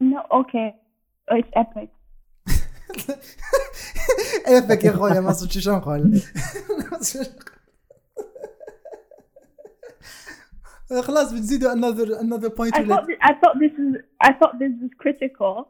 No, 0.04 0.20
okay. 0.42 0.70
It's 1.38 1.52
epic. 1.64 1.90
ايبك 4.48 4.84
يا 4.86 4.92
خويا 4.92 5.20
ما 5.20 5.34
صرتش 5.34 5.58
شو 5.60 5.72
نقول 5.72 6.22
خلاص 11.02 11.32
بنزيدوا 11.32 11.74
another 11.74 12.08
another 12.20 12.50
point 12.50 12.76
I 12.76 12.80
thought 12.84 13.06
thi- 13.08 13.22
I 13.30 13.34
thought 13.42 13.56
this 13.60 13.74
is 13.84 13.92
I 14.28 14.32
thought 14.40 14.54
this 14.60 14.74
was 14.82 14.92
critical. 15.04 15.66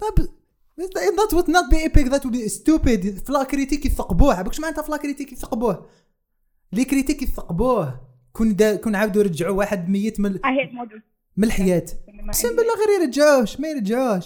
ذات 0.00 1.34
would 1.34 1.48
not 1.48 1.70
be 1.70 1.78
epic 1.88 2.06
that 2.10 2.22
would 2.24 2.32
be 2.34 2.48
stupid. 2.48 3.26
فلا 3.26 3.44
كريتيك 3.44 3.86
يثقبوه 3.86 4.34
عباك 4.34 4.60
معناتها 4.60 4.82
فلا 4.82 4.96
كريتيك 4.96 5.32
يثقبوه 5.32 5.86
لي 6.72 6.84
كريتيك 6.84 7.22
يثقبوه 7.22 8.00
كون 8.32 8.56
دا 8.56 8.76
كون 8.76 8.94
عاودوا 8.94 9.22
يرجعوا 9.22 9.56
واحد 9.58 9.88
ميت 9.88 10.20
من 10.20 10.32
من 11.36 11.44
الحياة. 11.44 11.84
اقسم 12.28 12.48
بالله 12.56 12.74
غير 12.74 13.00
يرجعوش 13.02 13.60
ما 13.60 13.68
يرجعوش 13.68 14.24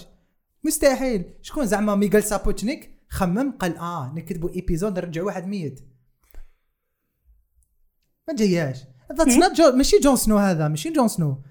مستحيل. 0.65 1.35
شكون 1.43 1.67
زعما 1.67 1.95
ميغال 1.95 2.25
سابوتشنيك؟ 2.25 2.99
خمم 3.09 3.53
قال 3.53 3.77
آه 3.77 4.13
نكتبوا 4.15 4.51
épisode 4.51 4.99
نرجعوا 4.99 5.27
واحد 5.27 5.47
ميت. 5.47 5.81
ما 8.29 8.35
جاياش. 8.35 8.85
that's 9.13 9.37
not 9.37 9.53
جو 9.53 9.73
ماشي 9.73 9.99
جون 9.99 10.17
سنو 10.17 10.37
هذا 10.37 10.69
ماشي 10.69 10.93
جون 10.93 11.09
سنو. 11.09 11.43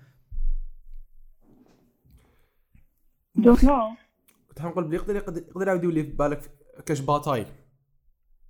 Don't 3.40 3.62
know. 3.62 3.98
كنت 4.50 4.60
حنقول 4.60 4.84
بلي 4.84 4.96
يقدر 4.96 5.16
يقدر 5.16 5.68
يعاود 5.68 5.84
يولي 5.84 6.04
في 6.04 6.12
بالك 6.12 6.52
كاش 6.86 7.00
bataille 7.00 7.46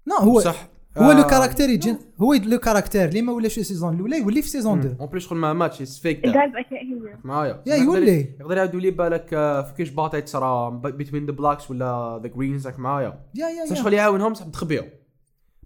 لا 0.06 0.22
هو 0.22 0.42
صح. 0.42 0.68
هو 0.98 1.12
لو 1.12 1.22
آه، 1.22 1.28
caractère 1.28 1.70
يجي 1.70 1.96
هو 2.22 2.34
لو 2.34 2.58
كاركتير 2.60 3.06
اللي 3.10 3.22
ما 3.22 3.34
ولاش 3.34 3.54
في 3.54 3.62
السيزون 3.62 3.94
الاولى 3.96 4.18
يولي 4.18 4.42
في 4.42 4.50
سيزون 4.50 4.80
2 4.80 4.96
اون 5.00 5.10
بليس 5.10 5.24
شغل 5.24 5.38
ما 5.38 5.54
ماتش 5.54 5.82
اتس 5.82 6.00
فيك 6.00 6.26
Guys, 6.28 6.30
I 6.30 6.64
can't 6.64 6.70
hear 6.70 7.16
you. 7.22 7.26
معايا 7.26 7.64
يا 7.66 7.76
يولي. 7.76 8.26
يقدر 8.40 8.58
يعاود 8.58 8.74
يولي 8.74 8.92
بالك 8.92 9.34
آه، 9.34 9.62
في 9.62 9.74
كاش 9.74 9.90
باطاي 9.90 10.22
تصرى 10.22 10.82
بين 11.12 11.26
ذا 11.26 11.32
بلاكس 11.32 11.72
ولا 11.72 12.20
ذا 12.24 12.30
جرينز 12.30 12.68
راك 12.68 12.80
معايا. 12.80 13.20
يا 13.36 13.48
يا 13.48 13.66
يا. 13.70 13.76
شغل 13.76 13.94
يعاونهم 13.94 14.34
صح 14.34 14.46
تخبيو 14.46 14.84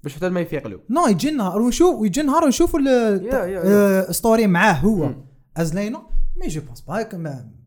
باش 0.04 0.16
حتى 0.16 0.30
ما 0.30 0.40
يفيقلوا 0.40 0.80
نو 0.90 1.08
يجي 1.08 1.32
نهار 1.32 1.62
ونشوف 1.62 1.96
ويجي 1.96 2.22
نهار 2.22 2.44
ونشوفوا 2.44 2.80
يا- 2.80 3.46
يا. 3.46 4.12
ستوري 4.12 4.48
معاه 4.48 4.74
هو. 4.74 5.06
مم. 5.06 5.26
أزلينو 5.58 6.00
مي 6.38 6.48
جو 6.48 6.62
بونس 6.62 6.82
با 6.82 7.04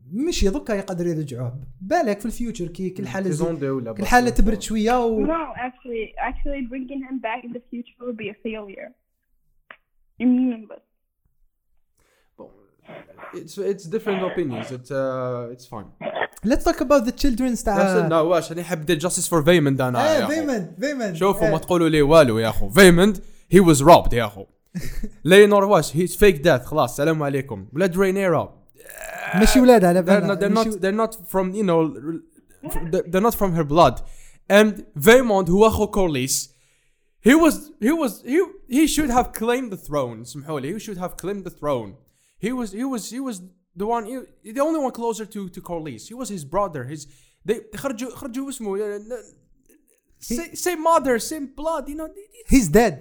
هيك 0.05 0.13
ما- 0.13 0.27
مش 0.27 0.45
دوكا 0.45 0.73
يقدر 0.73 1.07
يرجعوه 1.07 1.59
بالك 1.81 2.19
في 2.19 2.25
الفيوتشر 2.25 2.67
كي 2.67 2.89
كل 2.89 3.07
حالة 3.07 3.93
كل 3.93 4.05
حالة 4.05 4.29
تبرد 4.29 4.61
شوية 4.61 5.05
و... 5.05 5.25
No, 5.25 5.29
actually, 5.57 6.13
actually 6.29 6.67
bringing 6.71 7.01
him 7.09 7.19
back 7.21 7.43
in 7.45 7.53
the 7.53 7.61
future 7.71 8.05
would 8.05 8.17
be 8.17 8.29
a 8.29 8.35
failure. 8.43 8.91
Meaningless. 10.21 10.81
it's 13.35 13.59
it's 13.59 13.87
different 13.87 14.21
opinions 14.23 14.73
it's 14.73 14.91
it's 14.91 15.67
fine 15.67 15.85
Let's 16.47 16.63
talk 16.63 16.79
about 16.79 17.05
the 17.05 17.11
children's 17.23 17.63
تاع 17.63 18.07
لا 18.07 18.19
واش 18.19 18.51
أنا 18.51 18.63
حاب 18.63 18.81
ندير 18.81 18.97
justice 18.99 19.27
for 19.29 19.43
فيمند 19.43 19.81
أنا 19.81 20.17
إيه 20.17 20.23
أخو. 20.23 20.31
فيمن 20.33 20.71
فيمن 20.79 21.15
شوفوا 21.15 21.45
إيه. 21.45 21.51
ما 21.51 21.57
تقولوا 21.57 21.89
لي 21.89 22.01
والو 22.01 22.37
يا 22.39 22.49
أخو. 22.49 22.69
فيمند 22.69 23.17
he 23.51 23.59
was 23.59 23.83
robbed 23.83 24.13
يا 24.13 24.25
أخو. 24.25 24.45
لينور 25.25 25.63
واش 25.63 25.97
هي 25.97 26.07
fake 26.07 26.35
death 26.35 26.65
خلاص 26.65 26.91
السلام 26.91 27.23
عليكم. 27.23 27.67
ولاد 27.73 27.97
رينيرا. 27.99 28.64
ماشي 29.34 29.60
ولاد 29.60 29.84
على 29.84 30.00
they're 30.02 30.04
بالنا 30.04 30.34
not 30.34 30.38
they're 30.38 30.64
ماشي- 30.64 30.70
not 30.70 30.80
they're 30.80 31.06
not 31.06 31.16
from 31.32 31.54
you 31.54 31.64
know 31.64 31.94
they're- 32.70 33.10
they're 33.10 33.26
not 33.30 33.34
from 33.34 33.52
her 33.58 33.64
blood 33.64 34.00
and 34.52 34.84
Vaemond 35.04 35.50
هو 35.50 35.66
اخو 35.66 35.86
كورليس 35.86 36.50
he 37.28 37.32
was 37.34 37.54
he 37.84 37.92
was 37.92 38.12
he 38.24 38.38
he 38.76 38.86
should 38.86 39.10
have 39.10 39.28
claimed 39.32 39.70
the 39.72 39.88
throne 39.88 40.20
اسمحوا 40.22 40.60
لي 40.60 40.78
he 40.78 40.82
should 40.82 40.98
have 40.98 41.16
claimed 41.22 41.44
the 41.44 41.54
throne 41.60 41.92
he 42.44 42.52
was 42.52 42.70
he 42.72 42.84
was 42.84 43.10
he 43.10 43.20
was 43.20 43.36
the 43.80 43.86
one 43.86 44.04
he, 44.06 44.52
the 44.52 44.60
only 44.68 44.80
one 44.86 44.92
closer 45.00 45.24
to 45.34 45.48
to 45.48 45.60
Corlys 45.60 46.02
he 46.08 46.14
was 46.14 46.28
his 46.36 46.44
brother 46.44 46.84
his 46.92 47.06
they 47.48 47.76
خرجوا 47.76 48.10
خرجوا 48.16 48.48
اسمه 48.48 48.78
same, 50.20 50.54
same 50.54 50.82
mother 50.82 51.18
same 51.18 51.46
blood 51.60 51.88
you 51.88 51.96
know 51.96 52.08
he's 52.46 52.68
dead 52.68 52.94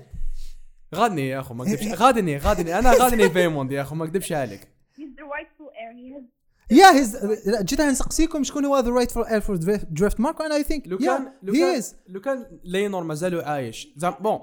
غادني 0.95 1.29
يا 1.29 1.39
اخو 1.39 1.53
ما 1.53 1.63
اكذبش 1.63 1.87
غادني 2.01 2.37
غادني 2.37 2.79
انا 2.79 2.93
غادني 2.93 3.29
فيموند 3.29 3.71
يا 3.71 3.81
اخو 3.81 3.95
ما 3.95 4.05
اكذبش 4.05 4.31
عليك 4.31 4.61
He's 4.99 5.15
the 5.21 5.25
rightful 5.35 5.52
has 5.94 6.24
يا 6.70 6.90
هيز 6.92 7.16
جيت 7.62 7.80
نسقسيكم 7.80 8.44
شكون 8.44 8.64
هو 8.64 8.78
the 8.78 8.90
rightful 8.90 9.22
heir 9.22 9.40
for 9.40 9.56
دريفت 9.90 10.20
مارك 10.20 10.40
أنا 10.40 10.54
I 10.54 10.62
think 10.62 10.88
لو 10.88 10.98
كان 10.98 11.32
لو 11.42 11.52
كان 11.52 11.82
لو 12.08 12.20
كان 12.20 12.60
لينور 12.64 13.04
مازالو 13.04 13.40
عايش. 13.40 13.94
زعما 13.96 14.18
bon 14.18 14.38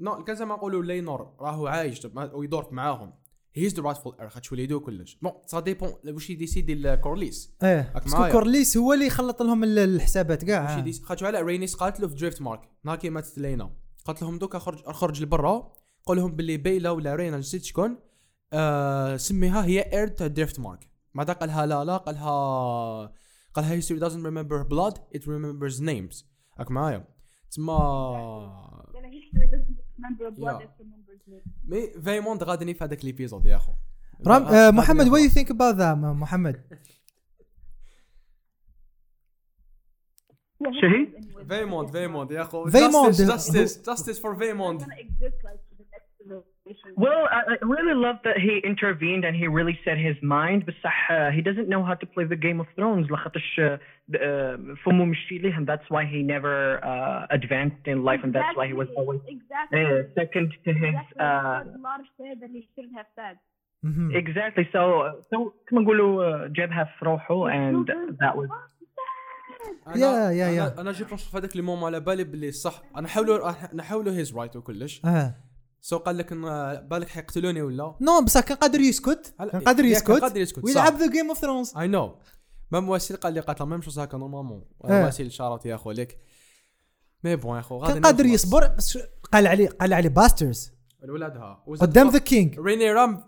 non 0.00 0.24
كان 0.24 0.36
زعما 0.36 0.54
نقولوا 0.54 0.82
لينور 0.82 1.36
راهو 1.40 1.66
عايش 1.66 2.06
ويدور 2.32 2.68
معاهم. 2.70 3.12
he's 3.54 3.74
the 3.74 3.82
rightful 3.82 4.16
heir 4.20 4.28
خاطش 4.28 4.52
وليدو 4.52 4.80
كلش. 4.80 5.18
bon 5.22 5.32
ça 5.46 5.60
dépend 5.60 5.92
واش 6.04 6.30
يديسيدي 6.30 6.72
الكورليس 6.72 7.52
إيه 7.62 7.92
parce 7.94 8.13
que. 8.13 8.28
كورليس 8.32 8.76
هو 8.76 8.92
اللي 8.92 9.06
يخلط 9.06 9.42
لهم 9.42 9.64
ال- 9.64 9.78
الحسابات 9.78 10.44
كاع. 10.44 10.84
خاطش 11.02 11.22
على 11.22 11.42
رينيس 11.42 11.74
قالت 11.74 12.00
له 12.00 12.08
في 12.08 12.14
دريفت 12.14 12.42
مارك 12.42 12.60
نهار 12.84 12.96
كي 12.98 13.10
ماتت 13.10 13.38
لينا. 13.38 13.70
قالت 14.04 14.22
لهم 14.22 14.38
دوكا 14.38 14.58
خرج 14.58 14.78
خرج 14.84 15.22
لبرا. 15.22 15.72
قول 16.06 16.16
لهم 16.16 16.36
باللي 16.36 16.56
بيلا 16.56 16.90
ولا 16.90 17.14
رينا 17.14 17.38
نسيت 17.38 17.64
شكون. 17.64 17.98
آه 18.54 19.16
سميها 19.16 19.64
heir 19.64 20.08
تاع 20.08 20.26
دريفت 20.26 20.60
مارك 20.60 20.88
بعد 21.14 21.30
قالها 21.30 21.66
لا 21.66 21.84
لا 21.84 21.96
قالها 21.96 23.12
قالها 23.54 23.80
history 23.80 24.00
doesn't 24.00 24.24
remember 24.24 24.64
blood 24.68 24.98
it 25.18 25.22
remembers 25.22 25.80
names. 25.80 26.24
راك 26.58 26.70
معايا؟ 26.70 27.04
remembers 30.80 31.28
me. 31.28 31.48
mais 31.64 32.02
فيموند 32.04 32.42
غادني 32.42 32.74
في 32.74 32.84
هذاك 32.84 33.04
l'épisode 33.04 33.46
يا 33.46 33.56
أخو. 33.56 33.72
رام 34.26 34.42
آه 34.42 34.70
محمد 34.70 35.06
you 35.06 35.30
think 35.34 35.48
about 35.48 35.76
that 35.78 35.96
م- 35.98 36.20
محمد؟ 36.20 36.64
شهي؟ 40.80 41.22
فيموند 41.48 41.90
فيموند 41.90 42.30
يا 42.30 42.42
أخو. 42.42 42.70
فيموند. 42.70 43.12
جاستس 43.14 43.86
جاستس 43.86 44.20
فور 44.20 44.36
فيموند 44.36 44.86
It's 46.71 46.81
gonna 46.83 46.93
exist 46.93 46.95
like 46.95 46.95
for 46.95 46.95
the 46.95 46.95
next 46.95 46.95
generation. 46.95 47.03
Well, 47.05 47.21
I, 47.37 47.39
I 47.53 47.55
really 47.75 47.95
love 48.07 48.17
that 48.27 48.37
he 48.45 48.53
intervened 48.71 49.23
and 49.27 49.33
he 49.41 49.47
really 49.59 49.77
said 49.85 49.97
his 50.09 50.17
mind 50.37 50.59
بصح 50.67 50.97
uh, 51.11 51.29
he 51.37 51.41
doesn't 51.49 51.69
know 51.73 51.83
how 51.89 51.95
to 52.01 52.07
play 52.15 52.25
the 52.33 52.39
Game 52.47 52.59
of 52.63 52.67
Thrones 52.77 53.05
لخاطرش 53.11 53.59
uh, 53.59 53.63
uh, 53.63 54.75
فمو 54.85 55.05
مشي 55.05 55.37
ليه 55.37 55.55
and 55.57 55.65
that's 55.71 55.87
why 55.93 56.03
he 56.13 56.19
never 56.35 56.55
uh, 56.83 57.35
advanced 57.37 57.85
in 57.93 57.97
life 58.09 58.21
and 58.25 58.31
that's 58.37 58.55
why 58.59 58.67
he 58.71 58.75
was 58.81 58.89
always 58.99 59.21
exactly. 59.35 59.83
uh, 59.85 60.03
second 60.21 60.47
to 60.65 60.71
his 60.83 60.95
Exactly. 60.95 61.19
uh, 61.19 61.59
He 61.63 61.69
said 61.69 61.79
a 61.79 61.87
lot 61.89 61.99
of 62.03 62.07
shit 62.17 62.35
that 62.41 62.51
he 62.55 62.61
shouldn't 62.73 62.95
have 63.01 63.09
said. 63.19 63.35
مهم. 63.83 64.11
exactly 64.23 64.65
so 64.75 64.81
so 65.31 65.37
كما 65.69 65.81
نقولوا 65.81 66.45
uh, 66.47 66.51
جابها 66.51 66.83
في 66.99 67.05
روحه 67.05 67.49
and 67.51 67.87
that 68.21 68.35
was 68.35 68.49
أنا- 69.87 69.97
يا- 69.97 70.31
يا- 70.31 70.47
يا. 70.49 70.67
انا 70.73 70.81
انا 70.81 70.91
جو 70.91 71.05
بونس 71.05 71.29
في 71.31 71.37
هذاك 71.37 71.55
لي 71.55 71.61
مومون 71.61 71.85
على 71.85 71.99
بالي 71.99 72.23
باللي 72.23 72.51
صح 72.51 72.81
انا 72.97 73.07
حاولوا 73.07 73.51
نحاولوا 73.75 74.13
هيز 74.13 74.37
رايت 74.37 74.55
وكلش 74.55 75.05
اه 75.05 75.35
so 75.86 75.98
قال 75.98 76.18
لك 76.18 76.32
إن 76.32 76.42
بالك 76.88 77.08
حيقتلوني 77.08 77.62
ولا؟ 77.62 77.94
no 78.00 78.20
بصح 78.24 78.40
كان 78.40 78.56
قادر 78.56 78.80
يسكت. 78.80 79.34
كان 79.38 79.60
قادر 79.60 79.84
يسكت 79.84 80.06
كان 80.06 80.18
قادر 80.18 80.40
يسكت، 80.40 80.64
ويلعب. 80.64 80.96
the 80.96 81.10
Game 81.10 81.28
of 81.28 81.38
Thrones 81.38 81.76
I 81.76 81.86
know 81.86 82.14
même 82.70 82.88
واسيل 82.88 83.16
قال 83.16 83.34
لي 83.34 83.40
قاتل 83.40 83.66
même 83.66 83.82
chose 83.82 83.98
هكا 83.98 84.18
normalement. 84.18 84.64
إيه. 84.84 85.04
واسيل 85.04 85.32
شارط 85.32 85.66
يا 85.66 85.74
أخو 85.74 85.90
لك 85.90 86.18
mais 87.24 87.36
bon 87.36 87.54
يا 87.54 87.60
أخو 87.60 87.78
غادي 87.78 87.92
كان 87.92 88.02
قادر. 88.02 88.26
يصبر 88.26 88.68
بس 88.68 88.98
قال 89.32 89.46
عليه 89.46 89.68
قال 89.68 89.92
عليه 89.92 90.08
bastards 90.08 90.72
الولاد 91.04 91.36
ها. 91.36 91.64
قدام 91.80 92.08
the 92.08 92.18
king 92.18 92.60
ريني 92.60 92.92
رام. 92.92 93.24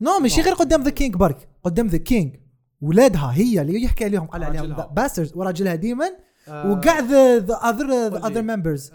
no 0.00 0.18
ماشي 0.18 0.40
غير 0.40 0.54
قدام 0.54 0.82
the 0.82 0.90
king 0.90 1.14
برك. 1.16 1.48
قدام 1.62 1.86
the 1.86 1.98
king 1.98 2.36
ولادها 2.80 3.32
هي 3.34 3.60
اللي 3.60 3.82
يحكي 3.82 4.04
عليهم 4.04 4.26
قال 4.26 4.44
عليهم. 4.44 4.74
bastards 4.74 5.36
وراجلها 5.36 5.74
ديما. 5.74 6.10
آه، 6.48 6.70
وكاع 6.70 6.98
the 6.98 7.54
other 7.54 8.08
the. 8.08 8.26
other 8.26 8.42
members 8.42 8.92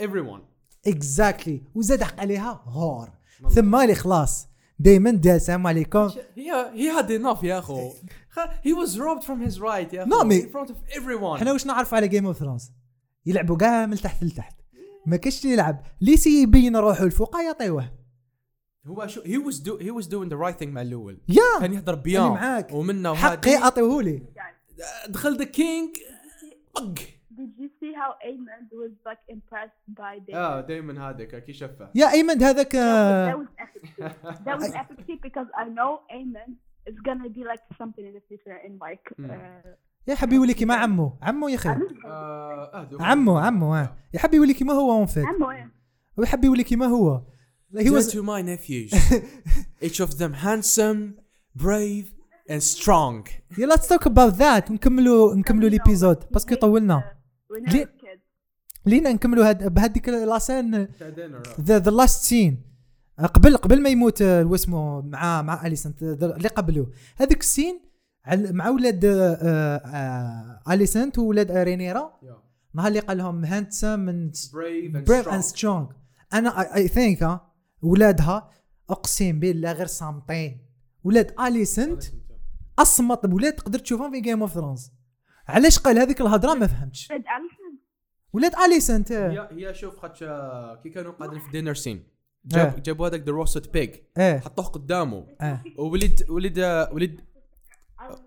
everyone 0.00 0.44
exactly 0.86 1.62
وزاد 1.74 2.02
حق 2.02 2.20
عليها 2.20 2.62
whore 2.66 3.08
ثم 3.54 3.76
لي 3.76 3.94
خلاص. 3.94 4.48
دائما 4.78 5.10
دا 5.10 5.36
السلام 5.36 5.66
عليكم. 5.66 6.10
he 6.34 6.52
he 6.74 6.90
had 6.90 7.10
enough 7.10 7.42
يا 7.42 7.58
أخو. 7.58 7.90
he 8.62 8.72
was 8.72 9.00
robbed 9.00 9.22
from 9.22 9.42
his 9.42 9.58
right 9.62 9.92
يا 9.92 10.02
أخو. 10.02 10.10
Me- 10.10 10.42
in 10.42 10.46
front 10.46 10.70
of 10.72 10.96
everyone. 10.96 11.34
إحنا 11.36 11.52
واش 11.52 11.66
نعرف 11.66 11.94
على 11.94 12.08
جيم 12.08 12.26
اوف 12.26 12.38
ثرونز 12.38 12.72
يلعبوا 13.26 13.56
كاع 13.56 13.86
من 13.86 13.96
تحت 13.96 14.24
لتحت. 14.24 14.56
ما 15.06 15.16
كاش 15.16 15.42
اللي 15.42 15.52
يلعب. 15.52 15.82
ليسي 16.00 16.42
يبين 16.42 16.76
روحه 16.76 17.04
الفوق 17.04 17.36
يعطيوه 17.36 17.90
هو 18.86 19.06
شو 19.06 19.22
he 19.22 19.38
was 19.38 19.58
do 19.58 19.76
he 19.76 19.90
was 19.90 20.06
doing 20.06 20.32
the 20.32 20.38
right 20.38 20.58
thing 20.58 20.72
مع 20.72 20.82
الأول. 20.82 21.20
yeah! 21.28 21.60
كان 21.60 21.72
يهضر 21.72 21.92
اللي 21.92 22.04
bien 22.04 22.22
معاك. 22.22 22.72
ومنا 22.72 23.14
حقي 23.14 23.50
وهادي. 23.50 23.56
اعطيهولي 23.56 24.22
دخل 25.08 25.38
the 25.38 25.44
king 25.44 25.88
طق 26.74 26.94
see 27.84 27.92
how 28.02 28.10
Aemond 28.28 28.68
was 28.82 28.94
like 29.08 29.22
impressed 29.28 29.82
by 29.88 30.14
the 30.26 30.34
آه 30.34 30.60
دائما 30.60 31.08
هذاك 31.10 31.44
كي 31.44 31.52
شفه 31.52 31.90
يا 31.94 32.12
ايمن 32.12 32.42
هذاك 32.42 32.72
that 32.72 32.76
آه، 32.76 33.34
was 33.34 33.48
epic 33.58 34.02
that 34.44 34.58
was 34.58 34.72
epic 34.74 35.20
because 35.22 35.48
I 35.56 35.64
know 35.64 36.00
Aemon 36.16 36.50
is 36.90 36.98
gonna 37.06 37.28
be 37.38 37.42
like 37.52 37.62
something 37.80 38.04
in 38.08 38.14
the 38.18 38.24
future 38.28 38.58
in 38.66 38.78
like 38.78 39.04
Hmm. 39.18 39.30
uh, 39.30 39.76
يا 40.08 40.14
حبي 40.14 40.34
يولي 40.34 40.54
كيما 40.54 40.74
عمو 40.74 41.18
عمو 41.22 41.48
يا 41.48 41.54
أخي 41.54 41.68
آه، 42.06 42.88
عمو 43.00 43.38
عمو 43.38 43.74
آه 43.74 43.96
يحب 44.14 44.34
يولي 44.34 44.54
كيما 44.54 44.72
هو 44.72 44.92
en 44.98 45.06
fait 45.06 45.24
عمو 45.24 45.50
إيه. 45.50 45.70
ويحب 46.16 46.44
يولي 46.44 46.64
كيما 46.64 46.86
هو 46.86 47.22
he 47.74 47.84
Dear 47.84 47.92
was 47.92 48.06
to 48.12 48.22
my 48.22 48.40
nephews 48.42 48.92
each 49.86 50.00
of 50.00 50.18
them 50.18 50.32
handsome 50.32 51.00
brave 51.56 52.06
and 52.50 52.62
strong 52.62 53.28
yeah 53.58 53.66
let's 53.66 53.88
talk 53.88 54.06
about 54.06 54.38
that 54.38 54.70
نكملوا 54.70 55.34
نكملوا 55.34 55.68
l'épisode 55.68 56.24
parce 56.30 56.45
que 56.45 56.54
طولنا 56.54 57.13
لينا 58.86 59.12
نكملوا 59.12 59.48
هاد 59.48 59.74
بهذيك 59.74 60.08
la 60.08 60.31
scène 60.31 60.88
the 61.60 61.78
the 61.78 61.90
last 61.90 62.24
scene 62.24 62.62
قبل 63.34 63.56
قبل 63.56 63.82
ما 63.82 63.88
يموت 63.88 64.22
آه، 64.22 64.44
واسمه 64.44 65.00
مع 65.00 65.42
مع 65.42 65.66
اليسنت 65.66 66.02
اللي 66.02 66.48
قبله 66.48 66.86
هذيك 67.16 67.40
ال 67.40 67.47
scène 67.47 67.80
عل- 68.24 68.52
مع 68.52 68.68
ولاد 68.68 69.04
آه، 69.04 69.34
آه، 69.76 70.72
اليسنت 70.72 71.18
وولاد 71.18 71.50
رينيرا. 71.50 72.12
نهار 72.74 72.88
اللي 72.88 72.98
قال 73.00 73.18
لهم 73.18 73.44
and 73.46 75.08
brave 75.08 75.28
and 75.28 75.42
strong. 75.42 75.44
strong 75.44 75.88
أنا 76.32 76.74
I 76.76 76.88
think 76.88 77.40
ولادها 77.82 78.50
أقسم 78.90 79.40
بالله 79.40 79.72
غير 79.72 79.86
صامتين. 79.86 80.58
ولاد 81.04 81.40
اليسنت 81.40 82.02
أصمت 82.78 83.26
بولاد 83.26 83.52
تقدر 83.52 83.78
تشوفهم 83.78 84.10
في 84.12 84.20
Game 84.20 84.40
of 84.40 84.52
Thrones 84.52 84.90
علاش 85.48 85.78
قال 85.78 85.98
هذيك 85.98 86.20
الهضره 86.20 86.54
ما 86.54 86.66
فهمتش 86.66 87.12
ولاد 88.32 88.54
اليسنت 88.54 89.12
آه. 89.12 89.48
هي 89.52 89.68
هي 89.68 89.74
شوف 89.74 90.04
آه، 90.22 90.80
كي 90.82 90.90
كانوا 90.90 91.12
قاعدين 91.12 91.38
في 91.40 91.50
dinner 91.50 91.74
scene 91.74 91.96
آه. 91.96 92.48
جاب 92.48 92.82
جابوا 92.82 93.06
هذاك 93.06 93.20
the 93.20 93.32
roasted 93.32 93.72
pig 93.72 93.94
إيه 94.18 94.38
حطوه 94.38 94.64
قدامه 94.64 95.26
آه 95.40 95.62
وولد 95.78 96.30
ولد 96.30 96.88
ولد 96.92 97.20
I 98.00 98.04
love 98.04 98.18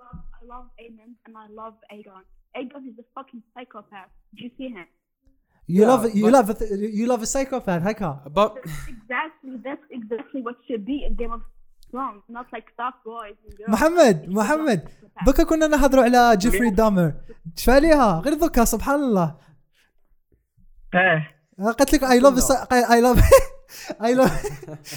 I 0.41 0.45
love 0.53 0.67
Aemon 0.83 1.11
and 1.27 1.35
I 1.45 1.47
love 1.61 1.75
Aegon 1.93 2.23
Aegon 2.57 2.83
is 2.89 2.97
a 2.99 3.05
fucking 3.15 3.41
psychopath 3.53 4.11
did 4.33 4.39
you 4.43 4.51
see 4.57 4.69
him 4.77 4.87
You 5.69 5.81
Yeah, 5.81 5.91
love 5.91 6.03
you 6.19 6.27
love 6.37 6.49
a- 6.53 6.59
you 6.99 7.05
love 7.11 7.21
a 7.27 7.29
psychopath 7.33 7.83
هكا 7.87 8.23
but 8.37 8.51
exactly 8.93 9.53
that's 9.65 9.85
exactly 9.97 10.41
what 10.47 10.55
should 10.67 10.83
be 10.91 10.97
in 11.07 11.13
Game 11.21 11.33
of 11.37 11.41
Thrones 11.91 12.23
not 12.37 12.47
like 12.55 12.67
soft 12.79 12.99
boys 13.05 13.37
and 13.45 13.57
girls. 13.57 13.69
محمد 13.69 14.29
محمد. 14.29 14.89
دوكا 15.25 15.43
كنا 15.43 15.67
نهضروا 15.67 16.03
على 16.03 16.37
جيفري 16.37 16.69
دامر 16.69 17.13
شفا 17.55 17.73
عليها 17.73 18.19
غير 18.19 18.33
دوكا 18.33 18.65
سبحان 18.65 18.99
الله. 18.99 19.35
إيه. 20.95 21.37
قلت 21.79 21.93
لك 21.93 22.03
اي 22.03 22.19
لاف 22.19 22.51
اي 22.71 23.01
لاف 23.01 23.23
اي 24.03 24.13
لاف 24.13 24.45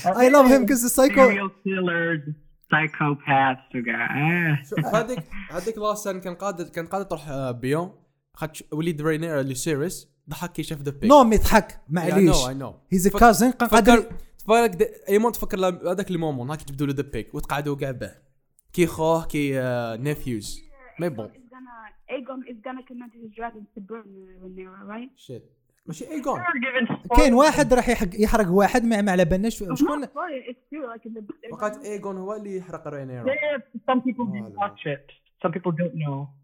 I 0.06 0.30
love 0.30 0.46
him 0.46 0.66
cause 0.66 0.86
psycho 0.86 1.30
شوف 4.64 4.94
هذيك 4.94 5.24
هذيك 5.50 5.78
la 5.78 5.90
scène 5.90 6.20
كان 6.20 6.34
قادر 6.34 6.64
كان 6.64 6.86
قادر 6.86 7.04
تروح 7.04 7.50
بيون 7.50 7.92
خدش 8.34 8.64
وليد 8.72 9.02
رينير 9.02 9.40
اللي 9.40 9.54
سيريس 9.54 10.08
ضحك 10.30 10.52
كي 10.52 10.62
شاف 10.62 10.80
the 10.80 10.90
pig 10.90 11.10
no 11.10 11.32
يضحك. 11.32 11.80
معليش. 11.88 12.48
I 12.48 12.54
know 12.54 12.74
he's 12.92 13.06
a 13.06 13.18
cousin 13.18 13.50
كان 13.50 13.68
قادر 13.68 14.04
فكر 14.48 14.66
تفكر 14.66 14.66
د- 14.66 14.90
ايمون 15.08 15.32
تفكر 15.32 15.58
هذاك 15.92 16.10
ال 16.10 16.16
moment 16.16 16.50
هاك 16.50 16.62
تبدو 16.62 16.84
له 16.86 16.92
the 16.92 17.02
pig 17.02 17.26
وتقعدوا 17.34 17.76
كاع 17.76 17.90
به 17.90 18.12
كي 18.72 18.86
خوه 18.86 19.26
كي 19.26 19.60
nephews 20.00 20.62
mais 21.00 21.08
bon 21.08 21.30
Aegon 22.10 22.42
is 22.52 22.58
gonna 22.66 22.82
command 22.90 23.12
his 23.20 23.30
dragons 23.38 23.68
to 23.76 23.80
burn 23.90 24.08
when 24.42 24.52
they 24.56 24.66
are 24.66 24.84
right? 24.94 25.10
shit 25.16 25.42
ماشي 25.86 26.10
ايجون 26.10 26.40
كاين 27.16 27.34
واحد 27.34 27.74
راح 27.74 27.88
يحرق 28.14 28.50
واحد 28.50 28.84
ما 28.84 29.02
ما 29.02 29.12
على 29.12 29.24
بالناش 29.24 29.58
شكون؟ 29.74 30.06
وقعت 31.52 31.84
ايجون 31.84 32.16
هو 32.18 32.34
اللي 32.34 32.56
يحرق 32.56 32.88
رينيرا 32.88 33.34
some 33.90 34.00
people 34.00 34.26
some 35.44 35.52
people 35.52 35.72
don't 35.72 35.94
know. 36.04 36.39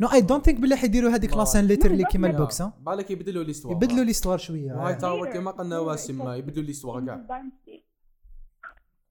no 0.00 0.08
I 0.08 0.20
don't 0.20 0.44
think 0.44 0.60
بلي 0.60 0.76
حيديروا 0.76 1.10
هذيك 1.10 1.36
la 1.36 1.44
scène 1.44 1.64
literally 1.64 2.04
كيما 2.04 2.30
ال 2.30 2.35
books 2.35 2.62
ها 2.62 2.72
بالك 2.80 3.10
يبدلوا 3.10 3.44
l'histoire 3.44 3.76
يبدلوا 3.76 4.04
l'histoire 4.04 4.38
وهاي 4.50 4.68
شوية 4.68 4.92
تاور 4.92 5.32
كيما 5.32 5.50
قلنا 5.50 5.78
واسم 5.78 6.28
يبدلوا 6.28 6.64
l'histoire 6.64 7.06
كاع. 7.06 7.26
Dynasty. 7.28 7.80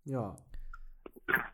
Yeah. 0.06 0.36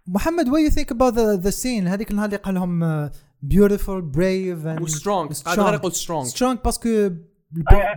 محمد 0.07 0.45
what 0.45 0.61
you 0.61 0.75
think 0.75 0.91
about 0.91 1.13
the, 1.15 1.47
the 1.47 1.51
scene 1.51 1.87
هذيك 1.87 2.11
النهار 2.11 2.25
اللي 2.25 2.37
قال 2.37 2.55
لهم 2.55 3.07
uh, 3.07 3.09
beautiful 3.47 4.01
brave 4.01 4.65
and 4.65 4.81
وسترونغ 4.81 5.33
قاعد 5.45 5.59
غير 5.59 5.73
يقول 5.73 5.91
سترونغ 5.91 6.25
strong 6.29 6.63
باسكو 6.63 7.09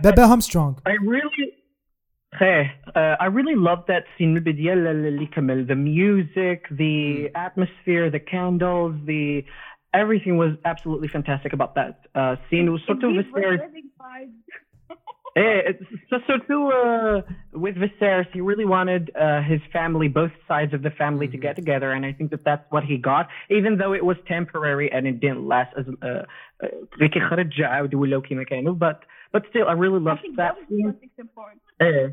باباهم 0.03 0.39
strong. 0.41 0.73
I 0.87 0.91
really 0.91 1.57
خيه 2.39 2.81
uh, 2.87 3.23
I 3.23 3.27
really 3.27 3.55
love 3.55 3.85
that 3.87 4.03
scene. 4.17 4.27
من 4.27 4.37
البداية 4.37 4.73
اللي 4.73 5.25
كمل 5.25 5.67
the 5.67 5.75
music 5.75 6.77
the 6.77 7.29
atmosphere 7.37 8.11
the 8.11 8.19
candles 8.19 8.93
the 9.05 9.43
everything 9.93 10.37
was 10.37 10.53
absolutely 10.65 11.07
fantastic 11.07 11.53
about 11.53 11.75
that 11.75 12.01
uh, 12.15 12.35
scene. 12.49 12.67
It 12.67 12.71
was 12.71 12.81
sort 12.85 13.03
of 13.03 13.11
Viserys. 13.11 13.59
yeah, 15.35 15.71
so, 16.09 16.17
so 16.27 16.33
too 16.47 16.71
uh, 16.71 17.21
with 17.53 17.75
Viserys, 17.75 18.27
he 18.33 18.41
really 18.41 18.65
wanted 18.65 19.11
uh, 19.15 19.41
his 19.41 19.61
family, 19.71 20.07
both 20.07 20.31
sides 20.47 20.73
of 20.73 20.81
the 20.81 20.91
family, 20.91 21.27
mm-hmm. 21.27 21.33
to 21.33 21.37
get 21.37 21.51
mm-hmm. 21.51 21.65
together, 21.65 21.91
and 21.91 22.05
I 22.05 22.13
think 22.13 22.31
that 22.31 22.43
that's 22.43 22.65
what 22.69 22.83
he 22.83 22.97
got. 22.97 23.27
Even 23.49 23.77
though 23.77 23.93
it 23.93 24.03
was 24.03 24.17
temporary 24.27 24.91
and 24.91 25.07
it 25.07 25.19
didn't 25.19 25.47
last 25.47 25.73
as 25.77 25.85
uh, 26.01 26.23
uh 26.63 26.67
but 28.79 29.03
but 29.31 29.43
still, 29.49 29.67
I 29.67 29.73
really 29.73 29.99
loved 29.99 30.21
I 30.23 30.29
that. 30.37 30.37
that 30.37 30.55
was 30.57 30.65
scene. 30.69 30.93
Yeah 31.79 32.07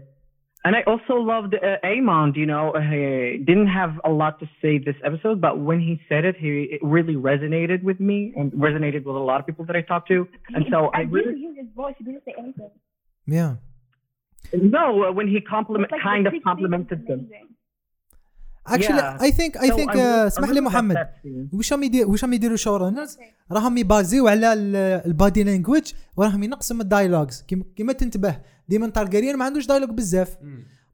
and 0.65 0.75
I 0.75 0.83
also 0.86 1.15
loved 1.15 1.55
uh, 1.55 1.76
Amond. 1.84 2.36
You 2.36 2.47
know, 2.47 2.73
he 2.75 3.39
didn't 3.44 3.68
have 3.68 4.01
a 4.05 4.10
lot 4.10 4.39
to 4.41 4.49
say 4.62 4.78
this 4.78 4.97
episode, 5.05 5.41
but 5.41 5.59
when 5.59 5.81
he 5.81 6.01
said 6.09 6.25
it, 6.25 6.36
he 6.36 6.68
it 6.70 6.81
really 6.83 7.15
resonated 7.15 7.83
with 7.83 8.01
me 8.01 8.33
and 8.36 8.52
resonated 8.52 9.05
with 9.05 9.17
a 9.17 9.26
lot 9.31 9.41
of 9.41 9.47
people 9.47 9.65
that 9.67 9.76
I 9.76 9.83
talked 9.83 10.09
to. 10.09 10.26
And 10.55 10.67
so 10.70 10.86
I 10.94 11.01
I 11.01 11.05
didn't 11.05 11.12
really 11.12 11.39
hear 11.39 11.55
his 11.55 11.67
voice. 11.75 11.94
He 11.99 12.05
didn't 12.05 12.25
say 12.25 12.34
anything. 12.39 12.70
yeah 13.26 13.57
no 14.52 15.05
uh, 15.05 15.12
when 15.12 15.28
he 15.28 15.41
compliment 15.41 15.91
like 15.91 16.01
kind 16.01 16.26
of 16.26 16.33
big 16.33 16.43
thing 16.43 16.44
was 16.44 16.55
complimented 16.55 17.07
them. 17.07 17.28
Amazing. 18.68 18.75
actually 18.75 19.01
Yeah. 19.01 19.26
I 19.26 19.31
think 19.39 19.52
I 19.57 19.68
So 19.68 19.76
think 19.78 19.91
I 19.91 19.94
really- 19.94 20.01
uh, 20.01 20.25
I 20.25 20.26
اسمح 20.26 20.51
لي 20.51 20.60
محمد. 20.60 20.97
واش 21.52 21.73
راهم 21.73 21.83
يدير 21.83 22.09
واش 22.10 22.25
راهم 22.25 22.33
يديروا 22.33 22.57
show 22.56 22.76
runners 22.76 23.18
راهم 23.52 23.76
يبازيو 23.78 24.28
على 24.28 24.52
ال 25.06 25.14
body 25.14 25.44
language 25.44 25.92
وراهم 26.17 26.43
ينقسم 26.43 26.81
ال 26.81 26.87
dialogues 26.87 27.42
كيما 27.76 27.93
تنتبه 27.93 28.41
ديما 28.68 28.89
تارجيريان 28.89 29.36
ما 29.36 29.44
عندوش 29.44 29.67
dialogue 29.66 29.90
بزاف. 29.91 30.36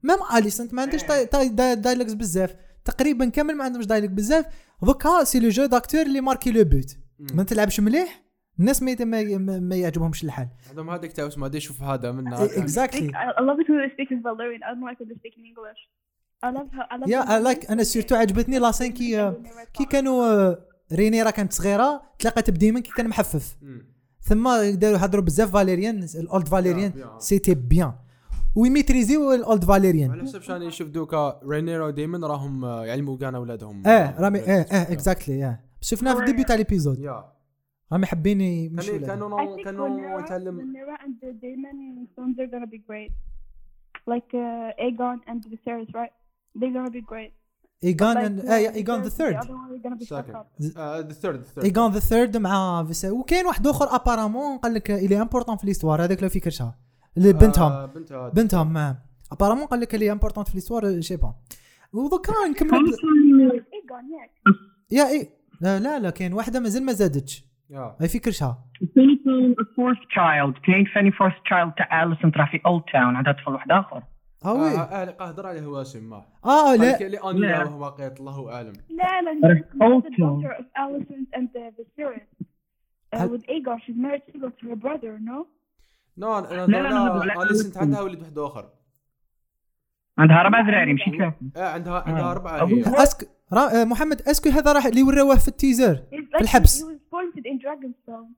même 0.03 0.17
اليسنت 0.37 0.73
ما 0.73 0.81
عندوش 0.81 1.03
dia- 1.03 1.25
dia- 1.25 1.49
dia- 1.49 1.75
dialogues 1.75 2.13
بزاف. 2.13 2.55
تقريبا 2.85 3.25
كامل 3.29 3.55
ما 3.55 3.63
عندهمش 3.63 3.85
dialogue 3.85 4.09
بزاف. 4.09 4.45
دوكا 4.83 5.23
c'est 5.23 5.39
le 5.39 5.49
jeu 5.49 5.65
d'acteur 5.65 6.01
اللي 6.01 6.21
marqué 6.21 6.51
le 6.51 6.63
but. 6.63 6.97
ما 7.33 7.43
تلعبش 7.43 7.79
مليح 7.79 8.23
الناس 8.59 8.83
ما 8.83 8.95
ما, 8.99 9.23
ما, 9.37 9.59
ما 9.59 9.75
يعجبهمش 9.75 10.23
الحال. 10.23 10.47
عندهم 10.69 10.89
هذاك 10.89 11.11
تاع 11.11 11.27
اسمه 11.27 11.47
هذا 11.47 11.57
يشوف 11.57 11.83
هذا 11.83 12.11
man 12.11 12.33
exactly 12.33 13.07
I 13.11 13.41
love 13.41 13.59
it 13.63 13.67
when 13.67 13.79
they 13.83 13.91
speak 13.95 14.09
in 14.15 14.21
Valerian. 14.27 14.61
I 14.63 14.69
don't 14.73 14.85
like 14.89 14.99
when 15.01 15.07
they 15.11 15.17
speak 15.21 15.35
in 15.39 15.43
English. 15.51 15.81
yeah 17.07 17.39
like 17.39 17.71
أنا 17.71 17.83
surtout 17.83 18.15
عجبتني. 18.15 18.59
la 18.59 18.68
scène 18.68 18.91
كي 18.93 19.33
كي 19.73 19.85
كانوا 19.85 20.55
رينيرا 20.93 21.29
كانت 21.29 21.53
صغيرة 21.53 22.01
تلاقت 22.19 22.49
بديمن 22.49 22.81
كي 22.81 22.91
كان 22.97 23.07
محفف. 23.07 23.57
ثم 24.21 24.49
داروا 24.73 24.97
هضروا 24.97 25.23
بزاف 25.23 25.51
Valyrian 25.53 26.07
ال 26.15 26.23
old 26.23 26.47
Valyrian. 26.47 26.93
c'était 27.19 27.53
bien 27.55 27.93
ويميتريزيو 28.55 29.33
ال 29.33 29.41
old 29.41 29.63
Valyrian 29.63 30.11
على 30.11 30.23
حسب 30.23 30.41
شاني 30.41 30.67
نشوف 30.67 30.87
دوكا 30.87 31.39
رينيرا 31.43 31.85
وديمن 31.85 32.25
راهم 32.25 32.65
آه، 32.65 32.85
يعلموا 32.85 33.17
كان 33.17 33.35
اولادهم 33.35 33.87
آه 33.87 34.21
رامي 34.21 34.39
آه 34.39 34.65
آه 34.71 34.91
exactly 34.93 35.45
آه 35.45 35.59
شفناها 35.81 36.15
في 36.15 36.19
ال 36.19 36.23
début 36.23 36.43
تاع 36.43 36.55
l'épisode 36.55 36.99
رامي 37.91 38.05
حابين 38.05 38.41
يمشوا 38.41 38.97
كانوا 38.97 39.63
كانوا 39.63 40.19
يتعلم 40.19 40.73
great. 42.89 43.11
Like 44.13 44.33
uh, 44.33 44.85
Aegon 44.85 45.17
and 45.27 45.41
Viserys, 45.51 45.93
right? 45.93 46.13
They're 46.57 46.73
gonna 46.73 46.93
be 46.93 47.01
great. 47.01 47.31
ايجون 47.83 48.13
Like, 48.13 48.17
and- 48.17 48.39
uh, 48.39 48.73
Viserys, 49.03 49.09
ثيرد 49.09 49.41
The 51.09 51.13
ثيرد 51.13 51.39
the 51.39 51.43
third 51.43 51.63
ايجون 51.63 51.91
ذا 51.91 51.99
ثيرد 51.99 52.37
مع 52.37 52.83
فيسا. 52.83 53.11
وكاين 53.11 53.45
واحد 53.45 53.67
آخر 53.67 53.95
apparemment 53.95 54.57
قال 54.57 54.73
لك 54.73 54.91
الي 54.91 55.21
important 55.21 55.57
في 55.57 55.65
l'histoire 55.67 56.03
هذاك 56.03 56.23
le 56.23 56.29
بنتهم 57.33 57.71
آه، 57.71 58.29
بنتهم. 58.29 58.73
ما 58.73 58.97
apparemment 59.31 59.65
قال 59.65 59.79
لك 59.79 59.95
اللي 59.95 60.11
important 60.11 60.43
في 60.43 60.51
l'histoire 60.53 61.01
j'sais 61.01 61.15
pas 61.15 61.33
ودوكا 61.93 62.33
نكمل. 62.49 62.69
يا 64.91 65.07
إي. 65.07 65.29
لا 65.61 65.99
لا 65.99 66.09
كاين 66.09 66.33
واحدة 66.33 66.59
مازال 66.59 66.85
ما 66.85 66.91
زادتش. 66.93 67.45
ما 67.69 67.95
يفكرشها 68.01 68.65
كان 68.95 69.55
fourth 69.55 69.99
child. 69.99 70.65
كاين 70.65 70.85
فاني 70.95 71.11
fourth 71.11 71.37
child 71.49 71.75
تاع 71.77 72.03
اليسن 72.03 72.31
ترى 72.31 72.47
في 72.51 72.61
اولد 72.65 72.83
تاون 72.93 73.15
عندها 73.15 73.33
طفل 73.33 73.51
واحد 73.51 73.71
آخر. 73.71 74.03
آه 74.45 74.53
oui 74.53 74.69
آه 74.69 74.79
آه 74.81 75.05
قهدر 75.11 75.47
عليه 75.47 75.61
هواسم 75.65 76.09
ما 76.09 76.25
آه 76.45 76.75
لا 76.75 76.97
لا. 76.97 77.63
وهو 77.63 77.81
واقيت 77.83 78.19
الله 78.19 78.53
أعلم 78.53 78.73
لا 78.89 79.21
لا 79.21 79.31
But 79.33 79.57
she's 79.57 79.61
it's 79.61 79.77
the 79.77 79.85
also- 79.85 80.09
daughter 80.17 80.51
of 80.59 80.65
Alicent 80.83 81.27
and 81.37 81.49
uh, 81.55 81.71
Viserys. 81.77 82.27
Uh, 83.13 83.17
هل- 83.17 83.29
with 83.29 83.43
Aegon, 83.43 83.77
she's 83.85 83.95
married 84.05 84.23
to 84.33 84.49
to 84.59 84.69
her 84.69 84.75
brother, 84.75 85.19
no? 85.19 85.47
no 86.17 86.39
أنا 86.39 86.47
لا، 86.47 86.65
لا، 86.65 86.81
لا، 86.81 86.89
لا. 87.25 87.33
أنا 87.33 87.43
اليسنت 87.43 87.77
عندها 87.77 88.01
ولد 88.01 88.21
واحد 88.21 88.37
آخر 88.37 88.69
عندها 90.17 90.41
أربع 90.41 90.59
ذراري 90.61 90.93
ماشي 90.93 91.11
ثلاثة 91.11 91.35
آه 91.57 91.69
عندها 91.73 91.99
عندها 92.07 92.23
آه. 92.23 92.31
اربعه 92.31 92.65
هي 92.65 92.83
أبو- 92.83 92.99
est-ce 93.01 93.18
que. 93.18 93.29
آه، 93.53 93.83
محمد 93.83 94.21
est-ce 94.21 94.40
que 94.40 94.49
هذا 94.49 94.71
راح 94.73 94.85
اللي 94.85 95.03
وراوه 95.03 95.37
في 95.37 95.47
ال 95.47 95.54
teaser 95.54 95.95
like, 95.95 96.41
الحبس. 96.41 96.81
He 96.81 96.85
was 96.85 96.87
pointed 97.15 97.43
in 97.45 97.57
Dragonstone. 97.65 98.29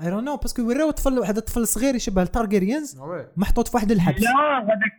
I 0.00 0.10
don't 0.10 0.24
know 0.24 0.36
parce 0.36 0.52
que 0.52 0.62
وراو 0.62 0.90
طفل 0.90 1.18
واحد 1.18 1.36
الطفل 1.36 1.66
صغير 1.66 1.94
يشبه 1.94 2.22
ال 2.22 2.28
Targaryens. 2.28 2.98
محطوط 3.36 3.68
في 3.68 3.76
واحد 3.76 3.90
الحبس. 3.90 4.22
لا 4.22 4.58
هذاك 4.58 4.92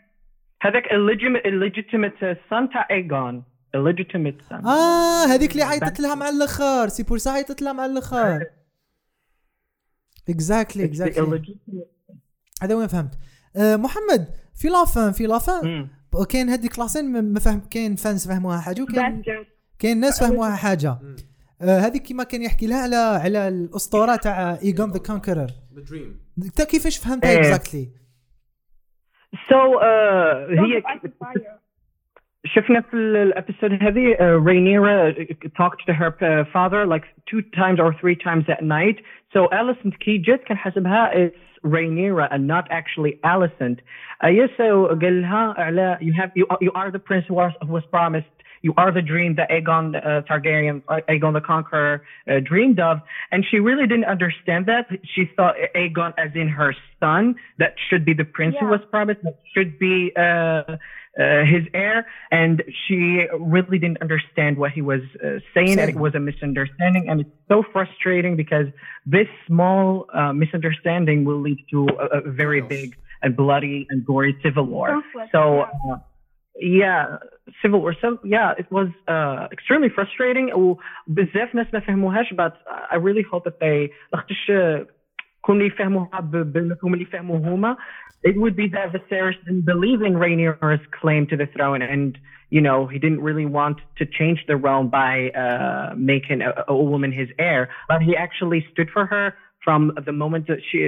هذاك 0.61 0.83
illegitimate 0.83 1.45
illegitimate 1.47 2.37
son 2.49 2.73
تاع 2.73 2.87
ايجون 2.91 3.43
illegitimate 3.77 4.49
son 4.49 4.65
آه 4.65 5.25
هذيك 5.25 5.51
اللي 5.51 5.63
عيطت 5.63 5.99
لها 5.99 6.15
مع 6.15 6.29
الآخر. 6.29 6.87
c'est 6.87 7.03
pour 7.03 7.17
ça 7.17 7.29
عيطت 7.29 7.61
لها 7.61 7.73
مع 7.73 7.85
الآخر. 7.85 8.45
exactly 10.29 10.85
exactly 10.85 11.57
هذا 12.61 12.75
وين 12.75 12.87
فهمت. 12.87 13.11
آه 13.55 13.75
محمد 13.75 14.27
في 14.55 14.67
la 14.67 14.85
fin 14.85 15.11
في 15.11 15.27
la 15.27 15.47
fin. 15.47 15.87
كاين 16.29 16.49
هذيك 16.49 16.79
la 16.79 16.95
scène 16.95 17.33
ما- 17.33 17.39
فهم 17.39 17.59
كاين 17.59 17.95
fans 17.95 18.27
فهموها 18.27 18.59
حاجة 18.59 18.81
وكاين. 18.81 19.23
كاين 19.79 19.99
ناس 19.99 20.19
فهموها 20.19 20.55
حاجة. 20.55 20.97
آه 21.61 21.79
هذيك 21.79 22.01
كيما 22.01 22.23
كان 22.23 22.41
يحكي 22.41 22.67
لها 22.67 22.83
على 22.83 22.95
على 22.95 23.47
الاسطوره 23.47 24.15
تاع 24.15 24.57
ايجون 24.63 24.91
ذا 24.91 24.99
كونكرر. 24.99 25.47
انت 26.37 26.61
كيفاش 26.61 26.97
فهمتها 26.97 27.29
إيه. 27.29 27.39
اكزاكتلي 27.39 27.87
so 29.35 29.79
uh, 29.79 30.47
Song 30.55 30.59
هي. 30.59 30.83
شفنا 32.45 32.81
في 32.81 32.93
الابيسود 32.97 33.71
هذه 33.71 34.13
uh, 34.13 34.39
Rhaenyra 34.47 34.97
talked 35.61 35.81
to 35.87 35.93
her 35.93 36.11
uh, 36.21 36.45
father 36.53 36.85
like 36.85 37.05
two 37.29 37.41
times 37.41 37.79
or 37.79 37.93
three 38.01 38.15
times 38.15 38.45
at 38.49 38.63
night. 38.63 38.97
So 39.33 39.47
Alicent 39.47 39.97
كي 39.99 40.17
جت 40.17 40.43
كان 40.43 40.57
حسبها 40.57 41.11
it's 41.13 41.35
Rhaenyra 41.65 42.27
and 42.33 42.47
not 42.47 42.65
actually 42.71 43.19
Alicent. 43.25 43.77
Uh, 44.23 44.27
yeah, 44.27 44.47
so 44.57 44.87
قال 45.01 45.21
لها 45.21 45.53
على 45.57 45.97
you 46.01 46.13
have 46.13 46.31
you, 46.35 46.45
you 46.61 46.71
are 46.75 46.91
the 46.91 46.99
prince 46.99 47.25
who 47.27 47.33
was, 47.33 47.51
who 47.61 47.73
was 47.73 47.85
promised. 47.91 48.36
You 48.61 48.73
are 48.77 48.91
the 48.91 49.01
dream 49.01 49.35
that 49.35 49.49
Aegon 49.49 49.95
uh, 49.95 50.21
Targaryen, 50.23 50.81
uh, 50.87 51.01
Aegon 51.09 51.33
the 51.33 51.41
Conqueror, 51.41 52.03
uh, 52.29 52.39
dreamed 52.43 52.79
of, 52.79 52.99
and 53.31 53.45
she 53.49 53.59
really 53.59 53.87
didn't 53.87 54.05
understand 54.05 54.65
that. 54.67 54.87
She 55.15 55.29
thought 55.35 55.55
Aegon, 55.75 56.13
as 56.17 56.31
in 56.35 56.49
her 56.49 56.75
son, 56.99 57.35
that 57.59 57.75
should 57.89 58.05
be 58.05 58.13
the 58.13 58.25
prince 58.25 58.55
who 58.59 58.67
was 58.67 58.81
promised, 58.89 59.21
that 59.23 59.39
should 59.53 59.77
be 59.79 60.11
uh, 60.15 60.21
uh, 60.21 61.45
his 61.45 61.63
heir, 61.73 62.05
and 62.31 62.63
she 62.87 63.25
really 63.39 63.79
didn't 63.79 64.01
understand 64.01 64.57
what 64.57 64.71
he 64.71 64.81
was 64.81 65.01
uh, 65.23 65.39
saying, 65.53 65.79
and 65.79 65.89
it 65.89 65.95
was 65.95 66.13
a 66.15 66.19
misunderstanding, 66.19 67.09
and 67.09 67.21
it's 67.21 67.29
so 67.47 67.63
frustrating 67.73 68.35
because 68.35 68.67
this 69.05 69.27
small 69.47 70.05
uh, 70.13 70.31
misunderstanding 70.33 71.25
will 71.25 71.41
lead 71.41 71.57
to 71.71 71.87
a, 71.99 72.19
a 72.19 72.31
very 72.31 72.61
big 72.61 72.95
and 73.21 73.35
bloody 73.35 73.87
and 73.89 74.05
gory 74.05 74.37
civil 74.43 74.65
war. 74.65 74.89
Conflict, 74.89 75.31
So, 75.31 75.65
yeah 75.87 75.95
uh, 76.56 76.58
yeah, 76.60 77.16
civil 77.62 77.80
war. 77.80 77.94
So, 78.00 78.18
yeah, 78.24 78.52
it 78.58 78.70
was 78.70 78.88
uh, 79.08 79.48
extremely 79.52 79.88
frustrating. 79.88 80.50
وبزاف 80.52 81.54
ناس 81.54 81.66
ما 81.74 81.80
فهموهاش, 81.80 82.34
but 82.34 82.54
I 82.90 82.96
really 82.96 83.22
hope 83.22 83.44
that 83.44 83.58
they 83.60 83.90
لختش 84.14 84.52
كون 85.42 85.60
يفهموها 85.62 86.20
ب- 86.20 86.52
بالمفهوم 86.52 86.94
اللي 86.94 87.04
فهموه 87.04 87.38
هما 87.38 87.76
it 88.24 88.36
would 88.36 88.56
be 88.56 88.68
that 88.68 88.92
Viserys 88.92 89.34
didn't 89.44 89.66
believe 89.74 90.00
in 90.02 90.14
Rhaenyra's 90.14 90.86
claim 91.00 91.26
to 91.26 91.36
the 91.36 91.46
throne, 91.54 91.82
and 91.82 92.16
you 92.50 92.60
know 92.60 92.86
he 92.86 92.98
didn't 92.98 93.22
really 93.28 93.46
want 93.46 93.78
to 93.98 94.04
change 94.06 94.44
the 94.46 94.56
realm 94.56 94.88
by 94.88 95.30
uh, 95.30 95.94
making 95.96 96.40
a, 96.42 96.50
a 96.68 96.76
woman 96.92 97.10
his 97.12 97.28
heir, 97.38 97.68
but 97.88 98.00
he 98.02 98.12
actually 98.16 98.64
stood 98.72 98.88
for 98.90 99.04
her 99.06 99.34
from 99.64 99.80
the 100.08 100.12
moment 100.12 100.46
that 100.48 100.60
she 100.68 100.78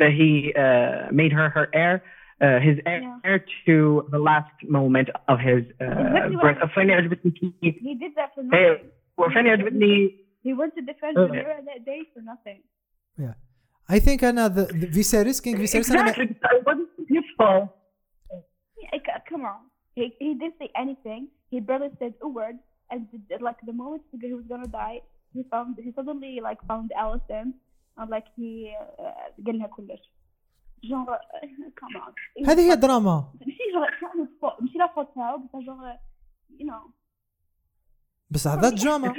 that 0.00 0.12
he 0.20 0.30
uh, 0.64 1.10
made 1.12 1.32
her 1.32 1.48
her 1.56 1.68
heir, 1.82 1.94
uh, 2.40 2.58
his 2.66 2.76
heir, 2.86 3.00
Yeah. 3.02 3.18
heir 3.28 3.38
to 3.66 3.76
the 4.14 4.18
last 4.30 4.56
moment 4.78 5.08
of 5.32 5.38
his 5.48 5.62
uh, 5.80 5.84
Exactly 5.84 6.36
what 6.36 6.42
birth. 6.44 6.58
I 6.62 6.66
فاني 6.74 6.92
عجبتني 6.92 7.30
كي- 7.32 7.72
He 7.72 7.94
did 8.02 8.12
that 8.18 8.30
for 8.34 8.54
إيه، 8.54 8.76
nothing. 8.76 8.84
وفاني 9.18 9.50
عجبتني 9.50 10.16
He 10.46 10.52
went 10.60 10.72
to 10.78 10.82
defend 10.90 11.14
Uh, 11.16 11.20
Rhaenyra 11.28 11.58
that 11.70 11.80
day 11.84 12.00
for 12.14 12.20
nothing. 12.22 12.60
اي 13.90 14.00
ثينك 14.00 14.24
انا 14.24 14.48
فيسيريس 14.94 15.40
كينج 15.40 15.56
فيسيريس 15.56 15.92
انا 15.92 16.02
ما- 16.04 16.12
exactly 16.12 16.58
it 16.58 16.64
wasn't 16.64 17.08
his 17.16 17.24
fault. 17.38 17.68
Yeah, 18.82 18.98
c- 19.06 19.22
come 19.30 19.44
on. 19.52 19.60
He, 19.98 20.04
he 20.24 20.28
didn't 20.40 20.56
say 20.62 20.68
anything. 20.84 21.22
He 21.52 21.60
barely 21.68 21.90
said 22.00 22.14
a 22.22 22.28
word. 22.38 22.56
And 22.92 23.00
the, 23.28 23.36
like 23.46 23.60
the 23.70 23.76
moment 23.82 24.02
he 24.26 24.32
was 24.38 24.46
gonna 24.52 24.70
die, 24.84 24.98
he 25.34 25.40
found 25.52 25.70
he 25.84 25.90
suddenly 25.98 26.32
like 26.48 26.60
found 26.70 26.86
Allison 27.04 27.46
and 27.98 28.06
like 28.16 28.28
he 28.38 28.50
uh, 28.80 29.44
قال 29.46 29.58
لها 29.58 29.66
كلش. 29.66 30.02
جونغ 30.83 31.05
كمان 31.77 32.47
هذه 32.47 32.71
هي 32.71 32.75
دراما 32.75 33.33
ماشي 33.41 33.63
genre 33.73 34.55
ماشي 34.61 34.77
la 34.77 34.87
faute 34.95 35.07
تاعو 35.15 35.37
بصح 35.37 35.59
genre 35.59 35.93
بس 38.29 38.47
هذا 38.47 38.69
دراما 38.69 39.13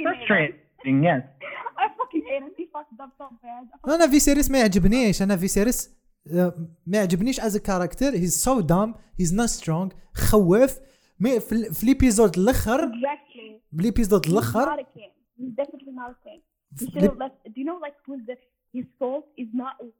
أنا 3.87 4.07
فيسيريس 4.07 4.51
ما 4.51 4.59
يعجبنيش. 4.59 5.21
أنا 5.21 5.37
فيسيريس 5.37 5.99
آه، 6.33 6.53
ما 6.87 6.97
يعجبنيش 6.97 7.39
as 7.39 7.57
character 7.57 8.09
he's 8.09 8.43
so 8.43 8.59
dumb 8.59 8.95
he's 9.19 9.35
not 9.35 9.47
strong 9.49 9.89
enough. 10.13 10.79
mais 11.19 11.39
في 11.39 11.85
l'épisode 11.85 12.37
الآخر 12.37 12.91
في 13.71 13.81
l'épisode 13.81 14.25
الآخر 14.25 14.85
ديفينيتلي 15.41 15.91
نوت 15.91 16.15
كين 16.23 16.41
دو 17.55 17.61
نو 17.63 17.79
لايك 17.79 17.93
هيز 18.75 18.85
سولت 18.99 19.25
از 19.39 19.47
نوت 19.55 19.93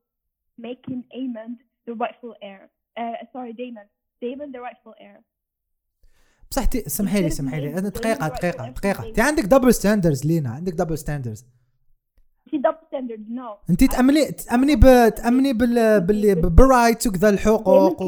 making 0.69 0.99
Eamon 1.21 1.51
the 1.85 1.93
rightful 2.03 2.33
heir. 2.49 2.61
Uh, 3.01 3.15
sorry, 3.33 3.53
Damon. 3.61 3.87
Damon 4.21 4.49
the 4.55 4.61
rightful 4.67 4.95
heir. 5.07 5.17
بصح 6.51 6.63
سمحي 6.87 7.21
لي 7.21 7.29
سمحي 7.29 7.61
لي. 7.61 7.81
دقيقة 7.81 8.27
دقيقة 8.27 8.69
دقيقة. 8.69 9.07
انت 9.09 9.19
عندك 9.19 9.43
دبل 9.43 9.73
ستاندرز 9.73 10.25
لينا. 10.25 10.49
عندك 10.49 10.73
دبل 10.73 10.97
ستاندرز 10.97 11.45
انت 12.53 12.63
دبل 12.65 12.77
ستاندرز 12.87 13.19
نو 13.29 13.57
انت 13.69 13.83
تأمني 13.83 14.25
تأمني 14.25 14.75
تأمني 15.11 15.53
بال 15.53 16.01
باللي 16.01 16.35
بالرايتس 16.35 17.07
وكذا 17.07 17.29
الحقوق 17.29 18.01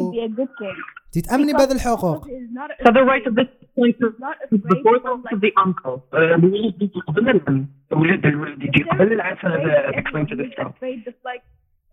انت 1.15 1.25
تأمني 1.25 1.53
بهذا 1.53 1.75
الحقوق. 1.75 2.25
So 2.25 2.30
the 2.91 3.03
right 3.11 3.27
of 3.27 3.33
the 3.35 3.45
the 4.51 4.77
fourth 4.83 5.05
of 5.05 5.39
the 5.39 5.51
uncle. 5.65 5.97
قبل 8.91 9.13
العسل 9.13 9.51
explain 9.93 10.25
to 10.25 10.35
the 10.35 10.45
stuff 10.53 10.73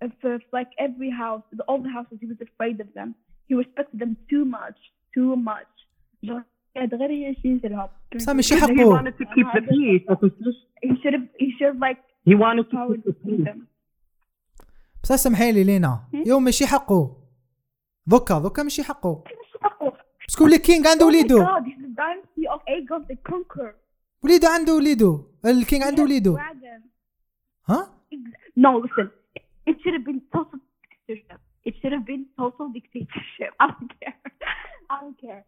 of 0.06 0.40
like, 0.58 0.70
every 0.86 1.10
house, 1.22 1.42
the, 1.58 1.64
all 1.70 1.80
the 1.86 1.92
houses. 1.96 2.16
He 2.22 2.26
was 2.32 2.40
afraid 2.48 2.76
of 2.84 2.88
them. 2.98 3.08
He 3.48 3.52
respected 3.62 3.98
them 4.02 4.12
too 4.30 4.44
much, 4.58 4.78
too 5.16 5.32
much. 5.50 5.72
Genre, 6.26 6.44
قاعد 6.76 6.94
غير 6.94 7.10
يشيلهم. 7.10 7.88
بصح 8.16 8.32
ماشي 8.32 8.54
He 8.54 8.58
حقه 8.60 8.98
wanted 8.98 9.14
to 9.18 9.24
keep 9.24 9.46
the 9.54 9.60
peace. 9.60 10.04
He 10.82 10.88
should 11.02 11.14
have. 11.14 11.26
He 11.42 11.48
should 11.56 11.68
have 11.72 11.80
like 11.88 11.98
He 12.28 12.34
wanted 12.34 12.66
to 12.70 12.76
keep 12.76 13.04
the 13.04 13.12
peace. 13.12 13.44
them. 13.44 13.66
بصح 15.02 15.14
سمحي 15.16 15.52
لي 15.52 15.64
لينا 15.64 16.00
يوم 16.26 16.44
ماشي 16.44 16.66
حقه 16.66 17.16
دوكا 18.06 18.38
دوكا 18.38 18.62
ماشي 18.62 18.82
حقه 18.82 19.24
Oh 19.64 19.92
parce 20.28 20.40
que 20.40 20.47
le 20.47 20.58
king 20.58 20.88
عنده 20.88 21.06
وليدو. 21.06 21.44
وليدو 24.22 24.46
عنده 24.48 24.74
وليدو 24.74 25.24
ال 25.47 25.54
king 25.54 25.82
عنده 25.82 26.02
وليدو 26.02 26.36
Dragon. 26.36 26.82
ها 27.68 27.94
No, 28.60 28.70
listen. 28.84 29.08
It 29.70 29.76
should 29.80 29.94
have 29.97 30.06
been 30.10 30.22
total 30.36 30.58
dictatorship. 30.66 31.40
It 31.68 31.74
should 31.80 31.94
have 31.97 32.06
been 32.12 32.24
total 32.40 32.66
dictatorship. 32.78 33.50
I 33.62 33.66
don't 33.74 33.92
care. 34.00 34.18
I 34.94 34.97
don't 35.02 35.18
care. 35.24 35.42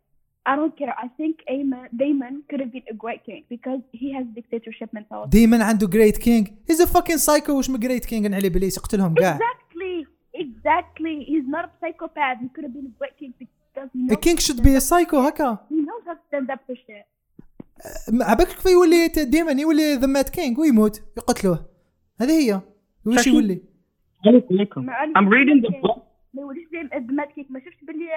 I 0.50 0.52
don't 0.58 0.74
care. 0.80 0.94
I 1.04 1.08
think 1.18 1.34
Damon, 1.48 1.86
Damon 2.02 2.34
could 2.48 2.60
have 2.64 2.72
been 2.76 2.86
a 2.94 2.96
great 3.04 3.22
king 3.28 3.42
because 3.54 3.82
he 4.00 4.08
has 4.16 4.24
dictatorship 4.38 4.90
mentality. 4.98 5.30
ديما 5.30 5.64
عنده 5.64 6.10
king 6.10 6.48
he's 6.68 6.80
a 6.80 6.84
fucking 6.84 7.18
psycho 7.18 7.56
واش 7.56 7.70
من 7.70 7.80
great 7.80 8.04
king 8.04 8.34
عليه 8.34 8.48
بليس 8.48 8.76
يقتلهم 8.76 9.14
كاع 9.14 9.38
Exactly. 9.38 10.06
Exactly. 10.44 11.16
He's 11.30 11.46
not 11.54 11.64
a 11.64 11.70
psychopath. 11.80 12.38
He 12.42 12.48
could 12.54 12.64
have 12.66 12.74
been 12.78 12.88
a 12.92 12.96
great 13.00 13.16
king 13.20 13.32
because 13.38 13.88
he 13.94 13.98
knows, 13.98 14.12
ال 14.12 14.18
king 14.18 14.40
should 14.40 14.62
be 14.62 14.80
psycho 14.80 15.18
هكا 15.18 15.58
he 15.70 15.74
knows 15.74 16.04
how 16.08 16.14
to 16.14 16.22
stand 16.28 16.54
up 16.54 16.60
for 16.66 16.76
shit. 16.76 17.06
عباك 18.20 18.46
كيف 18.46 18.66
يولي 18.66 19.08
ديما 19.08 19.52
يولي 19.52 19.94
the 19.94 20.06
mad 20.06 20.28
king 20.28 20.58
ويموت 20.58 21.02
يقتلوه 21.16 21.66
هذه 22.20 22.30
هي 22.30 22.60
واش. 23.06 23.26
يولي 23.26 23.69
I'm 24.26 25.28
reading 25.28 25.60
the 25.66 25.70
book. 25.82 25.98
ما 26.34 26.42
يوليش 26.42 26.68
دايما 26.72 26.96
ال 26.96 27.05
mad 27.05 27.32
king 27.32 27.50
ما 27.50 27.60
شفتش 27.60 27.84
باللي 27.84 28.08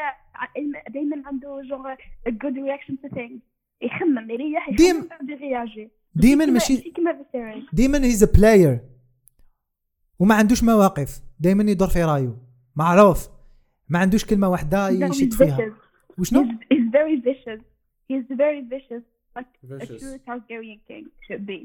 دايما 0.89 1.23
عنده 1.27 1.61
جونغ 1.69 1.93
a 2.29 2.31
good 2.31 2.55
reaction 2.55 2.93
to 3.05 3.15
things. 3.15 3.39
يخمم 3.81 4.31
يريح 4.31 4.69
يرياجي 4.69 5.89
ديما 6.15 6.45
كيما- 6.45 6.53
ماشي 6.53 6.93
ديما 7.73 8.03
he's 8.05 8.23
a 8.23 8.31
player 8.37 8.79
وما 10.19 10.35
عندوش 10.35 10.63
مواقف. 10.63 11.21
دايما 11.39 11.71
يدور 11.71 11.87
في 11.87 12.03
رايو 12.03 12.37
معروف. 12.75 13.27
ما 13.89 13.99
عندوش 13.99 14.25
كلمة 14.25 14.49
واحدة 14.49 14.89
يشد 14.89 15.33
فيها. 15.33 15.73
وشنو؟ 16.17 16.43
He's, 16.43 16.91
very 16.93 17.17
vicious. 17.29 17.61
He's 18.11 18.25
very 18.37 18.61
vicious, 18.73 19.03
like 19.37 19.51
a 19.63 19.67
Vicious. 19.67 20.01
true 20.01 20.17
Targaryen 20.27 20.79
king 20.87 21.05
should 21.27 21.45
be. 21.47 21.59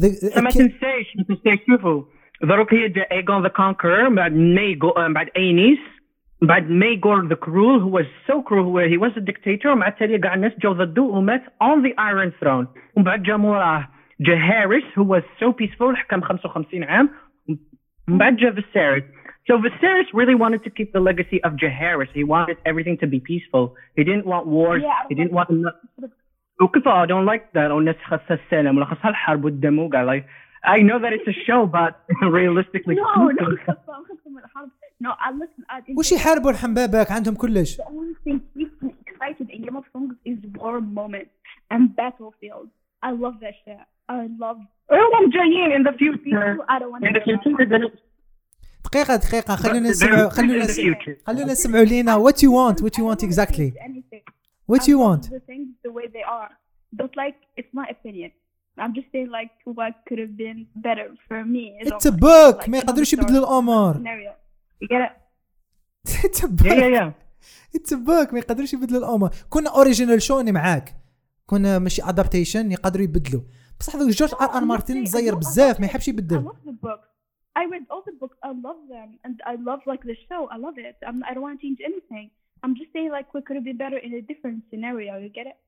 The- 0.00 0.40
ما 0.42 0.50
تنساش 0.50 1.16
ما 1.16 1.24
تنساش 1.28 1.58
شوفوا 1.70 2.02
دروك 2.42 2.74
هي 2.74 2.88
جا 2.88 3.02
ايجون 3.12 3.42
the 3.42 3.48
Conqueror 3.48 4.08
بعد 4.08 4.32
ميغو 4.32 4.92
بعد 5.08 5.28
اينيس 5.36 5.78
بعد 6.42 6.70
ميغور 6.70 7.26
the 7.26 7.34
Cruel 7.34 7.80
هو 7.80 8.02
so 8.26 8.42
cruel 8.42 8.64
هو 8.64 8.78
he 8.78 8.96
was 8.96 9.18
dictator 9.18 9.72
ومع 9.72 9.88
التالي 9.88 10.18
كاع 10.18 10.34
الناس 10.34 10.52
جاو 10.58 10.72
ضده 10.72 11.02
ومات 11.02 11.42
on 11.62 11.82
the 11.82 11.94
Iron 12.06 12.32
Throne 12.40 12.66
ومن 12.96 13.04
بعد 13.04 13.22
جا 13.22 13.36
موراه 13.36 13.88
جا 14.20 14.36
هاريس 14.36 14.98
هو 14.98 15.22
سو 15.40 15.52
بيسفول 15.52 15.96
حكم 15.96 16.20
55 16.20 16.84
عام 16.84 17.10
ومن 18.08 18.18
بعد 18.18 18.36
جا 18.36 18.50
فيسيريس 18.50 19.04
So 19.48 19.54
Viserys 19.58 20.08
really 20.14 20.36
wanted 20.36 20.62
to 20.66 20.70
keep 20.70 20.92
the 20.92 21.00
legacy 21.00 21.42
of 21.42 21.50
Jaehaerys. 21.62 22.12
He 22.14 22.22
wanted 22.22 22.58
everything 22.64 22.96
to 23.02 23.08
be 23.08 23.18
peaceful. 23.18 23.74
He 23.96 24.04
didn't 24.04 24.26
want 24.32 24.46
wars. 24.46 24.82
Yeah, 24.82 24.90
I 24.90 25.06
he 25.08 25.14
didn't 25.16 25.32
like 25.32 25.48
want 25.48 25.74
وكيف 26.60 26.88
I 26.88 27.06
don't 27.06 27.26
like 27.26 27.52
that 27.54 27.70
والناس 27.70 27.96
خاصها 28.04 28.38
السلام 28.44 28.76
ولا 28.76 28.84
خاصها 28.84 29.08
الحرب 29.08 29.44
والدم 29.44 29.78
وكاع 29.78 30.06
like 30.06 30.24
I 30.63 30.79
know 30.81 30.97
that 31.03 31.13
it's 31.17 31.27
a 31.35 31.37
show 31.47 31.61
but 31.77 31.91
realistically 32.39 32.95
No, 32.95 33.03
no, 33.39 33.45
خصهم 33.67 34.03
خصهم 34.09 34.37
الحرب. 34.37 34.69
No, 35.01 35.09
I 35.09 35.31
listen. 35.31 35.63
I, 35.69 35.97
وش 35.97 36.11
يحاربوا 36.11 36.51
الحنبابك 36.51 37.11
عندهم 37.11 37.35
كلش 37.35 37.77
The 37.77 37.83
only 37.83 38.15
thing 38.25 38.39
keeps 38.57 38.81
me 38.83 38.93
excited 39.07 39.49
in 39.49 39.61
Game 39.65 39.75
of 39.77 39.83
Thrones 39.91 40.13
is 40.25 40.37
war 40.61 40.81
moments 40.81 41.31
and 41.73 41.95
battlefields. 41.95 42.71
I 43.03 43.11
love 43.11 43.35
that 43.41 43.53
shit. 43.65 43.79
I 44.09 44.27
love. 44.43 44.57
هم 44.91 45.29
جايين 45.29 45.71
in 45.77 45.83
the 45.91 45.97
future 45.97 46.57
I 46.69 46.79
don't 46.79 46.91
want 46.91 47.05
in 47.07 47.13
the 47.13 47.19
to. 47.19 47.25
future 47.25 47.55
they're 47.57 47.79
gonna 47.79 47.91
دقيقه 48.85 49.15
دقيقه 49.15 49.55
خلينا 49.55 49.87
But 49.87 49.91
نسمعوا 49.91 50.29
they're 50.29 50.33
خلينا 50.33 50.63
in 50.63 50.67
the 50.67 50.69
نسمعوا 50.69 50.93
future. 50.95 51.23
خلينا 51.27 51.51
نسمعوا 51.51 51.85
لينا 51.85 52.17
what 52.23 52.35
you 52.35 52.49
want 52.51 52.81
what 52.83 52.97
you 52.99 53.03
want 53.05 53.23
exactly 53.23 53.73
Anything. 53.89 54.23
what 54.71 54.81
I 54.81 54.87
you 54.87 54.97
love 54.97 55.07
want 55.07 55.23
The 55.31 55.39
things 55.51 55.67
the 55.85 55.91
way 55.97 56.05
they 56.17 56.23
are, 56.39 56.51
but 56.99 57.11
like 57.21 57.37
it's 57.59 57.73
my 57.79 57.85
opinion. 57.95 58.31
I'm 58.82 58.92
just 58.98 59.08
saying 59.12 59.30
like 59.38 59.52
what 59.78 59.92
could 60.06 60.20
have 60.24 60.34
been 60.44 60.58
better 60.86 61.08
for 61.28 61.40
me. 61.54 61.64
it's 61.80 62.06
a 62.06 62.12
book 62.12 62.56
like, 62.58 62.68
ما 62.68 62.78
يقدروش 62.78 63.12
يبدلوا 63.12 63.38
الأمور 63.38 63.94
scenario. 63.94 64.32
You 64.80 64.88
get 64.88 65.02
it? 65.08 65.12
it's 66.24 66.42
a 66.44 66.48
yeah 66.48 66.74
yeah 66.74 66.80
book 66.80 66.92
yeah 66.92 67.10
it's 67.76 67.92
a 67.92 67.96
book 67.96 68.32
ما 68.32 68.38
يقدروش 68.38 68.72
يبدلوا 68.72 69.00
الأمور 69.00 69.30
كنا 69.50 69.70
اوريجينال 69.70 70.22
شو 70.22 70.40
أنا 70.40 70.52
معاك 70.52 70.96
كنا 71.46 71.78
ماشي 71.78 72.02
ادابتيشن 72.04 72.72
يقدروا 72.72 73.04
يبدلوا 73.04 73.42
بصح 73.80 73.96
هذاك 73.96 74.08
جورج 74.08 74.34
ار 74.34 74.56
ار 74.56 74.64
مارتن 74.64 75.04
زير 75.04 75.34
بزاف 75.34 75.80
ما 75.80 75.86
يحبش 75.86 76.06
I 76.06 76.08
يبدل 76.08 76.44
love 76.44 76.68
the 76.68 76.86
books. 76.86 77.12
I 77.60 77.64
read 77.72 77.84
all 77.92 78.02
the 78.08 78.16
books. 78.22 78.38
I 78.48 78.52
love 78.68 78.80
them, 78.94 79.08
and 79.24 79.36
I 79.52 79.54
love 79.68 79.80
like 79.92 80.02
the 80.10 80.16
show. 80.28 80.42
I 80.54 80.56
love 80.66 80.76
it. 80.78 80.96
I'm, 81.08 81.18
I 81.28 81.30
don't 81.34 81.44
want 81.46 81.54
to 81.58 81.62
change 81.64 81.80
anything. 81.90 82.26
I'm 82.62 82.74
just 82.80 82.90
saying 82.94 83.10
like 83.16 83.26
we 83.34 83.40
could 83.46 83.56
have 83.58 83.66
been 83.70 83.80
better 83.84 83.98
in 84.06 84.12
a 84.20 84.22
different 84.30 84.58
scenario. 84.70 85.12
You 85.24 85.28
get 85.40 85.46
it? 85.52 85.58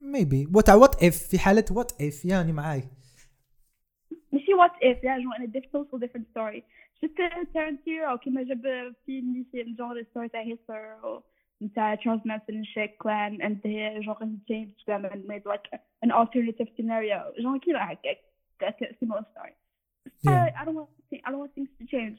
Maybe 0.00 0.46
what 0.46 0.68
what 0.82 0.94
if 1.02 1.28
في 1.30 1.38
حاله 1.38 1.64
what 1.72 1.92
if 2.02 2.24
يعني 2.24 2.52
معاي 2.52 2.82
You 4.32 4.38
see 4.46 4.54
what 4.62 4.74
if 4.82 4.98
yeah, 5.02 5.16
in 5.18 5.42
a 5.42 5.46
diff- 5.46 5.72
total 5.72 5.98
different 5.98 6.26
story. 6.34 6.62
شفت 7.02 7.14
تارنتينو 7.54 8.18
كيما 8.18 8.42
جاب 8.42 8.62
في 9.06 9.18
اللي 9.18 9.72
genre 9.78 10.02
story 10.10 10.28
تاع 10.28 10.40
هيتلر 10.42 11.06
و 11.06 11.22
نتاع 11.62 11.94
تشارلز 11.94 12.20
مانسون 12.24 12.64
شيك 12.64 12.96
كلان 12.96 13.36
and 13.42 13.56
he 13.56 14.04
جونغ 14.04 14.18
changed 14.50 14.84
them 14.86 15.04
and 15.12 15.24
made 15.26 15.46
like 15.52 15.78
an 16.04 16.10
alternative 16.10 16.68
scenario. 16.76 17.40
جونغ 17.42 17.58
كيما 17.58 17.92
هكاك 17.92 18.18
like 18.62 18.88
a 18.88 18.94
similar 19.00 19.22
story. 19.32 19.54
Yeah. 20.24 20.30
I, 20.30 20.60
I 20.60 20.64
don't 20.64 20.74
want 20.80 20.88
thi- 21.10 21.22
I 21.26 21.30
don't 21.30 21.40
want 21.44 21.52
things 21.54 21.70
to 21.80 21.84
change. 21.94 22.18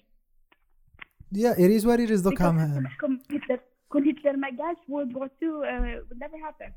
yeah 1.31 1.53
it 1.65 1.71
is 1.77 1.83
what 1.85 1.99
it 1.99 2.09
is 2.11 2.21
دوكا 2.23 2.51
Because 2.51 2.77
نحكم 2.83 3.19
هتلر 3.31 3.59
كون 3.89 4.09
هتلر 4.09 4.37
ما 4.37 4.47
قالش 4.47 4.79
World 4.79 5.13
War 5.17 5.29
II 5.43 5.49
uh, 5.49 6.09
would 6.09 6.19
never 6.19 6.37
happen. 6.47 6.71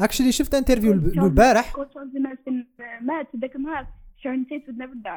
actually 0.00 0.32
شفت 0.32 0.54
interview 0.54 0.92
البارح؟ 0.92 1.76
مات 3.02 3.26
ذاك 3.40 3.56
النهار 3.56 3.86
never 4.26 5.08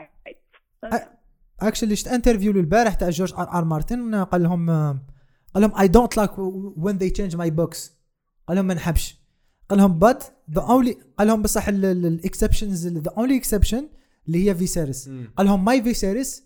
actually 1.62 1.96
شفت 1.96 2.08
interview 2.08 2.52
البارح 2.52 2.94
تاع 2.94 3.10
جورج 3.10 3.34
آر 3.34 3.58
آر 3.58 3.66
مارتن 3.66 4.16
قال 4.16 4.44
لهم 4.44 4.70
قال 5.54 5.64
لهم 5.64 5.72
I 5.72 5.88
don't 5.88 6.24
like 6.24 6.32
when 6.84 6.98
they 6.98 7.10
change 7.10 7.36
my 7.38 7.50
books. 7.50 7.92
قال 8.48 8.58
لهم 8.58 8.66
ما 8.66 8.74
نحبش. 8.74 9.20
قال 9.70 9.80
لهم 9.80 10.00
but 10.00 10.24
the 10.52 10.62
only 10.62 10.96
قال 11.18 11.28
لهم 11.28 11.42
بصح 11.42 11.68
ال 11.68 11.79
exceptions 11.79 12.88
the 12.88 13.12
only 13.12 13.42
exception 13.42 13.84
اللي 14.28 14.50
هي 14.50 14.56
فيسيريس 14.56 15.10
قال 15.38 15.48
لهم 15.48 15.70
my 15.70 15.84
Viserys 15.84 16.42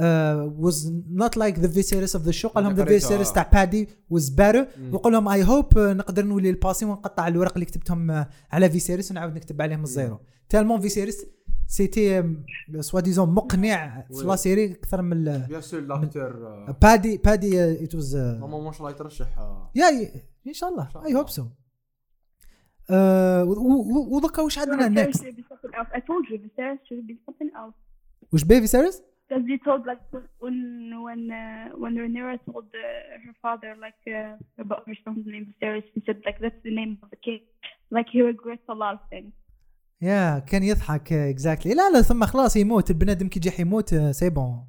uh, 0.00 0.48
was 0.66 0.76
not 1.22 1.36
like 1.36 1.56
the 1.60 1.68
Viserys 1.68 2.14
of 2.14 2.24
the 2.24 2.32
show 2.32 2.48
قال 2.48 2.64
لهم 2.64 2.76
the 2.76 2.80
قريتها. 2.80 3.24
Viserys 3.24 3.32
تاع 3.32 3.50
بادي 3.52 3.88
was 4.14 4.22
better 4.30 4.66
وقال 4.92 5.12
لهم 5.12 5.28
I 5.28 5.46
hope 5.46 5.74
uh, 5.74 5.78
نقدر 5.78 6.24
نولي 6.24 6.50
ال 6.50 6.56
passé 6.56 6.84
ونقطع 6.84 7.28
الورق 7.28 7.52
اللي 7.52 7.64
كتبتهم 7.64 8.22
uh, 8.22 8.26
على 8.52 8.70
فيسيريس 8.70 9.10
ونعاود 9.10 9.34
نكتب 9.34 9.62
عليهم 9.62 9.82
ال 9.82 9.90
zéro 9.90 10.20
tellement 10.48 10.80
فيسيريس 10.80 11.26
c'était 11.66 12.34
soi-disant 12.80 13.30
مقنع 13.34 14.06
في. 14.12 14.24
la 14.24 14.36
série 14.36 14.72
أكثر 14.72 15.02
من 15.02 15.24
bien 15.24 15.60
sur 15.60 15.80
l'acteur 15.80 16.30
بادي 16.82 17.16
بادي 17.16 17.84
it 17.84 17.94
was 17.94 18.16
normalement 18.16 18.66
ان 18.66 18.72
شاء 18.72 18.80
الله 18.80 18.90
يترشح 18.90 19.38
آه، 19.38 19.70
yeah 19.74 20.10
ان 20.46 20.52
شاء 20.52 20.70
الله 20.70 20.88
I. 21.06 21.14
hope 21.14 21.28
so 21.28 21.46
ودكا 24.10 24.42
واش 24.42 24.58
عندنا 24.58 24.88
Viserys 24.88 25.06
next 25.06 25.24
should 25.24 25.36
be 25.36 25.42
something 25.42 25.74
else. 25.74 25.88
I 25.94 26.00
told 26.00 26.24
you 26.30 26.38
Viserys 26.38 26.78
should 26.88 27.06
be 27.10 27.14
something 27.26 27.50
else. 27.56 27.74
واش 28.32 28.44
بيه 28.44 28.60
فيسيريس 28.60 29.02
Because 29.26 29.44
you 29.46 29.58
told 29.58 29.86
like 29.86 30.02
when 30.38 30.58
when 31.06 31.30
uh, 31.30 31.68
when 31.82 31.92
Rhaenyra 31.96 32.36
told 32.44 32.66
uh, 32.74 32.86
her 33.24 33.34
father 33.44 33.74
like 33.84 34.02
uh, 34.06 34.36
about 34.64 34.82
her 34.86 34.96
son's 35.04 35.26
name 35.26 35.46
Viserys, 35.50 35.86
he 35.94 36.02
said 36.06 36.18
like 36.26 36.38
that's 36.40 36.60
the 36.62 36.74
name 36.80 36.98
of 37.02 37.08
the 37.10 37.16
king. 37.16 37.40
Like 37.90 38.08
he 38.14 38.20
regrets 38.20 38.66
a 38.68 38.74
lot 38.74 38.94
of 38.94 39.00
things. 39.10 39.32
yeah 40.02 40.38
كان 40.38 40.62
يضحك 40.62 41.12
exactly 41.12 41.74
لا 41.74 41.90
لا 41.90 42.02
ثم 42.02 42.24
خلاص 42.24 42.56
يموت 42.56 42.90
البنادم 42.90 43.28
كي 43.28 43.38
يجي 43.38 43.50
حيموت 43.50 43.94
c'est 43.94 44.30
bon. 44.30 44.66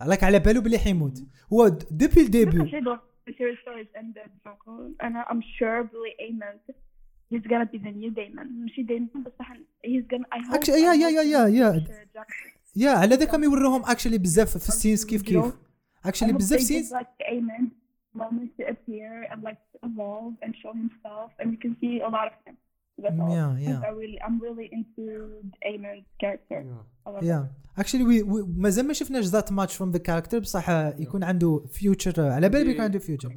عليك 0.00 0.24
على 0.24 0.38
بالو 0.38 0.60
بلي 0.60 0.78
حيموت 0.78 1.18
هو 1.52 1.68
depuis 1.68 2.20
le 2.20 2.29
début. 2.29 2.58
And 5.00 5.16
I'm 5.30 5.42
sure 5.58 5.84
باللي 5.84 6.14
Aemon 6.26 6.56
he's 7.30 7.46
gonna 7.46 7.66
be 7.66 7.78
the 7.78 7.92
new 7.92 8.10
Daemon. 8.10 8.46
ماشي 8.46 8.82
Daemon 8.82 9.18
بصح 9.18 9.52
he's 9.86 10.06
gonna 10.10 10.26
I 10.32 10.38
hope 10.38 10.54
Actually, 10.54 10.82
yeah, 10.82 10.94
yeah, 10.94 11.10
yeah, 11.34 11.46
yeah, 11.46 11.72
yeah. 12.76 12.82
yeah 12.82 12.90
على 12.90 13.16
ذاك 13.16 13.30
كانوا 13.30 13.44
يوروهم 13.44 13.82
actually 13.84 14.18
بزاف 14.18 14.50
في 14.58 14.68
ال 14.68 14.73
scenes 14.73 15.04
كيف 15.04 15.22
كيف 15.22 15.44
actually 16.04 16.32
بزاف 16.32 16.60
scenes 16.60 16.94
give 16.94 16.96
like 16.96 17.26
Aemon 17.32 17.80
moment 18.14 18.50
to 18.58 18.64
appear 18.72 19.12
and 19.30 19.42
like 19.42 19.60
to 19.72 19.78
evolve 19.88 20.34
and 20.42 20.54
show 20.62 20.72
himself 20.82 21.30
and 21.38 21.46
we 21.50 21.56
can 21.64 21.72
see 21.80 22.00
a 22.00 22.10
lot 22.16 22.26
of 22.30 22.34
him. 22.46 22.56
That's 23.02 23.20
all. 23.20 23.32
Yeah, 23.38 23.56
yeah. 23.66 23.80
I 23.88 23.90
really, 24.00 24.18
I'm 24.26 24.38
really 24.46 24.68
into 24.78 25.04
character. 26.20 26.58
I 27.06 27.10
love 27.10 27.24
yeah 27.24 27.50
actually 27.78 28.22
مازال 28.56 28.86
ما 28.86 28.92
شفناش 28.92 29.24
that 29.24 29.52
much 29.52 29.76
from 29.76 29.90
the 29.90 29.98
character 29.98 30.38
بصح 30.38 30.70
يكون 30.98 31.24
عنده 31.24 31.64
future 31.72 32.20
على 32.20 32.48
بالي 32.48 32.64
بيكون 32.64 32.84
عنده 32.84 32.98
future 32.98 33.32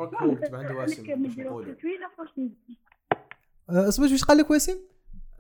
عنده 0.54 0.76
واسم 0.76 1.04
uh. 3.72 3.88
اصبر 3.88 4.04
واش 4.04 4.24
قال 4.24 4.38
لك 4.38 4.52
وسيم؟ 4.52 4.78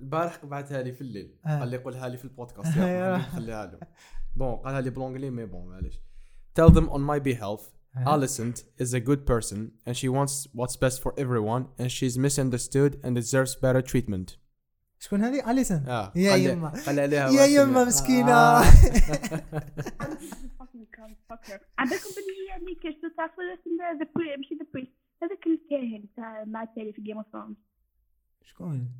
البارح 0.03 0.45
بعثها 0.45 0.81
لي 0.83 0.93
في 0.93 1.01
الليل 1.01 1.35
آه. 1.45 1.59
قال 1.59 1.67
لي 1.67 1.77
قولها 1.77 2.09
لي 2.09 2.17
في 2.17 2.25
البودكاست 2.25 2.77
آه، 2.77 2.87
yeah. 2.87 3.17
خليها 3.17 3.65
له 3.65 3.79
bon 4.35 4.55
قالها 4.55 4.81
لي 4.81 4.89
ب 4.89 4.93
l'anglais 4.93 5.29
mais 5.29 5.45
bon 5.45 5.65
معليش 5.67 5.99
tell 6.59 6.69
them 6.71 6.89
on 6.89 6.99
my 7.11 7.19
behalf 7.29 7.61
Uh-huh. 7.95 8.13
Alicent 8.13 8.57
is 8.83 8.91
a 8.99 9.01
good 9.09 9.21
person 9.33 9.59
and 9.85 9.93
she 10.01 10.07
wants 10.17 10.33
what's 10.59 10.77
best 10.85 10.97
for 11.03 11.11
everyone 11.23 11.63
and 11.79 11.87
she's 11.97 12.15
misunderstood 12.27 12.91
and 13.03 13.11
deserves 13.21 13.53
better 13.65 13.83
treatment. 13.91 14.37
شكون 14.99 15.23
هذه 15.23 15.51
اليسن 15.51 15.83
آه 15.87 16.11
yeah 16.15 16.35
يما 16.35 16.69
قال 16.85 16.99
عليها 16.99 17.29
يا 17.29 17.45
يما. 17.45 17.83
مسكينة 17.85 18.31
آه. 18.31 18.63
عندكم 21.79 22.09
باللي 22.15 22.45
يعني 22.49 22.75
كشتو 22.75 23.07
تعرفوا 23.17 23.43
ماشي 23.43 24.55
the 24.55 24.65
priest 24.73 24.93
هذاك 25.23 25.47
الكاهن 25.47 26.05
تاع 26.15 26.43
مع 26.45 26.65
تالي 26.65 26.93
في 26.93 27.01
Game 27.01 27.17
of 27.17 27.25
Thrones 27.33 27.55
شكون 28.43 28.91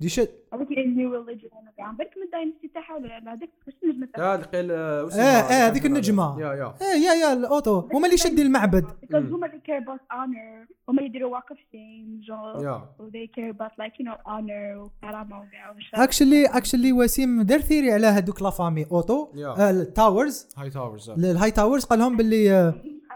دي 0.00 0.08
شت 0.08 0.30
هذاك 0.54 0.68
نيو 0.70 1.14
ريليجن 1.14 1.48
عم 1.78 1.96
بالك 1.96 2.10
من 2.16 2.22
الداينستي 2.22 2.68
تاعها 2.74 2.94
ولا 2.96 3.06
لا؟ 3.06 3.32
هذاك 3.32 3.48
شنو 3.68 3.90
النجمة 3.90 4.06
تاعها؟ 4.14 4.34
آه 4.54 5.08
آه 5.12 5.20
آه 5.20 5.68
هذيك 5.68 5.86
النجمة. 5.86 6.40
يا 6.40 6.54
يا. 6.54 6.74
إيه 6.82 7.00
يا 7.06 7.14
يا 7.14 7.32
الأوتو. 7.32 7.78
هما 7.92 8.06
اللي 8.06 8.16
شادين 8.16 8.46
المعبد. 8.46 8.84
because 8.84 9.14
هما 9.14 9.46
اللي 9.46 9.58
care 9.66 9.84
about 9.84 10.00
honor. 10.12 10.72
هما 10.88 10.98
اللي 10.98 11.04
يديروا 11.06 11.38
walk 11.38 11.42
of 11.52 11.56
shame 11.56 12.26
جو 12.26 12.62
يا. 12.64 12.74
و 12.98 13.08
they 13.10 13.26
care 13.38 13.54
about 13.56 13.72
like 13.84 13.94
you 14.00 14.04
know 14.08 14.16
honor 14.28 14.76
وكرامة. 14.78 15.48
اكشلي 15.94 16.46
اكشلي 16.46 16.92
وسيم 16.92 17.42
دار 17.42 17.60
ثيري 17.60 17.92
على 17.92 18.06
هذوك 18.06 18.42
لا 18.42 18.50
فامي. 18.50 18.86
أوتو 18.92 19.28
Yeah. 19.34 19.60
التاورز 19.60 20.48
هاي 20.56 20.70
تاورز 20.70 21.10
الهاي 21.10 21.50
تاورز 21.50 21.84
قال 21.84 21.98
لهم 21.98 22.16
باللي 22.16 22.52
آه، 22.52 22.74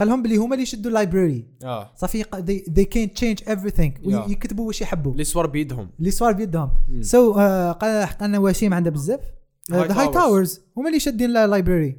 قال 0.00 0.08
لهم 0.08 0.22
باللي 0.22 0.36
هما 0.36 0.52
اللي 0.52 0.62
يشدوا 0.62 0.90
اللايبراري. 0.90 1.44
آه. 1.64 1.92
صافي 1.96 2.24
they 2.70 2.84
can't 2.84 3.20
change 3.20 3.44
everything. 3.44 4.06
ويكتبوا 4.06 4.66
واش 4.66 4.80
يحبوا. 4.80 5.12
اللي 5.12 5.24
صور 5.24 5.46
بيدهم. 5.46 5.90
اللي 5.98 6.10
صار 6.10 6.32
بيدهم. 6.32 6.70
so 7.00 7.32
so, 7.32 7.36
uh, 7.36 7.38
قال 7.78 8.06
قالنا 8.20 8.38
وسيم 8.38 8.74
عنده 8.74 8.90
بزاف. 8.90 9.20
High 9.20 9.74
the 9.74 10.00
Hightowers. 10.00 10.12
Towers 10.12 10.60
هما 10.76 10.88
اللي 10.88 11.00
شادين 11.00 11.36
ال 11.36 11.44
library 11.44 11.96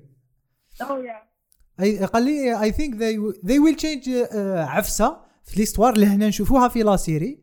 oh 0.84 2.06
قال 2.06 2.24
لي 2.24 2.62
I 2.62 2.72
think 2.72 2.96
they 2.96 3.36
they 3.48 3.60
will 3.60 3.78
change 3.80 4.06
uh, 4.06 4.36
عفسة 4.56 5.18
في 5.44 5.60
l'histoire 5.60 5.94
اللي 5.94 6.06
هنا 6.06 6.28
نشوفوها 6.28 6.68
في 6.68 6.84
la 6.84 6.96
série. 6.96 7.40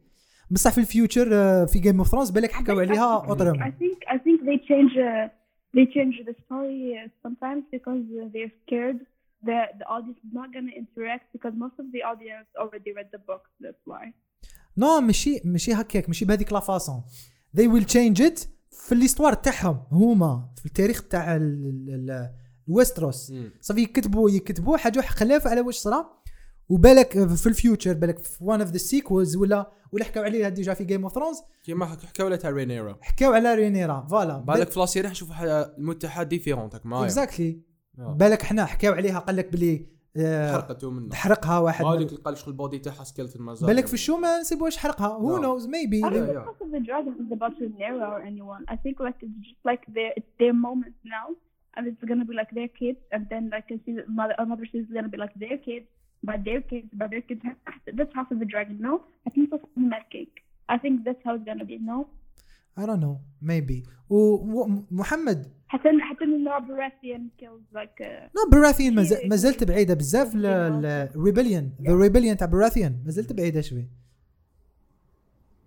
بصح 0.51 0.73
في 0.73 0.79
ال 0.79 0.86
future 0.86 1.27
uh, 1.27 1.71
في 1.71 1.79
Game 1.79 1.99
of 1.99 2.09
Thrones 2.09 2.31
بالك 2.31 2.53
حكاو 2.53 2.81
عليها 2.81 3.23
I 3.23 3.29
اوترم 3.29 3.55
think 3.55 4.15
I 4.15 4.17
think 4.17 4.41
they 4.49 4.59
change 4.59 4.93
uh, 4.97 5.29
they 5.77 5.87
change 5.87 6.27
the 6.29 6.35
story 6.45 7.11
sometimes 7.27 7.63
because 7.77 8.03
they're 8.33 8.55
scared 8.65 8.99
that 9.45 9.69
the 9.81 9.87
audience 9.95 10.19
is 10.27 10.33
not 10.39 10.49
gonna 10.55 10.75
interact 10.83 11.27
because 11.37 11.55
most 11.65 11.77
of 11.83 11.87
the 11.95 12.03
audience 12.11 12.49
already 12.63 12.91
read 12.99 13.09
the 13.17 13.21
books. 13.31 13.51
That's 13.65 13.83
why. 13.87 14.13
no 14.77 15.01
ماشي 15.01 15.41
ماشي 15.45 15.73
هكاك 15.73 16.09
ماشي 16.09 16.25
بهذيك 16.25 16.53
la 16.53 16.61
façon 16.61 17.03
they 17.57 17.65
will 17.65 17.85
change 17.87 18.21
it 18.21 18.47
في 18.71 18.95
l'histoire 18.95 19.35
تاعهم 19.35 19.83
هما 19.93 20.49
في 20.57 20.67
التاريخ 20.67 21.09
تاع 21.09 21.37
ال- 21.37 21.43
ال- 21.43 22.11
ال- 22.11 22.31
ال 22.69 22.75
Westeros. 22.75 23.33
صافي 23.61 23.81
يكتبوا 23.83 24.31
يكتبوا 24.31 24.77
حاجة 24.77 25.01
خلاف 25.01 25.47
على 25.47 25.61
واش 25.61 25.77
صرا 25.77 26.19
وبالك 26.69 27.13
في 27.35 27.47
ال 27.47 27.53
future 27.53 27.93
بالك 27.93 28.19
في 28.19 28.45
one 28.45 28.61
of 28.61 28.71
the 28.71 28.79
sequels 28.79 29.37
ولا 29.37 29.73
ولا 29.93 30.05
حكاو 30.05 30.23
عليها 30.25 30.49
déjà 30.49 30.75
في 30.75 30.85
Game 30.85 31.03
of 31.03 31.15
Thrones 31.15 31.37
كيما 31.65 31.87
حك- 31.87 32.05
حكاو 32.05 32.35
تاع 32.35 32.51
رينيرا 32.51 32.99
حكاو 33.03 33.33
على 33.33 33.55
رينيرا 33.55 34.07
voilà 34.11 34.39
بالك 34.39 34.71
في 34.71 34.81
لاسيري 34.81 35.09
نشوف 35.09 35.31
حاجة 35.31 35.77
المتحه 35.79 36.23
ديفيرونت 36.23 36.81
معايا 36.87 37.05
اكزاكتلي. 37.05 37.61
بالك 37.99 38.43
حنا 38.43 38.65
حكاو 38.67 38.93
عليها 38.93 39.19
قال 39.19 39.37
لك 39.37 39.53
بلي 39.53 39.87
آه، 40.17 40.53
حرقته 40.53 40.91
منه 40.91 41.15
حرقها 41.15 41.59
واحد 41.59 41.85
هذيك 41.85 42.15
قال 42.15 42.39
شغل 42.39 42.49
البودي 42.53 42.79
تاعها 42.79 43.05
سكيلتون 43.05 43.43
مازال 43.43 43.67
بالك 43.69 43.87
في 43.87 43.95
الشو 43.95 44.17
ما 44.17 44.41
نسيبوش 44.41 44.77
حرقها 44.77 45.07
هو 45.07 45.37
لا. 45.37 45.43
نوز 45.43 45.67
I 45.67 45.71
ميبي 45.71 46.01
don't 46.03 46.05
Yeah, 46.07 46.45
think 46.63 46.73
the 46.73 46.81
Dragon 46.89 47.15
is 47.25 47.33
about 47.39 47.53
Rhaenyra 47.61 48.07
or 48.15 48.21
anyone. 48.31 48.63
I 48.75 48.77
think 48.85 48.97
like 49.07 49.19
it's 49.27 49.39
just 49.49 49.61
like 49.71 49.83
their 49.97 50.13
it's 50.19 50.33
their 50.41 50.55
moment 50.67 50.95
now, 51.17 51.27
and 51.77 51.83
it's 51.91 52.05
gonna 52.11 52.27
be 52.31 52.35
like 52.41 52.53
their 52.59 52.71
kids, 52.81 53.01
and 53.15 53.23
then 53.33 53.43
like 53.57 53.69
a 53.77 53.79
season, 53.85 54.05
mother, 54.21 54.35
another 54.45 54.67
season 54.71 54.87
is 54.91 54.95
gonna 54.97 55.13
be 55.17 55.21
like 55.25 55.35
their 55.45 55.59
kids, 55.69 55.87
by 56.29 56.37
their 56.49 56.61
kids, 56.71 56.89
by 57.01 57.07
their 57.13 57.25
kids. 57.29 57.41
That's 57.99 58.13
House 58.19 58.31
of 58.35 58.39
the 58.43 58.49
Dragon, 58.55 58.77
no? 58.89 58.95
I 59.27 59.29
think 59.35 59.43
it's 59.57 59.69
Mad 59.93 60.05
Cake. 60.15 60.37
I 60.75 60.77
think 60.83 60.95
that's 61.07 61.23
how 61.27 61.33
it's 61.37 61.47
gonna 61.51 61.69
be, 61.73 61.77
no? 61.93 61.99
I 62.81 62.83
don't 62.89 63.03
know 63.07 63.17
maybe 63.51 63.79
ومحمد 64.11 65.53
حتى 65.69 65.89
حتى 66.01 66.25
Baratheon 66.69 67.23
kills 67.41 67.77
like 67.79 68.01
uh, 68.01 68.31
no 68.37 68.51
Baratheon 68.53 68.95
ما 69.29 69.37
زلت 69.37 69.65
بعيدة 69.65 69.95
بزاف 69.95 70.33
ال 70.35 70.49
rebellion 70.49 71.73
the 71.83 71.95
rebellion 71.95 72.37
تاع 72.37 72.47
Baratheon 72.47 73.03
ما 73.05 73.11
زلت 73.11 73.33
بعيدة 73.33 73.61
شوي. 73.61 73.87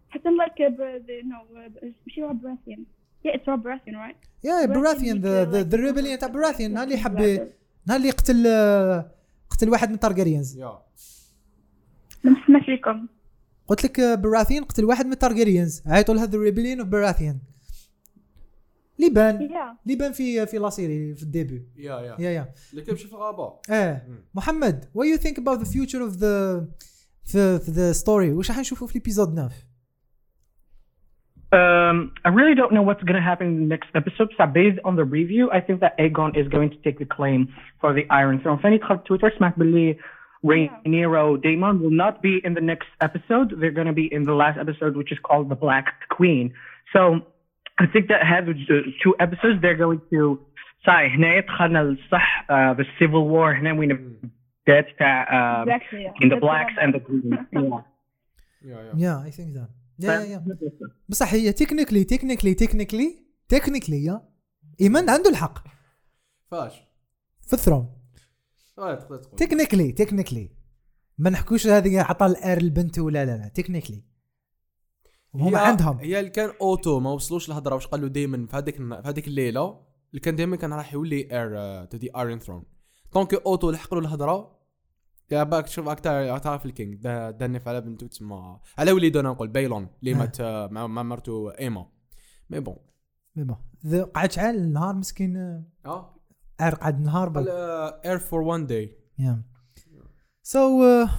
حتى 0.10 0.30
like 0.30 0.60
uh, 0.60 0.78
Bar- 0.78 1.00
the, 1.08 1.24
no 1.28 1.56
uh, 1.56 1.86
ماشي 2.08 2.22
Rob 2.22 2.42
Baratheon. 2.44 2.80
Yeah, 3.26 3.36
it's 3.38 3.48
Rob 3.48 3.64
Baratheon, 3.64 3.96
right? 3.96 4.16
yeah 4.44 4.66
Baratheon 4.66 5.18
the 5.22 5.44
the 5.64 5.78
rebellion 5.78 6.20
تاع 6.20 6.28
Baratheon 6.28 6.74
نهار 6.74 6.84
اللي 6.84 6.98
حب 6.98 7.20
نهار 7.88 8.00
اللي 8.00 8.10
قتل 8.10 8.48
آه، 8.48 9.12
قتل 9.50 9.70
واحد 9.70 9.90
من 9.92 10.00
Targaryens 10.00 10.58
yeah 10.58 10.80
ما 12.24 12.32
نسمعش 12.32 12.66
فيكم. 12.66 13.08
قلت 13.68 13.84
لك 13.84 14.00
آه، 14.00 14.16
براثيان 14.16 14.64
قتل 14.64 14.86
واحد 14.86 15.06
من 15.06 15.18
تارجريانز 15.18 15.84
عيطوا 15.88 16.16
لها 16.16 16.26
ذا 16.26 16.38
ريبليون 16.40 16.80
اوف 16.80 16.90
براثيان 16.90 17.38
اللي 19.01 19.11
بان 19.11 19.49
Yeah. 19.49 19.77
اللي 19.87 19.97
بان 19.99 20.13
في 20.13 20.47
في 20.47 20.59
لا 20.59 20.71
سيري 20.71 21.15
في 21.15 21.23
الديبي 21.23 21.63
يا 21.77 22.01
يا 22.01 22.17
يا 22.19 22.31
يا 22.31 22.53
اللي 22.73 22.83
كيمشي 22.85 23.07
في 23.09 23.13
الغابه 23.13 23.53
اه 23.71 24.03
محمد 24.35 24.85
what 24.85 25.05
you 25.07 25.23
think 25.23 25.35
about 25.39 25.59
the 25.61 25.67
future 25.69 26.03
of 26.09 26.19
the 26.21 26.65
في 27.25 27.59
في 27.59 27.73
the 27.73 27.95
story 28.05 28.37
واش 28.37 28.51
راح 28.51 28.59
نشوفوا 28.59 28.87
في 28.87 28.97
الابيزود 28.97 29.35
9 29.35 29.51
Um, 31.53 32.13
I 32.25 32.29
really 32.39 32.57
don't 32.61 32.73
know 32.73 32.83
what's 32.83 33.03
going 33.09 33.15
to 33.23 33.27
happen 33.31 33.47
in 33.47 33.57
the 33.65 33.71
next 33.75 33.89
episode. 33.95 34.29
So 34.37 34.47
based 34.47 34.79
on 34.85 34.97
the 34.97 35.05
review, 35.05 35.45
I 35.59 35.61
think 35.61 35.79
that 35.85 35.93
Aegon 35.99 36.31
is 36.41 36.47
going 36.49 36.71
to 36.71 36.79
take 36.87 36.99
the 36.99 37.05
claim 37.17 37.41
for 37.81 37.91
the 37.95 38.05
Iron 38.11 38.41
Throne. 38.41 38.59
فاني 38.59 38.79
دخلت 38.79 39.07
تويتر 39.07 39.31
سمعت 39.39 39.59
باللي 39.59 39.97
Rhaenyra 40.45 41.41
Daemon 41.43 41.81
will 41.81 41.97
not 42.05 42.21
be 42.23 42.41
in 42.45 42.55
the 42.55 42.61
next 42.73 42.89
episode. 43.01 43.49
They're 43.61 43.77
going 43.81 43.87
to 43.95 43.99
be 44.03 44.09
in 44.17 44.23
the 44.25 44.35
last 44.43 44.59
episode, 44.59 44.97
which 44.97 45.11
is 45.13 45.19
called 45.29 45.49
The 45.49 45.55
Black 45.67 45.87
Queen. 46.17 46.53
So 46.93 47.01
I 47.80 47.86
think 47.94 48.08
that 48.12 48.24
has 48.32 48.44
the 48.46 48.80
two 49.04 49.14
episodes. 49.20 49.62
They're 49.62 49.82
going 49.86 50.02
to 50.14 50.38
صحيح 50.88 51.16
هنا 51.16 51.40
دخلنا 51.40 51.82
الصح 51.82 52.46
the 52.78 52.86
civil 53.00 53.24
war 53.32 53.60
هنا 53.60 53.74
وين 53.74 54.20
بدات 54.68 54.86
تاع 55.00 55.26
uh, 55.26 55.68
Exactly. 55.68 56.04
Yeah. 56.04 56.26
in 56.26 56.30
the 56.30 56.40
blacks 56.40 56.76
and 56.82 56.94
the 56.96 57.00
greens. 57.00 57.40
Yeah. 57.54 57.84
يا 58.66 58.82
يا 58.82 58.94
يا 58.98 59.24
اي 59.26 59.32
ثينك 59.32 59.56
ذات 59.56 59.70
يا 60.00 60.34
يا 60.34 60.46
بصح 61.10 61.34
هي 61.34 61.52
تكنيكلي 61.52 62.04
تكنيكلي 62.04 62.54
تكنيكلي 62.54 63.16
تكنيكلي 63.50 64.04
يا 64.04 64.22
ايمان 64.82 65.10
عنده 65.10 65.30
الحق. 65.30 65.60
فاش؟ 66.52 66.74
في 67.48 67.54
الثرون. 67.54 67.88
تقدر 68.78 69.18
تقول. 69.18 69.40
تكنيكلي 69.40 69.92
تكنيكلي 69.92 70.50
ما 71.18 71.30
نحكوش 71.30 71.68
هذه 71.68 72.02
عطى 72.02 72.26
الآر 72.26 72.58
البنت 72.58 73.00
ولا 73.00 73.26
لا 73.26 73.38
لا. 73.38 73.48
تكنيكلي 73.56 74.04
هما 75.36 75.60
هي- 75.60 75.66
عندهم. 75.68 75.98
هي 75.98 76.20
اللي 76.20 76.30
كان 76.30 76.52
أوتو 76.62 77.00
ما 77.00 77.12
وصلوش 77.12 77.50
الهضره 77.50 77.76
واش 77.76 77.88
قالوا 77.88 78.10
دائما 78.10 78.48
في 78.48 78.58
هذيك 78.58 78.76
في 78.76 79.02
هذيك 79.06 79.28
الليلة 79.28 79.80
اللي 80.10 80.20
كان 80.22 80.36
دائما 80.36 80.56
كان 80.56 80.74
راح 80.74 80.94
يولي 80.94 81.28
اير 81.32 81.86
تو 81.86 81.98
دي 81.98 82.10
ايرون 82.18 82.40
ثرون 82.40 82.64
دونك 83.14 83.34
أوتو 83.34 83.72
لحق 83.72 83.94
له 83.94 84.00
الهضرة. 84.00 84.62
يا 85.32 85.44
باك 85.44 85.68
شوف 85.68 85.88
راك 85.88 86.00
تع- 86.00 86.38
تعرف 86.38 86.66
الكينج. 86.66 86.96
دنف 87.40 87.68
على 87.68 87.82
بنته 87.82 88.08
تسمى 88.08 88.60
على 88.78 88.92
وليدو 88.92 89.20
أنا 89.20 89.30
نقول 89.30 89.48
بايلون 89.48 89.88
اللي 90.00 90.12
آه. 90.14 90.16
مات 90.18 90.42
آه، 90.42 90.68
مع 90.68 90.88
مرته 91.04 91.52
إيما. 91.60 91.86
mais 92.50 92.60
bon 92.60 92.76
mais 93.36 93.44
bon 93.44 93.58
the- 93.88 94.04
قعد 94.04 94.32
شحال 94.32 94.56
النهار 94.56 94.96
مسكين 94.96 95.38
آه، 95.38 95.64
آه. 95.86 96.16
عار 96.60 96.76
قعد 96.76 97.02
نهار 97.02 97.30
قال 97.30 97.44
بل 97.44 97.50
heir 98.06 98.18
for 98.20 98.42
one 98.42 98.66
day 98.66 98.98
uh, 100.82 101.10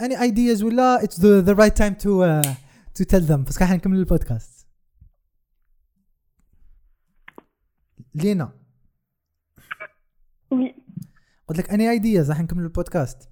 any 0.00 0.14
ideas 0.16 0.62
ولا؟ 0.62 0.98
It's 1.02 1.16
the 1.16 1.42
the 1.48 1.54
right 1.54 1.76
time 1.76 1.94
to 2.98 3.04
to 3.04 3.04
tell 3.04 3.20
them 3.28 3.44
بس 3.44 3.58
كان 3.58 3.68
حنكمل 3.68 3.98
البودكاست. 3.98 4.68
لينا. 8.14 8.52
قلت 11.46 11.58
لك 11.58 11.66
any 11.70 12.00
ideas 12.00 12.28
راح 12.28 12.40
نكمل 12.40 12.62
البودكاست. 12.62 13.30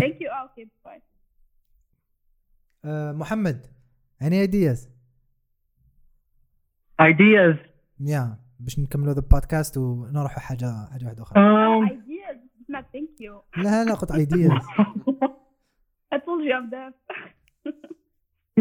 You. 0.00 0.28
Oh, 0.30 0.48
okay, 0.48 0.64
bye. 0.84 1.00
Uh, 2.84 3.14
محمد 3.14 3.66
any 4.22 4.48
ideas؟ 4.48 4.88
Ideas. 7.00 7.58
يا 8.00 8.38
باش 8.60 8.78
نكملوا 8.78 9.14
البودكاست 9.14 9.76
ونروحوا 9.76 10.40
حاجة 10.40 10.88
حاجة 10.92 11.04
واحدة 11.04 11.22
أخرى. 11.22 11.40
Um, 11.40 12.02
thank 12.72 13.20
you. 13.20 13.62
لا 13.62 13.84
لا 13.84 13.94
قلت 13.94 14.12
ideas. 14.12 14.62
I 16.11 16.17
told 16.19 16.43
you 16.43 16.53
I'm 16.53 16.69
deaf. 16.69 16.93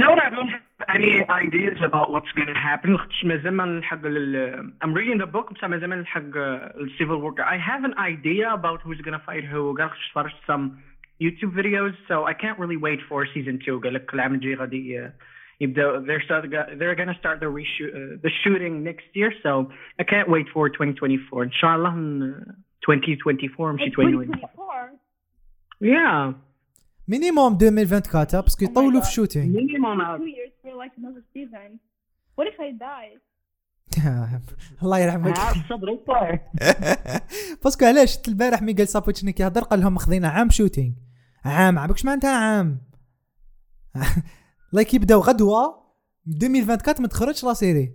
No, 0.02 0.08
I 0.12 0.28
don't 0.28 0.48
have 0.56 0.66
any 0.96 1.12
ideas 1.44 1.78
about 1.82 2.10
what's 2.12 2.30
going 2.36 2.48
to 2.48 2.60
happen. 2.70 2.96
خاطش 2.98 3.24
مازال 3.24 3.52
ما 3.54 3.64
نلحق 3.64 4.06
لل- 4.06 4.72
I'm 4.84 4.92
reading 4.94 5.18
the 5.18 5.26
book 5.26 5.52
بصح 5.52 5.64
مازال 5.68 5.88
ما 5.88 5.96
نلحق 5.96 6.20
ال 6.36 6.90
civil 6.98 7.18
war. 7.20 7.32
I 7.40 7.56
have 7.56 7.84
an 7.84 7.94
idea 7.98 8.52
about 8.52 8.80
who's 8.82 9.00
going 9.00 9.18
to 9.18 9.24
fight 9.26 9.44
who. 9.44 9.74
قال 9.78 9.86
لك 9.86 9.92
تفرجت 10.10 10.36
some 10.50 10.70
YouTube 11.22 11.52
videos, 11.54 11.94
so 12.08 12.24
I 12.24 12.34
can't 12.34 12.58
really 12.58 12.76
wait 12.76 13.00
for 13.08 13.26
season 13.34 13.58
two. 13.64 13.80
قال 13.80 13.94
لك 13.94 14.14
العام 14.14 14.34
الجاي 14.34 14.54
غادي 14.54 14.94
ي- 14.96 15.12
يبدأ 15.60 16.00
they're 16.06 16.20
start, 16.26 16.44
they're 16.78 16.94
gonna 16.94 17.18
start 17.22 17.40
the 17.40 17.46
reshoot 17.58 17.92
uh, 17.94 18.20
the 18.24 18.30
shooting 18.42 18.74
next 18.84 19.06
year 19.14 19.32
so 19.42 19.50
I 20.00 20.04
can't 20.04 20.28
wait 20.28 20.46
for 20.54 20.68
2024 20.68 21.42
إن 21.44 21.52
شاء 21.52 21.76
الله 21.76 21.90
من 21.94 22.22
2024 22.82 23.72
مش 23.72 23.80
2024 23.82 23.96
2024 23.96 24.90
yeah 25.80 26.34
مينيموم 27.11 27.53
2024 27.61 28.41
باسكو 28.41 28.65
يطولوا 28.65 29.01
في 29.01 29.07
الشوتينغ 29.07 29.53
minimum. 29.59 30.01
Out 30.01 30.19
two 30.19 30.27
years 30.27 30.53
for 30.63 30.73
like 30.83 30.93
another 30.97 31.23
season 31.33 31.69
what 32.37 32.47
if 32.47 32.57
I 32.59 32.71
die? 32.71 33.11
الله 34.83 34.99
يرحمك. 34.99 35.37
الصبر 35.37 35.89
يطلع 35.89 36.39
باسكو 37.63 37.85
علاش 37.85 38.13
شفت 38.13 38.27
البارح 38.27 38.61
مي 38.61 38.73
قال 38.73 38.87
سابوتشنيك 38.87 39.39
يهضر 39.39 39.61
قال 39.61 39.79
لهم 39.79 39.93
مخذينا 39.93 40.27
عام 40.27 40.49
شوتينغ 40.49 40.93
عام 41.45 41.79
عباك 41.79 42.05
معناتها 42.05 42.37
عام. 42.37 42.81
لايك 44.73 44.93
يبداو 44.93 45.19
غدوة 45.19 45.81
2024 46.27 47.01
ما 47.01 47.07
تخرجش 47.07 47.43
لا 47.43 47.53
سيري 47.53 47.93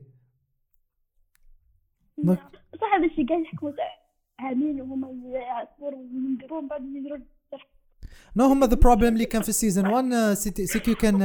صح 2.26 2.94
هذا 2.94 3.06
الشيء 3.06 3.28
قاعد 3.28 3.40
يحكموا 3.42 3.72
عامين 4.38 4.80
وهما 4.80 5.08
وينديروا 5.78 6.60
من 6.60 6.68
بعد 6.68 6.82
يديروا 6.84 7.18
نو 8.36 8.44
هما 8.44 8.66
ذا 8.66 8.74
بروبلم 8.76 9.12
اللي 9.14 9.24
كان 9.24 9.42
في 9.42 9.52
سيزون 9.52 9.86
1 9.86 10.34
سيتي 10.34 10.66
سيكو 10.66 10.94
كان 10.94 11.18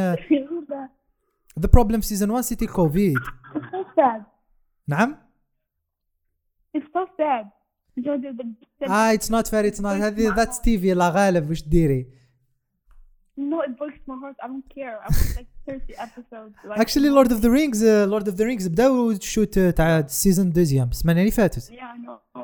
the 1.60 1.68
problem 1.74 2.00
في 2.02 2.08
season 2.08 2.30
1 2.30 2.44
c'était 2.44 2.66
كوفيد 2.68 3.18
نعم؟ 4.88 5.16
It's 6.78 6.82
so 6.82 7.04
sad. 7.20 7.46
جو 7.98 8.18
the- 8.18 8.36
the- 8.38 8.86
the- 8.88 8.92
آه 8.92 9.14
it's 9.14 9.32
not 9.32 9.48
fair 9.48 9.68
it's 9.68 9.82
not 9.82 9.94
هذه 9.96 10.36
that's 10.36 10.62
TV 10.62 10.94
الله 10.94 11.10
غالب. 11.10 11.50
واش 11.50 11.64
ديري 11.68 12.08
no 13.40 13.58
it 13.68 13.72
breaks 13.72 14.02
my 14.10 14.16
heart. 14.24 14.38
I 14.44 14.48
don't 14.48 14.68
care. 14.76 14.98
I 15.06 15.10
want 15.14 15.38
like 15.38 15.48
30 15.68 15.96
episodes 15.98 16.66
like 16.70 16.80
actually 16.82 17.10
Lord 17.10 17.32
of 17.32 17.42
the 17.42 17.50
Rings 17.50 17.86
Lord 17.86 18.28
of 18.28 18.38
the 18.38 18.46
Rings 18.46 18.68
بداو 18.68 19.12
ال 19.12 19.20
shoot 19.20 19.60
تاع 19.60 20.00
ال 20.00 20.07
saison 20.07 20.52
deuxième 20.52 20.90
السمانه 20.90 21.20
اللي 21.20 21.32
فاتت. 21.32 21.72
Yeah 21.72 21.74
I 21.74 22.08
know. 22.38 22.42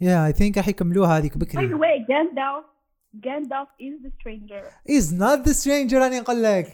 yeah 0.00 0.26
I 0.26 0.32
think 0.32 0.56
راح 0.58 0.68
يكملوها 0.68 1.18
هذيك 1.18 1.32
by 1.32 1.36
the 1.36 1.38
بكري 1.38 1.68
way 1.68 2.06
Gandalf 2.06 2.64
Gandalf 3.27 3.69
is 3.79 3.95
the 4.05 4.11
stranger 4.19 4.63
از 4.89 5.13
نوت 5.21 5.39
ذا 5.47 5.51
سترينجر 5.53 5.97
راني 5.99 6.19
نقول 6.19 6.43
لك 6.43 6.65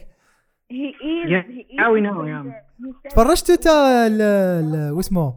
he 0.72 0.74
is 0.74 1.30
Yeah, 1.30 1.44
he 1.56 1.62
is 1.62 1.80
yeah, 1.80 1.90
we 1.94 2.00
the 2.00 2.06
know, 2.08 2.26
yeah. 2.26 2.42
stranger. 2.42 2.62
He 2.80 2.92
said 3.04 3.12
تفرجتوا 3.12 3.56
تا 3.56 4.08
ال- 4.08 4.22
ال- 4.22 4.92
واسمه 4.92 5.34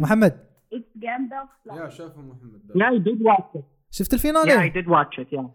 محمد 0.00 0.32
it's 0.74 0.98
Gandalf 1.04 1.76
يا 1.76 1.88
شافه 1.88 2.20
محمد 2.20 2.60
yeah 2.74 2.90
I 2.90 2.98
did 3.08 3.20
watch 3.22 3.58
it 3.58 3.64
شفت 3.90 4.10
yeah 4.10 4.14
I 4.14 4.14
الفينالي 4.14 4.70
did 4.70 4.86
watch 4.88 5.18
it 5.24 5.32
yeah 5.38 5.46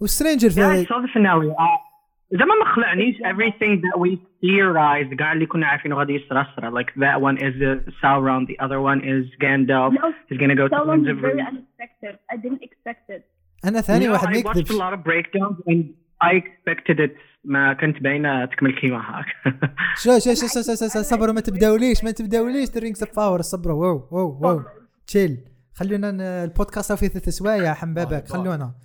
وسترينجر 0.00 0.48
yeah 0.50 0.52
I 0.54 0.54
في 0.54 0.86
saw 0.86 1.00
the 1.06 1.12
finale 1.12 1.54
uh, 1.56 1.92
زعما 2.32 2.54
ما 2.54 2.74
خلعنيش 2.74 3.16
everything 3.16 3.80
that 3.82 3.98
we 4.00 4.16
theorized 4.44 5.16
كاع 5.18 5.32
اللي 5.32 5.46
كنا 5.46 5.66
عارفينه 5.66 5.96
غادي 5.96 6.12
يصرى 6.12 6.46
صرا 6.56 6.82
like 6.82 6.88
that 6.90 7.20
one 7.20 7.36
is 7.38 7.54
uh, 7.62 7.90
Sauron 8.02 8.46
the 8.46 8.64
other 8.64 8.80
one 8.80 9.00
is 9.14 9.24
Gandalf 9.44 9.92
no 9.92 10.12
he's 10.28 10.38
gonna 10.38 10.56
go 10.56 10.68
to 10.68 10.74
Sauron 10.74 10.88
Winds 10.88 11.08
is 11.08 11.12
of 11.14 11.18
very 11.20 11.34
Ruin 11.34 11.46
unexpected 11.46 12.14
I 12.32 12.36
didn't 12.42 12.62
expect 12.68 13.10
it 13.16 13.22
أنا 13.65 13.81
ثاني 13.81 14.07
No, 14.07 14.11
واحد 14.11 14.27
ما 14.27 14.53
watched 14.53 14.67
a 14.67 14.71
lot 14.71 14.93
of 14.97 15.03
breakdowns 15.03 15.57
and 15.69 15.83
I 16.23 16.31
expected 16.41 16.99
it 16.99 17.11
ما 17.43 17.73
كنت 17.73 18.03
باينة 18.03 18.45
تكمل 18.45 18.79
كيما 18.79 18.97
هاك 18.97 19.25
شو 20.03 20.19
شو 20.19 20.33
شو 20.33 20.47
شو 20.47 20.61
شو- 20.61 20.87
شو- 20.87 21.01
صبروا 21.01 21.33
ما 21.33 21.41
تبداوليش 21.41 22.03
ما 22.03 22.11
تبداوليش 22.11 22.69
the 22.69 22.82
Rings 22.82 23.03
of 23.03 23.15
Power 23.15 23.41
صبروا. 23.41 23.85
wow 23.85 24.07
wow 24.11 24.39
wow. 24.41 24.61
chill 25.07 25.37
خلونا 25.73 26.43
البودكاست 26.43 26.93
فيه 26.93 27.07
ثلاث 27.07 27.29
سوايع 27.29 27.73
على 27.73 28.00
بالك 28.00 28.27
خلونا. 28.27 28.75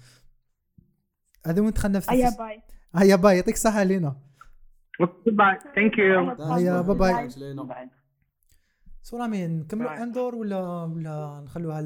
هذا 1.47 1.61
وين 1.63 1.71
دخلنا 1.71 2.01
في 2.01 2.07
ثلاث- 2.07 2.39
باي. 2.39 2.63
هيا 2.97 3.17
باي 3.17 3.37
يعطيك 3.37 3.55
الصحة 3.55 3.83
لينا. 3.83 4.17
Goodbye. 5.03 5.59
Thank 5.77 5.95
you. 5.97 6.41
هيا 6.53 6.81
باي 6.81 6.97
باي. 6.97 7.29
باي. 7.57 7.89
so 9.05 9.17
رامي 9.17 9.47
نكملوا. 9.47 10.03
أندور 10.03 10.35
ولا 10.35 10.85
ولا 10.85 11.43
نخلوها 11.45 11.81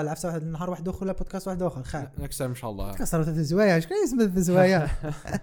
العفسة 0.00 0.28
واحد 0.28 0.42
النهار 0.42 0.70
واحد 0.70 0.88
أخر 0.88 1.04
ولا 1.04 1.12
بودكاست 1.12 1.48
واحد 1.48 1.62
أخر؟ 1.62 1.82
خير. 1.82 2.08
next 2.18 2.42
إن 2.42 2.54
شاء 2.54 2.70
الله. 2.70 2.94
كسروا 2.94 3.24
ثلاث 3.24 3.36
سوايع. 3.38 3.80
شكون 3.80 3.96
اسم 4.04 4.18
ثلاث 4.18 4.38
سوايع 4.38 4.88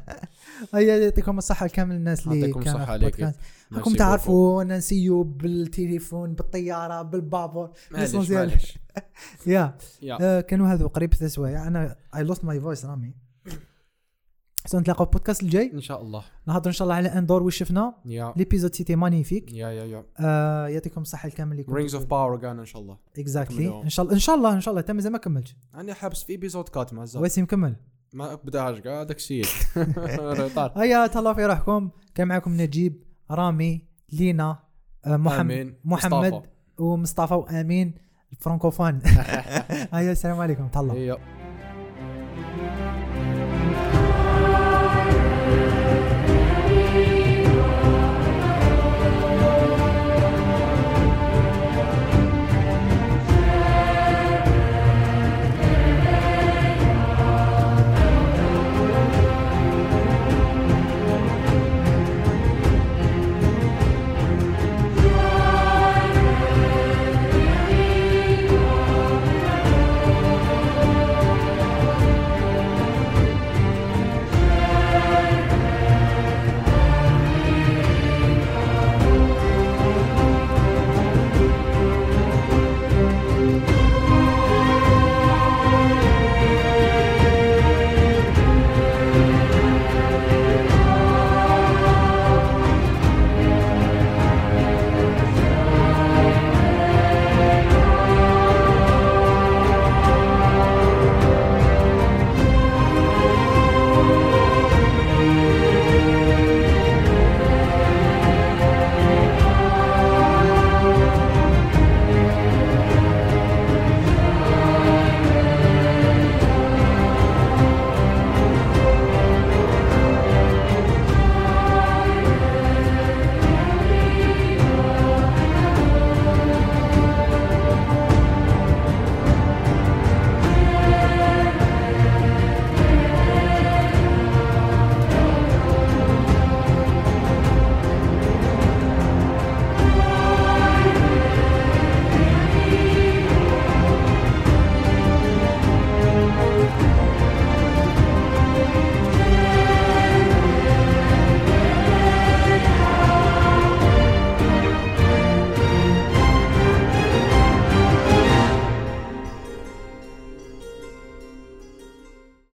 هيا 0.73 0.97
يعطيكم 0.97 1.37
الصحة 1.37 1.65
لكامل 1.65 1.95
الناس 1.95 2.27
اللي 2.27 2.39
يعطيكم 2.39 2.59
الصحة 2.59 2.91
عليك. 2.91 3.33
راكم 3.73 3.93
تعرفوا 3.93 4.61
أنا 4.61 4.77
نسيو 4.77 5.23
بالتليفون 5.23 6.33
بالطيارة 6.33 7.01
بالبابور. 7.01 7.71
معليش. 7.91 8.31
معليش. 8.31 8.79
yeah. 9.47 9.77
آه، 10.21 10.41
كانوا 10.41 10.67
هذو 10.67 10.87
قريب 10.87 11.13
ثلاث 11.13 11.31
سوايع 11.31 11.67
أنا 11.67 11.95
I 12.15 12.23
lost 12.23 12.45
my 12.45 12.59
voice 12.59 12.85
رامي. 12.85 13.13
so 14.65 14.79
نتلاقاو 14.79 15.05
في 15.05 15.11
البودكاست 15.11 15.43
الجاي. 15.43 15.71
إن 15.73 15.81
شاء 15.81 16.01
الله. 16.01 16.23
نهضروا 16.47 16.67
إن 16.67 16.73
شاء 16.73 16.85
الله 16.85 16.95
على 16.95 17.07
اندور 17.09 17.43
وش 17.43 17.57
شفنا. 17.57 17.93
l'épisode 18.35 18.75
c'était 18.75 18.95
magnifique 18.95 19.53
yeah 19.53 19.69
yeah 19.69 19.83
yeah. 19.83 20.03
آه 20.19 20.67
يعطيكم 20.67 21.01
الصحة 21.01 21.27
الكامل 21.27 21.59
اللي 21.59 21.73
Rings 21.73 21.95
of 21.95 22.05
Power 22.05 22.37
كان 22.37 22.59
إن 22.59 22.65
شاء 22.65 22.81
الله. 22.81 22.97
exactly. 23.17 23.81
إن 23.83 23.89
شاء 23.89 24.03
الله 24.05 24.15
إن 24.15 24.19
شاء 24.19 24.35
الله 24.35 24.53
إن 24.53 24.61
شاء 24.61 24.71
الله. 24.71 24.81
تم 24.81 25.11
ما 25.11 25.17
كملتش 25.17 25.55
أنا 25.75 25.93
حابس 25.93 26.23
في 26.23 26.31
épisode 26.31 26.69
quatre 26.69 26.93
مع 26.93 27.03
الزلمه 27.03 27.25
وسيم 27.25 27.45
كمل. 27.45 27.75
ما 28.13 28.35
بداهاش 28.35 28.79
كاع 28.79 29.03
داك 29.03 29.17
الشيء. 29.17 29.45
هيا 30.77 31.07
تهلاو 31.07 31.33
في 31.33 31.45
روحكم. 31.45 31.89
كان 32.15 32.27
معكم 32.27 32.53
نجيب 32.61 33.03
رامي 33.31 33.87
لينا 34.11 34.59
آه، 35.05 35.17
محمد. 35.17 35.75
محمد 35.83 36.33
مصطفى. 36.33 36.41
ومصطفى 36.77 37.33
وأمين. 37.33 37.93
الفرنكوفون. 38.31 38.99
هيا 39.93 40.11
السلام 40.11 40.39
عليكم. 40.39 40.67
تهلاو. 40.67 41.17